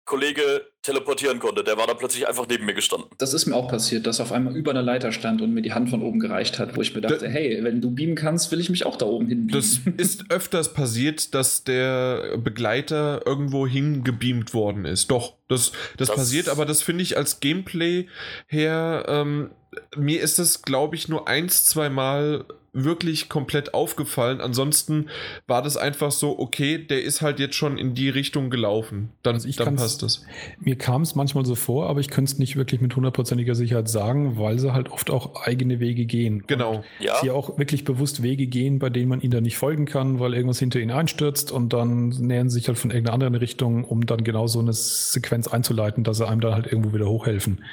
Kollege 0.06 0.62
teleportieren 0.82 1.40
konnte. 1.40 1.64
Der 1.64 1.78
war 1.78 1.88
dann 1.88 1.98
plötzlich 1.98 2.28
einfach 2.28 2.46
neben 2.48 2.66
mir 2.66 2.74
gestanden. 2.74 3.10
Das 3.18 3.34
ist 3.34 3.46
mir 3.46 3.56
auch 3.56 3.70
passiert, 3.70 4.06
dass 4.06 4.20
er 4.20 4.24
auf 4.26 4.32
einmal 4.34 4.56
über 4.56 4.72
einer 4.72 4.82
Leiter 4.82 5.12
stand 5.14 5.42
und 5.42 5.54
mir 5.54 5.62
die 5.62 5.72
Hand 5.74 5.90
von 5.90 6.02
oben 6.02 6.20
gereicht 6.20 6.60
hat, 6.60 6.76
wo 6.76 6.82
ich 6.82 6.94
mir 6.94 7.00
dachte, 7.02 7.20
Da- 7.20 7.28
hey, 7.28 7.60
wenn 7.64 7.80
du 7.80 7.90
beamen 7.92 8.16
kannst, 8.16 8.52
will 8.52 8.60
ich 8.60 8.70
mich 8.70 8.86
auch 8.86 8.98
da 8.98 9.06
oben 9.06 9.28
hin 9.28 9.48
Das 9.48 9.80
ist 9.98 10.30
öfters 10.30 10.74
passiert, 10.74 11.34
dass 11.34 11.64
der 11.64 12.38
Begleiter 12.38 13.22
irgendwo 13.26 13.66
hingebeamt 13.66 14.54
worden 14.54 14.84
ist. 14.86 15.10
Doch, 15.10 15.36
das, 15.48 15.72
das, 15.98 16.10
Das- 16.10 16.18
passiert, 16.18 16.50
aber 16.50 16.66
das 16.66 16.82
finde 16.84 17.04
ich 17.04 17.16
als 17.16 17.40
Gameplay 17.40 18.08
her, 18.48 19.06
ähm, 19.08 19.52
mir 19.96 20.22
ist 20.22 20.40
das, 20.40 20.62
glaube 20.62 20.96
ich, 20.96 21.08
nur 21.08 21.28
eins, 21.28 21.66
zwei 21.66 21.90
Mal 21.90 22.46
wirklich 22.74 23.30
komplett 23.30 23.76
aufgefallen. 23.76 24.42
Ansonsten 24.42 25.08
war 25.46 25.62
das 25.62 25.78
einfach 25.78 26.12
so, 26.12 26.38
okay, 26.40 26.80
der 26.80 27.04
ist 27.04 27.22
halt 27.22 27.40
jetzt 27.40 27.56
schon 27.56 27.78
in 27.78 27.94
die 27.94 28.10
Richtung 28.10 28.50
gelaufen. 28.50 29.10
Dann, 29.22 29.36
Also 29.36 29.48
ich 29.48 29.58
dann 29.58 29.76
passt 29.76 30.02
das. 30.02 30.26
Mir 30.60 30.76
kam 30.76 31.04
es 31.04 31.14
manchmal 31.14 31.46
so 31.46 31.54
vor, 31.54 31.88
aber 31.88 32.00
ich 32.00 32.10
könnte 32.10 32.32
es 32.32 32.40
nicht 32.40 32.56
wirklich 32.56 32.82
mit 32.82 32.96
hundertprozentiger 32.96 33.54
Sicherheit 33.54 33.88
sagen, 33.88 34.38
weil 34.40 34.58
sie 34.58 34.74
halt 34.74 34.92
oft 34.92 35.12
auch 35.12 35.44
eigene 35.44 35.80
Wege 35.80 36.06
gehen. 36.06 36.44
Genau. 36.48 36.84
Ja, 37.00 37.20
Sie 37.22 37.30
auch 37.30 37.60
wirklich 37.60 37.84
bewusst 37.86 38.24
Wege 38.24 38.48
gehen, 38.48 38.80
bei 38.80 38.90
denen 38.90 39.08
man 39.08 39.22
ihnen 39.22 39.32
dann 39.32 39.44
nicht 39.44 39.58
folgen 39.58 39.86
kann, 39.86 40.20
weil 40.20 40.34
irgendwas 40.34 40.58
hinter 40.58 40.80
ihnen 40.80 40.92
einstürzt 40.92 41.52
und 41.52 41.74
dann 41.74 42.10
nähern 42.10 42.50
sie 42.50 42.56
sich 42.56 42.68
halt 42.68 42.80
von 42.80 42.90
irgendeiner 42.90 43.14
anderen 43.14 43.36
Richtung, 43.36 43.84
um 43.84 44.06
dann 44.06 44.24
genau 44.24 44.48
so 44.48 44.60
eine 44.60 44.74
Sequenz 44.74 45.48
einzuleiten, 45.48 46.04
dass 46.04 46.18
sie 46.18 46.28
einem 46.28 46.42
dann 46.42 46.56
halt 46.56 46.66
irgendwo 46.66 46.94
wieder 46.94 47.06
hochhelfen, 47.06 47.64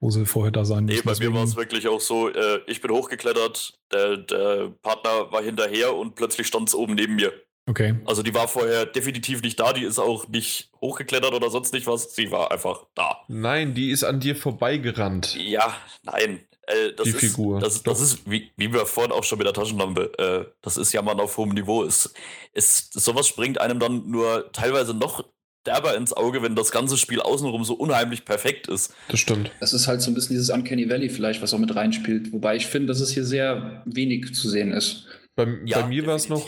wo 0.00 0.10
sie 0.10 0.26
vorher 0.26 0.50
da 0.50 0.64
sein 0.64 0.86
Nee, 0.86 0.94
müssen. 0.94 1.06
bei 1.06 1.28
mir 1.28 1.34
war 1.34 1.44
es 1.44 1.56
wirklich 1.56 1.86
auch 1.88 2.00
so, 2.00 2.28
äh, 2.30 2.60
ich 2.66 2.80
bin 2.80 2.90
hochgeklettert, 2.90 3.78
der, 3.92 4.16
der 4.16 4.72
Partner 4.82 5.30
war 5.30 5.42
hinterher 5.42 5.94
und 5.94 6.14
plötzlich 6.14 6.46
stand 6.46 6.68
es 6.68 6.74
oben 6.74 6.94
neben 6.94 7.16
mir. 7.16 7.32
Okay. 7.66 8.00
Also 8.06 8.22
die 8.22 8.34
war 8.34 8.48
vorher 8.48 8.86
definitiv 8.86 9.42
nicht 9.42 9.60
da, 9.60 9.72
die 9.72 9.84
ist 9.84 9.98
auch 9.98 10.26
nicht 10.28 10.70
hochgeklettert 10.80 11.34
oder 11.34 11.50
sonst 11.50 11.72
nicht 11.72 11.86
was, 11.86 12.14
sie 12.14 12.32
war 12.32 12.50
einfach 12.50 12.86
da. 12.94 13.18
Nein, 13.28 13.74
die 13.74 13.90
ist 13.90 14.02
an 14.02 14.18
dir 14.18 14.34
vorbeigerannt. 14.34 15.36
Ja, 15.36 15.76
nein. 16.02 16.40
Äh, 16.66 16.92
das 16.96 17.04
Die 17.04 17.10
ist, 17.10 17.20
Figur. 17.20 17.60
Das, 17.60 17.82
das 17.82 18.00
ist, 18.00 18.28
wie, 18.28 18.50
wie 18.56 18.72
wir 18.72 18.86
vorhin 18.86 19.12
auch 19.12 19.24
schon 19.24 19.38
mit 19.38 19.46
der 19.46 19.54
Taschenlampe, 19.54 20.12
äh, 20.18 20.52
das 20.62 20.78
ist 20.78 20.92
ja 20.92 21.02
mal 21.02 21.20
auf 21.20 21.36
hohem 21.36 21.50
Niveau. 21.50 21.84
Es, 21.84 22.12
es, 22.54 22.90
sowas 22.92 23.28
springt 23.28 23.60
einem 23.60 23.78
dann 23.78 24.08
nur 24.10 24.50
teilweise 24.52 24.94
noch 24.94 25.24
derber 25.66 25.96
ins 25.96 26.12
Auge, 26.12 26.42
wenn 26.42 26.54
das 26.54 26.70
ganze 26.72 26.96
Spiel 26.96 27.20
außenrum 27.20 27.64
so 27.64 27.74
unheimlich 27.74 28.24
perfekt 28.24 28.68
ist. 28.68 28.94
Das 29.08 29.20
stimmt. 29.20 29.50
Das 29.60 29.72
ist 29.72 29.86
halt 29.86 30.00
so 30.02 30.10
ein 30.10 30.14
bisschen 30.14 30.34
dieses 30.34 30.50
Uncanny 30.50 30.88
Valley 30.88 31.08
vielleicht, 31.08 31.42
was 31.42 31.52
auch 31.52 31.58
mit 31.58 31.74
reinspielt. 31.74 32.32
Wobei 32.32 32.56
ich 32.56 32.66
finde, 32.66 32.88
dass 32.88 33.00
es 33.00 33.10
hier 33.10 33.24
sehr 33.24 33.82
wenig 33.84 34.34
zu 34.34 34.48
sehen 34.48 34.72
ist. 34.72 35.06
Bei, 35.36 35.44
bei 35.44 35.86
mir 35.86 36.06
war 36.06 36.16
es 36.16 36.28
noch, 36.28 36.46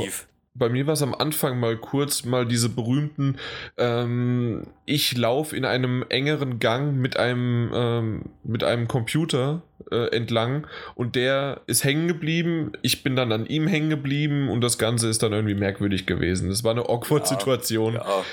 bei 0.55 0.69
mir 0.69 0.87
war 0.87 0.95
es 0.95 1.03
am 1.03 1.15
Anfang 1.15 1.59
mal 1.59 1.77
kurz 1.77 2.25
mal 2.25 2.47
diese 2.47 2.69
berühmten, 2.69 3.37
ähm, 3.79 4.67
ich 4.85 5.17
laufe 5.17 5.57
in 5.57 5.65
einem 5.65 6.05
engeren 6.09 6.59
Gang 6.59 6.97
mit 6.97 7.17
einem, 7.17 7.71
ähm, 7.73 8.23
mit 8.45 8.63
einem 8.63 8.87
Computer 8.87 9.63
äh, 9.91 10.15
entlang 10.15 10.67
und 10.95 11.17
der 11.17 11.63
ist 11.67 11.85
hängen 11.85 12.07
geblieben, 12.07 12.73
ich 12.83 13.03
bin 13.03 13.17
dann 13.17 13.33
an 13.33 13.47
ihm 13.47 13.67
hängen 13.67 13.89
geblieben 13.89 14.51
und 14.51 14.61
das 14.61 14.77
Ganze 14.77 15.09
ist 15.09 15.23
dann 15.23 15.33
irgendwie 15.33 15.55
merkwürdig 15.55 16.05
gewesen. 16.05 16.51
Das 16.51 16.65
war 16.65 16.73
eine 16.73 16.83
awkward 16.83 17.23
Ja, 17.23 17.39
Situation. 17.39 17.95
Ja, 17.95 18.25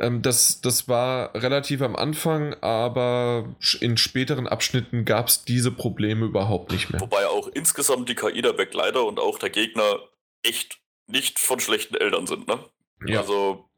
Ähm, 0.00 0.22
das, 0.22 0.60
das 0.62 0.88
war 0.88 1.34
relativ 1.34 1.82
am 1.82 1.94
Anfang, 1.94 2.54
aber 2.62 3.54
in 3.80 3.96
späteren 3.96 4.46
Abschnitten 4.46 5.04
gab 5.04 5.28
es 5.28 5.44
diese 5.44 5.70
Probleme 5.70 6.26
überhaupt 6.26 6.72
nicht 6.72 6.90
mehr. 6.90 7.00
wobei 7.00 7.26
auch 7.26 7.48
insgesamt 7.48 8.08
die 8.08 8.14
KI 8.14 8.40
der 8.40 8.54
Begleiter 8.54 9.04
und 9.04 9.20
auch 9.20 9.38
der 9.38 9.50
Gegner 9.50 10.00
echt 10.42 10.80
nicht 11.06 11.38
von 11.38 11.60
schlechten 11.60 11.96
Eltern 11.96 12.26
sind, 12.26 12.48
ne? 12.48 12.64
Ja. 13.06 13.20
Also 13.20 13.70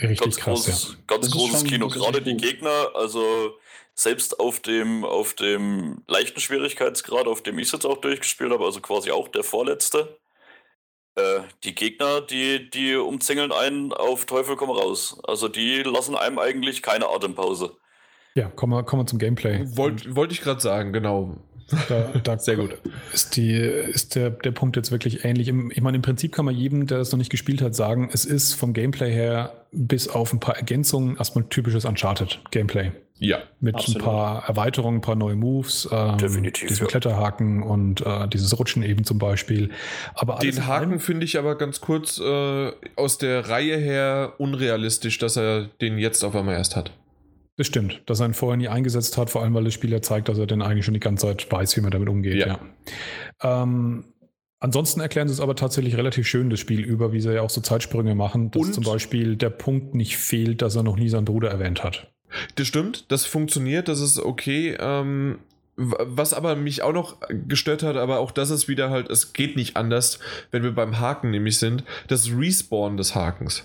Richtig 0.00 0.20
ganz 0.20 0.36
krass, 0.36 0.64
großes, 0.64 0.88
ja. 0.90 1.04
ganz 1.06 1.26
Das 1.26 1.34
großes 1.34 1.60
schon 1.60 1.68
Kino. 1.68 1.88
Gerade 1.88 2.22
die. 2.22 2.36
Gegner, 2.36 2.90
also 2.94 3.58
selbst 3.94 4.40
auf 4.40 4.60
dem, 4.60 5.04
auf 5.04 5.34
dem 5.34 6.02
leichten 6.06 6.40
Schwierigkeitsgrad, 6.40 7.26
auf 7.26 7.42
dem 7.42 7.58
ich 7.58 7.66
es 7.66 7.72
jetzt 7.72 7.84
auch 7.84 7.98
durchgespielt 7.98 8.50
habe, 8.50 8.64
also 8.64 8.80
quasi 8.80 9.10
auch 9.10 9.28
der 9.28 9.44
vorletzte, 9.44 10.19
äh, 11.16 11.40
die 11.64 11.74
Gegner, 11.74 12.20
die, 12.20 12.70
die 12.70 12.96
umzingeln 12.96 13.52
einen 13.52 13.92
auf 13.92 14.26
Teufel 14.26 14.56
komm 14.56 14.70
raus. 14.70 15.20
Also 15.26 15.48
die 15.48 15.82
lassen 15.82 16.16
einem 16.16 16.38
eigentlich 16.38 16.82
keine 16.82 17.08
Atempause. 17.08 17.72
Ja, 18.34 18.48
kommen 18.48 18.72
wir, 18.72 18.84
kommen 18.84 19.02
wir 19.02 19.06
zum 19.06 19.18
Gameplay. 19.18 19.64
Wollte 19.76 20.14
wollt 20.14 20.32
ich 20.32 20.40
gerade 20.40 20.60
sagen, 20.60 20.92
genau. 20.92 21.36
Da, 21.88 22.12
da 22.22 22.38
Sehr 22.38 22.56
gut. 22.56 22.78
Ist, 23.12 23.36
die, 23.36 23.52
ist 23.54 24.14
der, 24.14 24.30
der 24.30 24.52
Punkt 24.52 24.76
jetzt 24.76 24.90
wirklich 24.90 25.24
ähnlich. 25.24 25.48
Im, 25.48 25.70
ich 25.70 25.80
meine, 25.80 25.96
im 25.96 26.02
Prinzip 26.02 26.32
kann 26.32 26.44
man 26.44 26.54
jedem, 26.54 26.86
der 26.86 26.98
das 26.98 27.12
noch 27.12 27.18
nicht 27.18 27.30
gespielt 27.30 27.62
hat, 27.62 27.74
sagen, 27.74 28.08
es 28.12 28.24
ist 28.24 28.54
vom 28.54 28.72
Gameplay 28.72 29.12
her 29.12 29.66
bis 29.72 30.08
auf 30.08 30.32
ein 30.32 30.40
paar 30.40 30.56
Ergänzungen 30.56 31.16
erstmal 31.16 31.44
typisches 31.44 31.84
Uncharted-Gameplay. 31.84 32.92
Ja. 33.22 33.38
Mit 33.60 33.74
Absolut. 33.74 34.00
ein 34.00 34.04
paar 34.04 34.44
Erweiterungen, 34.48 34.98
ein 34.98 35.00
paar 35.02 35.14
neue 35.14 35.36
Moves, 35.36 35.86
ähm, 35.92 36.16
Definitiv, 36.16 36.68
diesen 36.68 36.84
ja. 36.84 36.88
Kletterhaken 36.88 37.62
und 37.62 38.00
äh, 38.04 38.26
dieses 38.28 38.58
Rutschen 38.58 38.82
eben 38.82 39.04
zum 39.04 39.18
Beispiel. 39.18 39.70
Aber 40.14 40.36
Den 40.38 40.66
Haken 40.66 40.98
finde 41.00 41.26
ich 41.26 41.38
aber 41.38 41.56
ganz 41.56 41.82
kurz 41.82 42.18
äh, 42.18 42.72
aus 42.96 43.18
der 43.18 43.48
Reihe 43.50 43.76
her 43.76 44.32
unrealistisch, 44.38 45.18
dass 45.18 45.36
er 45.36 45.66
den 45.82 45.98
jetzt 45.98 46.24
auf 46.24 46.34
einmal 46.34 46.54
erst 46.54 46.76
hat. 46.76 46.92
Das 47.58 47.66
stimmt, 47.66 48.00
dass 48.06 48.20
er 48.20 48.26
ihn 48.26 48.32
vorher 48.34 48.56
nie 48.56 48.68
eingesetzt 48.68 49.18
hat, 49.18 49.28
vor 49.28 49.42
allem 49.42 49.52
weil 49.52 49.64
das 49.64 49.74
Spiel 49.74 49.92
ja 49.92 50.00
zeigt, 50.00 50.30
dass 50.30 50.38
er 50.38 50.46
denn 50.46 50.62
eigentlich 50.62 50.86
schon 50.86 50.94
die 50.94 51.00
ganze 51.00 51.26
Zeit 51.26 51.52
weiß, 51.52 51.76
wie 51.76 51.82
man 51.82 51.90
damit 51.90 52.08
umgeht. 52.08 52.36
Ja. 52.36 52.58
Ja. 53.42 53.62
Ähm, 53.62 54.04
ansonsten 54.60 55.00
erklären 55.00 55.28
sie 55.28 55.34
es 55.34 55.40
aber 55.40 55.56
tatsächlich 55.56 55.94
relativ 55.98 56.26
schön, 56.26 56.48
das 56.48 56.58
Spiel 56.58 56.80
über, 56.80 57.12
wie 57.12 57.20
sie 57.20 57.34
ja 57.34 57.42
auch 57.42 57.50
so 57.50 57.60
Zeitsprünge 57.60 58.14
machen, 58.14 58.50
dass 58.50 58.62
Und- 58.62 58.72
zum 58.74 58.84
Beispiel 58.84 59.36
der 59.36 59.50
Punkt 59.50 59.94
nicht 59.94 60.16
fehlt, 60.16 60.62
dass 60.62 60.74
er 60.74 60.84
noch 60.84 60.96
nie 60.96 61.10
seinen 61.10 61.26
Bruder 61.26 61.50
erwähnt 61.50 61.84
hat. 61.84 62.10
Das 62.54 62.66
stimmt, 62.66 63.10
das 63.10 63.26
funktioniert, 63.26 63.88
das 63.88 64.00
ist 64.00 64.18
okay. 64.18 64.76
Ähm, 64.78 65.38
was 65.76 66.34
aber 66.34 66.56
mich 66.56 66.82
auch 66.82 66.92
noch 66.92 67.16
gestört 67.48 67.82
hat, 67.82 67.96
aber 67.96 68.18
auch 68.18 68.32
das 68.32 68.50
ist 68.50 68.68
wieder 68.68 68.90
halt, 68.90 69.08
es 69.08 69.32
geht 69.32 69.56
nicht 69.56 69.76
anders, 69.76 70.18
wenn 70.50 70.62
wir 70.62 70.72
beim 70.74 70.98
Haken 71.00 71.30
nämlich 71.30 71.58
sind, 71.58 71.84
das 72.08 72.30
Respawn 72.30 72.96
des 72.98 73.14
Hakens. 73.14 73.64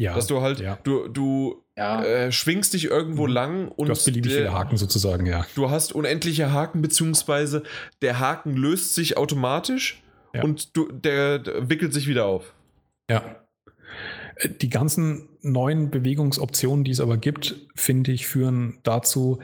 Ja, 0.00 0.14
Dass 0.14 0.26
du 0.26 0.40
halt, 0.40 0.58
ja. 0.58 0.78
du, 0.82 1.06
du 1.08 1.62
Ja, 1.76 2.02
äh, 2.04 2.32
schwingst 2.32 2.72
dich 2.74 2.84
irgendwo 2.86 3.26
Mhm. 3.26 3.32
lang 3.32 3.68
und 3.68 3.88
du 3.88 3.92
hast 3.92 4.04
beliebig 4.06 4.32
der- 4.32 4.40
viele 4.42 4.54
Haken 4.54 4.76
sozusagen, 4.76 5.26
ja. 5.26 5.44
Du 5.54 5.70
hast 5.70 5.92
unendliche 5.92 6.50
Haken, 6.52 6.80
beziehungsweise 6.82 7.62
der 8.00 8.20
Haken 8.20 8.56
löst 8.56 8.94
sich 8.94 9.16
automatisch 9.16 10.02
Ja. 10.34 10.42
und 10.44 10.76
du, 10.76 10.90
der, 10.90 11.40
der 11.40 11.68
wickelt 11.68 11.92
sich 11.92 12.06
wieder 12.08 12.24
auf. 12.26 12.54
Ja. 13.10 13.36
Äh, 14.36 14.48
Die 14.48 14.70
ganzen 14.70 15.28
neuen 15.44 15.90
Bewegungsoptionen, 15.90 16.84
die 16.84 16.90
es 16.90 17.00
aber 17.00 17.16
gibt, 17.16 17.56
finde 17.74 18.12
ich, 18.12 18.26
führen 18.26 18.78
dazu, 18.82 19.38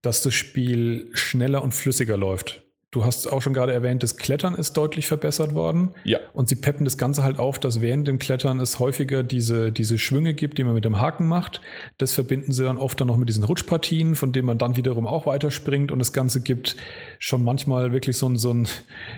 dass 0.00 0.22
das 0.22 0.34
Spiel 0.34 1.08
schneller 1.12 1.62
und 1.62 1.72
flüssiger 1.72 2.16
läuft. 2.16 2.62
Du 2.92 3.06
hast 3.06 3.26
auch 3.26 3.40
schon 3.40 3.54
gerade 3.54 3.72
erwähnt, 3.72 4.02
das 4.02 4.18
Klettern 4.18 4.54
ist 4.54 4.74
deutlich 4.74 5.06
verbessert 5.06 5.54
worden. 5.54 5.92
Ja. 6.04 6.18
Und 6.34 6.50
sie 6.50 6.56
peppen 6.56 6.84
das 6.84 6.98
Ganze 6.98 7.22
halt 7.22 7.38
auf, 7.38 7.58
dass 7.58 7.80
während 7.80 8.06
dem 8.06 8.18
Klettern 8.18 8.60
es 8.60 8.78
häufiger 8.80 9.22
diese, 9.22 9.72
diese 9.72 9.96
Schwünge 9.96 10.34
gibt, 10.34 10.58
die 10.58 10.64
man 10.64 10.74
mit 10.74 10.84
dem 10.84 11.00
Haken 11.00 11.26
macht. 11.26 11.62
Das 11.96 12.12
verbinden 12.12 12.52
sie 12.52 12.64
dann 12.64 12.76
oft 12.76 13.00
dann 13.00 13.08
noch 13.08 13.16
mit 13.16 13.30
diesen 13.30 13.44
Rutschpartien, 13.44 14.14
von 14.14 14.32
denen 14.32 14.44
man 14.44 14.58
dann 14.58 14.76
wiederum 14.76 15.06
auch 15.06 15.24
weiterspringt. 15.24 15.90
Und 15.90 16.00
das 16.00 16.12
Ganze 16.12 16.42
gibt 16.42 16.76
schon 17.18 17.42
manchmal 17.42 17.92
wirklich 17.92 18.18
so 18.18 18.28
ein, 18.28 18.36
so 18.36 18.52
ein 18.52 18.68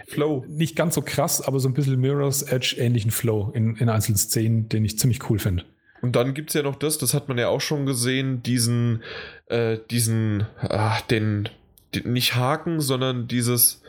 Flow. 0.06 0.44
Nicht 0.46 0.76
ganz 0.76 0.94
so 0.94 1.02
krass, 1.02 1.40
aber 1.40 1.59
so 1.59 1.68
ein 1.68 1.74
bisschen 1.74 2.01
Mirror's 2.01 2.42
Edge 2.42 2.76
ähnlichen 2.78 3.10
Flow 3.10 3.51
in, 3.55 3.74
in 3.74 3.88
einzelnen 3.88 4.18
Szenen, 4.18 4.68
den 4.68 4.84
ich 4.84 5.01
ziemlich 5.01 5.28
cool 5.28 5.40
finde. 5.40 5.64
Und 6.02 6.16
dann 6.16 6.34
gibt 6.34 6.50
es 6.50 6.54
ja 6.54 6.62
noch 6.62 6.76
das, 6.76 6.98
das 6.98 7.14
hat 7.14 7.28
man 7.28 7.38
ja 7.38 7.48
auch 7.48 7.60
schon 7.60 7.86
gesehen, 7.86 8.42
diesen, 8.42 9.02
äh, 9.46 9.78
diesen, 9.90 10.46
ah, 10.60 11.00
den, 11.10 11.48
den, 11.94 12.12
nicht 12.12 12.34
Haken, 12.34 12.80
sondern 12.80 13.26
dieses, 13.26 13.82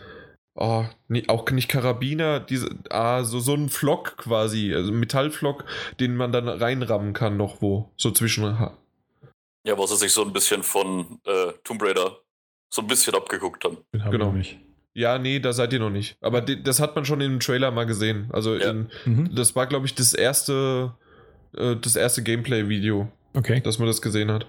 oh, 0.56 0.86
nie, 1.10 1.28
auch 1.28 1.50
nicht 1.52 1.68
Karabiner, 1.68 2.40
diese, 2.40 2.70
ah, 2.90 3.24
so, 3.24 3.40
so 3.40 3.54
ein 3.54 3.70
Flock 3.70 4.16
quasi, 4.18 4.74
also 4.74 4.92
Metallflock, 4.94 5.66
den 6.00 6.16
man 6.16 6.32
dann 6.32 6.48
reinrammen 6.48 7.14
kann 7.14 7.36
noch 7.38 7.62
wo, 7.62 7.92
so 7.98 8.12
zwischen. 8.12 8.44
Ja, 9.66 9.78
was 9.78 9.90
sie 9.90 9.98
sich 9.98 10.14
so 10.14 10.24
ein 10.24 10.32
bisschen 10.32 10.64
von 10.64 11.20
äh, 11.26 11.52
Tomb 11.64 11.82
Raider 11.84 12.18
so 12.70 12.82
ein 12.82 12.88
bisschen 12.88 13.16
abgeguckt 13.16 13.64
haben. 13.66 13.78
Den 13.94 14.04
haben 14.04 14.12
Genau. 14.12 14.32
nicht. 14.32 14.60
Ja, 14.94 15.18
nee, 15.18 15.40
da 15.40 15.52
seid 15.52 15.74
ihr 15.74 15.80
noch 15.80 15.90
nicht. 15.90 16.16
Aber 16.22 16.40
das 16.40 16.80
hat 16.80 16.96
man 16.96 17.04
schon 17.04 17.20
im 17.20 17.40
Trailer 17.42 17.72
mal 17.72 17.86
gesehen. 17.86 18.30
Also 18.32 18.56
Ja. 18.56 18.70
in, 18.70 18.90
Mhm. 19.06 19.36
das 19.36 19.54
war, 19.56 19.68
glaube 19.68 19.86
ich, 19.88 19.96
das 19.96 20.14
erste, 20.14 20.94
äh, 21.58 21.76
das 21.76 21.96
erste 21.96 22.24
Gameplay-Video, 22.24 23.08
Okay. 23.34 23.62
dass 23.62 23.80
man 23.80 23.88
das 23.88 24.02
gesehen 24.02 24.32
hat. 24.32 24.48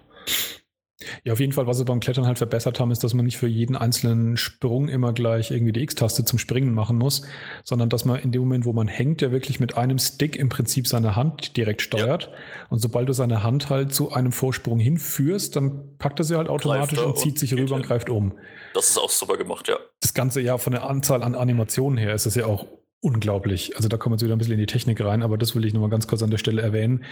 Ja, 1.24 1.34
auf 1.34 1.40
jeden 1.40 1.52
Fall, 1.52 1.66
was 1.66 1.76
sie 1.76 1.84
beim 1.84 2.00
Klettern 2.00 2.26
halt 2.26 2.38
verbessert 2.38 2.80
haben, 2.80 2.90
ist, 2.90 3.04
dass 3.04 3.12
man 3.12 3.26
nicht 3.26 3.36
für 3.36 3.46
jeden 3.46 3.76
einzelnen 3.76 4.38
Sprung 4.38 4.88
immer 4.88 5.12
gleich 5.12 5.50
irgendwie 5.50 5.72
die 5.72 5.82
X-Taste 5.82 6.24
zum 6.24 6.38
Springen 6.38 6.72
machen 6.72 6.96
muss, 6.96 7.22
sondern 7.64 7.90
dass 7.90 8.06
man 8.06 8.18
in 8.18 8.32
dem 8.32 8.40
Moment, 8.42 8.64
wo 8.64 8.72
man 8.72 8.88
hängt, 8.88 9.20
ja 9.20 9.30
wirklich 9.30 9.60
mit 9.60 9.76
einem 9.76 9.98
Stick 9.98 10.36
im 10.36 10.48
Prinzip 10.48 10.86
seine 10.88 11.14
Hand 11.14 11.56
direkt 11.58 11.82
steuert. 11.82 12.30
Und 12.70 12.78
sobald 12.78 13.08
du 13.08 13.12
seine 13.12 13.42
Hand 13.42 13.68
halt 13.68 13.92
zu 13.94 14.10
einem 14.12 14.32
Vorsprung 14.32 14.78
hinführst, 14.78 15.54
dann 15.54 15.96
packt 15.98 16.18
er 16.18 16.24
sie 16.24 16.36
halt 16.36 16.48
automatisch 16.48 16.98
und 16.98 17.18
zieht 17.18 17.32
und 17.32 17.38
sich 17.40 17.52
rüber 17.54 17.74
und 17.74 17.82
hin. 17.82 17.88
greift 17.88 18.08
um. 18.08 18.32
Das 18.72 18.88
ist 18.88 18.96
auch 18.98 19.10
super 19.10 19.36
gemacht, 19.36 19.68
ja. 19.68 19.76
Das 20.00 20.14
Ganze 20.14 20.40
ja 20.40 20.56
von 20.56 20.72
der 20.72 20.88
Anzahl 20.88 21.22
an 21.22 21.34
Animationen 21.34 21.98
her 21.98 22.14
ist 22.14 22.24
das 22.24 22.34
ja 22.36 22.46
auch 22.46 22.66
unglaublich. 23.00 23.76
Also 23.76 23.88
da 23.88 23.96
kommen 23.96 24.12
wir 24.12 24.16
jetzt 24.16 24.24
wieder 24.24 24.34
ein 24.34 24.38
bisschen 24.38 24.54
in 24.54 24.58
die 24.60 24.66
Technik 24.66 25.00
rein, 25.04 25.22
aber 25.22 25.38
das 25.38 25.54
will 25.54 25.64
ich 25.64 25.72
nochmal 25.74 25.90
ganz 25.90 26.06
kurz 26.08 26.22
an 26.22 26.30
der 26.30 26.38
Stelle 26.38 26.62
erwähnen. 26.62 27.04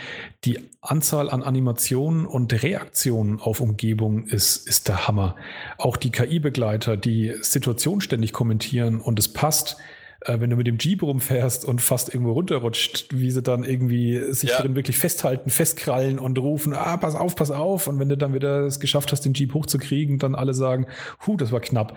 Die 0.45 0.59
Anzahl 0.81 1.31
an 1.31 1.43
Animationen 1.43 2.27
und 2.27 2.53
Reaktionen 2.63 3.41
auf 3.41 3.61
Umgebung 3.61 4.27
ist, 4.27 4.67
ist 4.69 4.89
der 4.89 5.07
Hammer. 5.07 5.37
Auch 5.79 5.97
die 5.97 6.11
KI-Begleiter, 6.11 6.97
die 6.97 7.35
Situation 7.43 8.01
ständig 8.01 8.33
kommentieren 8.33 9.01
und 9.01 9.19
es 9.19 9.33
passt, 9.33 9.77
äh, 10.23 10.41
wenn 10.41 10.51
du 10.51 10.57
mit 10.57 10.67
dem 10.67 10.79
Jeep 10.79 11.03
rumfährst 11.03 11.65
und 11.65 11.81
fast 11.81 12.09
irgendwo 12.13 12.33
runterrutscht, 12.33 13.09
wie 13.13 13.31
sie 13.31 13.43
dann 13.43 13.63
irgendwie 13.63 14.33
sich 14.33 14.51
Ja. 14.51 14.63
drin 14.63 14.75
wirklich 14.75 14.97
festhalten, 14.99 15.51
festkrallen 15.51 16.19
und 16.19 16.39
rufen, 16.39 16.73
ah, 16.73 16.97
pass 16.97 17.15
auf, 17.15 17.37
pass 17.37 17.51
auf. 17.51 17.87
Und 17.87 17.99
wenn 18.01 18.09
du 18.09 18.17
dann 18.17 18.33
wieder 18.35 18.61
es 18.63 18.81
geschafft 18.81 19.13
hast, 19.13 19.21
den 19.27 19.35
Jeep 19.35 19.55
hochzukriegen, 19.55 20.19
dann 20.19 20.35
alle 20.35 20.55
sagen, 20.55 20.87
hu, 21.27 21.37
das 21.37 21.53
war 21.53 21.61
knapp. 21.61 21.95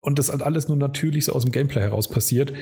Und 0.00 0.18
das 0.18 0.30
halt 0.30 0.42
alles 0.42 0.68
nur 0.68 0.76
natürlich 0.76 1.24
so 1.24 1.32
aus 1.32 1.42
dem 1.42 1.52
Gameplay 1.52 1.80
heraus 1.80 2.08
passiert. 2.08 2.52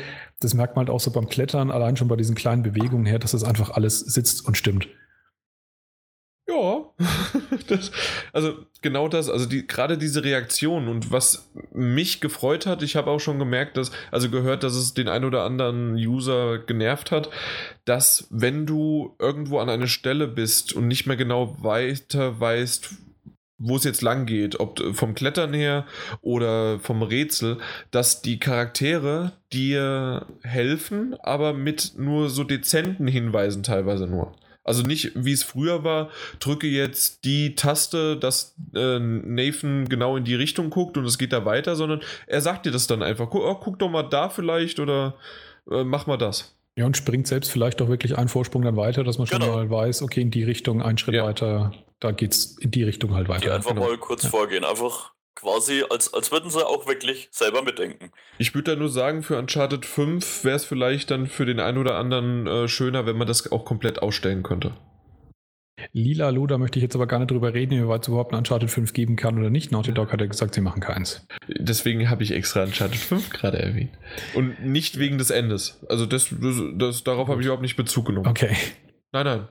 Das 0.41 0.55
merkt 0.55 0.75
man 0.75 0.87
halt 0.87 0.95
auch 0.95 1.01
so 1.01 1.11
beim 1.11 1.29
Klettern, 1.29 1.71
allein 1.71 1.97
schon 1.97 2.09
bei 2.09 2.17
diesen 2.17 2.35
kleinen 2.35 2.63
Bewegungen 2.63 3.05
her, 3.05 3.19
dass 3.19 3.33
das 3.33 3.45
einfach 3.45 3.71
alles 3.71 4.01
sitzt 4.01 4.47
und 4.47 4.57
stimmt. 4.57 4.89
Ja, 6.49 6.85
das, 7.67 7.91
also 8.33 8.55
genau 8.81 9.09
das, 9.09 9.29
also 9.29 9.47
die, 9.47 9.67
gerade 9.67 9.99
diese 9.99 10.23
Reaktion 10.23 10.87
und 10.87 11.11
was 11.11 11.51
mich 11.73 12.21
gefreut 12.21 12.67
hat, 12.67 12.83
ich 12.83 12.95
habe 12.95 13.11
auch 13.11 13.19
schon 13.19 13.41
gemerkt, 13.41 13.77
dass, 13.77 13.91
also 14.13 14.31
gehört, 14.31 14.63
dass 14.63 14.75
es 14.75 14.95
den 14.95 15.09
ein 15.09 15.25
oder 15.25 15.43
anderen 15.43 15.95
User 15.97 16.59
genervt 16.59 17.11
hat, 17.11 17.31
dass 17.85 18.29
wenn 18.31 18.65
du 18.65 19.17
irgendwo 19.19 19.59
an 19.59 19.69
eine 19.69 19.89
Stelle 19.89 20.29
bist 20.29 20.73
und 20.73 20.87
nicht 20.87 21.07
mehr 21.07 21.17
genau 21.17 21.57
weiter 21.63 22.39
weißt, 22.39 22.91
wo 23.59 23.77
es 23.77 23.85
jetzt 23.85 24.03
lang 24.03 24.27
geht, 24.27 24.61
ob 24.61 24.81
vom 24.95 25.15
Klettern 25.15 25.55
her 25.55 25.87
oder 26.21 26.79
vom 26.81 27.03
Rätsel, 27.03 27.59
dass 27.91 28.21
die 28.23 28.39
Charaktere 28.39 29.33
dir 29.53 30.27
helfen, 30.43 31.15
aber 31.23 31.53
mit 31.53 31.93
nur 31.97 32.29
so 32.29 32.45
dezenten 32.45 33.07
Hinweisen 33.07 33.63
teilweise 33.63 34.07
nur. 34.07 34.33
Also 34.63 34.83
nicht, 34.83 35.13
wie 35.15 35.33
es 35.33 35.45
früher 35.45 35.85
war, 35.85 36.11
drücke 36.41 36.67
jetzt 36.67 37.25
die 37.25 37.55
Taste, 37.55 38.17
dass 38.17 38.57
äh, 38.75 38.99
Nathan 38.99 39.89
genau 39.89 40.17
in 40.17 40.25
die 40.25 40.35
Richtung 40.35 40.71
guckt 40.71 40.97
und 40.99 41.05
es 41.05 41.19
geht 41.19 41.33
da 41.33 41.45
weiter, 41.45 41.77
sondern 41.77 42.01
er 42.27 42.41
sagt 42.41 42.67
dir 42.67 42.73
das 42.73 42.89
dann 42.89 43.01
einfach. 43.03 43.31
Guck, 43.31 43.45
oh, 43.45 43.55
guck 43.55 43.79
doch 43.79 43.89
mal 43.89 44.03
da 44.03 44.29
vielleicht 44.29 44.81
oder 44.81 45.15
äh, 45.71 45.85
mach 45.85 46.09
mal 46.09 46.17
das. 46.17 46.57
Ja, 46.77 46.85
und 46.85 46.97
springt 46.97 47.29
selbst 47.29 47.51
vielleicht 47.53 47.81
auch 47.81 47.89
wirklich 47.89 48.19
einen 48.19 48.29
Vorsprung 48.29 48.63
dann 48.63 48.77
weiter, 48.77 49.05
dass 49.05 49.19
man 49.19 49.29
schon 49.29 49.39
Genau. 49.41 49.55
mal 49.55 49.71
weiß, 49.71 50.03
okay, 50.03 50.21
in 50.21 50.33
die 50.33 50.43
Richtung, 50.43 50.83
einen 50.83 50.99
Schritt 50.99 51.15
Ja. 51.15 51.25
weiter, 51.25 51.73
da 52.01 52.13
geht's 52.13 52.57
in 52.61 52.71
die 52.71 52.83
Richtung 52.83 53.15
halt 53.15 53.27
Die 53.27 53.31
weiter. 53.33 53.55
einfach 53.55 53.71
genau. 53.71 53.87
mal 53.89 53.99
kurz 53.99 54.25
Ja. 54.25 54.31
vorgehen. 54.31 54.65
Einfach 54.65 55.13
quasi, 55.35 55.85
als, 55.91 56.13
als 56.15 56.33
würden 56.33 56.51
sie 56.51 56.67
auch 56.67 56.87
wirklich 56.87 57.29
selber 57.31 57.63
mitdenken. 57.63 58.11
Ich 58.39 58.55
würde 58.55 58.73
da 58.75 58.79
nur 58.79 58.89
sagen, 58.89 59.23
für 59.23 59.39
Uncharted 59.39 59.85
5 59.85 60.45
wäre 60.45 60.57
es 60.57 60.65
vielleicht 60.65 61.11
dann 61.11 61.27
für 61.27 61.45
den 61.45 61.61
einen 61.61 61.79
oder 61.79 61.97
anderen 61.97 62.47
äh, 62.47 62.69
schöner, 62.69 63.05
wenn 63.07 63.17
man 63.19 63.27
das 63.27 63.51
auch 63.53 63.65
komplett 63.65 64.01
ausstellen 64.01 64.43
könnte. 64.43 64.75
Lila 65.93 66.31
Lu, 66.31 66.47
da 66.47 66.57
möchte 66.57 66.79
ich 66.79 66.83
jetzt 66.83 66.95
aber 66.95 67.07
gar 67.07 67.19
nicht 67.19 67.31
drüber 67.31 67.53
reden, 67.53 67.75
inwieweit 67.75 68.03
es 68.03 68.09
überhaupt 68.09 68.33
ein 68.33 68.39
Uncharted 68.39 68.71
5 68.71 68.95
geben 68.95 69.17
kann 69.17 69.39
oder 69.39 69.51
nicht. 69.51 69.73
Naughty 69.73 69.93
Dog 69.93 70.11
hat 70.11 70.21
ja 70.23 70.27
gesagt, 70.27 70.55
sie 70.55 70.63
machen 70.63 70.81
keins. 70.81 71.27
Deswegen 71.49 72.09
habe 72.09 72.23
ich 72.23 72.33
extra 72.33 72.63
Uncharted 72.65 72.97
5 72.99 73.29
gerade 73.31 73.59
erwähnt. 73.59 73.91
Und 74.35 74.65
nicht 74.65 74.99
wegen 74.99 75.19
des 75.19 75.29
Endes. 75.31 75.85
Also 75.91 76.07
das, 76.07 76.29
das, 76.31 76.57
das 76.77 77.05
darauf 77.05 77.29
habe 77.29 77.41
ich 77.41 77.47
überhaupt 77.47 77.63
nicht 77.63 77.77
Bezug 77.77 78.07
genommen. 78.07 78.27
Okay. 78.27 78.57
Nein, 79.13 79.27
nein. 79.27 79.49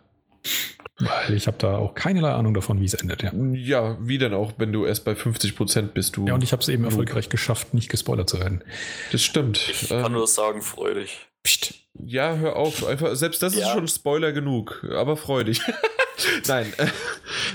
Weil 0.97 1.33
ich 1.33 1.47
habe 1.47 1.57
da 1.57 1.77
auch 1.77 1.93
keinerlei 1.93 2.31
Ahnung 2.31 2.53
davon, 2.53 2.79
wie 2.79 2.85
es 2.85 2.93
endet, 2.93 3.21
ja. 3.21 3.31
Ja, 3.53 3.97
wie 3.99 4.17
denn 4.17 4.33
auch, 4.33 4.53
wenn 4.57 4.71
du 4.71 4.85
erst 4.85 5.03
bei 5.03 5.11
50% 5.11 5.87
bist, 5.89 6.15
du. 6.15 6.27
Ja, 6.27 6.35
und 6.35 6.43
ich 6.43 6.53
habe 6.53 6.61
es 6.61 6.69
eben 6.69 6.85
erfolgreich 6.85 7.27
geschafft, 7.29 7.73
nicht 7.73 7.89
gespoilert 7.89 8.29
zu 8.29 8.39
werden. 8.39 8.63
das 9.11 9.21
stimmt. 9.21 9.57
Ich 9.69 9.91
Ähm, 9.91 10.03
kann 10.03 10.11
nur 10.13 10.27
sagen, 10.27 10.61
freu 10.61 10.93
dich. 10.93 11.27
Psst. 11.43 11.73
Ja, 12.03 12.35
hör 12.35 12.55
auf. 12.55 12.85
Einfach, 12.85 13.15
selbst 13.15 13.41
das 13.41 13.53
ist 13.53 13.59
Ja. 13.61 13.73
schon 13.73 13.87
Spoiler 13.87 14.31
genug, 14.31 14.85
aber 14.91 15.15
freu 15.17 15.43
dich. 15.43 15.61
nein, 16.47 16.71
äh, 16.77 16.87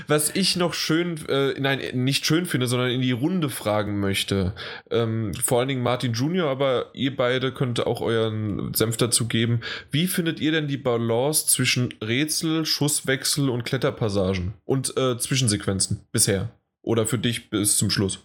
was 0.07 0.35
ich 0.35 0.55
noch 0.55 0.73
schön, 0.73 1.19
äh, 1.27 1.59
nein, 1.59 1.79
nicht 1.93 2.25
schön 2.25 2.45
finde, 2.45 2.67
sondern 2.67 2.89
in 2.89 3.01
die 3.01 3.11
Runde 3.11 3.49
fragen 3.49 3.99
möchte. 3.99 4.53
Ähm, 4.89 5.33
vor 5.33 5.59
allen 5.59 5.67
Dingen 5.67 5.83
Martin 5.83 6.13
Junior, 6.13 6.49
aber 6.49 6.87
ihr 6.93 7.15
beide 7.15 7.53
könnt 7.53 7.85
auch 7.85 8.01
euren 8.01 8.73
Senf 8.73 8.97
dazu 8.97 9.27
geben. 9.27 9.61
Wie 9.91 10.07
findet 10.07 10.39
ihr 10.39 10.51
denn 10.51 10.67
die 10.67 10.77
Balance 10.77 11.47
zwischen 11.47 11.93
Rätsel, 12.03 12.65
Schusswechsel 12.65 13.49
und 13.49 13.63
Kletterpassagen 13.63 14.53
und 14.65 14.97
äh, 14.97 15.17
Zwischensequenzen 15.17 16.07
bisher? 16.11 16.49
Oder 16.83 17.05
für 17.05 17.19
dich 17.19 17.49
bis 17.51 17.77
zum 17.77 17.91
Schluss? 17.91 18.19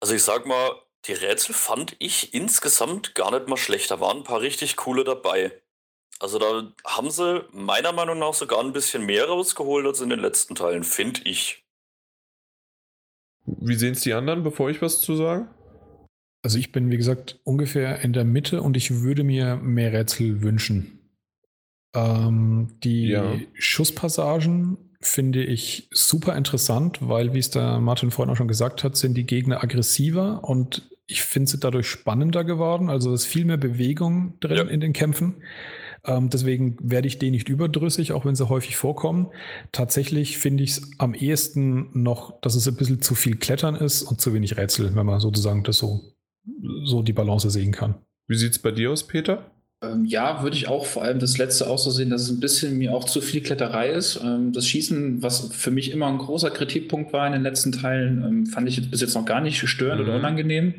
Also 0.00 0.14
ich 0.14 0.22
sag 0.22 0.46
mal, 0.46 0.70
die 1.06 1.12
Rätsel 1.12 1.54
fand 1.54 1.96
ich 1.98 2.34
insgesamt 2.34 3.14
gar 3.14 3.30
nicht 3.30 3.48
mal 3.48 3.56
schlecht. 3.56 3.90
Da 3.90 4.00
waren 4.00 4.18
ein 4.18 4.24
paar 4.24 4.40
richtig 4.40 4.76
coole 4.76 5.04
dabei. 5.04 5.52
Also 6.20 6.38
da 6.38 6.72
haben 6.84 7.10
sie 7.10 7.44
meiner 7.52 7.92
Meinung 7.92 8.18
nach 8.18 8.34
sogar 8.34 8.60
ein 8.60 8.72
bisschen 8.72 9.06
mehr 9.06 9.26
rausgeholt 9.26 9.86
als 9.86 10.00
in 10.00 10.08
den 10.08 10.18
letzten 10.18 10.54
Teilen, 10.54 10.82
finde 10.82 11.20
ich. 11.24 11.64
Wie 13.46 13.76
sehen 13.76 13.92
es 13.92 14.00
die 14.00 14.12
anderen, 14.12 14.42
bevor 14.42 14.68
ich 14.68 14.82
was 14.82 15.00
zu 15.00 15.16
sagen? 15.16 15.48
Also 16.42 16.58
ich 16.58 16.72
bin, 16.72 16.90
wie 16.90 16.96
gesagt, 16.96 17.40
ungefähr 17.44 18.00
in 18.00 18.12
der 18.12 18.24
Mitte 18.24 18.62
und 18.62 18.76
ich 18.76 19.00
würde 19.02 19.24
mir 19.24 19.56
mehr 19.56 19.92
Rätsel 19.92 20.42
wünschen. 20.42 20.98
Ähm, 21.94 22.78
die 22.82 23.08
Ja. 23.08 23.38
Schusspassagen 23.54 24.87
finde 25.00 25.44
ich 25.44 25.88
super 25.92 26.36
interessant, 26.36 26.98
weil, 27.00 27.32
wie 27.34 27.38
es 27.38 27.50
der 27.50 27.78
Martin 27.80 28.10
vorhin 28.10 28.32
auch 28.32 28.36
schon 28.36 28.48
gesagt 28.48 28.82
hat, 28.84 28.96
sind 28.96 29.14
die 29.14 29.26
Gegner 29.26 29.62
aggressiver 29.62 30.42
und 30.44 30.90
ich 31.06 31.22
finde 31.22 31.50
sie 31.50 31.58
dadurch 31.58 31.88
spannender 31.88 32.44
geworden. 32.44 32.90
Also 32.90 33.14
es 33.14 33.22
ist 33.22 33.26
viel 33.28 33.44
mehr 33.44 33.56
Bewegung 33.56 34.38
drin 34.40 34.56
Ja. 34.56 34.64
in 34.64 34.80
den 34.80 34.92
Kämpfen. 34.92 35.42
Ähm, 36.04 36.28
deswegen 36.30 36.76
werde 36.82 37.08
ich 37.08 37.18
denen 37.18 37.32
nicht 37.32 37.48
überdrüssig, 37.48 38.12
auch 38.12 38.24
wenn 38.24 38.34
sie 38.34 38.48
häufig 38.48 38.76
vorkommen. 38.76 39.28
Tatsächlich 39.72 40.36
finde 40.38 40.64
ich 40.64 40.70
es 40.72 40.90
am 40.98 41.14
ehesten 41.14 41.90
noch, 42.02 42.40
dass 42.40 42.54
es 42.54 42.68
ein 42.68 42.76
bisschen 42.76 43.00
zu 43.00 43.14
viel 43.14 43.36
Klettern 43.36 43.74
ist 43.74 44.02
und 44.02 44.20
zu 44.20 44.34
wenig 44.34 44.56
Rätsel, 44.56 44.94
wenn 44.94 45.06
man 45.06 45.18
sozusagen 45.20 45.64
das 45.64 45.78
so, 45.78 46.12
so 46.84 47.02
die 47.02 47.12
Balance 47.12 47.50
sehen 47.50 47.72
kann. 47.72 47.94
Wie 48.26 48.36
sieht 48.36 48.52
es 48.52 48.58
bei 48.58 48.70
dir 48.70 48.90
aus, 48.92 49.06
Peter? 49.06 49.50
Ähm, 49.80 50.04
ja, 50.06 50.42
würde 50.42 50.56
ich 50.56 50.66
auch 50.66 50.86
vor 50.86 51.04
allem 51.04 51.20
das 51.20 51.38
letzte 51.38 51.68
auch 51.68 51.78
so 51.78 51.90
sehen, 51.90 52.10
dass 52.10 52.22
es 52.22 52.30
ein 52.30 52.40
bisschen 52.40 52.76
mir 52.78 52.92
auch 52.94 53.04
zu 53.04 53.20
viel 53.20 53.42
Kletterei 53.42 53.90
ist. 53.90 54.20
Ähm, 54.24 54.52
das 54.52 54.66
Schießen, 54.66 55.22
was 55.22 55.50
für 55.52 55.70
mich 55.70 55.92
immer 55.92 56.08
ein 56.08 56.18
großer 56.18 56.50
Kritikpunkt 56.50 57.12
war 57.12 57.26
in 57.28 57.32
den 57.32 57.42
letzten 57.42 57.70
Teilen, 57.70 58.24
ähm, 58.24 58.46
fand 58.46 58.68
ich 58.68 58.76
jetzt 58.76 58.90
bis 58.90 59.00
jetzt 59.00 59.14
noch 59.14 59.24
gar 59.24 59.40
nicht 59.40 59.58
störend 59.68 60.00
Mhm. 60.02 60.08
oder 60.08 60.16
unangenehm. 60.18 60.74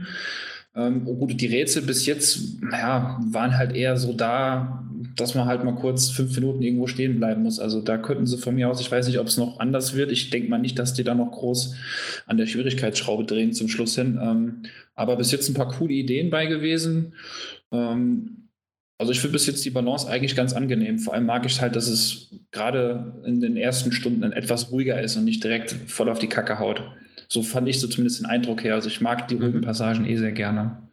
Ähm, 0.76 1.04
oh 1.06 1.16
gut, 1.16 1.40
die 1.40 1.48
Rätsel 1.48 1.82
bis 1.84 2.06
jetzt 2.06 2.40
ja, 2.72 3.20
waren 3.32 3.58
halt 3.58 3.74
eher 3.74 3.96
so 3.98 4.14
da, 4.14 4.86
dass 5.16 5.34
man 5.34 5.46
halt 5.46 5.64
mal 5.64 5.76
kurz 5.76 6.10
fünf 6.10 6.36
Minuten 6.36 6.62
irgendwo 6.62 6.88
stehen 6.88 7.18
bleiben 7.20 7.42
muss. 7.44 7.60
Also 7.60 7.82
da 7.82 7.98
könnten 7.98 8.28
sie 8.28 8.38
von 8.38 8.54
mir 8.56 8.70
aus, 8.70 8.82
ich 8.82 8.92
weiß 8.92 9.08
nicht, 9.08 9.20
ob 9.20 9.28
es 9.28 9.38
noch 9.38 9.60
anders 9.60 9.96
wird. 9.96 10.12
Ich 10.12 10.30
denke 10.30 10.50
mal 10.50 10.60
nicht, 10.60 10.78
dass 10.78 10.94
die 10.94 11.04
da 11.06 11.16
noch 11.16 11.32
groß 11.32 11.76
an 12.28 12.38
der 12.38 12.48
Schwierigkeitsschraube 12.48 13.24
drehen 13.24 13.54
zum 13.54 13.70
Schluss 13.70 13.96
hin. 13.96 14.20
Ähm, 14.22 14.64
aber 14.94 15.16
bis 15.16 15.32
jetzt 15.32 15.48
ein 15.50 15.54
paar 15.54 15.70
coole 15.70 15.94
Ideen 15.94 16.30
bei 16.30 16.46
gewesen. 16.48 17.14
Ähm, 17.72 18.49
also 19.00 19.14
ich 19.14 19.22
finde 19.22 19.34
bis 19.34 19.48
jetzt 19.48 19.64
die 19.64 19.70
Balance 19.70 20.10
eigentlich 20.10 20.36
ganz 20.36 20.54
angenehm. 20.54 21.00
Vor 21.00 21.14
allem 21.14 21.26
mag 21.26 21.46
ich 21.46 21.62
halt, 21.62 21.78
dass 21.78 21.88
es 21.88 22.28
gerade 22.52 23.14
in 23.26 23.40
den 23.40 23.56
ersten 23.56 23.94
Stunden 23.94 24.24
etwas 24.34 24.72
ruhiger 24.72 25.02
ist 25.02 25.16
und 25.16 25.24
nicht 25.24 25.42
direkt 25.42 25.72
voll 25.88 26.10
auf 26.10 26.20
die 26.20 26.28
Kacke 26.28 26.60
haut. 26.60 26.84
So 27.30 27.42
fand 27.42 27.70
ich 27.70 27.80
so 27.80 27.88
zumindest 27.88 28.20
den 28.20 28.26
Eindruck 28.26 28.62
her. 28.64 28.76
Also 28.76 28.90
ich 28.90 29.00
mag 29.00 29.30
die 29.30 29.36
ruhigen 29.36 29.60
mhm. 29.60 29.64
Passagen 29.64 30.06
eh 30.06 30.18
sehr 30.18 30.34
gerne. 30.34 30.90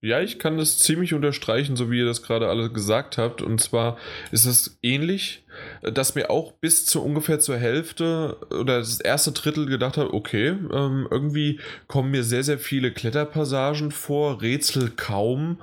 Ja, 0.00 0.20
ich 0.20 0.38
kann 0.38 0.56
das 0.56 0.78
ziemlich 0.78 1.12
unterstreichen, 1.12 1.76
so 1.76 1.90
wie 1.90 1.98
ihr 1.98 2.04
das 2.06 2.22
gerade 2.22 2.48
alle 2.48 2.70
gesagt 2.70 3.18
habt. 3.18 3.42
Und 3.42 3.60
zwar 3.60 3.98
ist 4.32 4.46
es 4.46 4.78
ähnlich, 4.82 5.44
dass 5.82 6.14
mir 6.14 6.30
auch 6.30 6.52
bis 6.52 6.86
zu 6.86 7.02
ungefähr 7.02 7.40
zur 7.40 7.56
Hälfte 7.56 8.38
oder 8.50 8.78
das 8.78 9.00
erste 9.00 9.32
Drittel 9.32 9.66
gedacht 9.66 9.98
habe, 9.98 10.14
okay, 10.14 10.48
ähm, 10.48 11.08
irgendwie 11.10 11.60
kommen 11.88 12.10
mir 12.10 12.22
sehr, 12.22 12.42
sehr 12.42 12.58
viele 12.58 12.90
Kletterpassagen 12.90 13.90
vor, 13.90 14.40
Rätsel 14.40 14.90
kaum. 14.90 15.60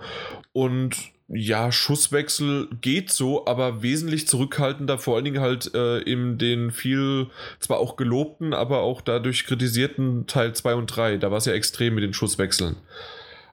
Und 0.54 1.12
ja, 1.34 1.72
Schusswechsel 1.72 2.68
geht 2.82 3.12
so, 3.12 3.46
aber 3.46 3.82
wesentlich 3.82 4.28
zurückhaltender, 4.28 4.98
vor 4.98 5.16
allen 5.16 5.26
Dingen 5.26 5.40
halt 5.40 5.74
äh, 5.74 6.00
in 6.00 6.38
den 6.38 6.72
viel, 6.72 7.28
zwar 7.60 7.80
auch 7.80 7.96
gelobten, 7.96 8.54
aber 8.54 8.82
auch 8.82 9.02
dadurch 9.02 9.46
kritisierten 9.46 10.28
Teil 10.28 10.54
2 10.54 10.76
und 10.76 10.88
3. 10.88 11.18
Da 11.18 11.32
war 11.32 11.38
es 11.38 11.46
ja 11.46 11.54
extrem 11.54 11.96
mit 11.96 12.04
den 12.04 12.14
Schusswechseln. 12.14 12.76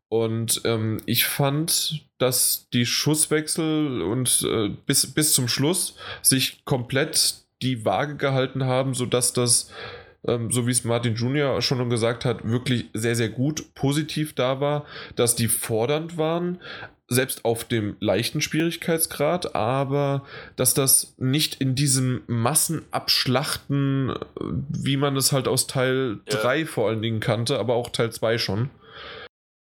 Und 0.08 0.62
ähm, 0.64 1.02
ich 1.06 1.26
fand, 1.26 2.06
dass 2.18 2.68
die 2.72 2.86
Schusswechsel 2.86 4.02
und 4.02 4.42
äh, 4.50 4.70
bis, 4.86 5.06
bis 5.12 5.32
zum 5.34 5.48
Schluss 5.48 5.96
sich 6.22 6.64
komplett 6.64 7.44
die 7.62 7.84
Waage 7.84 8.16
gehalten 8.16 8.64
haben, 8.64 8.94
sodass 8.94 9.32
das, 9.34 9.70
ähm, 10.26 10.50
so 10.50 10.66
wie 10.66 10.70
es 10.70 10.84
Martin 10.84 11.14
Jr. 11.14 11.60
schon 11.60 11.90
gesagt 11.90 12.24
hat, 12.24 12.48
wirklich 12.48 12.86
sehr, 12.94 13.14
sehr 13.14 13.28
gut 13.28 13.74
positiv 13.74 14.34
da 14.34 14.60
war, 14.60 14.86
dass 15.14 15.36
die 15.36 15.48
fordernd 15.48 16.16
waren, 16.16 16.58
selbst 17.08 17.44
auf 17.44 17.64
dem 17.64 17.96
leichten 18.00 18.40
Schwierigkeitsgrad, 18.40 19.54
aber 19.54 20.24
dass 20.56 20.74
das 20.74 21.14
nicht 21.16 21.60
in 21.60 21.74
diesem 21.74 22.20
Massenabschlachten, 22.26 24.10
äh, 24.10 24.14
wie 24.68 24.96
man 24.96 25.16
es 25.16 25.32
halt 25.32 25.48
aus 25.48 25.66
Teil 25.66 26.20
ja. 26.28 26.36
3 26.36 26.66
vor 26.66 26.88
allen 26.88 27.02
Dingen 27.02 27.20
kannte, 27.20 27.58
aber 27.58 27.74
auch 27.74 27.88
Teil 27.90 28.12
2 28.12 28.38
schon. 28.38 28.70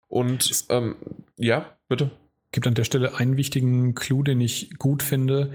Und 0.08 0.66
ähm, 0.68 0.96
ja, 1.36 1.76
bitte. 1.88 2.10
Gibt 2.52 2.66
an 2.66 2.74
der 2.74 2.84
Stelle 2.84 3.16
einen 3.16 3.36
wichtigen 3.36 3.94
Clou, 3.94 4.22
den 4.22 4.40
ich 4.40 4.78
gut 4.78 5.02
finde. 5.02 5.52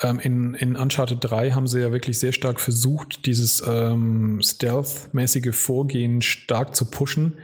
Ähm, 0.00 0.20
in, 0.20 0.54
in 0.54 0.76
Uncharted 0.76 1.18
3 1.20 1.50
haben 1.50 1.66
sie 1.66 1.80
ja 1.80 1.92
wirklich 1.92 2.18
sehr 2.18 2.32
stark 2.32 2.60
versucht, 2.60 3.26
dieses 3.26 3.62
ähm, 3.66 4.40
Stealth-mäßige 4.42 5.54
Vorgehen 5.54 6.22
stark 6.22 6.74
zu 6.76 6.86
pushen 6.86 7.38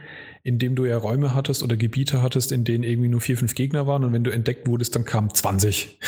in 0.45 0.59
dem 0.59 0.75
du 0.75 0.83
ja 0.85 0.97
Räume 0.97 1.33
hattest 1.33 1.63
oder 1.63 1.77
Gebiete 1.77 2.21
hattest, 2.21 2.51
in 2.51 2.65
denen 2.65 2.83
irgendwie 2.83 3.07
nur 3.07 3.21
vier, 3.21 3.37
fünf 3.37 3.55
Gegner 3.55 3.87
waren 3.87 4.03
und 4.03 4.11
wenn 4.11 4.25
du 4.25 4.31
entdeckt 4.31 4.67
wurdest, 4.67 4.93
dann 4.95 5.05
kamen 5.05 5.33
20. 5.33 5.97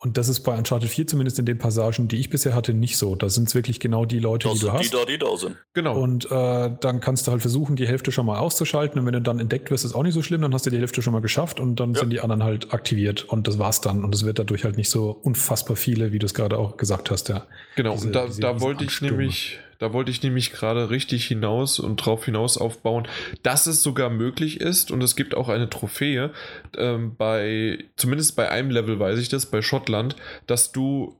Und 0.00 0.18
das 0.18 0.28
ist 0.28 0.40
bei 0.40 0.54
Uncharted 0.54 0.90
4 0.90 1.06
zumindest 1.06 1.38
in 1.38 1.46
den 1.46 1.56
Passagen, 1.56 2.08
die 2.08 2.16
ich 2.16 2.28
bisher 2.28 2.54
hatte, 2.54 2.74
nicht 2.74 2.98
so. 2.98 3.14
Da 3.14 3.30
sind 3.30 3.48
es 3.48 3.54
wirklich 3.54 3.80
genau 3.80 4.04
die 4.04 4.18
Leute, 4.18 4.48
das 4.48 4.58
die 4.58 4.66
du 4.66 4.72
hast. 4.72 4.84
Die 4.84 4.90
da, 4.90 5.04
die 5.06 5.16
da 5.16 5.34
sind. 5.38 5.56
Genau. 5.72 5.98
Und 5.98 6.30
äh, 6.30 6.70
dann 6.78 7.00
kannst 7.00 7.26
du 7.26 7.30
halt 7.32 7.40
versuchen, 7.40 7.74
die 7.74 7.88
Hälfte 7.88 8.12
schon 8.12 8.26
mal 8.26 8.38
auszuschalten 8.38 9.00
und 9.00 9.06
wenn 9.06 9.14
du 9.14 9.22
dann 9.22 9.40
entdeckt 9.40 9.70
wirst, 9.70 9.82
ist 9.86 9.94
auch 9.94 10.02
nicht 10.02 10.12
so 10.12 10.20
schlimm, 10.20 10.42
dann 10.42 10.52
hast 10.52 10.66
du 10.66 10.70
die 10.70 10.76
Hälfte 10.76 11.00
schon 11.00 11.14
mal 11.14 11.22
geschafft 11.22 11.58
und 11.58 11.80
dann 11.80 11.94
ja. 11.94 12.00
sind 12.00 12.10
die 12.10 12.20
anderen 12.20 12.44
halt 12.44 12.74
aktiviert 12.74 13.24
und 13.24 13.48
das 13.48 13.58
war's 13.58 13.80
dann. 13.80 14.04
Und 14.04 14.14
es 14.14 14.26
wird 14.26 14.38
dadurch 14.38 14.64
halt 14.64 14.76
nicht 14.76 14.90
so 14.90 15.08
unfassbar 15.10 15.76
viele, 15.76 16.12
wie 16.12 16.18
du 16.18 16.26
es 16.26 16.34
gerade 16.34 16.58
auch 16.58 16.76
gesagt 16.76 17.10
hast, 17.10 17.30
ja. 17.30 17.46
Genau, 17.74 17.94
diese, 17.94 18.08
und 18.08 18.12
da, 18.12 18.26
da 18.38 18.60
wollte 18.60 18.84
ich 18.84 19.00
nämlich 19.00 19.58
da 19.84 19.92
wollte 19.92 20.10
ich 20.10 20.22
nämlich 20.22 20.50
gerade 20.50 20.88
richtig 20.88 21.26
hinaus 21.26 21.78
und 21.78 21.96
drauf 21.96 22.24
hinaus 22.24 22.56
aufbauen, 22.56 23.06
dass 23.42 23.66
es 23.66 23.82
sogar 23.82 24.08
möglich 24.08 24.62
ist 24.62 24.90
und 24.90 25.02
es 25.02 25.14
gibt 25.14 25.34
auch 25.34 25.50
eine 25.50 25.68
Trophäe 25.68 26.32
ähm, 26.78 27.14
bei, 27.16 27.84
zumindest 27.94 28.34
bei 28.34 28.50
einem 28.50 28.70
Level 28.70 28.98
weiß 28.98 29.18
ich 29.18 29.28
das, 29.28 29.44
bei 29.44 29.60
Schottland, 29.60 30.16
dass 30.46 30.72
du 30.72 31.16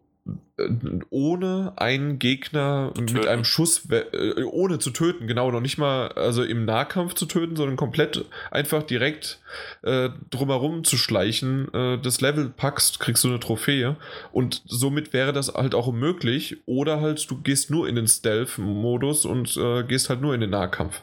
ohne 1.11 1.73
einen 1.77 2.19
Gegner 2.19 2.93
mit 2.97 3.27
einem 3.27 3.45
Schuss, 3.45 3.89
äh, 3.91 4.43
ohne 4.45 4.79
zu 4.79 4.91
töten, 4.91 5.27
genau, 5.27 5.51
noch 5.51 5.61
nicht 5.61 5.79
mal 5.79 6.09
also 6.13 6.45
im 6.45 6.65
Nahkampf 6.65 7.15
zu 7.15 7.27
töten, 7.27 7.57
sondern 7.57 7.77
komplett 7.77 8.25
einfach 8.51 8.85
direkt 8.85 9.41
äh, 9.83 10.11
drumherum 10.31 10.85
zu 10.85 10.97
schleichen, 10.97 11.73
äh, 11.75 11.99
das 11.99 12.21
Level 12.21 12.49
packst, 12.49 13.01
kriegst 13.01 13.25
du 13.25 13.29
eine 13.29 13.41
Trophäe. 13.41 13.97
Und 14.33 14.63
somit 14.67 15.13
wäre 15.13 15.33
das 15.33 15.53
halt 15.53 15.75
auch 15.75 15.93
möglich 15.93 16.59
oder 16.67 17.01
halt 17.01 17.29
du 17.29 17.43
gehst 17.43 17.71
nur 17.71 17.89
in 17.89 17.97
den 17.97 18.07
Stealth-Modus 18.07 19.25
und 19.25 19.57
äh, 19.57 19.83
gehst 19.83 20.09
halt 20.09 20.21
nur 20.21 20.35
in 20.35 20.41
den 20.41 20.51
Nahkampf. 20.51 21.03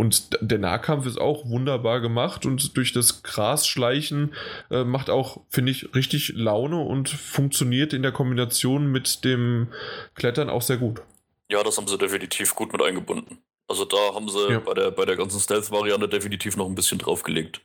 Und 0.00 0.38
der 0.40 0.56
Nahkampf 0.56 1.04
ist 1.04 1.20
auch 1.20 1.46
wunderbar 1.46 2.00
gemacht 2.00 2.46
und 2.46 2.74
durch 2.78 2.94
das 2.94 3.22
Grasschleichen 3.22 4.34
äh, 4.70 4.82
macht 4.82 5.10
auch, 5.10 5.42
finde 5.50 5.72
ich, 5.72 5.94
richtig 5.94 6.32
Laune 6.34 6.80
und 6.80 7.10
funktioniert 7.10 7.92
in 7.92 8.00
der 8.00 8.10
Kombination 8.10 8.90
mit 8.90 9.26
dem 9.26 9.68
Klettern 10.14 10.48
auch 10.48 10.62
sehr 10.62 10.78
gut. 10.78 11.02
Ja, 11.50 11.62
das 11.62 11.76
haben 11.76 11.86
sie 11.86 11.98
definitiv 11.98 12.54
gut 12.54 12.72
mit 12.72 12.80
eingebunden. 12.80 13.42
Also 13.68 13.84
da 13.84 14.14
haben 14.14 14.30
sie 14.30 14.50
ja. 14.50 14.60
bei, 14.60 14.72
der, 14.72 14.90
bei 14.90 15.04
der 15.04 15.16
ganzen 15.16 15.38
Stealth-Variante 15.38 16.08
definitiv 16.08 16.56
noch 16.56 16.64
ein 16.64 16.74
bisschen 16.74 16.96
draufgelegt. 16.96 17.60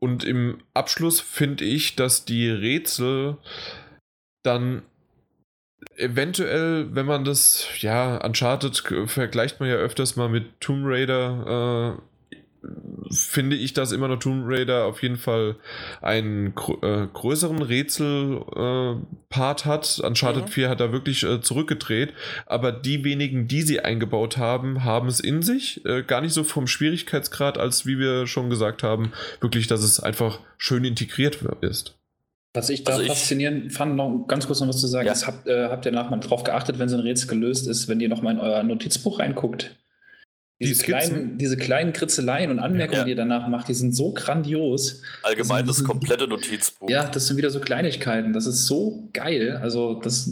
Und 0.00 0.22
im 0.22 0.62
Abschluss 0.74 1.22
finde 1.22 1.64
ich, 1.64 1.96
dass 1.96 2.26
die 2.26 2.50
Rätsel 2.50 3.38
dann 4.42 4.82
eventuell, 5.96 6.94
wenn 6.94 7.06
man 7.06 7.24
das, 7.24 7.66
ja, 7.78 8.16
Uncharted 8.24 8.82
vergleicht 9.06 9.60
man 9.60 9.68
ja 9.68 9.76
öfters 9.76 10.16
mal 10.16 10.28
mit 10.28 10.60
Tomb 10.60 10.82
Raider, 10.84 11.98
äh, 11.98 12.02
finde 13.10 13.56
ich, 13.56 13.72
dass 13.72 13.92
immer 13.92 14.08
noch 14.08 14.18
Tomb 14.18 14.44
Raider 14.46 14.84
auf 14.84 15.02
jeden 15.02 15.16
Fall 15.16 15.56
einen 16.02 16.54
äh, 16.82 17.06
größeren 17.12 17.62
Rätsel-Part 17.62 19.66
äh, 19.66 19.68
hat. 19.68 20.00
Uncharted 20.00 20.44
mhm. 20.44 20.48
4 20.48 20.68
hat 20.68 20.80
da 20.80 20.92
wirklich 20.92 21.22
äh, 21.22 21.40
zurückgedreht, 21.40 22.12
aber 22.46 22.72
die 22.72 23.04
wenigen, 23.04 23.48
die 23.48 23.62
sie 23.62 23.80
eingebaut 23.80 24.36
haben, 24.36 24.84
haben 24.84 25.08
es 25.08 25.20
in 25.20 25.42
sich. 25.42 25.84
Äh, 25.86 26.02
gar 26.02 26.20
nicht 26.20 26.34
so 26.34 26.44
vom 26.44 26.66
Schwierigkeitsgrad, 26.66 27.56
als 27.56 27.86
wie 27.86 27.98
wir 27.98 28.26
schon 28.26 28.50
gesagt 28.50 28.82
haben, 28.82 29.12
wirklich, 29.40 29.66
dass 29.66 29.82
es 29.82 30.00
einfach 30.00 30.40
schön 30.58 30.84
integriert 30.84 31.38
ist. 31.62 31.99
Was 32.52 32.68
ich 32.68 32.82
da 32.82 32.94
also 32.94 33.06
faszinierend 33.06 33.66
ich, 33.66 33.72
fand, 33.72 33.94
noch 33.94 34.26
ganz 34.26 34.46
kurz 34.46 34.60
noch 34.60 34.68
was 34.68 34.80
zu 34.80 34.88
sagen, 34.88 35.06
ja. 35.06 35.12
ist, 35.12 35.26
habt, 35.26 35.46
äh, 35.46 35.68
habt 35.68 35.86
ihr 35.86 35.92
nachher 35.92 36.10
mal 36.10 36.18
drauf 36.18 36.42
geachtet, 36.42 36.78
wenn 36.78 36.88
so 36.88 36.96
ein 36.96 37.02
Rätsel 37.02 37.28
gelöst 37.28 37.68
ist, 37.68 37.86
wenn 37.86 38.00
ihr 38.00 38.08
nochmal 38.08 38.34
in 38.34 38.40
euer 38.40 38.62
Notizbuch 38.62 39.20
reinguckt? 39.20 39.76
Diese, 40.60 40.74
die 40.74 40.90
kleinen, 40.90 41.38
diese 41.38 41.56
kleinen 41.56 41.92
Kritzeleien 41.92 42.50
und 42.50 42.58
Anmerkungen, 42.58 42.98
ja. 42.98 43.04
die 43.04 43.10
ihr 43.10 43.16
danach 43.16 43.48
macht, 43.48 43.68
die 43.68 43.74
sind 43.74 43.94
so 43.94 44.12
grandios. 44.12 45.00
Allgemein 45.22 45.64
das, 45.64 45.78
das 45.78 45.86
komplette 45.86 46.26
Notizbuch. 46.26 46.90
Ja, 46.90 47.08
das 47.08 47.28
sind 47.28 47.38
wieder 47.38 47.50
so 47.50 47.60
Kleinigkeiten. 47.60 48.34
Das 48.34 48.46
ist 48.46 48.66
so 48.66 49.08
geil. 49.14 49.58
Also, 49.62 49.94
das 49.94 50.30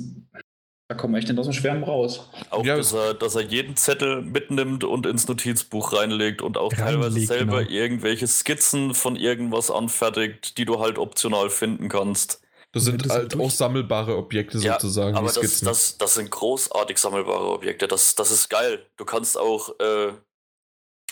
da 0.89 0.95
kommen 0.95 1.13
wir 1.13 1.19
echt 1.19 1.29
nicht 1.29 1.39
aus 1.39 1.47
dem 1.47 1.53
Schwärmen 1.53 1.85
raus. 1.85 2.31
Auch, 2.49 2.65
ja. 2.65 2.77
dass, 2.77 2.95
er, 2.95 3.13
dass 3.13 3.35
er 3.35 3.43
jeden 3.43 3.77
Zettel 3.77 4.23
mitnimmt 4.23 4.85
und 4.85 5.05
ins 5.05 5.29
Notizbuch 5.29 5.93
reinlegt 5.93 6.41
und 6.41 6.57
auch 6.57 6.73
Reinlegt, 6.73 7.03
teilweise 7.03 7.21
selber 7.21 7.63
genau. 7.63 7.71
irgendwelche 7.71 8.27
Skizzen 8.27 8.95
von 8.95 9.15
irgendwas 9.15 9.71
anfertigt, 9.71 10.57
die 10.57 10.65
du 10.65 10.81
halt 10.81 10.97
optional 10.97 11.51
finden 11.51 11.91
kannst. 11.91 12.41
Das 12.73 12.85
sind 12.85 13.05
das 13.05 13.13
halt 13.13 13.39
auch 13.39 13.51
sammelbare 13.51 14.17
Objekte 14.17 14.59
ja, 14.59 14.75
sozusagen. 14.75 15.17
Aber 15.17 15.31
das, 15.31 15.61
das, 15.61 15.99
das, 15.99 16.15
sind 16.15 16.31
großartig 16.31 16.97
sammelbare 16.97 17.51
Objekte. 17.51 17.87
Das, 17.87 18.15
das 18.15 18.31
ist 18.31 18.49
geil. 18.49 18.87
Du 18.97 19.05
kannst 19.05 19.39
auch, 19.39 19.79
äh, 19.81 20.13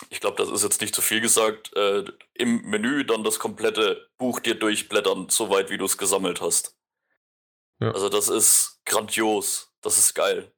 ich 0.09 0.19
glaube, 0.21 0.37
das 0.37 0.49
ist 0.49 0.63
jetzt 0.63 0.81
nicht 0.81 0.95
zu 0.95 1.01
viel 1.01 1.21
gesagt, 1.21 1.75
äh, 1.75 2.03
im 2.33 2.61
Menü 2.63 3.05
dann 3.05 3.23
das 3.23 3.37
komplette 3.37 4.07
Buch 4.17 4.39
dir 4.39 4.55
durchblättern, 4.55 5.27
soweit 5.29 5.69
wie 5.69 5.77
du 5.77 5.85
es 5.85 5.99
gesammelt 5.99 6.41
hast. 6.41 6.76
Ja. 7.79 7.91
Also 7.91 8.09
das 8.09 8.27
ist 8.29 8.81
grandios. 8.85 9.71
Das 9.81 9.97
ist 9.97 10.13
geil. 10.13 10.51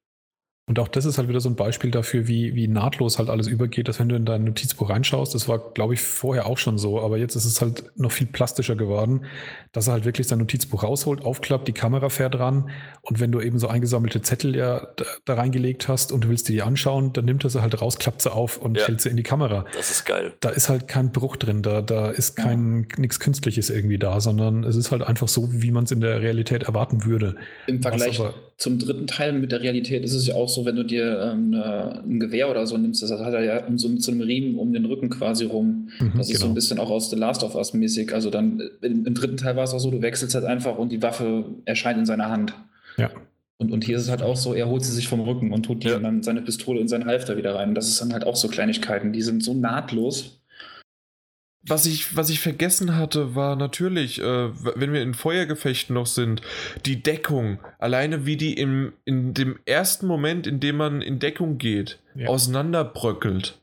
Und 0.70 0.78
auch 0.78 0.86
das 0.86 1.04
ist 1.04 1.18
halt 1.18 1.28
wieder 1.28 1.40
so 1.40 1.48
ein 1.48 1.56
Beispiel 1.56 1.90
dafür, 1.90 2.28
wie, 2.28 2.54
wie 2.54 2.68
nahtlos 2.68 3.18
halt 3.18 3.28
alles 3.28 3.48
übergeht, 3.48 3.88
dass 3.88 3.98
wenn 3.98 4.08
du 4.08 4.14
in 4.14 4.24
dein 4.24 4.44
Notizbuch 4.44 4.88
reinschaust, 4.88 5.34
das 5.34 5.48
war, 5.48 5.58
glaube 5.72 5.94
ich, 5.94 6.00
vorher 6.00 6.46
auch 6.46 6.58
schon 6.58 6.78
so, 6.78 7.00
aber 7.00 7.18
jetzt 7.18 7.34
ist 7.34 7.44
es 7.44 7.60
halt 7.60 7.90
noch 7.96 8.12
viel 8.12 8.28
plastischer 8.28 8.76
geworden, 8.76 9.24
dass 9.72 9.88
er 9.88 9.94
halt 9.94 10.04
wirklich 10.04 10.28
sein 10.28 10.38
Notizbuch 10.38 10.84
rausholt, 10.84 11.22
aufklappt, 11.22 11.66
die 11.66 11.72
Kamera 11.72 12.08
fährt 12.08 12.38
ran 12.38 12.70
und 13.02 13.18
wenn 13.18 13.32
du 13.32 13.40
eben 13.40 13.58
so 13.58 13.66
eingesammelte 13.66 14.22
Zettel 14.22 14.54
ja 14.54 14.86
da, 14.94 15.04
da 15.24 15.34
reingelegt 15.34 15.88
hast 15.88 16.12
und 16.12 16.22
du 16.22 16.28
willst 16.28 16.48
dir 16.48 16.52
die 16.52 16.62
anschauen, 16.62 17.12
dann 17.14 17.24
nimmt 17.24 17.42
er 17.42 17.50
sie 17.50 17.62
halt 17.62 17.82
raus, 17.82 17.98
klappt 17.98 18.22
sie 18.22 18.32
auf 18.32 18.56
und 18.56 18.78
ja, 18.78 18.86
hält 18.86 19.00
sie 19.00 19.08
in 19.08 19.16
die 19.16 19.24
Kamera. 19.24 19.66
Das 19.74 19.90
ist 19.90 20.06
geil. 20.06 20.34
Da 20.38 20.50
ist 20.50 20.68
halt 20.68 20.86
kein 20.86 21.10
Bruch 21.10 21.36
drin, 21.36 21.62
da, 21.62 21.82
da 21.82 22.10
ist 22.10 22.36
kein 22.36 22.86
ja. 22.88 23.00
nichts 23.00 23.18
Künstliches 23.18 23.70
irgendwie 23.70 23.98
da, 23.98 24.20
sondern 24.20 24.62
es 24.62 24.76
ist 24.76 24.92
halt 24.92 25.02
einfach 25.02 25.26
so, 25.26 25.48
wie 25.50 25.72
man 25.72 25.82
es 25.82 25.90
in 25.90 26.00
der 26.00 26.22
Realität 26.22 26.62
erwarten 26.62 27.04
würde. 27.04 27.34
Im 27.66 27.82
Vergleich 27.82 28.20
aber, 28.20 28.34
zum 28.60 28.78
dritten 28.78 29.06
Teil 29.06 29.32
mit 29.32 29.52
der 29.52 29.62
Realität 29.62 30.04
ist 30.04 30.12
es 30.12 30.26
ja 30.26 30.34
auch 30.34 30.48
so, 30.48 30.59
so, 30.60 30.66
wenn 30.66 30.76
du 30.76 30.84
dir 30.84 31.32
ähm, 31.32 31.50
ne, 31.50 32.02
ein 32.04 32.20
Gewehr 32.20 32.50
oder 32.50 32.66
so 32.66 32.76
nimmst, 32.76 33.02
das 33.02 33.10
hat 33.10 33.32
er 33.32 33.44
ja 33.44 33.64
um 33.66 33.78
so 33.78 33.88
mit 33.88 34.02
so 34.02 34.12
einem 34.12 34.20
Riemen 34.20 34.58
um 34.58 34.72
den 34.72 34.84
Rücken 34.84 35.08
quasi 35.10 35.44
rum. 35.44 35.88
Mhm, 35.98 36.12
das 36.16 36.28
ist 36.30 36.38
so 36.38 36.44
genau. 36.44 36.52
ein 36.52 36.54
bisschen 36.54 36.78
auch 36.78 36.90
aus 36.90 37.10
The 37.10 37.16
Last 37.16 37.42
of 37.42 37.54
Us 37.54 37.72
mäßig. 37.74 38.12
Also 38.12 38.30
dann 38.30 38.62
im, 38.82 39.06
im 39.06 39.14
dritten 39.14 39.36
Teil 39.36 39.56
war 39.56 39.64
es 39.64 39.72
auch 39.72 39.78
so, 39.78 39.90
du 39.90 40.02
wechselst 40.02 40.34
halt 40.34 40.44
einfach 40.44 40.76
und 40.78 40.92
die 40.92 41.02
Waffe 41.02 41.44
erscheint 41.64 41.98
in 41.98 42.06
seiner 42.06 42.30
Hand. 42.30 42.54
Ja. 42.96 43.10
Und, 43.58 43.72
und 43.72 43.84
hier 43.84 43.96
ist 43.96 44.04
es 44.04 44.10
halt 44.10 44.22
auch 44.22 44.36
so, 44.36 44.54
er 44.54 44.68
holt 44.68 44.84
sie 44.84 44.92
sich 44.92 45.06
vom 45.08 45.20
Rücken 45.20 45.52
und 45.52 45.64
tut 45.64 45.84
Ja. 45.84 45.98
dann 45.98 46.22
seine 46.22 46.40
Pistole 46.42 46.80
in 46.80 46.88
seinen 46.88 47.06
Halfter 47.06 47.36
wieder 47.36 47.54
rein. 47.54 47.74
Das 47.74 47.88
ist 47.88 48.00
dann 48.00 48.12
halt 48.12 48.26
auch 48.26 48.36
so 48.36 48.48
Kleinigkeiten, 48.48 49.12
die 49.12 49.22
sind 49.22 49.42
so 49.44 49.52
nahtlos. 49.54 50.39
Was 51.62 51.84
ich, 51.84 52.16
was 52.16 52.30
ich 52.30 52.40
vergessen 52.40 52.96
hatte, 52.96 53.34
war 53.34 53.54
natürlich, 53.54 54.18
äh, 54.20 54.50
wenn 54.76 54.92
wir 54.94 55.02
in 55.02 55.12
Feuergefechten 55.12 55.92
noch 55.94 56.06
sind, 56.06 56.40
die 56.86 57.02
Deckung. 57.02 57.58
Alleine 57.78 58.24
wie 58.24 58.36
die 58.38 58.54
im, 58.54 58.94
in 59.04 59.34
dem 59.34 59.58
ersten 59.66 60.06
Moment, 60.06 60.46
in 60.46 60.58
dem 60.60 60.76
man 60.78 61.02
in 61.02 61.18
Deckung 61.18 61.58
geht, 61.58 61.98
Ja. 62.14 62.28
auseinanderbröckelt. 62.28 63.58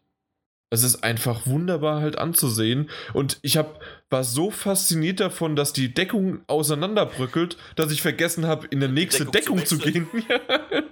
Es 0.70 0.84
ist 0.84 1.02
einfach 1.04 1.48
wunderbar 1.48 2.02
halt 2.02 2.18
anzusehen. 2.18 2.90
Und 3.14 3.40
ich 3.42 3.56
hab, 3.58 3.80
war 4.10 4.24
so 4.26 4.52
fasziniert 4.52 5.20
davon, 5.22 5.56
dass 5.56 5.72
die 5.74 5.94
Deckung 5.94 6.42
auseinanderbröckelt, 6.48 7.58
dass 7.78 7.92
ich 7.92 8.02
vergessen 8.02 8.46
habe, 8.46 8.68
in 8.68 8.80
der 8.82 8.90
nächste 8.90 9.26
Deckung 9.26 9.58
Deckung, 9.58 9.66
zu 9.66 9.78
zu 9.80 9.92
gehen. 9.92 10.08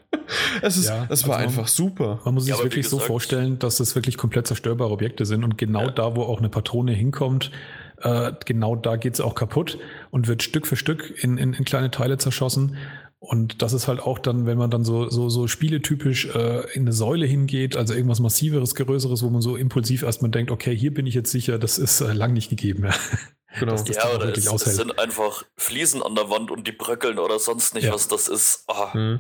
es 0.62 0.78
ist, 0.78 0.88
Ja, 0.90 1.08
es 1.10 1.10
war 1.10 1.10
also 1.10 1.28
man- 1.30 1.40
einfach 1.42 1.68
super. 1.68 2.20
Man 2.26 2.34
muss 2.36 2.46
sich 2.46 2.56
Ja, 2.56 2.64
wirklich 2.64 2.88
so 2.88 2.98
gesagt- 2.98 3.08
vorstellen, 3.08 3.60
dass 3.60 3.78
das 3.78 3.96
wirklich 3.96 4.18
komplett 4.18 4.48
zerstörbare 4.48 4.92
Objekte 4.92 5.26
sind 5.26 5.44
und 5.44 5.58
genau 5.58 5.84
Ja. 5.84 5.92
da, 5.92 6.16
wo 6.16 6.24
auch 6.24 6.40
eine 6.40 6.50
Patrone 6.50 6.92
hinkommt, 6.94 7.52
äh, 8.02 8.32
genau 8.46 8.76
da 8.76 8.96
geht 8.98 9.14
es 9.16 9.22
auch 9.22 9.36
kaputt 9.36 9.78
und 10.12 10.28
wird 10.28 10.44
Stück 10.44 10.68
für 10.68 10.76
Stück 10.76 11.14
in, 11.24 11.38
in, 11.38 11.54
in 11.54 11.66
kleine 11.66 11.92
Teile 11.92 12.18
zerschossen. 12.18 12.76
Und 13.20 13.64
das 13.64 13.74
ist 13.74 13.88
halt 13.88 14.02
auch 14.02 14.20
dann, 14.20 14.46
wenn 14.46 14.58
man 14.58 14.70
dann 14.70 14.84
so, 14.84 15.10
so, 15.10 15.30
so 15.30 15.48
spieletypisch 15.48 16.28
äh, 16.36 16.60
in 16.74 16.84
eine 16.84 16.94
Säule 16.94 17.26
hingeht, 17.26 17.76
also 17.76 17.96
irgendwas 17.96 18.20
massiveres, 18.20 18.76
größeres, 18.76 19.24
wo 19.24 19.30
man 19.32 19.42
so 19.42 19.56
impulsiv 19.56 20.04
erstmal 20.04 20.30
denkt, 20.30 20.52
okay, 20.52 20.78
hier 20.78 20.94
bin 20.94 21.08
ich 21.08 21.16
jetzt 21.16 21.32
sicher, 21.32 21.58
das 21.58 21.80
ist 21.80 22.02
äh, 22.02 22.14
lang 22.14 22.34
nicht 22.34 22.50
gegeben. 22.52 22.84
Ja. 22.86 22.94
Genau. 23.60 23.72
Das- 23.74 23.88
ja, 23.96 24.10
oder 24.14 24.28
wirklich 24.28 24.46
es, 24.46 24.66
es 24.68 24.76
sind 24.76 24.98
einfach 25.00 25.44
Fliesen 25.58 26.04
an 26.04 26.16
der 26.16 26.30
Wand 26.30 26.52
und 26.52 26.68
die 26.68 26.72
bröckeln 26.72 27.20
oder 27.20 27.40
sonst 27.40 27.74
nicht, 27.74 27.86
Ja. 27.86 27.94
was 27.94 28.08
das 28.08 28.28
ist. 28.28 28.64
Ah. 28.68 28.94
Hm. 28.94 29.20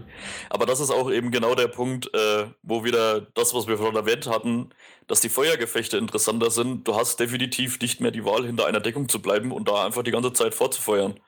Aber 0.50 0.66
das 0.66 0.80
ist 0.80 0.92
auch 0.92 1.10
eben 1.12 1.32
genau 1.32 1.56
der 1.56 1.68
Punkt, 1.68 2.14
äh, 2.14 2.48
wo 2.64 2.84
wieder 2.84 3.22
das, 3.22 3.54
was 3.54 3.68
wir 3.68 3.78
schon 3.78 3.96
erwähnt 3.96 4.28
hatten, 4.28 4.70
dass 5.08 5.22
die 5.22 5.30
Feuergefechte 5.30 5.98
interessanter 5.98 6.52
sind. 6.52 6.88
Du 6.88 6.96
hast 6.96 7.20
definitiv 7.20 7.80
nicht 7.80 8.02
mehr 8.02 8.12
die 8.12 8.26
Wahl, 8.26 8.46
hinter 8.46 8.66
einer 8.66 8.80
Deckung 8.80 9.08
zu 9.10 9.22
bleiben 9.22 9.52
und 9.52 9.68
da 9.68 9.86
einfach 9.86 10.04
die 10.04 10.12
ganze 10.12 10.34
Zeit 10.34 10.54
vorzufeuern. 10.54 11.20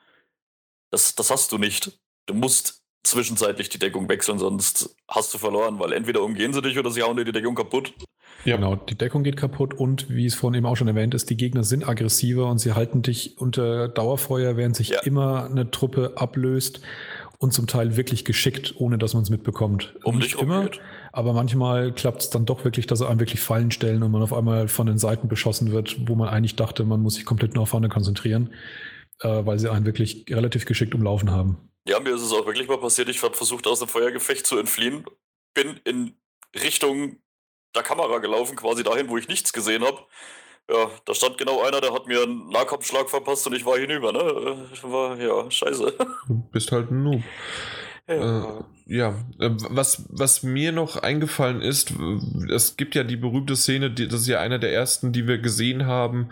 Das, 0.90 1.14
das 1.14 1.30
hast 1.30 1.52
du 1.52 1.58
nicht. 1.58 1.98
Du 2.26 2.34
musst 2.34 2.82
zwischenzeitlich 3.04 3.68
die 3.68 3.78
Deckung 3.78 4.08
wechseln, 4.08 4.38
sonst 4.38 4.94
hast 5.08 5.32
du 5.32 5.38
verloren, 5.38 5.78
weil 5.78 5.92
entweder 5.92 6.22
umgehen 6.22 6.52
sie 6.52 6.60
dich 6.62 6.78
oder 6.78 6.90
sie 6.90 7.02
hauen 7.02 7.16
dir 7.16 7.24
die 7.24 7.32
Deckung 7.32 7.54
kaputt. 7.54 7.92
Ja. 8.44 8.56
Genau, 8.56 8.76
die 8.76 8.94
Deckung 8.96 9.24
geht 9.24 9.36
kaputt 9.36 9.74
und 9.74 10.08
wie 10.08 10.24
es 10.26 10.34
vorhin 10.34 10.58
eben 10.58 10.66
auch 10.66 10.76
schon 10.76 10.88
erwähnt 10.88 11.14
ist, 11.14 11.28
die 11.28 11.36
Gegner 11.36 11.64
sind 11.64 11.88
aggressiver 11.88 12.46
und 12.46 12.58
sie 12.58 12.72
halten 12.72 13.02
dich 13.02 13.36
unter 13.38 13.88
Dauerfeuer, 13.88 14.56
während 14.56 14.76
sich 14.76 14.90
Ja. 14.90 15.00
immer 15.00 15.44
eine 15.46 15.70
Truppe 15.70 16.12
ablöst 16.16 16.80
und 17.38 17.52
zum 17.52 17.66
Teil 17.66 17.96
wirklich 17.96 18.24
geschickt, 18.24 18.74
ohne 18.78 18.96
dass 18.98 19.14
man 19.14 19.22
es 19.24 19.30
mitbekommt. 19.30 19.94
Um 20.04 20.18
Nicht 20.18 20.34
dich 20.34 20.40
immer, 20.42 20.60
umgeht. 20.60 20.80
aber 21.12 21.32
manchmal 21.32 21.92
klappt 21.92 22.22
es 22.22 22.30
dann 22.30 22.46
doch 22.46 22.64
wirklich, 22.64 22.86
dass 22.86 23.00
sie 23.00 23.08
einem 23.08 23.20
wirklich 23.20 23.40
Fallen 23.40 23.70
stellen 23.70 24.02
und 24.02 24.10
man 24.12 24.22
auf 24.22 24.32
einmal 24.32 24.68
von 24.68 24.86
den 24.86 24.98
Seiten 24.98 25.28
beschossen 25.28 25.72
wird, 25.72 25.96
wo 26.08 26.14
man 26.14 26.28
eigentlich 26.28 26.56
dachte, 26.56 26.84
man 26.84 27.00
muss 27.00 27.14
sich 27.14 27.24
komplett 27.24 27.54
nur 27.54 27.62
auf 27.64 27.68
vorne 27.70 27.88
konzentrieren, 27.88 28.54
äh, 29.20 29.28
weil 29.46 29.58
sie 29.58 29.70
einen 29.70 29.84
wirklich 29.86 30.24
relativ 30.30 30.64
geschickt 30.64 30.94
umlaufen 30.94 31.30
haben. 31.30 31.58
Ja, 31.88 31.98
mir 32.00 32.14
ist 32.14 32.22
es 32.22 32.32
auch 32.32 32.46
wirklich 32.46 32.68
mal 32.68 32.78
passiert. 32.78 33.08
Ich 33.08 33.22
habe 33.22 33.34
versucht, 33.34 33.66
aus 33.66 33.80
einem 33.80 33.88
Feuergefecht 33.88 34.46
zu 34.46 34.58
entfliehen. 34.58 35.04
Bin 35.54 35.80
in 35.84 36.14
Richtung 36.54 37.16
der 37.74 37.82
Kamera 37.82 38.18
gelaufen, 38.18 38.56
quasi 38.56 38.82
dahin, 38.82 39.08
wo 39.08 39.16
ich 39.16 39.28
nichts 39.28 39.52
gesehen 39.52 39.84
habe. 39.84 39.98
Ja, 40.70 40.90
da 41.06 41.14
stand 41.14 41.38
genau 41.38 41.62
einer, 41.62 41.80
der 41.80 41.94
hat 41.94 42.06
mir 42.06 42.22
einen 42.22 42.50
Nahkampfschlag 42.50 43.08
verpasst 43.08 43.46
und 43.46 43.54
ich 43.54 43.64
war 43.64 43.78
hinüber, 43.78 44.12
ne? 44.12 44.68
Ich 44.72 44.84
war, 44.84 45.16
ja, 45.18 45.50
scheiße. 45.50 45.94
Du 46.28 46.34
bist 46.52 46.72
halt 46.72 46.90
ein 46.90 47.02
Noob. 47.04 47.22
Ja. 48.06 48.58
Äh, 48.58 48.62
ja, 48.86 49.08
äh, 49.38 49.50
was, 49.68 50.04
was 50.08 50.42
mir 50.42 50.72
noch 50.72 50.96
eingefallen 50.96 51.60
ist, 51.60 51.92
es 52.50 52.76
gibt 52.78 52.94
ja 52.94 53.04
die 53.04 53.16
berühmte 53.16 53.54
Szene, 53.54 53.90
die, 53.90 54.08
das 54.08 54.22
ist 54.22 54.28
ja 54.28 54.40
einer 54.40 54.58
der 54.58 54.72
ersten, 54.72 55.12
die 55.12 55.26
wir 55.26 55.38
gesehen 55.38 55.84
haben, 55.86 56.30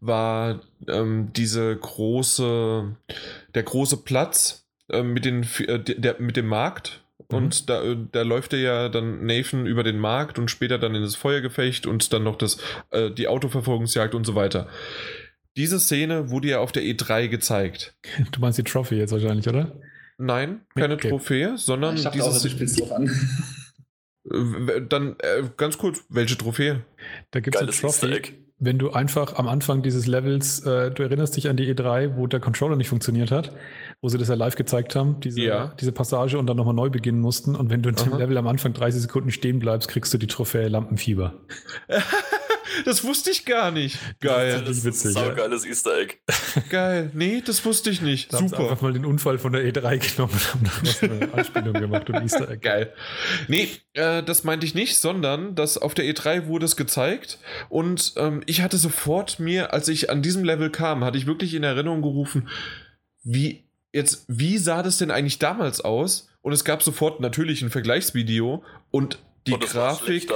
war 0.00 0.60
ähm, 0.88 1.32
diese 1.32 1.76
große, 1.76 2.96
der 3.54 3.62
große 3.62 3.98
Platz 3.98 4.66
äh, 4.90 5.02
mit, 5.04 5.24
den, 5.24 5.46
äh, 5.66 5.78
der- 5.78 6.20
mit 6.20 6.36
dem 6.36 6.46
Markt. 6.48 7.01
Und 7.28 7.68
da, 7.68 7.82
äh, 7.82 7.96
da 8.12 8.22
läuft 8.22 8.52
er 8.52 8.58
ja 8.58 8.88
dann 8.88 9.24
Nathan 9.26 9.66
über 9.66 9.82
den 9.82 9.98
Markt 9.98 10.38
und 10.38 10.50
später 10.50 10.78
dann 10.78 10.94
in 10.94 11.02
das 11.02 11.16
Feuergefecht 11.16 11.86
und 11.86 12.12
dann 12.12 12.24
noch 12.24 12.36
das, 12.36 12.58
äh, 12.90 13.10
die 13.10 13.28
Autoverfolgungsjagd 13.28 14.14
und 14.14 14.24
so 14.26 14.34
weiter. 14.34 14.68
Diese 15.56 15.78
Szene 15.78 16.30
wurde 16.30 16.48
ja 16.48 16.58
auf 16.60 16.72
der 16.72 16.82
E3 16.82 17.28
gezeigt. 17.28 17.94
Du 18.32 18.40
meinst 18.40 18.58
die 18.58 18.62
Trophy 18.62 18.96
jetzt 18.96 19.12
wahrscheinlich, 19.12 19.48
oder? 19.48 19.72
Nein, 20.18 20.62
keine 20.74 20.94
Okay. 20.94 21.08
Trophäe, 21.10 21.58
sondern 21.58 21.96
ich 21.96 22.04
dachte 22.04 22.22
auch, 22.22 22.28
dieses. 22.28 22.42
du 22.42 22.48
spielst 22.50 22.80
drauf 22.80 22.92
an. 22.92 23.10
Dann 24.88 25.16
äh, 25.18 25.42
ganz 25.56 25.78
kurz, 25.78 26.04
welche 26.08 26.38
Trophäe? 26.38 26.84
Da 27.32 27.40
gibt 27.40 27.56
es 27.56 27.62
eine 27.62 27.72
Trophy. 27.72 28.12
Egg. 28.12 28.32
Wenn 28.58 28.78
du 28.78 28.92
einfach 28.92 29.34
am 29.34 29.48
Anfang 29.48 29.82
dieses 29.82 30.06
Levels, 30.06 30.60
äh, 30.60 30.92
du 30.92 31.02
erinnerst 31.02 31.36
dich 31.36 31.48
an 31.48 31.56
die 31.56 31.74
E3, 31.74 32.16
wo 32.16 32.28
der 32.28 32.38
Controller 32.38 32.76
nicht 32.76 32.88
funktioniert 32.88 33.32
hat, 33.32 33.52
wo 34.02 34.08
sie 34.08 34.18
das 34.18 34.28
ja 34.28 34.34
live 34.34 34.56
gezeigt 34.56 34.96
haben, 34.96 35.20
diese, 35.20 35.40
Ja. 35.40 35.74
diese 35.80 35.92
Passage 35.92 36.36
und 36.36 36.46
dann 36.48 36.56
nochmal 36.56 36.74
neu 36.74 36.90
beginnen 36.90 37.20
mussten. 37.20 37.54
Und 37.54 37.70
wenn 37.70 37.82
du 37.82 37.88
in 37.88 37.94
dem 37.94 38.12
Aha. 38.12 38.18
Level 38.18 38.36
am 38.36 38.48
Anfang 38.48 38.72
30 38.74 39.00
Sekunden 39.00 39.30
stehen 39.30 39.60
bleibst, 39.60 39.88
kriegst 39.88 40.12
du 40.12 40.18
die 40.18 40.26
Trophäe 40.26 40.68
Lampenfieber. 40.68 41.34
Das 42.86 43.04
wusste 43.04 43.30
ich 43.30 43.44
gar 43.44 43.70
nicht. 43.70 43.98
Geil, 44.20 44.62
Das 44.64 44.78
ist 44.78 44.84
witzig, 44.84 45.14
ein 45.16 45.22
ja. 45.22 45.28
saugeiles 45.28 45.66
Easter 45.66 45.98
Egg. 45.98 46.14
geil. 46.70 47.10
Nee, 47.12 47.42
das 47.44 47.62
wusste 47.66 47.90
ich 47.90 48.00
nicht. 48.00 48.32
Da 48.32 48.38
haben 48.38 48.48
Super. 48.48 48.62
einfach 48.62 48.80
mal 48.80 48.94
den 48.94 49.04
Unfall 49.04 49.38
von 49.38 49.52
der 49.52 49.62
E3 49.62 49.98
genommen 49.98 50.32
und 50.32 50.54
haben 50.54 50.64
daraus 50.64 51.02
eine 51.02 51.34
Anspielung 51.34 51.74
gemacht 51.74 52.08
und 52.08 52.22
Easter 52.22 52.48
Egg. 52.48 52.60
Geil. 52.62 52.92
Nee, 53.46 53.68
äh, 53.92 54.22
das 54.22 54.44
meinte 54.44 54.64
ich 54.64 54.74
nicht, 54.74 54.96
sondern 54.96 55.54
dass 55.54 55.76
auf 55.76 55.92
der 55.92 56.06
E3 56.06 56.46
wurde 56.46 56.64
es 56.64 56.76
gezeigt 56.76 57.38
und 57.68 58.14
ähm, 58.16 58.42
ich 58.46 58.62
hatte 58.62 58.78
sofort 58.78 59.38
mir, 59.38 59.74
als 59.74 59.88
ich 59.88 60.08
an 60.08 60.22
diesem 60.22 60.42
Level 60.42 60.70
kam, 60.70 61.04
hatte 61.04 61.18
ich 61.18 61.26
wirklich 61.26 61.52
in 61.54 61.64
Erinnerung 61.64 62.00
gerufen, 62.00 62.48
wie 63.22 63.64
jetzt, 63.92 64.24
wie 64.28 64.58
sah 64.58 64.82
das 64.82 64.98
denn 64.98 65.10
eigentlich 65.10 65.38
damals 65.38 65.80
aus? 65.80 66.28
Und 66.42 66.52
es 66.52 66.64
gab 66.64 66.82
sofort 66.82 67.20
natürlich 67.20 67.62
ein 67.62 67.70
Vergleichsvideo 67.70 68.64
und 68.90 69.18
die 69.46 69.52
Und 69.54 69.62
Grafik. 69.64 70.30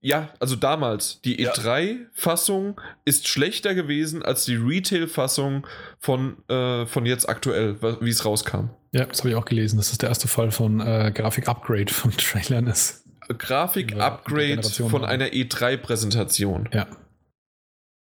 Ja, 0.00 0.28
also 0.38 0.54
damals. 0.54 1.20
Die 1.22 1.40
Ja. 1.40 1.52
E3-Fassung 1.52 2.78
ist 3.06 3.26
schlechter 3.26 3.74
gewesen 3.74 4.22
als 4.22 4.44
die 4.44 4.56
Retail-Fassung 4.56 5.66
von, 5.98 6.36
äh, 6.48 6.84
von 6.84 7.06
jetzt 7.06 7.26
aktuell, 7.26 7.80
wie 8.00 8.10
es 8.10 8.24
rauskam. 8.24 8.68
Ja, 8.92 9.06
das 9.06 9.20
habe 9.20 9.30
ich 9.30 9.34
auch 9.34 9.46
gelesen, 9.46 9.78
dass 9.78 9.88
das 9.88 9.98
der 9.98 10.10
erste 10.10 10.28
Fall 10.28 10.50
von 10.50 10.80
äh, 10.80 11.10
Grafik-Upgrade 11.14 11.92
von 11.92 12.10
Trailern 12.16 12.66
ist. 12.66 13.04
Grafik-Upgrade 13.28 14.62
von 14.62 15.04
einer 15.06 15.28
E3-Präsentation. 15.28 16.68
Ja. 16.72 16.86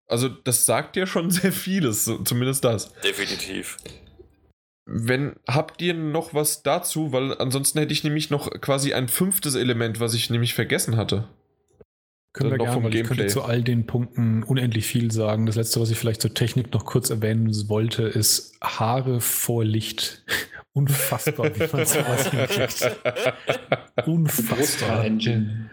Also, 0.06 0.28
das 0.28 0.66
sagt 0.66 0.96
ja 0.96 1.06
schon 1.06 1.30
sehr 1.30 1.52
vieles, 1.52 2.04
zumindest 2.24 2.64
das. 2.64 2.92
Definitiv. 3.00 3.78
Wenn, 4.90 5.36
habt 5.46 5.82
ihr 5.82 5.92
noch 5.92 6.32
was 6.32 6.62
dazu? 6.62 7.12
Weil 7.12 7.36
ansonsten 7.38 7.78
hätte 7.78 7.92
ich 7.92 8.04
nämlich 8.04 8.30
noch 8.30 8.50
quasi 8.62 8.94
ein 8.94 9.08
fünftes 9.08 9.54
Element, 9.54 10.00
was 10.00 10.14
ich 10.14 10.30
nämlich 10.30 10.54
vergessen 10.54 10.96
hatte. 10.96 11.28
Können 12.32 12.52
wir 12.52 12.56
Noch 12.58 12.64
gerne, 12.64 12.74
vom 12.74 12.84
weil 12.84 12.94
ich 12.94 13.00
könnte 13.02 13.16
Gameplay. 13.16 13.32
zu 13.32 13.42
all 13.42 13.62
den 13.62 13.86
Punkten 13.86 14.42
unendlich 14.42 14.86
viel 14.86 15.10
sagen. 15.10 15.44
Das 15.44 15.56
letzte, 15.56 15.80
was 15.80 15.90
ich 15.90 15.98
vielleicht 15.98 16.22
zur 16.22 16.32
Technik 16.32 16.72
noch 16.72 16.86
kurz 16.86 17.10
erwähnen 17.10 17.52
wollte, 17.68 18.04
ist 18.04 18.56
Haare 18.62 19.20
vor 19.20 19.62
Licht. 19.64 20.24
Unfassbar, 20.72 21.54
wie 21.54 21.76
man 21.76 21.84
sowas 21.84 22.30
hinkriegt. 22.30 22.96
Unfassbar. 24.06 24.58
Brusthaar-Engine. 24.58 25.70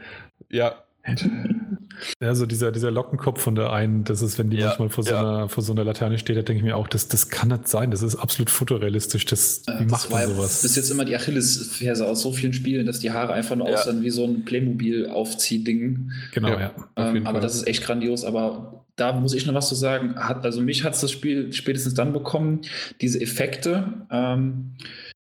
ja, 2.22 2.28
Also 2.30 2.46
dieser, 2.46 2.72
dieser 2.72 2.92
Lockenkopf 2.92 3.42
von 3.42 3.56
der 3.56 3.72
einen, 3.72 4.04
das 4.04 4.22
ist, 4.22 4.38
wenn 4.40 4.50
die 4.50 4.58
Ja, 4.58 4.68
manchmal 4.68 4.90
vor 4.90 5.04
so, 5.04 5.12
ja. 5.12 5.20
einer, 5.20 5.50
vor 5.50 5.64
so 5.64 5.72
einer 5.74 5.84
Laterne 5.84 6.18
steht, 6.18 6.38
da 6.38 6.42
denke 6.42 6.60
ich 6.60 6.64
mir 6.64 6.76
auch, 6.78 6.88
das, 6.88 7.08
das 7.08 7.30
kann 7.30 7.50
nicht 7.50 7.68
sein. 7.68 7.92
Das 7.92 8.02
ist 8.02 8.16
absolut 8.16 8.50
fotorealistisch. 8.50 9.26
Das, 9.26 9.62
wie 9.68 9.84
Das 9.84 9.92
macht 9.92 10.10
man 10.12 10.28
sowas? 10.30 10.62
bis 10.62 10.76
jetzt 10.76 10.90
immer 10.92 11.06
die 11.06 11.16
Achillesferse 11.16 12.06
aus 12.08 12.22
so 12.22 12.32
vielen 12.32 12.54
Spielen, 12.54 12.86
dass 12.86 13.00
die 13.00 13.12
Haare 13.12 13.34
einfach 13.34 13.56
nur 13.56 13.70
Ja. 13.70 13.76
aussehen 13.76 14.02
wie 14.04 14.10
so 14.10 14.26
ein 14.26 14.46
Playmobil-Aufziehding. 14.46 16.12
Genau, 16.34 16.50
Ja. 16.50 16.72
Ähm, 16.96 17.26
aber 17.28 17.40
das 17.40 17.56
ist 17.56 17.68
echt 17.68 17.84
grandios. 17.84 18.24
Aber 18.24 18.86
da 18.96 19.14
muss 19.14 19.34
ich 19.34 19.46
noch 19.46 19.54
was 19.54 19.68
zu 19.70 19.76
sagen. 19.76 20.16
Hat, 20.16 20.44
also 20.46 20.62
mich 20.62 20.84
hat 20.84 20.94
es 20.94 21.02
das 21.02 21.12
Spiel 21.12 21.52
spätestens 21.54 21.94
dann 21.94 22.14
bekommen, 22.14 22.62
diese 23.02 23.20
Effekte. 23.22 24.06
Ähm, 24.10 24.76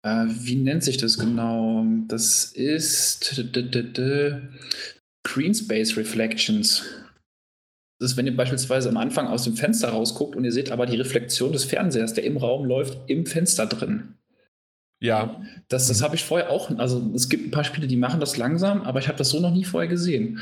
äh, 0.02 0.26
wie 0.30 0.56
nennt 0.56 0.84
sich 0.84 0.98
das 0.98 1.18
genau? 1.18 1.86
Das 2.08 2.46
ist 2.46 3.44
Green 5.24 5.54
Space 5.54 5.98
Reflections. 5.98 6.84
Das 8.00 8.12
ist, 8.12 8.18
wenn 8.18 8.28
ihr 8.28 8.36
beispielsweise 8.36 8.90
am 8.90 8.98
Anfang 8.98 9.28
aus 9.28 9.44
dem 9.44 9.56
Fenster 9.56 9.90
rausguckt 9.90 10.36
und 10.36 10.46
ihr 10.46 10.54
seht 10.54 10.72
aber 10.72 10.86
die 10.86 10.96
Reflexion 10.96 11.52
des 11.52 11.66
Fernsehers, 11.66 12.14
der 12.14 12.24
im 12.24 12.38
Raum 12.38 12.66
läuft, 12.66 12.98
im 13.08 13.26
Fenster 13.26 13.66
drin. 13.66 14.16
Ja. 15.02 15.42
Das, 15.68 15.88
das 15.88 16.02
habe 16.02 16.16
ich 16.16 16.24
vorher 16.24 16.50
auch. 16.50 16.78
Also 16.78 17.12
es 17.14 17.30
gibt 17.30 17.48
ein 17.48 17.52
paar 17.52 17.64
Spiele, 17.64 17.88
die 17.88 17.98
machen 17.98 18.20
das 18.20 18.38
langsam, 18.38 18.82
aber 18.82 19.00
ich 19.00 19.08
habe 19.08 19.18
das 19.18 19.30
so 19.30 19.40
noch 19.40 19.52
nie 19.52 19.66
vorher 19.66 19.90
gesehen. 19.90 20.40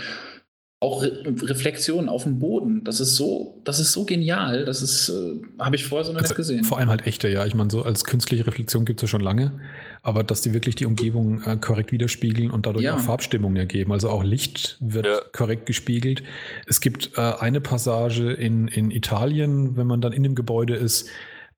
Auch 0.79 1.01
Re 1.01 1.23
Reflexionen 1.41 2.07
auf 2.07 2.21
dem 2.23 2.37
Boden, 2.37 2.83
das 2.83 2.99
ist 2.99 3.15
so, 3.15 3.59
das 3.63 3.79
ist 3.79 3.93
so 3.93 4.05
genial. 4.05 4.63
Das 4.63 4.83
ist, 4.83 5.09
äh, 5.09 5.41
habe 5.57 5.75
ich 5.75 5.85
vorher 5.85 6.05
so 6.05 6.11
noch 6.13 6.19
Also, 6.21 6.29
nicht 6.33 6.37
gesehen. 6.37 6.63
Vor 6.65 6.77
allem 6.77 6.89
halt 6.89 7.07
echte, 7.07 7.27
ja. 7.29 7.47
Ich 7.47 7.55
meine, 7.55 7.71
so 7.71 7.81
als 7.81 8.03
künstliche 8.03 8.45
Reflexion 8.45 8.85
gibt 8.85 8.99
es 8.99 9.01
ja 9.01 9.07
schon 9.07 9.21
lange, 9.21 9.59
aber 10.03 10.23
dass 10.23 10.41
die 10.41 10.53
wirklich 10.53 10.75
die 10.75 10.85
Umgebung 10.85 11.41
äh, 11.41 11.57
korrekt 11.57 11.91
widerspiegeln 11.91 12.51
und 12.51 12.67
dadurch 12.67 12.83
Ja. 12.85 12.93
auch 12.95 12.99
Farbstimmungen 12.99 13.57
ergeben. 13.57 13.91
Also 13.91 14.11
auch 14.11 14.23
Licht 14.23 14.77
wird 14.79 15.07
Ja. 15.07 15.19
korrekt 15.33 15.65
gespiegelt. 15.65 16.21
Es 16.67 16.79
gibt 16.79 17.09
äh, 17.17 17.21
eine 17.21 17.59
Passage 17.59 18.31
in, 18.33 18.67
in 18.67 18.91
Italien, 18.91 19.77
wenn 19.77 19.87
man 19.87 19.99
dann 19.99 20.13
in 20.13 20.21
dem 20.21 20.35
Gebäude 20.35 20.75
ist, 20.75 21.09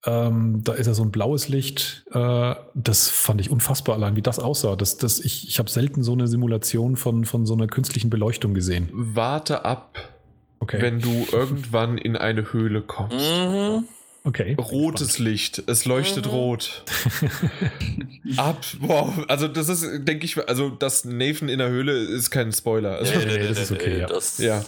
ähm, 0.06 0.62
da 0.64 0.74
ist 0.74 0.88
ja 0.88 0.94
so 0.94 1.04
ein 1.04 1.12
blaues 1.12 1.50
Licht. 1.50 2.06
Äh, 2.14 2.56
das 2.74 3.10
fand 3.10 3.42
ich 3.42 3.50
unfassbar 3.52 3.96
allein, 3.96 4.16
wie 4.16 4.22
das 4.22 4.40
aussah. 4.40 4.76
Das, 4.76 4.98
das, 4.98 5.20
ich 5.20 5.48
ich 5.50 5.60
habe 5.60 5.70
selten 5.70 6.04
so 6.04 6.14
eine 6.14 6.28
Simulation 6.28 6.96
von, 6.96 7.26
von 7.26 7.46
so 7.46 7.54
einer 7.54 7.68
künstlichen 7.68 8.10
Beleuchtung 8.10 8.54
gesehen. 8.54 8.90
Warte 8.94 9.66
ab, 9.66 9.98
Okay. 10.62 10.82
wenn 10.82 11.00
du 11.00 11.26
irgendwann 11.32 11.98
in 11.98 12.16
eine 12.18 12.52
Höhle 12.52 12.82
kommst. 12.82 13.16
Mhm. 13.18 13.86
okay. 14.26 14.56
Rotes 14.60 15.18
Licht, 15.20 15.64
es 15.68 15.86
leuchtet 15.86 16.26
Mhm. 16.26 16.32
rot. 16.32 16.84
Ab, 18.38 18.64
wow, 18.82 19.14
also 19.28 19.48
das 19.48 19.70
ist, 19.70 19.86
denke 20.06 20.26
ich, 20.26 20.38
also 20.50 20.70
das 20.70 21.06
Nathan 21.06 21.50
in 21.50 21.60
der 21.60 21.70
Höhle 21.70 21.94
ist 21.94 22.30
kein 22.30 22.52
Spoiler. 22.52 22.98
Also, 22.98 23.18
Nee, 23.20 23.26
nee, 23.38 23.48
das 23.48 23.60
ist 23.60 23.72
okay, 23.72 24.00
ja. 24.00 24.08
Das, 24.08 24.38
Ja. 24.38 24.64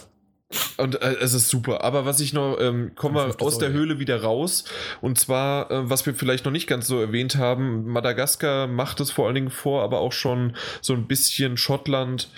Und 0.76 1.00
äh, 1.00 1.16
es 1.20 1.34
ist 1.34 1.48
super. 1.48 1.84
Aber 1.84 2.04
was 2.04 2.20
ich 2.20 2.32
noch, 2.32 2.58
ähm, 2.60 2.92
kommen 2.94 3.14
wir 3.14 3.34
aus 3.40 3.58
der 3.58 3.68
Auge. 3.68 3.78
Höhle 3.78 3.98
wieder 3.98 4.22
raus. 4.22 4.64
Und 5.00 5.18
zwar, 5.18 5.70
äh, 5.70 5.90
was 5.90 6.06
wir 6.06 6.14
vielleicht 6.14 6.44
noch 6.44 6.52
nicht 6.52 6.66
ganz 6.66 6.86
so 6.86 7.00
erwähnt 7.00 7.36
haben, 7.36 7.86
Madagaskar 7.86 8.66
macht 8.66 9.00
es 9.00 9.10
vor 9.10 9.26
allen 9.26 9.34
Dingen 9.34 9.50
vor, 9.50 9.82
aber 9.82 10.00
auch 10.00 10.12
schon 10.12 10.56
so 10.80 10.92
ein 10.94 11.06
bisschen 11.06 11.56
Schottland, 11.56 12.28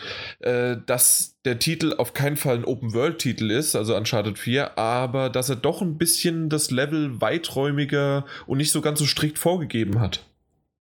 äh, 0.41 0.77
dass 0.87 1.37
der 1.45 1.59
Titel 1.59 1.95
auf 1.99 2.15
keinen 2.15 2.37
Fall 2.37 2.57
ein 2.57 2.65
Open-World-Titel 2.65 3.51
ist, 3.51 3.77
also 3.77 3.95
Uncharted 3.97 4.39
4, 4.39 4.79
aber 4.79 5.29
dass 5.29 5.51
er 5.51 5.57
doch 5.57 5.83
ein 5.83 5.99
bisschen 5.99 6.49
das 6.49 6.71
Level 6.71 7.21
weiträumiger 7.21 8.25
und 8.47 8.59
nicht 8.59 8.73
so 8.73 8.81
ganz 8.81 8.99
so 8.99 9.07
strikt 9.07 9.39
vorgegeben 9.39 10.01
hat. 10.01 10.25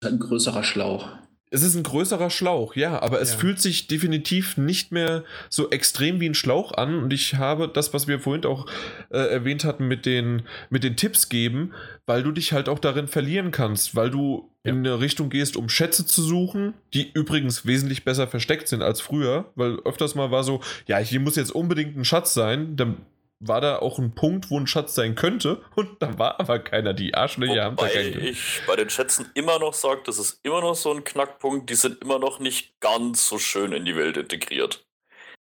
ein 0.05 0.18
größerer 0.18 0.64
Schlauch. 0.64 1.09
Es 1.50 1.62
ist 1.62 1.74
ein 1.74 1.82
größerer 1.82 2.28
Schlauch, 2.30 2.76
ja, 2.76 3.00
aber 3.00 3.20
es 3.20 3.32
Ja. 3.32 3.38
fühlt 3.38 3.60
sich 3.60 3.86
definitiv 3.86 4.56
nicht 4.58 4.92
mehr 4.92 5.24
so 5.48 5.70
extrem 5.70 6.20
wie 6.20 6.28
ein 6.28 6.34
Schlauch 6.34 6.72
an. 6.72 7.02
Und 7.02 7.12
ich 7.12 7.34
habe 7.36 7.68
das, 7.68 7.94
was 7.94 8.06
wir 8.06 8.20
vorhin 8.20 8.44
auch 8.44 8.66
äh, 9.10 9.18
erwähnt 9.18 9.64
hatten, 9.64 9.88
mit 9.88 10.04
den, 10.06 10.42
mit 10.70 10.84
den 10.84 10.96
Tipps 10.96 11.28
geben, 11.28 11.72
weil 12.06 12.22
du 12.22 12.32
dich 12.32 12.52
halt 12.52 12.68
auch 12.68 12.78
darin 12.78 13.08
verlieren 13.08 13.50
kannst, 13.50 13.94
weil 13.96 14.10
du 14.10 14.50
Ja. 14.64 14.72
in 14.72 14.78
eine 14.78 15.00
Richtung 15.00 15.30
gehst, 15.30 15.56
um 15.56 15.68
Schätze 15.68 16.04
zu 16.04 16.20
suchen, 16.22 16.74
die 16.92 17.10
übrigens 17.12 17.64
wesentlich 17.64 18.04
besser 18.04 18.26
versteckt 18.28 18.68
sind 18.68 18.82
als 18.82 19.00
früher, 19.00 19.50
weil 19.54 19.78
öfters 19.84 20.14
mal 20.14 20.30
war 20.30 20.44
so, 20.44 20.60
ja, 20.86 20.98
hier 20.98 21.20
muss 21.20 21.36
jetzt 21.36 21.52
unbedingt 21.52 21.96
ein 21.96 22.04
Schatz 22.04 22.34
sein, 22.34 22.76
dann 22.76 22.96
war 23.40 23.60
da 23.60 23.78
auch 23.78 23.98
ein 23.98 24.15
Punkt, 24.15 24.51
wo 24.51 24.59
ein 24.59 24.66
Schatz 24.66 24.94
sein 24.94 25.15
könnte 25.15 25.62
und 25.77 26.02
da 26.02 26.19
war 26.19 26.40
aber 26.40 26.59
keiner. 26.59 26.93
Die 26.93 27.15
Arschlöcher 27.15 27.65
haben 27.65 27.77
da 27.77 27.89
keinen 27.89 28.20
ich 28.24 28.60
bei 28.66 28.74
den 28.77 28.90
Schätzen 28.90 29.31
immer 29.35 29.59
noch 29.59 29.74
sage, 29.74 30.02
das 30.06 30.19
ist 30.19 30.40
immer 30.43 30.60
noch 30.60 30.74
so 30.74 30.93
ein 30.93 31.05
Knackpunkt, 31.05 31.70
die 31.70 31.74
sind 31.77 32.02
immer 32.02 32.19
noch 32.19 32.40
nicht 32.40 32.78
ganz 32.81 33.28
so 33.28 33.39
schön 33.39 33.73
in 33.73 33.85
die 33.85 33.97
Welt 33.97 34.16
integriert. 34.16 34.85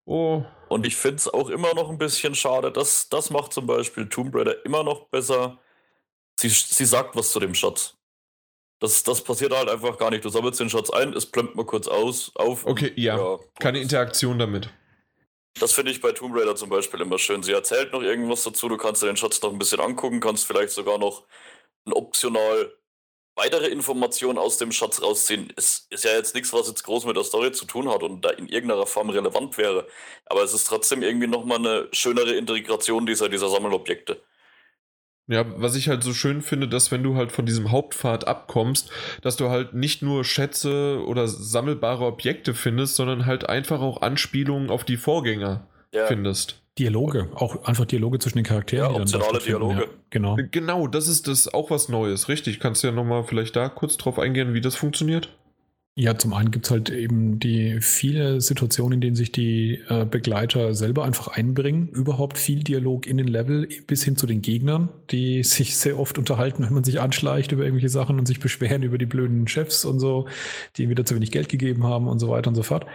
Oh, 0.04 0.44
Und 0.68 0.86
ich 0.86 0.96
finde 0.96 1.16
es 1.16 1.28
auch 1.28 1.48
immer 1.48 1.74
noch 1.74 1.88
ein 1.90 1.98
bisschen 1.98 2.34
schade, 2.34 2.72
dass 2.72 3.08
das 3.08 3.30
macht 3.30 3.52
zum 3.52 3.66
Beispiel 3.66 4.08
Tomb 4.08 4.34
Raider 4.34 4.64
immer 4.64 4.82
noch 4.82 5.08
besser. 5.08 5.58
Sie, 6.40 6.48
sie 6.48 6.86
sagt 6.86 7.14
was 7.14 7.30
zu 7.30 7.38
dem 7.40 7.54
Schatz. 7.54 7.94
Das, 8.80 9.04
das 9.04 9.22
passiert 9.22 9.56
halt 9.56 9.68
einfach 9.68 9.96
gar 9.96 10.10
nicht. 10.10 10.24
Du 10.24 10.28
sammelst 10.28 10.58
den 10.58 10.68
Schatz 10.70 10.90
ein, 10.90 11.12
es 11.12 11.26
plömmt 11.26 11.54
mal 11.54 11.64
kurz 11.66 11.86
aus, 11.86 12.32
auf. 12.34 12.66
Okay, 12.66 12.88
und- 12.88 12.98
ja. 12.98 13.38
keine 13.60 13.78
Interaktion 13.80 14.40
damit. 14.40 14.70
Das 15.58 15.72
finde 15.72 15.92
ich 15.92 16.00
bei 16.00 16.12
Tomb 16.12 16.34
Raider 16.36 16.56
zum 16.56 16.70
Beispiel 16.70 17.00
immer 17.00 17.18
schön. 17.18 17.42
Sie 17.42 17.52
erzählt 17.52 17.92
noch 17.92 18.02
irgendwas 18.02 18.42
dazu, 18.42 18.68
du 18.68 18.76
kannst 18.76 19.02
dir 19.02 19.06
den 19.06 19.16
Schatz 19.16 19.40
noch 19.42 19.52
ein 19.52 19.58
bisschen 19.58 19.80
angucken, 19.80 20.20
kannst 20.20 20.46
vielleicht 20.46 20.72
sogar 20.72 20.98
noch 20.98 21.26
optional 21.90 22.72
weitere 23.36 23.68
Informationen 23.68 24.38
aus 24.38 24.58
dem 24.58 24.72
Schatz 24.72 25.02
rausziehen. 25.02 25.52
Es 25.56 25.86
ist 25.90 26.04
ja 26.04 26.12
jetzt 26.12 26.34
nichts, 26.34 26.52
was 26.52 26.68
jetzt 26.68 26.84
groß 26.84 27.06
mit 27.06 27.16
der 27.16 27.24
Story 27.24 27.52
zu 27.52 27.64
tun 27.66 27.88
hat 27.90 28.02
und 28.02 28.22
da 28.24 28.30
in 28.30 28.48
irgendeiner 28.48 28.86
Form 28.86 29.10
relevant 29.10 29.56
wäre. 29.58 29.86
Aber 30.26 30.42
es 30.42 30.54
ist 30.54 30.64
trotzdem 30.66 31.02
irgendwie 31.02 31.26
nochmal 31.28 31.58
eine 31.58 31.88
schönere 31.92 32.34
Integration 32.34 33.06
dieser, 33.06 33.28
dieser 33.28 33.48
Sammelobjekte. 33.48 34.22
Ja, 35.28 35.44
was 35.56 35.76
ich 35.76 35.88
halt 35.88 36.02
so 36.02 36.12
schön 36.12 36.42
finde, 36.42 36.68
dass 36.68 36.90
wenn 36.90 37.02
du 37.02 37.14
halt 37.14 37.30
von 37.30 37.46
diesem 37.46 37.70
Hauptpfad 37.70 38.26
abkommst, 38.26 38.90
dass 39.22 39.36
du 39.36 39.50
halt 39.50 39.72
nicht 39.72 40.02
nur 40.02 40.24
Schätze 40.24 41.02
oder 41.06 41.28
sammelbare 41.28 42.04
Objekte 42.04 42.54
findest, 42.54 42.96
sondern 42.96 43.24
halt 43.24 43.48
einfach 43.48 43.80
auch 43.80 44.02
Anspielungen 44.02 44.68
auf 44.68 44.84
die 44.84 44.96
Vorgänger 44.96 45.66
Ja, 45.94 46.06
findest. 46.06 46.60
Dialoge, 46.78 47.28
auch 47.34 47.64
einfach 47.64 47.84
Dialoge 47.84 48.18
zwischen 48.18 48.38
den 48.38 48.46
Charakteren. 48.46 48.94
Ja, 48.94 49.00
optionale 49.00 49.38
Dialoge. 49.38 49.80
Ja, 49.82 49.86
genau. 50.10 50.38
Genau, 50.50 50.86
das 50.86 51.06
ist 51.06 51.28
das 51.28 51.52
auch 51.52 51.70
was 51.70 51.88
Neues, 51.88 52.28
richtig. 52.28 52.60
Kannst 52.60 52.82
du 52.82 52.88
ja 52.88 52.92
nochmal 52.92 53.24
vielleicht 53.24 53.54
da 53.56 53.68
kurz 53.68 53.98
drauf 53.98 54.18
eingehen, 54.18 54.54
wie 54.54 54.62
das 54.62 54.74
funktioniert? 54.74 55.28
Ja, 55.94 56.16
zum 56.16 56.32
einen 56.32 56.50
gibt 56.50 56.64
es 56.64 56.70
halt 56.70 56.88
eben 56.88 57.38
die 57.38 57.82
viele 57.82 58.40
Situationen, 58.40 58.94
in 58.94 59.00
denen 59.02 59.14
sich 59.14 59.30
die 59.30 59.78
äh, 59.90 60.06
Begleiter 60.06 60.72
selber 60.72 61.04
einfach 61.04 61.28
einbringen. 61.28 61.88
Überhaupt 61.88 62.38
viel 62.38 62.64
Dialog 62.64 63.06
in 63.06 63.18
den 63.18 63.28
Level 63.28 63.68
bis 63.86 64.02
hin 64.02 64.16
zu 64.16 64.26
den 64.26 64.40
Gegnern, 64.40 64.88
die 65.10 65.42
sich 65.42 65.76
sehr 65.76 65.98
oft 65.98 66.16
unterhalten, 66.16 66.64
wenn 66.64 66.72
man 66.72 66.82
sich 66.82 66.98
anschleicht 66.98 67.52
über 67.52 67.64
irgendwelche 67.64 67.90
Sachen 67.90 68.18
und 68.18 68.24
sich 68.24 68.40
beschweren 68.40 68.82
über 68.82 68.96
die 68.96 69.04
blöden 69.04 69.46
Chefs 69.48 69.84
und 69.84 70.00
so, 70.00 70.28
die 70.78 70.88
wieder 70.88 71.04
zu 71.04 71.14
wenig 71.14 71.30
Geld 71.30 71.50
gegeben 71.50 71.84
haben 71.84 72.08
und 72.08 72.20
so 72.20 72.30
weiter 72.30 72.48
und 72.48 72.54
so 72.54 72.62
fort. 72.62 72.86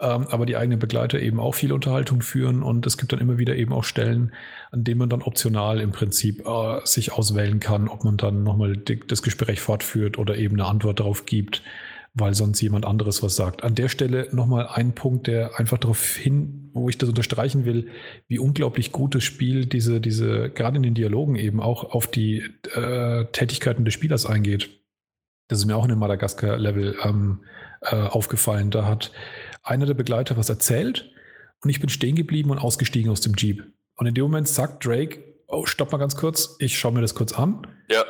Ähm, 0.00 0.28
aber 0.28 0.46
die 0.46 0.56
eigenen 0.56 0.78
Begleiter 0.78 1.18
eben 1.18 1.40
auch 1.40 1.56
viel 1.56 1.72
Unterhaltung 1.72 2.22
führen 2.22 2.62
und 2.62 2.86
es 2.86 2.96
gibt 2.96 3.12
dann 3.12 3.18
immer 3.18 3.38
wieder 3.38 3.56
eben 3.56 3.72
auch 3.72 3.82
Stellen, 3.82 4.32
an 4.70 4.84
denen 4.84 4.98
man 4.98 5.08
dann 5.08 5.22
optional 5.22 5.80
im 5.80 5.90
Prinzip 5.90 6.46
äh, 6.46 6.78
sich 6.84 7.10
auswählen 7.10 7.58
kann, 7.58 7.88
ob 7.88 8.04
man 8.04 8.16
dann 8.18 8.44
nochmal 8.44 8.76
das 8.76 9.22
Gespräch 9.22 9.60
fortführt 9.60 10.16
oder 10.16 10.36
eben 10.36 10.54
eine 10.54 10.66
Antwort 10.68 11.00
darauf 11.00 11.26
gibt 11.26 11.64
weil 12.18 12.34
sonst 12.34 12.62
jemand 12.62 12.86
anderes 12.86 13.22
was 13.22 13.36
sagt. 13.36 13.62
An 13.62 13.74
der 13.74 13.88
Stelle 13.88 14.28
nochmal 14.32 14.68
ein 14.68 14.94
Punkt, 14.94 15.26
der 15.26 15.58
einfach 15.58 15.76
darauf 15.76 16.16
hin, 16.16 16.70
wo 16.72 16.88
ich 16.88 16.96
das 16.96 17.10
unterstreichen 17.10 17.66
will, 17.66 17.90
wie 18.26 18.38
unglaublich 18.38 18.90
gut 18.90 19.14
das 19.14 19.22
Spiel 19.22 19.66
diese, 19.66 20.00
diese, 20.00 20.48
gerade 20.48 20.78
in 20.78 20.82
den 20.82 20.94
Dialogen 20.94 21.36
eben 21.36 21.60
auch 21.60 21.84
auf 21.84 22.06
die 22.06 22.42
äh, 22.74 23.26
Tätigkeiten 23.32 23.84
des 23.84 23.92
Spielers 23.92 24.24
eingeht. 24.24 24.70
Das 25.48 25.58
ist 25.58 25.66
mir 25.66 25.76
auch 25.76 25.84
in 25.84 25.90
dem 25.90 25.98
Madagaskar-Level 25.98 26.96
ähm, 27.04 27.44
äh, 27.82 27.94
aufgefallen. 27.96 28.70
Da 28.70 28.86
hat 28.86 29.12
einer 29.62 29.84
der 29.84 29.94
Begleiter 29.94 30.38
was 30.38 30.48
erzählt 30.48 31.12
und 31.62 31.68
ich 31.68 31.80
bin 31.80 31.90
stehen 31.90 32.16
geblieben 32.16 32.50
und 32.50 32.58
ausgestiegen 32.58 33.10
aus 33.10 33.20
dem 33.20 33.34
Jeep. 33.36 33.62
Und 33.96 34.06
in 34.06 34.14
dem 34.14 34.24
Moment 34.24 34.48
sagt 34.48 34.86
Drake, 34.86 35.22
oh, 35.48 35.66
stopp 35.66 35.92
mal 35.92 35.98
ganz 35.98 36.16
kurz, 36.16 36.56
ich 36.60 36.78
schaue 36.78 36.92
mir 36.92 37.02
das 37.02 37.14
kurz 37.14 37.32
an 37.34 37.66
ja, 37.88 38.04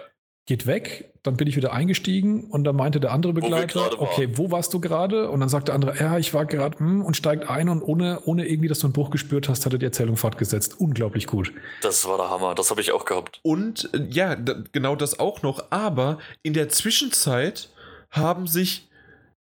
geht 0.47 0.67
weg, 0.67 1.13
dann 1.25 1.37
bin 1.37 1.49
ich 1.49 1.57
wieder 1.57 1.73
eingestiegen 1.73 2.45
und 2.45 2.63
dann 2.63 2.77
meinte 2.77 3.01
der 3.01 3.11
andere 3.11 3.33
Begleiter, 3.33 4.01
okay, 4.01 4.29
wo 4.35 4.53
warst 4.53 4.73
du 4.73 4.81
gerade? 4.81 5.29
Und 5.29 5.41
dann 5.41 5.49
sagt 5.49 5.67
der 5.69 5.75
andere, 5.75 5.99
ja, 5.99 6.19
ich 6.19 6.33
war 6.35 6.47
gerade 6.47 6.79
hm, 6.79 7.03
und 7.05 7.17
steigt 7.17 7.51
ein 7.51 7.69
und 7.69 7.83
ohne, 7.83 8.21
ohne 8.27 8.47
irgendwie, 8.47 8.69
dass 8.69 8.79
du 8.79 8.87
einen 8.87 8.93
Bruch 8.93 9.11
gespürt 9.11 9.49
hast, 9.49 9.67
hat 9.67 9.73
er 9.73 9.81
die 9.81 9.87
Erzählung 9.87 10.17
fortgesetzt. 10.17 10.81
Unglaublich 10.81 11.27
gut. 11.27 11.53
das 11.83 12.07
war 12.07 12.17
der 12.17 12.31
Hammer. 12.31 12.55
Das 12.55 12.71
habe 12.71 12.81
ich 12.81 12.93
auch 12.93 13.05
gehabt. 13.05 13.41
Und 13.43 13.91
äh, 13.93 14.07
ja, 14.09 14.37
genau 14.71 14.95
das 14.95 15.19
auch 15.19 15.43
noch, 15.43 15.65
aber 15.71 16.19
in 16.43 16.55
der 16.55 16.69
Zwischenzeit 16.69 17.71
haben 18.11 18.47
sich, 18.47 18.89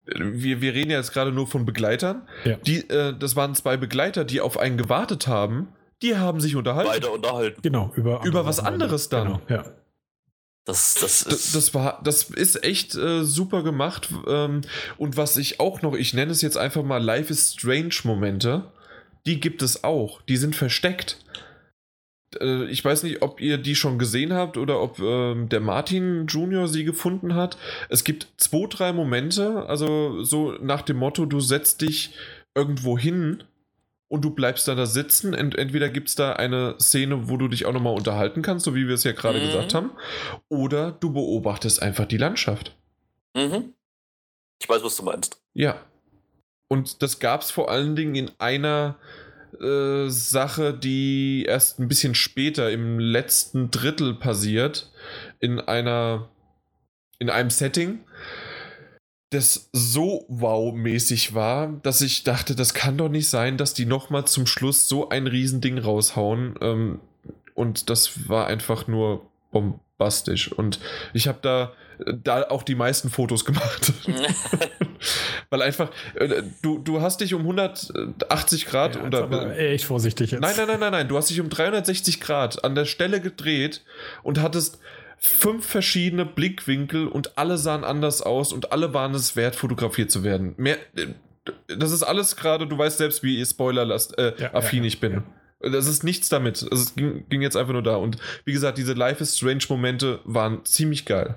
äh, 0.06 0.14
wir, 0.18 0.60
wir 0.60 0.74
reden 0.74 0.90
ja 0.90 0.98
jetzt 0.98 1.12
gerade 1.12 1.30
nur 1.30 1.46
von 1.46 1.64
Begleitern, 1.64 2.22
Ja. 2.44 2.56
die, 2.56 2.78
äh, 2.90 3.14
das 3.16 3.36
waren 3.36 3.54
zwei 3.54 3.76
Begleiter, 3.76 4.24
die 4.24 4.40
auf 4.40 4.58
einen 4.58 4.76
gewartet 4.76 5.28
haben, 5.28 5.68
die 6.02 6.16
haben 6.16 6.40
sich 6.40 6.56
unterhalten. 6.56 6.90
Weiter 6.90 7.12
unterhalten. 7.12 7.62
Genau, 7.62 7.92
über, 7.94 8.22
Über 8.24 8.44
was 8.44 8.58
anderes 8.58 9.08
dann. 9.08 9.26
Genau, 9.28 9.40
ja. 9.48 9.64
Das, 10.66 10.94
das 10.94 11.24
Das, 11.24 11.46
ist. 11.46 11.54
das 11.54 11.74
war, 11.74 12.00
das 12.02 12.24
ist 12.24 12.62
echt 12.64 12.94
äh, 12.96 13.24
super 13.24 13.62
gemacht. 13.62 14.08
Ähm, 14.26 14.62
und 14.98 15.16
was 15.16 15.36
ich 15.36 15.60
auch 15.60 15.80
noch, 15.80 15.94
ich 15.94 16.12
nenne 16.12 16.32
es 16.32 16.42
jetzt 16.42 16.58
einfach 16.58 16.82
mal 16.82 17.02
Life 17.02 17.32
is 17.32 17.54
Strange 17.54 17.94
Momente, 18.02 18.64
die 19.26 19.40
gibt 19.40 19.62
es 19.62 19.84
auch. 19.84 20.20
Die 20.22 20.36
sind 20.36 20.56
versteckt. 20.56 21.24
Äh, 22.40 22.64
ich 22.64 22.84
weiß 22.84 23.04
nicht, 23.04 23.22
ob 23.22 23.40
ihr 23.40 23.58
die 23.58 23.76
schon 23.76 23.96
gesehen 23.96 24.32
habt 24.32 24.56
oder 24.56 24.82
ob 24.82 24.98
ähm, 24.98 25.48
der 25.48 25.60
Martin 25.60 26.26
Junior 26.26 26.66
sie 26.66 26.84
gefunden 26.84 27.34
hat. 27.34 27.56
Es 27.88 28.02
gibt 28.02 28.26
zwei, 28.36 28.66
drei 28.68 28.92
Momente, 28.92 29.66
also 29.68 30.24
so 30.24 30.52
nach 30.60 30.82
dem 30.82 30.96
Motto, 30.96 31.26
du 31.26 31.38
setzt 31.38 31.82
dich 31.82 32.10
irgendwo 32.56 32.98
hin 32.98 33.44
und 34.08 34.24
du 34.24 34.30
bleibst 34.30 34.68
dann 34.68 34.76
da 34.76 34.86
sitzen. 34.86 35.34
Ent 35.34 35.56
entweder 35.56 35.88
gibt 35.88 36.08
es 36.08 36.14
da 36.14 36.32
eine 36.34 36.76
Szene, 36.80 37.28
wo 37.28 37.36
du 37.36 37.48
dich 37.48 37.66
auch 37.66 37.72
nochmal 37.72 37.94
unterhalten 37.94 38.42
kannst, 38.42 38.64
so 38.64 38.74
wie 38.74 38.86
wir 38.86 38.94
es 38.94 39.04
ja 39.04 39.12
gerade 39.12 39.38
Mhm. 39.38 39.46
gesagt 39.46 39.74
haben, 39.74 39.90
oder 40.48 40.92
du 40.92 41.12
beobachtest 41.12 41.82
einfach 41.82 42.06
die 42.06 42.16
Landschaft. 42.18 42.76
Mhm. 43.34 43.74
Ich 44.60 44.68
weiß, 44.68 44.82
was 44.82 44.96
du 44.96 45.02
meinst. 45.04 45.40
Ja. 45.54 45.80
Und 46.68 47.02
das 47.02 47.18
gab 47.18 47.42
es 47.42 47.50
vor 47.50 47.70
allen 47.70 47.94
Dingen 47.94 48.14
in 48.14 48.30
einer 48.38 48.96
äh, 49.60 50.08
Sache, 50.08 50.74
die 50.74 51.44
erst 51.46 51.78
ein 51.78 51.88
bisschen 51.88 52.14
später 52.14 52.70
im 52.70 52.98
letzten 52.98 53.70
Drittel 53.70 54.14
passiert, 54.14 54.90
in 55.38 55.60
einer 55.60 56.28
in 57.18 57.30
einem 57.30 57.50
Setting. 57.50 58.00
Das 59.30 59.70
so 59.72 60.24
wow-mäßig 60.28 61.34
war, 61.34 61.68
dass 61.82 62.00
ich 62.00 62.22
dachte, 62.24 62.54
das 62.54 62.74
kann 62.74 62.96
doch 62.96 63.08
nicht 63.08 63.28
sein, 63.28 63.56
dass 63.56 63.74
die 63.74 63.86
nochmal 63.86 64.24
zum 64.26 64.46
Schluss 64.46 64.88
so 64.88 65.08
ein 65.08 65.26
Riesending 65.26 65.78
raushauen. 65.78 66.54
Ähm, 66.60 67.00
und 67.54 67.90
das 67.90 68.28
war 68.28 68.46
einfach 68.46 68.86
nur 68.86 69.26
bombastisch. 69.50 70.52
Und 70.52 70.78
ich 71.12 71.26
habe 71.26 71.38
da, 71.42 71.72
da 72.22 72.48
auch 72.50 72.62
die 72.62 72.74
meisten 72.76 73.10
Fotos 73.10 73.44
gemacht. 73.44 73.92
Weil 75.50 75.62
einfach, 75.62 75.90
äh, 76.14 76.42
du, 76.62 76.78
du 76.78 77.00
hast 77.00 77.20
dich 77.20 77.34
um 77.34 77.40
180 77.42 78.66
Grad 78.66 78.96
Ja, 78.96 79.02
unter. 79.02 79.22
aber 79.24 79.58
echt 79.58 79.84
vorsichtig 79.84 80.30
jetzt. 80.32 80.40
Nein, 80.40 80.54
nein, 80.56 80.66
nein, 80.68 80.80
nein, 80.80 80.92
nein. 80.92 81.08
Du 81.08 81.16
hast 81.16 81.30
dich 81.30 81.40
um 81.40 81.48
360 81.48 82.20
Grad 82.20 82.64
an 82.64 82.74
der 82.74 82.84
Stelle 82.84 83.20
gedreht 83.20 83.82
und 84.22 84.40
hattest 84.40 84.78
fünf 85.18 85.66
verschiedene 85.66 86.24
Blickwinkel 86.24 87.08
und 87.08 87.38
alle 87.38 87.58
sahen 87.58 87.84
anders 87.84 88.22
aus 88.22 88.52
und 88.52 88.72
alle 88.72 88.94
waren 88.94 89.14
es 89.14 89.36
wert, 89.36 89.56
fotografiert 89.56 90.10
zu 90.10 90.22
werden. 90.22 90.54
Mehr, 90.56 90.78
äh, 90.96 91.08
das 91.68 91.92
ist 91.92 92.02
alles 92.02 92.36
gerade, 92.36 92.66
du 92.66 92.76
weißt 92.76 92.98
selbst, 92.98 93.22
wie 93.22 93.44
Spoiler-affin 93.44 94.14
äh, 94.18 94.34
Ja, 94.38 94.50
ja, 94.52 94.70
ja, 94.72 94.84
ich 94.84 95.00
bin. 95.00 95.22
Das 95.60 95.86
ist 95.86 96.04
nichts 96.04 96.28
damit. 96.28 96.62
Also 96.62 96.82
es 96.82 96.94
ging, 96.94 97.28
ging 97.28 97.40
jetzt 97.40 97.56
einfach 97.56 97.72
nur 97.72 97.82
da. 97.82 97.96
Und 97.96 98.18
wie 98.44 98.52
gesagt, 98.52 98.78
diese 98.78 98.92
Life 98.92 99.22
is 99.22 99.36
Strange-Momente 99.36 100.20
waren 100.24 100.64
ziemlich 100.64 101.06
geil. 101.06 101.36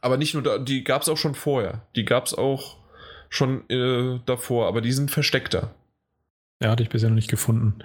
Aber 0.00 0.16
nicht 0.16 0.34
nur 0.34 0.42
da, 0.42 0.58
die 0.58 0.84
gab 0.84 1.02
es 1.02 1.08
auch 1.08 1.16
schon 1.16 1.34
vorher. 1.34 1.86
Die 1.94 2.04
gab 2.04 2.26
es 2.26 2.34
auch 2.34 2.78
schon 3.28 3.68
äh, 3.70 4.20
davor, 4.26 4.68
aber 4.68 4.80
die 4.80 4.92
sind 4.92 5.10
versteckter. 5.10 5.74
Ja, 6.62 6.70
hatte 6.70 6.82
ich 6.82 6.88
bisher 6.88 7.08
noch 7.08 7.16
nicht 7.16 7.30
gefunden. 7.30 7.82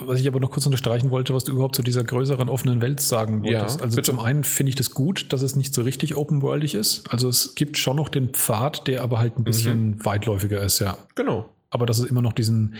Was 0.00 0.20
ich 0.20 0.26
aber 0.26 0.40
noch 0.40 0.50
kurz 0.50 0.64
unterstreichen 0.64 1.10
wollte, 1.10 1.34
was 1.34 1.44
du 1.44 1.52
überhaupt 1.52 1.76
zu 1.76 1.82
dieser 1.82 2.02
größeren 2.02 2.48
offenen 2.48 2.80
Welt 2.80 3.00
sagen 3.00 3.44
Ja, 3.44 3.60
wolltest. 3.60 3.82
also 3.82 3.96
bitte. 3.96 4.10
zum 4.10 4.20
einen 4.20 4.42
finde 4.42 4.70
ich 4.70 4.76
das 4.76 4.90
gut, 4.90 5.32
dass 5.32 5.42
es 5.42 5.54
nicht 5.54 5.74
so 5.74 5.82
richtig 5.82 6.16
open-worldig 6.16 6.74
ist. 6.74 7.04
Also 7.12 7.28
es 7.28 7.54
gibt 7.54 7.76
schon 7.76 7.96
noch 7.96 8.08
den 8.08 8.30
Pfad, 8.30 8.86
der 8.86 9.02
aber 9.02 9.18
halt 9.18 9.38
ein 9.38 9.44
bisschen 9.44 10.02
weitläufiger 10.04 10.62
ist, 10.62 10.78
ja. 10.78 10.96
Genau. 11.14 11.50
Aber 11.68 11.84
dass 11.84 11.98
es 11.98 12.06
immer 12.06 12.22
noch 12.22 12.32
diesen, 12.32 12.76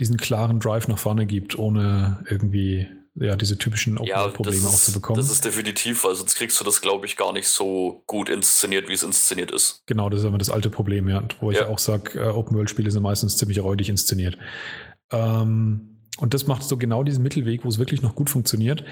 diesen 0.00 0.16
klaren 0.16 0.58
Drive 0.58 0.88
nach 0.88 0.98
vorne 0.98 1.26
gibt, 1.26 1.56
ohne 1.58 2.24
irgendwie 2.28 2.88
ja, 3.14 3.36
diese 3.36 3.56
typischen 3.58 3.92
Ja, 3.98 4.00
das 4.00 4.08
Open-World-Probleme 4.34 4.68
auch 4.68 4.74
zu 4.74 4.92
bekommen. 4.92 5.18
das 5.18 5.30
ist 5.30 5.44
definitiv, 5.44 6.02
weil 6.04 6.14
sonst 6.16 6.34
kriegst 6.34 6.58
du 6.58 6.64
das, 6.64 6.80
glaube 6.80 7.06
ich, 7.06 7.16
gar 7.16 7.32
nicht 7.32 7.46
so 7.46 8.02
gut 8.06 8.28
inszeniert, 8.30 8.88
wie 8.88 8.94
es 8.94 9.02
inszeniert 9.04 9.50
ist. 9.52 9.82
Genau, 9.86 10.08
das 10.08 10.20
ist 10.20 10.26
immer 10.26 10.38
das 10.38 10.48
alte 10.50 10.70
Problem, 10.70 11.08
ja. 11.08 11.22
Wo 11.40 11.50
ich 11.52 11.58
Ja. 11.58 11.68
auch 11.68 11.78
sage, 11.78 12.18
äh, 12.18 12.28
Open-World-Spiele 12.28 12.90
sind 12.90 13.02
meistens 13.02 13.36
ziemlich 13.36 13.62
räudig 13.62 13.90
inszeniert. 13.90 14.38
Ähm, 15.10 15.91
und 16.18 16.34
das 16.34 16.46
macht 16.46 16.62
so 16.62 16.76
genau 16.76 17.02
diesen 17.04 17.22
Mittelweg, 17.22 17.64
wo 17.64 17.68
es 17.68 17.78
wirklich 17.78 18.02
noch 18.02 18.14
gut 18.14 18.30
funktioniert. 18.30 18.84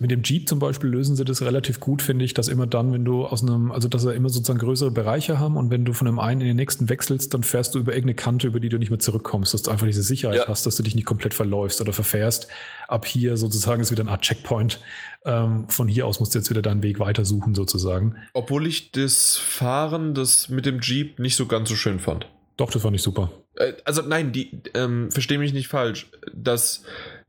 Mit 0.00 0.10
dem 0.10 0.22
Jeep 0.22 0.46
zum 0.50 0.58
Beispiel 0.58 0.90
lösen 0.90 1.16
sie 1.16 1.24
das 1.24 1.40
relativ 1.40 1.80
gut, 1.80 2.02
finde 2.02 2.22
ich, 2.22 2.34
dass 2.34 2.48
immer 2.48 2.66
dann, 2.66 2.92
wenn 2.92 3.06
du 3.06 3.24
aus 3.24 3.42
einem, 3.42 3.72
also 3.72 3.88
dass 3.88 4.04
er 4.04 4.12
immer 4.12 4.28
sozusagen 4.28 4.58
größere 4.58 4.90
Bereiche 4.90 5.38
haben 5.38 5.56
und 5.56 5.70
wenn 5.70 5.86
du 5.86 5.94
von 5.94 6.04
dem 6.04 6.18
einen 6.18 6.42
in 6.42 6.46
den 6.46 6.56
nächsten 6.56 6.90
wechselst, 6.90 7.32
dann 7.32 7.42
fährst 7.42 7.74
du 7.74 7.78
über 7.78 7.92
irgendeine 7.92 8.14
Kante, 8.16 8.48
über 8.48 8.60
die 8.60 8.68
du 8.68 8.76
nicht 8.76 8.90
mehr 8.90 8.98
zurückkommst, 8.98 9.54
dass 9.54 9.62
du 9.62 9.70
einfach 9.70 9.86
diese 9.86 10.02
Sicherheit 10.02 10.36
Ja. 10.40 10.46
hast, 10.46 10.66
dass 10.66 10.76
du 10.76 10.82
dich 10.82 10.94
nicht 10.94 11.06
komplett 11.06 11.32
verläufst 11.32 11.80
oder 11.80 11.94
verfährst. 11.94 12.48
Ab 12.86 13.06
hier 13.06 13.38
sozusagen 13.38 13.80
ist 13.80 13.90
wieder 13.90 14.02
eine 14.02 14.10
Art 14.10 14.20
Checkpoint. 14.20 14.78
Ähm, 15.24 15.66
von 15.70 15.88
hier 15.88 16.06
aus 16.06 16.20
musst 16.20 16.34
du 16.34 16.38
jetzt 16.38 16.50
wieder 16.50 16.60
deinen 16.62 16.82
Weg 16.82 16.98
weitersuchen, 17.00 17.54
sozusagen. 17.54 18.16
Obwohl 18.34 18.66
ich 18.66 18.92
das 18.92 19.38
Fahren 19.38 20.12
das 20.12 20.50
mit 20.50 20.66
dem 20.66 20.80
Jeep 20.80 21.18
nicht 21.18 21.34
so 21.36 21.46
ganz 21.46 21.70
so 21.70 21.76
schön 21.76 21.98
fand. 21.98 22.26
Doch, 22.58 22.70
das 22.70 22.82
fand 22.82 22.94
ich 22.94 23.02
super. 23.02 23.30
Äh, 23.58 23.74
Also 23.84 24.02
nein, 24.02 24.32
die 24.32 24.50
ähm, 24.74 25.10
verstehe 25.10 25.38
mich 25.38 25.52
nicht 25.52 25.68
falsch. 25.68 26.06
Das, 26.32 26.84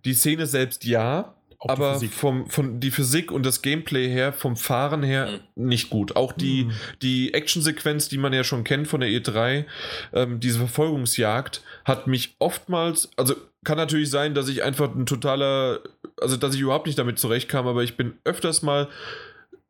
die 0.05 0.13
Szene 0.13 0.45
selbst 0.47 0.85
ja, 0.85 1.33
Auch 1.59 1.65
die 1.67 1.71
aber 1.71 1.93
Physik. 1.95 2.13
vom, 2.13 2.49
von 2.49 2.79
die 2.79 2.91
Physik 2.91 3.31
und 3.31 3.45
das 3.45 3.61
Gameplay 3.61 4.07
her, 4.09 4.31
vom 4.31 4.55
Fahren 4.55 5.03
her 5.03 5.39
nicht 5.55 5.89
gut. 5.89 6.15
Auch 6.15 6.31
die, 6.31 6.63
Mhm. 6.65 6.71
die 7.01 7.33
Actionsequenz, 7.33 8.07
die 8.09 8.17
man 8.17 8.31
ja 8.33 8.43
schon 8.45 8.63
kennt 8.63 8.87
von 8.87 9.01
der 9.01 9.09
E3, 9.09 9.65
ähm, 10.13 10.39
diese 10.39 10.59
Verfolgungsjagd, 10.59 11.61
hat 11.85 12.07
mich 12.07 12.35
oftmals, 12.39 13.09
also 13.17 13.35
kann 13.65 13.77
natürlich 13.77 14.09
sein, 14.09 14.33
dass 14.35 14.47
ich 14.47 14.63
einfach 14.63 14.95
ein 14.95 15.05
totaler, 15.05 15.81
also 16.21 16.37
dass 16.37 16.55
ich 16.55 16.61
überhaupt 16.61 16.87
nicht 16.87 16.97
damit 16.97 17.19
zurechtkam, 17.19 17.67
aber 17.67 17.83
ich 17.83 17.97
bin 17.97 18.13
öfters 18.23 18.61
mal 18.61 18.87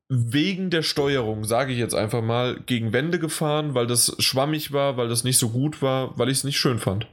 wegen 0.09 0.71
der 0.71 0.81
Steuerung, 0.81 1.43
sage 1.45 1.71
ich 1.71 1.77
jetzt 1.79 1.93
einfach 1.93 2.21
mal, 2.23 2.59
gegen 2.65 2.93
Wände 2.93 3.19
gefahren, 3.19 3.75
weil 3.75 3.85
das 3.87 4.15
schwammig 4.19 4.71
war, 4.73 4.97
weil 4.97 5.07
das 5.07 5.23
nicht 5.23 5.37
so 5.37 5.49
gut 5.49 5.81
war, 5.83 6.17
weil 6.17 6.29
ich 6.29 6.39
es 6.39 6.43
nicht 6.43 6.57
schön 6.57 6.79
fand. 6.79 7.07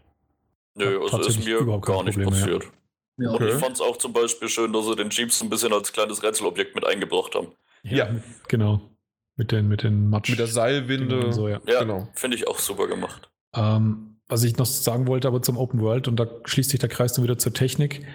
Nö, 0.74 0.98
also 1.02 1.18
ist 1.20 1.44
mir 1.44 1.58
überhaupt 1.58 1.86
gar 1.86 2.02
nicht 2.04 2.14
Problem, 2.18 2.34
ja. 2.34 2.40
passiert. 2.40 2.64
Ja, 3.18 3.28
Und 3.30 3.34
Okay. 3.36 3.48
ich 3.48 3.54
fand 3.54 3.72
es 3.76 3.80
auch 3.80 3.96
zum 3.98 4.12
Beispiel 4.12 4.48
schön, 4.48 4.72
dass 4.72 4.86
sie 4.86 4.96
den 4.96 5.10
Jeeps 5.10 5.42
ein 5.42 5.50
bisschen 5.50 5.72
als 5.72 5.92
kleines 5.92 6.22
Rätselobjekt 6.22 6.74
mit 6.74 6.86
eingebracht 6.86 7.34
haben. 7.34 7.48
Ja. 7.82 8.10
mit- 8.10 8.22
genau. 8.48 8.80
Mit 9.36 9.52
den, 9.52 9.68
mit 9.68 9.82
den 9.82 10.08
Matsch. 10.08 10.30
Mit 10.30 10.38
der 10.38 10.46
Seilwinde. 10.46 11.26
und 11.26 11.32
so, 11.32 11.48
ja. 11.48 11.60
Ja, 11.66 11.80
Genau. 11.80 12.08
finde 12.14 12.36
ich 12.38 12.48
auch 12.48 12.58
super 12.58 12.86
gemacht. 12.88 13.28
Ähm, 13.54 14.16
was 14.28 14.42
ich 14.42 14.56
noch 14.56 14.64
sagen 14.66 15.06
wollte, 15.06 15.28
aber 15.28 15.42
zum 15.42 15.58
Open 15.58 15.80
World, 15.80 16.08
und 16.08 16.16
da 16.16 16.26
schließt 16.46 16.70
sich 16.70 16.80
der 16.80 16.88
Kreis 16.88 17.12
dann 17.12 17.22
wieder 17.24 17.36
zur 17.38 17.52
Technik. 17.52 18.06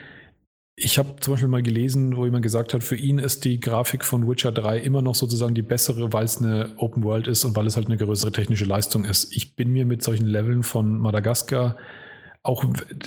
Ich 0.75 0.97
habe 0.97 1.17
zum 1.19 1.33
Beispiel 1.33 1.49
mal 1.49 1.61
gelesen, 1.61 2.15
wo 2.15 2.25
jemand 2.25 2.43
gesagt 2.43 2.73
hat, 2.73 2.83
für 2.83 2.95
ihn 2.95 3.19
ist 3.19 3.45
die 3.45 3.59
Grafik 3.59 4.05
von 4.05 4.27
Witcher 4.27 4.51
3 4.51 4.79
immer 4.79 5.01
noch 5.01 5.15
sozusagen 5.15 5.53
die 5.53 5.61
bessere, 5.61 6.13
weil 6.13 6.25
es 6.25 6.37
eine 6.37 6.71
Open 6.77 7.03
World 7.03 7.27
ist 7.27 7.43
und 7.43 7.55
weil 7.55 7.67
es 7.67 7.75
halt 7.75 7.87
eine 7.87 7.97
größere 7.97 8.31
technische 8.31 8.65
Leistung 8.65 9.05
ist. 9.05 9.35
Ich 9.35 9.55
bin 9.55 9.71
mir 9.71 9.85
mit 9.85 10.01
solchen 10.01 10.25
Leveln 10.25 10.63
von 10.63 10.97
Madagaskar 10.97 11.77
auch 12.43 12.65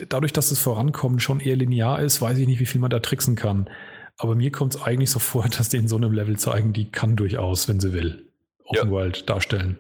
dadurch, 0.09 0.33
dass 0.33 0.51
das 0.51 0.61
Vorankommen 0.61 1.19
schon 1.19 1.41
eher 1.41 1.57
linear 1.57 2.01
ist, 2.01 2.21
weiß 2.21 2.39
ich 2.39 2.47
nicht, 2.47 2.61
wie 2.61 2.67
viel 2.67 2.81
man 2.81 2.91
da 2.91 3.01
tricksen 3.01 3.35
kann. 3.35 3.69
Aber 4.17 4.37
mir 4.37 4.53
kommt 4.53 4.77
es 4.77 4.83
eigentlich 4.83 5.11
so 5.11 5.19
vor, 5.21 5.49
dass 5.49 5.69
die 5.69 5.79
in 5.79 5.89
so 5.89 5.97
einem 5.97 6.13
Level 6.13 6.39
zeigen, 6.39 6.73
die 6.73 6.91
kann 6.91 7.17
durchaus, 7.17 7.69
wenn 7.69 7.81
sie 7.81 7.93
will, 7.93 8.31
Open 8.65 8.89
Ja. 8.89 8.91
World 8.91 9.29
darstellen. 9.29 9.79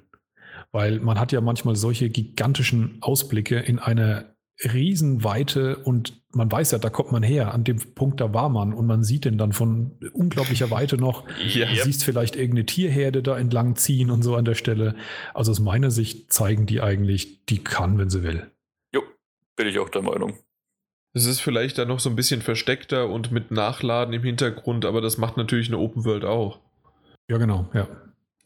Weil 0.73 0.99
man 0.99 1.21
hat 1.21 1.31
ja 1.31 1.41
manchmal 1.41 1.77
solche 1.77 2.11
gigantischen 2.11 2.99
Ausblicke 3.01 3.61
in 3.61 3.79
eine 3.79 4.34
Riesenweite 4.63 5.77
und 5.79 6.23
man 6.31 6.51
weiß 6.51 6.73
ja, 6.73 6.79
da 6.79 6.91
kommt 6.91 7.13
man 7.13 7.23
her, 7.23 7.53
an 7.53 7.65
dem 7.65 7.79
Punkt, 7.95 8.21
da 8.21 8.33
war 8.33 8.49
man 8.49 8.73
und 8.73 8.87
man 8.87 9.03
sieht 9.03 9.25
den 9.25 9.39
dann 9.39 9.53
von 9.53 9.99
unglaublicher 10.13 10.71
Weite 10.71 10.97
noch. 10.97 11.25
Ja. 11.39 11.67
Du 11.67 11.77
siehst 11.77 12.05
vielleicht 12.05 12.37
irgendeine 12.37 12.67
Tierherde 12.67 13.23
da 13.23 13.37
entlang 13.37 13.77
ziehen 13.77 14.11
und 14.11 14.23
so 14.23 14.37
an 14.37 14.45
der 14.45 14.55
Stelle. 14.55 14.95
Also 15.33 15.51
aus 15.51 15.61
meiner 15.61 15.91
Sicht 15.91 16.33
zeigen 16.33 16.67
die 16.67 16.81
eigentlich, 16.81 17.45
die 17.47 17.63
kann, 17.63 17.99
wenn 17.99 18.11
sie 18.11 18.23
will. 18.23 18.51
Jo, 18.93 19.03
bin 19.57 19.67
ich 19.67 19.79
auch 19.79 19.89
der 19.89 20.03
Meinung. 20.03 20.39
Es 21.15 21.27
ist 21.27 21.41
vielleicht 21.41 21.79
dann 21.79 21.89
noch 21.89 22.01
so 22.01 22.11
ein 22.11 22.17
bisschen 22.17 22.43
versteckter 22.43 23.09
und 23.09 23.31
mit 23.31 23.51
Nachladen 23.53 24.15
im 24.15 24.23
Hintergrund, 24.23 24.85
aber 24.85 25.01
das 25.01 25.19
macht 25.19 25.37
natürlich 25.37 25.69
eine 25.69 25.79
Open 25.79 26.05
World 26.05 26.25
auch. 26.25 26.59
Ja, 27.29 27.39
genau, 27.39 27.71
ja. 27.73 27.89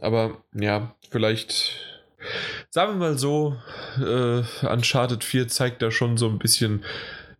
Aber 0.01 0.44
ja, 0.55 0.94
vielleicht, 1.10 1.97
sagen 2.70 2.93
wir 2.93 2.99
mal 2.99 3.19
so, 3.19 3.57
äh, 3.99 4.43
Uncharted 4.66 5.24
4 5.24 5.49
zeigt 5.49 5.82
da 5.82 5.90
schon 5.90 6.16
so 6.16 6.28
ein 6.28 6.39
bisschen. 6.39 6.85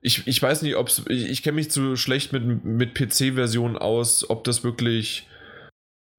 Ich, 0.01 0.27
ich 0.27 0.41
weiß 0.41 0.63
nicht, 0.63 0.77
ob. 0.77 0.91
Ich, 1.09 1.29
ich 1.29 1.43
kenne 1.43 1.57
mich 1.57 1.71
zu 1.71 1.97
schlecht 1.97 2.33
mit, 2.33 2.65
mit 2.65 2.95
PC-Versionen 2.95 3.77
aus, 3.77 4.29
ob 4.29 4.45
das 4.45 4.65
wirklich 4.65 5.27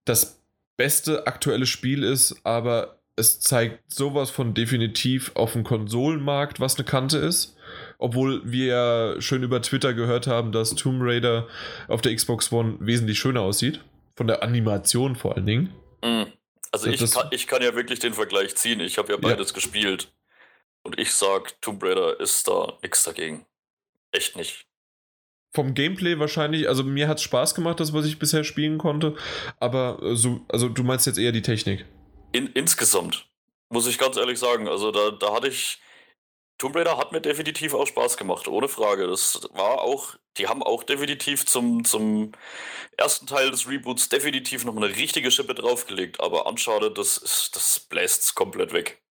das 0.05 0.41
beste 0.77 1.27
aktuelle 1.27 1.65
Spiel 1.65 2.03
ist, 2.03 2.37
aber 2.43 2.99
es 3.15 3.39
zeigt 3.41 3.91
sowas 3.91 4.29
von 4.29 4.53
definitiv 4.53 5.31
auf 5.35 5.53
dem 5.53 5.63
Konsolenmarkt, 5.63 6.59
was 6.59 6.75
eine 6.75 6.85
Kante 6.85 7.17
ist. 7.17 7.57
Obwohl 7.97 8.41
wir 8.49 8.65
ja 8.65 9.21
schön 9.21 9.43
über 9.43 9.61
Twitter 9.61 9.93
gehört 9.93 10.25
haben, 10.25 10.53
dass 10.53 10.73
Tomb 10.75 11.01
Raider 11.01 11.47
auf 11.89 12.01
der 12.01 12.15
Xbox 12.15 12.51
One 12.51 12.77
wesentlich 12.79 13.19
schöner 13.19 13.41
aussieht. 13.41 13.81
Von 14.15 14.27
der 14.27 14.41
Animation 14.41 15.15
vor 15.15 15.35
allen 15.35 15.45
Dingen. 15.45 15.69
Mhm. 16.03 16.27
Also 16.79 16.87
Ja, 16.87 16.93
ich, 16.93 16.99
das- 17.01 17.11
kann, 17.13 17.27
ich 17.31 17.47
kann 17.47 17.61
ja 17.61 17.75
wirklich 17.75 17.99
den 17.99 18.13
Vergleich 18.13 18.55
ziehen. 18.55 18.79
Ich 18.79 18.97
habe 18.97 19.11
ja 19.11 19.17
beides 19.17 19.53
gespielt. 19.53 20.11
Und 20.83 20.97
ich 20.97 21.13
sag, 21.13 21.61
Tomb 21.61 21.83
Raider 21.83 22.19
ist 22.19 22.47
da 22.47 22.77
nichts 22.81 23.03
dagegen. 23.03 23.45
Echt 24.11 24.35
nicht. 24.37 24.65
Vom 25.53 25.73
Gameplay 25.73 26.17
wahrscheinlich, 26.19 26.67
also 26.69 26.83
mir 26.83 27.07
hat 27.07 27.17
es 27.17 27.23
Spaß 27.23 27.55
gemacht, 27.55 27.79
das, 27.79 27.91
was 27.93 28.05
ich 28.05 28.17
bisher 28.19 28.43
spielen 28.43 28.77
konnte. 28.77 29.15
Aber 29.59 29.99
äh, 30.01 30.15
so, 30.15 30.41
also 30.47 30.69
du 30.69 30.83
meinst 30.83 31.05
jetzt 31.07 31.17
eher 31.19 31.31
die 31.31 31.41
Technik. 31.41 31.85
In, 32.31 32.47
insgesamt, 32.53 33.27
muss 33.69 33.87
ich 33.87 33.97
ganz 33.97 34.15
ehrlich 34.15 34.39
sagen, 34.39 34.67
also 34.67 34.91
da, 34.91 35.11
da 35.11 35.33
hatte 35.33 35.47
ich. 35.47 35.79
Tomb 36.59 36.75
Raider 36.75 36.97
hat 36.97 37.11
mir 37.11 37.21
definitiv 37.21 37.73
auch 37.73 37.87
Spaß 37.87 38.17
gemacht, 38.17 38.47
ohne 38.47 38.67
Frage. 38.67 39.07
Das 39.07 39.41
war 39.53 39.81
auch, 39.81 40.15
die 40.37 40.47
haben 40.47 40.61
auch 40.61 40.83
definitiv 40.83 41.45
zum, 41.45 41.83
zum 41.85 42.33
ersten 42.97 43.25
Teil 43.27 43.49
des 43.49 43.67
Reboots 43.67 44.09
definitiv 44.09 44.65
noch 44.65 44.75
eine 44.75 44.89
richtige 44.89 45.31
Schippe 45.31 45.55
draufgelegt, 45.55 46.19
aber 46.19 46.45
Uncharted, 46.47 46.97
das, 46.97 47.17
ist- 47.17 47.55
das 47.55 47.79
bläst 47.79 48.35
komplett 48.35 48.73
weg. 48.73 49.01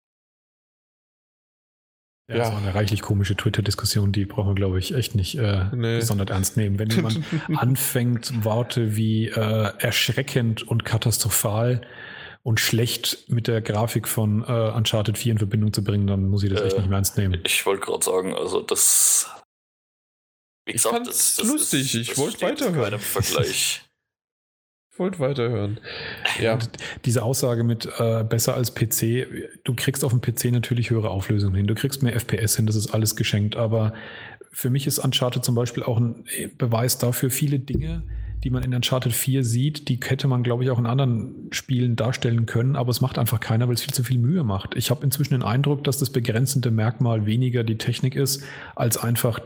Ja, 2.31 2.37
Ja. 2.37 2.43
Das 2.45 2.53
war 2.53 2.59
eine 2.59 2.75
reichlich 2.75 3.01
komische 3.01 3.35
Twitter-Diskussion, 3.37 4.13
die 4.13 4.27
brauchen 4.27 4.49
wir, 4.51 4.55
glaube 4.55 4.79
ich, 4.79 4.93
echt 4.95 5.15
nicht 5.15 5.37
äh, 5.39 5.65
Nee. 5.75 5.97
besonders 6.01 6.29
ernst 6.29 6.57
nehmen. 6.59 6.79
Wenn 6.79 6.91
jemand 6.91 7.21
anfängt, 7.57 8.45
Worte 8.45 8.95
wie 8.97 9.29
äh, 9.29 9.73
erschreckend 9.79 10.63
und 10.69 10.85
katastrophal 10.85 11.81
und 12.43 12.61
schlecht 12.61 13.29
mit 13.29 13.47
der 13.47 13.61
Grafik 13.61 14.09
von 14.09 14.43
äh, 14.43 14.73
Uncharted 14.75 15.19
4 15.19 15.33
in 15.33 15.39
Verbindung 15.39 15.73
zu 15.73 15.85
bringen, 15.85 16.07
dann 16.07 16.29
muss 16.29 16.43
ich 16.43 16.51
das 16.51 16.63
echt 16.63 16.75
Äh, 16.75 16.79
nicht 16.79 16.89
mehr 16.89 16.97
ernst 16.97 17.19
nehmen. 17.19 17.41
Ich 17.45 17.65
wollte 17.67 17.85
gerade 17.85 18.05
sagen, 18.05 18.35
also 18.35 18.61
das. 18.61 19.31
Wie 20.67 20.73
Ich 20.73 20.83
fand's 20.83 21.43
lustig, 21.43 21.95
ich 21.95 22.09
das 22.09 22.19
wollte 22.19 22.41
weiterhören. 22.43 22.99
Vergleich. 22.99 23.83
wollte 24.99 25.19
weiterhören. 25.19 25.81
Ja. 26.41 26.55
Und 26.55 26.71
diese 27.05 27.23
Aussage 27.23 27.65
mit 27.65 27.89
äh, 27.99 28.25
besser 28.25 28.55
als 28.55 28.75
PC, 28.75 29.27
du 29.65 29.75
kriegst 29.75 30.05
auf 30.05 30.13
dem 30.13 30.21
PC 30.21 30.47
natürlich 30.47 30.91
höhere 30.91 31.11
Auflösungen 31.11 31.55
hin, 31.55 31.67
du 31.67 31.75
kriegst 31.75 32.03
mehr 32.03 32.15
FPS 32.19 32.57
hin, 32.57 32.67
das 32.67 32.77
ist 32.77 32.93
alles 32.93 33.17
geschenkt, 33.17 33.57
aber 33.57 33.95
für 34.51 34.71
mich 34.71 34.87
ist 34.87 34.99
Uncharted 34.99 35.45
zum 35.45 35.55
Beispiel 35.55 35.83
auch 35.83 35.99
ein 35.99 36.25
Beweis 36.57 36.99
dafür, 36.99 37.31
viele 37.31 37.59
Dinge, 37.59 38.03
die 38.45 38.51
man 38.51 38.63
in 38.63 38.75
Uncharted 38.75 39.13
4 39.13 39.45
sieht, 39.45 39.89
die 39.89 39.99
hätte 40.03 40.29
man, 40.29 40.43
glaube 40.43 40.63
ich, 40.65 40.71
auch 40.71 40.79
in 40.79 40.87
anderen 40.87 41.49
Spielen 41.53 41.97
darstellen 41.97 42.47
können, 42.47 42.77
aber 42.77 42.91
es 42.91 43.01
macht 43.01 43.19
einfach 43.19 43.41
keiner, 43.41 43.67
weil 43.67 43.75
es 43.75 43.83
viel 43.83 43.93
zu 43.95 44.05
viel 44.05 44.19
Mühe 44.19 44.45
macht. 44.45 44.77
Ich 44.77 44.91
habe 44.91 45.03
inzwischen 45.05 45.35
den 45.35 45.43
Eindruck, 45.43 45.85
dass 45.85 45.99
das 45.99 46.11
begrenzende 46.11 46.71
Merkmal 46.71 47.27
weniger 47.27 47.65
die 47.65 47.79
Technik 47.79 48.15
ist, 48.15 48.45
als 48.77 48.97
einfach 48.97 49.41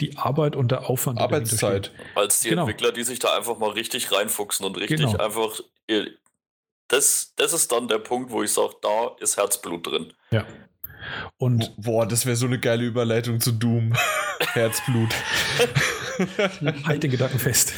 die 0.00 0.16
Arbeit 0.16 0.54
und 0.54 0.70
der 0.70 0.88
Aufwand. 0.88 1.18
Arbeitszeit. 1.20 1.90
Als 2.14 2.40
die 2.40 2.50
Genau. 2.50 2.62
Entwickler, 2.62 2.92
die 2.92 3.02
sich 3.02 3.18
da 3.18 3.36
einfach 3.36 3.58
mal 3.58 3.70
richtig 3.70 4.12
reinfuchsen 4.12 4.64
und 4.64 4.76
richtig 4.78 4.98
Genau. 5.00 5.16
einfach. 5.16 5.60
ihr- 5.88 6.10
Das, 6.90 7.34
das 7.36 7.52
ist 7.52 7.70
dann 7.72 7.86
der 7.88 7.98
Punkt, 7.98 8.30
wo 8.30 8.42
ich 8.42 8.50
sage, 8.52 8.74
da 8.80 9.10
ist 9.20 9.36
Herzblut 9.36 9.86
drin. 9.86 10.12
Ja. 10.30 10.46
Und 11.36 11.72
Boah, 11.76 12.06
das 12.06 12.26
wäre 12.26 12.36
so 12.36 12.46
eine 12.46 12.58
geile 12.58 12.84
Überleitung 12.84 13.40
zu 13.40 13.52
Doom. 13.52 13.92
Herzblut. 14.52 15.14
halt 16.84 17.02
den 17.02 17.10
Gedanken 17.10 17.38
fest. 17.38 17.72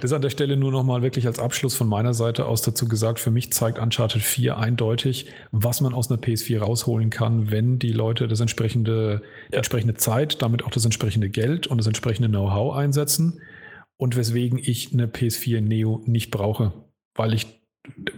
Das 0.00 0.12
an 0.12 0.22
der 0.22 0.30
Stelle 0.30 0.56
nur 0.56 0.70
nochmal 0.72 1.02
wirklich 1.02 1.26
als 1.26 1.38
Abschluss 1.38 1.74
von 1.74 1.88
meiner 1.88 2.14
Seite 2.14 2.46
aus 2.46 2.62
dazu 2.62 2.88
gesagt, 2.88 3.18
für 3.18 3.30
mich 3.30 3.52
zeigt 3.52 3.78
Uncharted 3.78 4.22
4 4.22 4.56
eindeutig, 4.58 5.26
was 5.50 5.80
man 5.80 5.94
aus 5.94 6.10
einer 6.10 6.20
PS4 6.20 6.60
rausholen 6.60 7.10
kann, 7.10 7.50
wenn 7.50 7.78
die 7.78 7.92
Leute 7.92 8.28
das 8.28 8.40
entsprechende, 8.40 9.22
die 9.48 9.52
Ja. 9.52 9.58
entsprechende 9.58 9.94
Zeit, 9.94 10.42
damit 10.42 10.64
auch 10.64 10.70
das 10.70 10.84
entsprechende 10.84 11.28
Geld 11.28 11.66
und 11.66 11.78
das 11.78 11.86
entsprechende 11.86 12.28
Know-how 12.28 12.74
einsetzen 12.76 13.40
und 13.96 14.16
weswegen 14.16 14.58
ich 14.58 14.92
eine 14.92 15.06
PS4 15.06 15.60
Neo 15.60 16.02
nicht 16.06 16.30
brauche, 16.30 16.72
weil 17.14 17.34
ich 17.34 17.60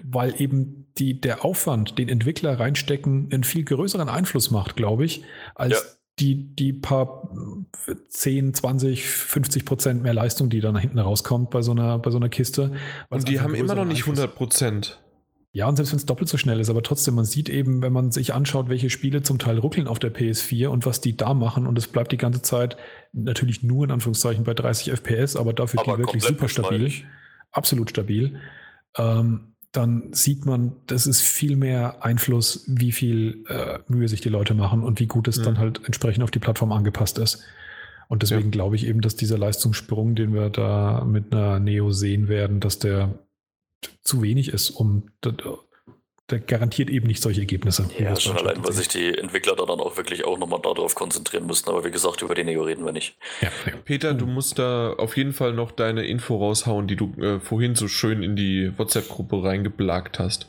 weil 0.04 0.34
eben 0.40 0.81
die, 0.98 1.20
der 1.20 1.44
Aufwand, 1.44 1.98
den 1.98 2.08
Entwickler 2.08 2.58
reinstecken, 2.58 3.28
einen 3.32 3.44
viel 3.44 3.64
größeren 3.64 4.08
Einfluss 4.08 4.50
macht, 4.50 4.76
glaube 4.76 5.04
ich, 5.04 5.22
als 5.54 5.72
Ja. 5.72 5.78
die, 6.20 6.54
die 6.54 6.72
paar 6.72 7.30
äh, 7.88 7.94
10, 8.08 8.54
20, 8.54 9.04
50 9.06 9.64
Prozent 9.64 10.02
mehr 10.02 10.14
Leistung, 10.14 10.50
die 10.50 10.60
dann 10.60 10.76
hinten 10.76 10.98
rauskommt 10.98 11.50
bei 11.50 11.62
so 11.62 11.72
einer, 11.72 11.98
bei 11.98 12.10
so 12.10 12.18
einer 12.18 12.28
Kiste. 12.28 12.72
Und 13.08 13.28
die 13.28 13.40
haben 13.40 13.54
immer 13.54 13.74
noch 13.74 13.84
nicht 13.84 14.02
Einfluss- 14.02 14.18
100 14.18 14.34
Prozent. 14.34 14.98
Ja, 15.54 15.68
und 15.68 15.76
selbst 15.76 15.92
wenn 15.92 15.98
es 15.98 16.06
doppelt 16.06 16.30
so 16.30 16.38
schnell 16.38 16.60
ist, 16.60 16.70
aber 16.70 16.82
trotzdem, 16.82 17.14
man 17.14 17.26
sieht 17.26 17.50
eben, 17.50 17.82
wenn 17.82 17.92
man 17.92 18.10
sich 18.10 18.32
anschaut, 18.32 18.70
welche 18.70 18.88
Spiele 18.88 19.22
zum 19.22 19.38
Teil 19.38 19.58
ruckeln 19.58 19.86
auf 19.86 19.98
der 19.98 20.10
PS4 20.10 20.68
und 20.68 20.86
was 20.86 21.02
die 21.02 21.14
da 21.14 21.34
machen 21.34 21.66
und 21.66 21.76
es 21.76 21.88
bleibt 21.88 22.10
die 22.12 22.16
ganze 22.16 22.40
Zeit 22.40 22.78
natürlich 23.12 23.62
nur 23.62 23.84
in 23.84 23.90
Anführungszeichen 23.90 24.44
bei 24.44 24.54
30 24.54 24.90
FPS, 24.92 25.36
aber 25.36 25.52
dafür 25.52 25.80
Aber 25.80 25.92
die 25.92 25.98
wirklich 25.98 26.22
super 26.22 26.48
stabil 26.48 26.90
absolut 27.52 27.90
stabil, 27.90 28.40
ähm, 28.96 29.51
dann 29.72 30.12
sieht 30.12 30.44
man, 30.44 30.76
das 30.86 31.06
ist 31.06 31.22
viel 31.22 31.56
mehr 31.56 32.04
Einfluss, 32.04 32.64
wie 32.68 32.92
viel 32.92 33.44
äh, 33.48 33.78
Mühe 33.88 34.06
sich 34.08 34.20
die 34.20 34.28
Leute 34.28 34.54
machen 34.54 34.82
und 34.82 35.00
wie 35.00 35.06
gut 35.06 35.28
es 35.28 35.38
Mhm. 35.38 35.42
dann 35.44 35.58
halt 35.58 35.80
entsprechend 35.84 36.22
auf 36.22 36.30
die 36.30 36.38
Plattform 36.38 36.72
angepasst 36.72 37.18
ist. 37.18 37.42
Und 38.08 38.22
deswegen 38.22 38.44
Ja. 38.44 38.50
glaube 38.50 38.76
ich 38.76 38.86
eben, 38.86 39.00
dass 39.00 39.16
dieser 39.16 39.38
Leistungssprung, 39.38 40.14
den 40.14 40.34
wir 40.34 40.50
da 40.50 41.04
mit 41.06 41.32
einer 41.32 41.58
Neo 41.58 41.90
sehen 41.90 42.28
werden, 42.28 42.60
dass 42.60 42.78
der 42.78 43.18
zu 44.02 44.20
wenig 44.22 44.48
ist, 44.52 44.70
um 44.70 45.08
garantiert 46.38 46.90
eben 46.90 47.06
nicht 47.06 47.22
solche 47.22 47.40
Ergebnisse. 47.40 47.88
Ja, 47.98 48.12
es 48.12 48.22
schon 48.22 48.36
allein, 48.36 48.64
weil 48.64 48.72
sich 48.72 48.88
die 48.88 49.16
Entwickler 49.16 49.56
da 49.56 49.64
dann 49.66 49.80
auch 49.80 49.96
wirklich 49.96 50.24
auch 50.24 50.38
nochmal 50.38 50.60
darauf 50.62 50.94
konzentrieren 50.94 51.46
müssen. 51.46 51.68
Aber 51.68 51.84
wie 51.84 51.90
gesagt, 51.90 52.22
über 52.22 52.34
die 52.34 52.44
Neo 52.44 52.62
reden 52.62 52.84
wir 52.84 52.92
nicht. 52.92 53.16
Ja, 53.40 53.48
ja. 53.66 53.72
Peter, 53.84 54.14
du 54.14 54.26
musst 54.26 54.58
da 54.58 54.92
auf 54.92 55.16
jeden 55.16 55.32
Fall 55.32 55.52
noch 55.52 55.70
deine 55.72 56.04
Info 56.06 56.36
raushauen, 56.36 56.86
die 56.86 56.96
du 56.96 57.12
äh, 57.20 57.40
vorhin 57.40 57.74
so 57.74 57.88
schön 57.88 58.22
in 58.22 58.36
die 58.36 58.72
WhatsApp-Gruppe 58.78 59.42
reingeblagt 59.42 60.18
hast. 60.18 60.48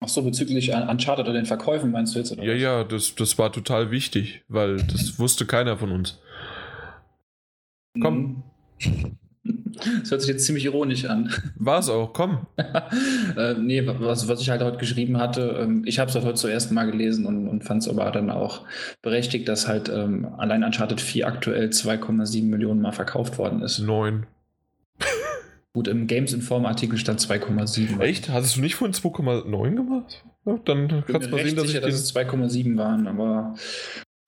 Ach 0.00 0.08
so, 0.08 0.22
bezüglich 0.22 0.72
Un- 0.72 0.88
Uncharted 0.88 1.24
oder 1.26 1.34
den 1.34 1.46
Verkäufen 1.46 1.90
meinst 1.90 2.14
du 2.14 2.20
jetzt? 2.20 2.30
Oder 2.30 2.44
Ja, 2.44 2.54
was? 2.54 2.60
ja, 2.62 2.84
das, 2.84 3.14
das 3.16 3.36
war 3.38 3.50
total 3.52 3.90
wichtig, 3.90 4.42
weil 4.48 4.76
das 4.76 5.18
wusste 5.18 5.44
keiner 5.44 5.76
von 5.76 5.90
uns. 5.90 6.20
komm. 8.00 8.42
Mhm. 8.80 9.18
Das 10.00 10.10
hört 10.10 10.20
sich 10.22 10.30
jetzt 10.30 10.44
ziemlich 10.44 10.64
ironisch 10.64 11.04
an. 11.04 11.32
War 11.56 11.78
es 11.78 11.88
auch, 11.88 12.12
komm. 12.12 12.46
äh, 13.36 13.54
nee, 13.54 13.82
was, 13.86 14.26
was 14.28 14.40
ich 14.40 14.50
halt 14.50 14.62
heute 14.62 14.78
geschrieben 14.78 15.18
hatte, 15.18 15.56
ähm, 15.60 15.82
ich 15.86 15.98
habe 15.98 16.10
es 16.10 16.16
heute 16.16 16.34
zuerst 16.34 16.72
mal 16.72 16.90
gelesen 16.90 17.26
und, 17.26 17.48
und 17.48 17.64
fand 17.64 17.82
es 17.82 17.88
aber 17.88 18.10
dann 18.10 18.30
auch 18.30 18.62
berechtigt, 19.02 19.48
dass 19.48 19.68
halt 19.68 19.88
ähm, 19.88 20.26
allein 20.36 20.64
Uncharted 20.64 21.00
4 21.00 21.26
aktuell 21.26 21.68
2,7 21.68 22.44
Millionen 22.44 22.80
Mal 22.80 22.92
verkauft 22.92 23.38
worden 23.38 23.62
ist. 23.62 23.78
Neun. 23.78 24.26
Gut, 25.74 25.86
im 25.86 26.06
Games 26.08 26.32
Inform 26.32 26.66
Artikel 26.66 26.98
stand 26.98 27.20
2,7. 27.20 28.00
Echt? 28.00 28.30
Hattest 28.30 28.56
du 28.56 28.60
nicht 28.60 28.74
von 28.74 28.92
2,9 28.92 29.74
gemacht? 29.76 30.24
Ja, 30.44 30.58
dann 30.64 31.04
Ich 31.06 31.12
kannst 31.12 31.28
du 31.28 31.30
mal 31.36 31.44
sehen, 31.44 31.54
dass 31.54 31.64
ich 31.66 31.70
sicher, 31.70 31.80
den. 31.82 31.90
dass 31.90 32.00
es 32.00 32.14
2,7 32.14 32.76
waren, 32.76 33.06
aber 33.06 33.54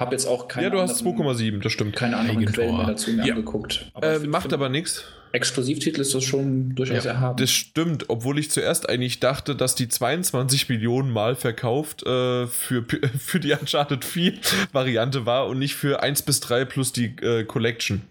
habe 0.01 0.13
jetzt 0.13 0.27
auch 0.27 0.49
keine 0.49 0.65
ja, 0.67 0.71
du 0.71 0.81
hast 0.81 0.99
anderen- 1.07 1.19
2,7, 1.37 1.61
das 1.63 1.73
stimmt. 1.73 1.95
keine 1.95 2.17
anderen 2.17 2.39
Eigentor. 2.39 2.65
Quellen 2.65 2.77
mehr 2.79 2.87
dazu 2.87 3.11
mir 3.13 3.27
Ja. 3.27 3.35
angeguckt. 3.35 3.93
Äh, 4.03 4.15
ich 4.15 4.21
find, 4.21 4.33
macht 4.33 4.53
aber 4.53 4.69
nichts. 4.69 5.05
Exklusivtitel 5.33 6.01
ist 6.01 6.13
das 6.13 6.25
schon 6.25 6.75
durchaus 6.75 7.05
Ja, 7.05 7.13
erhaben. 7.13 7.37
Das 7.37 7.53
stimmt, 7.53 8.07
obwohl 8.11 8.39
ich 8.41 8.51
zuerst 8.51 8.89
eigentlich 8.89 9.21
dachte, 9.21 9.55
dass 9.55 9.77
die 9.77 9.87
22 9.89 10.69
Millionen 10.69 11.13
Mal 11.13 11.37
verkauft 11.37 12.03
äh, 12.05 12.49
für, 12.49 12.85
für 13.19 13.39
die 13.39 13.53
Uncharted 13.53 14.05
4 14.05 14.33
Variante 14.73 15.27
war 15.27 15.47
und 15.47 15.61
nicht 15.61 15.77
für 15.77 16.03
1 16.03 16.23
bis 16.23 16.41
3 16.41 16.65
plus 16.65 16.93
die 16.93 17.15
äh, 17.23 17.45
Collection. 17.45 18.03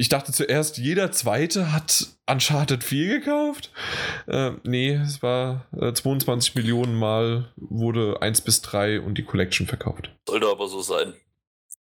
Ich 0.00 0.08
dachte 0.08 0.30
zuerst, 0.30 0.78
jeder 0.78 1.10
zweite 1.10 1.72
hat 1.72 2.06
Uncharted 2.30 2.84
4 2.84 3.18
gekauft. 3.18 3.72
Äh, 4.28 4.52
nee, 4.62 4.94
es 4.94 5.24
war 5.24 5.66
äh, 5.76 5.92
22 5.92 6.54
Millionen 6.54 6.94
Mal 6.94 7.52
wurde 7.56 8.22
1 8.22 8.42
bis 8.42 8.62
3 8.62 9.00
und 9.00 9.18
die 9.18 9.24
Collection 9.24 9.66
verkauft. 9.66 10.12
Sollte 10.28 10.46
aber 10.46 10.68
so 10.68 10.82
sein. 10.82 11.14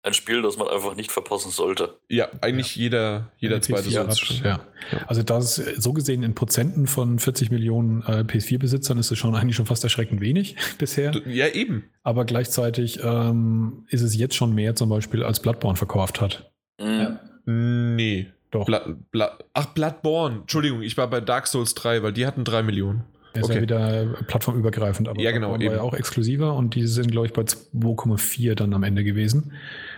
Ein 0.02 0.16
Spiel, 0.16 0.42
das 0.42 0.58
man 0.58 0.68
einfach 0.68 0.96
nicht 0.96 1.12
verpassen 1.12 1.52
sollte. 1.52 2.00
Ja, 2.10 2.28
eigentlich 2.42 2.76
jeder, 2.76 3.32
jeder 3.38 3.56
Eine 3.58 3.62
zweite 3.62 3.90
PS4 3.90 3.92
soll 3.92 4.06
es 4.06 4.10
hat, 4.10 4.18
schon. 4.18 4.46
ja. 4.46 4.60
Also 5.06 5.22
das 5.22 5.60
ist 5.60 5.84
so 5.84 5.94
gesehen 5.94 6.24
in 6.24 6.34
Prozenten 6.34 6.88
von 6.88 7.20
40 7.20 7.52
Millionen 7.52 8.02
äh, 8.02 8.24
PS4-Besitzern 8.24 8.98
ist 8.98 9.12
es 9.12 9.18
schon 9.20 9.36
eigentlich 9.36 9.56
schon 9.56 9.68
fast 9.68 9.84
erschreckend 9.84 10.22
wenig 10.22 10.56
bisher. 10.80 11.12
Ja, 11.28 11.50
eben. 11.50 11.92
Aber 12.02 12.26
gleichzeitig 12.26 13.00
ähm, 13.04 13.86
ist 13.90 14.02
es 14.02 14.16
jetzt 14.18 14.34
schon 14.36 14.56
mehr 14.56 14.76
zum 14.76 14.90
Beispiel 14.90 15.22
als 15.22 15.40
Bloodborne 15.40 15.78
verkauft 15.78 16.20
hat. 16.20 16.52
Mhm. 16.80 17.00
ja. 17.00 17.20
Nee. 17.48 18.28
Doch. 18.52 18.66
Bla, 18.66 18.82
Bla, 19.12 19.38
ach, 19.54 19.68
Bloodborne. 19.68 20.40
Entschuldigung, 20.42 20.82
ich 20.82 20.96
war 20.98 21.08
bei 21.10 21.22
Dark 21.22 21.48
Souls 21.48 21.74
3, 21.76 22.04
weil 22.04 22.14
die 22.14 22.26
hatten 22.28 22.44
3 22.44 22.64
Millionen. 22.64 23.04
Der 23.36 23.42
ist 23.44 23.50
Okay. 23.50 23.56
ja 23.58 23.62
wieder 23.62 24.06
plattformübergreifend, 24.28 25.08
aber 25.08 25.20
Ja, 25.22 25.32
genau, 25.32 25.52
war 25.52 25.62
ja 25.62 25.72
eben. 25.74 25.80
auch 25.82 25.94
exklusiver 25.94 26.54
und 26.56 26.76
die 26.76 26.88
sind, 26.88 27.12
glaube 27.12 27.28
ich, 27.28 27.34
bei 27.34 27.44
2,4 27.44 28.56
dann 28.56 28.74
am 28.74 28.84
Ende 28.84 29.04
gewesen. 29.04 29.54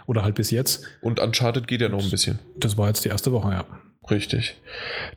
Oder 0.07 0.23
halt 0.23 0.35
bis 0.35 0.51
jetzt. 0.51 0.85
Und 1.01 1.19
Uncharted 1.19 1.67
geht 1.67 1.81
ja 1.81 1.89
noch 1.89 2.03
ein 2.03 2.09
bisschen. 2.09 2.39
Das 2.57 2.77
war 2.77 2.87
jetzt 2.87 3.05
die 3.05 3.09
erste 3.09 3.31
Woche, 3.31 3.51
ja. 3.51 3.65
Richtig. 4.09 4.59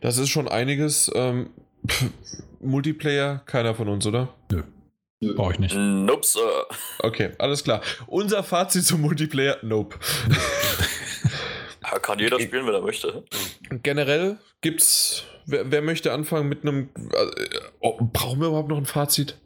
Das 0.03 0.19
ist 0.19 0.29
schon 0.29 0.47
einiges. 0.49 1.11
Ähm, 1.15 1.51
pff, 1.89 2.11
Multiplayer, 2.61 3.43
keiner 3.47 3.75
von 3.75 3.89
uns, 3.89 4.07
oder? 4.07 4.29
Nö. 4.51 4.63
Brauche 5.35 5.53
ich 5.53 5.59
nicht. 5.59 5.75
Nope, 5.77 6.27
Sir. 6.27 6.41
Okay, 6.99 7.31
alles 7.39 7.65
klar. 7.65 7.81
Unser 8.07 8.43
Fazit 8.43 8.85
zum 8.85 9.01
Multiplayer, 9.01 9.57
nope. 9.63 9.97
Ja, 11.93 11.99
kann 11.99 12.19
jeder 12.19 12.41
spielen, 12.41 12.67
wenn 12.67 12.75
er 12.75 12.81
möchte. 12.81 13.25
Generell 13.83 14.39
gibt's. 14.63 15.25
Wer, 15.45 15.71
wer 15.71 15.83
möchte 15.83 16.13
anfangen 16.13 16.49
mit 16.49 16.63
einem. 16.63 16.89
Äh, 17.13 17.59
oh, 17.81 17.99
brauchen 18.01 18.41
wir 18.41 18.49
überhaupt 18.49 18.69
noch 18.69 18.79
ein 18.79 18.87
Fazit? 18.87 19.39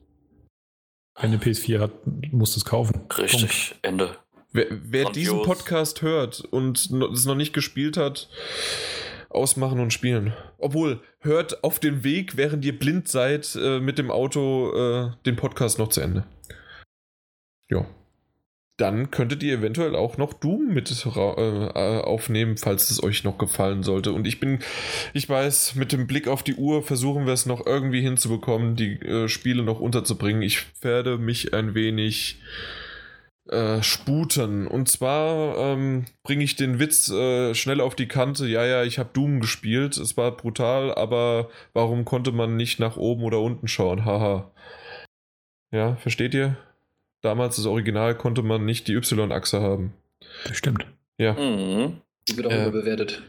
Wenn 1.18 1.30
eine 1.30 1.38
PS4 1.38 1.80
hat, 1.80 1.92
musst 2.30 2.54
du 2.54 2.60
es 2.60 2.64
kaufen. 2.64 2.92
Punkt. 2.92 3.18
Richtig, 3.18 3.74
Ende. 3.82 4.16
Wer, 4.52 4.66
wer 4.70 5.10
diesen 5.10 5.42
Podcast 5.42 6.02
hört 6.02 6.40
und 6.40 6.78
es 6.78 7.24
noch 7.24 7.34
nicht 7.34 7.52
gespielt 7.52 7.96
hat, 7.96 8.28
ausmachen 9.28 9.80
und 9.80 9.92
spielen. 9.92 10.32
Obwohl, 10.58 11.00
hört 11.20 11.64
auf 11.64 11.80
dem 11.80 12.04
Weg, 12.04 12.36
während 12.36 12.64
ihr 12.64 12.78
blind 12.78 13.08
seid, 13.08 13.56
äh, 13.56 13.80
mit 13.80 13.98
dem 13.98 14.10
Auto 14.10 14.72
äh, 14.72 15.10
den 15.24 15.36
Podcast 15.36 15.78
noch 15.78 15.88
zu 15.88 16.00
Ende. 16.00 16.24
Ja. 17.68 17.86
Dann 18.78 19.10
könntet 19.10 19.42
ihr 19.42 19.54
eventuell 19.54 19.96
auch 19.96 20.18
noch 20.18 20.34
Doom 20.34 20.74
mit 20.74 20.90
äh, 21.06 21.08
äh, 21.08 22.00
aufnehmen, 22.02 22.58
falls 22.58 22.90
es 22.90 23.02
euch 23.02 23.24
noch 23.24 23.38
gefallen 23.38 23.82
sollte. 23.82 24.12
Und 24.12 24.26
ich 24.26 24.38
bin, 24.38 24.58
ich 25.14 25.28
weiß, 25.28 25.76
mit 25.76 25.92
dem 25.92 26.06
Blick 26.06 26.28
auf 26.28 26.42
die 26.42 26.56
Uhr 26.56 26.82
versuchen 26.82 27.24
wir 27.24 27.32
es 27.32 27.46
noch 27.46 27.64
irgendwie 27.64 28.02
hinzubekommen, 28.02 28.76
die 28.76 29.00
äh, 29.00 29.28
Spiele 29.28 29.62
noch 29.62 29.80
unterzubringen. 29.80 30.42
Ich 30.42 30.66
werde 30.82 31.16
mich 31.16 31.54
ein 31.54 31.74
wenig 31.74 32.38
äh, 33.48 33.82
sputen. 33.82 34.66
Und 34.66 34.88
zwar 34.88 35.56
ähm, 35.56 36.04
bringe 36.22 36.44
ich 36.44 36.56
den 36.56 36.78
Witz 36.78 37.08
äh, 37.08 37.54
schnell 37.54 37.80
auf 37.80 37.94
die 37.94 38.08
Kante. 38.08 38.46
Ja, 38.46 38.66
ja, 38.66 38.82
ich 38.84 38.98
habe 38.98 39.10
Doom 39.12 39.40
gespielt. 39.40 39.96
Es 39.96 40.16
war 40.16 40.36
brutal, 40.36 40.94
aber 40.94 41.48
warum 41.72 42.04
konnte 42.04 42.32
man 42.32 42.56
nicht 42.56 42.80
nach 42.80 42.96
oben 42.96 43.22
oder 43.24 43.40
unten 43.40 43.68
schauen? 43.68 44.04
Haha. 44.04 44.50
Ja, 45.72 45.96
versteht 45.96 46.34
ihr? 46.34 46.56
Damals 47.26 47.56
das 47.56 47.66
Original 47.66 48.14
konnte 48.14 48.42
man 48.44 48.64
nicht 48.64 48.86
die 48.86 48.92
Y-Achse 48.94 49.60
haben. 49.60 49.92
Stimmt. 50.52 50.86
Ja, 51.18 51.32
Mhm. 51.32 52.00
Die 52.28 52.36
wird 52.36 52.46
auch 52.46 52.52
Äh, 52.52 52.68
überbewertet. 52.68 53.20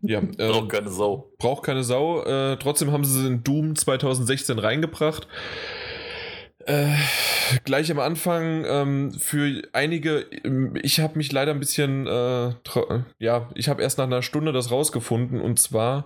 Ja, 0.00 0.20
Braucht 0.38 0.72
äh, 0.72 0.76
keine 0.78 0.88
Sau. 0.90 1.30
braucht 1.38 1.62
keine 1.62 1.84
Sau. 1.84 2.22
Äh, 2.24 2.56
trotzdem 2.58 2.90
haben 2.90 3.04
sie 3.04 3.20
es 3.20 3.26
in 3.26 3.44
Doom 3.44 3.76
2016 3.76 4.58
reingebracht. 4.58 5.28
Äh, 6.68 6.94
gleich 7.64 7.90
am 7.90 7.98
Anfang 7.98 8.62
ähm, 8.66 9.12
für 9.12 9.62
einige, 9.72 10.26
ähm, 10.44 10.74
ich 10.82 11.00
habe 11.00 11.16
mich 11.16 11.32
leider 11.32 11.52
ein 11.52 11.60
bisschen, 11.60 12.06
äh, 12.06 12.10
tra- 12.62 13.04
ja, 13.18 13.48
ich 13.54 13.70
habe 13.70 13.80
erst 13.80 13.96
nach 13.96 14.04
einer 14.04 14.20
Stunde 14.20 14.52
das 14.52 14.70
rausgefunden 14.70 15.40
und 15.40 15.58
zwar, 15.58 16.04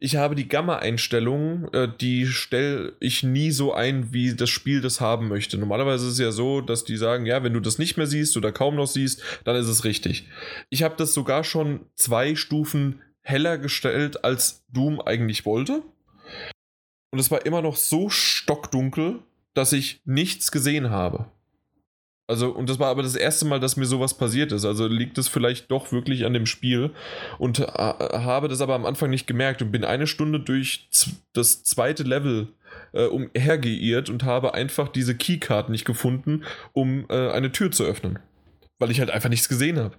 ich 0.00 0.16
habe 0.16 0.34
die 0.34 0.48
Gamma-Einstellungen, 0.48 1.72
äh, 1.72 1.88
die 2.00 2.26
stelle 2.26 2.94
ich 2.98 3.22
nie 3.22 3.52
so 3.52 3.74
ein, 3.74 4.12
wie 4.12 4.34
das 4.34 4.50
Spiel 4.50 4.80
das 4.80 5.00
haben 5.00 5.28
möchte. 5.28 5.56
Normalerweise 5.56 6.06
ist 6.06 6.14
es 6.14 6.18
ja 6.18 6.32
so, 6.32 6.62
dass 6.62 6.82
die 6.82 6.96
sagen, 6.96 7.24
ja, 7.24 7.44
wenn 7.44 7.52
du 7.52 7.60
das 7.60 7.78
nicht 7.78 7.96
mehr 7.96 8.08
siehst 8.08 8.36
oder 8.36 8.50
kaum 8.50 8.74
noch 8.74 8.88
siehst, 8.88 9.22
dann 9.44 9.54
ist 9.54 9.68
es 9.68 9.84
richtig. 9.84 10.26
Ich 10.68 10.82
habe 10.82 10.96
das 10.96 11.14
sogar 11.14 11.44
schon 11.44 11.86
zwei 11.94 12.34
Stufen 12.34 13.02
heller 13.20 13.56
gestellt, 13.56 14.24
als 14.24 14.64
Doom 14.68 15.00
eigentlich 15.00 15.46
wollte. 15.46 15.84
Und 17.12 17.20
es 17.20 17.30
war 17.30 17.46
immer 17.46 17.62
noch 17.62 17.76
so 17.76 18.08
stockdunkel, 18.08 19.20
dass 19.54 19.72
ich 19.72 20.00
nichts 20.04 20.50
gesehen 20.52 20.90
habe. 20.90 21.26
Also, 22.28 22.50
und 22.50 22.70
das 22.70 22.78
war 22.78 22.88
aber 22.88 23.02
das 23.02 23.16
erste 23.16 23.44
Mal, 23.44 23.60
dass 23.60 23.76
mir 23.76 23.84
sowas 23.84 24.14
passiert 24.14 24.52
ist. 24.52 24.64
Also 24.64 24.86
liegt 24.86 25.18
es 25.18 25.28
vielleicht 25.28 25.70
doch 25.70 25.92
wirklich 25.92 26.24
an 26.24 26.32
dem 26.32 26.46
Spiel. 26.46 26.90
Und 27.38 27.58
äh, 27.58 27.64
habe 27.66 28.48
das 28.48 28.60
aber 28.60 28.74
am 28.74 28.86
Anfang 28.86 29.10
nicht 29.10 29.26
gemerkt 29.26 29.60
und 29.60 29.72
bin 29.72 29.84
eine 29.84 30.06
Stunde 30.06 30.40
durch 30.40 30.88
das 31.34 31.64
zweite 31.64 32.04
Level 32.04 32.48
äh, 32.92 33.06
umhergeirrt 33.06 34.08
und 34.08 34.22
habe 34.22 34.54
einfach 34.54 34.88
diese 34.88 35.14
Keycard 35.16 35.68
nicht 35.68 35.84
gefunden, 35.84 36.44
um 36.72 37.06
äh, 37.10 37.30
eine 37.32 37.52
Tür 37.52 37.70
zu 37.70 37.84
öffnen. 37.84 38.18
Weil 38.78 38.90
ich 38.90 39.00
halt 39.00 39.10
einfach 39.10 39.28
nichts 39.28 39.48
gesehen 39.48 39.78
habe. 39.78 39.96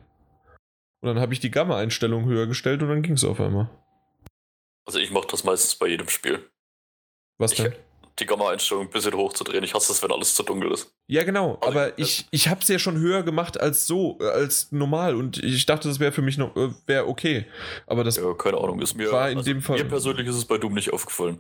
Und 1.01 1.07
dann 1.09 1.19
habe 1.19 1.33
ich 1.33 1.40
die 1.41 1.51
Gamma-Einstellung 1.51 2.25
höher 2.25 2.48
gestellt 2.48 2.82
und 2.82 2.90
dann 2.90 3.01
ging 3.03 3.14
es 3.14 3.25
auf 3.25 3.40
einmal. 3.41 3.69
Also 4.85 4.98
ich 4.99 5.11
mache 5.11 5.27
das 5.30 5.43
meistens 5.43 5.75
bei 5.75 5.88
jedem 5.88 6.07
Spiel. 6.09 6.49
Was 7.38 7.51
Ich- 7.51 7.59
denn? 7.59 7.73
Die 8.19 8.25
Gamma-Einstellung 8.27 8.85
ein 8.85 8.90
bisschen 8.92 9.14
hochzudrehen. 9.16 9.64
Ich 9.64 9.74
hasse 9.74 9.92
es, 9.92 10.03
wenn 10.03 10.11
alles 10.11 10.35
zu 10.35 10.43
dunkel 10.43 10.72
ist. 10.72 10.93
Ja, 11.08 11.24
genau, 11.24 11.56
Also, 11.61 11.67
aber 11.80 11.98
ich, 11.98 12.27
ich 12.32 12.48
habe 12.48 12.61
es 12.61 12.67
ja 12.67 12.77
schon 12.77 12.98
höher 13.00 13.24
gemacht 13.24 13.59
als 13.59 13.88
so, 13.88 14.19
äh, 14.22 14.25
als 14.25 14.72
normal 14.72 15.16
und 15.16 15.43
ich 15.43 15.66
dachte, 15.66 15.88
das 15.88 16.00
wäre 16.00 16.11
für 16.11 16.22
mich 16.22 16.38
noch, 16.38 16.56
äh, 16.56 16.69
wäre 16.85 17.08
okay. 17.08 17.45
Aber 17.88 18.03
das, 18.03 18.17
Ja, 18.17 18.33
keine 18.35 18.58
Ahnung, 18.59 18.80
ist 18.82 18.93
mir, 18.95 19.11
War 19.11 19.32
in 19.32 19.42
dem 19.43 19.61
Fall- 19.61 19.77
mir 19.77 19.85
persönlich 19.85 20.27
ist 20.27 20.35
es 20.35 20.45
bei 20.45 20.58
Doom 20.59 20.74
nicht 20.75 20.93
aufgefallen. 20.93 21.40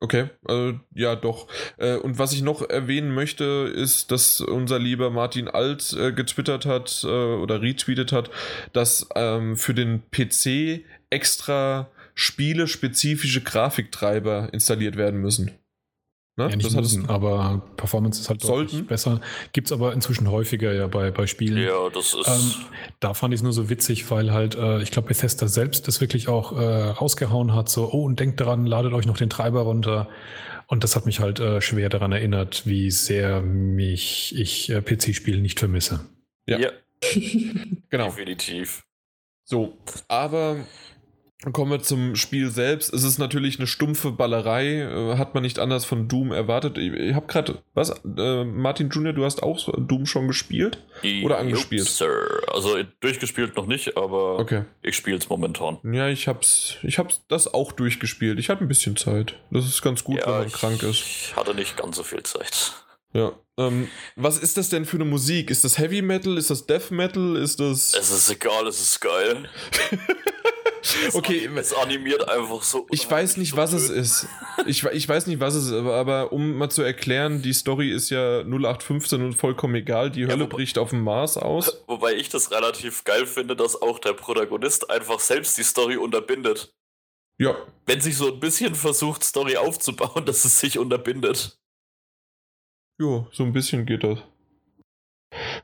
okay, 0.00 0.28
äh, 0.48 0.74
ja 0.94 1.16
doch. 1.16 1.46
Äh, 1.78 1.96
und 1.96 2.18
was 2.18 2.32
ich 2.32 2.42
noch 2.42 2.60
erwähnen 2.68 3.14
möchte, 3.14 3.44
ist, 3.74 4.10
dass 4.10 4.40
unser 4.42 4.78
lieber 4.78 5.10
Martin 5.10 5.48
Alt 5.48 5.94
äh, 5.94 6.12
getwittert 6.12 6.66
hat 6.66 7.02
äh, 7.04 7.06
oder 7.08 7.62
retweetet 7.62 8.12
hat, 8.12 8.30
dass 8.74 9.08
ähm, 9.14 9.56
für 9.56 9.72
den 9.74 10.02
PC 10.10 10.84
extra 11.10 11.90
spielespezifische 12.14 13.40
Grafiktreiber 13.42 14.48
installiert 14.52 14.96
werden 14.96 15.20
müssen. 15.20 15.52
Ne? 16.44 16.50
Ja, 16.50 16.56
nicht 16.56 16.66
das 16.66 16.76
hat 16.76 16.84
es- 16.84 16.96
müssen, 16.96 17.10
aber 17.10 17.62
Performance 17.76 18.20
ist 18.20 18.28
halt 18.28 18.42
deutlich 18.42 18.70
Sollten. 18.72 18.86
besser. 18.86 19.20
Gibt 19.52 19.68
es 19.68 19.72
aber 19.72 19.92
inzwischen 19.92 20.30
häufiger 20.30 20.72
ja 20.72 20.86
bei, 20.86 21.10
bei 21.10 21.26
Spielen. 21.26 21.62
Ja, 21.62 21.88
das 21.92 22.14
ist. 22.14 22.26
Ähm, 22.28 22.64
da 23.00 23.14
fand 23.14 23.34
ich 23.34 23.38
es 23.40 23.42
nur 23.42 23.52
so 23.52 23.68
witzig, 23.70 24.10
weil 24.10 24.32
halt, 24.32 24.54
äh, 24.54 24.82
ich 24.82 24.90
glaube, 24.90 25.08
Bethesda 25.08 25.48
selbst 25.48 25.86
das 25.88 26.00
wirklich 26.00 26.28
auch 26.28 26.52
äh, 26.58 26.64
rausgehauen 26.90 27.54
hat, 27.54 27.68
so, 27.68 27.90
oh, 27.92 28.04
und 28.04 28.18
denkt 28.20 28.40
daran, 28.40 28.66
ladet 28.66 28.92
euch 28.92 29.06
noch 29.06 29.16
den 29.18 29.30
Treiber 29.30 29.62
runter. 29.62 30.08
Und 30.66 30.84
das 30.84 30.94
hat 30.94 31.04
mich 31.04 31.18
halt 31.20 31.40
äh, 31.40 31.60
schwer 31.60 31.88
daran 31.88 32.12
erinnert, 32.12 32.66
wie 32.66 32.90
sehr 32.92 33.42
mich 33.42 34.32
ich 34.38 34.70
äh, 34.70 34.80
PC-Spiele 34.80 35.40
nicht 35.40 35.58
vermisse. 35.58 36.00
ja. 36.46 36.58
ja, 36.58 36.70
genau. 37.90 38.06
definitiv. 38.10 38.84
So, 39.44 39.76
aber 40.06 40.58
kommen 41.52 41.70
wir 41.70 41.80
zum 41.82 42.16
Spiel 42.16 42.50
selbst. 42.50 42.92
Es 42.92 43.02
ist 43.02 43.18
natürlich 43.18 43.58
eine 43.58 43.66
stumpfe 43.66 44.10
Ballerei, 44.12 44.80
äh, 44.82 45.16
hat 45.16 45.32
man 45.34 45.42
nicht 45.42 45.58
anders 45.58 45.84
von 45.86 46.06
Doom 46.06 46.32
erwartet. 46.32 46.76
Ich, 46.76 46.92
ich 46.92 47.14
habe 47.14 47.26
gerade, 47.26 47.62
was, 47.74 47.90
äh, 48.18 48.44
Martin 48.44 48.90
Junior, 48.90 49.14
du 49.14 49.24
hast 49.24 49.42
auch 49.42 49.58
Doom 49.78 50.04
schon 50.06 50.28
gespielt? 50.28 50.82
Oder 51.24 51.38
angespielt? 51.38 51.82
Jupp, 51.82 51.88
Sir. 51.88 52.42
Also 52.52 52.76
durchgespielt 53.00 53.56
noch 53.56 53.66
nicht, 53.66 53.96
aber 53.96 54.38
Okay. 54.38 54.64
ich 54.82 54.96
spiele 54.96 55.16
es 55.16 55.28
momentan. 55.28 55.78
Ja, 55.82 56.08
ich 56.08 56.28
hab's, 56.28 56.76
ich 56.82 56.98
hab's 56.98 57.22
das 57.28 57.52
auch 57.52 57.72
durchgespielt. 57.72 58.38
Ich 58.38 58.50
hatte 58.50 58.62
ein 58.64 58.68
bisschen 58.68 58.96
Zeit. 58.96 59.36
Das 59.50 59.64
ist 59.64 59.80
ganz 59.82 60.04
gut, 60.04 60.20
wenn 60.24 60.30
man 60.32 60.46
ich 60.46 60.52
krank 60.52 60.82
ist. 60.82 61.34
hatte 61.36 61.54
nicht 61.54 61.76
ganz 61.76 61.96
so 61.96 62.02
viel 62.02 62.22
Zeit. 62.22 62.72
Ja. 63.12 63.32
Ähm, 63.58 63.88
was 64.14 64.38
ist 64.38 64.56
das 64.56 64.68
denn 64.68 64.84
für 64.84 64.96
eine 64.96 65.04
Musik? 65.04 65.50
Ist 65.50 65.64
das 65.64 65.78
Heavy 65.78 66.00
Metal? 66.00 66.38
Ist 66.38 66.50
das 66.50 66.66
Death 66.66 66.90
Metal? 66.92 67.36
Ist 67.36 67.58
das. 67.60 67.92
Es 67.94 68.10
ist 68.10 68.30
egal, 68.30 68.66
es 68.68 68.80
ist 68.80 69.00
geil. 69.00 69.48
Okay, 71.12 71.48
es 71.56 71.72
animiert 71.74 72.28
einfach 72.28 72.62
so. 72.62 72.86
Ich 72.90 73.08
weiß 73.10 73.36
nicht, 73.36 73.56
was 73.56 73.72
es 73.72 73.90
ist. 73.90 74.26
Ich, 74.66 74.82
ich 74.84 75.08
weiß 75.08 75.26
nicht, 75.26 75.40
was 75.40 75.54
es 75.54 75.66
ist, 75.66 75.72
aber, 75.72 75.94
aber 75.94 76.32
um 76.32 76.54
mal 76.56 76.70
zu 76.70 76.82
erklären, 76.82 77.42
die 77.42 77.52
Story 77.52 77.90
ist 77.90 78.10
ja 78.10 78.40
0815 78.44 79.22
und 79.22 79.32
vollkommen 79.34 79.74
egal. 79.74 80.10
Die 80.10 80.26
Hölle 80.26 80.44
wobei- 80.44 80.56
bricht 80.56 80.78
auf 80.78 80.90
dem 80.90 81.02
Mars 81.02 81.36
aus. 81.36 81.82
Wobei 81.86 82.14
ich 82.14 82.28
das 82.30 82.50
relativ 82.50 83.04
geil 83.04 83.26
finde, 83.26 83.56
dass 83.56 83.80
auch 83.80 83.98
der 83.98 84.12
Protagonist 84.14 84.90
einfach 84.90 85.20
selbst 85.20 85.58
die 85.58 85.62
Story 85.64 85.96
unterbindet. 85.96 86.72
Ja, 87.38 87.56
Wenn 87.86 88.00
sich 88.00 88.16
so 88.16 88.32
ein 88.32 88.40
bisschen 88.40 88.74
versucht, 88.74 89.24
Story 89.24 89.56
aufzubauen, 89.56 90.24
dass 90.26 90.44
es 90.44 90.60
sich 90.60 90.78
unterbindet. 90.78 91.58
jo, 92.98 93.26
so 93.32 93.44
ein 93.44 93.52
bisschen 93.52 93.86
geht 93.86 94.04
das. 94.04 94.18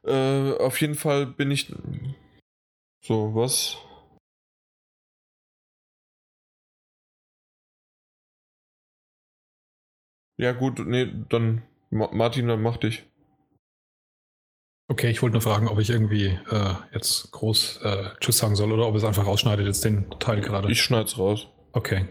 Äh, 0.05 0.53
auf 0.59 0.81
jeden 0.81 0.95
Fall 0.95 1.27
bin 1.27 1.51
ich. 1.51 1.73
So, 3.03 3.35
was? 3.35 3.77
Ja, 10.39 10.53
gut, 10.53 10.79
nee, 10.87 11.11
dann. 11.29 11.63
Ma- 11.91 12.11
Martin, 12.13 12.49
dann 12.49 12.63
mach 12.63 12.77
dich. 12.77 13.05
Okay, 14.89 15.11
ich 15.11 15.21
wollte 15.23 15.35
nur 15.35 15.43
fragen, 15.43 15.67
ob 15.69 15.79
ich 15.81 15.91
irgendwie 15.91 16.27
äh, 16.51 16.75
jetzt 16.93 17.33
groß 17.33 17.81
äh, 17.83 18.05
Tschüss 18.21 18.39
sagen 18.39 18.55
soll 18.55 18.71
oder 18.73 18.87
ob 18.87 18.95
es 18.95 19.05
einfach 19.05 19.27
rausschneidet 19.27 19.67
jetzt 19.67 19.85
den 19.85 20.09
Teil 20.21 20.41
gerade. 20.41 20.71
Ich 20.71 20.81
schneid's 20.83 21.19
raus. 21.19 21.49
Okay. 21.73 22.09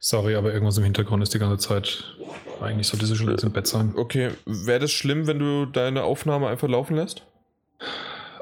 Sorry, 0.00 0.34
aber 0.34 0.52
irgendwas 0.52 0.78
im 0.78 0.84
Hintergrund 0.84 1.22
ist 1.22 1.34
die 1.34 1.38
ganze 1.38 1.58
Zeit. 1.58 2.16
Eigentlich 2.62 2.86
sollte 2.86 3.06
sie 3.06 3.16
schon 3.16 3.28
jetzt 3.30 3.44
im 3.44 3.52
Bett 3.52 3.66
sein. 3.66 3.92
Okay, 3.96 4.30
wäre 4.46 4.78
das 4.80 4.92
schlimm, 4.92 5.26
wenn 5.26 5.38
du 5.38 5.66
deine 5.66 6.04
Aufnahme 6.04 6.48
einfach 6.48 6.68
laufen 6.68 6.96
lässt? 6.96 7.26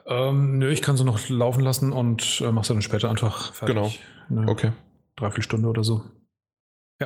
Ähm, 0.07 0.59
nö, 0.59 0.71
ich 0.71 0.83
kann 0.83 0.97
sie 0.97 1.05
noch 1.05 1.29
laufen 1.29 1.63
lassen 1.63 1.93
und 1.93 2.41
äh, 2.45 2.53
mach 2.53 2.65
sie 2.65 2.75
dann 2.75 2.83
später 2.83 3.09
einfach 3.11 3.53
fertig. 3.55 4.01
Genau. 4.29 4.43
Eine 4.43 4.51
Okay. 4.51 4.73
Dreiviertelstunde 5.17 5.69
oder 5.69 5.83
so. 5.83 6.05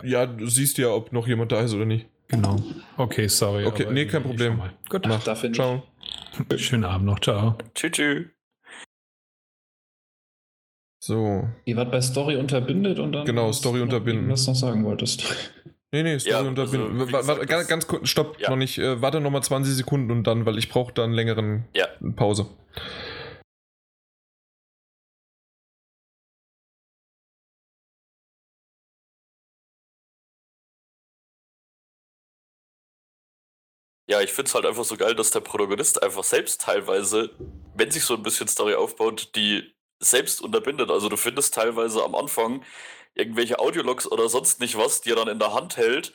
Ja, 0.02 0.26
du 0.26 0.46
siehst 0.46 0.76
ja, 0.76 0.88
ob 0.90 1.12
noch 1.12 1.26
jemand 1.26 1.52
da 1.52 1.60
ist 1.60 1.72
oder 1.72 1.86
nicht. 1.86 2.06
Genau. 2.28 2.56
Okay, 2.96 3.28
sorry. 3.28 3.64
Okay, 3.66 3.84
aber 3.84 3.92
nee, 3.92 4.06
kein 4.06 4.22
Problem. 4.22 4.60
Gut. 4.88 5.06
Mach. 5.06 5.22
da 5.22 5.34
finde 5.34 5.56
Ciao. 5.56 5.82
Schönen 6.56 6.84
Abend 6.84 7.06
noch. 7.06 7.20
Ciao. 7.20 7.56
Tschüss. 7.74 7.92
tschüss. 7.92 8.26
So. 11.02 11.48
Ihr 11.64 11.76
wart 11.76 11.92
bei 11.92 12.00
Story 12.00 12.36
unterbindet 12.36 12.98
und 12.98 13.12
dann. 13.12 13.24
Genau, 13.26 13.48
was 13.48 13.58
Story 13.58 13.78
du 13.78 13.84
unterbinden. 13.84 14.24
irgendwas 14.24 14.46
noch 14.46 14.54
sagen 14.56 14.84
wolltest. 14.84 15.24
Nee, 15.92 16.02
nee, 16.02 16.18
Story 16.18 16.32
Ja, 16.32 16.40
unterbinden. 16.40 16.92
also, 17.00 17.08
wie 17.08 17.12
Wa- 17.12 17.18
wa- 17.28 17.34
gesagt, 17.34 17.48
ganz, 17.48 17.68
ganz 17.68 17.86
kurz, 17.86 18.08
stopp, 18.08 18.40
Ja. 18.40 18.50
noch 18.50 18.56
nicht. 18.56 18.78
Äh, 18.78 19.00
warte 19.00 19.20
nochmal 19.20 19.42
20 19.42 19.72
Sekunden 19.74 20.10
und 20.10 20.24
dann, 20.24 20.44
weil 20.44 20.58
ich 20.58 20.68
brauche 20.68 20.92
da 20.92 21.04
einen 21.04 21.12
längeren 21.12 21.64
Ja. 21.74 21.86
Pause. 22.16 22.46
Ja, 34.08 34.20
ich 34.20 34.32
finde 34.32 34.48
es 34.48 34.54
halt 34.54 34.66
einfach 34.66 34.84
so 34.84 34.96
geil, 34.96 35.14
dass 35.14 35.30
der 35.32 35.40
Protagonist 35.40 36.02
einfach 36.02 36.22
selbst 36.24 36.60
teilweise, 36.60 37.30
wenn 37.74 37.90
sich 37.90 38.04
so 38.04 38.14
ein 38.14 38.22
bisschen 38.22 38.46
Story 38.46 38.74
aufbaut, 38.74 39.30
die 39.34 39.74
selbst 39.98 40.40
unterbindet. 40.40 40.90
Also 40.90 41.08
du 41.08 41.16
findest 41.16 41.54
teilweise 41.54 42.04
am 42.04 42.14
Anfang 42.14 42.64
irgendwelche 43.14 43.58
Audiologs 43.58 44.06
oder 44.10 44.28
sonst 44.28 44.60
nicht 44.60 44.76
was, 44.76 45.00
die 45.00 45.10
er 45.10 45.16
dann 45.16 45.28
in 45.28 45.38
der 45.38 45.54
Hand 45.54 45.76
hält 45.76 46.14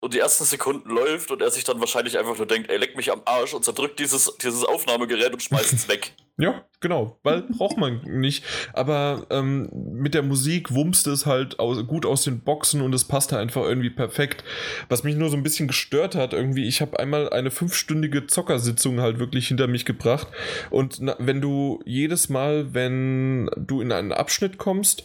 und 0.00 0.14
die 0.14 0.18
ersten 0.18 0.44
Sekunden 0.44 0.88
läuft 0.90 1.30
und 1.30 1.42
er 1.42 1.50
sich 1.50 1.64
dann 1.64 1.80
wahrscheinlich 1.80 2.18
einfach 2.18 2.36
nur 2.36 2.46
denkt, 2.46 2.70
ey, 2.70 2.76
leck 2.78 2.96
mich 2.96 3.10
am 3.10 3.22
Arsch 3.24 3.54
und 3.54 3.64
zerdrückt 3.64 3.98
dieses, 3.98 4.36
dieses 4.38 4.64
Aufnahmegerät 4.64 5.32
und 5.32 5.42
schmeißt 5.42 5.72
es 5.72 5.88
weg. 5.88 6.12
Ja, 6.40 6.64
genau, 6.80 7.18
weil 7.22 7.42
braucht 7.58 7.76
man 7.76 8.00
nicht. 8.04 8.44
Aber 8.72 9.26
ähm, 9.30 9.68
mit 9.72 10.14
der 10.14 10.22
Musik 10.22 10.72
wummst 10.72 11.06
es 11.06 11.26
halt 11.26 11.58
aus, 11.58 11.86
gut 11.86 12.06
aus 12.06 12.24
den 12.24 12.40
Boxen 12.40 12.80
und 12.80 12.94
es 12.94 13.04
passt 13.04 13.32
halt 13.32 13.42
einfach 13.42 13.62
irgendwie 13.62 13.90
perfekt. 13.90 14.42
Was 14.88 15.04
mich 15.04 15.16
nur 15.16 15.28
so 15.28 15.36
ein 15.36 15.42
bisschen 15.42 15.68
gestört 15.68 16.14
hat, 16.14 16.32
irgendwie, 16.32 16.66
ich 16.66 16.80
habe 16.80 16.98
einmal 16.98 17.30
eine 17.30 17.50
fünfstündige 17.50 18.26
Zockersitzung 18.26 19.00
halt 19.00 19.18
wirklich 19.18 19.48
hinter 19.48 19.66
mich 19.66 19.84
gebracht. 19.84 20.28
Und 20.70 20.98
na, 21.00 21.14
wenn 21.18 21.40
du 21.40 21.80
jedes 21.84 22.28
Mal, 22.28 22.72
wenn 22.72 23.50
du 23.56 23.80
in 23.80 23.92
einen 23.92 24.12
Abschnitt 24.12 24.58
kommst, 24.58 25.04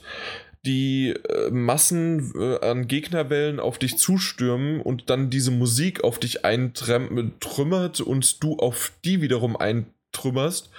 die 0.66 1.10
äh, 1.10 1.52
Massen 1.52 2.34
äh, 2.36 2.66
an 2.66 2.88
Gegnerwellen 2.88 3.60
auf 3.60 3.78
dich 3.78 3.98
zustürmen 3.98 4.82
und 4.82 5.10
dann 5.10 5.30
diese 5.30 5.52
Musik 5.52 6.04
auf 6.04 6.20
dich 6.20 6.44
eintrümmert 6.44 8.02
und 8.02 8.44
du 8.44 8.58
auf 8.58 8.92
die 9.04 9.22
wiederum 9.22 9.56
eintrümmerst, 9.56 10.72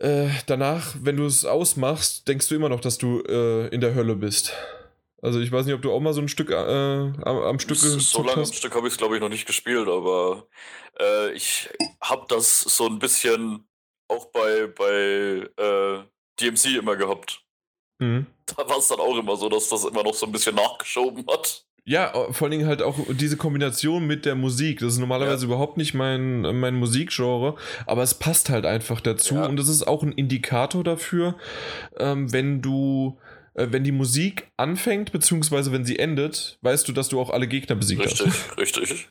äh, 0.00 0.28
danach, 0.46 0.94
wenn 1.02 1.16
du 1.16 1.26
es 1.26 1.44
ausmachst, 1.44 2.28
denkst 2.28 2.48
du 2.48 2.54
immer 2.54 2.68
noch, 2.68 2.80
dass 2.80 2.98
du 2.98 3.20
äh, 3.20 3.68
in 3.68 3.80
der 3.80 3.94
Hölle 3.94 4.14
bist. 4.16 4.52
Also 5.20 5.40
ich 5.40 5.50
weiß 5.50 5.66
nicht, 5.66 5.74
ob 5.74 5.82
du 5.82 5.92
auch 5.92 6.00
mal 6.00 6.12
so 6.12 6.20
ein 6.20 6.28
Stück 6.28 6.50
äh, 6.50 6.54
am, 6.54 7.16
am 7.24 7.58
Stück 7.58 7.76
So 7.76 8.22
lange 8.22 8.42
am 8.42 8.52
Stück 8.52 8.74
habe 8.74 8.86
ich 8.86 8.94
es, 8.94 8.98
glaube 8.98 9.16
ich, 9.16 9.20
noch 9.20 9.28
nicht 9.28 9.46
gespielt, 9.46 9.88
aber 9.88 10.46
äh, 11.00 11.32
ich 11.32 11.68
habe 12.00 12.26
das 12.28 12.60
so 12.60 12.86
ein 12.86 13.00
bisschen 13.00 13.68
auch 14.06 14.26
bei, 14.26 14.68
bei 14.68 15.48
äh, 15.56 16.04
DMC 16.40 16.78
immer 16.78 16.96
gehabt. 16.96 17.42
Mhm. 17.98 18.26
Da 18.46 18.68
war 18.68 18.78
es 18.78 18.88
dann 18.88 19.00
auch 19.00 19.18
immer 19.18 19.36
so, 19.36 19.48
dass 19.48 19.68
das 19.68 19.84
immer 19.84 20.04
noch 20.04 20.14
so 20.14 20.26
ein 20.26 20.32
bisschen 20.32 20.54
nachgeschoben 20.54 21.26
hat. 21.28 21.66
Ja, 21.88 22.12
vor 22.32 22.44
allen 22.44 22.50
Dingen 22.50 22.66
halt 22.66 22.82
auch 22.82 22.98
diese 23.08 23.38
Kombination 23.38 24.06
mit 24.06 24.26
der 24.26 24.34
Musik. 24.34 24.80
Das 24.80 24.92
ist 24.92 24.98
normalerweise 24.98 25.46
ja. 25.46 25.46
überhaupt 25.46 25.78
nicht 25.78 25.94
mein, 25.94 26.42
mein 26.42 26.74
Musikgenre, 26.74 27.54
aber 27.86 28.02
es 28.02 28.12
passt 28.12 28.50
halt 28.50 28.66
einfach 28.66 29.00
dazu. 29.00 29.36
Ja. 29.36 29.46
Und 29.46 29.56
das 29.56 29.68
ist 29.68 29.88
auch 29.88 30.02
ein 30.02 30.12
Indikator 30.12 30.84
dafür, 30.84 31.36
ähm, 31.98 32.30
wenn 32.30 32.60
du, 32.60 33.16
äh, 33.54 33.68
wenn 33.70 33.84
die 33.84 33.92
Musik 33.92 34.48
anfängt, 34.58 35.12
beziehungsweise 35.12 35.72
wenn 35.72 35.86
sie 35.86 35.98
endet, 35.98 36.58
weißt 36.60 36.86
du, 36.86 36.92
dass 36.92 37.08
du 37.08 37.18
auch 37.18 37.30
alle 37.30 37.48
Gegner 37.48 37.74
besiegt 37.74 38.04
richtig, 38.04 38.26
hast. 38.26 38.58
Richtig, 38.58 38.82
richtig. 38.82 39.08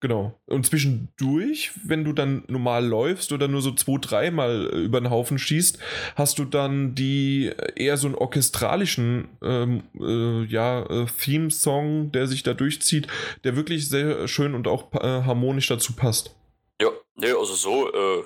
Genau. 0.00 0.38
Und 0.46 0.64
zwischendurch, 0.64 1.72
wenn 1.84 2.04
du 2.04 2.12
dann 2.12 2.44
normal 2.46 2.86
läufst 2.86 3.32
oder 3.32 3.48
nur 3.48 3.62
so 3.62 3.72
zwei, 3.72 3.98
dreimal 4.00 4.70
äh, 4.72 4.76
über 4.76 5.00
den 5.00 5.10
Haufen 5.10 5.38
schießt, 5.38 5.78
hast 6.14 6.38
du 6.38 6.44
dann 6.44 6.94
die 6.94 7.46
äh, 7.46 7.72
eher 7.74 7.96
so 7.96 8.06
einen 8.06 8.14
orchestralischen 8.14 9.28
ähm, 9.42 9.82
äh, 9.98 10.44
ja, 10.44 10.82
äh, 10.82 11.06
Theme-Song, 11.06 12.12
der 12.12 12.28
sich 12.28 12.44
da 12.44 12.54
durchzieht, 12.54 13.08
der 13.42 13.56
wirklich 13.56 13.88
sehr 13.88 14.28
schön 14.28 14.54
und 14.54 14.68
auch 14.68 14.92
äh, 14.94 15.24
harmonisch 15.24 15.66
dazu 15.66 15.94
passt. 15.94 16.36
Ja, 16.80 16.90
nee, 17.16 17.32
also 17.32 17.54
so 17.54 17.92
äh, 17.92 18.22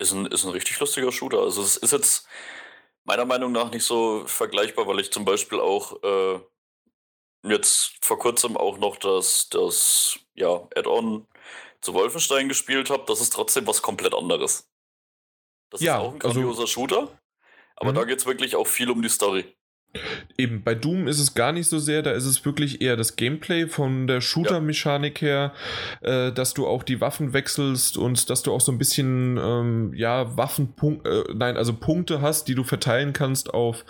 ist, 0.00 0.12
ein, 0.12 0.26
ist 0.26 0.44
ein 0.44 0.50
richtig 0.50 0.80
lustiger 0.80 1.12
Shooter. 1.12 1.38
Also 1.38 1.62
es 1.62 1.76
ist 1.76 1.92
jetzt 1.92 2.26
meiner 3.04 3.24
Meinung 3.24 3.52
nach 3.52 3.70
nicht 3.70 3.84
so 3.84 4.24
vergleichbar, 4.26 4.88
weil 4.88 4.98
ich 4.98 5.12
zum 5.12 5.24
Beispiel 5.24 5.60
auch 5.60 6.02
jetzt 7.50 7.92
vor 8.00 8.18
kurzem 8.18 8.56
auch 8.56 8.78
noch 8.78 8.96
das, 8.96 9.48
das 9.50 10.18
ja, 10.34 10.68
Add-on 10.74 11.26
zu 11.80 11.94
Wolfenstein 11.94 12.48
gespielt 12.48 12.90
habe, 12.90 13.04
das 13.06 13.20
ist 13.20 13.32
trotzdem 13.32 13.66
was 13.66 13.82
komplett 13.82 14.14
anderes. 14.14 14.68
Das 15.70 15.80
ja, 15.80 15.96
ist 15.96 16.00
auch 16.00 16.14
ein 16.14 16.22
also 16.22 16.28
grandioser 16.28 16.60
also, 16.62 16.66
Shooter, 16.66 17.20
aber 17.76 17.90
mhm. 17.90 17.96
da 17.96 18.04
geht 18.04 18.18
es 18.18 18.26
wirklich 18.26 18.56
auch 18.56 18.66
viel 18.66 18.90
um 18.90 19.02
die 19.02 19.08
Story. 19.08 19.44
Eben, 20.36 20.64
bei 20.64 20.74
Doom 20.74 21.06
ist 21.06 21.20
es 21.20 21.34
gar 21.34 21.52
nicht 21.52 21.68
so 21.68 21.78
sehr, 21.78 22.02
da 22.02 22.10
ist 22.10 22.24
es 22.24 22.44
wirklich 22.44 22.80
eher 22.80 22.96
das 22.96 23.14
Gameplay 23.14 23.68
von 23.68 24.08
der 24.08 24.20
Shooter-Mechanik 24.20 25.20
her, 25.20 25.54
äh, 26.00 26.32
dass 26.32 26.54
du 26.54 26.66
auch 26.66 26.82
die 26.82 27.00
Waffen 27.00 27.32
wechselst 27.32 27.96
und 27.96 28.28
dass 28.28 28.42
du 28.42 28.52
auch 28.52 28.60
so 28.60 28.72
ein 28.72 28.78
bisschen, 28.78 29.36
ähm, 29.36 29.92
ja, 29.94 30.36
Waffenpunkte, 30.36 31.26
äh, 31.28 31.34
nein, 31.34 31.56
also 31.56 31.74
Punkte 31.74 32.20
hast, 32.20 32.48
die 32.48 32.56
du 32.56 32.64
verteilen 32.64 33.12
kannst 33.12 33.54
auf 33.54 33.84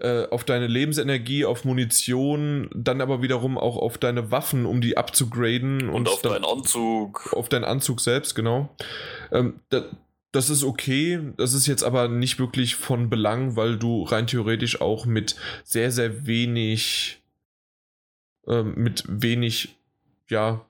äh, 0.00 0.26
auf 0.30 0.44
deine 0.44 0.66
Lebensenergie, 0.66 1.44
auf 1.44 1.64
Munition, 1.64 2.70
dann 2.74 3.00
aber 3.00 3.22
wiederum 3.22 3.58
auch 3.58 3.76
auf 3.76 3.98
deine 3.98 4.30
Waffen, 4.30 4.66
um 4.66 4.80
die 4.80 4.96
abzugraden. 4.96 5.88
Und, 5.88 5.94
und 5.94 6.08
auf 6.08 6.22
deinen 6.22 6.44
Anzug. 6.44 7.32
Auf 7.34 7.48
deinen 7.48 7.64
Anzug 7.64 8.00
selbst, 8.00 8.34
genau. 8.34 8.74
Ähm, 9.30 9.60
da, 9.68 9.84
das 10.32 10.48
ist 10.48 10.64
okay, 10.64 11.20
das 11.36 11.54
ist 11.54 11.66
jetzt 11.66 11.82
aber 11.82 12.08
nicht 12.08 12.38
wirklich 12.38 12.76
von 12.76 13.10
Belang, 13.10 13.56
weil 13.56 13.76
du 13.76 14.04
rein 14.04 14.26
theoretisch 14.26 14.80
auch 14.80 15.04
mit 15.04 15.36
sehr, 15.64 15.90
sehr 15.90 16.26
wenig, 16.26 17.20
ähm, 18.46 18.74
mit 18.76 19.04
wenig, 19.06 19.76
ja, 20.28 20.64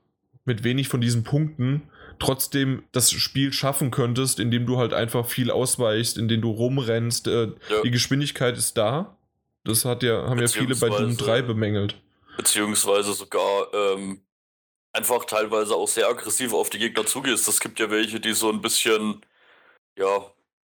mit 0.44 0.64
wenig 0.64 0.88
von 0.88 1.00
diesen 1.00 1.22
Punkten 1.22 1.82
trotzdem 2.18 2.82
das 2.92 3.10
Spiel 3.10 3.52
schaffen 3.52 3.90
könntest, 3.90 4.40
indem 4.40 4.66
du 4.66 4.78
halt 4.78 4.92
einfach 4.92 5.26
viel 5.26 5.50
ausweichst, 5.50 6.18
indem 6.18 6.40
du 6.42 6.50
rumrennst. 6.50 7.26
Äh, 7.26 7.46
ja. 7.46 7.52
Die 7.84 7.90
Geschwindigkeit 7.90 8.56
ist 8.56 8.76
da. 8.76 9.16
Das 9.64 9.84
hat 9.84 10.02
ja, 10.02 10.28
haben 10.28 10.40
ja 10.40 10.48
viele 10.48 10.74
bei 10.76 10.88
Doom 10.88 11.16
3 11.16 11.42
bemängelt. 11.42 12.00
Beziehungsweise 12.36 13.12
sogar 13.12 13.72
ähm, 13.74 14.22
einfach 14.92 15.24
teilweise 15.24 15.74
auch 15.74 15.88
sehr 15.88 16.08
aggressiv 16.08 16.54
auf 16.54 16.70
die 16.70 16.78
Gegner 16.78 17.06
zugehst. 17.06 17.46
Es 17.48 17.60
gibt 17.60 17.78
ja 17.78 17.90
welche, 17.90 18.20
die 18.20 18.32
so 18.32 18.50
ein 18.50 18.60
bisschen, 18.60 19.24
ja, 19.98 20.32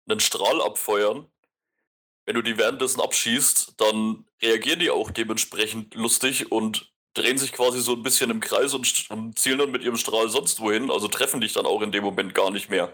einen 0.08 0.20
Strahl 0.20 0.62
abfeuern. 0.62 1.26
Wenn 2.24 2.36
du 2.36 2.42
die 2.42 2.58
währenddessen 2.58 3.00
abschießt, 3.00 3.74
dann 3.80 4.24
reagieren 4.42 4.80
die 4.80 4.90
auch 4.90 5.10
dementsprechend 5.10 5.94
lustig 5.94 6.50
und 6.52 6.92
drehen 7.14 7.38
sich 7.38 7.52
quasi 7.52 7.80
so 7.80 7.92
ein 7.92 8.02
bisschen 8.02 8.30
im 8.30 8.40
Kreis 8.40 8.74
und, 8.74 9.10
und 9.10 9.38
zielen 9.38 9.58
dann 9.58 9.70
mit 9.70 9.82
ihrem 9.82 9.96
Strahl 9.96 10.28
sonst 10.28 10.60
wohin, 10.60 10.90
also 10.90 11.08
treffen 11.08 11.40
dich 11.40 11.54
dann 11.54 11.66
auch 11.66 11.80
in 11.82 11.92
dem 11.92 12.04
Moment 12.04 12.34
gar 12.34 12.50
nicht 12.50 12.68
mehr. 12.68 12.92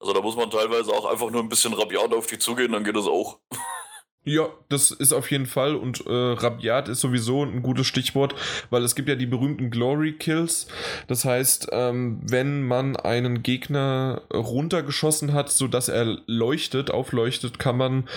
Also 0.00 0.12
da 0.12 0.20
muss 0.20 0.36
man 0.36 0.50
teilweise 0.50 0.92
auch 0.92 1.04
einfach 1.04 1.30
nur 1.30 1.42
ein 1.42 1.48
bisschen 1.48 1.74
rabiat 1.74 2.12
auf 2.12 2.26
die 2.26 2.38
zugehen, 2.38 2.72
dann 2.72 2.84
geht 2.84 2.96
das 2.96 3.06
auch. 3.06 3.38
Ja, 4.22 4.50
das 4.68 4.90
ist 4.90 5.14
auf 5.14 5.30
jeden 5.30 5.46
Fall 5.46 5.74
und 5.74 6.04
äh, 6.06 6.12
rabiat 6.12 6.90
ist 6.90 7.00
sowieso 7.00 7.42
ein 7.42 7.62
gutes 7.62 7.86
Stichwort, 7.86 8.34
weil 8.68 8.84
es 8.84 8.94
gibt 8.94 9.08
ja 9.08 9.14
die 9.14 9.24
berühmten 9.24 9.70
Glory 9.70 10.12
Kills. 10.12 10.66
Das 11.06 11.24
heißt, 11.24 11.68
ähm, 11.72 12.20
wenn 12.22 12.62
man 12.62 12.96
einen 12.96 13.42
Gegner 13.42 14.20
runtergeschossen 14.30 15.32
hat, 15.32 15.48
sodass 15.48 15.88
er 15.88 16.18
leuchtet, 16.26 16.90
aufleuchtet, 16.90 17.58
kann 17.58 17.78
man 17.78 18.08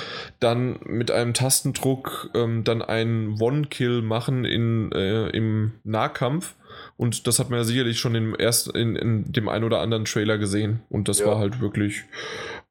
dann 0.41 0.77
mit 0.83 1.09
einem 1.09 1.33
Tastendruck 1.33 2.31
ähm, 2.35 2.65
dann 2.65 2.81
einen 2.81 3.41
One-Kill 3.41 4.01
machen 4.01 4.43
in, 4.43 4.91
äh, 4.91 5.29
im 5.29 5.71
Nahkampf. 5.85 6.55
Und 6.97 7.27
das 7.27 7.39
hat 7.39 7.49
man 7.49 7.59
ja 7.59 7.63
sicherlich 7.63 7.99
schon 7.99 8.15
im 8.15 8.35
erst 8.37 8.75
in, 8.75 8.95
in 8.95 9.31
dem 9.31 9.47
ein 9.47 9.63
oder 9.63 9.79
anderen 9.79 10.05
Trailer 10.05 10.37
gesehen. 10.37 10.81
Und 10.89 11.07
das 11.07 11.19
ja. 11.19 11.27
war 11.27 11.37
halt 11.37 11.61
wirklich 11.61 12.03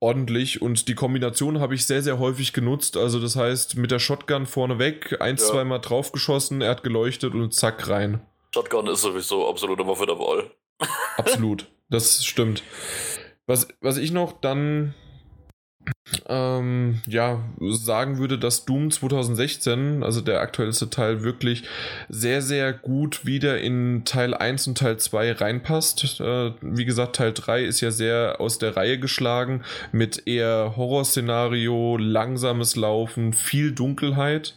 ordentlich 0.03 0.61
und 0.61 0.89
die 0.89 0.95
Kombination 0.95 1.61
habe 1.61 1.75
ich 1.75 1.87
sehr, 1.87 2.03
sehr 2.03 2.19
häufig 2.19 2.53
genutzt. 2.53 2.97
Also 2.97 3.21
das 3.21 3.37
heißt, 3.37 3.77
mit 3.77 3.91
der 3.91 4.01
Shotgun 4.01 4.47
vorneweg, 4.47 5.21
ein, 5.21 5.37
ja. 5.37 5.43
zweimal 5.43 5.81
draufgeschossen, 5.81 6.61
er 6.61 6.71
hat 6.71 6.83
geleuchtet 6.83 7.35
und 7.35 7.55
zack 7.55 7.89
rein. 7.89 8.21
Shotgun 8.53 8.89
ist 8.89 9.01
sowieso 9.01 9.49
absolute 9.49 9.87
Waffe 9.87 10.05
der 10.07 10.19
Wahl. 10.19 10.51
Absolut, 11.17 11.71
das 11.89 12.25
stimmt. 12.25 12.63
Was, 13.47 13.69
was 13.81 13.97
ich 13.97 14.11
noch 14.11 14.33
dann 14.41 14.95
ähm, 16.29 17.01
ja, 17.07 17.41
sagen 17.61 18.19
würde, 18.19 18.39
dass 18.39 18.65
Doom 18.65 18.91
2016, 18.91 20.03
also 20.03 20.21
der 20.21 20.41
aktuellste 20.41 20.91
Teil, 20.91 21.23
wirklich 21.23 21.65
sehr, 22.09 22.43
sehr 22.43 22.73
gut 22.73 23.25
wieder 23.27 23.61
in 23.61 24.05
Teil 24.05 24.35
1 24.35 24.69
und 24.69 24.79
Teil 24.79 24.99
2 24.99 25.33
reinpasst. 25.33 26.21
Äh, 26.21 26.53
wie 26.61 26.85
gesagt, 26.85 27.17
Teil 27.17 27.33
3 27.33 27.65
ist 27.65 27.81
ja 27.81 27.91
sehr 27.91 28.41
aus 28.41 28.59
der 28.59 28.77
Reihe 28.77 28.99
geschlagen 28.99 29.63
mit 29.93 30.27
eher 30.27 30.75
Horrorszenario, 30.77 31.97
langsames 31.97 32.77
Laufen, 32.77 33.33
viel 33.33 33.73
Dunkelheit. 33.73 34.57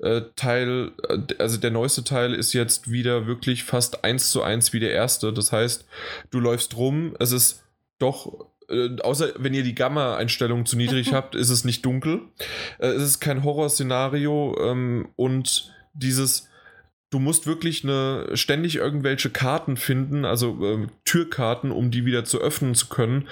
Äh, 0.00 0.22
Teil, 0.36 0.92
äh, 1.08 1.34
also 1.38 1.58
der 1.58 1.70
neueste 1.70 2.04
Teil 2.04 2.34
ist 2.34 2.52
jetzt 2.52 2.90
wieder 2.90 3.26
wirklich 3.26 3.64
fast 3.64 4.04
eins 4.04 4.30
zu 4.30 4.42
eins 4.42 4.72
wie 4.72 4.80
der 4.80 4.92
erste. 4.92 5.32
Das 5.32 5.52
heißt, 5.52 5.86
du 6.30 6.40
läufst 6.40 6.76
rum, 6.76 7.14
es 7.18 7.32
ist 7.32 7.64
doch 7.98 8.46
äh, 8.68 9.00
außer 9.00 9.32
wenn 9.38 9.54
ihr 9.54 9.62
die 9.62 9.74
Gamma-Einstellung 9.74 10.66
zu 10.66 10.76
niedrig 10.76 11.12
habt, 11.12 11.34
ist 11.34 11.50
es 11.50 11.64
nicht 11.64 11.84
dunkel. 11.84 12.22
Äh, 12.78 12.88
es 12.88 13.02
ist 13.02 13.20
kein 13.20 13.44
Horrorszenario 13.44 14.56
ähm, 14.60 15.08
und 15.16 15.72
dieses, 15.94 16.48
du 17.10 17.18
musst 17.18 17.46
wirklich 17.46 17.84
eine, 17.84 18.26
ständig 18.34 18.76
irgendwelche 18.76 19.30
Karten 19.30 19.76
finden, 19.76 20.24
also 20.24 20.58
äh, 20.64 20.86
Türkarten, 21.04 21.70
um 21.70 21.90
die 21.90 22.04
wieder 22.04 22.24
zu 22.24 22.40
öffnen 22.40 22.74
zu 22.74 22.88
können. 22.88 23.28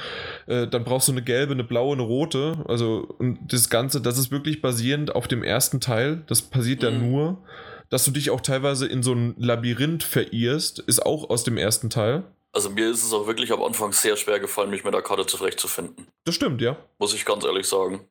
Äh, 0.47 0.67
dann 0.67 0.85
brauchst 0.85 1.09
du 1.09 1.13
eine 1.13 1.23
gelbe, 1.23 1.53
eine 1.53 1.65
blaue, 1.65 1.95
eine 1.95 2.03
rote. 2.03 2.65
Also 2.67 3.15
und 3.19 3.39
das 3.53 3.69
Ganze, 3.69 4.01
das 4.01 4.19
ist 4.19 4.31
wirklich 4.31 4.63
basierend 4.63 5.15
auf 5.15 5.29
dem 5.29 5.43
ersten 5.43 5.81
Teil. 5.81 6.23
Das 6.27 6.43
passiert 6.43 6.83
dann 6.83 7.03
mhm. 7.03 7.11
nur. 7.11 7.45
Dass 7.89 8.05
du 8.05 8.11
dich 8.11 8.31
auch 8.31 8.41
teilweise 8.41 8.87
in 8.87 9.05
so 9.05 9.13
ein 9.13 9.37
Labyrinth 9.39 10.03
verirrst, 10.03 10.81
ist 10.81 11.07
auch 11.07 11.31
aus 11.31 11.45
dem 11.45 11.57
ersten 11.57 11.89
Teil. 11.89 12.25
Also 12.57 12.71
mir 12.71 12.89
ist 12.91 13.05
es 13.05 13.13
auch 13.13 13.27
wirklich 13.27 13.53
am 13.53 13.63
Anfang 13.63 13.93
sehr 13.93 14.17
schwer 14.17 14.41
gefallen, 14.41 14.71
mich 14.71 14.83
mit 14.83 14.95
der 14.95 15.03
Karte 15.03 15.27
zurechtzufinden. 15.27 16.09
Das 16.25 16.37
stimmt, 16.37 16.63
ja. 16.63 16.79
Muss 16.99 17.13
ich 17.13 17.27
ganz 17.27 17.45
ehrlich 17.45 17.67
sagen. 17.67 18.09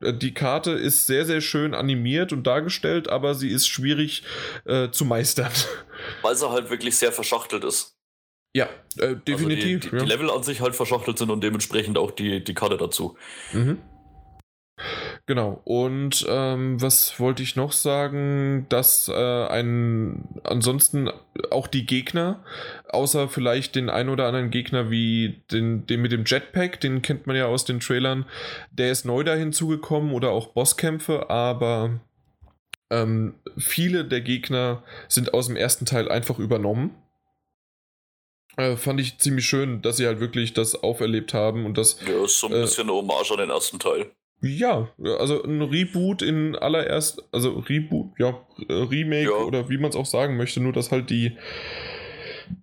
Äh, 0.00 0.14
die 0.14 0.34
Karte 0.34 0.72
ist 0.72 1.06
sehr, 1.06 1.24
sehr 1.26 1.40
schön 1.40 1.72
animiert 1.72 2.32
und 2.32 2.44
dargestellt, 2.44 3.08
aber 3.08 3.36
sie 3.36 3.50
ist 3.50 3.68
schwierig 3.68 4.24
äh, 4.64 4.90
zu 4.90 5.04
meistern. 5.04 5.52
Weil 6.22 6.34
sie 6.34 6.50
halt 6.50 6.70
wirklich 6.70 6.98
sehr 6.98 7.12
verschachtelt 7.12 7.62
ist. 7.62 7.96
Ja, 8.52 8.68
äh, 8.98 9.14
definitiv. 9.14 9.36
Also 9.36 9.48
die, 9.48 9.78
die, 9.78 9.96
ja. 9.96 10.02
die, 10.02 10.08
Level 10.08 10.30
an 10.32 10.42
sich 10.42 10.60
halt 10.60 10.74
verschachtelt 10.74 11.18
sind 11.18 11.30
und 11.30 11.44
dementsprechend 11.44 11.98
auch 11.98 12.10
die, 12.10 12.42
die 12.42 12.54
Karte 12.54 12.78
dazu. 12.78 13.16
Mhm. 13.52 13.78
Genau. 15.26 15.60
Und 15.64 16.26
ähm, 16.28 16.80
was 16.80 17.20
wollte 17.20 17.42
ich 17.42 17.54
noch 17.54 17.72
sagen? 17.72 18.66
Dass 18.68 19.08
äh, 19.08 19.46
ein 19.46 20.40
ansonsten 20.42 21.10
auch 21.50 21.68
die 21.68 21.86
Gegner, 21.86 22.44
außer 22.92 23.28
vielleicht 23.28 23.74
den 23.74 23.90
ein 23.90 24.08
oder 24.08 24.26
anderen 24.26 24.50
Gegner 24.50 24.90
wie 24.90 25.42
den, 25.50 25.86
den 25.86 26.00
mit 26.02 26.12
dem 26.12 26.24
Jetpack, 26.24 26.80
den 26.80 27.02
kennt 27.02 27.26
man 27.26 27.36
ja 27.36 27.46
aus 27.46 27.64
den 27.64 27.80
Trailern, 27.80 28.26
der 28.70 28.90
ist 28.90 29.04
neu 29.04 29.24
da 29.24 29.34
hinzugekommen 29.34 30.12
oder 30.12 30.30
auch 30.30 30.48
Bosskämpfe, 30.48 31.30
aber 31.30 32.00
ähm, 32.90 33.34
viele 33.56 34.04
der 34.04 34.20
Gegner 34.20 34.82
sind 35.08 35.32
aus 35.34 35.46
dem 35.46 35.56
ersten 35.56 35.86
Teil 35.86 36.08
einfach 36.10 36.38
übernommen. 36.38 36.94
Äh, 38.58 38.76
fand 38.76 39.00
ich 39.00 39.18
ziemlich 39.18 39.46
schön, 39.46 39.80
dass 39.80 39.96
sie 39.96 40.06
halt 40.06 40.20
wirklich 40.20 40.52
das 40.52 40.82
auferlebt 40.82 41.32
haben 41.32 41.64
und 41.64 41.78
das. 41.78 41.98
Ja, 42.06 42.24
ist 42.24 42.38
so 42.38 42.48
ein 42.48 42.52
Äh, 42.52 42.60
bisschen 42.62 42.84
eine 42.84 42.92
Hommage 42.92 43.30
an 43.32 43.38
den 43.38 43.50
ersten 43.50 43.78
Teil. 43.78 44.10
Ja, 44.42 44.88
also 44.98 45.42
ein 45.42 45.62
Reboot 45.62 46.20
in 46.20 46.56
allererst, 46.56 47.22
also 47.32 47.60
Reboot, 47.60 48.10
ja, 48.18 48.44
äh, 48.68 48.72
Remake 48.74 49.30
Ja. 49.30 49.36
oder 49.36 49.68
wie 49.70 49.78
man 49.78 49.88
es 49.90 49.96
auch 49.96 50.04
sagen 50.04 50.36
möchte, 50.36 50.60
nur 50.60 50.72
dass 50.72 50.90
halt 50.90 51.08
die, 51.10 51.36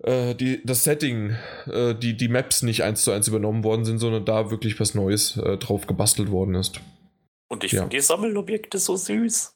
äh, 0.03 0.35
die 0.35 0.61
das 0.65 0.83
Setting, 0.83 1.35
äh, 1.67 1.95
die, 1.95 2.15
die 2.15 2.27
Maps 2.27 2.61
nicht 2.63 2.83
eins 2.83 3.03
zu 3.03 3.11
eins 3.11 3.27
übernommen 3.27 3.63
worden 3.63 3.85
sind, 3.85 3.99
sondern 3.99 4.25
da 4.25 4.51
wirklich 4.51 4.79
was 4.79 4.95
Neues 4.95 5.37
äh, 5.37 5.57
drauf 5.57 5.87
gebastelt 5.87 6.31
worden 6.31 6.55
ist. 6.55 6.79
Und 7.49 7.63
ich 7.63 7.71
Ja. 7.73 7.81
finde 7.81 7.97
die 7.97 8.01
Sammelobjekte 8.01 8.77
so 8.77 8.95
süß. 8.95 9.53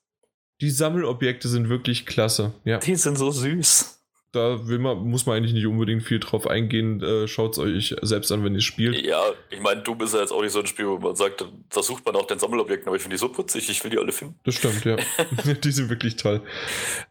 Die 0.61 0.69
Sammelobjekte 0.69 1.47
sind 1.47 1.69
wirklich 1.69 2.05
klasse, 2.05 2.53
ja. 2.63 2.77
Die 2.79 2.95
sind 2.95 3.17
so 3.17 3.31
süß. 3.31 3.92
Da 4.33 4.67
will 4.67 4.79
man, 4.79 4.97
muss 4.97 5.27
man 5.27 5.37
eigentlich 5.37 5.53
nicht 5.53 5.67
unbedingt 5.67 6.01
viel 6.01 6.19
drauf 6.19 6.47
eingehen. 6.47 7.03
Äh, 7.03 7.27
Schaut 7.27 7.53
es 7.53 7.59
euch 7.59 7.95
selbst 8.01 8.31
an, 8.31 8.43
wenn 8.43 8.55
ihr 8.55 8.61
spielt. 8.61 9.05
Ja, 9.05 9.21
ich 9.51 9.61
meine, 9.61 9.81
Doom 9.83 10.01
ist 10.01 10.15
ja 10.15 10.21
jetzt 10.21 10.31
auch 10.31 10.41
nicht 10.41 10.51
so 10.51 10.59
ein 10.59 10.65
Spiel, 10.65 10.87
wo 10.87 10.97
man 10.97 11.15
sagt, 11.15 11.45
da 11.69 11.83
sucht 11.83 12.03
man 12.03 12.15
auch 12.15 12.25
den 12.25 12.39
Sammelobjekten, 12.39 12.87
aber 12.87 12.95
ich 12.95 13.03
finde 13.03 13.13
die 13.15 13.19
so 13.19 13.29
putzig, 13.29 13.69
ich 13.69 13.83
will 13.83 13.91
die 13.91 13.99
alle 13.99 14.11
finden. 14.11 14.33
Das 14.43 14.55
stimmt, 14.55 14.83
ja. 14.85 14.95
die 15.63 15.71
sind 15.71 15.89
wirklich 15.91 16.15
toll. 16.15 16.41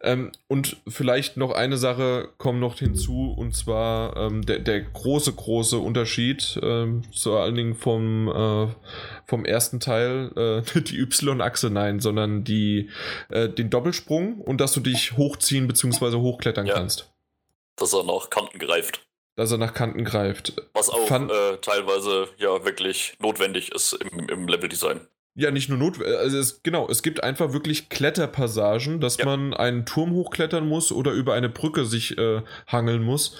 Ähm, 0.01 0.33
und 0.49 0.75
vielleicht 0.85 1.37
noch 1.37 1.51
eine 1.51 1.77
Sache 1.77 2.27
kommt 2.37 2.59
noch 2.59 2.79
hinzu, 2.79 3.33
und 3.37 3.55
zwar 3.55 4.17
ähm, 4.17 4.41
der, 4.45 4.59
der 4.59 4.81
große, 4.81 5.31
große 5.31 5.77
Unterschied, 5.77 6.59
ähm, 6.61 7.03
vor 7.17 7.39
allen 7.41 7.55
Dingen 7.55 7.75
vom, 7.75 8.27
äh, 8.27 8.67
vom 9.25 9.45
ersten 9.45 9.79
Teil, 9.79 10.31
äh, 10.75 10.81
die 10.81 10.99
Y-Achse, 10.99 11.69
nein, 11.69 12.01
sondern 12.01 12.43
die, 12.43 12.89
äh, 13.29 13.47
den 13.47 13.69
Doppelsprung 13.69 14.41
und 14.41 14.59
dass 14.59 14.73
du 14.73 14.81
dich 14.81 15.15
hochziehen 15.15 15.69
bzw. 15.69 16.17
hochklettern 16.17 16.65
Ja. 16.65 16.73
kannst. 16.73 17.12
Dass 17.75 17.93
er 17.93 18.03
nach 18.03 18.29
Kanten 18.29 18.59
greift. 18.59 19.05
Dass 19.35 19.51
er 19.51 19.57
nach 19.57 19.73
Kanten 19.73 20.03
greift. 20.05 20.53
Was 20.73 20.89
auch 20.89 21.07
Fand- 21.07 21.31
äh, 21.31 21.57
teilweise 21.57 22.27
ja 22.37 22.63
wirklich 22.65 23.15
notwendig 23.19 23.71
ist 23.71 23.93
im, 23.93 24.29
im 24.29 24.47
Leveldesign. 24.47 25.07
Ja, 25.35 25.49
nicht 25.49 25.67
nur 25.69 25.79
notwendig. 25.79 26.15
Also 26.17 26.37
es, 26.37 26.61
genau, 26.61 26.87
es 26.87 27.01
gibt 27.01 27.23
einfach 27.23 27.53
wirklich 27.53 27.89
Kletterpassagen, 27.89 28.99
dass 29.01 29.17
Ja. 29.17 29.25
man 29.25 29.55
einen 29.55 29.87
Turm 29.87 30.11
hochklettern 30.11 30.67
muss 30.67 30.91
oder 30.91 31.11
über 31.11 31.33
eine 31.33 31.49
Brücke 31.49 31.85
sich 31.85 32.15
äh, 32.19 32.43
hangeln 32.67 33.01
muss. 33.01 33.35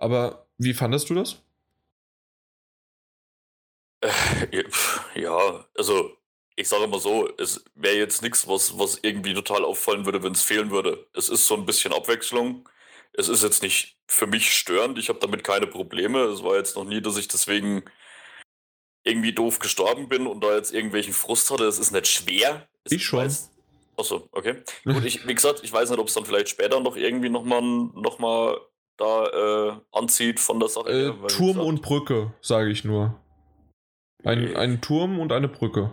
Aber 0.00 0.46
wie 0.58 0.74
fandest 0.74 1.08
du 1.10 1.14
das? 1.14 1.36
Äh, 4.00 4.64
Ja, 5.14 5.64
also 5.76 6.16
ich 6.56 6.68
sage 6.68 6.86
mal 6.88 7.00
so, 7.00 7.28
es 7.38 7.64
wäre 7.74 7.96
jetzt 7.96 8.22
nichts, 8.22 8.48
was, 8.48 8.78
was 8.78 8.98
irgendwie 9.02 9.34
total 9.34 9.64
auffallen 9.64 10.04
würde, 10.06 10.22
wenn 10.22 10.32
es 10.32 10.42
fehlen 10.42 10.70
würde. 10.70 11.06
Es 11.14 11.28
ist 11.28 11.46
so 11.46 11.54
ein 11.54 11.66
bisschen 11.66 11.92
Abwechslung. 11.92 12.68
Es 13.16 13.28
ist 13.28 13.42
jetzt 13.42 13.62
nicht 13.62 13.96
für 14.08 14.26
mich 14.26 14.50
störend. 14.54 14.98
Ich 14.98 15.08
habe 15.08 15.18
damit 15.18 15.42
keine 15.44 15.66
Probleme. 15.66 16.20
Es 16.24 16.42
war 16.42 16.56
jetzt 16.56 16.76
noch 16.76 16.84
nie, 16.84 17.00
dass 17.00 17.16
ich 17.16 17.28
deswegen 17.28 17.82
irgendwie 19.04 19.32
doof 19.32 19.58
gestorben 19.58 20.08
bin 20.08 20.26
und 20.26 20.42
da 20.42 20.54
jetzt 20.56 20.74
irgendwelchen 20.74 21.12
Frust 21.14 21.50
hatte. 21.50 21.64
Es 21.64 21.78
ist 21.78 21.92
nicht 21.92 22.06
schwer. 22.06 22.68
Es 22.84 22.92
Ich 22.92 23.04
schon. 23.04 23.20
weiß- 23.20 23.48
Achso, 23.98 24.28
okay. 24.32 24.56
Gut, 24.84 25.04
ich, 25.04 25.26
wie 25.26 25.34
gesagt, 25.34 25.60
ich 25.62 25.72
weiß 25.72 25.88
nicht, 25.90 25.98
ob 25.98 26.08
es 26.08 26.14
dann 26.14 26.26
vielleicht 26.26 26.48
später 26.50 26.80
noch 26.80 26.96
irgendwie 26.96 27.30
nochmal 27.30 27.62
noch 27.62 28.18
mal 28.18 28.58
da 28.98 29.26
äh, 29.26 29.80
anzieht 29.92 30.40
von 30.40 30.58
der 30.60 30.68
Sache. 30.68 30.90
Äh, 30.90 31.04
her, 31.12 31.26
Turm 31.28 31.58
und 31.60 31.80
Brücke, 31.82 32.34
sage 32.42 32.70
ich 32.70 32.84
nur. 32.84 33.18
Ein, 34.24 34.52
äh, 34.52 34.56
ein 34.56 34.80
Turm 34.82 35.18
und 35.20 35.32
eine 35.32 35.48
Brücke. 35.48 35.92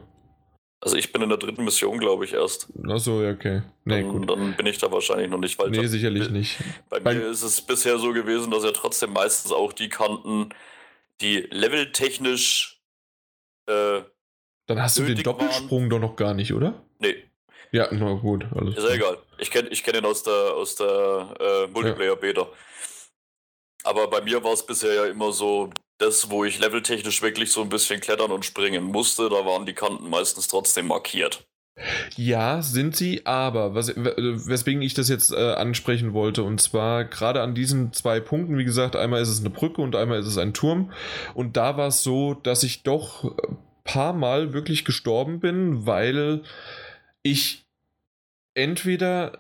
Also 0.84 0.98
ich 0.98 1.14
bin 1.14 1.22
in 1.22 1.30
der 1.30 1.38
dritten 1.38 1.64
Mission, 1.64 1.98
glaube 1.98 2.26
ich, 2.26 2.34
erst. 2.34 2.68
Achso, 2.90 3.22
ja, 3.24 3.32
okay. 3.32 3.62
Nee, 3.86 4.02
dann, 4.02 4.12
gut. 4.12 4.30
dann 4.30 4.54
bin 4.58 4.66
ich 4.66 4.78
da 4.80 4.92
wahrscheinlich 4.92 5.30
noch 5.30 5.38
nicht, 5.40 5.58
weil 5.58 5.70
Nee, 5.70 5.88
sicherlich 5.88 6.30
nicht. 6.30 6.58
bei 6.90 7.00
Beim- 7.00 7.18
mir 7.20 7.28
ist 7.30 7.42
es 7.42 7.62
bisher 7.62 7.98
so 8.00 8.12
gewesen, 8.12 8.52
dass 8.52 8.66
ja 8.66 8.72
trotzdem 8.74 9.14
meistens 9.14 9.54
auch 9.54 9.72
die 9.72 9.88
Kanten, 9.88 10.50
die 11.22 11.48
leveltechnisch, 11.52 12.82
äh, 13.68 14.02
Dann 14.68 14.82
hast 14.82 14.98
du 14.98 15.04
den 15.04 15.12
nötig 15.12 15.26
waren. 15.26 15.38
Doppelsprung 15.38 15.90
doch 15.90 16.00
noch 16.00 16.18
gar 16.18 16.34
nicht, 16.34 16.54
oder? 16.54 16.84
nee, 17.00 17.16
Ja, 17.72 17.88
na 17.92 18.12
gut. 18.16 18.46
Alles 18.54 18.76
ist 18.78 18.84
ja 18.84 18.94
egal. 18.96 19.18
Ich 19.38 19.52
kenne 19.52 19.70
ich 19.70 19.84
kenn 19.86 19.96
ihn 19.96 20.06
aus 20.06 20.24
der, 20.24 20.34
aus 20.54 20.76
der 20.76 21.34
äh, 21.40 21.68
Multiplayer-Beta. 21.68 22.46
Aber 23.86 24.10
bei 24.10 24.20
mir 24.22 24.44
war 24.44 24.52
es 24.52 24.66
bisher 24.66 24.94
ja 24.94 25.06
immer 25.06 25.32
so, 25.32 25.70
das, 25.98 26.30
wo 26.30 26.44
ich 26.44 26.60
leveltechnisch 26.60 27.22
wirklich 27.22 27.52
so 27.52 27.62
ein 27.62 27.70
bisschen 27.70 28.02
klettern 28.02 28.32
und 28.32 28.46
springen 28.46 28.84
musste, 28.84 29.30
da 29.30 29.46
waren 29.46 29.66
die 29.66 29.74
Kanten 29.74 30.10
meistens 30.10 30.48
trotzdem 30.48 30.88
markiert. 30.88 31.46
Ja, 32.16 32.62
sind 32.62 32.96
sie, 32.96 33.26
aber 33.26 33.74
was, 33.74 33.96
w- 33.96 34.14
weswegen 34.16 34.84
ich 34.84 34.94
das 34.94 35.10
jetzt 35.10 35.32
äh, 35.32 35.54
ansprechen 35.54 36.14
wollte, 36.14 36.44
und 36.44 36.62
zwar 36.62 37.04
gerade 37.06 37.42
an 37.42 37.56
diesen 37.56 37.94
zwei 37.94 38.20
Punkten, 38.20 38.58
wie 38.60 38.64
gesagt, 38.64 38.96
einmal 38.96 39.22
ist 39.22 39.30
es 39.30 39.40
eine 39.40 39.50
Brücke 39.50 39.82
und 39.82 39.96
einmal 39.96 40.20
ist 40.20 40.28
es 40.28 40.38
ein 40.38 40.54
Turm. 40.54 40.92
Und 41.34 41.58
da 41.58 41.76
war 41.76 41.88
es 41.88 42.04
so, 42.04 42.36
dass 42.36 42.62
ich 42.62 42.84
doch 42.84 43.24
ein 43.24 43.58
paar 43.84 44.14
Mal 44.14 44.54
wirklich 44.54 44.86
gestorben 44.86 45.40
bin, 45.40 45.88
weil 45.88 46.44
ich 47.24 47.66
entweder 48.54 49.40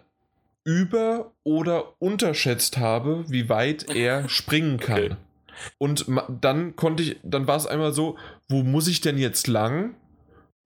über- 0.63 1.33
oder 1.43 2.01
unterschätzt 2.01 2.77
habe, 2.77 3.25
wie 3.27 3.47
weit 3.49 3.93
er 3.95 4.27
springen 4.29 4.79
kann. 4.79 5.03
Okay. 5.03 5.15
Und 5.77 6.05
dann 6.41 6.75
konnte 6.75 7.03
ich, 7.03 7.17
dann 7.23 7.47
war 7.47 7.57
es 7.57 7.67
einmal 7.67 7.93
so, 7.93 8.17
wo 8.47 8.63
muss 8.63 8.87
ich 8.87 9.01
denn 9.01 9.17
jetzt 9.17 9.47
lang? 9.47 9.95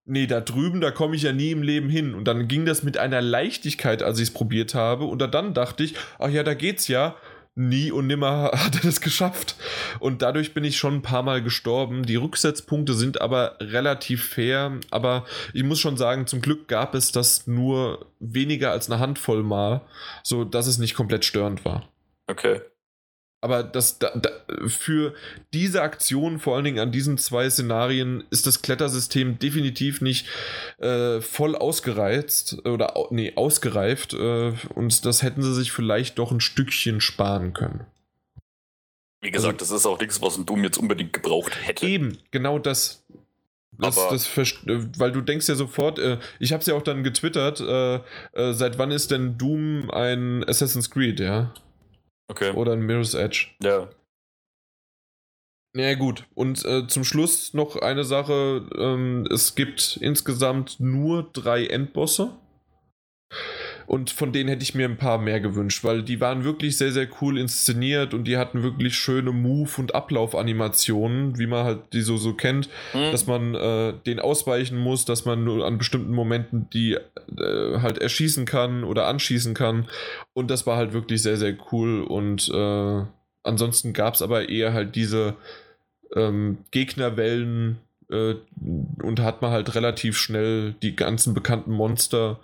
Nee, 0.05 0.25
da 0.25 0.39
drüben, 0.39 0.79
da 0.79 0.91
komme 0.91 1.15
ich 1.15 1.23
ja 1.23 1.33
nie 1.33 1.51
im 1.51 1.63
Leben 1.63 1.89
hin. 1.89 2.13
Und 2.13 2.25
dann 2.25 2.47
ging 2.47 2.65
das 2.65 2.83
mit 2.83 2.97
einer 2.97 3.21
Leichtigkeit, 3.21 4.01
als 4.01 4.19
ich 4.19 4.29
es 4.29 4.33
probiert 4.33 4.73
habe. 4.73 5.03
Und 5.03 5.19
dann 5.19 5.53
dachte 5.53 5.83
ich, 5.83 5.95
ach 6.17 6.29
ja, 6.29 6.43
da 6.43 6.53
geht's 6.53 6.87
ja. 6.87 7.15
Nie 7.59 7.91
und 7.91 8.05
nimmer 8.05 8.51
hat 8.53 8.75
er 8.75 8.81
das 8.81 9.01
geschafft. 9.01 9.55
Und 9.99 10.21
dadurch 10.21 10.53
bin 10.53 10.63
ich 10.63 10.77
schon 10.77 10.95
ein 10.95 11.01
paar 11.01 11.23
Mal 11.23 11.41
gestorben. 11.41 12.05
Die 12.05 12.15
Rücksetzpunkte 12.15 12.93
sind 12.93 13.19
aber 13.19 13.57
relativ 13.59 14.29
fair. 14.29 14.79
Aber 14.91 15.25
ich 15.53 15.63
muss 15.63 15.79
schon 15.79 15.97
sagen, 15.97 16.27
zum 16.27 16.39
Glück 16.39 16.67
gab 16.67 16.93
es 16.93 17.11
das 17.11 17.47
nur 17.47 18.05
weniger 18.19 18.71
als 18.71 18.89
eine 18.89 18.99
Handvoll 18.99 19.41
Mal, 19.43 19.81
so 20.23 20.45
dass 20.45 20.67
es 20.67 20.77
nicht 20.77 20.93
komplett 20.93 21.25
störend 21.25 21.65
war. 21.65 21.89
Okay. 22.27 22.61
Aber 23.39 23.63
das, 23.63 23.99
da, 23.99 24.09
da, 24.15 24.29
für 24.67 25.13
diese 25.53 25.83
Aktion, 25.83 26.39
vor 26.39 26.55
allen 26.55 26.65
Dingen 26.65 26.79
an 26.79 26.91
diesen 26.91 27.17
zwei 27.17 27.49
Szenarien, 27.49 28.23
ist 28.31 28.47
das 28.47 28.63
Klettersystem 28.63 29.37
definitiv 29.37 30.01
nicht 30.01 30.27
äh, 30.79 31.21
voll 31.21 31.55
ausgereizt 31.55 32.65
oder 32.65 32.95
nee, 33.11 33.33
ausgereift. 33.35 34.13
Äh, 34.13 34.53
und 34.73 35.05
das 35.05 35.21
hätten 35.21 35.43
sie 35.43 35.53
sich 35.53 35.71
vielleicht 35.71 36.17
doch 36.17 36.31
ein 36.31 36.41
Stückchen 36.41 36.99
sparen 36.99 37.53
können. 37.53 37.85
Wie 39.21 39.31
gesagt, 39.31 39.61
das 39.61 39.71
ist 39.71 39.85
auch 39.85 39.99
nichts, 39.99 40.21
was 40.21 40.37
ein 40.37 40.45
Doom 40.45 40.63
jetzt 40.63 40.77
unbedingt 40.77 41.13
gebraucht 41.13 41.57
hätte. 41.63 41.85
Eben, 41.85 42.17
genau 42.31 42.59
das. 42.59 43.03
Das, 43.79 43.95
das 43.95 44.27
weil 44.35 45.11
du 45.11 45.21
denkst 45.21 45.47
ja 45.47 45.53
sofort, 45.53 45.99
äh, 45.99 46.17
ich 46.39 46.51
habe 46.51 46.61
es 46.61 46.67
ja 46.67 46.73
auch 46.73 46.81
dann 46.81 47.03
getwittert, 47.03 47.59
äh, 47.59 47.97
äh, 48.33 48.53
seit 48.53 48.79
wann 48.79 48.89
ist 48.89 49.11
denn 49.11 49.37
Doom 49.37 49.91
ein 49.91 50.43
Assassin's 50.47 50.89
Creed, 50.89 51.19
ja? 51.19 51.53
Okay. 52.29 52.51
Oder 52.51 52.73
ein 52.73 52.81
Mirror's 52.81 53.13
Edge? 53.13 53.47
Ja. 53.61 53.89
Ja, 55.75 55.93
gut. 55.93 56.25
Und 56.33 56.65
äh, 56.65 56.87
zum 56.87 57.03
Schluss 57.03 57.53
noch 57.53 57.75
eine 57.75 58.03
Sache. 58.03 58.67
Ähm, 58.75 59.27
es 59.31 59.55
gibt 59.55 59.97
insgesamt 60.01 60.79
nur 60.79 61.29
drei 61.31 61.67
Endbosse. 61.67 62.31
Und 63.87 64.09
von 64.09 64.33
denen 64.33 64.49
hätte 64.49 64.63
ich 64.63 64.75
mir 64.75 64.85
ein 64.85 64.97
paar 64.97 65.17
mehr 65.17 65.39
gewünscht, 65.39 65.85
weil 65.85 66.03
die 66.03 66.19
waren 66.19 66.43
wirklich 66.43 66.77
sehr, 66.77 66.91
sehr 66.91 67.07
cool 67.21 67.37
inszeniert 67.39 68.13
und 68.13 68.25
die 68.25 68.37
hatten 68.37 68.61
wirklich 68.61 68.95
schöne 68.97 69.31
Move- 69.31 69.79
und 69.79 69.95
Ablaufanimationen, 69.95 71.39
wie 71.39 71.47
man 71.47 71.63
halt 71.63 71.79
die 71.93 72.01
so, 72.01 72.17
so 72.17 72.33
kennt, 72.33 72.67
Hm. 72.91 73.11
dass 73.11 73.27
man 73.27 73.55
äh, 73.55 73.93
den 74.05 74.19
ausweichen 74.19 74.77
muss, 74.77 75.05
dass 75.05 75.23
man 75.23 75.45
nur 75.45 75.65
an 75.65 75.77
bestimmten 75.77 76.11
Momenten 76.11 76.69
die 76.69 76.95
äh, 76.95 77.79
halt 77.79 77.97
erschießen 77.97 78.45
kann 78.45 78.83
oder 78.83 79.07
anschießen 79.07 79.53
kann. 79.53 79.87
Und 80.33 80.51
das 80.51 80.67
war 80.67 80.75
halt 80.75 80.91
wirklich 80.91 81.21
sehr, 81.21 81.37
sehr 81.37 81.55
cool. 81.71 82.03
Und 82.03 82.49
äh, 82.53 83.03
ansonsten 83.43 83.93
gab 83.93 84.15
es 84.15 84.21
aber 84.21 84.49
eher 84.49 84.73
halt 84.73 84.95
diese 84.95 85.35
ähm, 86.13 86.57
Gegnerwellen 86.71 87.77
äh, 88.11 88.35
und 89.01 89.21
hat 89.21 89.41
man 89.41 89.51
halt 89.51 89.75
relativ 89.75 90.17
schnell 90.17 90.75
die 90.81 90.95
ganzen 90.95 91.33
bekannten 91.33 91.71
Monster 91.71 92.39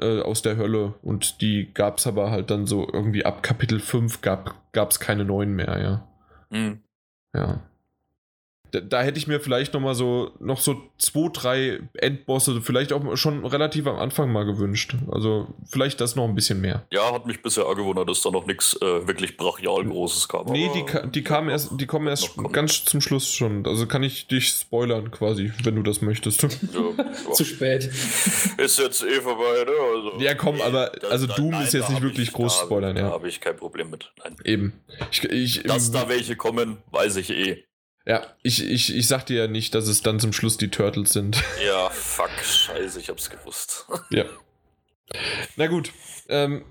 äh, 0.00 0.20
aus 0.22 0.42
der 0.42 0.56
Hölle 0.56 0.94
und 1.02 1.40
die 1.40 1.72
gab 1.72 1.98
es 1.98 2.06
aber 2.06 2.30
halt 2.30 2.50
dann 2.50 2.66
so 2.66 2.88
irgendwie 2.92 3.24
ab 3.24 3.42
Kapitel 3.42 3.80
5 3.80 4.20
gab 4.22 4.56
es 4.74 5.00
keine 5.00 5.24
neuen 5.24 5.54
mehr, 5.54 5.80
ja. 5.80 6.08
Hm. 6.50 6.80
Ja. 7.34 7.69
Da, 8.72 8.80
da 8.80 9.02
hätte 9.02 9.18
ich 9.18 9.26
mir 9.26 9.40
vielleicht 9.40 9.74
noch 9.74 9.80
mal 9.80 9.94
so 9.94 10.30
noch 10.40 10.60
so 10.60 10.80
zwei, 10.98 11.28
drei 11.32 11.80
Endbosse, 11.94 12.60
vielleicht 12.62 12.92
auch 12.92 13.16
schon 13.16 13.44
relativ 13.44 13.86
am 13.86 13.96
Anfang 13.96 14.32
mal 14.32 14.44
gewünscht. 14.44 14.94
Also 15.10 15.48
vielleicht 15.70 16.00
das 16.00 16.16
noch 16.16 16.24
ein 16.28 16.34
bisschen 16.34 16.60
mehr. 16.60 16.86
Ja, 16.92 17.12
hat 17.12 17.26
mich 17.26 17.42
bisher 17.42 17.64
gewundert, 17.74 18.08
dass 18.08 18.22
da 18.22 18.30
noch 18.30 18.46
nichts 18.46 18.74
äh, 18.80 19.06
wirklich 19.06 19.36
brachial 19.36 19.84
Großes 19.84 20.28
kam. 20.28 20.46
Nee, 20.46 20.70
die, 20.74 20.82
ka- 20.84 21.06
die 21.06 21.22
kamen 21.22 21.48
erst, 21.48 21.70
die 21.80 21.86
kommen 21.86 22.06
erst 22.08 22.30
ganz 22.52 22.84
zum 22.84 23.00
Schluss 23.00 23.28
schon. 23.32 23.66
Also 23.66 23.86
kann 23.86 24.02
ich 24.02 24.26
dich 24.28 24.48
spoilern 24.48 25.10
quasi, 25.10 25.52
wenn 25.64 25.76
du 25.76 25.82
das 25.82 26.00
möchtest. 26.02 26.42
Ja, 26.42 26.50
Zu 27.32 27.44
spät. 27.44 27.84
Ist 27.84 28.78
jetzt 28.78 29.02
eh 29.02 29.20
vorbei, 29.20 29.64
ne? 29.64 29.72
Also, 29.96 30.20
Ja, 30.24 30.34
komm, 30.34 30.60
aber- 30.60 30.92
also 31.10 31.26
da- 31.26 31.34
Doom 31.34 31.50
nein, 31.50 31.64
ist 31.64 31.72
jetzt 31.74 31.90
nicht 31.90 32.02
wirklich 32.02 32.28
ich, 32.28 32.34
groß 32.34 32.58
da- 32.58 32.64
spoilern, 32.66 32.96
ja. 32.96 33.02
Da 33.08 33.10
habe 33.10 33.28
ich 33.28 33.40
kein 33.40 33.56
Problem 33.56 33.90
mit. 33.90 34.12
Nein. 34.22 34.36
Eben. 34.44 34.72
Ich, 35.10 35.24
ich, 35.24 35.62
Dass 35.64 35.90
da 35.90 36.08
welche 36.08 36.36
kommen, 36.36 36.78
weiß 36.90 37.16
ich 37.16 37.30
eh. 37.30 37.64
Ja, 38.06 38.26
ich, 38.42 38.62
ich, 38.64 38.94
ich 38.94 39.08
sag 39.08 39.26
dir 39.26 39.42
ja 39.42 39.46
nicht, 39.46 39.74
dass 39.74 39.86
es 39.86 40.02
dann 40.02 40.20
zum 40.20 40.32
Schluss 40.32 40.56
die 40.56 40.70
Turtles 40.70 41.12
sind. 41.12 41.42
Ja, 41.64 41.90
fuck, 41.90 42.30
scheiße, 42.42 43.00
ich 43.00 43.08
hab's 43.08 43.30
gewusst. 43.30 43.86
ja. 44.10 44.24
Na 45.56 45.66
gut. 45.66 45.92
Ähm, 46.28 46.64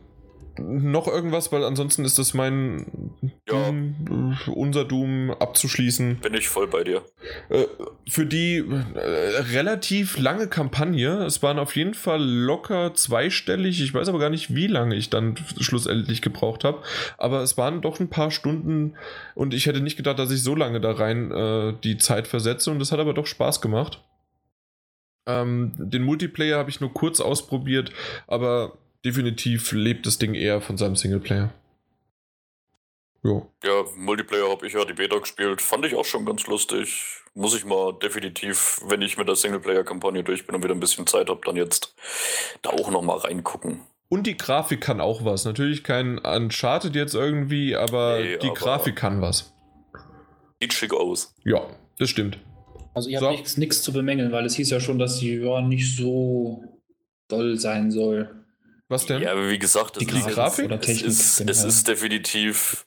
noch 0.59 1.07
irgendwas, 1.07 1.51
weil 1.51 1.63
ansonsten 1.63 2.05
ist 2.05 2.19
das 2.19 2.33
mein 2.33 3.11
Ja. 3.47 3.53
Doom, 3.65 4.38
unser 4.53 4.85
Doom 4.85 5.31
abzuschließen. 5.31 6.17
Bin 6.17 6.33
ich 6.33 6.47
voll 6.47 6.67
bei 6.67 6.83
dir. 6.83 7.03
Äh, 7.49 7.65
für 8.07 8.25
die 8.25 8.57
äh, 8.57 9.39
relativ 9.53 10.17
lange 10.17 10.47
Kampagne, 10.47 11.23
es 11.25 11.41
waren 11.41 11.59
auf 11.59 11.75
jeden 11.75 11.93
Fall 11.93 12.21
locker 12.21 12.93
zweistellig, 12.93 13.81
ich 13.81 13.93
weiß 13.93 14.09
aber 14.09 14.19
gar 14.19 14.29
nicht, 14.29 14.53
wie 14.53 14.67
lange 14.67 14.95
ich 14.95 15.09
dann 15.09 15.35
schlussendlich 15.59 16.21
gebraucht 16.21 16.63
habe, 16.63 16.81
aber 17.17 17.41
es 17.41 17.57
waren 17.57 17.81
doch 17.81 17.99
ein 17.99 18.09
paar 18.09 18.31
Stunden 18.31 18.95
und 19.35 19.53
ich 19.53 19.65
hätte 19.65 19.81
nicht 19.81 19.97
gedacht, 19.97 20.19
dass 20.19 20.31
ich 20.31 20.43
so 20.43 20.55
lange 20.55 20.81
da 20.81 20.91
rein 20.91 21.31
äh, 21.31 21.73
die 21.83 21.97
Zeit 21.97 22.27
versetze 22.27 22.71
und 22.71 22.79
das 22.79 22.91
hat 22.91 22.99
aber 22.99 23.13
doch 23.13 23.27
Spaß 23.27 23.61
gemacht. 23.61 24.03
Ähm, 25.25 25.73
den 25.77 26.03
Multiplayer 26.03 26.57
habe 26.57 26.69
ich 26.69 26.81
nur 26.81 26.93
kurz 26.93 27.19
ausprobiert, 27.19 27.91
aber 28.25 28.77
definitiv 29.05 29.71
lebt 29.71 30.05
das 30.05 30.17
Ding 30.17 30.33
eher 30.33 30.61
von 30.61 30.77
seinem 30.77 30.95
Singleplayer. 30.95 31.53
Jo. 33.23 33.51
Ja, 33.63 33.83
Multiplayer 33.97 34.49
habe 34.49 34.65
ich 34.65 34.73
ja 34.73 34.85
die 34.85 34.93
Beta 34.93 35.17
gespielt. 35.17 35.61
Fand 35.61 35.85
ich 35.85 35.95
auch 35.95 36.05
schon 36.05 36.25
ganz 36.25 36.47
lustig. 36.47 37.05
Muss 37.33 37.55
ich 37.55 37.65
mal 37.65 37.93
definitiv, 38.01 38.79
wenn 38.87 39.01
ich 39.01 39.17
mit 39.17 39.27
der 39.27 39.35
Singleplayer-Kampagne 39.35 40.23
durch 40.23 40.45
bin 40.45 40.55
und 40.55 40.63
wieder 40.63 40.73
ein 40.73 40.79
bisschen 40.79 41.05
Zeit 41.05 41.29
habe, 41.29 41.41
dann 41.45 41.55
jetzt 41.57 41.93
da 42.61 42.69
auch 42.71 42.89
noch 42.91 43.01
mal 43.01 43.17
reingucken. 43.17 43.81
Und 44.07 44.25
die 44.25 44.37
Grafik 44.37 44.81
kann 44.81 45.01
auch 45.01 45.23
was. 45.25 45.45
Natürlich 45.45 45.83
kein 45.83 46.17
Uncharted 46.17 46.95
jetzt 46.95 47.13
irgendwie, 47.13 47.75
aber 47.75 48.19
Nee, 48.19 48.37
die 48.37 48.47
aber- 48.47 48.55
Grafik 48.55 48.95
kann 48.95 49.21
was. 49.21 49.53
Sieht 50.61 50.73
schick 50.73 50.93
aus. 50.93 51.35
Ja, 51.45 51.67
das 51.99 52.09
stimmt. 52.09 52.39
Also 52.95 53.09
ich 53.09 53.19
So. 53.19 53.25
habe 53.25 53.35
nichts 53.35 53.57
nichts 53.57 53.83
zu 53.83 53.93
bemängeln, 53.93 54.31
weil 54.31 54.45
es 54.45 54.55
hieß 54.55 54.69
ja 54.71 54.79
schon, 54.79 54.97
dass 54.97 55.19
die 55.19 55.35
ja 55.35 55.61
nicht 55.61 55.95
so 55.95 56.63
doll 57.27 57.57
sein 57.57 57.91
soll. 57.91 58.38
Was 58.89 59.05
denn? 59.05 59.21
Ja, 59.21 59.31
aber 59.31 59.49
wie 59.49 59.59
gesagt, 59.59 59.97
es 59.97 60.05
Die 60.05 60.17
ist, 60.17 60.27
Grafik? 60.27 60.65
oder 60.65 60.79
es 60.79 60.85
Technik. 60.85 61.05
ist, 61.05 61.39
es 61.41 61.63
ist 61.63 61.87
definitiv, 61.87 62.85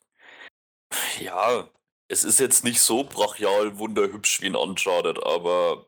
ja, 1.20 1.68
es 2.08 2.24
ist 2.24 2.40
jetzt 2.40 2.64
nicht 2.64 2.80
so 2.80 3.04
brachial 3.04 3.78
wunderhübsch 3.78 4.40
wie 4.42 4.46
ein 4.46 4.56
Uncharted, 4.56 5.22
aber 5.24 5.86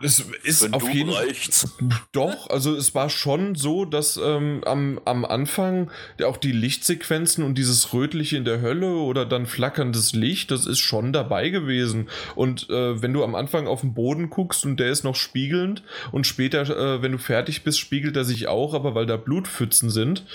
Es 0.00 0.24
ist 0.44 0.64
einen 0.64 0.74
auf 0.74 0.88
jeden 0.88 1.10
Fall. 1.10 1.26
Doch, 2.12 2.48
also 2.50 2.74
es 2.74 2.94
war 2.94 3.10
schon 3.10 3.56
so, 3.56 3.84
dass 3.84 4.16
ähm, 4.16 4.62
am, 4.64 5.00
am 5.04 5.24
Anfang 5.24 5.90
ja 6.18 6.28
auch 6.28 6.36
die 6.36 6.52
Lichtsequenzen 6.52 7.42
und 7.42 7.58
dieses 7.58 7.92
Rötliche 7.92 8.36
in 8.36 8.44
der 8.44 8.60
Hölle 8.60 8.92
oder 8.94 9.26
dann 9.26 9.46
flackerndes 9.46 10.12
Licht, 10.12 10.52
das 10.52 10.66
ist 10.66 10.78
schon 10.78 11.12
dabei 11.12 11.48
gewesen. 11.48 12.08
Und 12.36 12.70
äh, 12.70 13.02
wenn 13.02 13.12
du 13.12 13.24
am 13.24 13.34
Anfang 13.34 13.66
auf 13.66 13.80
den 13.80 13.92
Boden 13.92 14.30
guckst 14.30 14.64
und 14.64 14.78
der 14.78 14.90
ist 14.90 15.02
noch 15.02 15.16
spiegelnd 15.16 15.82
und 16.12 16.28
später, 16.28 16.62
äh, 16.62 17.02
wenn 17.02 17.12
du 17.12 17.18
fertig 17.18 17.64
bist, 17.64 17.80
spiegelt 17.80 18.16
er 18.16 18.24
sich 18.24 18.46
auch, 18.46 18.72
aber 18.72 18.94
weil 18.94 19.06
da 19.06 19.16
Blutpfützen 19.16 19.90
sind, 19.90 20.26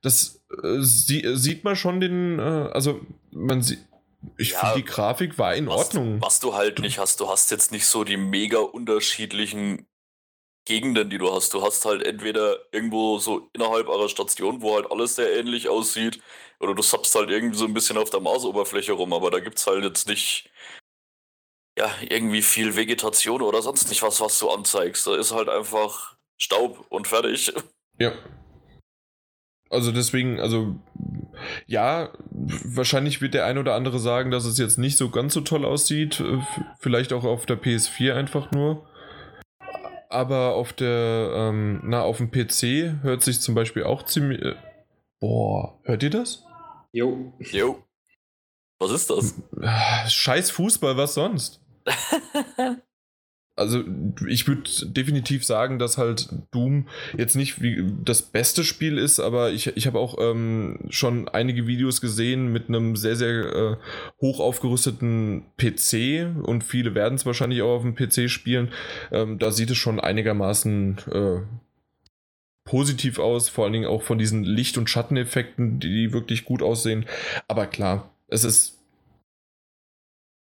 das 0.00 0.42
äh, 0.62 0.80
sie, 0.80 1.22
sieht 1.34 1.64
man 1.64 1.76
schon 1.76 2.00
den, 2.00 2.38
äh, 2.38 2.42
also 2.42 3.00
man 3.30 3.60
sieht, 3.60 3.80
ich 4.38 4.50
Ja, 4.50 4.60
finde 4.60 4.76
die 4.76 4.84
Grafik 4.84 5.38
war 5.38 5.54
in 5.54 5.66
Was, 5.68 5.94
Ordnung. 5.94 6.20
was 6.22 6.40
du 6.40 6.54
halt 6.54 6.78
nicht 6.80 6.98
hast, 6.98 7.20
du 7.20 7.28
hast 7.28 7.50
jetzt 7.50 7.72
nicht 7.72 7.86
so 7.86 8.04
die 8.04 8.16
mega 8.16 8.58
unterschiedlichen 8.58 9.86
Gegenden, 10.66 11.10
die 11.10 11.18
du 11.18 11.32
hast. 11.32 11.52
Du 11.54 11.62
hast 11.62 11.84
halt 11.84 12.02
entweder 12.06 12.58
irgendwo 12.72 13.18
so 13.18 13.50
innerhalb 13.52 13.88
eurer 13.88 14.08
Station, 14.08 14.62
wo 14.62 14.74
halt 14.76 14.90
alles 14.90 15.16
sehr 15.16 15.36
ähnlich 15.38 15.68
aussieht, 15.68 16.20
oder 16.60 16.74
du 16.74 16.82
sappst 16.82 17.14
halt 17.14 17.30
irgendwie 17.30 17.58
so 17.58 17.66
ein 17.66 17.74
bisschen 17.74 17.98
auf 17.98 18.10
der 18.10 18.20
Marsoberfläche 18.20 18.92
rum, 18.92 19.12
aber 19.12 19.30
da 19.30 19.40
gibt's 19.40 19.66
halt 19.66 19.84
jetzt 19.84 20.08
nicht 20.08 20.50
ja, 21.76 21.90
irgendwie 22.08 22.42
viel 22.42 22.76
Vegetation 22.76 23.42
oder 23.42 23.60
sonst 23.62 23.88
nicht 23.88 24.02
was, 24.02 24.20
was 24.20 24.38
du 24.38 24.48
anzeigst. 24.50 25.06
Da 25.06 25.16
ist 25.16 25.32
halt 25.32 25.48
einfach 25.48 26.16
Staub 26.38 26.86
und 26.90 27.08
fertig. 27.08 27.52
Ja. 27.96 28.12
Also 29.70 29.92
deswegen, 29.92 30.40
also 30.40 30.74
ja, 31.66 32.10
wahrscheinlich 32.30 33.20
wird 33.20 33.34
der 33.34 33.46
ein 33.46 33.58
oder 33.58 33.74
andere 33.74 33.98
sagen, 33.98 34.30
dass 34.30 34.44
es 34.44 34.58
jetzt 34.58 34.78
nicht 34.78 34.96
so 34.96 35.10
ganz 35.10 35.34
so 35.34 35.40
toll 35.40 35.64
aussieht. 35.64 36.20
äh, 36.20 36.38
Vielleicht 36.80 37.12
auch 37.12 37.24
auf 37.24 37.46
der 37.46 37.60
PS4 37.60 38.14
einfach 38.14 38.50
nur. 38.52 38.88
Aber 40.10 40.54
auf 40.54 40.72
der, 40.72 41.32
ähm, 41.34 41.80
na, 41.84 42.02
auf 42.02 42.18
dem 42.18 42.30
PC 42.30 43.02
hört 43.02 43.22
sich 43.22 43.40
zum 43.40 43.54
Beispiel 43.54 43.84
auch 43.84 44.04
ziemlich. 44.04 44.40
Äh, 44.42 44.54
boah, 45.20 45.78
hört 45.84 46.02
ihr 46.02 46.10
das? 46.10 46.44
Jo. 46.92 47.32
Jo. 47.38 47.82
Was 48.78 48.90
ist 48.92 49.10
das? 49.10 49.34
Scheiß 50.12 50.50
Fußball, 50.50 50.96
was 50.96 51.14
sonst? 51.14 51.60
Also, 53.56 53.84
ich 54.26 54.48
würde 54.48 54.68
definitiv 54.86 55.44
sagen, 55.44 55.78
dass 55.78 55.96
halt 55.96 56.28
Doom 56.50 56.88
jetzt 57.16 57.36
nicht 57.36 57.62
wie 57.62 57.84
das 58.04 58.22
beste 58.22 58.64
Spiel 58.64 58.98
ist, 58.98 59.20
aber 59.20 59.52
ich, 59.52 59.76
ich 59.76 59.86
habe 59.86 60.00
auch 60.00 60.16
ähm, 60.20 60.80
schon 60.90 61.28
einige 61.28 61.68
Videos 61.68 62.00
gesehen 62.00 62.52
mit 62.52 62.68
einem 62.68 62.96
sehr, 62.96 63.14
sehr 63.14 63.54
äh, 63.54 63.76
hoch 64.20 64.40
aufgerüsteten 64.40 65.44
PC 65.56 66.44
und 66.44 66.64
viele 66.64 66.96
werden 66.96 67.14
es 67.14 67.26
wahrscheinlich 67.26 67.62
auch 67.62 67.76
auf 67.76 67.82
dem 67.82 67.94
PC 67.94 68.28
spielen. 68.28 68.72
Ähm, 69.12 69.38
da 69.38 69.52
sieht 69.52 69.70
es 69.70 69.76
schon 69.76 70.00
einigermaßen 70.00 70.98
äh, 71.12 71.40
positiv 72.64 73.18
aus, 73.18 73.48
vor 73.48 73.64
allen 73.64 73.72
Dingen 73.74 73.86
auch 73.86 74.02
von 74.02 74.18
diesen 74.18 74.42
Licht- 74.42 74.78
und 74.78 74.90
Schatteneffekten, 74.90 75.78
die 75.78 76.12
wirklich 76.12 76.44
gut 76.44 76.62
aussehen. 76.62 77.06
Aber 77.46 77.66
klar, 77.66 78.10
es 78.26 78.42
ist 78.42 78.83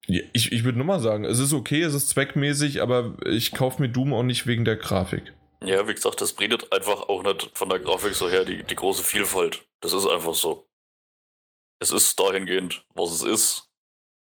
ich, 0.07 0.51
ich 0.51 0.64
würde 0.64 0.77
nur 0.77 0.88
mal 0.88 0.99
sagen, 0.99 1.25
es 1.25 1.40
ist 1.40 1.53
okay, 1.53 1.82
es 1.82 1.93
ist 1.93 2.09
zweckmäßig, 2.09 2.82
aber 2.82 3.15
ich 3.25 3.51
kaufe 3.51 3.82
mir 3.82 3.90
Doom 3.90 4.14
auch 4.14 4.23
nicht 4.23 4.48
wegen 4.48 4.65
der 4.65 4.75
Grafik. 4.75 5.33
Ja, 5.64 5.88
wie 5.88 5.93
gesagt, 5.93 6.19
das 6.19 6.33
bietet 6.33 6.73
einfach 6.73 7.07
auch 7.07 7.23
nicht 7.23 7.51
von 7.53 7.69
der 7.69 7.80
Grafik 7.80 8.14
so 8.14 8.30
her 8.30 8.43
die, 8.43 8.64
die 8.64 8.75
große 8.75 9.03
Vielfalt. 9.03 9.65
Das 9.80 9.93
ist 9.93 10.06
einfach 10.06 10.33
so. 10.33 10.67
Es 11.80 11.91
ist 11.91 12.19
dahingehend, 12.19 12.85
was 12.93 13.11
es 13.11 13.23
ist. 13.23 13.69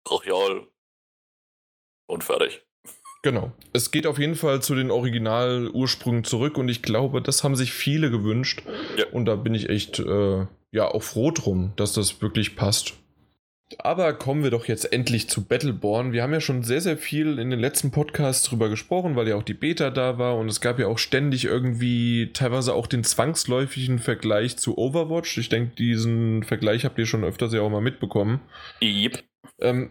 Brachial. 0.05 0.69
Und 2.07 2.23
fertig. 2.23 2.63
Genau. 3.23 3.53
Es 3.73 3.91
geht 3.91 4.07
auf 4.07 4.19
jeden 4.19 4.35
Fall 4.35 4.63
zu 4.63 4.75
den 4.75 4.91
Originalursprüngen 4.91 6.25
zurück 6.25 6.59
und 6.59 6.69
ich 6.69 6.83
glaube, 6.83 7.23
das 7.23 7.43
haben 7.43 7.57
sich 7.57 7.73
viele 7.73 8.11
gewünscht. 8.11 8.63
Ja. 8.97 9.07
Und 9.13 9.25
da 9.25 9.35
bin 9.35 9.55
ich 9.55 9.71
echt 9.71 9.99
äh, 9.99 10.47
ja 10.73 10.89
auch 10.89 11.03
froh 11.03 11.31
drum, 11.31 11.73
dass 11.77 11.95
das 11.95 12.21
wirklich 12.21 12.55
passt. 12.55 12.95
Aber 13.79 14.13
kommen 14.13 14.43
wir 14.43 14.51
doch 14.51 14.67
jetzt 14.67 14.93
endlich 14.93 15.29
zu 15.29 15.45
Battleborn. 15.45 16.13
Wir 16.13 16.23
haben 16.23 16.33
ja 16.33 16.41
schon 16.41 16.63
sehr, 16.63 16.81
sehr 16.81 16.99
viel 16.99 17.39
in 17.39 17.51
den 17.51 17.59
letzten 17.59 17.91
Podcasts 17.91 18.47
drüber 18.47 18.69
gesprochen, 18.69 19.17
weil 19.17 19.27
ja 19.29 19.37
auch 19.37 19.43
die 19.43 19.55
Beta 19.55 19.91
da 19.91 20.19
war 20.19 20.37
und 20.37 20.49
es 20.49 20.61
gab 20.61 20.79
ja 20.79 20.87
auch 20.87 20.99
ständig 20.99 21.45
irgendwie 21.45 22.31
teilweise 22.33 22.75
auch 22.75 22.87
den 22.87 23.05
zwangsläufigen 23.05 23.99
Vergleich 23.99 24.59
zu 24.59 24.77
Overwatch. 24.77 25.39
Ich 25.39 25.49
denke, 25.49 25.75
diesen 25.77 26.43
Vergleich 26.43 26.85
habt 26.85 26.99
ihr 26.99 27.07
schon 27.07 27.25
öfters 27.25 27.53
ja 27.53 27.63
auch 27.63 27.71
mal 27.71 27.81
mitbekommen. 27.81 28.41
Yep. 28.83 29.25
Ähm, 29.61 29.91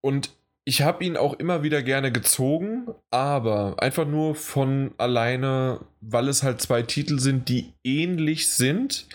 und 0.00 0.30
ich 0.64 0.82
habe 0.82 1.04
ihn 1.04 1.16
auch 1.16 1.34
immer 1.34 1.62
wieder 1.62 1.82
gerne 1.82 2.12
gezogen, 2.12 2.86
aber 3.10 3.82
einfach 3.82 4.06
nur 4.06 4.36
von 4.36 4.92
alleine, 4.96 5.80
weil 6.00 6.28
es 6.28 6.44
halt 6.44 6.60
zwei 6.60 6.82
Titel 6.82 7.18
sind, 7.18 7.48
die 7.48 7.72
ähnlich 7.82 8.48
sind, 8.48 9.06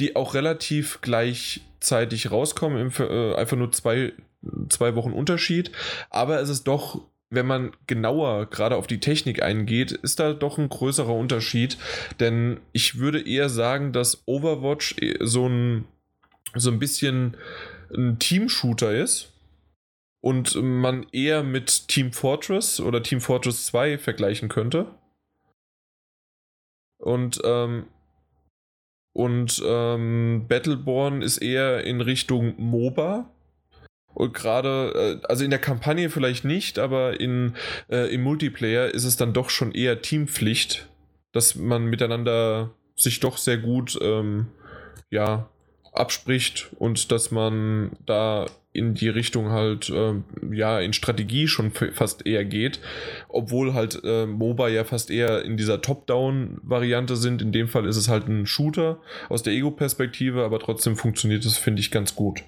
die 0.00 0.16
auch 0.16 0.34
relativ 0.34 1.00
gleichzeitig 1.86 2.30
rauskommen, 2.30 2.78
im, 2.78 2.92
äh, 2.98 3.34
einfach 3.34 3.56
nur 3.56 3.70
zwei, 3.72 4.12
zwei 4.68 4.94
Wochen 4.94 5.12
Unterschied. 5.12 5.70
Aber 6.10 6.40
es 6.40 6.48
ist 6.48 6.64
doch, 6.64 7.02
wenn 7.30 7.46
man 7.46 7.72
genauer 7.86 8.46
gerade 8.46 8.76
auf 8.76 8.86
die 8.86 9.00
Technik 9.00 9.42
eingeht, 9.42 9.92
ist 9.92 10.18
da 10.18 10.32
doch 10.32 10.58
ein 10.58 10.68
größerer 10.68 11.14
Unterschied. 11.14 11.78
Denn 12.18 12.60
ich 12.72 12.98
würde 12.98 13.20
eher 13.20 13.48
sagen, 13.48 13.92
dass 13.92 14.22
Overwatch 14.26 14.96
eh 15.00 15.16
so 15.20 15.48
ein, 15.48 15.84
so 16.54 16.70
ein 16.70 16.78
bisschen 16.78 17.36
ein 17.94 18.18
Team-Shooter 18.18 18.92
ist 18.94 19.32
und 20.20 20.56
man 20.60 21.06
eher 21.12 21.44
mit 21.44 21.88
Team 21.88 22.12
Fortress 22.12 22.80
oder 22.80 23.02
Team 23.02 23.20
Fortress 23.20 23.66
2 23.66 23.98
vergleichen 23.98 24.48
könnte. 24.48 24.86
Und, 26.98 27.40
ähm, 27.44 27.86
und 29.16 29.62
ähm, 29.64 30.44
Battleborn 30.46 31.22
ist 31.22 31.38
eher 31.38 31.84
in 31.84 32.02
Richtung 32.02 32.52
MOBA. 32.58 33.30
Und 34.12 34.34
gerade, 34.34 35.20
äh, 35.22 35.26
also 35.26 35.42
in 35.42 35.48
der 35.48 35.58
Kampagne 35.58 36.10
vielleicht 36.10 36.44
nicht, 36.44 36.78
aber 36.78 37.18
in, 37.18 37.54
äh, 37.88 38.12
im 38.12 38.22
Multiplayer 38.22 38.88
ist 38.88 39.04
es 39.04 39.16
dann 39.16 39.32
doch 39.32 39.48
schon 39.48 39.72
eher 39.72 40.02
Teampflicht, 40.02 40.86
dass 41.32 41.54
man 41.54 41.86
miteinander 41.86 42.72
sich 42.94 43.18
doch 43.20 43.38
sehr 43.38 43.56
gut 43.56 43.98
ähm, 44.02 44.48
ja, 45.08 45.48
abspricht 45.94 46.68
und 46.78 47.10
dass 47.10 47.30
man 47.30 47.92
da 48.04 48.44
in 48.76 48.94
die 48.94 49.08
Richtung 49.08 49.50
halt, 49.50 49.90
äh, 49.90 50.14
ja, 50.52 50.80
in 50.80 50.92
Strategie 50.92 51.48
schon 51.48 51.70
fast 51.70 52.26
eher 52.26 52.44
geht, 52.44 52.80
obwohl 53.28 53.74
halt 53.74 54.00
äh, 54.04 54.26
MOBA 54.26 54.68
ja 54.68 54.84
fast 54.84 55.10
eher 55.10 55.44
in 55.44 55.56
dieser 55.56 55.80
Top-Down-Variante 55.80 57.16
sind. 57.16 57.42
In 57.42 57.52
dem 57.52 57.68
Fall 57.68 57.86
ist 57.86 57.96
es 57.96 58.08
halt 58.08 58.28
ein 58.28 58.46
Shooter 58.46 58.98
aus 59.28 59.42
der 59.42 59.52
Ego-Perspektive, 59.52 60.44
aber 60.44 60.58
trotzdem 60.58 60.96
funktioniert 60.96 61.44
es, 61.44 61.56
finde 61.56 61.80
ich, 61.80 61.90
ganz 61.90 62.14
gut. 62.14 62.42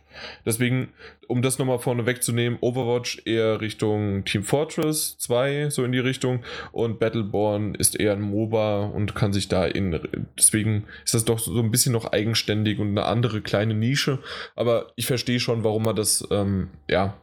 Deswegen, 0.45 0.89
um 1.29 1.43
das 1.43 1.59
nochmal 1.59 1.79
vorne 1.79 2.07
wegzunehmen, 2.07 2.59
Overwatch 2.61 3.23
eher 3.25 3.61
Richtung 3.61 4.25
Team 4.25 4.43
Fortress 4.43 5.19
2, 5.19 5.71
so 5.71 5.85
in 5.85 5.93
die 5.93 5.99
Richtung, 5.99 6.41
und 6.73 6.99
Battleborn 6.99 7.75
ist 7.75 7.99
eher 7.99 8.13
ein 8.13 8.21
MOBA 8.21 8.87
und 8.87 9.15
kann 9.15 9.33
sich 9.33 9.49
da 9.49 9.65
in, 9.67 10.01
deswegen 10.37 10.85
ist 11.05 11.15
das 11.15 11.25
doch 11.25 11.39
so 11.39 11.61
ein 11.61 11.71
bisschen 11.71 11.93
noch 11.93 12.13
eigenständig 12.13 12.79
und 12.79 12.89
eine 12.89 13.05
andere 13.05 13.41
kleine 13.41 13.75
Nische, 13.75 14.19
aber 14.57 14.93
ich 14.97 15.07
verstehe 15.07 15.41
schon, 15.41 15.65
warum 15.65 15.85
man 15.85 15.97
das 15.97 16.18
ähm, 16.31 16.71
ja, 16.89 17.17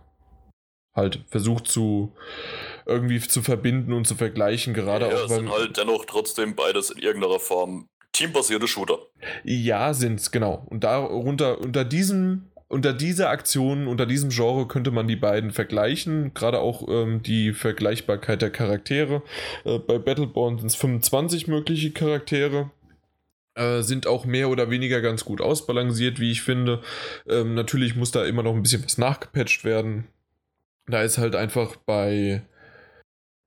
halt 0.93 1.23
versucht 1.29 1.67
zu 1.67 2.13
irgendwie 2.85 3.19
zu 3.19 3.41
verbinden 3.41 3.93
und 3.93 4.05
zu 4.05 4.15
vergleichen, 4.15 4.73
gerade 4.73 5.09
ja, 5.09 5.15
auch 5.15 5.27
beim. 5.27 5.37
sind 5.37 5.51
halt 5.51 5.77
dennoch 5.77 6.05
trotzdem 6.05 6.55
beides 6.55 6.91
in 6.91 6.99
irgendeiner 6.99 7.39
Form 7.39 7.89
teambasierte 8.13 8.67
Shooter. 8.67 8.99
Ja, 9.43 9.93
sind 9.93 10.19
es, 10.19 10.31
genau. 10.31 10.65
Und 10.69 10.83
darunter, 10.83 11.59
unter 11.59 11.83
diesem 11.83 12.49
unter 12.67 12.93
dieser 12.93 13.29
Aktion, 13.29 13.87
unter 13.87 14.05
diesem 14.05 14.31
Genre 14.31 14.67
könnte 14.67 14.89
man 14.89 15.07
die 15.07 15.15
beiden 15.15 15.51
vergleichen, 15.51 16.33
gerade 16.33 16.59
auch 16.59 16.87
ähm, 16.89 17.21
die 17.21 17.53
Vergleichbarkeit 17.53 18.41
der 18.41 18.49
Charaktere. 18.49 19.21
Äh, 19.65 19.77
bei 19.77 19.99
Battleborn 19.99 20.57
sind 20.57 20.67
es 20.67 20.75
25 20.75 21.47
mögliche 21.47 21.91
Charaktere. 21.91 22.71
Äh, 23.55 23.83
sind 23.83 24.05
auch 24.05 24.25
mehr 24.25 24.49
oder 24.49 24.69
weniger 24.69 24.99
ganz 24.99 25.23
gut 25.23 25.39
ausbalanciert, 25.39 26.19
wie 26.19 26.31
ich 26.31 26.41
finde. 26.41 26.81
Ähm, 27.25 27.53
natürlich 27.53 27.95
muss 27.95 28.11
da 28.11 28.25
immer 28.25 28.43
noch 28.43 28.53
ein 28.53 28.61
bisschen 28.61 28.83
was 28.83 28.97
nachgepatcht 28.97 29.63
werden. 29.63 30.09
Da 30.87 31.03
ist 31.03 31.17
halt 31.17 31.37
einfach 31.37 31.77
bei, 31.77 32.41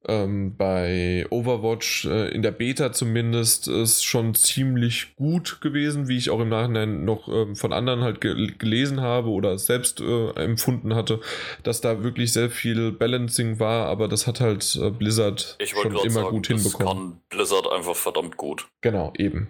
ähm, 0.06 0.56
bei 0.56 1.26
Overwatch 1.28 2.06
äh, 2.06 2.28
in 2.30 2.40
der 2.40 2.52
Beta 2.52 2.90
zumindest 2.90 3.68
ist 3.68 4.02
schon 4.02 4.34
ziemlich 4.34 5.14
gut 5.16 5.60
gewesen, 5.60 6.08
wie 6.08 6.16
ich 6.16 6.30
auch 6.30 6.40
im 6.40 6.48
Nachhinein 6.48 7.04
noch 7.04 7.28
ähm, 7.28 7.54
von 7.54 7.74
anderen 7.74 8.00
halt 8.00 8.22
ge 8.22 8.54
gelesen 8.56 9.02
habe 9.02 9.28
oder 9.28 9.58
selbst 9.58 10.00
äh, 10.00 10.30
empfunden 10.42 10.94
hatte, 10.94 11.20
dass 11.64 11.82
da 11.82 12.02
wirklich 12.02 12.32
sehr 12.32 12.48
viel 12.48 12.92
Balancing 12.92 13.60
war, 13.60 13.86
aber 13.88 14.08
das 14.08 14.26
hat 14.26 14.40
halt 14.40 14.74
äh, 14.82 14.90
Blizzard 14.90 15.58
schon 15.62 15.92
immer 15.92 16.10
sagen, 16.10 16.30
gut 16.30 16.46
hinbekommen. 16.46 16.72
Das 16.72 16.96
kann 16.96 17.20
Blizzard 17.28 17.70
einfach 17.70 17.94
verdammt 17.94 18.38
gut. 18.38 18.68
Genau, 18.80 19.12
eben. 19.18 19.48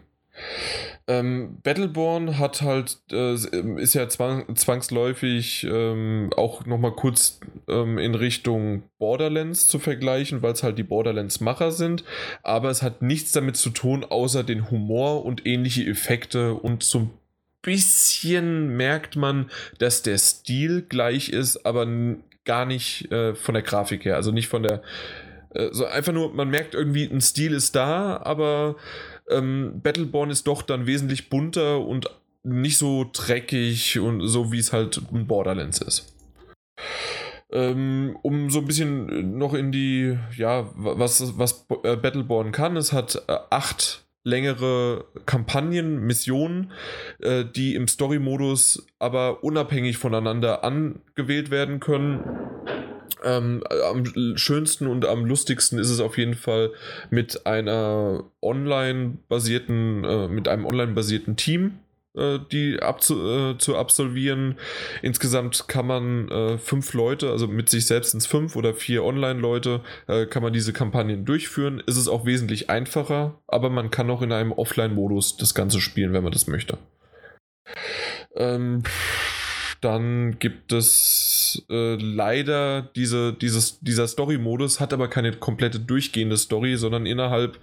Ähm, 1.07 1.58
Battleborn 1.62 2.39
hat 2.39 2.60
halt, 2.60 2.99
äh, 3.10 3.33
ist 3.33 3.94
ja 3.94 4.08
zwang, 4.08 4.55
zwangsläufig 4.57 5.67
ähm, 5.70 6.31
auch 6.36 6.67
nochmal 6.67 6.92
kurz 6.92 7.41
ähm, 7.67 7.99
in 7.99 8.15
Richtung 8.15 8.83
Borderlands 8.99 9.68
zu 9.68 9.78
vergleichen, 9.78 10.42
weil 10.42 10.52
es 10.52 10.62
halt 10.62 10.78
die 10.78 10.83
Borderlands-Macher 10.83 11.70
sind. 11.73 12.05
Aber 12.42 12.68
es 12.68 12.83
hat 12.83 13.00
nichts 13.00 13.33
damit 13.33 13.57
zu 13.57 13.70
tun, 13.70 14.05
außer 14.05 14.44
den 14.44 14.70
Humor 14.70 15.25
und 15.25 15.47
ähnliche 15.47 15.84
Effekte 15.86 16.55
und 16.55 16.83
so 16.83 16.99
ein 16.99 17.10
bisschen 17.62 18.76
merkt 18.76 19.17
man, 19.17 19.50
dass 19.78 20.02
der 20.02 20.18
Stil 20.18 20.83
gleich 20.83 21.31
ist, 21.31 21.65
aber 21.65 21.86
gar 22.44 22.65
nicht 22.65 23.10
äh, 23.12 23.34
von 23.34 23.55
der 23.55 23.62
Grafik 23.62 24.05
her, 24.05 24.17
also 24.17 24.31
nicht 24.31 24.49
von 24.49 24.62
der, 24.62 24.83
äh, 25.55 25.68
so 25.73 25.84
einfach 25.84 26.12
nur, 26.12 26.33
man 26.33 26.49
merkt 26.49 26.75
irgendwie, 26.75 27.05
ein 27.05 27.20
Stil 27.20 27.52
ist 27.52 27.76
da, 27.76 28.20
aber 28.23 28.76
ähm, 29.31 29.81
Battleborn 29.82 30.31
ist 30.31 30.47
doch 30.47 30.62
dann 30.62 30.86
wesentlich 30.86 31.28
bunter 31.28 31.81
und 31.81 32.10
nicht 32.42 32.78
so 32.78 33.08
dreckig 33.12 33.98
und 33.98 34.26
so 34.26 34.52
wie 34.52 34.58
es 34.58 34.73
halt 34.73 35.00
in 35.12 35.26
Borderlands 35.26 35.81
ist. 35.81 36.15
Ähm, 37.50 38.18
um 38.23 38.50
so 38.50 38.60
ein 38.60 38.66
bisschen 38.66 39.39
noch 39.39 39.55
in 39.55 39.73
die, 39.73 40.18
ja, 40.36 40.68
was, 40.74 41.39
was 41.39 41.66
äh, 41.82 41.97
Battleborn 41.97 42.52
kann, 42.52 42.76
es 42.76 42.92
hat 42.92 43.23
äh, 43.26 43.36
acht 43.50 44.05
längere 44.23 45.07
Kampagnen, 45.24 46.00
Missionen, 46.00 46.73
äh, 47.20 47.44
die 47.44 47.74
im 47.74 47.89
Story-Modus 47.89 48.86
aber 48.98 49.42
unabhängig 49.42 49.97
voneinander 49.97 50.62
angewählt 50.65 51.50
werden 51.50 51.81
können. 51.81 52.20
Ähm, 53.24 53.62
am 53.84 54.36
schönsten 54.36 54.86
und 54.86 55.04
am 55.06 55.24
lustigsten 55.24 55.78
ist 55.78 55.90
es 55.90 56.00
auf 56.00 56.18
jeden 56.18 56.34
Fall 56.34 56.70
mit 57.10 57.46
einer 57.46 58.24
online-basierten, 58.42 60.04
äh, 60.04 60.28
mit 60.28 60.48
einem 60.48 60.64
online-basierten 60.64 61.36
Team, 61.36 61.78
äh, 62.16 62.38
die 62.52 62.80
abzu 62.80 63.54
äh, 63.54 63.58
zu 63.58 63.76
absolvieren. 63.76 64.56
Insgesamt 65.02 65.68
kann 65.68 65.86
man 65.86 66.28
äh, 66.28 66.58
fünf 66.58 66.94
Leute, 66.94 67.30
also 67.30 67.46
mit 67.46 67.68
sich 67.68 67.86
selbst 67.86 68.14
ins 68.14 68.26
fünf 68.26 68.56
oder 68.56 68.74
vier 68.74 69.04
Online-Leute, 69.04 69.80
äh, 70.06 70.26
kann 70.26 70.42
man 70.42 70.52
diese 70.52 70.72
Kampagnen 70.72 71.24
durchführen. 71.24 71.82
Ist 71.86 71.96
es 71.96 72.08
auch 72.08 72.26
wesentlich 72.26 72.70
einfacher, 72.70 73.40
aber 73.46 73.70
man 73.70 73.90
kann 73.90 74.10
auch 74.10 74.22
in 74.22 74.32
einem 74.32 74.52
Offline-Modus 74.52 75.36
das 75.36 75.54
Ganze 75.54 75.80
spielen, 75.80 76.12
wenn 76.12 76.22
man 76.22 76.32
das 76.32 76.46
möchte. 76.46 76.78
Ähm, 78.34 78.82
dann 79.80 80.38
gibt 80.38 80.72
es 80.72 81.38
äh, 81.68 81.96
leider 81.96 82.82
diese, 82.96 83.32
dieses, 83.32 83.80
dieser 83.80 84.06
Story-Modus, 84.06 84.80
hat 84.80 84.92
aber 84.92 85.08
keine 85.08 85.32
komplette 85.32 85.80
durchgehende 85.80 86.36
Story, 86.36 86.76
sondern 86.76 87.06
innerhalb 87.06 87.58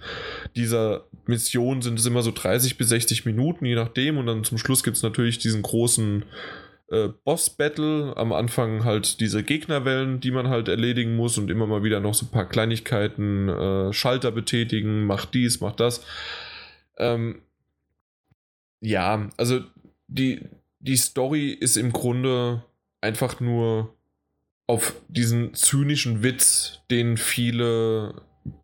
dieser 0.54 1.04
Mission 1.26 1.82
sind 1.82 1.98
es 1.98 2.06
immer 2.06 2.22
so 2.22 2.30
30 2.30 2.78
bis 2.78 2.88
60 2.88 3.26
Minuten, 3.26 3.66
je 3.66 3.74
nachdem. 3.74 4.18
Und 4.18 4.26
dann 4.26 4.44
zum 4.44 4.58
Schluss 4.58 4.82
gibt 4.82 4.96
es 4.96 5.02
natürlich 5.02 5.38
diesen 5.38 5.62
großen 5.62 6.24
äh, 6.88 7.08
Boss-Battle. 7.24 8.14
Am 8.16 8.32
Anfang 8.32 8.84
halt 8.84 9.20
diese 9.20 9.42
Gegnerwellen, 9.42 10.20
die 10.20 10.30
man 10.30 10.48
halt 10.48 10.68
erledigen 10.68 11.16
muss 11.16 11.38
und 11.38 11.50
immer 11.50 11.66
mal 11.66 11.82
wieder 11.82 12.00
noch 12.00 12.14
so 12.14 12.26
ein 12.26 12.30
paar 12.30 12.48
Kleinigkeiten, 12.48 13.48
äh, 13.48 13.92
Schalter 13.92 14.30
betätigen, 14.30 15.04
macht 15.04 15.34
dies, 15.34 15.60
macht 15.60 15.80
das. 15.80 16.04
Ähm, 16.98 17.42
ja, 18.80 19.28
also 19.36 19.60
die, 20.06 20.48
die 20.78 20.96
Story 20.96 21.50
ist 21.50 21.76
im 21.76 21.92
Grunde 21.92 22.62
einfach 23.06 23.40
nur 23.40 23.94
auf 24.66 24.94
diesen 25.08 25.54
zynischen 25.54 26.24
Witz, 26.24 26.80
den 26.90 27.16
viele 27.16 28.20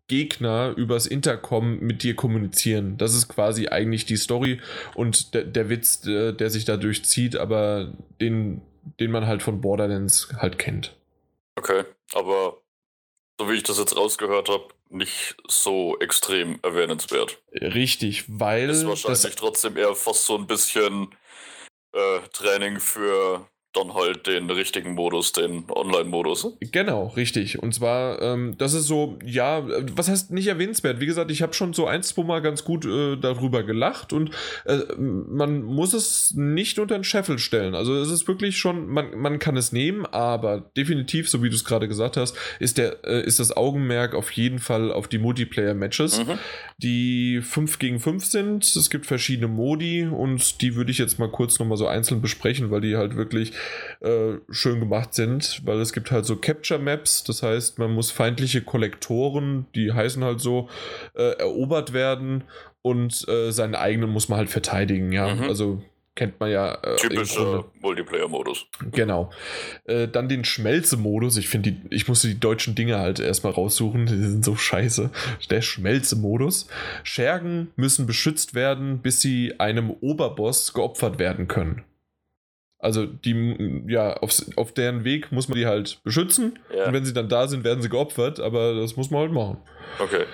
Gegner 0.07 0.73
übers 0.75 1.07
Intercom 1.07 1.79
mit 1.79 2.03
dir 2.03 2.15
kommunizieren. 2.15 2.97
Das 2.97 3.13
ist 3.15 3.29
quasi 3.29 3.69
eigentlich 3.69 4.05
die 4.05 4.17
Story 4.17 4.61
und 4.95 5.33
der, 5.33 5.43
der 5.43 5.69
Witz, 5.69 6.01
der, 6.01 6.33
der, 6.33 6.49
sich 6.49 6.65
dadurch 6.65 7.05
zieht, 7.05 7.37
aber 7.37 7.93
den, 8.21 8.61
den 8.99 9.11
man 9.11 9.27
halt 9.27 9.41
von 9.41 9.61
Borderlands 9.61 10.29
halt 10.37 10.59
kennt. 10.59 10.95
Okay, 11.55 11.83
aber 12.13 12.57
so 13.39 13.49
wie 13.49 13.55
ich 13.55 13.63
das 13.63 13.79
jetzt 13.79 13.95
rausgehört 13.95 14.49
habe, 14.49 14.67
nicht 14.89 15.35
so 15.47 15.97
extrem 15.99 16.59
erwähnenswert. 16.63 17.41
Richtig, 17.53 18.25
weil. 18.27 18.69
Ist 18.69 18.85
wahrscheinlich 18.85 19.35
trotzdem 19.35 19.77
eher 19.77 19.95
fast 19.95 20.25
so 20.25 20.37
ein 20.37 20.47
bisschen 20.47 21.15
äh, 21.93 22.19
Training 22.31 22.79
für 22.79 23.47
dann 23.73 23.95
halt 23.95 24.27
den 24.27 24.49
richtigen 24.49 24.93
Modus, 24.93 25.31
den 25.31 25.65
Online-Modus. 25.69 26.47
Genau, 26.71 27.07
richtig. 27.07 27.61
Und 27.61 27.73
zwar, 27.73 28.21
ähm, 28.21 28.55
das 28.57 28.73
ist 28.73 28.85
so, 28.85 29.17
ja, 29.25 29.63
was 29.95 30.09
heißt 30.09 30.31
nicht 30.31 30.47
erwähnenswert? 30.47 30.99
Wie 30.99 31.07
gesagt, 31.07 31.31
ich 31.31 31.41
habe 31.41 31.53
schon 31.53 31.73
so 31.73 31.87
ein, 31.87 32.03
zwei 32.03 32.23
Mal 32.23 32.41
ganz 32.41 32.63
gut 32.63 32.85
äh, 32.85 33.17
darüber 33.17 33.63
gelacht 33.63 34.13
und 34.13 34.29
äh, 34.65 34.79
man 34.97 35.63
muss 35.63 35.93
es 35.93 36.33
nicht 36.35 36.77
unter 36.77 36.95
den 36.95 37.03
Scheffel 37.03 37.39
stellen. 37.39 37.73
Also 37.73 37.95
es 37.95 38.09
ist 38.09 38.27
wirklich 38.27 38.57
schon, 38.57 38.87
man, 38.87 39.17
man 39.17 39.39
kann 39.39 39.57
es 39.57 39.71
nehmen, 39.71 40.05
aber 40.05 40.59
definitiv, 40.77 41.27
so 41.27 41.41
wie 41.41 41.49
du 41.49 41.55
es 41.55 41.65
gerade 41.65 41.87
gesagt 41.87 42.15
hast, 42.15 42.37
ist, 42.59 42.77
der, 42.77 43.03
äh, 43.03 43.25
ist 43.25 43.39
das 43.39 43.57
Augenmerk 43.57 44.13
auf 44.13 44.31
jeden 44.31 44.59
Fall 44.59 44.91
auf 44.91 45.07
die 45.07 45.17
Multiplayer-Matches, 45.17 46.25
mhm. 46.25 46.37
die 46.77 47.41
5 47.41 47.79
gegen 47.79 47.99
5 47.99 48.23
sind. 48.23 48.63
Es 48.63 48.89
gibt 48.91 49.07
verschiedene 49.07 49.47
Modi 49.47 50.05
und 50.05 50.61
die 50.61 50.75
würde 50.75 50.91
ich 50.91 50.99
jetzt 50.99 51.17
mal 51.17 51.29
kurz 51.29 51.57
nochmal 51.57 51.77
so 51.77 51.87
einzeln 51.87 52.21
besprechen, 52.21 52.69
weil 52.69 52.81
die 52.81 52.95
halt 52.95 53.15
wirklich 53.15 53.51
äh, 54.01 54.33
schön 54.49 54.79
gemacht 54.79 55.13
sind, 55.13 55.61
weil 55.65 55.79
es 55.79 55.93
gibt 55.93 56.11
halt 56.11 56.25
so 56.25 56.35
Capture 56.35 56.79
Maps, 56.79 57.23
das 57.23 57.43
heißt, 57.43 57.79
man 57.79 57.91
muss 57.91 58.11
feindliche 58.11 58.61
Kollektoren, 58.61 59.65
die 59.75 59.91
heißen 59.91 60.23
halt 60.23 60.41
so, 60.41 60.69
äh, 61.15 61.37
erobert 61.39 61.93
werden 61.93 62.43
und 62.81 63.27
äh, 63.27 63.51
seinen 63.51 63.75
eigenen 63.75 64.09
muss 64.09 64.29
man 64.29 64.39
halt 64.39 64.49
verteidigen, 64.49 65.11
ja. 65.11 65.33
Mhm. 65.33 65.43
Also 65.43 65.81
kennt 66.15 66.39
man 66.39 66.51
ja. 66.51 66.75
Äh, 66.83 66.95
Typischer 66.97 67.65
Multiplayer-Modus. 67.81 68.67
Genau. 68.91 69.31
Äh, 69.85 70.07
dann 70.07 70.29
den 70.29 70.45
Schmelze-Modus. 70.45 71.37
Ich 71.37 71.49
finde, 71.49 71.75
ich 71.89 72.07
musste 72.07 72.27
die 72.27 72.39
deutschen 72.39 72.75
Dinge 72.75 72.99
halt 72.99 73.19
erstmal 73.19 73.53
raussuchen. 73.53 74.05
Die 74.05 74.15
sind 74.15 74.45
so 74.45 74.55
scheiße. 74.55 75.09
Der 75.49 75.61
Schmelze-Modus. 75.61 76.67
Schergen 77.03 77.71
müssen 77.75 78.05
beschützt 78.05 78.53
werden, 78.53 78.99
bis 78.99 79.21
sie 79.21 79.59
einem 79.59 79.89
Oberboss 79.89 80.73
geopfert 80.73 81.19
werden 81.19 81.47
können. 81.47 81.83
Also 82.83 83.05
die, 83.05 83.83
ja, 83.87 84.17
auf, 84.17 84.33
auf 84.57 84.73
deren 84.73 85.05
Weg 85.05 85.31
muss 85.31 85.47
man 85.47 85.57
die 85.57 85.65
halt 85.65 86.03
beschützen. 86.03 86.59
Ja. 86.75 86.85
Und 86.85 86.93
wenn 86.93 87.05
sie 87.05 87.13
dann 87.13 87.29
da 87.29 87.47
sind, 87.47 87.63
werden 87.63 87.81
sie 87.81 87.87
geopfert, 87.87 88.41
aber 88.41 88.75
das 88.75 88.97
muss 88.97 89.09
man 89.09 89.21
halt 89.21 89.31
machen. 89.31 89.57
Okay. 89.99 90.25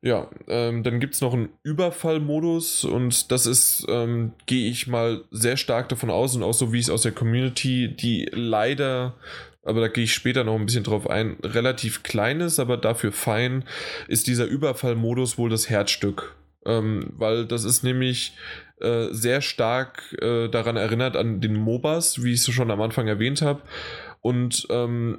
Ja, 0.00 0.30
ähm, 0.48 0.82
dann 0.82 0.98
gibt 0.98 1.14
es 1.14 1.20
noch 1.20 1.34
einen 1.34 1.50
Überfallmodus 1.62 2.84
und 2.84 3.30
das 3.30 3.44
ist, 3.44 3.84
ähm, 3.90 4.32
gehe 4.46 4.70
ich 4.70 4.86
mal 4.86 5.24
sehr 5.30 5.58
stark 5.58 5.90
davon 5.90 6.08
aus 6.08 6.34
und 6.34 6.42
auch 6.42 6.54
so 6.54 6.72
wie 6.72 6.78
ich 6.78 6.86
es 6.86 6.90
aus 6.90 7.02
der 7.02 7.12
Community, 7.12 7.94
die 7.94 8.26
leider, 8.32 9.16
aber 9.62 9.82
da 9.82 9.88
gehe 9.88 10.04
ich 10.04 10.14
später 10.14 10.42
noch 10.42 10.54
ein 10.54 10.64
bisschen 10.64 10.84
drauf 10.84 11.06
ein, 11.06 11.36
relativ 11.42 12.02
klein 12.02 12.40
ist, 12.40 12.58
aber 12.58 12.78
dafür 12.78 13.12
fein, 13.12 13.64
ist 14.08 14.26
dieser 14.26 14.46
Überfallmodus 14.46 15.36
wohl 15.36 15.50
das 15.50 15.68
Herzstück. 15.68 16.34
Ähm, 16.64 17.12
weil 17.16 17.44
das 17.44 17.64
ist 17.64 17.84
nämlich 17.84 18.32
äh, 18.80 19.08
sehr 19.12 19.40
stark 19.40 20.16
äh, 20.20 20.48
daran 20.48 20.76
erinnert 20.76 21.16
an 21.16 21.40
den 21.40 21.56
MOBAs, 21.56 22.22
wie 22.22 22.32
ich 22.32 22.40
es 22.40 22.54
schon 22.54 22.70
am 22.70 22.80
Anfang 22.80 23.06
erwähnt 23.06 23.42
habe. 23.42 23.62
Und 24.20 24.66
ähm, 24.70 25.18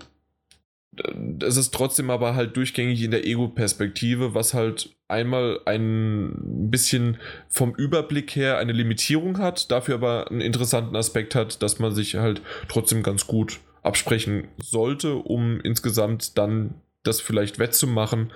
es 1.42 1.56
ist 1.56 1.74
trotzdem 1.74 2.10
aber 2.10 2.36
halt 2.36 2.58
durchgängig 2.58 3.02
in 3.02 3.12
der 3.12 3.26
Ego-Perspektive, 3.26 4.34
was 4.34 4.54
halt 4.54 4.96
einmal 5.08 5.60
ein 5.66 6.70
bisschen 6.70 7.18
vom 7.48 7.74
Überblick 7.76 8.36
her 8.36 8.58
eine 8.58 8.74
Limitierung 8.74 9.38
hat, 9.38 9.72
dafür 9.72 9.96
aber 9.96 10.30
einen 10.30 10.42
interessanten 10.42 10.96
Aspekt 10.96 11.34
hat, 11.34 11.62
dass 11.64 11.80
man 11.80 11.94
sich 11.94 12.16
halt 12.16 12.42
trotzdem 12.68 13.04
ganz 13.04 13.26
gut 13.26 13.60
absprechen 13.84 14.48
sollte, 14.62 15.16
um 15.16 15.62
insgesamt 15.62 16.38
dann 16.38 16.76
das 17.04 17.22
vielleicht 17.22 17.58
wettzumachen. 17.58 18.32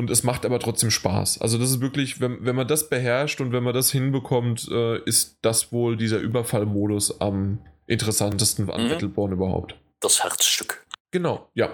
Und 0.00 0.08
es 0.08 0.22
macht 0.22 0.46
aber 0.46 0.58
trotzdem 0.58 0.90
Spaß. 0.90 1.42
Also 1.42 1.58
das 1.58 1.68
ist 1.68 1.82
wirklich, 1.82 2.22
wenn, 2.22 2.42
wenn 2.42 2.56
man 2.56 2.66
das 2.66 2.88
beherrscht 2.88 3.42
und 3.42 3.52
wenn 3.52 3.62
man 3.62 3.74
das 3.74 3.92
hinbekommt, 3.92 4.66
äh, 4.72 4.98
ist 5.04 5.36
das 5.42 5.72
wohl 5.72 5.98
dieser 5.98 6.20
Überfallmodus 6.20 7.20
am 7.20 7.58
interessantesten 7.86 8.70
an 8.70 8.84
Mhm. 8.84 8.88
Battleborn 8.88 9.32
überhaupt. 9.32 9.74
Das 10.00 10.24
Herzstück. 10.24 10.86
Genau, 11.10 11.50
ja. 11.52 11.68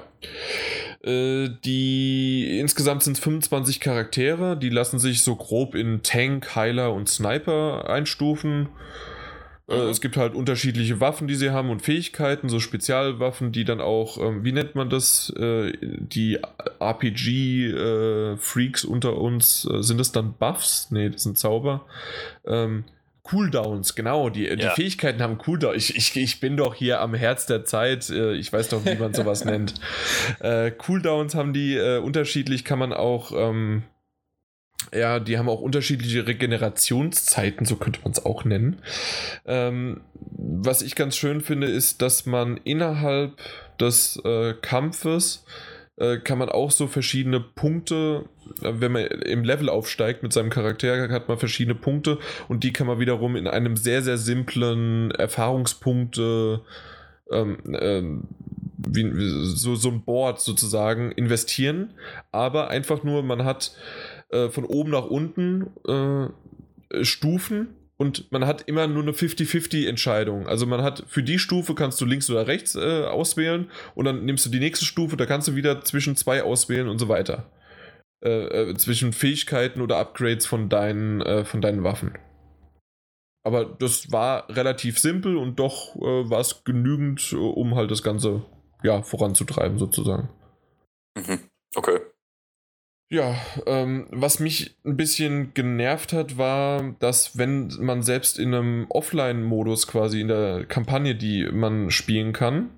Äh, 1.04 1.50
die 1.64 2.58
insgesamt 2.58 3.04
sind 3.04 3.16
es 3.16 3.22
25 3.22 3.78
Charaktere, 3.78 4.56
die 4.56 4.70
lassen 4.70 4.98
sich 4.98 5.22
so 5.22 5.36
grob 5.36 5.76
in 5.76 6.02
Tank, 6.02 6.56
Heiler 6.56 6.92
und 6.92 7.08
Sniper 7.08 7.88
einstufen. 7.88 8.70
Äh, 9.68 9.74
Mhm. 9.82 9.88
es 9.88 10.00
gibt 10.00 10.16
halt 10.16 10.34
unterschiedliche 10.34 11.00
Waffen, 11.00 11.26
die 11.26 11.34
sie 11.34 11.50
haben 11.50 11.70
und 11.70 11.82
Fähigkeiten, 11.82 12.48
so 12.48 12.60
Spezialwaffen, 12.60 13.50
die 13.52 13.64
dann 13.64 13.80
auch, 13.80 14.18
ähm, 14.18 14.44
wie 14.44 14.52
nennt 14.52 14.74
man 14.76 14.90
das? 14.90 15.30
Äh, 15.36 15.72
die 15.82 16.38
RPG-Freaks 16.80 18.84
unter 18.84 19.16
uns, 19.16 19.68
äh, 19.70 19.82
sind 19.82 19.98
das 19.98 20.12
dann 20.12 20.34
Buffs? 20.34 20.88
Nee, 20.90 21.10
das 21.10 21.22
sind 21.24 21.38
Zauber. 21.38 21.84
Ähm, 22.46 22.84
Cooldowns, 23.22 23.96
genau, 23.96 24.30
die, 24.30 24.44
die 24.54 24.62
Ja. 24.62 24.70
Fähigkeiten 24.70 25.20
haben 25.20 25.36
Cooldowns. 25.38 25.90
Ich, 25.90 25.96
ich, 25.96 26.16
ich 26.16 26.38
bin 26.38 26.56
doch 26.56 26.76
hier 26.76 27.00
am 27.00 27.12
Herz 27.12 27.46
der 27.46 27.64
Zeit, 27.64 28.08
äh, 28.08 28.34
ich 28.34 28.52
weiß 28.52 28.68
doch, 28.68 28.84
wie 28.84 28.94
man 28.94 29.14
sowas 29.14 29.44
nennt. 29.44 29.74
Äh, 30.38 30.70
Cooldowns 30.70 31.34
haben 31.34 31.52
die 31.52 31.74
äh, 31.74 31.98
unterschiedlich, 31.98 32.64
kann 32.64 32.78
man 32.78 32.92
auch, 32.92 33.32
ähm, 33.34 33.82
ja, 34.94 35.20
die 35.20 35.38
haben 35.38 35.48
auch 35.48 35.60
unterschiedliche 35.60 36.26
Regenerationszeiten, 36.26 37.66
so 37.66 37.76
könnte 37.76 38.00
man 38.02 38.12
es 38.12 38.24
auch 38.24 38.44
nennen. 38.44 38.80
Ähm, 39.44 40.00
was 40.12 40.82
ich 40.82 40.94
ganz 40.94 41.16
schön 41.16 41.40
finde, 41.40 41.66
ist, 41.66 42.02
dass 42.02 42.26
man 42.26 42.58
innerhalb 42.64 43.32
des 43.80 44.20
äh, 44.24 44.54
Kampfes 44.54 45.44
äh, 45.96 46.18
kann 46.18 46.38
man 46.38 46.48
auch 46.48 46.70
so 46.70 46.86
verschiedene 46.86 47.40
Punkte, 47.40 48.24
äh, 48.62 48.72
wenn 48.74 48.92
man 48.92 49.04
im 49.04 49.44
Level 49.44 49.68
aufsteigt 49.68 50.22
mit 50.22 50.32
seinem 50.32 50.50
Charakter, 50.50 51.08
hat 51.08 51.28
man 51.28 51.38
verschiedene 51.38 51.74
Punkte 51.74 52.18
und 52.48 52.64
die 52.64 52.72
kann 52.72 52.86
man 52.86 52.98
wiederum 52.98 53.36
in 53.36 53.46
einem 53.46 53.76
sehr, 53.76 54.02
sehr 54.02 54.18
simplen 54.18 55.10
Erfahrungspunkte 55.12 56.60
ähm, 57.30 57.58
ähm, 57.80 58.28
wie, 58.78 59.10
so, 59.46 59.74
so 59.74 59.88
ein 59.88 60.02
Board 60.02 60.40
sozusagen 60.40 61.12
investieren, 61.12 61.94
aber 62.30 62.68
einfach 62.68 63.02
nur, 63.02 63.22
man 63.22 63.44
hat 63.44 63.72
äh, 64.30 64.48
von 64.48 64.64
oben 64.64 64.90
nach 64.90 65.06
unten 65.06 65.68
äh, 65.86 67.04
Stufen 67.04 67.68
und 67.96 68.30
man 68.30 68.46
hat 68.46 68.62
immer 68.62 68.86
nur 68.86 69.02
eine 69.02 69.12
50-50 69.12 69.88
Entscheidung. 69.88 70.46
Also 70.46 70.66
man 70.66 70.82
hat 70.82 71.04
für 71.08 71.22
die 71.22 71.38
Stufe 71.38 71.74
kannst 71.74 72.00
du 72.00 72.04
links 72.04 72.28
oder 72.28 72.46
rechts 72.46 72.74
äh, 72.74 73.04
auswählen 73.04 73.70
und 73.94 74.04
dann 74.04 74.24
nimmst 74.24 74.44
du 74.44 74.50
die 74.50 74.60
nächste 74.60 74.84
Stufe, 74.84 75.16
da 75.16 75.26
kannst 75.26 75.48
du 75.48 75.54
wieder 75.54 75.82
zwischen 75.82 76.16
zwei 76.16 76.42
auswählen 76.42 76.88
und 76.88 76.98
so 76.98 77.08
weiter. 77.08 77.50
Äh, 78.24 78.70
äh, 78.70 78.74
zwischen 78.74 79.12
Fähigkeiten 79.12 79.80
oder 79.80 79.98
Upgrades 79.98 80.46
von 80.46 80.68
deinen, 80.68 81.20
äh, 81.20 81.44
von 81.44 81.60
deinen 81.60 81.84
Waffen. 81.84 82.18
Aber 83.44 83.64
das 83.64 84.10
war 84.10 84.48
relativ 84.48 84.98
simpel 84.98 85.36
und 85.36 85.58
doch 85.58 85.94
äh, 85.96 86.28
war 86.28 86.40
es 86.40 86.64
genügend, 86.64 87.32
äh, 87.32 87.36
um 87.36 87.76
halt 87.76 87.90
das 87.90 88.02
Ganze 88.02 88.44
ja, 88.82 89.02
voranzutreiben, 89.02 89.78
sozusagen. 89.78 90.30
Mhm. 91.14 91.40
Ja, 93.08 93.36
ähm, 93.66 94.08
was 94.10 94.40
mich 94.40 94.76
ein 94.84 94.96
bisschen 94.96 95.54
genervt 95.54 96.12
hat, 96.12 96.38
war, 96.38 96.94
dass 96.98 97.38
wenn 97.38 97.72
man 97.78 98.02
selbst 98.02 98.38
in 98.38 98.52
einem 98.52 98.86
Offline-Modus 98.88 99.86
quasi 99.86 100.20
in 100.20 100.28
der 100.28 100.64
Kampagne, 100.64 101.14
die 101.14 101.46
man 101.46 101.90
spielen 101.92 102.32
kann, 102.32 102.70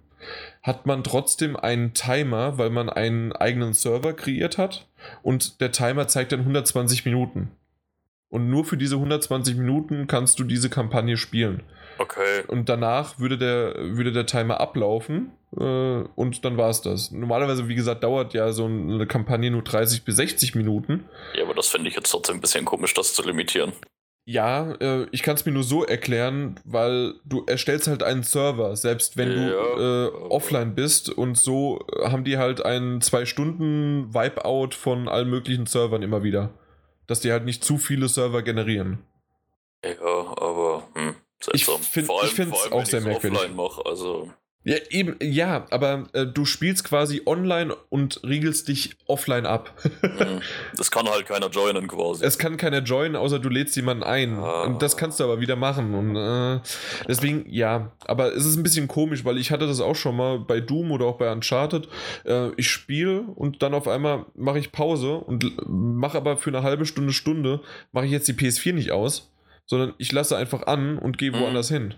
hat 0.63 0.85
man 0.85 1.03
trotzdem 1.03 1.57
einen 1.57 1.95
Timer, 1.95 2.59
weil 2.59 2.69
man 2.69 2.91
einen 2.91 3.33
eigenen 3.33 3.73
Server 3.73 4.13
kreiert 4.13 4.59
hat 4.59 4.87
und 5.23 5.63
der 5.63 5.73
Timer 5.73 6.09
zeigt 6.09 6.33
dann 6.33 6.41
120 6.41 7.07
Minuten. 7.07 7.51
Und 8.29 8.51
nur 8.51 8.67
für 8.67 8.77
diese 8.77 8.97
120 8.97 9.57
Minuten 9.57 10.07
kannst 10.07 10.39
du 10.39 10.45
diese 10.45 10.69
Kampagne 10.69 11.17
spielen. 11.17 11.63
Okay. 11.97 12.43
Und 12.49 12.69
danach 12.69 13.19
würde 13.19 13.39
der, 13.39 13.75
würde 13.97 14.13
der 14.13 14.27
Timer 14.27 14.61
ablaufen 14.61 15.33
und 15.51 16.45
dann 16.45 16.57
war 16.57 16.69
es 16.71 16.83
das. 16.83 17.11
Normalerweise, 17.11 17.69
wie 17.69 17.75
gesagt, 17.75 18.05
dauert 18.05 18.35
ja 18.35 18.53
so 18.53 18.67
eine 18.67 19.07
Kampagne 19.07 19.51
nur 19.51 19.63
30 19.63 20.05
bis 20.05 20.17
60 20.17 20.55
Minuten. 20.55 21.09
Ja, 21.35 21.45
aber 21.45 21.55
das 21.55 21.69
finde 21.69 21.89
ich 21.89 21.97
jetzt 21.97 22.11
trotzdem 22.11 22.37
ein 22.37 22.41
bisschen 22.41 22.65
komisch, 22.65 22.93
das 22.95 23.15
zu 23.15 23.23
limitieren. 23.23 23.73
Ja, 24.27 24.73
äh, 24.73 25.07
ich 25.11 25.23
kann 25.23 25.37
es 25.37 25.47
mir 25.47 25.53
nur 25.53 25.63
so 25.63 25.85
erklären, 25.87 26.61
weil 26.67 27.15
du 27.25 27.45
erstellst 27.47 27.89
halt 27.89 28.03
einen 28.03 28.23
Server, 28.25 28.77
selbst 28.77 29.17
wenn 29.17 29.31
du 29.31 29.37
Ja, 29.41 29.49
äh, 29.55 30.09
aber- 30.09 30.31
offline 30.31 30.75
bist 30.75 31.09
und 31.09 31.39
so 31.39 31.79
haben 32.05 32.25
die 32.25 32.37
halt 32.37 32.63
einen 32.63 33.01
zwei 33.01 33.25
Stunden 33.25 34.13
Wipeout 34.13 34.73
von 34.75 35.09
allen 35.09 35.31
möglichen 35.31 35.65
Servern 35.65 36.03
immer 36.03 36.23
wieder. 36.23 36.51
Dass 37.07 37.21
die 37.21 37.33
halt 37.33 37.47
nicht 37.47 37.65
zu 37.65 37.79
viele 37.79 38.09
Server 38.09 38.43
generieren. 38.43 38.99
Ja, 39.83 39.95
aber 40.03 40.87
hm, 40.95 41.15
seltsam. 41.41 41.77
Ich 41.81 41.87
find- 41.89 42.07
Vor 42.07 42.21
allem- 42.21 42.29
ich 42.29 42.35
find's 42.35 42.51
vor 42.55 42.65
allem, 42.65 42.73
auch 42.75 42.79
wenn 42.81 42.85
sehr 42.87 43.01
merkwürdig. 43.01 43.39
offline 43.39 43.57
mache, 43.57 43.87
also 43.87 44.31
Ja, 44.69 44.77
eben, 44.91 45.17
ja, 45.23 45.67
aber 45.71 46.05
äh, 46.13 46.27
du 46.27 46.45
spielst 46.45 46.85
quasi 46.85 47.23
online 47.25 47.75
und 47.89 48.21
riegelst 48.23 48.69
dich 48.69 48.97
offline 49.07 49.47
ab. 49.47 49.73
hm, 50.03 50.41
das 50.77 50.91
kann 50.91 51.09
halt 51.09 51.25
keiner 51.25 51.49
joinen 51.49 51.89
quasi. 51.89 52.23
es 52.23 52.37
kann 52.37 52.59
keiner 52.59 52.83
joinen, 52.83 53.17
außer 53.17 53.39
du 53.39 53.49
lädst 53.49 53.77
jemanden 53.77 54.03
ein. 54.03 54.35
Ah. 54.39 54.65
Und 54.65 54.83
das 54.83 54.99
kannst 54.99 55.21
du 55.21 55.25
aber 55.25 55.41
wieder 55.41 55.57
machen. 55.57 55.95
Und 55.95 56.17
äh, 56.17 56.61
deswegen, 57.09 57.47
ja, 57.49 57.93
aber 58.05 58.35
es 58.35 58.45
ist 58.45 58.57
ein 58.57 58.63
bisschen 58.63 58.89
komisch, 58.89 59.25
weil 59.25 59.39
ich 59.39 59.51
hatte 59.51 59.67
das 59.67 59.81
auch 59.81 59.97
schon 59.97 60.17
mal 60.17 60.39
bei 60.39 60.61
Doom 60.61 60.91
oder 60.91 61.07
auch 61.07 61.17
bei 61.17 61.33
Uncharted. 61.33 61.89
Äh, 62.27 62.51
ich 62.59 62.69
spiele 62.71 63.23
und 63.23 63.63
dann 63.63 63.73
auf 63.73 63.89
einmal 63.89 64.27
mache 64.35 64.59
ich 64.59 64.71
Pause 64.71 65.15
und 65.15 65.51
mache 65.67 66.19
aber 66.19 66.37
für 66.37 66.51
eine 66.51 66.63
halbe 66.63 66.85
Stunde, 66.85 67.15
Stunde, 67.15 67.61
mache 67.93 68.05
ich 68.05 68.13
jetzt 68.13 68.29
die 68.29 68.35
PS4 68.35 68.75
nicht 68.75 68.91
aus, 68.93 69.33
sondern 69.65 69.95
ich 69.97 70.13
lasse 70.13 70.37
einfach 70.37 70.67
an 70.67 70.99
und 70.99 71.17
gehe 71.17 71.33
Mhm. 71.33 71.41
woanders 71.41 71.69
hin. 71.71 71.95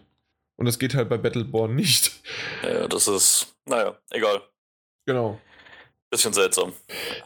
Und 0.60 0.66
das 0.66 0.78
geht 0.78 0.94
halt 0.94 1.08
bei 1.08 1.16
Battleborn 1.16 1.74
nicht. 1.74 2.12
ja, 2.62 2.86
das 2.86 3.08
ist, 3.08 3.56
naja, 3.64 3.97
egal. 4.10 4.42
Genau. 5.06 5.40
Bisschen 6.10 6.34
seltsam. 6.34 6.74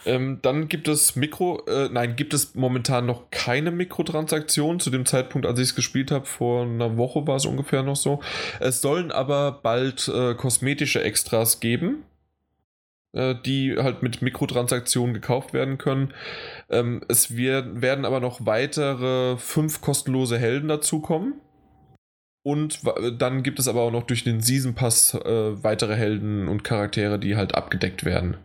Ähm, 0.07 0.39
dann 0.41 0.69
gibt 0.69 0.87
es 0.87 1.17
Mikro, 1.17 1.65
äh, 1.67 1.89
nein, 1.91 2.15
gibt 2.15 2.33
es 2.33 2.55
momentan 2.55 3.07
noch 3.07 3.31
keine 3.31 3.73
Mikrotransaktionen. 3.73 4.79
Zu 4.79 4.91
dem 4.91 5.05
Zeitpunkt, 5.05 5.49
als 5.49 5.59
ich 5.59 5.71
es 5.71 5.75
gespielt 5.75 6.13
habe, 6.13 6.27
vor 6.27 6.63
einer 6.63 6.97
Woche 6.97 7.27
war 7.27 7.35
es 7.35 7.45
ungefähr 7.45 7.83
noch 7.83 7.97
so. 7.97 8.23
Es 8.61 8.81
sollen 8.81 9.11
aber 9.11 9.51
bald 9.51 10.07
äh, 10.07 10.35
kosmetische 10.35 11.03
Extras 11.03 11.59
geben, 11.59 12.05
äh, 13.15 13.35
die 13.45 13.75
halt 13.77 14.05
mit 14.05 14.23
Mikrotransaktionen 14.23 15.13
gekauft 15.13 15.53
werden 15.53 15.77
können. 15.77 16.15
Ähm, 16.71 17.03
es 17.09 17.35
wir, 17.35 17.83
werden 17.83 18.05
aber 18.05 18.21
noch 18.21 18.47
weitere 18.47 19.37
fünf 19.39 19.81
kostenlose 19.81 20.39
Helden 20.39 20.69
dazukommen. 20.69 21.41
Und 22.45 22.81
dann 23.19 23.43
gibt 23.43 23.59
es 23.59 23.67
aber 23.67 23.81
auch 23.81 23.91
noch 23.91 24.05
durch 24.05 24.23
den 24.23 24.41
Season 24.41 24.75
Pass 24.75 25.15
äh, 25.15 25.65
weitere 25.65 25.97
Helden 25.97 26.47
und 26.47 26.63
Charaktere, 26.63 27.19
die 27.19 27.37
halt 27.37 27.55
abgedeckt 27.55 28.05
werden 28.05 28.37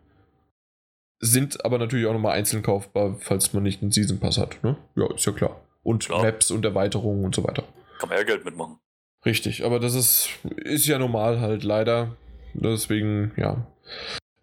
sind 1.20 1.64
aber 1.66 1.78
natürlich 1.78 2.06
auch 2.08 2.14
nochmal 2.14 2.38
einzeln 2.38 2.64
kaufbar, 2.64 3.16
falls 3.20 3.54
man 3.54 3.64
nicht 3.64 3.82
einen 3.82 3.92
Season 3.92 4.20
Pass 4.20 4.38
hat. 4.38 4.64
Ne? 4.64 4.78
Ja, 4.96 5.14
ist 5.14 5.26
ja 5.26 5.32
klar. 5.34 5.62
Und 5.84 6.06
Klar. 6.06 6.24
Maps 6.24 6.52
und 6.52 6.66
Erweiterungen 6.66 7.26
und 7.26 7.36
so 7.36 7.44
weiter. 7.44 7.64
Kann 8.00 8.10
man 8.10 8.18
ja 8.18 8.24
Geld 8.24 8.46
mitmachen. 8.46 8.80
Richtig, 9.26 9.66
aber 9.66 9.80
das 9.80 9.96
ist, 9.96 10.30
ist 10.58 10.88
ja 10.88 10.98
normal 10.98 11.42
halt 11.42 11.64
leider. 11.64 12.16
Deswegen, 12.54 13.34
ja. 13.36 13.68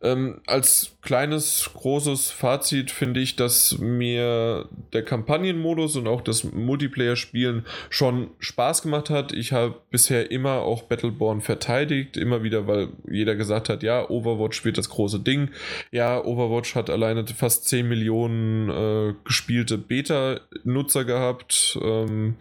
Ähm, 0.07 0.41
als 0.47 0.97
kleines, 1.03 1.71
großes 1.75 2.31
Fazit 2.31 2.91
finde 2.91 3.21
ich, 3.21 3.37
dass 3.37 3.79
mir 3.79 4.69
der 4.93 5.05
Kampagnenmodus 5.05 5.97
und 5.97 6.07
auch 6.07 6.21
das 6.21 6.45
Multiplayer-Spielen 6.45 7.67
schon 7.91 8.31
Spaß 8.39 8.83
gemacht 8.83 9.11
hat. 9.11 9.33
Ich 9.33 9.53
habe 9.53 9.75
bisher 9.91 10.31
immer 10.31 10.63
auch 10.63 10.85
Battleborn 10.85 11.41
verteidigt, 11.41 12.17
immer 12.17 12.43
wieder, 12.43 12.67
weil 12.67 12.89
jeder 13.11 13.35
gesagt 13.35 13.69
hat, 13.69 13.83
ja, 13.83 14.09
Overwatch 14.09 14.65
wird 14.65 14.79
das 14.79 14.91
große 14.91 15.21
Ding. 15.21 15.51
Ja, 15.91 16.23
Overwatch 16.25 16.75
hat 16.75 16.89
alleine 16.89 17.27
fast 17.27 17.69
10 17.69 17.89
Millionen 17.89 18.71
äh, 18.71 19.15
gespielte 19.25 19.79
Beta-Nutzer 19.79 21.05
gehabt. 21.05 21.79
Ähm, 21.83 22.37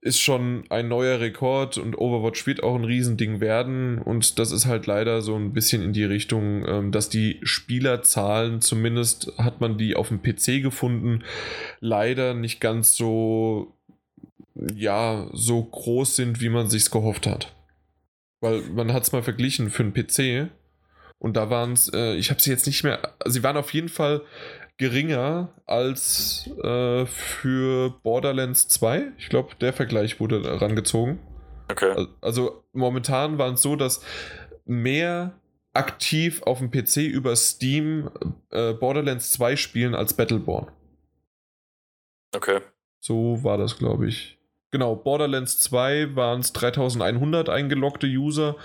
ist 0.00 0.20
schon 0.20 0.64
ein 0.70 0.88
neuer 0.88 1.20
Rekord 1.20 1.76
und 1.78 1.96
Overwatch 1.98 2.46
wird 2.46 2.62
auch 2.62 2.74
ein 2.74 2.84
Riesending 2.84 3.40
werden. 3.40 3.98
Und 3.98 4.38
das 4.38 4.52
ist 4.52 4.66
halt 4.66 4.86
leider 4.86 5.20
so 5.22 5.36
ein 5.36 5.52
bisschen 5.52 5.82
in 5.82 5.92
die 5.92 6.04
Richtung, 6.04 6.66
ähm, 6.66 6.92
dass 6.92 7.08
die 7.08 7.38
Spielerzahlen, 7.42 8.60
zumindest 8.60 9.32
hat 9.36 9.60
man 9.60 9.76
die 9.76 9.96
auf 9.96 10.08
dem 10.08 10.22
PC 10.22 10.62
gefunden, 10.62 11.22
leider 11.80 12.34
nicht 12.34 12.60
ganz 12.60 12.96
so, 12.96 13.74
ja, 14.54 15.28
so 15.32 15.62
groß 15.62 16.16
sind, 16.16 16.40
wie 16.40 16.48
man 16.48 16.68
sich's 16.70 16.90
gehofft 16.90 17.26
hat. 17.26 17.54
Weil 18.40 18.62
man 18.74 18.88
es 18.88 19.12
mal 19.12 19.22
verglichen 19.22 19.70
für 19.70 19.82
einen 19.82 19.92
PC. 19.92 20.50
Und 21.18 21.36
da 21.36 21.50
waren 21.50 21.72
es, 21.72 21.92
äh, 21.92 22.14
ich 22.14 22.30
habe 22.30 22.40
sie 22.40 22.50
jetzt 22.50 22.66
nicht 22.66 22.82
mehr, 22.82 23.14
sie 23.26 23.42
waren 23.42 23.58
auf 23.58 23.74
jeden 23.74 23.90
Fall 23.90 24.22
geringer 24.80 25.52
als 25.66 26.50
äh, 26.64 27.04
für 27.04 27.90
Borderlands 28.02 28.66
2. 28.68 29.12
Ich 29.18 29.28
glaube, 29.28 29.54
der 29.60 29.74
Vergleich 29.74 30.20
wurde 30.20 30.42
herangezogen. 30.42 31.18
Okay. 31.70 32.06
Also 32.22 32.64
momentan 32.72 33.36
waren 33.36 33.54
es 33.54 33.62
so, 33.62 33.76
dass 33.76 34.02
mehr 34.64 35.38
aktiv 35.74 36.42
auf 36.44 36.60
dem 36.60 36.70
PC 36.70 36.96
über 36.96 37.36
Steam 37.36 38.10
äh, 38.48 38.72
Borderlands 38.72 39.30
2 39.32 39.56
spielen 39.56 39.94
als 39.94 40.14
Battleborn. 40.14 40.72
Okay. 42.34 42.60
So 43.00 43.44
war 43.44 43.58
das, 43.58 43.76
glaube 43.76 44.08
ich. 44.08 44.38
Genau, 44.70 44.96
Borderlands 44.96 45.60
2 45.60 46.16
waren 46.16 46.40
es 46.40 46.54
3100 46.54 47.50
eingeloggte 47.50 48.06
User 48.06 48.56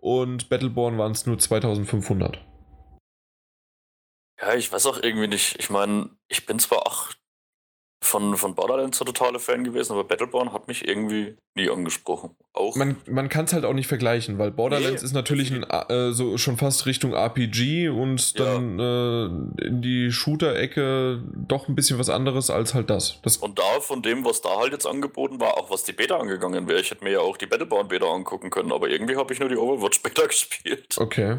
und 0.00 0.48
Battleborn 0.48 0.98
waren 0.98 1.12
es 1.12 1.26
nur 1.26 1.36
2500. 1.36 2.38
Ja, 4.40 4.54
ich 4.54 4.72
weiß 4.72 4.86
auch 4.86 5.02
irgendwie 5.02 5.28
nicht. 5.28 5.56
Ich 5.58 5.70
meine, 5.70 6.10
ich 6.28 6.44
bin 6.46 6.58
zwar 6.58 6.86
auch 6.86 7.10
von, 8.02 8.36
von 8.36 8.54
Borderlands 8.54 8.98
der 8.98 9.06
totale 9.06 9.38
Fan 9.38 9.64
gewesen, 9.64 9.92
aber 9.92 10.04
Battleborn 10.04 10.52
hat 10.52 10.68
mich 10.68 10.86
irgendwie 10.86 11.36
nie 11.54 11.70
angesprochen. 11.70 12.36
Auch. 12.52 12.76
Man, 12.76 12.96
man 13.06 13.30
kann 13.30 13.46
es 13.46 13.54
halt 13.54 13.64
auch 13.64 13.72
nicht 13.72 13.86
vergleichen, 13.86 14.38
weil 14.38 14.50
Borderlands 14.50 15.00
Nee, 15.00 15.06
ist 15.06 15.14
natürlich 15.14 15.50
ein, 15.50 15.62
äh, 15.62 16.12
so 16.12 16.36
schon 16.36 16.58
fast 16.58 16.84
Richtung 16.84 17.14
RPG 17.14 17.88
und 17.88 18.34
Ja. 18.38 18.44
dann 18.44 18.78
äh, 18.78 19.66
in 19.66 19.80
die 19.80 20.12
Shooter-Ecke 20.12 21.22
doch 21.48 21.68
ein 21.68 21.74
bisschen 21.74 21.98
was 21.98 22.10
anderes 22.10 22.50
als 22.50 22.74
halt 22.74 22.90
das. 22.90 23.20
das 23.22 23.38
Und 23.38 23.58
da 23.58 23.80
von 23.80 24.02
dem, 24.02 24.22
was 24.24 24.42
da 24.42 24.58
halt 24.58 24.72
jetzt 24.72 24.86
angeboten 24.86 25.40
war, 25.40 25.56
auch 25.56 25.70
was 25.70 25.84
die 25.84 25.92
Beta 25.92 26.18
angegangen 26.18 26.68
wäre, 26.68 26.80
ich 26.80 26.90
hätte 26.90 27.04
mir 27.04 27.12
ja 27.12 27.20
auch 27.20 27.38
die 27.38 27.46
Battleborn 27.46 27.88
Beta 27.88 28.04
angucken 28.06 28.50
können, 28.50 28.70
aber 28.72 28.88
irgendwie 28.90 29.16
habe 29.16 29.32
ich 29.32 29.40
nur 29.40 29.48
die 29.48 29.56
Overwatch 29.56 30.02
Beta 30.02 30.26
gespielt. 30.26 30.94
okay. 30.98 31.38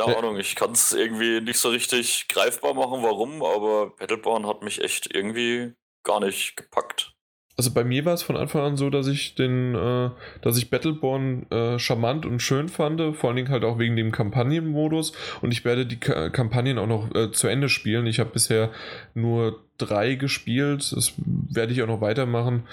Keine. 0.00 0.16
Ahnung, 0.16 0.38
ich 0.38 0.54
kann 0.54 0.72
es 0.72 0.92
irgendwie 0.92 1.40
nicht 1.40 1.58
so 1.58 1.68
richtig 1.68 2.28
greifbar 2.28 2.74
machen, 2.74 3.02
warum, 3.02 3.42
aber 3.42 3.90
Battleborn 3.90 4.46
hat 4.46 4.62
mich 4.62 4.82
echt 4.82 5.14
irgendwie 5.14 5.74
gar 6.04 6.20
nicht 6.20 6.56
gepackt. 6.56 7.12
Also 7.56 7.72
bei 7.72 7.84
mir 7.84 8.04
war 8.06 8.14
es 8.14 8.22
von 8.22 8.36
Anfang 8.36 8.62
an 8.62 8.76
so, 8.76 8.88
dass 8.88 9.06
ich 9.06 9.34
den, 9.34 9.74
äh, 9.74 10.10
dass 10.40 10.56
ich 10.56 10.70
Battleborn 10.70 11.50
äh, 11.50 11.78
charmant 11.78 12.24
und 12.24 12.40
schön 12.40 12.68
fand, 12.68 13.00
vor 13.14 13.28
allen 13.28 13.36
Dingen 13.36 13.50
halt 13.50 13.64
auch 13.64 13.78
wegen 13.78 13.94
dem 13.94 14.10
Kampagnenmodus 14.10 15.12
und 15.42 15.52
ich 15.52 15.64
werde 15.64 15.84
die 15.84 16.00
Ka 16.00 16.30
Kampagnen 16.30 16.78
auch 16.78 16.86
noch 16.86 17.14
äh, 17.14 17.30
zu 17.30 17.48
Ende 17.48 17.68
spielen. 17.68 18.06
Ich 18.06 18.20
habe 18.20 18.30
bisher 18.30 18.70
nur 19.14 19.62
drei 19.76 20.14
gespielt, 20.14 20.92
das 20.96 21.12
werde 21.18 21.72
ich 21.72 21.82
auch 21.82 21.86
noch 21.86 22.00
weitermachen. 22.00 22.66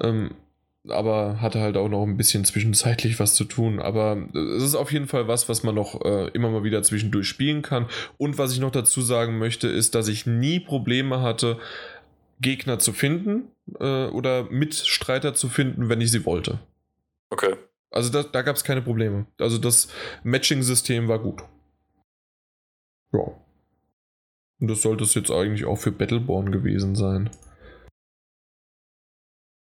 Ähm, 0.00 0.32
aber 0.90 1.40
hatte 1.40 1.60
halt 1.60 1.76
auch 1.76 1.88
noch 1.88 2.04
ein 2.04 2.16
bisschen 2.16 2.44
zwischenzeitlich 2.44 3.18
was 3.20 3.34
zu 3.34 3.44
tun. 3.44 3.80
Aber 3.80 4.28
es 4.34 4.62
ist 4.62 4.74
auf 4.74 4.92
jeden 4.92 5.06
Fall 5.06 5.28
was, 5.28 5.48
was 5.48 5.62
man 5.62 5.74
noch 5.74 6.04
äh, 6.04 6.28
immer 6.28 6.50
mal 6.50 6.64
wieder 6.64 6.82
zwischendurch 6.82 7.28
spielen 7.28 7.62
kann. 7.62 7.86
Und 8.16 8.38
was 8.38 8.52
ich 8.52 8.60
noch 8.60 8.70
dazu 8.70 9.00
sagen 9.00 9.38
möchte, 9.38 9.68
ist, 9.68 9.94
dass 9.94 10.08
ich 10.08 10.26
nie 10.26 10.60
Probleme 10.60 11.20
hatte, 11.20 11.58
Gegner 12.40 12.78
zu 12.78 12.92
finden 12.92 13.50
äh, 13.80 14.06
oder 14.06 14.44
Mitstreiter 14.50 15.34
zu 15.34 15.48
finden, 15.48 15.88
wenn 15.88 16.00
ich 16.00 16.10
sie 16.10 16.24
wollte. 16.24 16.58
Okay. 17.30 17.54
Also 17.90 18.10
da, 18.10 18.22
da 18.22 18.42
gab 18.42 18.56
es 18.56 18.64
keine 18.64 18.82
Probleme. 18.82 19.26
Also 19.38 19.58
das 19.58 19.88
Matching-System 20.22 21.08
war 21.08 21.18
gut. 21.18 21.42
Ja. 23.12 23.32
Und 24.60 24.68
das 24.68 24.82
sollte 24.82 25.04
es 25.04 25.14
jetzt 25.14 25.30
eigentlich 25.30 25.64
auch 25.64 25.78
für 25.78 25.92
Battleborn 25.92 26.52
gewesen 26.52 26.94
sein. 26.94 27.30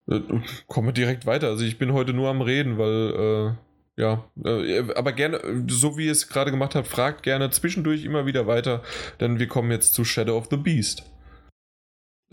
Äh, 0.09 0.21
Kommen 0.67 0.87
wir 0.87 0.93
direkt 0.93 1.25
weiter. 1.25 1.47
Also 1.47 1.65
ich 1.65 1.77
bin 1.77 1.93
heute 1.93 2.13
nur 2.13 2.29
am 2.29 2.41
Reden, 2.41 2.77
weil 2.77 3.55
äh, 3.57 4.01
ja, 4.01 4.27
äh, 4.43 4.83
aber 4.95 5.13
gerne, 5.13 5.65
so 5.67 5.97
wie 5.97 6.07
ihr 6.07 6.11
es 6.11 6.27
gerade 6.27 6.51
gemacht 6.51 6.73
habt, 6.75 6.87
fragt 6.87 7.23
gerne 7.23 7.51
zwischendurch 7.51 8.05
immer 8.05 8.25
wieder 8.25 8.47
weiter, 8.47 8.81
denn 9.19 9.37
wir 9.37 9.47
kommen 9.47 9.69
jetzt 9.69 9.93
zu 9.93 10.03
Shadow 10.03 10.35
of 10.37 10.47
the 10.49 10.57
Beast. 10.57 11.03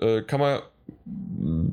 Äh, 0.01 0.23
kann 0.23 0.41
man, 0.41 0.63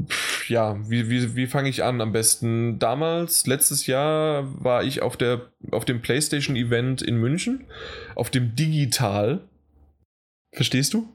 pf, 0.09 0.49
ja, 0.49 0.77
wie, 0.89 1.09
wie, 1.09 1.35
wie 1.37 1.47
fange 1.47 1.69
ich 1.69 1.85
an 1.85 2.01
am 2.01 2.11
besten? 2.11 2.79
Damals, 2.79 3.47
letztes 3.47 3.87
Jahr, 3.87 4.43
war 4.61 4.83
ich 4.83 5.01
auf, 5.01 5.15
der, 5.15 5.53
auf 5.71 5.85
dem 5.85 6.01
PlayStation-Event 6.01 7.01
in 7.01 7.15
München, 7.15 7.65
auf 8.15 8.29
dem 8.29 8.55
Digital. 8.55 9.39
Verstehst 10.53 10.93
du? 10.93 11.07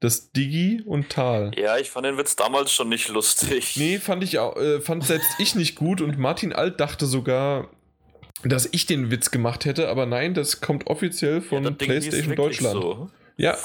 Das 0.00 0.32
Digi 0.32 0.82
und 0.86 1.10
Tal. 1.10 1.52
Ja, 1.56 1.76
ich 1.76 1.90
fand 1.90 2.06
den 2.06 2.16
Witz 2.16 2.34
damals 2.34 2.72
schon 2.72 2.88
nicht 2.88 3.08
lustig. 3.08 3.76
Nee, 3.76 3.98
fand 3.98 4.24
ich 4.24 4.38
auch, 4.38 4.56
äh, 4.56 4.80
fand 4.80 5.04
selbst 5.04 5.28
ich 5.38 5.54
nicht 5.54 5.76
gut 5.76 6.00
und 6.00 6.18
Martin 6.18 6.54
Alt 6.54 6.80
dachte 6.80 7.04
sogar, 7.06 7.68
dass 8.42 8.68
ich 8.72 8.86
den 8.86 9.10
Witz 9.10 9.30
gemacht 9.30 9.66
hätte, 9.66 9.88
aber 9.88 10.06
nein, 10.06 10.32
das 10.32 10.62
kommt 10.62 10.86
offiziell 10.86 11.42
von 11.42 11.64
hieß 11.64 11.76
PlayStation 11.76 12.34
Deutschland. 12.34 12.80
So. 12.80 13.10
Ja. 13.36 13.56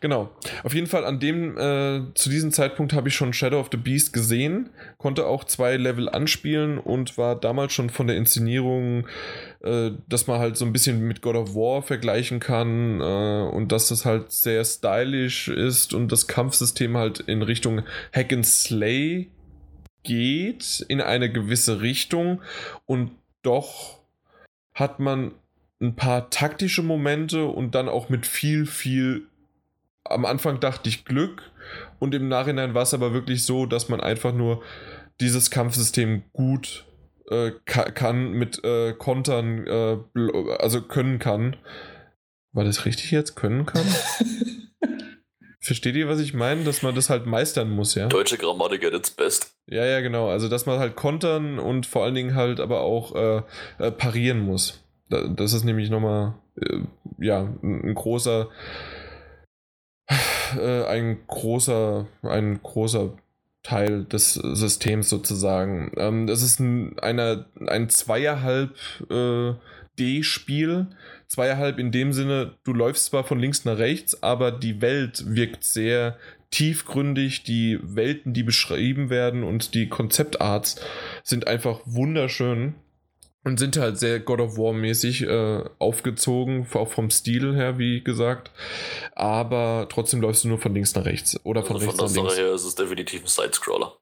Genau. 0.00 0.30
Auf 0.64 0.74
jeden 0.74 0.86
Fall 0.86 1.04
an 1.04 1.20
dem, 1.20 1.56
äh, 1.56 2.02
zu 2.14 2.28
diesem 2.28 2.50
Zeitpunkt 2.50 2.92
habe 2.92 3.08
ich 3.08 3.14
schon 3.14 3.32
Shadow 3.32 3.60
of 3.60 3.68
the 3.70 3.76
Beast 3.76 4.12
gesehen, 4.12 4.70
konnte 4.98 5.26
auch 5.26 5.44
zwei 5.44 5.76
Level 5.76 6.08
anspielen 6.08 6.78
und 6.78 7.18
war 7.18 7.36
damals 7.36 7.72
schon 7.72 7.90
von 7.90 8.06
der 8.06 8.16
Inszenierung, 8.16 9.06
äh, 9.62 9.92
dass 10.08 10.26
man 10.26 10.40
halt 10.40 10.56
so 10.56 10.64
ein 10.64 10.72
bisschen 10.72 11.06
mit 11.06 11.22
God 11.22 11.36
of 11.36 11.54
War 11.54 11.82
vergleichen 11.82 12.40
kann 12.40 13.00
äh, 13.00 13.48
und 13.54 13.70
dass 13.70 13.88
das 13.88 14.04
halt 14.04 14.32
sehr 14.32 14.64
stylisch 14.64 15.48
ist 15.48 15.94
und 15.94 16.10
das 16.10 16.26
Kampfsystem 16.26 16.96
halt 16.96 17.20
in 17.20 17.42
Richtung 17.42 17.82
Hack 18.12 18.32
and 18.32 18.44
Slay 18.44 19.30
geht, 20.02 20.84
in 20.88 21.00
eine 21.00 21.30
gewisse 21.30 21.80
Richtung 21.80 22.42
und 22.86 23.12
doch 23.42 24.00
hat 24.74 24.98
man 24.98 25.32
ein 25.80 25.94
paar 25.94 26.30
taktische 26.30 26.82
Momente 26.82 27.44
und 27.44 27.74
dann 27.74 27.88
auch 27.88 28.08
mit 28.08 28.26
viel, 28.26 28.66
viel. 28.66 29.28
Am 30.04 30.24
Anfang 30.24 30.58
dachte 30.58 30.88
ich 30.88 31.04
Glück 31.04 31.50
und 32.00 32.14
im 32.14 32.28
Nachhinein 32.28 32.74
war 32.74 32.82
es 32.82 32.94
aber 32.94 33.12
wirklich 33.12 33.44
so, 33.44 33.66
dass 33.66 33.88
man 33.88 34.00
einfach 34.00 34.32
nur 34.32 34.62
dieses 35.20 35.50
Kampfsystem 35.50 36.24
gut 36.32 36.84
äh, 37.30 37.52
ka 37.64 37.90
kann, 37.90 38.32
mit 38.32 38.62
äh, 38.64 38.92
Kontern, 38.92 39.66
äh, 39.66 39.98
also 40.58 40.82
können 40.82 41.18
kann. 41.18 41.56
War 42.52 42.64
das 42.64 42.84
richtig 42.84 43.10
jetzt? 43.10 43.34
Können 43.34 43.66
kann? 43.66 43.86
Versteht 45.60 45.94
ihr, 45.94 46.08
was 46.08 46.18
ich 46.18 46.34
meine? 46.34 46.64
Dass 46.64 46.82
man 46.82 46.94
das 46.94 47.08
halt 47.08 47.24
meistern 47.24 47.70
muss, 47.70 47.94
ja? 47.94 48.08
Deutsche 48.08 48.36
Grammatik 48.36 48.84
at 48.84 48.94
its 48.94 49.12
best. 49.12 49.54
Ja, 49.68 49.84
ja, 49.84 50.00
genau. 50.00 50.28
Also, 50.28 50.48
dass 50.48 50.66
man 50.66 50.80
halt 50.80 50.96
kontern 50.96 51.60
und 51.60 51.86
vor 51.86 52.02
allen 52.02 52.16
Dingen 52.16 52.34
halt 52.34 52.58
aber 52.58 52.80
auch 52.80 53.14
äh, 53.14 53.42
äh, 53.78 53.92
parieren 53.92 54.40
muss. 54.40 54.82
Da, 55.08 55.28
das 55.28 55.52
ist 55.52 55.62
nämlich 55.62 55.88
nochmal, 55.88 56.34
äh, 56.60 56.78
ja, 57.18 57.42
ein, 57.62 57.90
ein 57.90 57.94
großer, 57.94 58.48
äh, 60.58 60.84
ein 60.84 61.24
großer, 61.28 62.08
ein 62.22 62.60
großer 62.60 63.16
Teil 63.62 64.04
des 64.04 64.34
Systems 64.34 65.08
sozusagen. 65.08 65.92
Ähm, 65.96 66.26
das 66.26 66.42
ist 66.42 66.60
ein, 66.60 66.98
einer, 66.98 67.46
ein 67.66 67.88
zweieinhalb 67.88 68.76
äh, 69.10 69.52
D-Spiel. 69.98 70.88
Zweieinhalb 71.28 71.78
in 71.78 71.92
dem 71.92 72.12
Sinne, 72.12 72.54
du 72.64 72.72
läufst 72.72 73.06
zwar 73.06 73.24
von 73.24 73.38
links 73.38 73.64
nach 73.64 73.78
rechts, 73.78 74.22
aber 74.22 74.50
die 74.50 74.80
Welt 74.80 75.24
wirkt 75.26 75.64
sehr 75.64 76.18
tiefgründig. 76.50 77.44
Die 77.44 77.78
Welten, 77.82 78.34
die 78.34 78.42
beschrieben 78.42 79.10
werden 79.10 79.42
und 79.42 79.74
die 79.74 79.88
Konzeptarts 79.88 80.80
sind 81.22 81.46
einfach 81.46 81.80
wunderschön 81.84 82.74
und 83.44 83.58
sind 83.58 83.76
halt 83.76 83.98
sehr 83.98 84.20
God 84.20 84.40
of 84.40 84.56
War 84.56 84.72
mäßig 84.72 85.22
äh, 85.22 85.64
aufgezogen, 85.78 86.66
auch 86.74 86.88
vom 86.90 87.10
Stil 87.10 87.54
her, 87.54 87.78
wie 87.78 88.02
gesagt. 88.02 88.50
Aber 89.14 89.86
trotzdem 89.90 90.20
läufst 90.20 90.44
du 90.44 90.48
nur 90.48 90.58
von 90.58 90.74
links 90.74 90.94
nach 90.94 91.04
rechts 91.04 91.38
oder 91.44 91.62
von 91.62 91.76
Also 91.76 91.86
rechts 91.88 92.00
von 92.00 92.06
der 92.14 92.22
nach 92.24 92.30
Sache 92.30 92.40
links. 92.40 92.48
her 92.48 92.54
ist 92.54 92.64
es 92.64 92.74
definitiv 92.74 93.22
ein 93.22 93.26
Sidescroller. 93.28 93.96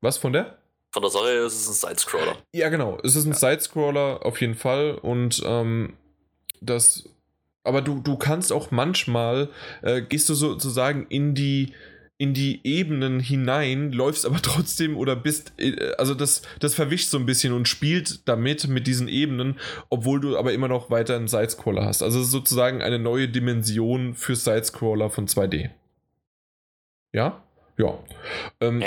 Was 0.00 0.18
von 0.18 0.32
der? 0.32 0.58
von 0.90 1.02
der 1.02 1.10
Sache 1.10 1.26
her 1.26 1.44
ist 1.44 1.54
es 1.54 1.68
ein 1.68 1.88
Sidescroller. 1.88 2.36
Ja, 2.54 2.68
genau. 2.70 2.98
Es 3.04 3.14
ist 3.14 3.26
ein 3.26 3.34
Sidescroller 3.34 4.24
auf 4.24 4.40
jeden 4.40 4.54
Fall 4.54 4.94
und 4.94 5.42
ähm, 5.44 5.94
das. 6.60 7.08
Aber 7.62 7.82
du, 7.82 8.00
du 8.00 8.16
kannst 8.16 8.52
auch 8.52 8.70
manchmal, 8.70 9.50
äh, 9.82 10.00
gehst 10.00 10.28
du 10.30 10.34
sozusagen 10.34 11.06
in 11.08 11.34
die, 11.34 11.74
in 12.18 12.34
die 12.34 12.60
Ebenen 12.64 13.20
hinein, 13.20 13.92
läufst 13.92 14.26
aber 14.26 14.42
trotzdem 14.42 14.96
oder 14.96 15.16
bist, 15.16 15.52
äh, 15.56 15.92
also 15.96 16.14
das, 16.14 16.42
das 16.58 16.74
verwischt 16.74 17.08
so 17.08 17.18
ein 17.18 17.26
bisschen 17.26 17.52
und 17.52 17.68
spielt 17.68 18.28
damit, 18.28 18.68
mit 18.68 18.86
diesen 18.86 19.08
Ebenen, 19.08 19.58
obwohl 19.88 20.20
du 20.20 20.36
aber 20.36 20.52
immer 20.52 20.68
noch 20.68 20.90
weiter 20.90 21.16
einen 21.16 21.28
Sidescroller 21.28 21.84
hast. 21.84 22.02
Also 22.02 22.22
sozusagen 22.22 22.82
eine 22.82 22.98
neue 22.98 23.28
Dimension 23.28 24.14
für 24.14 24.34
Sidescroller 24.34 25.10
von 25.10 25.28
2D. 25.28 25.70
Ja? 27.12 27.42
Ja. 27.78 27.98
Ähm, 28.60 28.82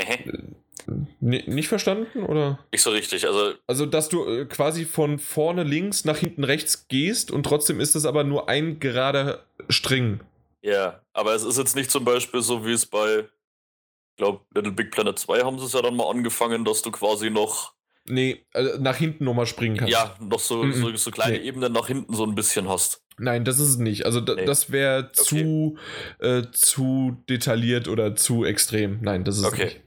nicht 1.19 1.67
verstanden 1.69 2.23
oder? 2.23 2.59
Nicht 2.71 2.81
so 2.81 2.89
richtig. 2.89 3.25
Also, 3.25 3.53
also 3.67 3.85
dass 3.85 4.09
du 4.09 4.25
äh, 4.25 4.45
quasi 4.45 4.83
von 4.83 5.19
vorne 5.19 5.63
links 5.63 6.03
nach 6.03 6.17
hinten 6.17 6.43
rechts 6.43 6.87
gehst 6.89 7.31
und 7.31 7.43
trotzdem 7.43 7.79
ist 7.79 7.95
es 7.95 8.05
aber 8.05 8.23
nur 8.25 8.49
ein 8.49 8.79
gerader 8.79 9.45
String. 9.69 10.19
Ja, 10.61 11.01
aber 11.13 11.33
es 11.33 11.43
ist 11.43 11.57
jetzt 11.57 11.75
nicht 11.75 11.89
zum 11.89 12.05
Beispiel 12.05 12.41
so, 12.41 12.65
wie 12.65 12.73
es 12.73 12.85
bei, 12.85 13.19
ich 13.19 14.17
glaube, 14.17 14.41
Little 14.53 14.71
Big 14.71 14.91
Planet 14.91 15.17
2 15.17 15.41
haben 15.41 15.59
sie 15.59 15.65
es 15.65 15.73
ja 15.73 15.81
dann 15.81 15.95
mal 15.95 16.09
angefangen, 16.09 16.65
dass 16.65 16.81
du 16.81 16.91
quasi 16.91 17.29
noch. 17.29 17.73
Nee, 18.05 18.45
also 18.53 18.79
nach 18.79 18.97
hinten 18.97 19.25
nochmal 19.25 19.45
springen 19.45 19.77
kannst. 19.77 19.93
Ja, 19.93 20.15
noch 20.19 20.39
so, 20.39 20.63
mm 20.63 20.71
-mm. 20.71 20.81
so, 20.81 20.95
so, 20.95 21.11
kleine 21.11 21.37
nee. 21.37 21.45
Ebenen 21.45 21.71
nach 21.71 21.87
hinten 21.87 22.13
so 22.15 22.25
ein 22.25 22.35
bisschen 22.35 22.67
hast. 22.67 23.03
Nein, 23.17 23.45
das 23.45 23.59
ist 23.59 23.69
es 23.69 23.77
nicht. 23.77 24.05
Also 24.05 24.19
nee. 24.19 24.45
das 24.45 24.71
wäre 24.71 25.09
okay. 25.09 25.11
zu, 25.13 25.77
äh, 26.19 26.43
zu 26.51 27.23
detailliert 27.29 27.87
oder 27.87 28.15
zu 28.15 28.43
extrem. 28.43 28.99
Nein, 29.01 29.23
das 29.23 29.37
ist 29.37 29.45
okay. 29.45 29.65
nicht. 29.65 29.81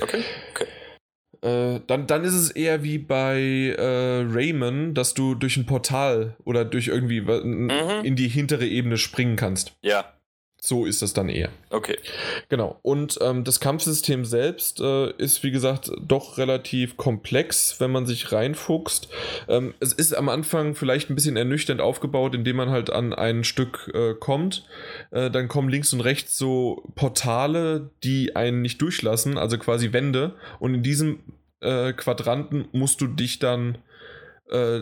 Okay, 0.00 0.24
okay. 0.52 0.66
Äh, 1.42 1.80
dann, 1.86 2.06
dann 2.06 2.24
ist 2.24 2.34
es 2.34 2.50
eher 2.50 2.82
wie 2.82 2.98
bei 2.98 3.74
äh, 3.78 4.24
Rayman, 4.28 4.94
dass 4.94 5.14
du 5.14 5.34
durch 5.34 5.56
ein 5.56 5.66
Portal 5.66 6.36
oder 6.44 6.64
durch 6.64 6.88
irgendwie 6.88 7.22
mhm. 7.22 7.70
in 8.04 8.16
die 8.16 8.28
hintere 8.28 8.66
Ebene 8.66 8.98
springen 8.98 9.36
kannst. 9.36 9.72
Ja. 9.82 10.12
So 10.62 10.84
ist 10.84 11.00
das 11.00 11.14
dann 11.14 11.30
eher. 11.30 11.48
Okay. 11.70 11.96
Genau. 12.50 12.78
Und 12.82 13.18
ähm, 13.22 13.44
das 13.44 13.60
Kampfsystem 13.60 14.26
selbst 14.26 14.80
äh, 14.80 15.10
ist, 15.12 15.42
wie 15.42 15.50
gesagt, 15.50 15.90
doch 16.06 16.36
relativ 16.36 16.98
komplex, 16.98 17.80
wenn 17.80 17.90
man 17.90 18.04
sich 18.04 18.30
reinfuchst. 18.30 19.08
Ähm, 19.48 19.72
es 19.80 19.94
ist 19.94 20.12
am 20.12 20.28
Anfang 20.28 20.74
vielleicht 20.74 21.08
ein 21.08 21.14
bisschen 21.14 21.38
ernüchternd 21.38 21.80
aufgebaut, 21.80 22.34
indem 22.34 22.56
man 22.56 22.68
halt 22.68 22.90
an 22.90 23.14
ein 23.14 23.42
Stück 23.42 23.90
äh, 23.94 24.14
kommt. 24.14 24.66
Äh, 25.10 25.30
dann 25.30 25.48
kommen 25.48 25.70
links 25.70 25.94
und 25.94 26.02
rechts 26.02 26.36
so 26.36 26.84
Portale, 26.94 27.90
die 28.04 28.36
einen 28.36 28.60
nicht 28.60 28.82
durchlassen, 28.82 29.38
also 29.38 29.56
quasi 29.56 29.94
Wände. 29.94 30.34
Und 30.58 30.74
in 30.74 30.82
diesem 30.82 31.20
äh, 31.60 31.94
Quadranten 31.94 32.68
musst 32.72 33.00
du 33.00 33.06
dich 33.06 33.38
dann 33.38 33.78
äh, 34.50 34.80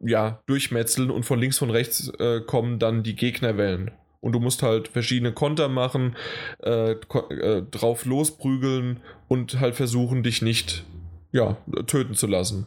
ja, 0.00 0.40
durchmetzeln 0.46 1.10
und 1.10 1.24
von 1.24 1.38
links 1.38 1.60
und 1.60 1.70
rechts 1.70 2.10
äh, 2.18 2.40
kommen 2.40 2.78
dann 2.78 3.02
die 3.02 3.16
Gegnerwellen. 3.16 3.90
Und 4.20 4.32
du 4.32 4.40
musst 4.40 4.62
halt 4.62 4.88
verschiedene 4.88 5.32
Konter 5.32 5.68
machen, 5.68 6.16
äh, 6.62 6.92
äh, 6.92 7.62
drauf 7.70 8.04
losprügeln 8.04 9.00
und 9.28 9.60
halt 9.60 9.74
versuchen, 9.74 10.22
dich 10.22 10.42
nicht 10.42 10.84
ja, 11.32 11.56
töten 11.86 12.14
zu 12.14 12.26
lassen. 12.26 12.66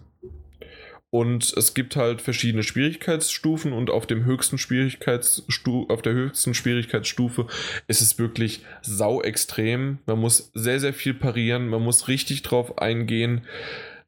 Und 1.14 1.53
es 1.56 1.75
gibt 1.75 1.95
halt 1.95 2.23
verschiedene 2.23 2.64
Schwierigkeitsstufen 2.64 3.72
und 3.72 3.91
auf 3.91 4.07
dem 4.07 4.25
höchsten 4.25 4.57
auf 4.57 6.01
der 6.01 6.14
höchsten 6.14 6.56
Schwierigkeitsstufe 6.56 7.45
ist 7.88 8.01
es 8.01 8.17
wirklich 8.17 8.61
sau 8.82 9.22
extrem. 9.22 9.99
Man 10.07 10.17
muss 10.17 10.49
sehr, 10.56 10.80
sehr 10.80 10.91
viel 10.91 11.14
parieren, 11.14 11.67
man 11.67 11.83
muss 11.83 12.07
richtig 12.07 12.41
drauf 12.41 12.80
eingehen. 12.80 13.41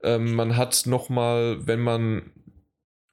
Ähm, 0.01 0.33
man 0.33 0.57
hat 0.57 0.87
nochmal, 0.87 1.67
wenn 1.67 1.79
man 1.79 2.31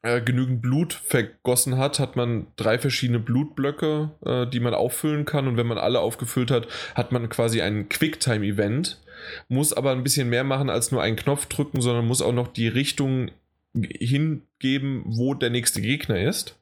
äh, 0.03 0.21
genügend 0.21 0.63
Blut 0.63 0.93
vergossen 0.93 1.79
hat, 1.79 1.99
hat 1.99 2.17
man 2.17 2.47
drei 2.57 2.79
verschiedene 2.79 3.19
Blutblöcke, 3.19 4.11
äh, 4.25 4.47
die 4.47 4.61
man 4.61 4.75
auffüllen 4.75 5.25
kann. 5.25 5.47
Und 5.47 5.57
wenn 5.57 5.67
man 5.67 5.79
alle 5.79 6.01
aufgefüllt 6.01 6.51
hat, 6.51 6.69
hat 6.95 7.13
man 7.13 7.29
quasi 7.29 7.63
ein 7.63 7.89
Quicktime-Event. 7.89 9.01
Muss 9.49 9.73
aber 9.73 9.93
ein 9.93 10.03
bisschen 10.03 10.29
mehr 10.29 10.45
machen 10.45 10.71
als 10.71 10.91
nur 10.91 11.03
einen 11.03 11.17
Knopf 11.17 11.47
drücken, 11.47 11.81
sondern 11.81 12.07
muss 12.07 12.23
auch 12.23 12.33
noch 12.33 12.49
die 12.49 12.69
Richtung 12.69 13.31
hingeben, 13.75 15.03
wo 15.07 15.35
der 15.35 15.51
nächste 15.51 15.81
Gegner 15.81 16.21
ist 16.21 16.59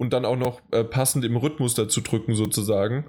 und 0.00 0.14
dann 0.14 0.24
auch 0.24 0.36
noch 0.36 0.62
äh, 0.70 0.82
passend 0.82 1.26
im 1.26 1.36
Rhythmus 1.36 1.74
dazu 1.74 2.00
drücken 2.00 2.34
sozusagen. 2.34 3.04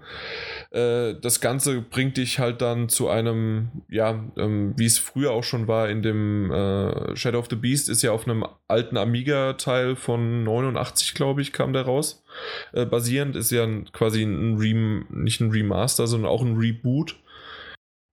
Äh, 0.71 1.15
das 1.21 1.39
Ganze 1.39 1.79
bringt 1.79 2.17
dich 2.17 2.37
halt 2.37 2.61
dann 2.61 2.89
zu 2.89 3.07
einem, 3.07 3.69
ja, 3.89 4.25
ähm, 4.35 4.73
wie 4.75 4.87
es 4.87 4.99
früher 4.99 5.31
auch 5.31 5.45
schon 5.45 5.69
war 5.69 5.87
in 5.87 6.03
dem 6.03 6.51
äh, 6.51 7.15
Shadow 7.15 7.39
of 7.39 7.47
the 7.49 7.55
Beast, 7.55 7.87
ist 7.87 8.01
ja 8.01 8.11
auf 8.11 8.27
einem 8.27 8.45
alten 8.67 8.97
Amiga-Teil 8.97 9.95
von 9.95 10.43
89, 10.43 11.13
glaube 11.13 11.41
ich, 11.41 11.53
kam 11.53 11.71
der 11.71 11.83
raus. 11.83 12.25
Äh, 12.73 12.85
basierend 12.85 13.37
ist 13.37 13.51
ja 13.51 13.63
ein, 13.63 13.89
quasi 13.93 14.23
ein 14.23 14.57
Rem 14.57 15.05
nicht 15.09 15.39
ein 15.39 15.51
Remaster, 15.51 16.07
sondern 16.07 16.29
auch 16.29 16.41
ein 16.41 16.57
Reboot 16.57 17.15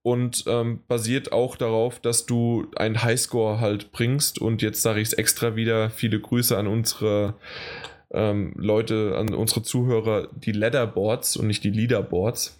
und 0.03 0.45
ähm, 0.47 0.83
basiert 0.87 1.33
auch 1.33 1.57
darauf, 1.57 1.99
dass 1.99 2.25
du 2.25 2.67
einen 2.77 3.03
Highscore 3.03 3.59
halt 3.59 3.91
bringst. 3.91 4.39
Und 4.39 4.61
jetzt 4.61 4.81
sage 4.81 5.01
ich 5.01 5.09
es 5.09 5.13
extra 5.13 5.57
wieder. 5.57 5.89
Viele 5.89 6.21
Grüße 6.21 6.57
an 6.57 6.67
unsere 6.67 7.35
ähm, 8.11 8.53
Leute, 8.55 9.15
an 9.17 9.33
unsere 9.33 9.63
Zuhörer, 9.63 10.27
die 10.31 10.51
Leaderboards 10.51 11.37
und 11.37 11.47
nicht 11.47 11.63
die 11.63 11.69
Leaderboards. 11.69 12.59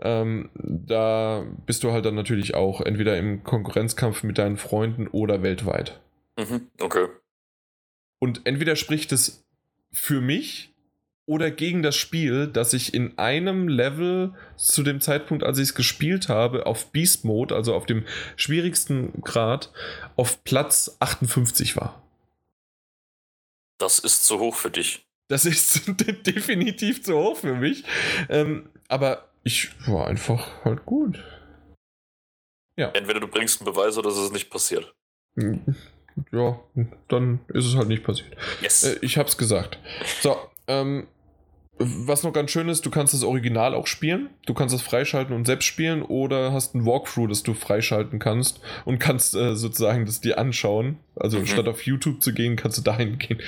Ähm, 0.00 0.50
da 0.54 1.46
bist 1.66 1.84
du 1.84 1.92
halt 1.92 2.04
dann 2.04 2.14
natürlich 2.14 2.54
auch 2.54 2.80
entweder 2.80 3.16
im 3.16 3.44
Konkurrenzkampf 3.44 4.22
mit 4.24 4.38
deinen 4.38 4.56
Freunden 4.56 5.06
oder 5.06 5.42
weltweit. 5.42 6.00
Mhm, 6.38 6.68
okay. 6.80 7.06
Und 8.18 8.42
entweder 8.44 8.76
spricht 8.76 9.12
es 9.12 9.44
für 9.92 10.20
mich 10.20 10.72
oder 11.26 11.50
gegen 11.50 11.82
das 11.82 11.96
Spiel, 11.96 12.48
dass 12.48 12.72
ich 12.72 12.94
in 12.94 13.16
einem 13.18 13.68
Level 13.68 14.34
zu 14.56 14.82
dem 14.82 15.00
Zeitpunkt, 15.00 15.44
als 15.44 15.58
ich 15.58 15.68
es 15.68 15.74
gespielt 15.74 16.28
habe, 16.28 16.66
auf 16.66 16.90
Beast 16.90 17.24
Mode, 17.24 17.54
also 17.54 17.74
auf 17.74 17.86
dem 17.86 18.04
schwierigsten 18.36 19.20
Grad, 19.22 19.72
auf 20.16 20.42
Platz 20.42 20.96
58 20.98 21.76
war. 21.76 22.01
Das 23.82 23.98
ist 23.98 24.24
zu 24.24 24.38
hoch 24.38 24.54
für 24.54 24.70
dich. 24.70 25.04
Das 25.28 25.44
ist 25.44 25.82
definitiv 26.24 27.02
zu 27.02 27.16
hoch 27.18 27.36
für 27.36 27.56
mich. 27.56 27.82
Ähm, 28.28 28.70
aber 28.86 29.28
ich 29.42 29.70
war 29.88 30.06
einfach 30.06 30.64
halt 30.64 30.86
gut. 30.86 31.20
Ja. 32.76 32.92
Entweder 32.92 33.18
du 33.18 33.26
bringst 33.26 33.60
einen 33.60 33.72
Beweis 33.72 33.98
oder 33.98 34.10
es 34.10 34.18
ist 34.18 34.32
nicht 34.32 34.50
passiert. 34.50 34.94
Ja, 36.30 36.60
dann 37.08 37.40
ist 37.48 37.66
es 37.66 37.74
halt 37.74 37.88
nicht 37.88 38.04
passiert. 38.04 38.36
Yes. 38.60 38.84
Äh, 38.84 38.98
ich 39.02 39.18
hab's 39.18 39.36
gesagt. 39.36 39.80
So, 40.20 40.36
ähm, 40.68 41.08
was 41.78 42.22
noch 42.22 42.32
ganz 42.32 42.50
schön 42.50 42.68
ist, 42.68 42.84
du 42.86 42.90
kannst 42.90 43.14
das 43.14 43.24
Original 43.24 43.74
auch 43.74 43.86
spielen. 43.86 44.30
Du 44.46 44.54
kannst 44.54 44.74
es 44.74 44.82
freischalten 44.82 45.34
und 45.34 45.46
selbst 45.46 45.64
spielen 45.64 46.02
oder 46.02 46.52
hast 46.52 46.74
ein 46.74 46.84
Walkthrough, 46.84 47.28
das 47.28 47.42
du 47.42 47.54
freischalten 47.54 48.18
kannst 48.18 48.60
und 48.84 48.98
kannst 48.98 49.34
äh, 49.34 49.54
sozusagen 49.54 50.06
das 50.06 50.20
dir 50.20 50.38
anschauen. 50.38 50.98
Also 51.16 51.38
mhm. 51.38 51.46
statt 51.46 51.68
auf 51.68 51.82
YouTube 51.82 52.22
zu 52.22 52.32
gehen, 52.32 52.56
kannst 52.56 52.78
du 52.78 52.82
dahin 52.90 53.18
gehen. 53.18 53.40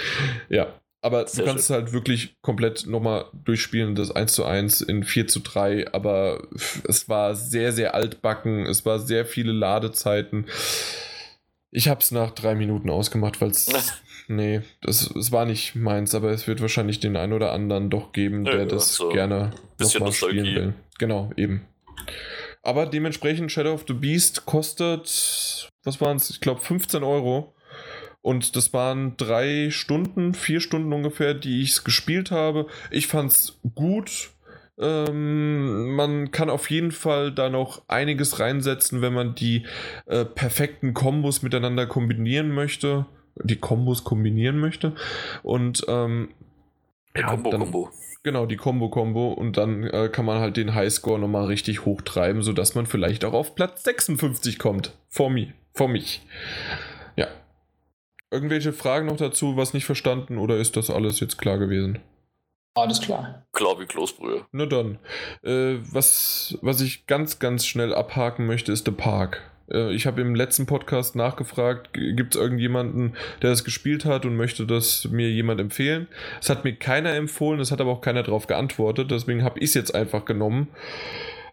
Ja. 0.49 0.75
Aber 1.03 1.27
Sehr 1.27 1.45
du 1.45 1.51
kannst 1.51 1.67
schön. 1.67 1.77
es 1.77 1.83
halt 1.83 1.93
wirklich 1.93 2.37
komplett 2.41 2.87
nochmal 2.87 3.27
durchspielen, 3.45 3.95
das 3.95 4.11
1 4.11 4.33
zu 4.33 4.47
1 4.47 4.81
in 4.81 5.05
4 5.05 5.27
zu 5.27 5.41
3. 5.41 5.93
Aber 5.93 6.49
es 6.89 7.11
war 7.11 7.35
sehr, 7.35 7.73
sehr 7.73 7.95
altbacken. 7.95 8.65
Es 8.65 8.87
war 8.87 8.99
sehr 8.99 9.27
viele 9.27 9.53
Ladezeiten. 9.53 10.47
Ich 11.71 11.89
habe 11.89 12.01
es 12.01 12.11
nach 12.11 12.31
drei 12.31 12.55
Minuten 12.55 12.89
ausgemacht, 12.89 13.43
weil 13.43 13.51
es 13.51 13.67
nee, 14.29 14.63
das, 14.81 15.11
das 15.15 15.33
war 15.33 15.45
nicht 15.45 15.75
meins, 15.75 16.15
aber 16.15 16.31
es 16.31 16.47
wird 16.47 16.61
wahrscheinlich 16.61 17.01
den 17.01 17.17
einen 17.17 17.33
oder 17.33 17.53
anderen 17.53 17.91
doch 17.91 18.13
geben, 18.13 18.45
der 18.45 18.61
ja, 18.61 18.65
das 18.65 18.95
so 18.95 19.09
gerne 19.09 19.51
nochmal 19.79 20.13
spielen 20.13 20.55
will. 20.55 20.75
Genau, 20.99 21.31
eben. 21.37 21.67
Aber 22.63 22.87
dementsprechend 22.87 23.53
Shadow 23.53 23.75
of 23.75 23.85
the 23.87 23.95
Beast 23.95 24.47
kostet, 24.47 25.71
was 25.85 26.01
waren 26.01 26.17
es? 26.17 26.31
Ich 26.31 26.41
glaube 26.41 26.61
15 26.61 27.03
Euro. 27.03 27.55
Und 28.23 28.57
das 28.57 28.73
waren 28.73 29.19
drei 29.19 29.69
Stunden, 29.71 30.33
vier 30.33 30.61
Stunden 30.61 30.95
ungefähr, 30.95 31.35
die 31.35 31.61
ich 31.61 31.73
es 31.73 31.85
gespielt 31.85 32.31
habe. 32.31 32.67
Ich 32.91 33.07
fand 33.07 33.33
es 33.33 33.61
gut. 33.75 34.31
Ähm, 34.79 35.95
man 35.95 36.31
kann 36.31 36.49
auf 36.49 36.71
jeden 36.71 36.91
Fall 36.91 37.33
da 37.33 37.51
noch 37.51 37.83
einiges 37.87 38.41
reinsetzen, 38.41 39.03
wenn 39.03 39.13
man 39.13 39.35
die 39.35 39.67
äh, 40.07 40.25
perfekten 40.25 40.95
Kombos 40.95 41.43
miteinander 41.43 41.87
kombinieren 41.87 42.51
möchte 42.51 43.05
die 43.43 43.57
Kombos 43.57 44.05
kombinieren 44.05 44.59
möchte. 44.59 44.93
Und 45.43 45.85
ähm, 45.89 46.31
ja, 47.17 47.27
Combo-Combo. 47.29 47.91
Genau, 48.23 48.47
die 48.47 48.57
Combo-Combo. 48.57 49.33
Und 49.33 49.57
dann 49.57 49.85
äh, 49.85 50.09
kann 50.09 50.25
man 50.25 50.41
halt 50.41 50.57
den 50.57 50.75
Highscore 50.75 51.19
nochmal 51.19 51.47
richtig 51.47 51.85
hochtreiben, 51.85 52.43
sodass 52.43 52.75
man 52.75 52.87
vielleicht 52.87 53.25
auch 53.25 53.35
auf 53.35 53.55
Platz 53.55 53.85
56 53.85 54.59
kommt. 54.59 54.97
Vor 55.09 55.31
mir. 55.31 55.53
Vor 55.73 55.89
mich. 55.89 56.27
Ja. 57.17 57.29
Irgendwelche 58.31 58.73
Fragen 58.73 59.07
noch 59.07 59.17
dazu, 59.17 59.57
was 59.57 59.75
nicht 59.75 59.85
verstanden 59.85 60.39
oder 60.39 60.57
ist 60.57 60.77
das 60.77 60.91
alles 60.91 61.21
jetzt 61.21 61.39
klar 61.39 61.59
gewesen? 61.59 62.01
Alles 62.75 63.01
klar. 63.01 63.47
Klar 63.53 63.79
wie 63.79 63.87
Kloßbrühe. 63.87 64.47
Na 64.51 64.67
dann. 64.67 64.99
Äh, 65.43 65.79
was, 65.93 66.59
was 66.61 66.81
ich 66.81 67.07
ganz, 67.07 67.39
ganz 67.39 67.67
schnell 67.67 67.95
abhaken 67.95 68.47
möchte, 68.47 68.73
ist 68.73 68.87
der 68.87 68.93
Park. 68.93 69.43
Äh, 69.71 69.95
ich 69.95 70.07
habe 70.07 70.21
im 70.21 70.35
letzten 70.35 70.67
Podcast 70.67 71.17
nachgefragt, 71.17 71.91
gibt 71.93 72.35
es 72.35 72.41
irgendjemanden, 72.41 73.15
der 73.43 73.51
das 73.51 73.65
gespielt 73.65 74.05
hat 74.05 74.27
und 74.27 74.37
möchte 74.37 74.67
das 74.67 75.09
mir 75.11 75.31
jemand 75.31 75.61
empfehlen? 75.61 76.09
Es 76.41 76.51
hat 76.51 76.65
mir 76.65 76.75
keiner 76.75 77.15
empfohlen, 77.15 77.61
es 77.61 77.71
hat 77.71 77.81
aber 77.81 77.91
auch 77.91 78.01
keiner 78.01 78.23
darauf 78.23 78.47
geantwortet, 78.47 79.11
deswegen 79.11 79.45
habe 79.45 79.59
ich 79.61 79.71
es 79.71 79.75
jetzt 79.75 79.95
einfach 79.95 80.25
genommen. 80.25 80.69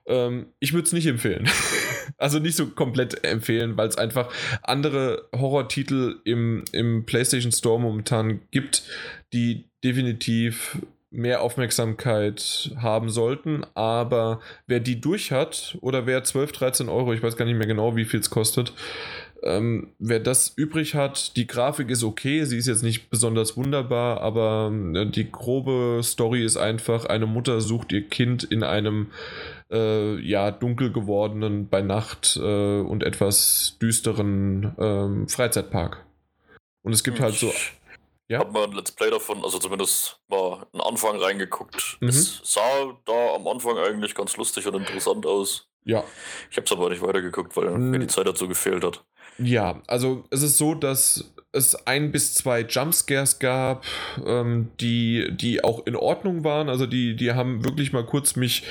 Ähm, 0.05 0.47
ich 0.59 0.73
würde 0.73 0.85
es 0.85 0.93
nicht 0.93 1.07
empfehlen. 1.07 1.49
also 2.17 2.39
nicht 2.39 2.55
so 2.55 2.67
komplett 2.67 3.23
empfehlen, 3.23 3.77
weil 3.77 3.87
es 3.87 3.97
einfach 3.97 4.31
andere 4.63 5.27
Horrortitel 5.33 6.19
im, 6.25 6.63
im 6.71 7.05
PlayStation 7.05 7.51
Store 7.51 7.79
momentan 7.79 8.41
gibt, 8.51 8.83
die 9.33 9.69
definitiv 9.83 10.79
mehr 11.11 11.41
Aufmerksamkeit 11.41 12.71
haben 12.77 13.09
sollten. 13.09 13.65
Aber 13.75 14.39
wer 14.65 14.79
die 14.79 14.99
durch 14.99 15.31
hat 15.31 15.77
oder 15.81 16.05
wer 16.05 16.23
12, 16.23 16.51
13 16.53 16.89
Euro, 16.89 17.13
ich 17.13 17.21
weiß 17.21 17.37
gar 17.37 17.45
nicht 17.45 17.57
mehr 17.57 17.67
genau, 17.67 17.95
wie 17.95 18.05
viel 18.05 18.21
es 18.21 18.29
kostet, 18.29 18.73
ähm, 19.43 19.87
wer 19.97 20.19
das 20.19 20.53
übrig 20.55 20.93
hat, 20.93 21.35
die 21.35 21.47
Grafik 21.47 21.89
ist 21.89 22.03
okay, 22.03 22.45
sie 22.45 22.57
ist 22.57 22.67
jetzt 22.67 22.83
nicht 22.83 23.09
besonders 23.09 23.57
wunderbar, 23.57 24.21
aber 24.21 24.71
äh, 24.93 25.05
die 25.07 25.31
grobe 25.31 26.01
Story 26.03 26.45
ist 26.45 26.57
einfach, 26.57 27.05
eine 27.05 27.25
Mutter 27.25 27.59
sucht 27.59 27.91
ihr 27.91 28.07
Kind 28.07 28.43
in 28.43 28.63
einem 28.63 29.07
äh, 29.71 30.19
ja, 30.19 30.51
dunkel 30.51 30.91
gewordenen, 30.91 31.69
bei 31.69 31.81
Nacht 31.81 32.37
äh, 32.39 32.81
und 32.81 33.03
etwas 33.03 33.77
düsteren 33.81 34.75
ähm, 34.77 35.27
Freizeitpark. 35.27 36.05
Und 36.83 36.93
es 36.93 37.03
gibt 37.03 37.19
halt 37.19 37.35
so. 37.35 37.51
Ja? 38.31 38.39
Hab 38.39 38.53
mal 38.53 38.63
ein 38.63 38.71
Let's 38.71 38.93
Play 38.93 39.09
davon, 39.09 39.43
also 39.43 39.59
zumindest 39.59 40.21
mal 40.29 40.65
einen 40.71 40.81
Anfang 40.81 41.19
reingeguckt. 41.19 41.97
Mhm. 41.99 42.07
Es 42.07 42.39
sah 42.45 42.97
da 43.03 43.35
am 43.35 43.45
Anfang 43.45 43.77
eigentlich 43.77 44.15
ganz 44.15 44.37
lustig 44.37 44.65
und 44.67 44.75
interessant 44.75 45.25
aus. 45.25 45.67
Ja. 45.83 46.05
Ich 46.49 46.55
habe 46.55 46.63
es 46.63 46.71
aber 46.71 46.89
nicht 46.89 47.01
weitergeguckt, 47.01 47.57
weil 47.57 47.69
mhm. 47.71 47.89
mir 47.89 47.99
die 47.99 48.07
Zeit 48.07 48.27
dazu 48.27 48.47
gefehlt 48.47 48.85
hat. 48.85 49.03
Ja, 49.37 49.81
also 49.85 50.23
es 50.29 50.43
ist 50.43 50.57
so, 50.57 50.75
dass 50.75 51.33
es 51.51 51.75
ein 51.85 52.13
bis 52.13 52.33
zwei 52.33 52.61
Jumpscares 52.61 53.39
gab, 53.39 53.83
ähm, 54.25 54.71
die, 54.79 55.27
die 55.31 55.61
auch 55.61 55.85
in 55.85 55.97
Ordnung 55.97 56.45
waren. 56.45 56.69
Also 56.69 56.85
die, 56.85 57.17
die 57.17 57.33
haben 57.33 57.65
wirklich 57.65 57.91
mal 57.91 58.05
kurz 58.05 58.37
mich 58.37 58.63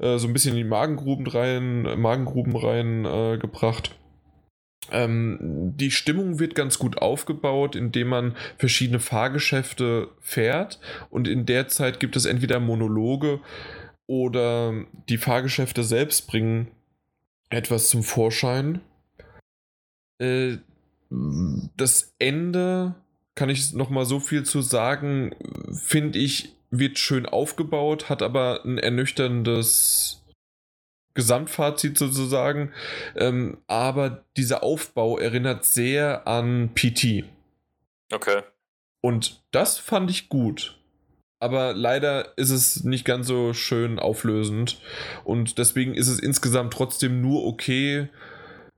äh, 0.00 0.18
so 0.18 0.26
ein 0.26 0.32
bisschen 0.32 0.52
in 0.52 0.56
die 0.56 0.64
Magengruben 0.64 1.28
rein, 1.28 1.82
Magengruben 2.00 2.56
rein 2.56 3.04
äh, 3.04 3.38
gebracht. 3.38 3.94
Ähm, 4.90 5.72
die 5.76 5.90
Stimmung 5.90 6.38
wird 6.38 6.54
ganz 6.54 6.78
gut 6.78 6.98
aufgebaut, 6.98 7.76
indem 7.76 8.08
man 8.08 8.36
verschiedene 8.58 9.00
Fahrgeschäfte 9.00 10.08
fährt 10.20 10.78
und 11.10 11.28
in 11.28 11.46
der 11.46 11.68
Zeit 11.68 12.00
gibt 12.00 12.16
es 12.16 12.26
entweder 12.26 12.60
Monologe 12.60 13.40
oder 14.06 14.84
die 15.08 15.18
Fahrgeschäfte 15.18 15.82
selbst 15.82 16.26
bringen 16.26 16.68
etwas 17.48 17.88
zum 17.88 18.02
Vorschein. 18.02 18.80
Äh, 20.18 20.58
das 21.76 22.14
Ende, 22.18 22.94
kann 23.34 23.48
ich 23.48 23.72
noch 23.72 23.90
mal 23.90 24.04
so 24.04 24.20
viel 24.20 24.44
zu 24.44 24.60
sagen, 24.60 25.34
finde 25.72 26.18
ich, 26.18 26.54
wird 26.70 26.98
schön 26.98 27.26
aufgebaut, 27.26 28.08
hat 28.08 28.22
aber 28.22 28.64
ein 28.64 28.78
ernüchterndes 28.78 30.23
Gesamtfazit 31.14 31.96
sozusagen. 31.96 32.72
Ähm, 33.16 33.58
aber 33.66 34.24
dieser 34.36 34.62
Aufbau 34.62 35.18
erinnert 35.18 35.64
sehr 35.64 36.26
an 36.26 36.70
PT. 36.74 37.24
Okay. 38.12 38.42
Und 39.00 39.42
das 39.50 39.78
fand 39.78 40.10
ich 40.10 40.28
gut. 40.28 40.78
Aber 41.40 41.74
leider 41.74 42.38
ist 42.38 42.50
es 42.50 42.84
nicht 42.84 43.04
ganz 43.04 43.26
so 43.26 43.52
schön 43.52 43.98
auflösend. 43.98 44.80
Und 45.24 45.58
deswegen 45.58 45.94
ist 45.94 46.08
es 46.08 46.18
insgesamt 46.18 46.72
trotzdem 46.72 47.20
nur 47.20 47.44
okay. 47.44 48.08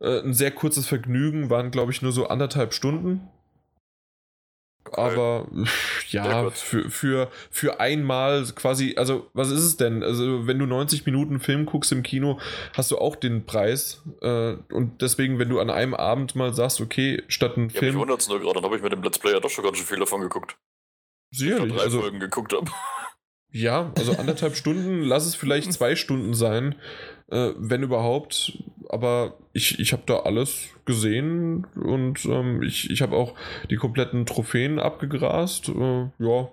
Äh, 0.01 0.21
ein 0.21 0.35
sehr 0.35 0.51
kurzes 0.51 0.87
Vergnügen, 0.87 1.49
waren 1.49 1.71
glaube 1.71 1.93
ich 1.93 2.03
nur 2.03 2.13
so 2.13 2.27
anderthalb 2.27 2.75
Stunden. 2.75 3.29
Aber 4.93 5.47
ja, 6.09 6.51
für, 6.51 6.91
für, 6.91 7.31
für 7.51 7.81
einmal 7.81 8.45
quasi, 8.55 8.95
also 8.97 9.27
was 9.33 9.51
ist 9.51 9.65
es 9.65 9.77
denn? 9.77 10.03
Also 10.03 10.47
wenn 10.47 10.59
du 10.59 10.67
90 10.67 11.07
Minuten 11.07 11.41
Film 11.41 11.67
guckst 11.67 11.93
im 11.93 12.03
Kino, 12.03 12.39
hast 12.75 12.91
du 12.91 12.99
auch 12.99 13.17
den 13.17 13.47
Preis. 13.47 14.03
Äh, 14.21 14.55
und 14.73 15.01
deswegen, 15.01 15.39
wenn 15.39 15.49
du 15.49 15.61
an 15.61 15.71
einem 15.71 15.95
Abend 15.95 16.37
mal 16.37 16.53
sagst, 16.55 16.81
okay, 16.81 17.23
statt 17.29 17.57
ein 17.57 17.71
ja, 17.71 17.81
Film. 17.81 17.95
Ich 17.95 18.01
wundert 18.01 18.21
es 18.21 18.29
nur 18.29 18.41
gerade, 18.41 18.55
dann 18.55 18.65
habe 18.65 18.77
ich 18.77 18.83
mit 18.83 18.93
dem 18.93 19.03
Let's 19.03 19.19
Player 19.19 19.41
doch 19.41 19.51
schon 19.51 19.65
ganz 19.65 19.79
schön 19.79 19.87
viel 19.87 19.99
davon 19.99 20.21
geguckt. 20.21 20.57
Sicherlich. 21.31 21.73
Ich 21.73 21.77
drei 21.77 21.85
also, 21.85 22.01
Folgen 22.01 22.21
geguckt 22.21 22.53
habe. 22.53 22.71
Ja, 23.53 23.91
also 23.97 24.13
anderthalb 24.13 24.55
Stunden, 24.55 25.01
lass 25.01 25.25
es 25.25 25.35
vielleicht 25.35 25.73
zwei 25.73 25.97
Stunden 25.97 26.35
sein, 26.35 26.75
äh, 27.29 27.53
wenn 27.57 27.83
überhaupt. 27.83 28.53
Aber 28.91 29.35
ich, 29.53 29.79
ich 29.79 29.93
habe 29.93 30.03
da 30.07 30.21
alles 30.21 30.69
gesehen 30.85 31.67
und 31.75 32.25
ähm, 32.27 32.63
ich, 32.63 32.91
ich 32.91 33.03
habe 33.03 33.17
auch 33.17 33.35
die 33.71 33.77
kompletten 33.77 34.27
Trophäen 34.27 34.79
abgegrast. 34.79 35.69
Äh, 35.69 36.09
ja. 36.19 36.49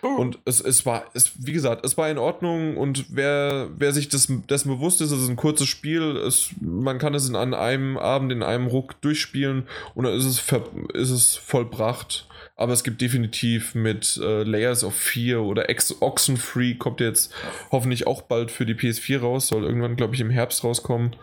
Und 0.00 0.38
es, 0.44 0.60
es 0.60 0.84
war, 0.84 1.04
es, 1.14 1.32
wie 1.46 1.52
gesagt, 1.52 1.84
es 1.84 1.96
war 1.96 2.10
in 2.10 2.18
Ordnung 2.18 2.76
und 2.76 3.04
wer, 3.10 3.68
wer 3.76 3.92
sich 3.92 4.08
das, 4.08 4.32
dessen 4.50 4.68
bewusst 4.68 5.00
ist, 5.00 5.12
es 5.12 5.22
ist 5.22 5.28
ein 5.28 5.36
kurzes 5.36 5.68
Spiel, 5.68 6.16
es, 6.16 6.50
man 6.60 6.98
kann 6.98 7.14
es 7.14 7.28
in, 7.28 7.36
an 7.36 7.54
einem 7.54 7.96
Abend, 7.98 8.32
in 8.32 8.42
einem 8.42 8.66
Ruck 8.66 9.00
durchspielen 9.00 9.64
und 9.94 10.04
dann 10.04 10.14
ist 10.14 10.24
es, 10.24 10.40
ver, 10.40 10.64
ist 10.94 11.10
es 11.10 11.36
vollbracht. 11.36 12.26
Aber 12.56 12.72
es 12.72 12.84
gibt 12.84 13.00
definitiv 13.00 13.74
mit 13.74 14.20
äh, 14.22 14.42
Layers 14.42 14.84
of 14.84 14.94
4 14.94 15.40
oder 15.40 15.70
Ex 15.70 15.96
Oxenfree 16.00 16.74
kommt 16.74 17.00
jetzt 17.00 17.32
hoffentlich 17.70 18.06
auch 18.06 18.22
bald 18.22 18.50
für 18.50 18.66
die 18.66 18.74
PS4 18.74 19.20
raus, 19.20 19.48
soll 19.48 19.64
irgendwann, 19.64 19.96
glaube 19.96 20.14
ich, 20.14 20.20
im 20.20 20.30
Herbst 20.30 20.62
rauskommen. 20.62 21.16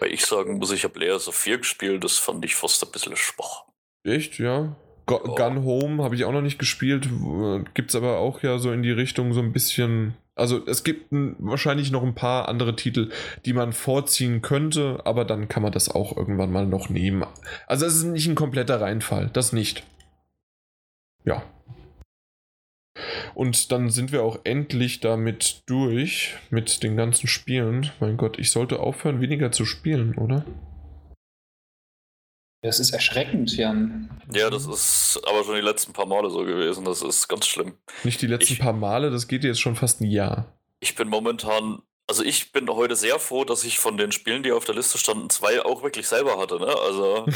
Weil 0.00 0.12
ich 0.12 0.24
sagen 0.24 0.58
muss, 0.58 0.72
ich 0.72 0.84
habe 0.84 1.14
of 1.14 1.34
4 1.34 1.58
gespielt, 1.58 2.02
das 2.02 2.18
fand 2.18 2.44
ich 2.44 2.56
fast 2.56 2.82
ein 2.82 2.90
bisschen 2.90 3.16
schwach. 3.16 3.64
Echt, 4.02 4.38
ja. 4.38 4.74
Go 5.06 5.20
oh. 5.22 5.34
Gun 5.34 5.64
Home 5.64 6.02
habe 6.02 6.14
ich 6.14 6.24
auch 6.24 6.32
noch 6.32 6.40
nicht 6.40 6.58
gespielt, 6.58 7.08
gibt 7.74 7.90
es 7.90 7.96
aber 7.96 8.18
auch 8.18 8.42
ja 8.42 8.58
so 8.58 8.72
in 8.72 8.82
die 8.82 8.90
Richtung 8.90 9.32
so 9.32 9.40
ein 9.40 9.52
bisschen. 9.52 10.14
Also 10.34 10.64
es 10.66 10.84
gibt 10.84 11.12
ein, 11.12 11.36
wahrscheinlich 11.38 11.90
noch 11.90 12.02
ein 12.02 12.14
paar 12.14 12.48
andere 12.48 12.76
Titel, 12.76 13.10
die 13.44 13.52
man 13.52 13.74
vorziehen 13.74 14.40
könnte, 14.40 15.00
aber 15.04 15.26
dann 15.26 15.48
kann 15.48 15.62
man 15.62 15.72
das 15.72 15.90
auch 15.90 16.16
irgendwann 16.16 16.50
mal 16.50 16.64
noch 16.64 16.88
nehmen. 16.88 17.26
Also 17.66 17.84
es 17.84 17.96
ist 17.96 18.04
nicht 18.04 18.26
ein 18.26 18.36
kompletter 18.36 18.80
Reinfall, 18.80 19.28
das 19.32 19.52
nicht. 19.52 19.84
Ja. 21.24 21.42
Und 23.34 23.72
dann 23.72 23.90
sind 23.90 24.12
wir 24.12 24.22
auch 24.22 24.40
endlich 24.44 25.00
damit 25.00 25.62
durch 25.66 26.36
mit 26.50 26.82
den 26.82 26.96
ganzen 26.96 27.26
Spielen. 27.26 27.90
Mein 28.00 28.16
Gott, 28.16 28.38
ich 28.38 28.50
sollte 28.50 28.80
aufhören, 28.80 29.20
weniger 29.20 29.52
zu 29.52 29.64
spielen, 29.64 30.16
oder? 30.16 30.44
Das 32.62 32.78
ist 32.78 32.90
erschreckend, 32.90 33.56
Jan. 33.56 34.10
Ja, 34.34 34.50
das 34.50 34.66
ist 34.66 35.20
aber 35.26 35.44
schon 35.44 35.54
die 35.54 35.62
letzten 35.62 35.94
paar 35.94 36.06
Male 36.06 36.28
so 36.28 36.44
gewesen. 36.44 36.84
Das 36.84 37.00
ist 37.00 37.26
ganz 37.26 37.46
schlimm. 37.46 37.74
Nicht 38.04 38.20
die 38.20 38.26
letzten 38.26 38.52
ich, 38.52 38.58
paar 38.58 38.74
Male, 38.74 39.10
das 39.10 39.28
geht 39.28 39.44
jetzt 39.44 39.60
schon 39.60 39.76
fast 39.76 40.00
ein 40.00 40.10
Jahr. 40.10 40.58
Ich 40.80 40.94
bin 40.94 41.08
momentan, 41.08 41.80
also 42.06 42.22
ich 42.22 42.52
bin 42.52 42.68
heute 42.68 42.96
sehr 42.96 43.18
froh, 43.18 43.44
dass 43.44 43.64
ich 43.64 43.78
von 43.78 43.96
den 43.96 44.12
Spielen, 44.12 44.42
die 44.42 44.52
auf 44.52 44.66
der 44.66 44.74
Liste 44.74 44.98
standen, 44.98 45.30
zwei 45.30 45.64
auch 45.64 45.82
wirklich 45.82 46.06
selber 46.06 46.38
hatte. 46.38 46.58
Ne? 46.58 46.66
Also, 46.66 47.26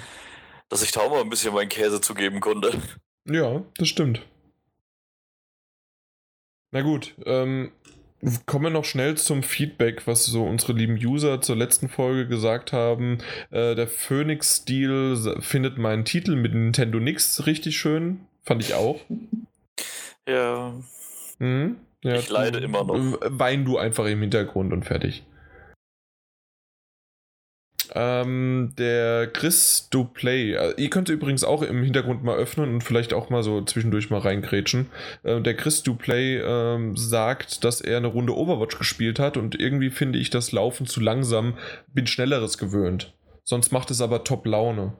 dass 0.68 0.82
ich 0.82 0.90
da 0.90 1.02
auch 1.02 1.10
mal 1.10 1.20
ein 1.20 1.30
bisschen 1.30 1.54
meinen 1.54 1.68
Käse 1.68 2.00
zugeben 2.00 2.40
konnte. 2.40 2.72
Ja, 3.26 3.62
das 3.78 3.88
stimmt. 3.88 4.22
Na 6.74 6.82
gut, 6.82 7.14
ähm, 7.24 7.70
kommen 8.46 8.64
wir 8.64 8.70
noch 8.70 8.84
schnell 8.84 9.16
zum 9.16 9.44
Feedback, 9.44 10.08
was 10.08 10.26
so 10.26 10.42
unsere 10.44 10.72
lieben 10.72 10.94
User 10.94 11.40
zur 11.40 11.54
letzten 11.54 11.88
Folge 11.88 12.26
gesagt 12.26 12.72
haben. 12.72 13.18
Äh, 13.52 13.76
der 13.76 13.86
Phoenix-Stil 13.86 15.36
findet 15.38 15.78
meinen 15.78 16.04
Titel 16.04 16.34
mit 16.34 16.52
Nintendo 16.52 16.98
Nix 16.98 17.46
richtig 17.46 17.76
schön. 17.76 18.26
Fand 18.42 18.60
ich 18.60 18.74
auch. 18.74 19.00
Ja. 20.28 20.74
Mhm. 21.38 21.76
ja 22.02 22.16
ich 22.16 22.28
leide 22.28 22.58
immer 22.58 22.82
noch. 22.82 23.20
Wein 23.20 23.64
du 23.64 23.78
einfach 23.78 24.06
im 24.06 24.22
Hintergrund 24.22 24.72
und 24.72 24.84
fertig. 24.84 25.22
Ähm, 27.94 28.72
der 28.76 29.28
Chris 29.28 29.88
Duplay, 29.90 30.54
äh, 30.54 30.74
ihr 30.76 30.90
könnt 30.90 31.08
übrigens 31.08 31.44
auch 31.44 31.62
im 31.62 31.84
Hintergrund 31.84 32.24
mal 32.24 32.36
öffnen 32.36 32.74
und 32.74 32.80
vielleicht 32.82 33.12
auch 33.12 33.30
mal 33.30 33.44
so 33.44 33.62
zwischendurch 33.62 34.10
mal 34.10 34.18
reingrätschen. 34.18 34.86
Äh, 35.22 35.40
der 35.40 35.54
Chris 35.54 35.84
Duplay 35.84 36.38
ähm, 36.38 36.96
sagt, 36.96 37.62
dass 37.62 37.80
er 37.80 37.98
eine 37.98 38.08
Runde 38.08 38.36
Overwatch 38.36 38.78
gespielt 38.78 39.20
hat 39.20 39.36
und 39.36 39.58
irgendwie 39.58 39.90
finde 39.90 40.18
ich 40.18 40.30
das 40.30 40.50
Laufen 40.50 40.86
zu 40.86 41.00
langsam, 41.00 41.56
bin 41.92 42.08
schnelleres 42.08 42.58
gewöhnt. 42.58 43.14
Sonst 43.46 43.72
macht 43.72 43.90
es 43.90 44.00
aber 44.00 44.24
top 44.24 44.46
Laune. 44.46 44.94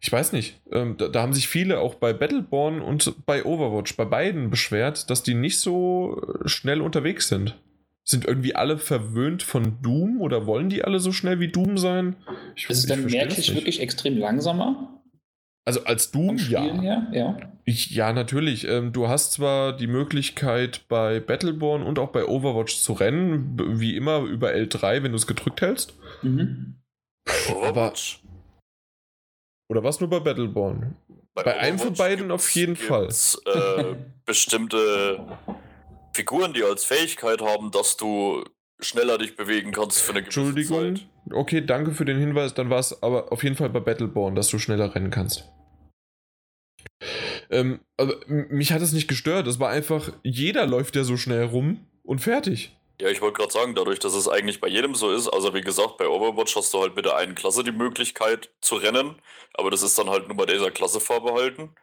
Ich 0.00 0.10
weiß 0.10 0.32
nicht, 0.32 0.60
ähm, 0.72 0.96
da, 0.98 1.08
da, 1.08 1.22
haben 1.22 1.32
sich 1.32 1.48
viele 1.48 1.78
auch 1.78 1.94
bei 1.94 2.12
Battleborn 2.12 2.82
und 2.82 3.24
bei 3.24 3.44
Overwatch, 3.44 3.96
bei 3.96 4.04
beiden 4.04 4.50
beschwert, 4.50 5.08
dass 5.10 5.22
die 5.22 5.34
nicht 5.34 5.60
so 5.60 6.20
äh, 6.20 6.48
schnell 6.48 6.82
unterwegs 6.82 7.28
sind. 7.28 7.56
Sind 8.06 8.26
irgendwie 8.26 8.54
alle 8.54 8.76
verwöhnt 8.76 9.42
von 9.42 9.80
Doom 9.80 10.20
oder 10.20 10.46
wollen 10.46 10.68
die 10.68 10.84
alle 10.84 11.00
so 11.00 11.10
schnell 11.10 11.40
wie 11.40 11.48
Doom 11.48 11.78
sein? 11.78 12.16
Ich, 12.54 12.68
ist 12.68 12.78
es 12.78 12.86
dann 12.86 13.06
merklich 13.06 13.54
wirklich 13.54 13.80
extrem 13.80 14.18
langsamer? 14.18 15.02
Also 15.64 15.84
als 15.84 16.10
Doom, 16.10 16.36
ja. 16.36 16.60
Her? 16.60 17.08
ja. 17.12 17.38
Ich, 17.64 17.90
ja, 17.90 18.12
natürlich. 18.12 18.68
Ähm, 18.68 18.92
du 18.92 19.08
hast 19.08 19.32
zwar 19.32 19.74
die 19.74 19.86
Möglichkeit 19.86 20.86
bei 20.88 21.20
Battleborn 21.20 21.82
und 21.82 21.98
auch 21.98 22.10
bei 22.10 22.26
Overwatch 22.26 22.76
zu 22.76 22.92
rennen, 22.92 23.56
wie 23.80 23.96
immer 23.96 24.20
über 24.20 24.50
L3, 24.50 25.02
wenn 25.02 25.12
du 25.12 25.16
es 25.16 25.26
gedrückt 25.26 25.62
hältst. 25.62 25.94
Mhm. 26.20 26.76
Overwatch. 27.48 28.22
Oder 29.70 29.82
was 29.82 30.00
nur 30.00 30.10
bei 30.10 30.20
Battleborn? 30.20 30.96
Bei 31.32 31.58
einem 31.58 31.78
von 31.78 31.94
beiden 31.94 32.30
auf 32.30 32.50
jeden 32.50 32.76
Fall. 32.76 33.08
Äh, 33.46 33.94
bestimmte 34.26 35.26
Figuren, 36.14 36.54
die 36.54 36.62
als 36.62 36.84
Fähigkeit 36.84 37.42
haben, 37.42 37.70
dass 37.70 37.96
du 37.96 38.44
schneller 38.80 39.18
dich 39.18 39.36
bewegen 39.36 39.72
kannst 39.72 40.00
für 40.00 40.12
eine 40.12 40.22
gewisse 40.22 40.40
Entschuldigung. 40.40 40.96
Zeit. 40.96 41.06
Okay, 41.32 41.60
danke 41.60 41.92
für 41.92 42.04
den 42.04 42.18
Hinweis. 42.18 42.54
Dann 42.54 42.70
war 42.70 42.78
es 42.78 43.02
aber 43.02 43.32
auf 43.32 43.42
jeden 43.42 43.56
Fall 43.56 43.70
bei 43.70 43.80
Battleborn, 43.80 44.34
dass 44.34 44.48
du 44.48 44.58
schneller 44.58 44.94
rennen 44.94 45.10
kannst. 45.10 45.44
Ähm, 47.50 47.80
aber 47.96 48.14
mich 48.26 48.72
hat 48.72 48.82
es 48.82 48.92
nicht 48.92 49.08
gestört. 49.08 49.46
Es 49.46 49.58
war 49.58 49.70
einfach, 49.70 50.12
jeder 50.22 50.66
läuft 50.66 50.96
ja 50.96 51.04
so 51.04 51.16
schnell 51.16 51.44
rum 51.44 51.86
und 52.02 52.20
fertig. 52.20 52.76
Ja, 53.00 53.08
ich 53.08 53.20
wollte 53.20 53.38
gerade 53.38 53.52
sagen, 53.52 53.74
dadurch, 53.74 53.98
dass 53.98 54.14
es 54.14 54.28
eigentlich 54.28 54.60
bei 54.60 54.68
jedem 54.68 54.94
so 54.94 55.10
ist, 55.10 55.28
also 55.28 55.52
wie 55.52 55.62
gesagt, 55.62 55.98
bei 55.98 56.06
Overwatch 56.06 56.54
hast 56.54 56.72
du 56.72 56.80
halt 56.80 56.94
mit 56.94 57.04
der 57.04 57.16
einen 57.16 57.34
Klasse 57.34 57.64
die 57.64 57.72
Möglichkeit 57.72 58.50
zu 58.60 58.76
rennen, 58.76 59.16
aber 59.54 59.70
das 59.70 59.82
ist 59.82 59.98
dann 59.98 60.10
halt 60.10 60.28
nur 60.28 60.36
bei 60.36 60.46
dieser 60.46 60.70
Klasse 60.70 61.00
vorbehalten. 61.00 61.74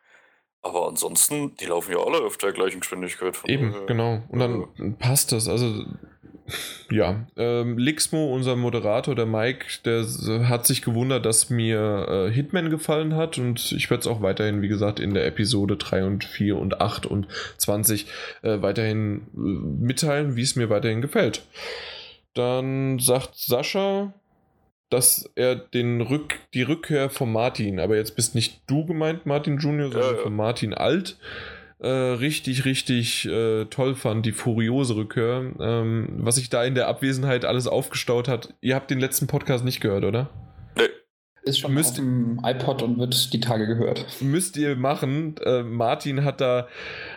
Aber 0.63 0.87
ansonsten, 0.87 1.55
die 1.57 1.65
laufen 1.65 1.91
ja 1.91 1.99
alle 1.99 2.23
auf 2.23 2.37
der 2.37 2.51
gleichen 2.51 2.81
Geschwindigkeit. 2.81 3.35
Von 3.35 3.49
Eben, 3.49 3.71
daher- 3.71 3.85
genau. 3.87 4.21
Und 4.29 4.39
dann 4.39 4.95
passt 4.97 5.31
das. 5.31 5.47
Also, 5.49 5.85
ja. 6.91 7.25
Ähm, 7.37 7.77
Lixmo, 7.77 8.33
unser 8.33 8.55
Moderator, 8.55 9.15
der 9.15 9.25
Mike, 9.25 9.65
der 9.85 10.05
hat 10.49 10.67
sich 10.67 10.81
gewundert, 10.81 11.25
dass 11.25 11.49
mir 11.49 12.27
äh, 12.29 12.31
Hitman 12.31 12.69
gefallen 12.69 13.15
hat. 13.15 13.37
Und 13.37 13.71
ich 13.71 13.89
werde 13.89 14.01
es 14.01 14.07
auch 14.07 14.21
weiterhin, 14.21 14.61
wie 14.61 14.67
gesagt, 14.67 14.99
in 14.99 15.13
der 15.13 15.25
Episode 15.25 15.77
3 15.77 16.05
und 16.05 16.23
4 16.25 16.57
und 16.57 16.79
8 16.79 17.05
und 17.05 17.27
20 17.57 18.05
äh, 18.43 18.61
weiterhin 18.61 19.21
äh, 19.33 19.39
mitteilen, 19.39 20.35
wie 20.35 20.41
es 20.43 20.55
mir 20.55 20.69
weiterhin 20.69 21.01
gefällt. 21.01 21.41
Dann 22.33 22.99
sagt 22.99 23.35
Sascha, 23.35 24.13
dass 24.91 25.29
er 25.35 25.55
den 25.55 26.01
Rück, 26.01 26.37
die 26.53 26.61
Rückkehr 26.61 27.09
von 27.09 27.31
Martin, 27.31 27.79
aber 27.79 27.95
jetzt 27.95 28.15
bist 28.15 28.35
nicht 28.35 28.61
du 28.67 28.85
gemeint, 28.85 29.25
Martin 29.25 29.57
Junior, 29.57 29.91
sondern 29.91 30.15
ja. 30.17 30.21
von 30.21 30.35
Martin 30.35 30.73
Alt, 30.73 31.17
äh, 31.79 31.87
richtig, 31.87 32.65
richtig 32.65 33.25
äh, 33.27 33.65
toll 33.65 33.95
fand, 33.95 34.25
die 34.25 34.33
furiose 34.33 34.95
Rückkehr. 34.95 35.51
Ähm, 35.59 36.09
was 36.17 36.35
sich 36.35 36.49
da 36.49 36.63
in 36.63 36.75
der 36.75 36.87
Abwesenheit 36.87 37.43
alles 37.45 37.65
aufgestaut 37.65 38.27
hat. 38.27 38.53
Ihr 38.61 38.75
habt 38.75 38.91
den 38.91 38.99
letzten 38.99 39.25
Podcast 39.25 39.65
nicht 39.65 39.81
gehört, 39.81 40.03
oder? 40.03 40.29
Nee, 40.77 40.83
Ist 41.43 41.59
schon 41.59 41.73
Müsst- 41.73 41.93
auf 41.93 41.95
dem 42.05 42.39
iPod 42.43 42.83
und 42.83 42.99
wird 42.99 43.33
die 43.33 43.39
Tage 43.39 43.65
gehört. 43.65 44.05
Müsst 44.21 44.57
ihr 44.57 44.75
machen. 44.75 45.35
Äh, 45.43 45.63
Martin 45.63 46.23
hat 46.23 46.39
da, 46.39 46.67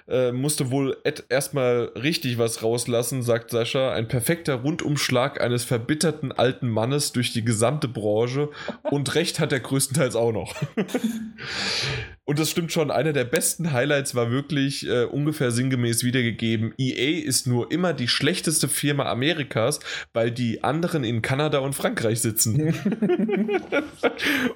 äh, 0.06 0.32
musste 0.32 0.70
wohl 0.70 0.96
erstmal 1.28 1.90
richtig 1.96 2.36
was 2.36 2.62
rauslassen, 2.62 3.22
sagt 3.22 3.50
Sascha. 3.50 3.92
Ein 3.92 4.06
perfekter 4.06 4.56
Rundumschlag 4.56 5.40
eines 5.40 5.64
verbitterten 5.64 6.30
alten 6.30 6.68
Mannes 6.68 7.12
durch 7.12 7.32
die 7.32 7.44
gesamte 7.44 7.88
Branche. 7.88 8.50
Und 8.90 9.14
recht 9.14 9.40
hat 9.40 9.52
er 9.52 9.60
größtenteils 9.60 10.14
auch 10.14 10.32
noch. 10.32 10.54
Und 12.26 12.38
das 12.38 12.50
stimmt 12.50 12.72
schon. 12.72 12.90
Einer 12.90 13.12
der 13.12 13.24
besten 13.24 13.72
Highlights 13.72 14.14
war 14.14 14.30
wirklich 14.30 14.88
äh, 14.88 15.04
ungefähr 15.04 15.50
sinngemäß 15.50 16.04
wiedergegeben. 16.04 16.72
EA 16.78 17.22
ist 17.22 17.46
nur 17.46 17.70
immer 17.70 17.92
die 17.92 18.08
schlechteste 18.08 18.66
Firma 18.66 19.04
Amerikas, 19.10 19.80
weil 20.14 20.30
die 20.30 20.64
anderen 20.64 21.04
in 21.04 21.20
Kanada 21.20 21.58
und 21.58 21.74
Frankreich 21.74 22.20
sitzen. 22.20 22.74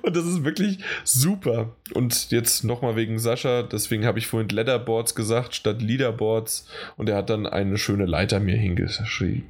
und 0.02 0.16
das 0.16 0.24
ist 0.24 0.44
wirklich 0.44 0.78
super. 1.04 1.76
Und 1.92 2.30
jetzt 2.30 2.64
nochmal 2.64 2.96
wegen 2.96 3.18
Sascha, 3.18 3.62
deswegen 3.62 4.06
habe 4.06 4.18
ich 4.18 4.26
vorhin 4.28 4.48
Leatherboards 4.48 5.14
gesagt 5.14 5.37
statt 5.50 5.82
Leaderboards. 5.82 6.68
Und 6.96 7.08
er 7.08 7.16
hat 7.16 7.30
dann 7.30 7.46
eine 7.46 7.78
schöne 7.78 8.06
Leiter 8.06 8.40
mir 8.40 8.56
hingeschrieben. 8.56 9.48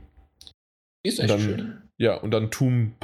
Ist 1.02 1.20
echt 1.20 1.31
dann, 1.31 1.41
schön. 1.41 1.83
Ja, 1.97 2.15
und 2.15 2.31
dann 2.31 2.50
Tomb 2.50 2.94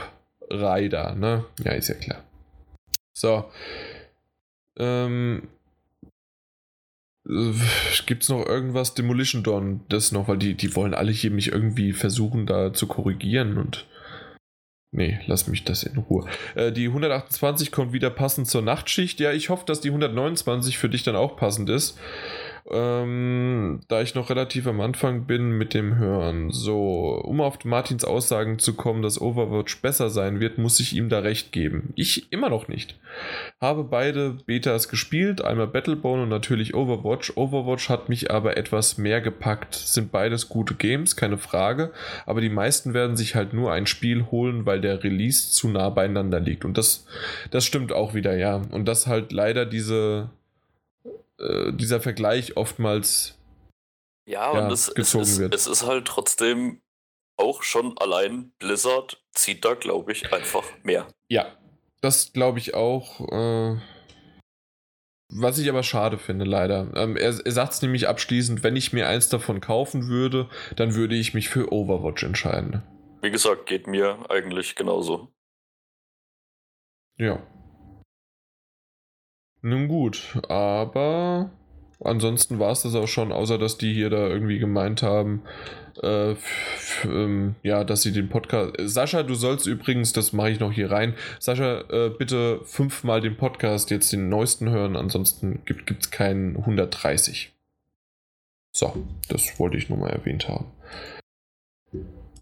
Raider, 0.51 1.15
ne? 1.15 1.45
Ja, 1.63 1.73
ist 1.73 1.89
ja 1.89 1.95
klar. 1.95 2.23
So. 3.17 3.51
Ähm. 4.79 5.49
Gibt 8.05 8.23
es 8.23 8.29
noch 8.29 8.45
irgendwas 8.45 8.93
Demolition 8.93 9.43
Dawn? 9.43 9.81
Das 9.89 10.13
noch, 10.13 10.29
weil 10.29 10.37
die, 10.37 10.55
die 10.55 10.77
wollen 10.77 10.93
alle 10.93 11.11
hier 11.11 11.31
mich 11.31 11.53
irgendwie 11.53 11.95
versuchen, 11.95 12.47
da 12.47 12.75
zu 12.75 12.87
korrigieren 12.87 13.57
und. 13.57 13.87
Nee, 14.93 15.19
lass 15.27 15.49
mich 15.49 15.65
das 15.65 15.83
in 15.83 15.99
Ruhe. 15.99 16.29
Äh, 16.55 16.71
die 16.71 16.87
128 16.87 17.73
kommt 17.73 17.93
wieder 17.93 18.11
passend 18.11 18.47
zur 18.47 18.63
Nachtschicht. 18.63 19.19
Ja, 19.19 19.33
ich 19.33 19.49
hoffe, 19.49 19.65
dass 19.67 19.81
die 19.81 19.89
129 19.89 20.79
für 20.79 20.89
dich 20.89 21.03
dann 21.03 21.17
auch 21.17 21.37
passend 21.37 21.69
ist. 21.69 21.99
Ähm, 22.71 23.81
da 23.89 24.01
ich 24.01 24.15
noch 24.15 24.31
relativ 24.31 24.67
am 24.67 24.81
Anfang 24.81 25.27
bin 25.27 25.51
mit 25.51 25.75
dem 25.75 25.97
Hören. 25.97 26.51
So, 26.51 27.21
um 27.23 27.43
auf 27.43 27.63
Martins 27.65 28.05
Aussagen 28.05 28.59
zu 28.59 28.75
kommen, 28.75 29.03
dass 29.03 29.21
Overwatch 29.21 29.83
besser 29.83 30.09
sein 30.09 30.41
wird, 30.41 30.57
muss 30.57 30.81
ich 30.81 30.97
ihm 30.97 31.11
da 31.11 31.19
recht 31.19 31.53
geben. 31.53 31.93
Ich 31.95 32.33
immer 32.33 32.49
noch 32.49 32.67
nicht. 32.69 32.99
Habe 33.61 33.85
beide 33.85 34.39
Betas 34.47 34.89
gespielt, 34.89 35.45
einmal 35.45 35.67
Battleborn 35.67 36.21
und 36.21 36.31
natürlich 36.31 36.75
Overwatch. 36.75 37.37
Overwatch 37.37 37.91
hat 37.91 38.09
mich 38.09 38.31
aber 38.31 38.57
etwas 38.57 38.97
mehr 38.97 39.21
gepackt. 39.21 39.75
Sind 39.75 40.11
beides 40.11 40.49
gute 40.49 40.75
Games, 40.75 41.17
keine 41.17 41.37
Frage, 41.37 41.93
aber 42.25 42.41
die 42.41 42.49
meisten 42.49 42.95
werden 42.95 43.17
sich 43.17 43.35
halt 43.35 43.53
nur 43.53 43.73
ein 43.73 43.87
Spiel 43.87 44.31
holen, 44.31 44.65
weil 44.65 44.81
der 44.81 45.05
Release 45.05 45.51
zu 45.51 45.69
nah 45.69 45.91
beieinander 45.91 46.41
liegt. 46.41 46.65
Und 46.65 46.79
das, 46.79 47.07
das 47.51 47.67
stimmt 47.67 47.93
auch 47.93 48.15
wieder, 48.15 48.37
ja. 48.37 48.63
Und 48.71 48.87
das 48.87 49.07
halt 49.07 49.33
leider 49.33 49.67
diese, 49.67 50.31
äh, 51.39 51.73
dieser 51.73 52.01
Vergleich 52.01 52.57
oftmals 52.57 53.39
Ja, 54.27 54.55
Ja, 54.55 54.67
und 54.67 54.73
es, 54.73 54.89
es, 54.89 55.15
ist, 55.15 55.39
wird. 55.39 55.55
es 55.55 55.67
ist 55.67 55.87
halt 55.87 56.07
trotzdem 56.07 56.83
auch 57.37 57.63
schon 57.63 57.99
allein 57.99 58.53
Blizzard 58.59 59.23
zieht 59.33 59.65
da, 59.65 59.75
glaube 59.75 60.13
ich, 60.13 60.33
einfach 60.33 60.65
mehr. 60.83 61.09
Ja, 61.29 61.57
das 62.01 62.33
glaube 62.33 62.59
ich 62.59 62.75
auch. 62.75 63.21
Äh, 63.21 63.81
was 65.37 65.59
ich 65.59 65.69
aber 65.69 65.83
schade 65.83 66.19
finde, 66.19 66.45
leider. 66.45 66.93
Ähm, 66.95 67.17
er 67.17 67.35
er 67.45 67.53
sagt 67.53 67.73
es 67.73 67.83
nämlich 67.83 68.07
abschließend, 68.07 68.63
wenn 68.63 68.77
ich 68.77 68.93
mir 68.93 69.09
eins 69.09 69.29
davon 69.29 69.61
kaufen 69.61 70.07
würde, 70.07 70.49
dann 70.77 70.95
würde 70.95 71.17
ich 71.17 71.35
mich 71.35 71.49
für 71.49 71.73
Overwatch 71.73 72.23
entscheiden. 72.23 72.83
Wie 73.21 73.31
gesagt, 73.31 73.67
geht 73.67 73.87
mir 73.87 74.31
eigentlich 74.31 74.77
genauso. 74.77 75.33
Ja. 77.17 77.43
Nun 79.67 79.89
gut, 79.89 80.39
aber 80.51 81.51
ansonsten 81.99 82.59
war 82.59 82.73
es 82.73 82.83
das 82.83 82.95
auch 82.95 83.09
schon, 83.09 83.33
außer 83.33 83.57
dass 83.57 83.79
die 83.79 83.95
hier 83.95 84.11
da 84.11 84.29
irgendwie 84.29 84.59
gemeint 84.59 85.03
haben, 85.03 85.43
äh, 86.03 86.35
ähm, 87.05 87.55
ja, 87.63 87.83
dass 87.83 88.03
sie 88.03 88.13
den 88.13 88.29
Podcast. 88.29 88.75
Sascha, 88.79 89.23
du 89.23 89.35
sollst 89.35 89.67
übrigens, 89.67 90.13
das 90.13 90.35
mache 90.35 90.51
ich 90.51 90.61
noch 90.61 90.71
hier 90.71 90.91
rein. 90.91 91.15
Sascha, 91.41 91.81
äh, 91.89 92.11
bitte 92.11 92.61
fünfmal 92.65 93.23
den 93.23 93.39
Podcast 93.39 93.91
jetzt 93.91 94.13
den 94.13 94.29
neuesten 94.29 94.69
hören, 94.69 94.97
ansonsten 94.97 95.63
gibt 95.65 95.91
es 95.91 96.11
keinen 96.11 96.59
130. 96.59 97.55
So, 98.77 99.03
das 99.31 99.59
wollte 99.59 99.79
ich 99.79 99.89
nur 99.89 99.97
mal 99.97 100.11
erwähnt 100.11 100.47
haben. 100.47 100.67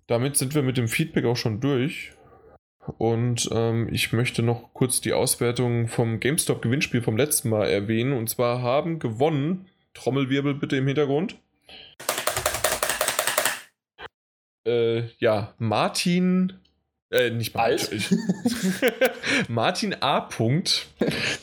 Damit 0.08 0.36
sind 0.36 0.56
wir 0.56 0.62
mit 0.62 0.76
dem 0.76 0.88
Feedback 0.88 1.24
auch 1.24 1.36
schon 1.36 1.60
durch. 1.60 2.14
Und 2.98 3.48
ähm, 3.52 3.88
ich 3.92 4.12
möchte 4.12 4.42
noch 4.42 4.72
kurz 4.74 5.00
die 5.00 5.12
Auswertung 5.12 5.86
vom 5.88 6.18
GameStop-Gewinnspiel 6.18 7.02
vom 7.02 7.16
letzten 7.16 7.48
Mal 7.48 7.68
erwähnen. 7.68 8.12
Und 8.12 8.28
zwar 8.28 8.60
haben 8.60 8.98
gewonnen, 8.98 9.66
Trommelwirbel 9.94 10.54
bitte 10.54 10.76
im 10.76 10.86
Hintergrund. 10.86 11.36
Äh, 14.66 15.04
ja, 15.18 15.54
Martin. 15.58 16.54
Äh, 17.10 17.30
nicht 17.30 17.54
Alt? 17.54 17.90
Martin. 17.92 18.18
Martin 19.48 19.94
A. 20.00 20.20
Punkt. 20.20 20.88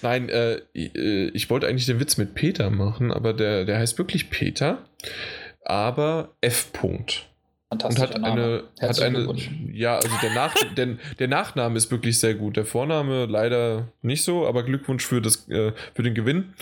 Nein, 0.02 0.30
äh, 0.30 0.62
äh, 0.74 1.30
ich 1.34 1.50
wollte 1.50 1.68
eigentlich 1.68 1.86
den 1.86 2.00
Witz 2.00 2.18
mit 2.18 2.34
Peter 2.34 2.70
machen, 2.70 3.12
aber 3.12 3.34
der, 3.34 3.66
der 3.66 3.78
heißt 3.78 3.98
wirklich 3.98 4.30
Peter. 4.30 4.84
Aber 5.64 6.36
F. 6.42 6.74
Punkt. 6.74 7.29
Und 7.72 7.84
hat 7.84 8.16
eine, 8.24 8.64
hat 8.82 9.00
eine, 9.00 9.28
ja, 9.72 9.98
also 9.98 10.10
der, 10.24 10.34
Nach, 10.34 10.56
der, 10.76 10.98
der 11.20 11.28
Nachname 11.28 11.78
ist 11.78 11.92
wirklich 11.92 12.20
sehr 12.20 12.34
gut. 12.34 12.58
Der 12.58 12.66
Vorname 12.66 13.26
leider 13.28 13.90
nicht 14.02 14.24
so, 14.24 14.48
aber 14.48 14.64
Glückwunsch 14.64 15.06
für, 15.06 15.22
das, 15.22 15.48
äh, 15.50 15.74
für 15.94 16.02
den 16.02 16.16
Gewinn. 16.16 16.54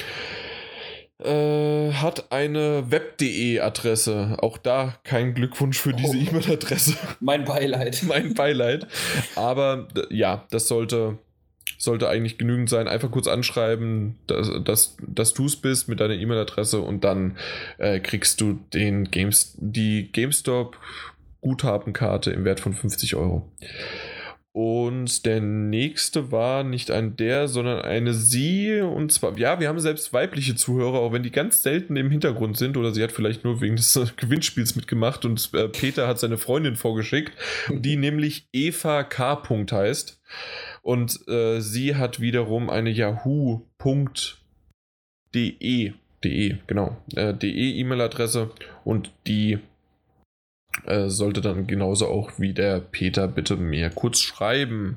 Äh, 1.24 1.94
hat 1.94 2.32
eine 2.32 2.92
Web.de-Adresse. 2.92 4.38
Auch 4.42 4.58
da 4.58 4.96
kein 5.04 5.34
Glückwunsch 5.34 5.80
für 5.80 5.94
diese 5.94 6.16
Oh. 6.18 6.20
E-Mail-Adresse. 6.30 6.96
Mein 7.22 7.46
Beileid. 7.46 8.04
mein 8.06 8.34
Beileid. 8.34 8.86
Aber 9.36 9.88
ja, 10.10 10.46
das 10.52 10.68
sollte, 10.68 11.18
sollte 11.78 12.10
eigentlich 12.10 12.38
genügend 12.38 12.70
sein. 12.70 12.88
Einfach 12.88 13.12
kurz 13.12 13.28
anschreiben, 13.28 14.16
dass, 14.28 14.52
dass, 14.64 14.98
dass 15.02 15.34
du 15.34 15.46
es 15.46 15.56
bist 15.56 15.88
mit 15.88 16.00
deiner 16.00 16.16
E-Mail-Adresse 16.16 16.82
und 16.82 17.04
dann 17.04 17.38
äh, 17.78 18.00
kriegst 18.00 18.42
du 18.42 18.60
den 18.74 19.12
Games, 19.12 19.56
die 19.60 20.12
GameStop 20.12 20.78
Guthabenkarte 21.42 22.32
im 22.32 22.46
Wert 22.46 22.60
von 22.60 22.74
50 22.74 23.16
Euro. 23.16 23.52
Und 24.60 25.28
der 25.28 25.40
nächste 25.40 26.32
war 26.32 26.64
nicht 26.64 26.90
ein 26.90 27.16
der, 27.16 27.48
sondern 27.48 27.80
eine 27.80 28.16
sie. 28.16 28.82
Und 28.82 29.12
zwar, 29.12 29.38
ja, 29.38 29.60
wir 29.60 29.68
haben 29.68 29.80
selbst 29.80 30.14
weibliche 30.14 30.56
Zuhörer, 30.56 30.98
auch 30.98 31.14
wenn 31.14 31.22
die 31.22 31.30
ganz 31.30 31.62
selten 31.62 31.96
im 31.96 32.10
Hintergrund 32.10 32.58
sind. 32.58 32.76
Oder 32.76 32.92
sie 32.92 33.04
hat 33.04 33.12
vielleicht 33.12 33.44
nur 33.44 33.62
wegen 33.62 33.76
des 33.76 33.94
Gewinnspiels 34.18 34.76
mitgemacht 34.76 35.26
und 35.26 35.52
äh, 35.54 35.68
Peter 35.68 36.08
hat 36.08 36.18
seine 36.18 36.40
Freundin 36.40 36.76
vorgeschickt, 36.76 37.34
die 37.70 37.96
nämlich 37.98 38.48
Eva 38.52 39.04
K. 39.04 39.44
heißt. 39.72 40.20
Und 40.88 41.28
äh, 41.28 41.60
sie 41.60 41.98
hat 41.98 42.22
wiederum 42.22 42.70
eine 42.70 42.90
yahoo.de, 42.90 43.66
de, 46.24 46.58
genau, 46.66 46.96
äh, 47.14 47.34
de 47.34 47.52
E-Mail-Adresse. 47.52 48.52
Und 48.86 49.12
die 49.28 49.60
äh, 50.86 51.10
sollte 51.10 51.42
dann 51.42 51.68
genauso 51.68 52.08
auch 52.08 52.40
wie 52.40 52.54
der 52.54 52.80
Peter 52.80 53.28
bitte 53.28 53.58
mir 53.58 53.90
kurz 53.90 54.22
schreiben. 54.22 54.96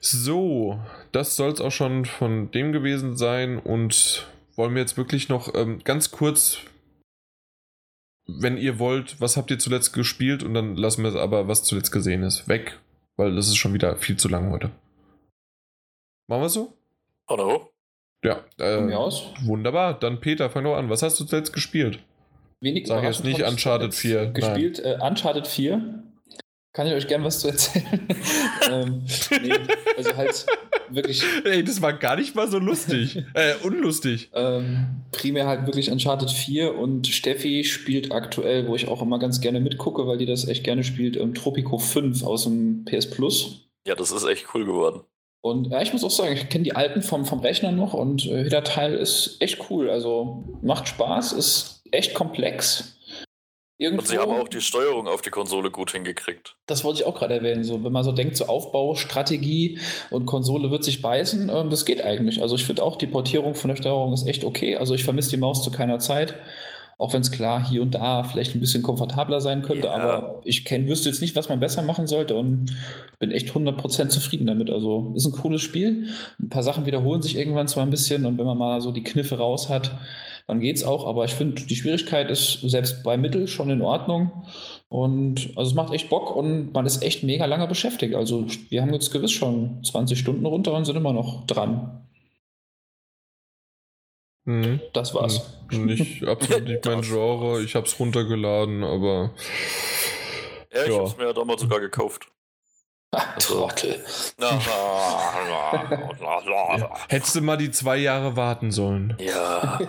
So, 0.00 0.80
das 1.12 1.36
soll 1.36 1.52
es 1.52 1.60
auch 1.60 1.72
schon 1.72 2.06
von 2.06 2.50
dem 2.50 2.72
gewesen 2.72 3.18
sein. 3.18 3.58
Und 3.58 4.26
wollen 4.56 4.72
wir 4.72 4.80
jetzt 4.80 4.96
wirklich 4.96 5.28
noch 5.28 5.54
ähm, 5.54 5.80
ganz 5.84 6.12
kurz, 6.12 6.60
wenn 8.26 8.56
ihr 8.56 8.78
wollt, 8.78 9.20
was 9.20 9.36
habt 9.36 9.50
ihr 9.50 9.58
zuletzt 9.58 9.92
gespielt? 9.92 10.42
Und 10.42 10.54
dann 10.54 10.76
lassen 10.76 11.02
wir 11.02 11.10
es 11.10 11.16
aber, 11.16 11.46
was 11.46 11.62
zuletzt 11.62 11.92
gesehen 11.92 12.22
ist, 12.22 12.48
weg, 12.48 12.80
weil 13.16 13.34
das 13.34 13.46
ist 13.48 13.56
schon 13.56 13.74
wieder 13.74 13.96
viel 13.96 14.16
zu 14.16 14.28
lang 14.28 14.50
heute. 14.50 14.70
Machen 16.28 16.42
wir 16.42 16.48
so? 16.48 16.72
Hallo? 17.28 17.70
Ja, 18.24 18.42
äh, 18.58 18.76
Von 18.76 18.86
mir 18.86 18.98
aus. 18.98 19.32
wunderbar. 19.42 19.98
Dann 19.98 20.20
Peter, 20.20 20.48
fang 20.48 20.64
doch 20.64 20.76
an. 20.76 20.88
Was 20.88 21.02
hast 21.02 21.20
du 21.20 21.24
zuletzt 21.24 21.52
gespielt? 21.52 21.98
Wenig 22.60 22.86
Sag 22.86 23.02
jetzt 23.02 23.24
nicht 23.24 23.42
Uncharted 23.42 23.88
jetzt 23.88 24.00
4, 24.00 24.26
Gespielt, 24.32 24.78
äh, 24.78 24.98
Uncharted 25.02 25.46
4. 25.46 26.03
Kann 26.74 26.88
ich 26.88 26.92
euch 26.92 27.06
gern 27.06 27.22
was 27.22 27.38
zu 27.38 27.48
erzählen? 27.48 28.08
ähm, 28.70 29.04
nee, 29.42 29.52
also 29.96 30.16
halt 30.16 30.44
wirklich 30.90 31.22
Ey, 31.44 31.62
das 31.62 31.80
war 31.80 31.92
gar 31.92 32.16
nicht 32.16 32.34
mal 32.34 32.48
so 32.50 32.58
lustig. 32.58 33.22
äh, 33.34 33.54
unlustig. 33.62 34.30
ähm, 34.34 35.02
primär 35.12 35.46
halt 35.46 35.66
wirklich 35.66 35.92
Uncharted 35.92 36.32
4 36.32 36.76
und 36.76 37.06
Steffi 37.06 37.62
spielt 37.62 38.10
aktuell, 38.10 38.66
wo 38.66 38.74
ich 38.74 38.88
auch 38.88 39.00
immer 39.02 39.20
ganz 39.20 39.40
gerne 39.40 39.60
mitgucke, 39.60 40.08
weil 40.08 40.18
die 40.18 40.26
das 40.26 40.48
echt 40.48 40.64
gerne 40.64 40.82
spielt, 40.82 41.16
ähm, 41.16 41.32
Tropico 41.32 41.78
5 41.78 42.24
aus 42.24 42.42
dem 42.42 42.84
PS 42.84 43.08
Plus. 43.08 43.68
Ja, 43.86 43.94
das 43.94 44.10
ist 44.10 44.24
echt 44.24 44.46
cool 44.52 44.64
geworden. 44.64 45.02
Und 45.42 45.70
ja, 45.70 45.80
ich 45.80 45.92
muss 45.92 46.02
auch 46.02 46.10
sagen, 46.10 46.32
ich 46.32 46.48
kenne 46.48 46.64
die 46.64 46.74
alten 46.74 47.02
vom, 47.02 47.24
vom 47.24 47.38
Rechner 47.38 47.70
noch 47.70 47.94
und 47.94 48.26
äh, 48.26 48.42
jeder 48.42 48.64
Teil 48.64 48.94
ist 48.94 49.36
echt 49.38 49.70
cool. 49.70 49.90
Also 49.90 50.42
macht 50.60 50.88
Spaß, 50.88 51.34
ist 51.34 51.82
echt 51.92 52.14
komplex. 52.14 52.96
Irgendwo, 53.76 54.02
Und 54.02 54.08
sie 54.08 54.18
haben 54.18 54.30
auch 54.30 54.48
die 54.48 54.60
Steuerung 54.60 55.08
auf 55.08 55.20
die 55.20 55.30
Konsole 55.30 55.70
gut 55.70 55.90
hingekriegt. 55.92 56.54
das 56.66 56.84
wollte 56.84 57.00
ich 57.00 57.06
auch 57.06 57.14
gerade 57.16 57.34
erwähnen, 57.34 57.64
so 57.64 57.82
wenn 57.82 57.90
man 57.92 58.04
so 58.04 58.12
denkt, 58.12 58.36
so 58.36 58.46
Aufbau, 58.46 58.94
Strategie 58.94 59.80
und 60.10 60.26
Konsole 60.26 60.70
wird 60.70 60.84
sich 60.84 61.02
beißen, 61.02 61.50
ähm, 61.52 61.70
das 61.70 61.84
geht 61.84 62.00
eigentlich. 62.02 62.40
Also 62.40 62.54
ich 62.54 62.64
finde 62.64 62.84
auch, 62.84 62.96
die 62.96 63.08
Portierung 63.08 63.54
von 63.56 63.68
der 63.70 63.76
Steuerung 63.76 64.12
ist 64.12 64.26
echt 64.28 64.44
okay. 64.44 64.76
Also 64.76 64.94
ich 64.94 65.02
vermisse 65.04 65.30
die 65.30 65.36
Maus 65.38 65.62
zu 65.64 65.70
keiner 65.72 65.98
Zeit. 65.98 66.34
Auch 66.96 67.12
wenn 67.12 67.22
es 67.22 67.32
klar 67.32 67.68
hier 67.68 67.82
und 67.82 67.96
da 67.96 68.22
vielleicht 68.22 68.54
ein 68.54 68.60
bisschen 68.60 68.84
komfortabler 68.84 69.40
sein 69.40 69.62
könnte, 69.62 69.88
Ja. 69.88 69.94
aber 69.94 70.40
ich 70.44 70.64
kenn, 70.64 70.86
wüsste 70.86 71.08
jetzt 71.08 71.20
nicht, 71.20 71.34
was 71.34 71.48
man 71.48 71.58
besser 71.58 71.82
machen 71.82 72.06
sollte 72.06 72.36
und 72.36 72.66
bin 73.18 73.32
echt 73.32 73.48
100% 73.50 74.10
zufrieden 74.10 74.46
damit. 74.46 74.70
Also 74.70 75.12
ist 75.16 75.26
ein 75.26 75.32
cooles 75.32 75.60
Spiel. 75.60 76.06
Ein 76.40 76.50
paar 76.50 76.62
Sachen 76.62 76.86
wiederholen 76.86 77.20
sich 77.20 77.36
irgendwann 77.36 77.66
zwar 77.66 77.82
ein 77.82 77.90
bisschen 77.90 78.24
und 78.24 78.38
wenn 78.38 78.46
man 78.46 78.56
mal 78.56 78.80
so 78.80 78.92
die 78.92 79.02
Kniffe 79.02 79.38
raus 79.38 79.68
hat, 79.68 79.90
dann 80.46 80.60
geht's 80.60 80.84
auch. 80.84 81.06
Aber 81.06 81.24
ich 81.24 81.34
finde, 81.34 81.62
die 81.62 81.76
Schwierigkeit 81.76 82.30
ist 82.30 82.60
selbst 82.62 83.02
bei 83.02 83.16
Mittel 83.16 83.48
schon 83.48 83.70
in 83.70 83.82
Ordnung. 83.82 84.44
Und 84.88 85.50
also 85.56 85.70
es 85.70 85.74
macht 85.74 85.92
echt 85.92 86.08
Bock 86.10 86.34
und 86.34 86.72
man 86.72 86.86
ist 86.86 87.02
echt 87.02 87.22
mega 87.22 87.46
lange 87.46 87.66
beschäftigt. 87.66 88.14
Also 88.14 88.46
wir 88.68 88.82
haben 88.82 88.92
jetzt 88.92 89.10
gewiss 89.12 89.32
schon 89.32 89.82
20 89.84 90.18
Stunden 90.18 90.46
runter 90.46 90.72
und 90.74 90.84
sind 90.84 90.96
immer 90.96 91.12
noch 91.12 91.46
dran. 91.46 92.06
Mhm. 94.44 94.80
Das 94.92 95.14
war's. 95.14 95.58
Nicht 95.70 96.22
absolut 96.26 96.68
nicht 96.68 96.84
mein 96.84 97.00
Genre. 97.00 97.62
Ich 97.62 97.74
hab's 97.74 97.98
runtergeladen, 97.98 98.84
aber 98.84 99.32
Ja, 100.72 100.82
ich 100.84 100.90
Ja. 100.90 100.98
hab's 100.98 101.16
mir 101.16 101.24
ja 101.24 101.32
damals 101.32 101.62
sogar 101.62 101.80
gekauft. 101.80 102.26
Trottel. 103.38 104.04
Na, 104.38 104.60
na. 106.20 106.90
hättest 107.08 107.34
du 107.34 107.40
mal 107.40 107.56
die 107.56 107.70
zwei 107.70 107.96
Jahre 107.96 108.36
warten 108.36 108.72
sollen. 108.72 109.16
Ja, 109.20 109.78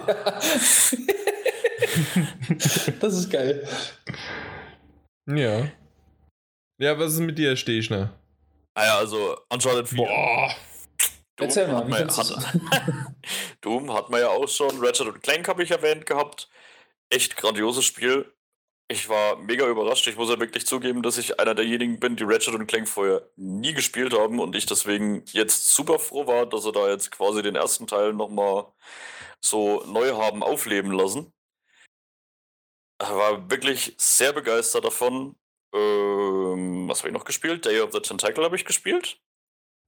das 3.00 3.14
ist 3.14 3.30
geil. 3.30 3.68
Ja. 5.28 5.68
Ja, 6.78 7.00
was 7.00 7.14
ist 7.14 7.20
mit 7.20 7.38
dir, 7.38 7.56
Stechner? 7.56 8.14
ah 8.76 8.86
ja, 8.86 8.98
also 8.98 9.38
Uncharted 9.50 9.88
4. 9.88 9.98
Boah. 9.98 10.56
Doom 11.38 11.48
Erzähl 11.48 11.68
mal, 11.68 11.78
hat 11.78 11.88
wie 11.88 11.94
hat, 11.94 12.45
Doom 13.62 13.94
hat 13.94 14.10
man 14.10 14.22
ja 14.22 14.30
auch 14.30 14.48
schon. 14.48 14.80
Ratchet 14.80 15.08
und 15.08 15.22
Clank 15.22 15.48
habe 15.48 15.64
ich 15.64 15.72
erwähnt 15.72 16.06
gehabt. 16.06 16.50
Echt 17.10 17.36
grandioses 17.36 17.84
Spiel. 17.84 18.32
Ich 18.88 19.09
war 19.09 19.38
mega 19.38 19.67
überrascht. 19.67 20.05
Ich 20.07 20.15
muss 20.15 20.30
ja 20.30 20.39
wirklich 20.39 20.67
zugeben, 20.67 21.01
dass 21.01 21.17
ich 21.17 21.39
einer 21.39 21.55
derjenigen 21.55 21.99
bin, 21.99 22.15
die 22.15 22.23
Ratchet 22.23 22.53
und 22.53 22.67
Clank 22.67 22.88
vorher 22.88 23.27
nie 23.35 23.73
gespielt 23.73 24.14
haben 24.14 24.39
und 24.39 24.55
ich 24.55 24.67
deswegen 24.67 25.23
jetzt 25.27 25.73
super 25.73 25.97
froh 25.97 26.27
war, 26.27 26.45
dass 26.45 26.64
sie 26.64 26.72
da 26.72 26.88
jetzt 26.89 27.09
quasi 27.11 27.41
den 27.41 27.55
ersten 27.55 27.88
Teil 27.88 28.14
nochmal 28.14 28.67
so 29.41 29.83
neu 29.88 30.14
haben 30.15 30.43
aufleben 30.43 30.91
lassen. 30.91 31.33
Ich 33.01 33.09
war 33.09 33.49
wirklich 33.49 33.95
sehr 33.97 34.33
begeistert 34.33 34.85
davon. 34.85 35.35
Ähm, 35.73 36.88
was 36.88 36.99
habe 36.99 37.09
ich 37.09 37.14
noch 37.14 37.25
gespielt? 37.25 37.65
Day 37.65 37.81
of 37.81 37.91
the 37.91 37.99
Tentacle 37.99 38.43
habe 38.43 38.55
ich 38.55 38.65
gespielt. 38.65 39.19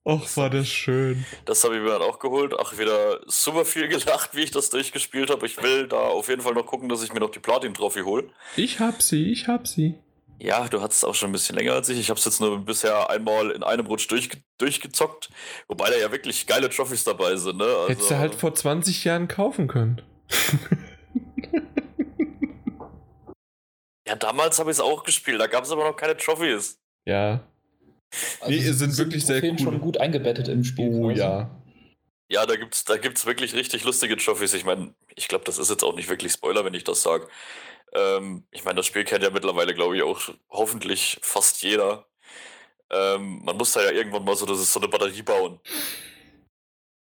Och, 0.08 0.38
war 0.38 0.50
das 0.50 0.70
schön. 0.70 1.26
Das 1.44 1.66
habe 1.66 1.76
ich 1.76 1.82
mir 1.82 1.90
dann 1.90 2.02
auch 2.02 2.20
geholt. 2.20 2.54
Ach, 2.58 2.78
wieder 2.78 3.20
super 3.28 3.66
viel 3.66 3.90
gelacht, 3.90 4.34
wie 4.36 4.44
ich 4.44 4.52
das 4.52 4.70
durchgespielt 4.70 5.30
habe. 5.30 5.46
Ich 5.46 5.62
will 5.62 5.90
da 5.90 5.98
auf 5.98 6.30
jeden 6.30 6.42
Fall 6.42 6.54
noch 6.54 6.66
gucken, 6.66 6.88
dass 6.88 7.04
ich 7.04 7.12
mir 7.12 7.20
noch 7.20 7.30
die 7.30 7.40
Platin-Trophy 7.40 8.04
hole. 8.04 8.30
Ich 8.56 8.80
hab 8.80 9.02
sie, 9.02 9.30
ich 9.30 9.50
hab 9.50 9.68
sie. 9.68 9.96
Ja, 10.40 10.66
du 10.70 10.82
hattest 10.82 11.04
auch 11.04 11.14
schon 11.14 11.32
ein 11.32 11.34
bisschen 11.34 11.58
länger 11.58 11.74
als 11.74 11.90
ich. 11.90 12.00
Ich 12.00 12.10
habe 12.10 12.18
es 12.18 12.24
jetzt 12.24 12.40
nur 12.40 12.64
bisher 12.64 13.10
einmal 13.10 13.52
in 13.52 13.64
einem 13.64 13.86
Rutsch 13.86 14.10
durchge 14.10 14.38
durchgezockt. 14.60 15.30
Wobei 15.68 15.90
da 15.90 15.98
ja 15.98 16.10
wirklich 16.10 16.48
geile 16.48 16.70
Trophys 16.70 17.04
dabei 17.04 17.36
sind. 17.36 17.58
Ne? 17.58 17.66
Also, 17.66 17.90
Hättest 17.90 18.12
du 18.12 18.18
halt 18.18 18.34
vor 18.36 18.56
20 18.56 19.04
Jahren 19.04 19.28
kaufen 19.28 19.68
können. 19.68 20.02
ja, 24.08 24.16
damals 24.16 24.58
habe 24.60 24.72
ich 24.72 24.78
es 24.78 24.82
auch 24.82 25.04
gespielt. 25.04 25.42
Da 25.42 25.48
gab 25.48 25.66
es 25.66 25.72
aber 25.72 25.84
noch 25.84 25.98
keine 25.98 26.16
Trophys. 26.16 26.80
Ja. 27.04 27.42
Nee, 28.48 28.58
es 28.60 28.80
sind 28.80 28.98
wirklich 28.98 29.26
sehr 29.26 29.42
coole. 29.42 29.60
schon 29.60 29.80
gut 29.82 29.98
eingebettet 30.00 30.48
im 30.48 30.64
Spiel. 30.64 30.90
Oh 30.94 31.08
quasi. 31.08 31.20
ja. 31.20 31.50
Ja, 32.30 32.46
da 32.46 32.56
gibt's, 32.58 32.84
da 32.84 32.98
gibt's 32.98 33.26
wirklich 33.26 33.54
richtig 33.54 33.86
lustige 33.86 34.18
Trophys. 34.18 34.54
Ich 34.54 34.66
meine, 34.66 34.94
ich 35.16 35.28
glaube, 35.30 35.46
das 35.46 35.58
ist 35.58 35.70
jetzt 35.70 35.84
auch 35.84 35.96
nicht 35.96 36.10
wirklich 36.10 36.34
Spoiler, 36.34 36.66
wenn 36.66 36.74
ich 36.74 36.84
das 36.84 37.02
sage. 37.02 37.28
Ähm, 37.94 38.46
ich 38.52 38.66
meine, 38.66 38.76
das 38.76 38.86
Spiel 38.86 39.06
kennt 39.06 39.24
ja 39.24 39.30
mittlerweile, 39.30 39.74
glaube 39.74 39.96
ich, 39.96 40.04
auch 40.04 40.30
hoffentlich 40.50 41.20
fast 41.22 41.64
jeder. 41.64 42.06
Ähm, 42.90 43.42
man 43.46 43.56
muss 43.56 43.72
da 43.72 43.82
ja 43.82 43.92
irgendwann 43.92 44.26
mal 44.26 44.36
so, 44.36 44.46
das 44.46 44.60
ist 44.60 44.74
so 44.74 44.80
eine 44.82 44.90
Batterie 44.90 45.22
bauen. 45.22 45.60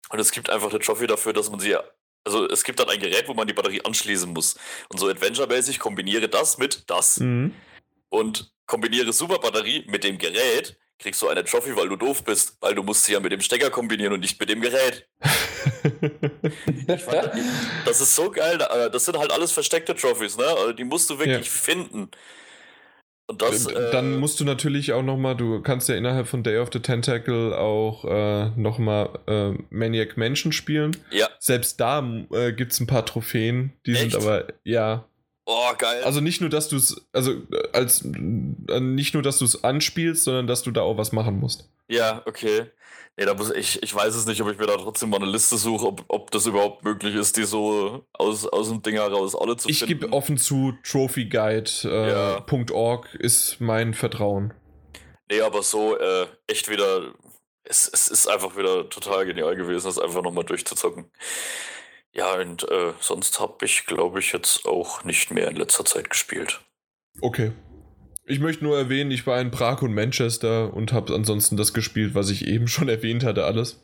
Und 0.09 0.19
es 0.19 0.31
gibt 0.31 0.49
einfach 0.49 0.69
eine 0.69 0.79
Trophy 0.79 1.07
dafür, 1.07 1.33
dass 1.33 1.49
man 1.49 1.59
sie, 1.59 1.75
also 2.23 2.47
es 2.47 2.63
gibt 2.63 2.79
dann 2.79 2.89
ein 2.89 2.99
Gerät, 2.99 3.27
wo 3.27 3.33
man 3.33 3.47
die 3.47 3.53
Batterie 3.53 3.81
anschließen 3.83 4.31
muss. 4.31 4.55
Und 4.89 4.99
so 4.99 5.07
Adventure-mäßig 5.07 5.79
kombiniere 5.79 6.29
das 6.29 6.57
mit 6.59 6.83
das 6.87 7.19
Mhm. 7.19 7.53
und 8.09 8.51
kombiniere 8.67 9.11
Superbatterie 9.11 9.85
mit 9.87 10.03
dem 10.03 10.19
Gerät, 10.19 10.77
kriegst 10.99 11.21
du 11.21 11.27
eine 11.27 11.43
Trophy, 11.43 11.75
weil 11.75 11.89
du 11.89 11.95
doof 11.97 12.23
bist, 12.23 12.57
weil 12.61 12.73
du 12.75 12.81
musst 12.83 13.03
sie 13.05 13.13
ja 13.13 13.19
mit 13.19 13.31
dem 13.31 13.41
Stecker 13.41 13.69
kombinieren 13.69 14.13
und 14.13 14.21
nicht 14.21 14.39
mit 14.39 14.49
dem 14.49 14.61
Gerät. 14.61 15.07
Das 17.85 18.01
ist 18.01 18.15
so 18.15 18.31
geil. 18.31 18.57
da- 18.57 18.89
Das 18.89 19.05
sind 19.05 19.17
halt 19.17 19.31
alles 19.31 19.51
versteckte 19.51 19.95
Trophys, 19.95 20.37
ne? 20.37 20.45
Also 20.45 20.73
die 20.73 20.83
musst 20.83 21.09
du 21.09 21.19
wirklich 21.19 21.47
Ja. 21.47 21.51
finden. 21.51 22.09
Und 23.27 23.41
das. 23.41 23.65
äh, 23.65 23.91
Dann 23.91 24.19
musst 24.19 24.39
du 24.39 24.43
natürlich 24.45 24.93
auch 24.93 25.01
nochmal, 25.01 25.35
du 25.35 25.59
kannst 25.63 25.89
ja 25.89 25.95
innerhalb 25.95 26.27
von 26.27 26.43
Day 26.43 26.59
of 26.59 26.69
the 26.71 26.79
Tentacle 26.79 27.57
auch 27.57 28.05
äh, 28.05 28.49
nochmal 28.55 29.19
äh, 29.27 29.51
Maniac 29.71 30.15
Mansion 30.15 30.51
spielen. 30.51 30.95
Ja. 31.11 31.27
Selbst 31.39 31.79
da 31.79 32.07
äh, 32.31 32.53
gibt 32.53 32.73
es 32.73 32.79
ein 32.79 32.85
paar 32.87 33.03
Trophäen, 33.05 33.73
die 33.87 33.95
sind 33.95 34.07
Echt? 34.13 34.15
aber, 34.17 34.47
ja. 34.63 35.07
Oh, 35.45 35.71
geil. 35.77 36.03
Also 36.03 36.21
nicht 36.21 36.41
nur, 36.41 36.49
dass 36.49 36.67
du 36.69 36.77
es, 36.77 36.99
also 37.13 37.31
äh, 37.31 37.67
als 37.73 38.03
äh, 38.03 38.79
nicht 38.79 39.13
nur, 39.13 39.21
dass 39.23 39.37
du 39.37 39.45
es 39.45 39.63
anspielst, 39.63 40.23
sondern 40.23 40.47
dass 40.47 40.63
du 40.63 40.71
da 40.71 40.81
auch 40.81 40.97
was 40.97 41.11
machen 41.11 41.39
musst. 41.39 41.69
ja, 41.87 42.23
okay. 42.25 42.71
Nee, 43.17 43.23
da 43.23 43.33
muss 43.33 43.49
ich, 43.51 43.81
ich 43.81 43.95
weiß 43.95 44.13
es 44.13 44.25
nicht, 44.25 44.41
ob 44.41 44.51
ich 44.51 44.57
mir 44.57 44.65
da 44.67 44.75
trotzdem 44.75 45.09
mal 45.09 45.21
eine 45.21 45.31
Liste 45.31 45.55
suche, 45.57 45.85
ob, 45.87 46.03
ob 46.09 46.31
das 46.31 46.47
überhaupt 46.47 46.83
möglich 46.83 47.15
ist, 47.15 47.37
die 47.37 47.45
so 47.45 48.05
aus, 48.11 48.45
aus 48.45 48.67
dem 48.67 48.81
Ding 48.81 48.95
heraus 48.95 49.37
alle 49.37 49.55
zu 49.55 49.69
Ich 49.69 49.79
finden. 49.79 50.01
gebe 50.01 50.11
offen 50.11 50.37
zu, 50.37 50.73
trophyguide.org 50.83 53.15
ist 53.15 53.61
mein 53.61 53.93
Vertrauen. 53.93 54.53
Nee, 55.31 55.39
aber 55.41 55.63
so 55.63 55.97
äh, 55.97 56.27
echt 56.47 56.69
wieder. 56.69 57.13
Es, 57.63 57.89
es 57.91 58.09
ist 58.09 58.27
einfach 58.27 58.57
wieder 58.57 58.89
total 58.89 59.25
genial 59.25 59.55
gewesen, 59.55 59.85
das 59.85 59.97
einfach 59.97 60.21
nochmal 60.21 60.43
durchzuzocken. 60.43 61.05
Ja, 62.15 62.35
und 62.39 62.63
äh, 62.71 62.93
sonst 62.99 63.39
habe 63.39 63.65
ich, 63.65 63.85
glaube 63.85 64.19
ich, 64.19 64.31
jetzt 64.31 64.65
auch 64.65 65.03
nicht 65.03 65.31
mehr 65.31 65.49
in 65.49 65.57
letzter 65.57 65.83
Zeit 65.83 66.09
gespielt. 66.09 66.61
Okay. 67.21 67.51
Ich 68.25 68.39
möchte 68.39 68.63
nur 68.63 68.77
erwähnen, 68.77 69.11
ich 69.11 69.27
war 69.27 69.39
in 69.39 69.51
Prag 69.51 69.81
und 69.81 69.93
Manchester 69.93 70.73
und 70.73 70.93
habe 70.93 71.13
ansonsten 71.13 71.57
das 71.57 71.73
gespielt, 71.73 72.15
was 72.15 72.29
ich 72.29 72.47
eben 72.47 72.67
schon 72.69 72.89
erwähnt 72.89 73.23
hatte, 73.23 73.43
alles. 73.43 73.81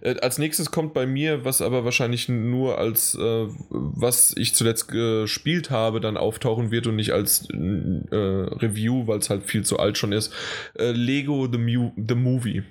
Äh, 0.00 0.16
als 0.20 0.38
nächstes 0.38 0.70
kommt 0.70 0.94
bei 0.94 1.06
mir, 1.06 1.44
was 1.44 1.60
aber 1.60 1.84
wahrscheinlich 1.84 2.28
nur 2.28 2.78
als 2.78 3.16
äh, 3.16 3.46
was 3.70 4.34
ich 4.36 4.54
zuletzt 4.54 4.88
gespielt 4.88 5.70
habe, 5.70 6.00
dann 6.00 6.16
auftauchen 6.16 6.70
wird 6.70 6.86
und 6.86 6.96
nicht 6.96 7.12
als 7.12 7.48
äh, 7.50 8.14
Review, 8.14 9.06
weil 9.08 9.18
es 9.18 9.30
halt 9.30 9.44
viel 9.44 9.64
zu 9.64 9.78
alt 9.78 9.98
schon 9.98 10.12
ist. 10.12 10.32
Äh, 10.78 10.92
Lego 10.92 11.48
The, 11.50 11.58
Mu 11.58 11.92
The 11.96 12.14
Movie. 12.14 12.62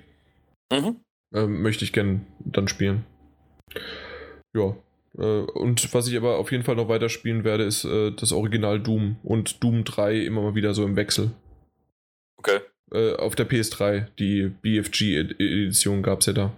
Mhm. 0.72 0.96
Ähm, 1.34 1.62
möchte 1.62 1.84
ich 1.84 1.92
gerne 1.92 2.22
dann 2.40 2.68
spielen. 2.68 3.04
Ja. 4.54 4.74
Äh, 5.18 5.42
und 5.42 5.92
was 5.94 6.08
ich 6.08 6.16
aber 6.16 6.38
auf 6.38 6.52
jeden 6.52 6.64
Fall 6.64 6.76
noch 6.76 6.88
weiterspielen 6.88 7.44
werde, 7.44 7.64
ist 7.64 7.84
äh, 7.84 8.12
das 8.12 8.32
Original 8.32 8.80
Doom 8.80 9.16
und 9.22 9.62
Doom 9.62 9.84
3 9.84 10.18
immer 10.20 10.42
mal 10.42 10.54
wieder 10.54 10.74
so 10.74 10.84
im 10.84 10.96
Wechsel. 10.96 11.30
Okay. 12.36 12.60
auf 13.18 13.34
der 13.34 13.48
PS3, 13.48 14.06
die 14.18 14.52
BFG-Edition 14.62 16.02
gab 16.02 16.20
es 16.20 16.26
ja 16.26 16.32
da. 16.34 16.52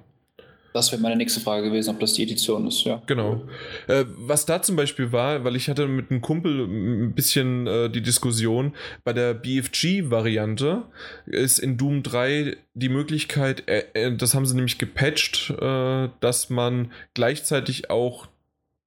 Das 0.77 0.93
wäre 0.93 1.01
meine 1.01 1.17
nächste 1.17 1.41
Frage 1.41 1.69
gewesen, 1.69 1.89
ob 1.89 2.01
das 2.01 2.13
die 2.13 2.23
Edition 2.23 2.67
ist, 2.67 2.85
ja. 2.85 3.01
Genau. 3.07 3.49
Äh, 3.89 4.05
was 4.19 4.45
da 4.45 4.61
zum 4.61 4.77
Beispiel 4.77 5.11
war, 5.11 5.43
weil 5.43 5.57
ich 5.57 5.71
hatte 5.71 5.89
mit 5.89 6.11
einem 6.11 6.21
Kumpel 6.21 6.67
ein 6.67 7.15
bisschen 7.15 7.67
äh, 7.67 7.89
die 7.89 8.03
Diskussion, 8.03 8.75
bei 9.03 9.15
der 9.15 9.33
BFG-Variante 9.33 10.83
ist 11.25 11.61
in 11.61 11.79
Doom 11.79 12.03
3 12.03 12.59
die 12.75 12.91
Möglichkeit, 12.91 13.67
äh, 13.71 13.85
äh, 13.95 14.15
das 14.15 14.35
haben 14.35 14.45
sie 14.45 14.55
nämlich 14.55 14.77
gepatcht, 14.77 15.49
äh, 15.49 16.11
dass 16.21 16.51
man 16.51 16.93
gleichzeitig 17.15 17.89
auch 17.89 18.27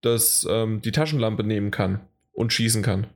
das, 0.01 0.45
ähm, 0.47 0.83
die 0.83 0.91
Taschenlampe 0.91 1.43
nehmen 1.43 1.71
kann 1.71 2.01
und 2.33 2.53
schießen 2.53 2.83
kann. 2.83 3.07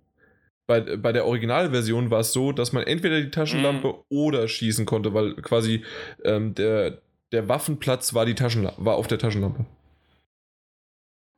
Bei, 0.65 0.79
bei 0.79 1.11
der 1.11 1.27
Originalversion 1.27 2.09
war 2.09 2.21
es 2.21 2.33
so, 2.33 2.53
dass 2.53 2.73
man 2.73 2.83
entweder 2.87 3.21
die 3.21 3.29
Taschenlampe 3.29 3.89
mhm. 3.89 3.93
oder 4.09 4.47
schießen 4.47 4.87
konnte, 4.87 5.13
weil 5.13 5.35
quasi 5.35 5.83
ähm, 6.23 6.55
der, 6.55 7.02
der 7.33 7.49
Waffenplatz 7.49 8.13
war, 8.13 8.25
die 8.25 8.39
war 8.39 8.95
auf 8.95 9.07
der 9.07 9.19
Taschenlampe. 9.19 9.65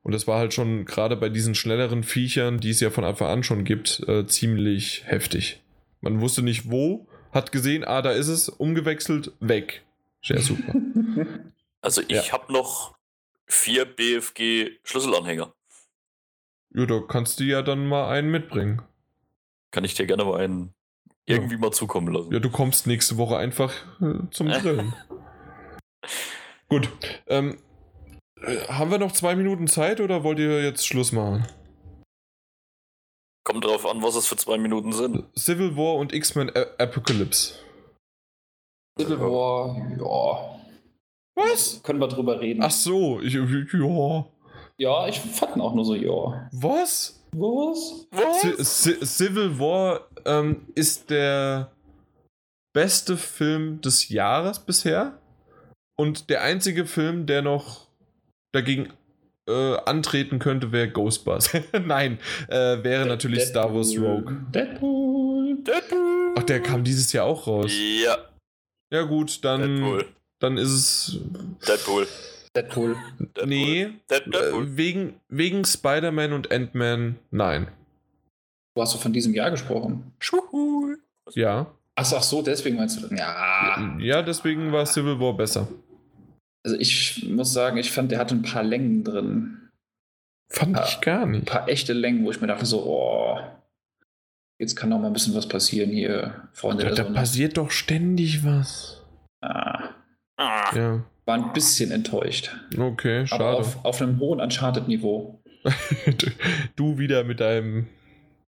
Und 0.04 0.12
das 0.12 0.28
war 0.28 0.38
halt 0.38 0.54
schon 0.54 0.86
gerade 0.86 1.16
bei 1.16 1.30
diesen 1.30 1.56
schnelleren 1.56 2.04
Viechern, 2.04 2.60
die 2.60 2.70
es 2.70 2.80
ja 2.80 2.92
von 2.92 3.04
Anfang 3.04 3.30
an 3.30 3.44
schon 3.44 3.64
gibt, 3.64 4.08
äh, 4.08 4.28
ziemlich 4.28 5.04
heftig. 5.08 5.64
Man 6.02 6.22
wusste 6.22 6.44
nicht 6.44 6.70
wo, 6.70 7.08
hat 7.32 7.52
gesehen, 7.52 7.84
ah, 7.84 8.04
da 8.04 8.12
ist 8.12 8.28
es, 8.28 8.50
umgewechselt, 8.50 9.32
weg. 9.40 9.84
Sehr 10.22 10.40
super. 10.42 10.74
Also 11.82 12.02
ich 12.02 12.10
ja. 12.10 12.32
habe 12.32 12.52
noch 12.52 12.96
vier 13.46 13.86
BFG 13.86 14.72
Schlüsselanhänger. 14.84 15.54
Ja, 16.74 16.86
da 16.88 17.00
kannst 17.00 17.40
du 17.40 17.44
ja 17.44 17.62
dann 17.62 17.86
mal 17.86 18.10
einen 18.10 18.32
mitbringen. 18.32 18.82
Kann 19.70 19.84
ich 19.84 19.94
dir 19.94 20.08
gerne 20.08 20.26
mal 20.26 20.40
einen 20.40 20.74
irgendwie 21.28 21.54
ja. 21.54 21.60
mal 21.60 21.72
zukommen 21.72 22.12
lassen. 22.12 22.32
Ja, 22.32 22.40
du 22.40 22.50
kommst 22.50 22.88
nächste 22.88 23.18
Woche 23.18 23.38
einfach 23.38 23.72
äh, 24.02 24.28
zum 24.32 24.48
Grillen. 24.62 24.96
Gut. 26.70 26.90
Ähm, 27.28 27.58
äh, 28.42 28.58
haben 28.68 28.92
wir 28.92 28.98
noch 28.98 29.12
zwei 29.12 29.36
Minuten 29.36 29.68
Zeit 29.68 30.00
oder 30.02 30.24
wollt 30.24 30.40
ihr 30.40 30.64
jetzt 30.64 30.86
Schluss 30.86 31.12
machen? 31.12 31.46
Kommt 33.44 33.64
drauf 33.64 33.86
an, 33.86 34.02
was 34.02 34.16
es 34.16 34.26
für 34.26 34.38
zwei 34.38 34.58
Minuten 34.58 34.92
sind. 34.92 35.24
Civil 35.38 35.78
War 35.78 35.96
und 35.96 36.14
X-Men 36.14 36.52
Apocalypse. 36.80 37.54
Civil 39.00 39.20
War, 39.20 39.76
ja. 40.00 40.60
Was? 41.36 41.84
Können 41.84 42.00
wir 42.00 42.08
drüber 42.08 42.40
reden. 42.40 42.64
Ach 42.64 42.72
so, 42.72 43.20
ich, 43.22 43.34
ja. 43.34 44.26
Ja, 44.78 45.08
ich 45.08 45.20
fand 45.20 45.62
auch 45.62 45.76
nur 45.76 45.86
so, 45.86 45.96
ja. 45.96 46.50
Was? 46.52 47.24
Was? 47.34 48.08
Was? 48.12 49.18
Civil 49.18 49.60
War 49.60 50.08
ähm, 50.26 50.68
ist 50.74 51.10
der 51.10 51.72
beste 52.74 53.16
Film 53.16 53.80
des 53.82 54.10
Jahres 54.10 54.60
bisher. 54.60 55.20
Und 55.96 56.30
der 56.30 56.42
einzige 56.44 56.86
Film, 56.86 57.26
der 57.26 57.42
noch 57.42 57.88
dagegen 58.52 58.90
äh, 59.48 59.78
antreten 59.86 60.40
könnte, 60.40 60.72
wäre 60.72 60.90
Ghostbusters. 60.90 61.62
Nein, 61.86 62.20
äh, 62.48 62.84
wäre 62.84 63.06
natürlich 63.06 63.52
Deadpool. 63.52 63.62
Star 63.62 63.76
Wars 63.76 63.98
Rogue. 63.98 64.38
Deadpool. 64.54 65.58
Deadpool. 65.64 66.34
Ach, 66.38 66.44
der 66.44 66.62
kam 66.62 66.84
dieses 66.84 67.14
Jahr 67.14 67.26
auch 67.26 67.48
raus. 67.48 67.72
Ja. 68.04 68.18
Ja, 68.92 69.04
gut, 69.04 69.44
dann, 69.44 69.62
Deadpool. 69.62 70.06
dann 70.40 70.58
ist 70.58 70.72
es. 70.72 71.20
Deadpool. 71.68 72.08
Deadpool. 72.56 72.96
Deadpool. 73.20 73.48
Nee, 73.48 73.90
Deadpool. 74.10 74.64
Äh, 74.64 74.78
wegen, 74.78 75.20
wegen 75.30 75.66
Spider-Man 75.66 76.34
und 76.34 76.52
Ant-Man, 76.52 77.20
nein. 77.32 77.68
Du 78.76 78.82
hast 78.82 78.94
doch 78.94 79.02
von 79.02 79.14
diesem 79.14 79.34
Jahr 79.34 79.52
gesprochen. 79.52 80.12
Schuhu. 80.20 80.96
Ja. 81.34 81.72
Ach 81.96 82.06
so, 82.06 82.42
deswegen 82.42 82.76
meinst 82.76 82.98
du 82.98 83.08
das? 83.08 83.18
Ja. 83.18 83.98
Ja, 84.00 84.22
deswegen 84.22 84.72
war 84.72 84.86
Civil 84.86 85.20
War 85.20 85.36
besser. 85.36 85.68
Also 86.66 86.78
ich 86.80 87.24
muss 87.30 87.54
sagen, 87.54 87.78
ich 87.78 87.92
fand, 87.92 88.10
der 88.12 88.18
hatte 88.18 88.34
ein 88.34 88.42
paar 88.42 88.64
Längen 88.64 89.04
drin. 89.04 89.70
Fand 90.50 90.74
paar, 90.74 90.88
ich 90.88 91.00
gar 91.00 91.28
nicht. 91.28 91.44
Ein 91.44 91.46
paar 91.46 91.70
echte 91.70 91.94
Längen, 91.94 92.26
wo 92.26 92.32
ich 92.32 92.42
mir 92.42 92.48
dachte 92.48 92.66
so, 92.66 92.84
oh, 92.84 93.38
jetzt 94.58 94.76
kann 94.76 94.90
doch 94.90 94.98
mal 94.98 95.08
ein 95.08 95.14
bisschen 95.14 95.36
was 95.36 95.48
passieren 95.48 95.92
hier, 95.92 96.50
Freunde. 96.54 96.86
Da, 96.86 96.96
da 96.96 97.04
passiert 97.04 97.58
doch 97.58 97.70
ständig 97.70 98.44
was. 98.44 99.04
Ah. 99.42 99.90
ah. 100.38 100.76
Ja. 100.76 101.06
War 101.26 101.36
ein 101.36 101.54
bisschen 101.54 101.92
enttäuscht. 101.92 102.50
Okay, 102.76 103.28
schade. 103.28 103.44
Aber 103.44 103.58
auf, 103.60 103.86
auf 103.86 104.02
einem 104.02 104.20
hohen 104.20 104.40
Uncharted-Niveau. 104.40 105.44
du 106.76 106.98
wieder 106.98 107.24
mit 107.24 107.42
deinem. 107.42 107.86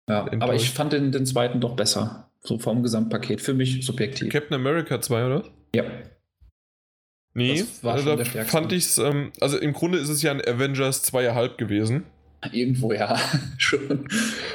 Ja, 0.09 0.29
aber 0.39 0.53
ich 0.53 0.69
fand 0.71 0.91
den, 0.91 1.13
den 1.13 1.25
zweiten 1.25 1.61
doch 1.61 1.77
besser. 1.77 2.29
So 2.41 2.59
vom 2.59 2.83
Gesamtpaket. 2.83 3.39
Für 3.39 3.53
mich 3.53 3.85
subjektiv. 3.85 4.33
Captain 4.33 4.55
America 4.55 4.99
2, 4.99 5.25
oder? 5.25 5.43
Ja. 5.73 5.85
Nee, 7.33 7.63
also 7.83 8.15
da 8.15 8.25
fand 8.25 8.73
ich 8.73 8.85
es, 8.85 8.97
ähm, 8.97 9.31
also 9.39 9.57
im 9.57 9.71
Grunde 9.71 9.97
ist 9.97 10.09
es 10.09 10.21
ja 10.21 10.31
ein 10.31 10.41
Avengers 10.41 11.03
2,5 11.13 11.55
gewesen. 11.55 12.03
Irgendwo 12.51 12.91
ja, 12.91 13.17
schon. 13.57 14.07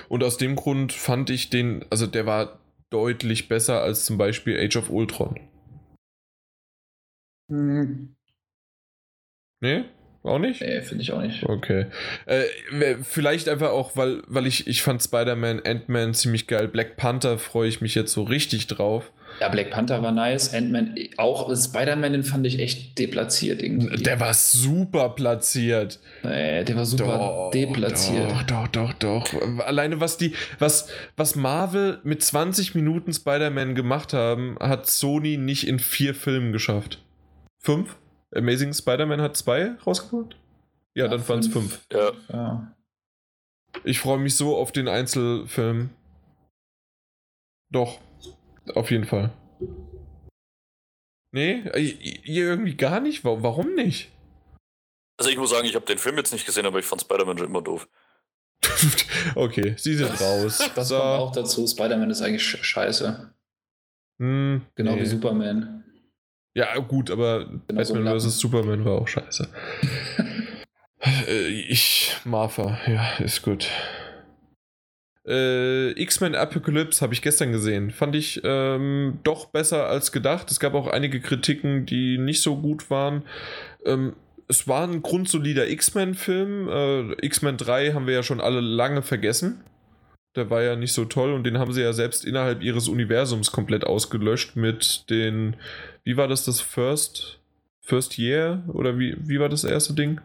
Und 0.09 0.25
aus 0.25 0.37
dem 0.37 0.57
Grund 0.57 0.93
fand 0.93 1.31
ich 1.31 1.49
den, 1.51 1.85
also 1.91 2.07
der 2.07 2.27
war 2.27 2.59
deutlich 2.91 3.49
besser 3.49 3.81
als 3.83 4.05
zum 4.05 4.19
Beispiel 4.19 4.59
Age 4.59 4.77
of 4.77 4.91
Ultron. 4.91 5.41
Hm. 7.51 8.15
Nee? 9.61 9.85
Auch 10.23 10.39
nicht? 10.41 10.61
Nee, 10.61 10.83
finde 10.83 11.03
ich 11.03 11.13
auch 11.13 11.23
nicht. 11.23 11.45
Okay. 11.45 11.87
Äh, 12.27 12.97
vielleicht 13.03 13.49
einfach 13.49 13.71
auch, 13.71 13.97
weil, 13.97 14.23
weil 14.27 14.47
ich, 14.47 14.67
ich 14.67 14.83
fand 14.83 15.03
Spider-Man, 15.03 15.63
Ant-Man 15.65 16.15
ziemlich 16.15 16.49
geil. 16.49 16.67
Black 16.67 16.97
Panther 16.97 17.39
freue 17.39 17.69
ich 17.69 17.81
mich 17.81 17.95
jetzt 17.95 18.13
so 18.13 18.25
richtig 18.25 18.67
drauf. 18.67 19.13
Ja, 19.40 19.48
Black 19.48 19.70
Panther 19.70 20.02
war 20.02 20.12
nice, 20.12 20.55
Ant-Man 20.55 20.94
auch. 21.16 21.55
Spider-Man, 21.55 22.12
den 22.12 22.24
fand 22.24 22.47
ich 22.47 22.58
echt 22.58 22.98
deplatziert 22.98 23.62
irgendwie. 23.62 24.02
Der 24.02 24.18
war 24.20 24.32
super 24.34 25.10
platziert. 25.10 26.00
Nee, 26.23 26.65
der 26.65 26.76
war 26.76 26.86
super 26.86 27.18
doch, 27.18 27.50
deplatziert. 27.52 28.31
Doch, 28.31 28.68
doch, 28.68 28.68
doch, 28.68 28.92
doch. 28.94 29.60
Alleine 29.65 30.00
was 30.00 30.16
die, 30.16 30.32
was, 30.58 30.89
was 31.16 31.36
Marvel 31.36 32.00
mit 32.02 32.23
20 32.23 32.74
Minuten 32.74 33.12
Spider-Man 33.12 33.74
gemacht 33.74 34.12
haben, 34.12 34.56
hat 34.60 34.86
Sony 34.86 35.36
nicht 35.36 35.66
in 35.66 35.78
vier 35.78 36.15
Filmen 36.15 36.52
geschafft. 36.52 37.02
Fünf? 37.58 37.97
Amazing 38.34 38.73
Spider-Man 38.73 39.20
hat 39.20 39.36
zwei 39.36 39.73
rausgebracht? 39.86 40.36
Ja, 40.94 41.05
ja 41.05 41.10
dann 41.10 41.28
waren 41.28 41.40
es 41.40 41.48
fünf. 41.48 41.81
Ja. 41.92 42.12
ja. 42.32 42.76
Ich 43.84 44.00
freue 44.00 44.18
mich 44.18 44.36
so 44.36 44.56
auf 44.56 44.73
den 44.73 44.89
Einzelfilm. 44.89 45.90
Doch. 47.70 47.98
Auf 48.75 48.91
jeden 48.91 49.05
Fall. 49.05 49.33
Nee, 51.33 51.62
ihr 52.25 52.45
irgendwie 52.45 52.77
gar 52.77 53.01
nicht? 53.01 53.25
Warum 53.25 53.75
nicht? 53.75 54.11
Also 55.19 55.31
ich 55.31 55.39
muss 55.39 55.51
sagen, 55.51 55.67
ich 55.67 55.75
habe 55.75 55.86
den 55.86 55.99
Film 55.99 56.17
jetzt 56.17 56.33
nicht 56.33 56.47
gesehen, 56.47 56.67
aber 56.67 56.78
ich 56.78 56.85
fand 56.85 57.03
Spider-Man 57.03 57.39
schon 57.39 57.49
immer 57.49 57.62
doof. 57.62 57.89
okay, 59.35 59.75
sie 59.77 59.95
sind 59.95 60.20
raus. 60.20 60.59
Das 60.75 60.89
so. 60.89 60.97
kommt 60.97 61.09
auch 61.09 61.33
dazu. 61.33 61.67
Spider-Man 61.67 62.11
ist 62.11 62.23
eigentlich 62.23 62.45
scheiße. 62.45 63.33
Hm, 64.19 64.62
genau 64.75 64.95
nee. 64.95 65.03
wie 65.03 65.07
Superman. 65.07 65.85
Ja, 66.55 66.78
gut, 66.78 67.11
aber 67.11 67.45
genau 67.45 67.62
Batman 67.67 68.19
so 68.19 68.31
vs. 68.31 68.39
Superman 68.39 68.85
war 68.85 69.01
auch 69.01 69.09
scheiße. 69.09 69.49
Äh, 71.28 71.49
ich, 71.49 72.17
Martha, 72.25 72.81
ja, 72.86 73.17
ist 73.19 73.43
gut. 73.43 73.69
Äh, 75.27 75.91
X-Men 76.01 76.35
Apocalypse 76.35 77.01
habe 77.01 77.13
ich 77.13 77.23
gestern 77.23 77.53
gesehen. 77.53 77.91
Fand 77.91 78.15
ich 78.15 78.41
ähm, 78.45 79.19
doch 79.25 79.47
besser 79.47 79.89
als 79.89 80.13
gedacht. 80.13 80.51
Es 80.51 80.61
gab 80.61 80.75
auch 80.75 80.87
einige 80.87 81.21
Kritiken, 81.21 81.85
die 81.85 82.19
nicht 82.19 82.43
so 82.43 82.57
gut 82.57 82.91
waren. 82.91 83.23
Ähm, 83.85 84.15
es 84.49 84.69
war 84.69 84.87
ein 84.87 85.03
grundsolider 85.03 85.69
X-Men-Film. 85.69 86.69
Äh, 86.69 87.27
X-Men 87.27 87.57
3 87.57 87.93
haben 87.93 88.07
wir 88.07 88.15
ja 88.15 88.23
schon 88.23 88.41
alle 88.41 88.61
lange 88.61 89.03
vergessen. 89.03 89.65
Der 90.37 90.51
war 90.51 90.63
ja 90.63 90.77
nicht 90.77 90.93
so 90.93 91.07
toll 91.07 91.33
und 91.33 91.45
den 91.45 91.59
haben 91.59 91.73
sie 91.73 91.83
ja 91.83 91.93
selbst 91.93 92.25
innerhalb 92.25 92.63
ihres 92.63 92.89
Universums 92.89 93.51
komplett 93.51 93.85
ausgelöscht 93.85 94.55
mit 94.55 95.11
den. 95.11 95.57
Wie 96.05 96.17
war 96.17 96.29
das 96.29 96.45
das 96.45 96.61
First? 96.61 97.41
First 97.81 98.19
Year? 98.19 98.63
Oder 98.69 98.99
wie, 98.99 99.17
wie 99.19 99.41
war 99.41 99.49
das 99.49 99.65
erste 99.65 99.95
Ding? 99.95 100.21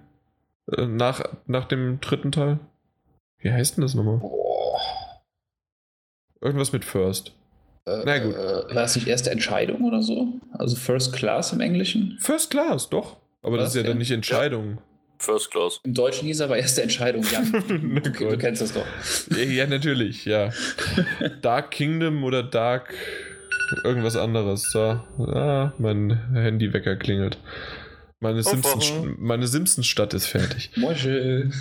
Äh, 0.72 0.86
nach, 0.86 1.24
nach 1.48 1.66
dem 1.66 2.00
dritten 2.02 2.32
Teil? 2.32 2.60
Wie 3.40 3.52
heißt 3.52 3.78
denn 3.78 3.82
das 3.82 3.96
nochmal? 3.96 4.22
Irgendwas 6.42 6.72
mit 6.74 6.84
First. 6.84 7.34
Äh, 7.86 8.02
Na 8.06 8.18
gut. 8.20 8.36
Äh, 8.36 8.76
war 8.76 8.84
es 8.84 8.96
nicht 8.96 9.08
erste 9.08 9.32
Entscheidung 9.32 9.84
oder 9.84 10.02
so? 10.02 10.28
Also 10.54 10.76
First 10.76 11.14
Class 11.14 11.54
im 11.54 11.62
Englischen? 11.62 12.18
First 12.20 12.52
Class, 12.52 12.90
doch. 12.90 13.18
Aber 13.44 13.58
das 13.58 13.68
Was, 13.68 13.70
ist 13.72 13.76
ja 13.76 13.82
ja? 13.84 13.88
dann 13.90 13.98
nicht 13.98 14.12
Entscheidung. 14.12 14.80
First 15.18 15.52
Class. 15.52 15.80
Im 15.84 15.94
Deutschen 15.94 16.28
hieß 16.28 16.42
aber 16.42 16.58
erste 16.58 16.82
Entscheidung, 16.82 17.24
Jan. 17.32 17.64
Na 17.94 18.00
du, 18.00 18.38
kennst 18.38 18.62
das 18.62 18.74
doch. 18.74 18.86
Ja, 19.30 19.44
ja, 19.44 19.68
natürlich, 19.68 20.26
ja. 20.26 20.52
Dark 21.42 21.72
Kingdom 21.72 22.24
oder 22.24 22.42
Dark 22.44 22.94
irgendwas 23.84 24.16
anderes. 24.16 24.72
So. 24.72 24.80
Ah, 24.80 25.74
mein 25.78 26.34
Handywecker 26.34 26.96
klingelt. 26.96 27.38
Meine 28.20 28.44
Simpsons, 28.44 28.94
meine 29.18 29.48
Simpsons-Stadt 29.48 30.14
ist 30.14 30.28
fertig. 30.28 30.72
Moschel. 30.76 31.52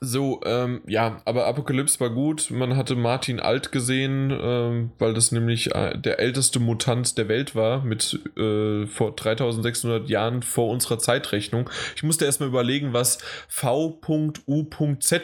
So, 0.00 0.40
ähm, 0.44 0.82
ja, 0.86 1.20
aber 1.24 1.46
Apokalypse 1.46 2.00
war 2.00 2.10
gut. 2.10 2.50
Man 2.50 2.76
hatte 2.76 2.94
Martin 2.94 3.40
Alt 3.40 3.72
gesehen, 3.72 4.30
ähm, 4.30 4.92
weil 4.98 5.14
das 5.14 5.32
nämlich 5.32 5.74
äh, 5.74 5.96
der 5.98 6.18
älteste 6.18 6.60
Mutant 6.60 7.16
der 7.18 7.28
Welt 7.28 7.54
war, 7.54 7.84
mit 7.84 8.20
äh, 8.36 8.86
vor 8.86 9.14
3600 9.14 10.08
Jahren 10.08 10.42
vor 10.42 10.68
unserer 10.70 10.98
Zeitrechnung. 10.98 11.70
Ich 11.96 12.02
musste 12.02 12.24
erstmal 12.24 12.48
überlegen, 12.48 12.92
was 12.92 13.18
V.U.Z. 13.48 15.22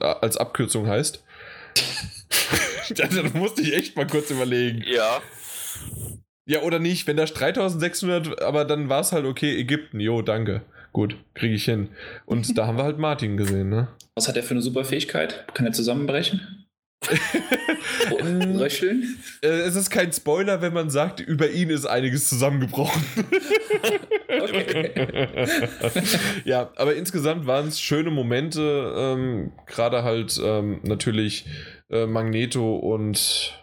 als 0.00 0.36
Abkürzung 0.36 0.86
heißt. 0.86 1.22
da, 2.96 3.08
musste 3.34 3.62
ich 3.62 3.74
echt 3.74 3.96
mal 3.96 4.06
kurz 4.06 4.30
überlegen. 4.30 4.82
Ja, 4.86 5.20
Ja, 6.46 6.62
oder 6.62 6.78
nicht? 6.78 7.06
Wenn 7.06 7.16
da 7.16 7.24
3600, 7.24 8.40
aber 8.42 8.64
dann 8.64 8.88
war 8.88 9.00
es 9.00 9.12
halt 9.12 9.26
okay, 9.26 9.58
Ägypten. 9.58 10.00
Jo, 10.00 10.22
danke. 10.22 10.62
Gut, 10.92 11.16
kriege 11.34 11.54
ich 11.54 11.64
hin. 11.64 11.90
Und 12.24 12.56
da 12.56 12.66
haben 12.66 12.78
wir 12.78 12.84
halt 12.84 12.98
Martin 12.98 13.36
gesehen, 13.36 13.68
ne? 13.68 13.88
Was 14.16 14.28
hat 14.28 14.36
er 14.38 14.42
für 14.42 14.52
eine 14.52 14.62
super 14.62 14.84
Fähigkeit? 14.84 15.46
Kann 15.52 15.66
er 15.66 15.72
zusammenbrechen? 15.72 16.64
Röcheln? 18.58 19.18
Äh, 19.42 19.48
es 19.48 19.76
ist 19.76 19.90
kein 19.90 20.10
Spoiler, 20.10 20.62
wenn 20.62 20.72
man 20.72 20.88
sagt, 20.88 21.20
über 21.20 21.50
ihn 21.50 21.68
ist 21.68 21.84
einiges 21.84 22.28
zusammengebrochen. 22.28 23.04
Okay. 24.28 24.90
ja, 26.44 26.70
aber 26.76 26.94
insgesamt 26.94 27.46
waren 27.46 27.68
es 27.68 27.80
schöne 27.80 28.10
Momente. 28.10 28.92
Ähm, 28.94 29.52
Gerade 29.64 30.02
halt 30.04 30.38
ähm, 30.44 30.80
natürlich 30.82 31.46
äh, 31.90 32.06
Magneto 32.06 32.76
und 32.76 33.58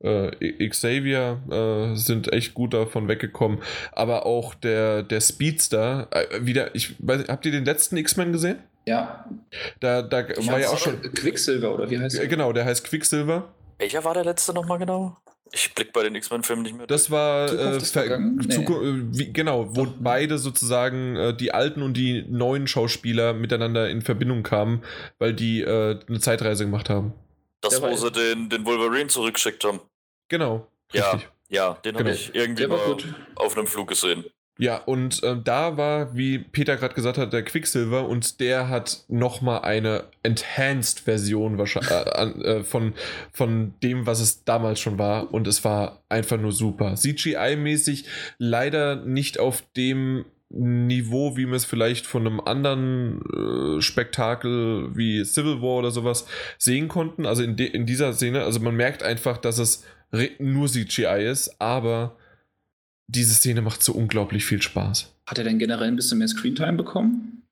äh, 0.00 0.68
Xavier 0.68 1.40
äh, 1.50 1.96
sind 1.96 2.30
echt 2.32 2.52
gut 2.52 2.74
davon 2.74 3.08
weggekommen. 3.08 3.60
Aber 3.92 4.26
auch 4.26 4.54
der, 4.54 5.02
der 5.02 5.20
Speedster, 5.22 6.08
äh, 6.10 6.44
wieder, 6.44 6.74
ich 6.74 6.94
weiß, 6.98 7.28
habt 7.28 7.46
ihr 7.46 7.52
den 7.52 7.64
letzten 7.64 7.96
X-Men 7.96 8.32
gesehen? 8.32 8.58
Ja. 8.88 9.24
Da, 9.80 10.02
da 10.02 10.28
war 10.46 10.58
ja 10.60 10.68
auch 10.70 10.78
schon. 10.78 11.00
Quicksilver, 11.14 11.74
oder 11.74 11.90
wie 11.90 11.98
heißt 11.98 12.16
Äh, 12.18 12.22
er? 12.22 12.26
Genau, 12.28 12.52
der 12.52 12.64
heißt 12.64 12.84
Quicksilver. 12.84 13.48
welcher 13.78 14.02
war 14.04 14.14
der 14.14 14.24
letzte 14.24 14.52
nochmal 14.52 14.78
genau? 14.78 15.16
Ich 15.50 15.74
blick 15.74 15.94
bei 15.94 16.02
den 16.02 16.14
X-Men-Filmen 16.14 16.62
nicht 16.62 16.76
mehr. 16.76 16.86
Das 16.86 17.10
war 17.10 17.48
Zukunft 17.48 17.96
äh? 17.96 18.18
Nee. 18.18 18.64
Äh, 18.64 19.02
wie, 19.12 19.32
genau, 19.32 19.74
wo 19.74 19.86
Doch. 19.86 19.94
beide 19.98 20.36
sozusagen 20.38 21.16
äh, 21.16 21.34
die 21.34 21.52
alten 21.54 21.80
und 21.82 21.94
die 21.96 22.22
neuen 22.28 22.66
Schauspieler 22.66 23.32
miteinander 23.32 23.88
in 23.88 24.02
Verbindung 24.02 24.42
kamen, 24.42 24.82
weil 25.18 25.32
die 25.32 25.62
äh, 25.62 25.98
eine 26.06 26.20
Zeitreise 26.20 26.64
gemacht 26.64 26.90
haben. 26.90 27.14
das, 27.62 27.80
der 27.80 27.90
wo 27.90 27.96
sie 27.96 28.10
den, 28.12 28.50
den 28.50 28.66
Wolverine 28.66 29.06
zurückgeschickt 29.08 29.64
haben. 29.64 29.80
Genau. 30.28 30.66
Ja, 30.92 31.12
Richtig. 31.12 31.30
ja, 31.48 31.72
den 31.84 31.94
habe 31.94 32.04
Genau. 32.04 32.14
ich 32.14 32.34
irgendwie 32.34 32.62
Der 32.62 32.70
war 32.70 32.78
mal 32.78 32.86
gut. 32.88 33.06
auf 33.36 33.56
einem 33.56 33.66
Flug 33.66 33.88
gesehen. 33.88 34.24
Ja, 34.60 34.78
und 34.78 35.22
äh, 35.22 35.36
da 35.42 35.76
war, 35.76 36.16
wie 36.16 36.38
Peter 36.38 36.76
gerade 36.76 36.94
gesagt 36.94 37.16
hat, 37.16 37.32
der 37.32 37.44
Quicksilver 37.44 38.08
und 38.08 38.40
der 38.40 38.68
hat 38.68 39.04
nochmal 39.06 39.60
eine 39.60 40.04
Enhanced-Version 40.24 41.60
äh, 41.60 42.24
äh, 42.24 42.64
von, 42.64 42.94
von 43.32 43.74
dem, 43.84 44.06
was 44.06 44.20
es 44.20 44.42
damals 44.44 44.80
schon 44.80 44.98
war. 44.98 45.32
Und 45.32 45.46
es 45.46 45.64
war 45.64 46.02
einfach 46.08 46.38
nur 46.38 46.50
super. 46.50 46.94
CGI-mäßig 46.94 48.04
leider 48.38 48.96
nicht 48.96 49.38
auf 49.38 49.62
dem 49.76 50.24
Niveau, 50.50 51.36
wie 51.36 51.46
wir 51.46 51.54
es 51.54 51.66
vielleicht 51.66 52.06
von 52.06 52.26
einem 52.26 52.40
anderen 52.40 53.20
äh, 53.78 53.80
Spektakel 53.80 54.96
wie 54.96 55.24
Civil 55.24 55.62
War 55.62 55.78
oder 55.78 55.92
sowas 55.92 56.26
sehen 56.56 56.88
konnten. 56.88 57.26
Also 57.26 57.44
in, 57.44 57.56
in 57.58 57.86
dieser 57.86 58.12
Szene, 58.12 58.42
also 58.42 58.58
man 58.58 58.74
merkt 58.74 59.04
einfach, 59.04 59.36
dass 59.38 59.58
es 59.58 59.84
nur 60.38 60.66
CGI 60.68 61.28
ist, 61.30 61.60
aber 61.60 62.16
diese 63.08 63.34
Szene 63.34 63.62
macht 63.62 63.82
so 63.82 63.92
unglaublich 63.92 64.44
viel 64.44 64.62
Spaß. 64.62 65.14
Hat 65.26 65.38
er 65.38 65.44
denn 65.44 65.58
generell 65.58 65.88
ein 65.88 65.96
bisschen 65.96 66.18
mehr 66.18 66.28
Screentime 66.28 66.74
bekommen? 66.74 67.42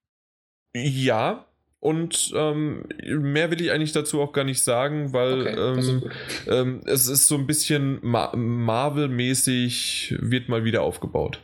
Ja, 0.74 1.46
und 1.80 2.32
ähm, 2.34 2.84
mehr 3.04 3.50
will 3.50 3.60
ich 3.60 3.70
eigentlich 3.70 3.92
dazu 3.92 4.20
auch 4.20 4.32
gar 4.32 4.44
nicht 4.44 4.62
sagen, 4.62 5.12
weil 5.12 5.42
Okay, 5.42 5.78
ist 5.78 5.88
ähm, 5.88 6.02
ähm, 6.48 6.80
es 6.84 7.06
ist 7.06 7.28
so 7.28 7.36
ein 7.36 7.46
bisschen 7.46 7.98
Ma 8.02 8.34
Marvel-mäßig, 8.34 10.16
wird 10.20 10.48
mal 10.48 10.64
wieder 10.64 10.82
aufgebaut. 10.82 11.40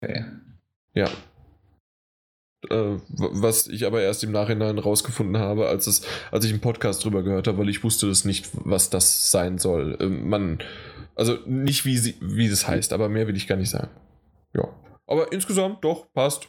Okay. 0.00 0.24
Ja. 0.94 1.08
Äh, 2.68 2.98
was 3.08 3.68
ich 3.68 3.86
aber 3.86 4.02
erst 4.02 4.24
im 4.24 4.32
Nachhinein 4.32 4.78
rausgefunden 4.78 5.38
habe, 5.38 5.68
als, 5.68 5.86
es, 5.86 6.02
als 6.30 6.44
ich 6.44 6.50
einen 6.50 6.60
Podcast 6.60 7.04
drüber 7.04 7.22
gehört 7.22 7.46
habe, 7.46 7.58
weil 7.58 7.68
ich 7.68 7.84
wusste 7.84 8.08
das 8.08 8.24
nicht, 8.24 8.48
was 8.54 8.90
das 8.90 9.30
sein 9.30 9.58
soll. 9.58 9.96
Ähm, 10.00 10.28
man, 10.28 10.58
also 11.16 11.38
nicht 11.46 11.84
wie, 11.84 11.96
sie, 11.96 12.14
wie 12.20 12.48
das 12.48 12.68
heißt, 12.68 12.92
aber 12.92 13.08
mehr 13.08 13.26
will 13.26 13.36
ich 13.36 13.48
gar 13.48 13.56
nicht 13.56 13.70
sagen. 13.70 13.90
Ja. 14.54 14.68
Aber 15.06 15.32
insgesamt 15.32 15.82
doch, 15.82 16.12
passt. 16.12 16.48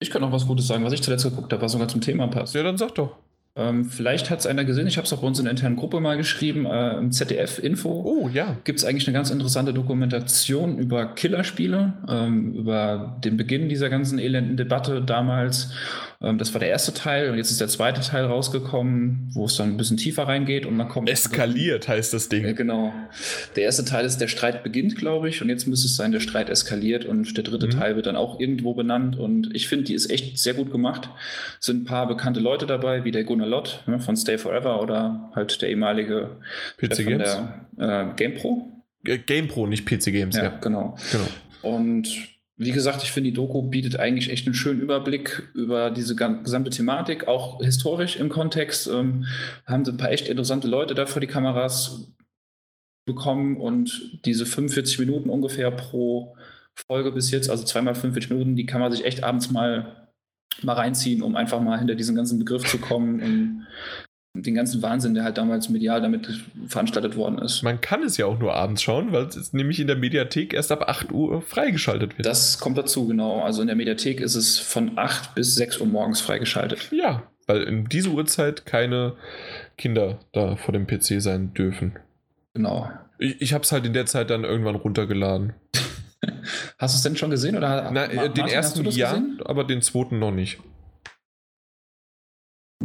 Ich 0.00 0.10
kann 0.10 0.20
noch 0.20 0.32
was 0.32 0.46
Gutes 0.46 0.66
sagen, 0.66 0.84
was 0.84 0.92
ich 0.92 1.02
zuletzt 1.02 1.24
geguckt 1.24 1.52
habe, 1.52 1.62
was 1.62 1.72
sogar 1.72 1.88
zum 1.88 2.00
Thema 2.00 2.26
passt. 2.26 2.54
Ja, 2.54 2.62
dann 2.62 2.76
sag 2.76 2.94
doch. 2.96 3.16
Ähm, 3.56 3.84
vielleicht 3.84 4.30
hat 4.30 4.40
es 4.40 4.46
einer 4.46 4.64
gesehen, 4.64 4.88
ich 4.88 4.96
habe 4.96 5.06
es 5.06 5.12
auch 5.12 5.20
bei 5.20 5.28
uns 5.28 5.38
in 5.38 5.44
der 5.44 5.52
internen 5.52 5.76
Gruppe 5.76 6.00
mal 6.00 6.16
geschrieben, 6.16 6.66
äh, 6.66 6.98
im 6.98 7.12
ZDF-Info. 7.12 7.88
Oh, 7.88 8.28
ja. 8.28 8.56
gibt 8.64 8.80
es 8.80 8.84
eigentlich 8.84 9.06
eine 9.06 9.14
ganz 9.14 9.30
interessante 9.30 9.72
Dokumentation 9.72 10.76
über 10.78 11.14
Killerspiele, 11.14 11.92
ähm, 12.08 12.52
über 12.54 13.16
den 13.22 13.36
Beginn 13.36 13.68
dieser 13.68 13.90
ganzen 13.90 14.18
elenden 14.18 14.56
Debatte 14.56 15.02
damals. 15.02 15.70
Ähm, 16.24 16.38
das 16.38 16.54
war 16.54 16.60
der 16.60 16.70
erste 16.70 16.94
Teil 16.94 17.30
und 17.30 17.36
jetzt 17.36 17.50
ist 17.50 17.60
der 17.60 17.68
zweite 17.68 18.00
Teil 18.00 18.24
rausgekommen, 18.24 19.30
wo 19.34 19.44
es 19.44 19.56
dann 19.56 19.70
ein 19.70 19.76
bisschen 19.76 19.96
tiefer 19.96 20.24
reingeht 20.24 20.64
und 20.66 20.76
man 20.76 20.88
kommt. 20.88 21.08
Eskaliert 21.10 21.86
heißt 21.88 22.14
das 22.14 22.24
Ja, 22.32 22.38
Ding. 22.40 22.56
genau. 22.56 22.92
Der 23.56 23.64
erste 23.64 23.84
Teil 23.84 24.04
ist, 24.04 24.20
der 24.20 24.28
Streit 24.28 24.62
beginnt, 24.62 24.96
glaube 24.96 25.28
ich, 25.28 25.42
und 25.42 25.48
jetzt 25.48 25.66
müsste 25.66 25.86
es 25.86 25.96
sein, 25.96 26.12
der 26.12 26.20
Streit 26.20 26.48
eskaliert 26.48 27.04
und 27.04 27.36
der 27.36 27.44
dritte 27.44 27.66
Mhm. 27.66 27.70
Teil 27.72 27.96
wird 27.96 28.06
dann 28.06 28.16
auch 28.16 28.40
irgendwo 28.40 28.74
benannt 28.74 29.18
und 29.18 29.54
ich 29.54 29.68
finde, 29.68 29.84
die 29.84 29.94
ist 29.94 30.10
echt 30.10 30.38
sehr 30.38 30.54
gut 30.54 30.70
gemacht. 30.72 31.10
Es 31.60 31.66
sind 31.66 31.82
ein 31.82 31.84
paar 31.84 32.08
bekannte 32.08 32.40
Leute 32.40 32.66
dabei, 32.66 33.04
wie 33.04 33.10
der 33.10 33.24
Gunnar 33.24 33.46
Lott 33.48 33.82
ne, 33.86 34.00
von 34.00 34.16
Stay 34.16 34.38
Forever 34.38 34.80
oder 34.82 35.30
halt 35.34 35.60
der 35.60 35.68
ehemalige 35.68 36.36
PC 36.78 37.04
Games? 37.04 37.38
der 37.78 38.10
äh, 38.12 38.14
GamePro. 38.16 38.70
Äh, 39.04 39.18
GamePro, 39.18 39.66
nicht 39.66 39.84
PC 39.86 40.04
Games, 40.12 40.36
Ja, 40.36 40.44
ja. 40.44 40.58
genau. 40.60 40.96
Genau. 41.12 41.26
Und 41.76 42.08
wie 42.56 42.70
gesagt, 42.70 43.02
ich 43.02 43.10
finde, 43.10 43.30
die 43.30 43.36
Doku 43.36 43.62
bietet 43.62 43.96
eigentlich 43.96 44.30
echt 44.30 44.46
einen 44.46 44.54
schönen 44.54 44.80
Überblick 44.80 45.48
über 45.54 45.90
diese 45.90 46.14
gesamte 46.14 46.70
Thematik, 46.70 47.26
auch 47.26 47.60
historisch 47.60 48.16
im 48.16 48.28
Kontext. 48.28 48.86
Ähm, 48.86 49.26
haben 49.66 49.84
sie 49.84 49.92
ein 49.92 49.96
paar 49.96 50.12
echt 50.12 50.28
interessante 50.28 50.68
Leute 50.68 50.94
da 50.94 51.06
vor 51.06 51.20
die 51.20 51.26
Kameras 51.26 52.12
bekommen 53.06 53.56
und 53.56 54.20
diese 54.24 54.46
45 54.46 55.00
Minuten 55.00 55.30
ungefähr 55.30 55.70
pro 55.70 56.36
Folge 56.74 57.12
bis 57.12 57.30
jetzt, 57.30 57.50
also 57.50 57.64
zweimal 57.64 57.94
45 57.94 58.30
Minuten, 58.30 58.56
die 58.56 58.66
kann 58.66 58.80
man 58.80 58.92
sich 58.92 59.04
echt 59.04 59.22
abends 59.22 59.50
mal, 59.50 60.08
mal 60.62 60.74
reinziehen, 60.74 61.22
um 61.22 61.36
einfach 61.36 61.60
mal 61.60 61.78
hinter 61.78 61.94
diesen 61.94 62.16
ganzen 62.16 62.38
Begriff 62.38 62.64
zu 62.64 62.78
kommen 62.78 63.66
den 64.36 64.54
ganzen 64.56 64.82
Wahnsinn, 64.82 65.14
der 65.14 65.22
halt 65.22 65.38
damals 65.38 65.68
medial 65.68 66.00
damit 66.02 66.28
veranstaltet 66.66 67.14
worden 67.16 67.38
ist. 67.38 67.62
Man 67.62 67.80
kann 67.80 68.02
es 68.02 68.16
ja 68.16 68.26
auch 68.26 68.38
nur 68.38 68.52
abends 68.54 68.82
schauen, 68.82 69.12
weil 69.12 69.26
es 69.26 69.52
nämlich 69.52 69.78
in 69.78 69.86
der 69.86 69.94
Mediathek 69.96 70.52
erst 70.52 70.72
ab 70.72 70.88
8 70.88 71.12
Uhr 71.12 71.40
freigeschaltet 71.40 72.18
wird. 72.18 72.26
Das 72.26 72.58
kommt 72.58 72.76
dazu, 72.76 73.06
genau. 73.06 73.42
Also 73.42 73.60
in 73.62 73.68
der 73.68 73.76
Mediathek 73.76 74.20
ist 74.20 74.34
es 74.34 74.58
von 74.58 74.98
8 74.98 75.36
bis 75.36 75.54
6 75.54 75.78
Uhr 75.80 75.86
morgens 75.86 76.20
freigeschaltet. 76.20 76.88
ja, 76.90 77.22
weil 77.46 77.62
in 77.62 77.84
dieser 77.84 78.10
Uhrzeit 78.10 78.66
keine 78.66 79.12
Kinder 79.78 80.18
da 80.32 80.56
vor 80.56 80.72
dem 80.72 80.86
PC 80.86 81.20
sein 81.22 81.54
dürfen. 81.54 81.92
Genau. 82.54 82.90
Ich, 83.18 83.40
ich 83.40 83.52
habe 83.54 83.62
es 83.62 83.70
halt 83.70 83.86
in 83.86 83.92
der 83.92 84.06
Zeit 84.06 84.30
dann 84.30 84.42
irgendwann 84.44 84.74
runtergeladen. 84.76 85.52
Hast 86.78 86.94
du 86.94 86.96
es 86.96 87.02
denn 87.02 87.16
schon 87.16 87.30
gesehen? 87.30 87.56
Oder 87.56 87.90
Na, 87.92 87.92
Ma- 87.92 88.04
äh, 88.06 88.08
den 88.08 88.16
Martin, 88.16 88.46
ersten 88.48 88.84
ja, 88.90 89.10
gesehen? 89.12 89.38
aber 89.44 89.62
den 89.64 89.80
zweiten 89.82 90.18
noch 90.18 90.30
nicht. 90.32 90.58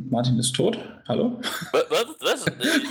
Martin 0.09 0.39
ist 0.39 0.55
tot. 0.55 0.77
Hallo? 1.07 1.39
Was? 1.71 2.05
was? 2.19 2.45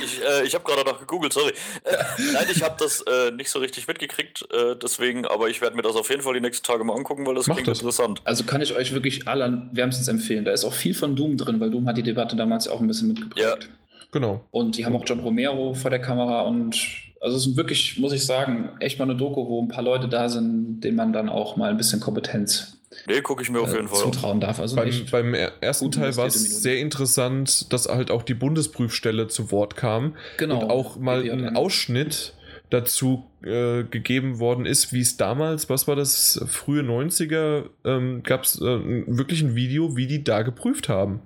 Ich, 0.04 0.20
äh, 0.22 0.46
ich 0.46 0.54
habe 0.54 0.64
gerade 0.64 0.88
noch 0.88 1.00
gegoogelt, 1.00 1.32
sorry. 1.32 1.52
Äh, 1.84 1.96
nein, 2.32 2.46
ich 2.50 2.62
habe 2.62 2.76
das 2.78 3.02
äh, 3.02 3.30
nicht 3.32 3.50
so 3.50 3.58
richtig 3.58 3.86
mitgekriegt, 3.88 4.46
äh, 4.52 4.76
deswegen, 4.80 5.26
aber 5.26 5.48
ich 5.48 5.60
werde 5.60 5.76
mir 5.76 5.82
das 5.82 5.96
auf 5.96 6.08
jeden 6.10 6.22
Fall 6.22 6.34
die 6.34 6.40
nächsten 6.40 6.64
Tage 6.64 6.84
mal 6.84 6.94
angucken, 6.94 7.26
weil 7.26 7.34
das 7.34 7.46
Mach 7.46 7.56
klingt 7.56 7.68
das. 7.68 7.78
interessant. 7.78 8.20
Also 8.24 8.44
kann 8.44 8.60
ich 8.60 8.74
euch 8.74 8.92
wirklich 8.92 9.26
alle 9.26 9.68
wärmstens 9.72 10.08
empfehlen. 10.08 10.44
Da 10.44 10.52
ist 10.52 10.64
auch 10.64 10.72
viel 10.72 10.94
von 10.94 11.16
Doom 11.16 11.36
drin, 11.36 11.60
weil 11.60 11.70
Doom 11.70 11.86
hat 11.88 11.96
die 11.96 12.02
Debatte 12.02 12.36
damals 12.36 12.68
auch 12.68 12.80
ein 12.80 12.86
bisschen 12.86 13.08
mitgeprägt. 13.08 13.68
Genau. 14.12 14.44
Und 14.50 14.76
die 14.78 14.86
haben 14.86 14.96
auch 14.96 15.04
John 15.04 15.20
Romero 15.20 15.74
vor 15.74 15.90
der 15.90 16.00
Kamera 16.00 16.42
und 16.42 16.76
also 17.20 17.36
es 17.36 17.46
ist 17.46 17.56
wirklich, 17.56 17.98
muss 17.98 18.12
ich 18.12 18.24
sagen, 18.24 18.70
echt 18.78 18.98
mal 18.98 19.04
eine 19.04 19.16
Doku, 19.16 19.48
wo 19.48 19.60
ein 19.60 19.68
paar 19.68 19.82
Leute 19.82 20.08
da 20.08 20.28
sind, 20.28 20.80
denen 20.80 20.96
man 20.96 21.12
dann 21.12 21.28
auch 21.28 21.56
mal 21.56 21.70
ein 21.70 21.76
bisschen 21.76 22.00
Kompetenz 22.00 22.77
Nee, 23.06 23.20
gucke 23.20 23.42
ich 23.42 23.50
mir 23.50 23.60
auf 23.60 23.72
äh, 23.72 23.76
jeden 23.76 23.88
Fall 23.88 23.98
zutrauen 24.00 24.40
darf. 24.40 24.60
Also 24.60 24.76
Beim, 24.76 24.88
echt 24.88 25.10
beim 25.10 25.34
er- 25.34 25.52
ersten 25.60 25.86
gut 25.86 25.94
Teil 25.96 26.16
war 26.16 26.26
es 26.26 26.62
sehr 26.62 26.78
interessant, 26.78 27.72
dass 27.72 27.88
halt 27.88 28.10
auch 28.10 28.22
die 28.22 28.34
Bundesprüfstelle 28.34 29.28
zu 29.28 29.50
Wort 29.50 29.76
kam 29.76 30.16
genau. 30.38 30.60
und 30.62 30.70
auch 30.70 30.96
mal 30.96 31.22
ein. 31.30 31.56
Ausschnitt 31.56 32.34
dazu 32.70 33.24
äh, 33.42 33.84
gegeben 33.84 34.38
worden 34.38 34.66
ist, 34.66 34.92
wie 34.92 35.00
es 35.00 35.16
damals, 35.16 35.70
was 35.70 35.88
war 35.88 35.96
das, 35.96 36.42
frühe 36.48 36.82
90er, 36.82 37.64
ähm, 37.84 38.22
gab 38.22 38.44
es 38.44 38.60
äh, 38.60 38.62
wirklich 39.06 39.40
ein 39.42 39.54
Video, 39.54 39.96
wie 39.96 40.06
die 40.06 40.22
da 40.22 40.42
geprüft 40.42 40.88
haben. 40.88 41.20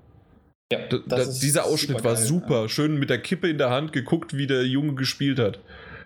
Ja, 0.73 0.79
Da, 0.89 0.99
da, 0.99 1.17
das 1.17 1.29
ist 1.29 1.43
dieser 1.43 1.65
Ausschnitt 1.67 2.03
war 2.05 2.17
supergeil, 2.17 2.27
super. 2.27 2.61
ja. 2.63 2.69
Schön 2.69 2.99
mit 2.99 3.11
der 3.11 3.19
Kippe 3.19 3.49
in 3.49 3.59
der 3.59 3.71
Hand 3.71 3.93
geguckt, 3.93 4.37
wie 4.37 4.47
der 4.47 4.65
Junge 4.67 4.95
gespielt 4.95 5.39
hat. 5.39 5.59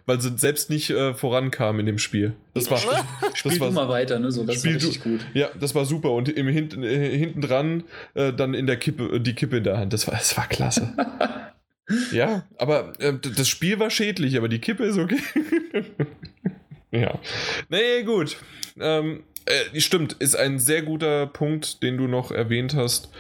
Weil 0.06 0.20
sie 0.20 0.38
selbst 0.38 0.70
nicht 0.70 0.90
äh, 0.90 1.14
vorankam 1.14 1.80
in 1.80 1.86
dem 1.86 1.98
Spiel. 1.98 2.34
Das 2.54 2.70
war, 2.70 2.78
Spiel 2.78 2.92
das 3.42 3.54
du 3.54 3.60
war 3.60 3.72
mal 3.72 3.88
weiter, 3.88 4.20
ne? 4.20 4.30
So, 4.30 4.44
das 4.44 4.60
Spiel 4.60 4.74
war 4.74 4.82
richtig 4.82 5.02
gut. 5.02 5.26
ja, 5.34 5.50
das 5.58 5.74
war 5.74 5.84
super. 5.84 6.12
Und 6.12 6.28
im 6.28 6.46
hinten, 6.46 6.84
äh, 6.84 7.18
hinten 7.18 7.40
dran 7.40 7.82
äh, 8.14 8.32
dann 8.32 8.54
in 8.54 8.68
der 8.68 8.76
Kippe, 8.76 9.20
die 9.20 9.34
Kippe 9.34 9.56
in 9.56 9.64
der 9.64 9.78
Hand. 9.78 9.92
Das 9.92 10.06
war, 10.06 10.14
das 10.14 10.36
war 10.36 10.46
klasse. 10.48 10.94
ja, 12.12 12.46
aber 12.56 12.92
äh, 13.00 13.14
das 13.18 13.48
Spiel 13.48 13.80
war 13.80 13.90
schädlich, 13.90 14.36
aber 14.36 14.48
die 14.48 14.60
Kippe 14.60 14.84
ist 14.84 14.98
okay. 14.98 15.18
ja. 16.92 17.18
Nee, 17.68 18.04
gut. 18.04 18.36
Ähm, 18.78 19.24
äh, 19.44 19.80
stimmt, 19.80 20.14
ist 20.20 20.36
ein 20.36 20.58
sehr 20.60 20.82
guter 20.82 21.26
Punkt, 21.26 21.82
den 21.82 21.96
du 21.96 22.06
noch 22.06 22.30
erwähnt 22.30 22.74
hast. 22.74 23.10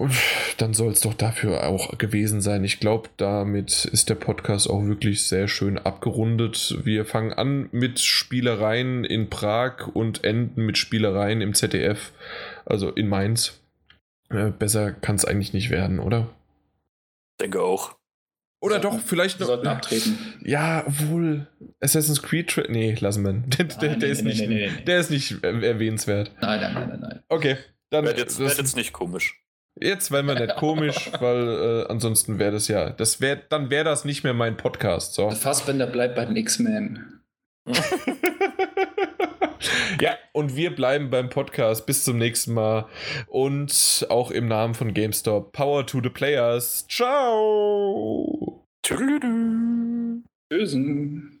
Und 0.00 0.14
dann 0.56 0.72
soll 0.72 0.92
es 0.92 1.00
doch 1.00 1.12
dafür 1.12 1.66
auch 1.66 1.98
gewesen 1.98 2.40
sein. 2.40 2.64
Ich 2.64 2.80
glaube, 2.80 3.10
damit 3.18 3.84
ist 3.84 4.08
der 4.08 4.14
Podcast 4.14 4.70
auch 4.70 4.82
wirklich 4.86 5.24
sehr 5.24 5.46
schön 5.46 5.76
abgerundet. 5.76 6.78
Wir 6.84 7.04
fangen 7.04 7.34
an 7.34 7.68
mit 7.70 8.00
Spielereien 8.00 9.04
in 9.04 9.28
Prag 9.28 9.88
und 9.88 10.24
enden 10.24 10.64
mit 10.64 10.78
Spielereien 10.78 11.42
im 11.42 11.52
ZDF, 11.52 12.12
also 12.64 12.88
in 12.88 13.08
Mainz. 13.10 13.60
Äh, 14.30 14.52
besser 14.52 14.90
kann 14.92 15.16
es 15.16 15.26
eigentlich 15.26 15.52
nicht 15.52 15.68
werden, 15.68 15.98
oder? 15.98 16.30
Denke 17.38 17.60
auch. 17.60 17.94
Oder 18.62 18.80
Sollten- 18.80 18.96
doch, 19.00 19.04
vielleicht 19.04 19.38
Wir 19.38 19.44
noch. 19.44 19.48
sollten 19.48 19.66
abtreten. 19.66 20.18
Ja, 20.42 20.82
obwohl 20.86 21.46
Assassin's 21.80 22.22
Creed. 22.22 22.48
Tra 22.48 22.62
nee, 22.70 22.96
lassen 22.98 23.22
wir. 23.22 23.32
Der, 23.58 23.64
der, 23.66 23.90
Nein, 23.90 24.00
der, 24.00 24.08
nee, 24.08 24.12
ist 24.12 24.22
nee, 24.22 24.28
nicht, 24.30 24.40
nee, 24.40 24.46
nee, 24.46 24.70
nee. 24.78 24.84
der 24.86 24.98
ist 25.00 25.10
nicht 25.10 25.44
äh, 25.44 25.60
erwähnenswert. 25.66 26.32
Nein, 26.40 26.58
nein, 26.62 26.72
nein, 26.72 26.88
nein, 26.88 27.00
nein. 27.00 27.22
Okay, 27.28 27.58
dann. 27.90 28.06
Wird 28.06 28.16
jetzt, 28.16 28.38
wird 28.38 28.56
jetzt 28.56 28.76
nicht 28.76 28.94
komisch. 28.94 29.36
Jetzt 29.78 30.10
wären 30.10 30.26
wir 30.26 30.34
nicht 30.34 30.56
komisch, 30.56 31.10
weil 31.20 31.84
äh, 31.86 31.90
ansonsten 31.90 32.38
wäre 32.38 32.52
das 32.52 32.68
ja, 32.68 32.90
das 32.90 33.20
wär, 33.20 33.36
dann 33.36 33.70
wäre 33.70 33.84
das 33.84 34.04
nicht 34.04 34.24
mehr 34.24 34.34
mein 34.34 34.56
Podcast. 34.56 35.14
So. 35.14 35.30
Fassbender 35.30 35.86
bleibt 35.86 36.16
bei 36.16 36.24
den 36.24 36.36
X-Men. 36.36 37.20
ja, 40.00 40.16
und 40.32 40.56
wir 40.56 40.74
bleiben 40.74 41.10
beim 41.10 41.28
Podcast. 41.28 41.86
Bis 41.86 42.04
zum 42.04 42.18
nächsten 42.18 42.54
Mal. 42.54 42.86
Und 43.26 44.06
auch 44.08 44.30
im 44.30 44.48
Namen 44.48 44.74
von 44.74 44.94
GameStop, 44.94 45.52
Power 45.52 45.86
to 45.86 46.00
the 46.02 46.10
Players. 46.10 46.86
Ciao! 46.88 48.66
Bösen. 50.48 51.38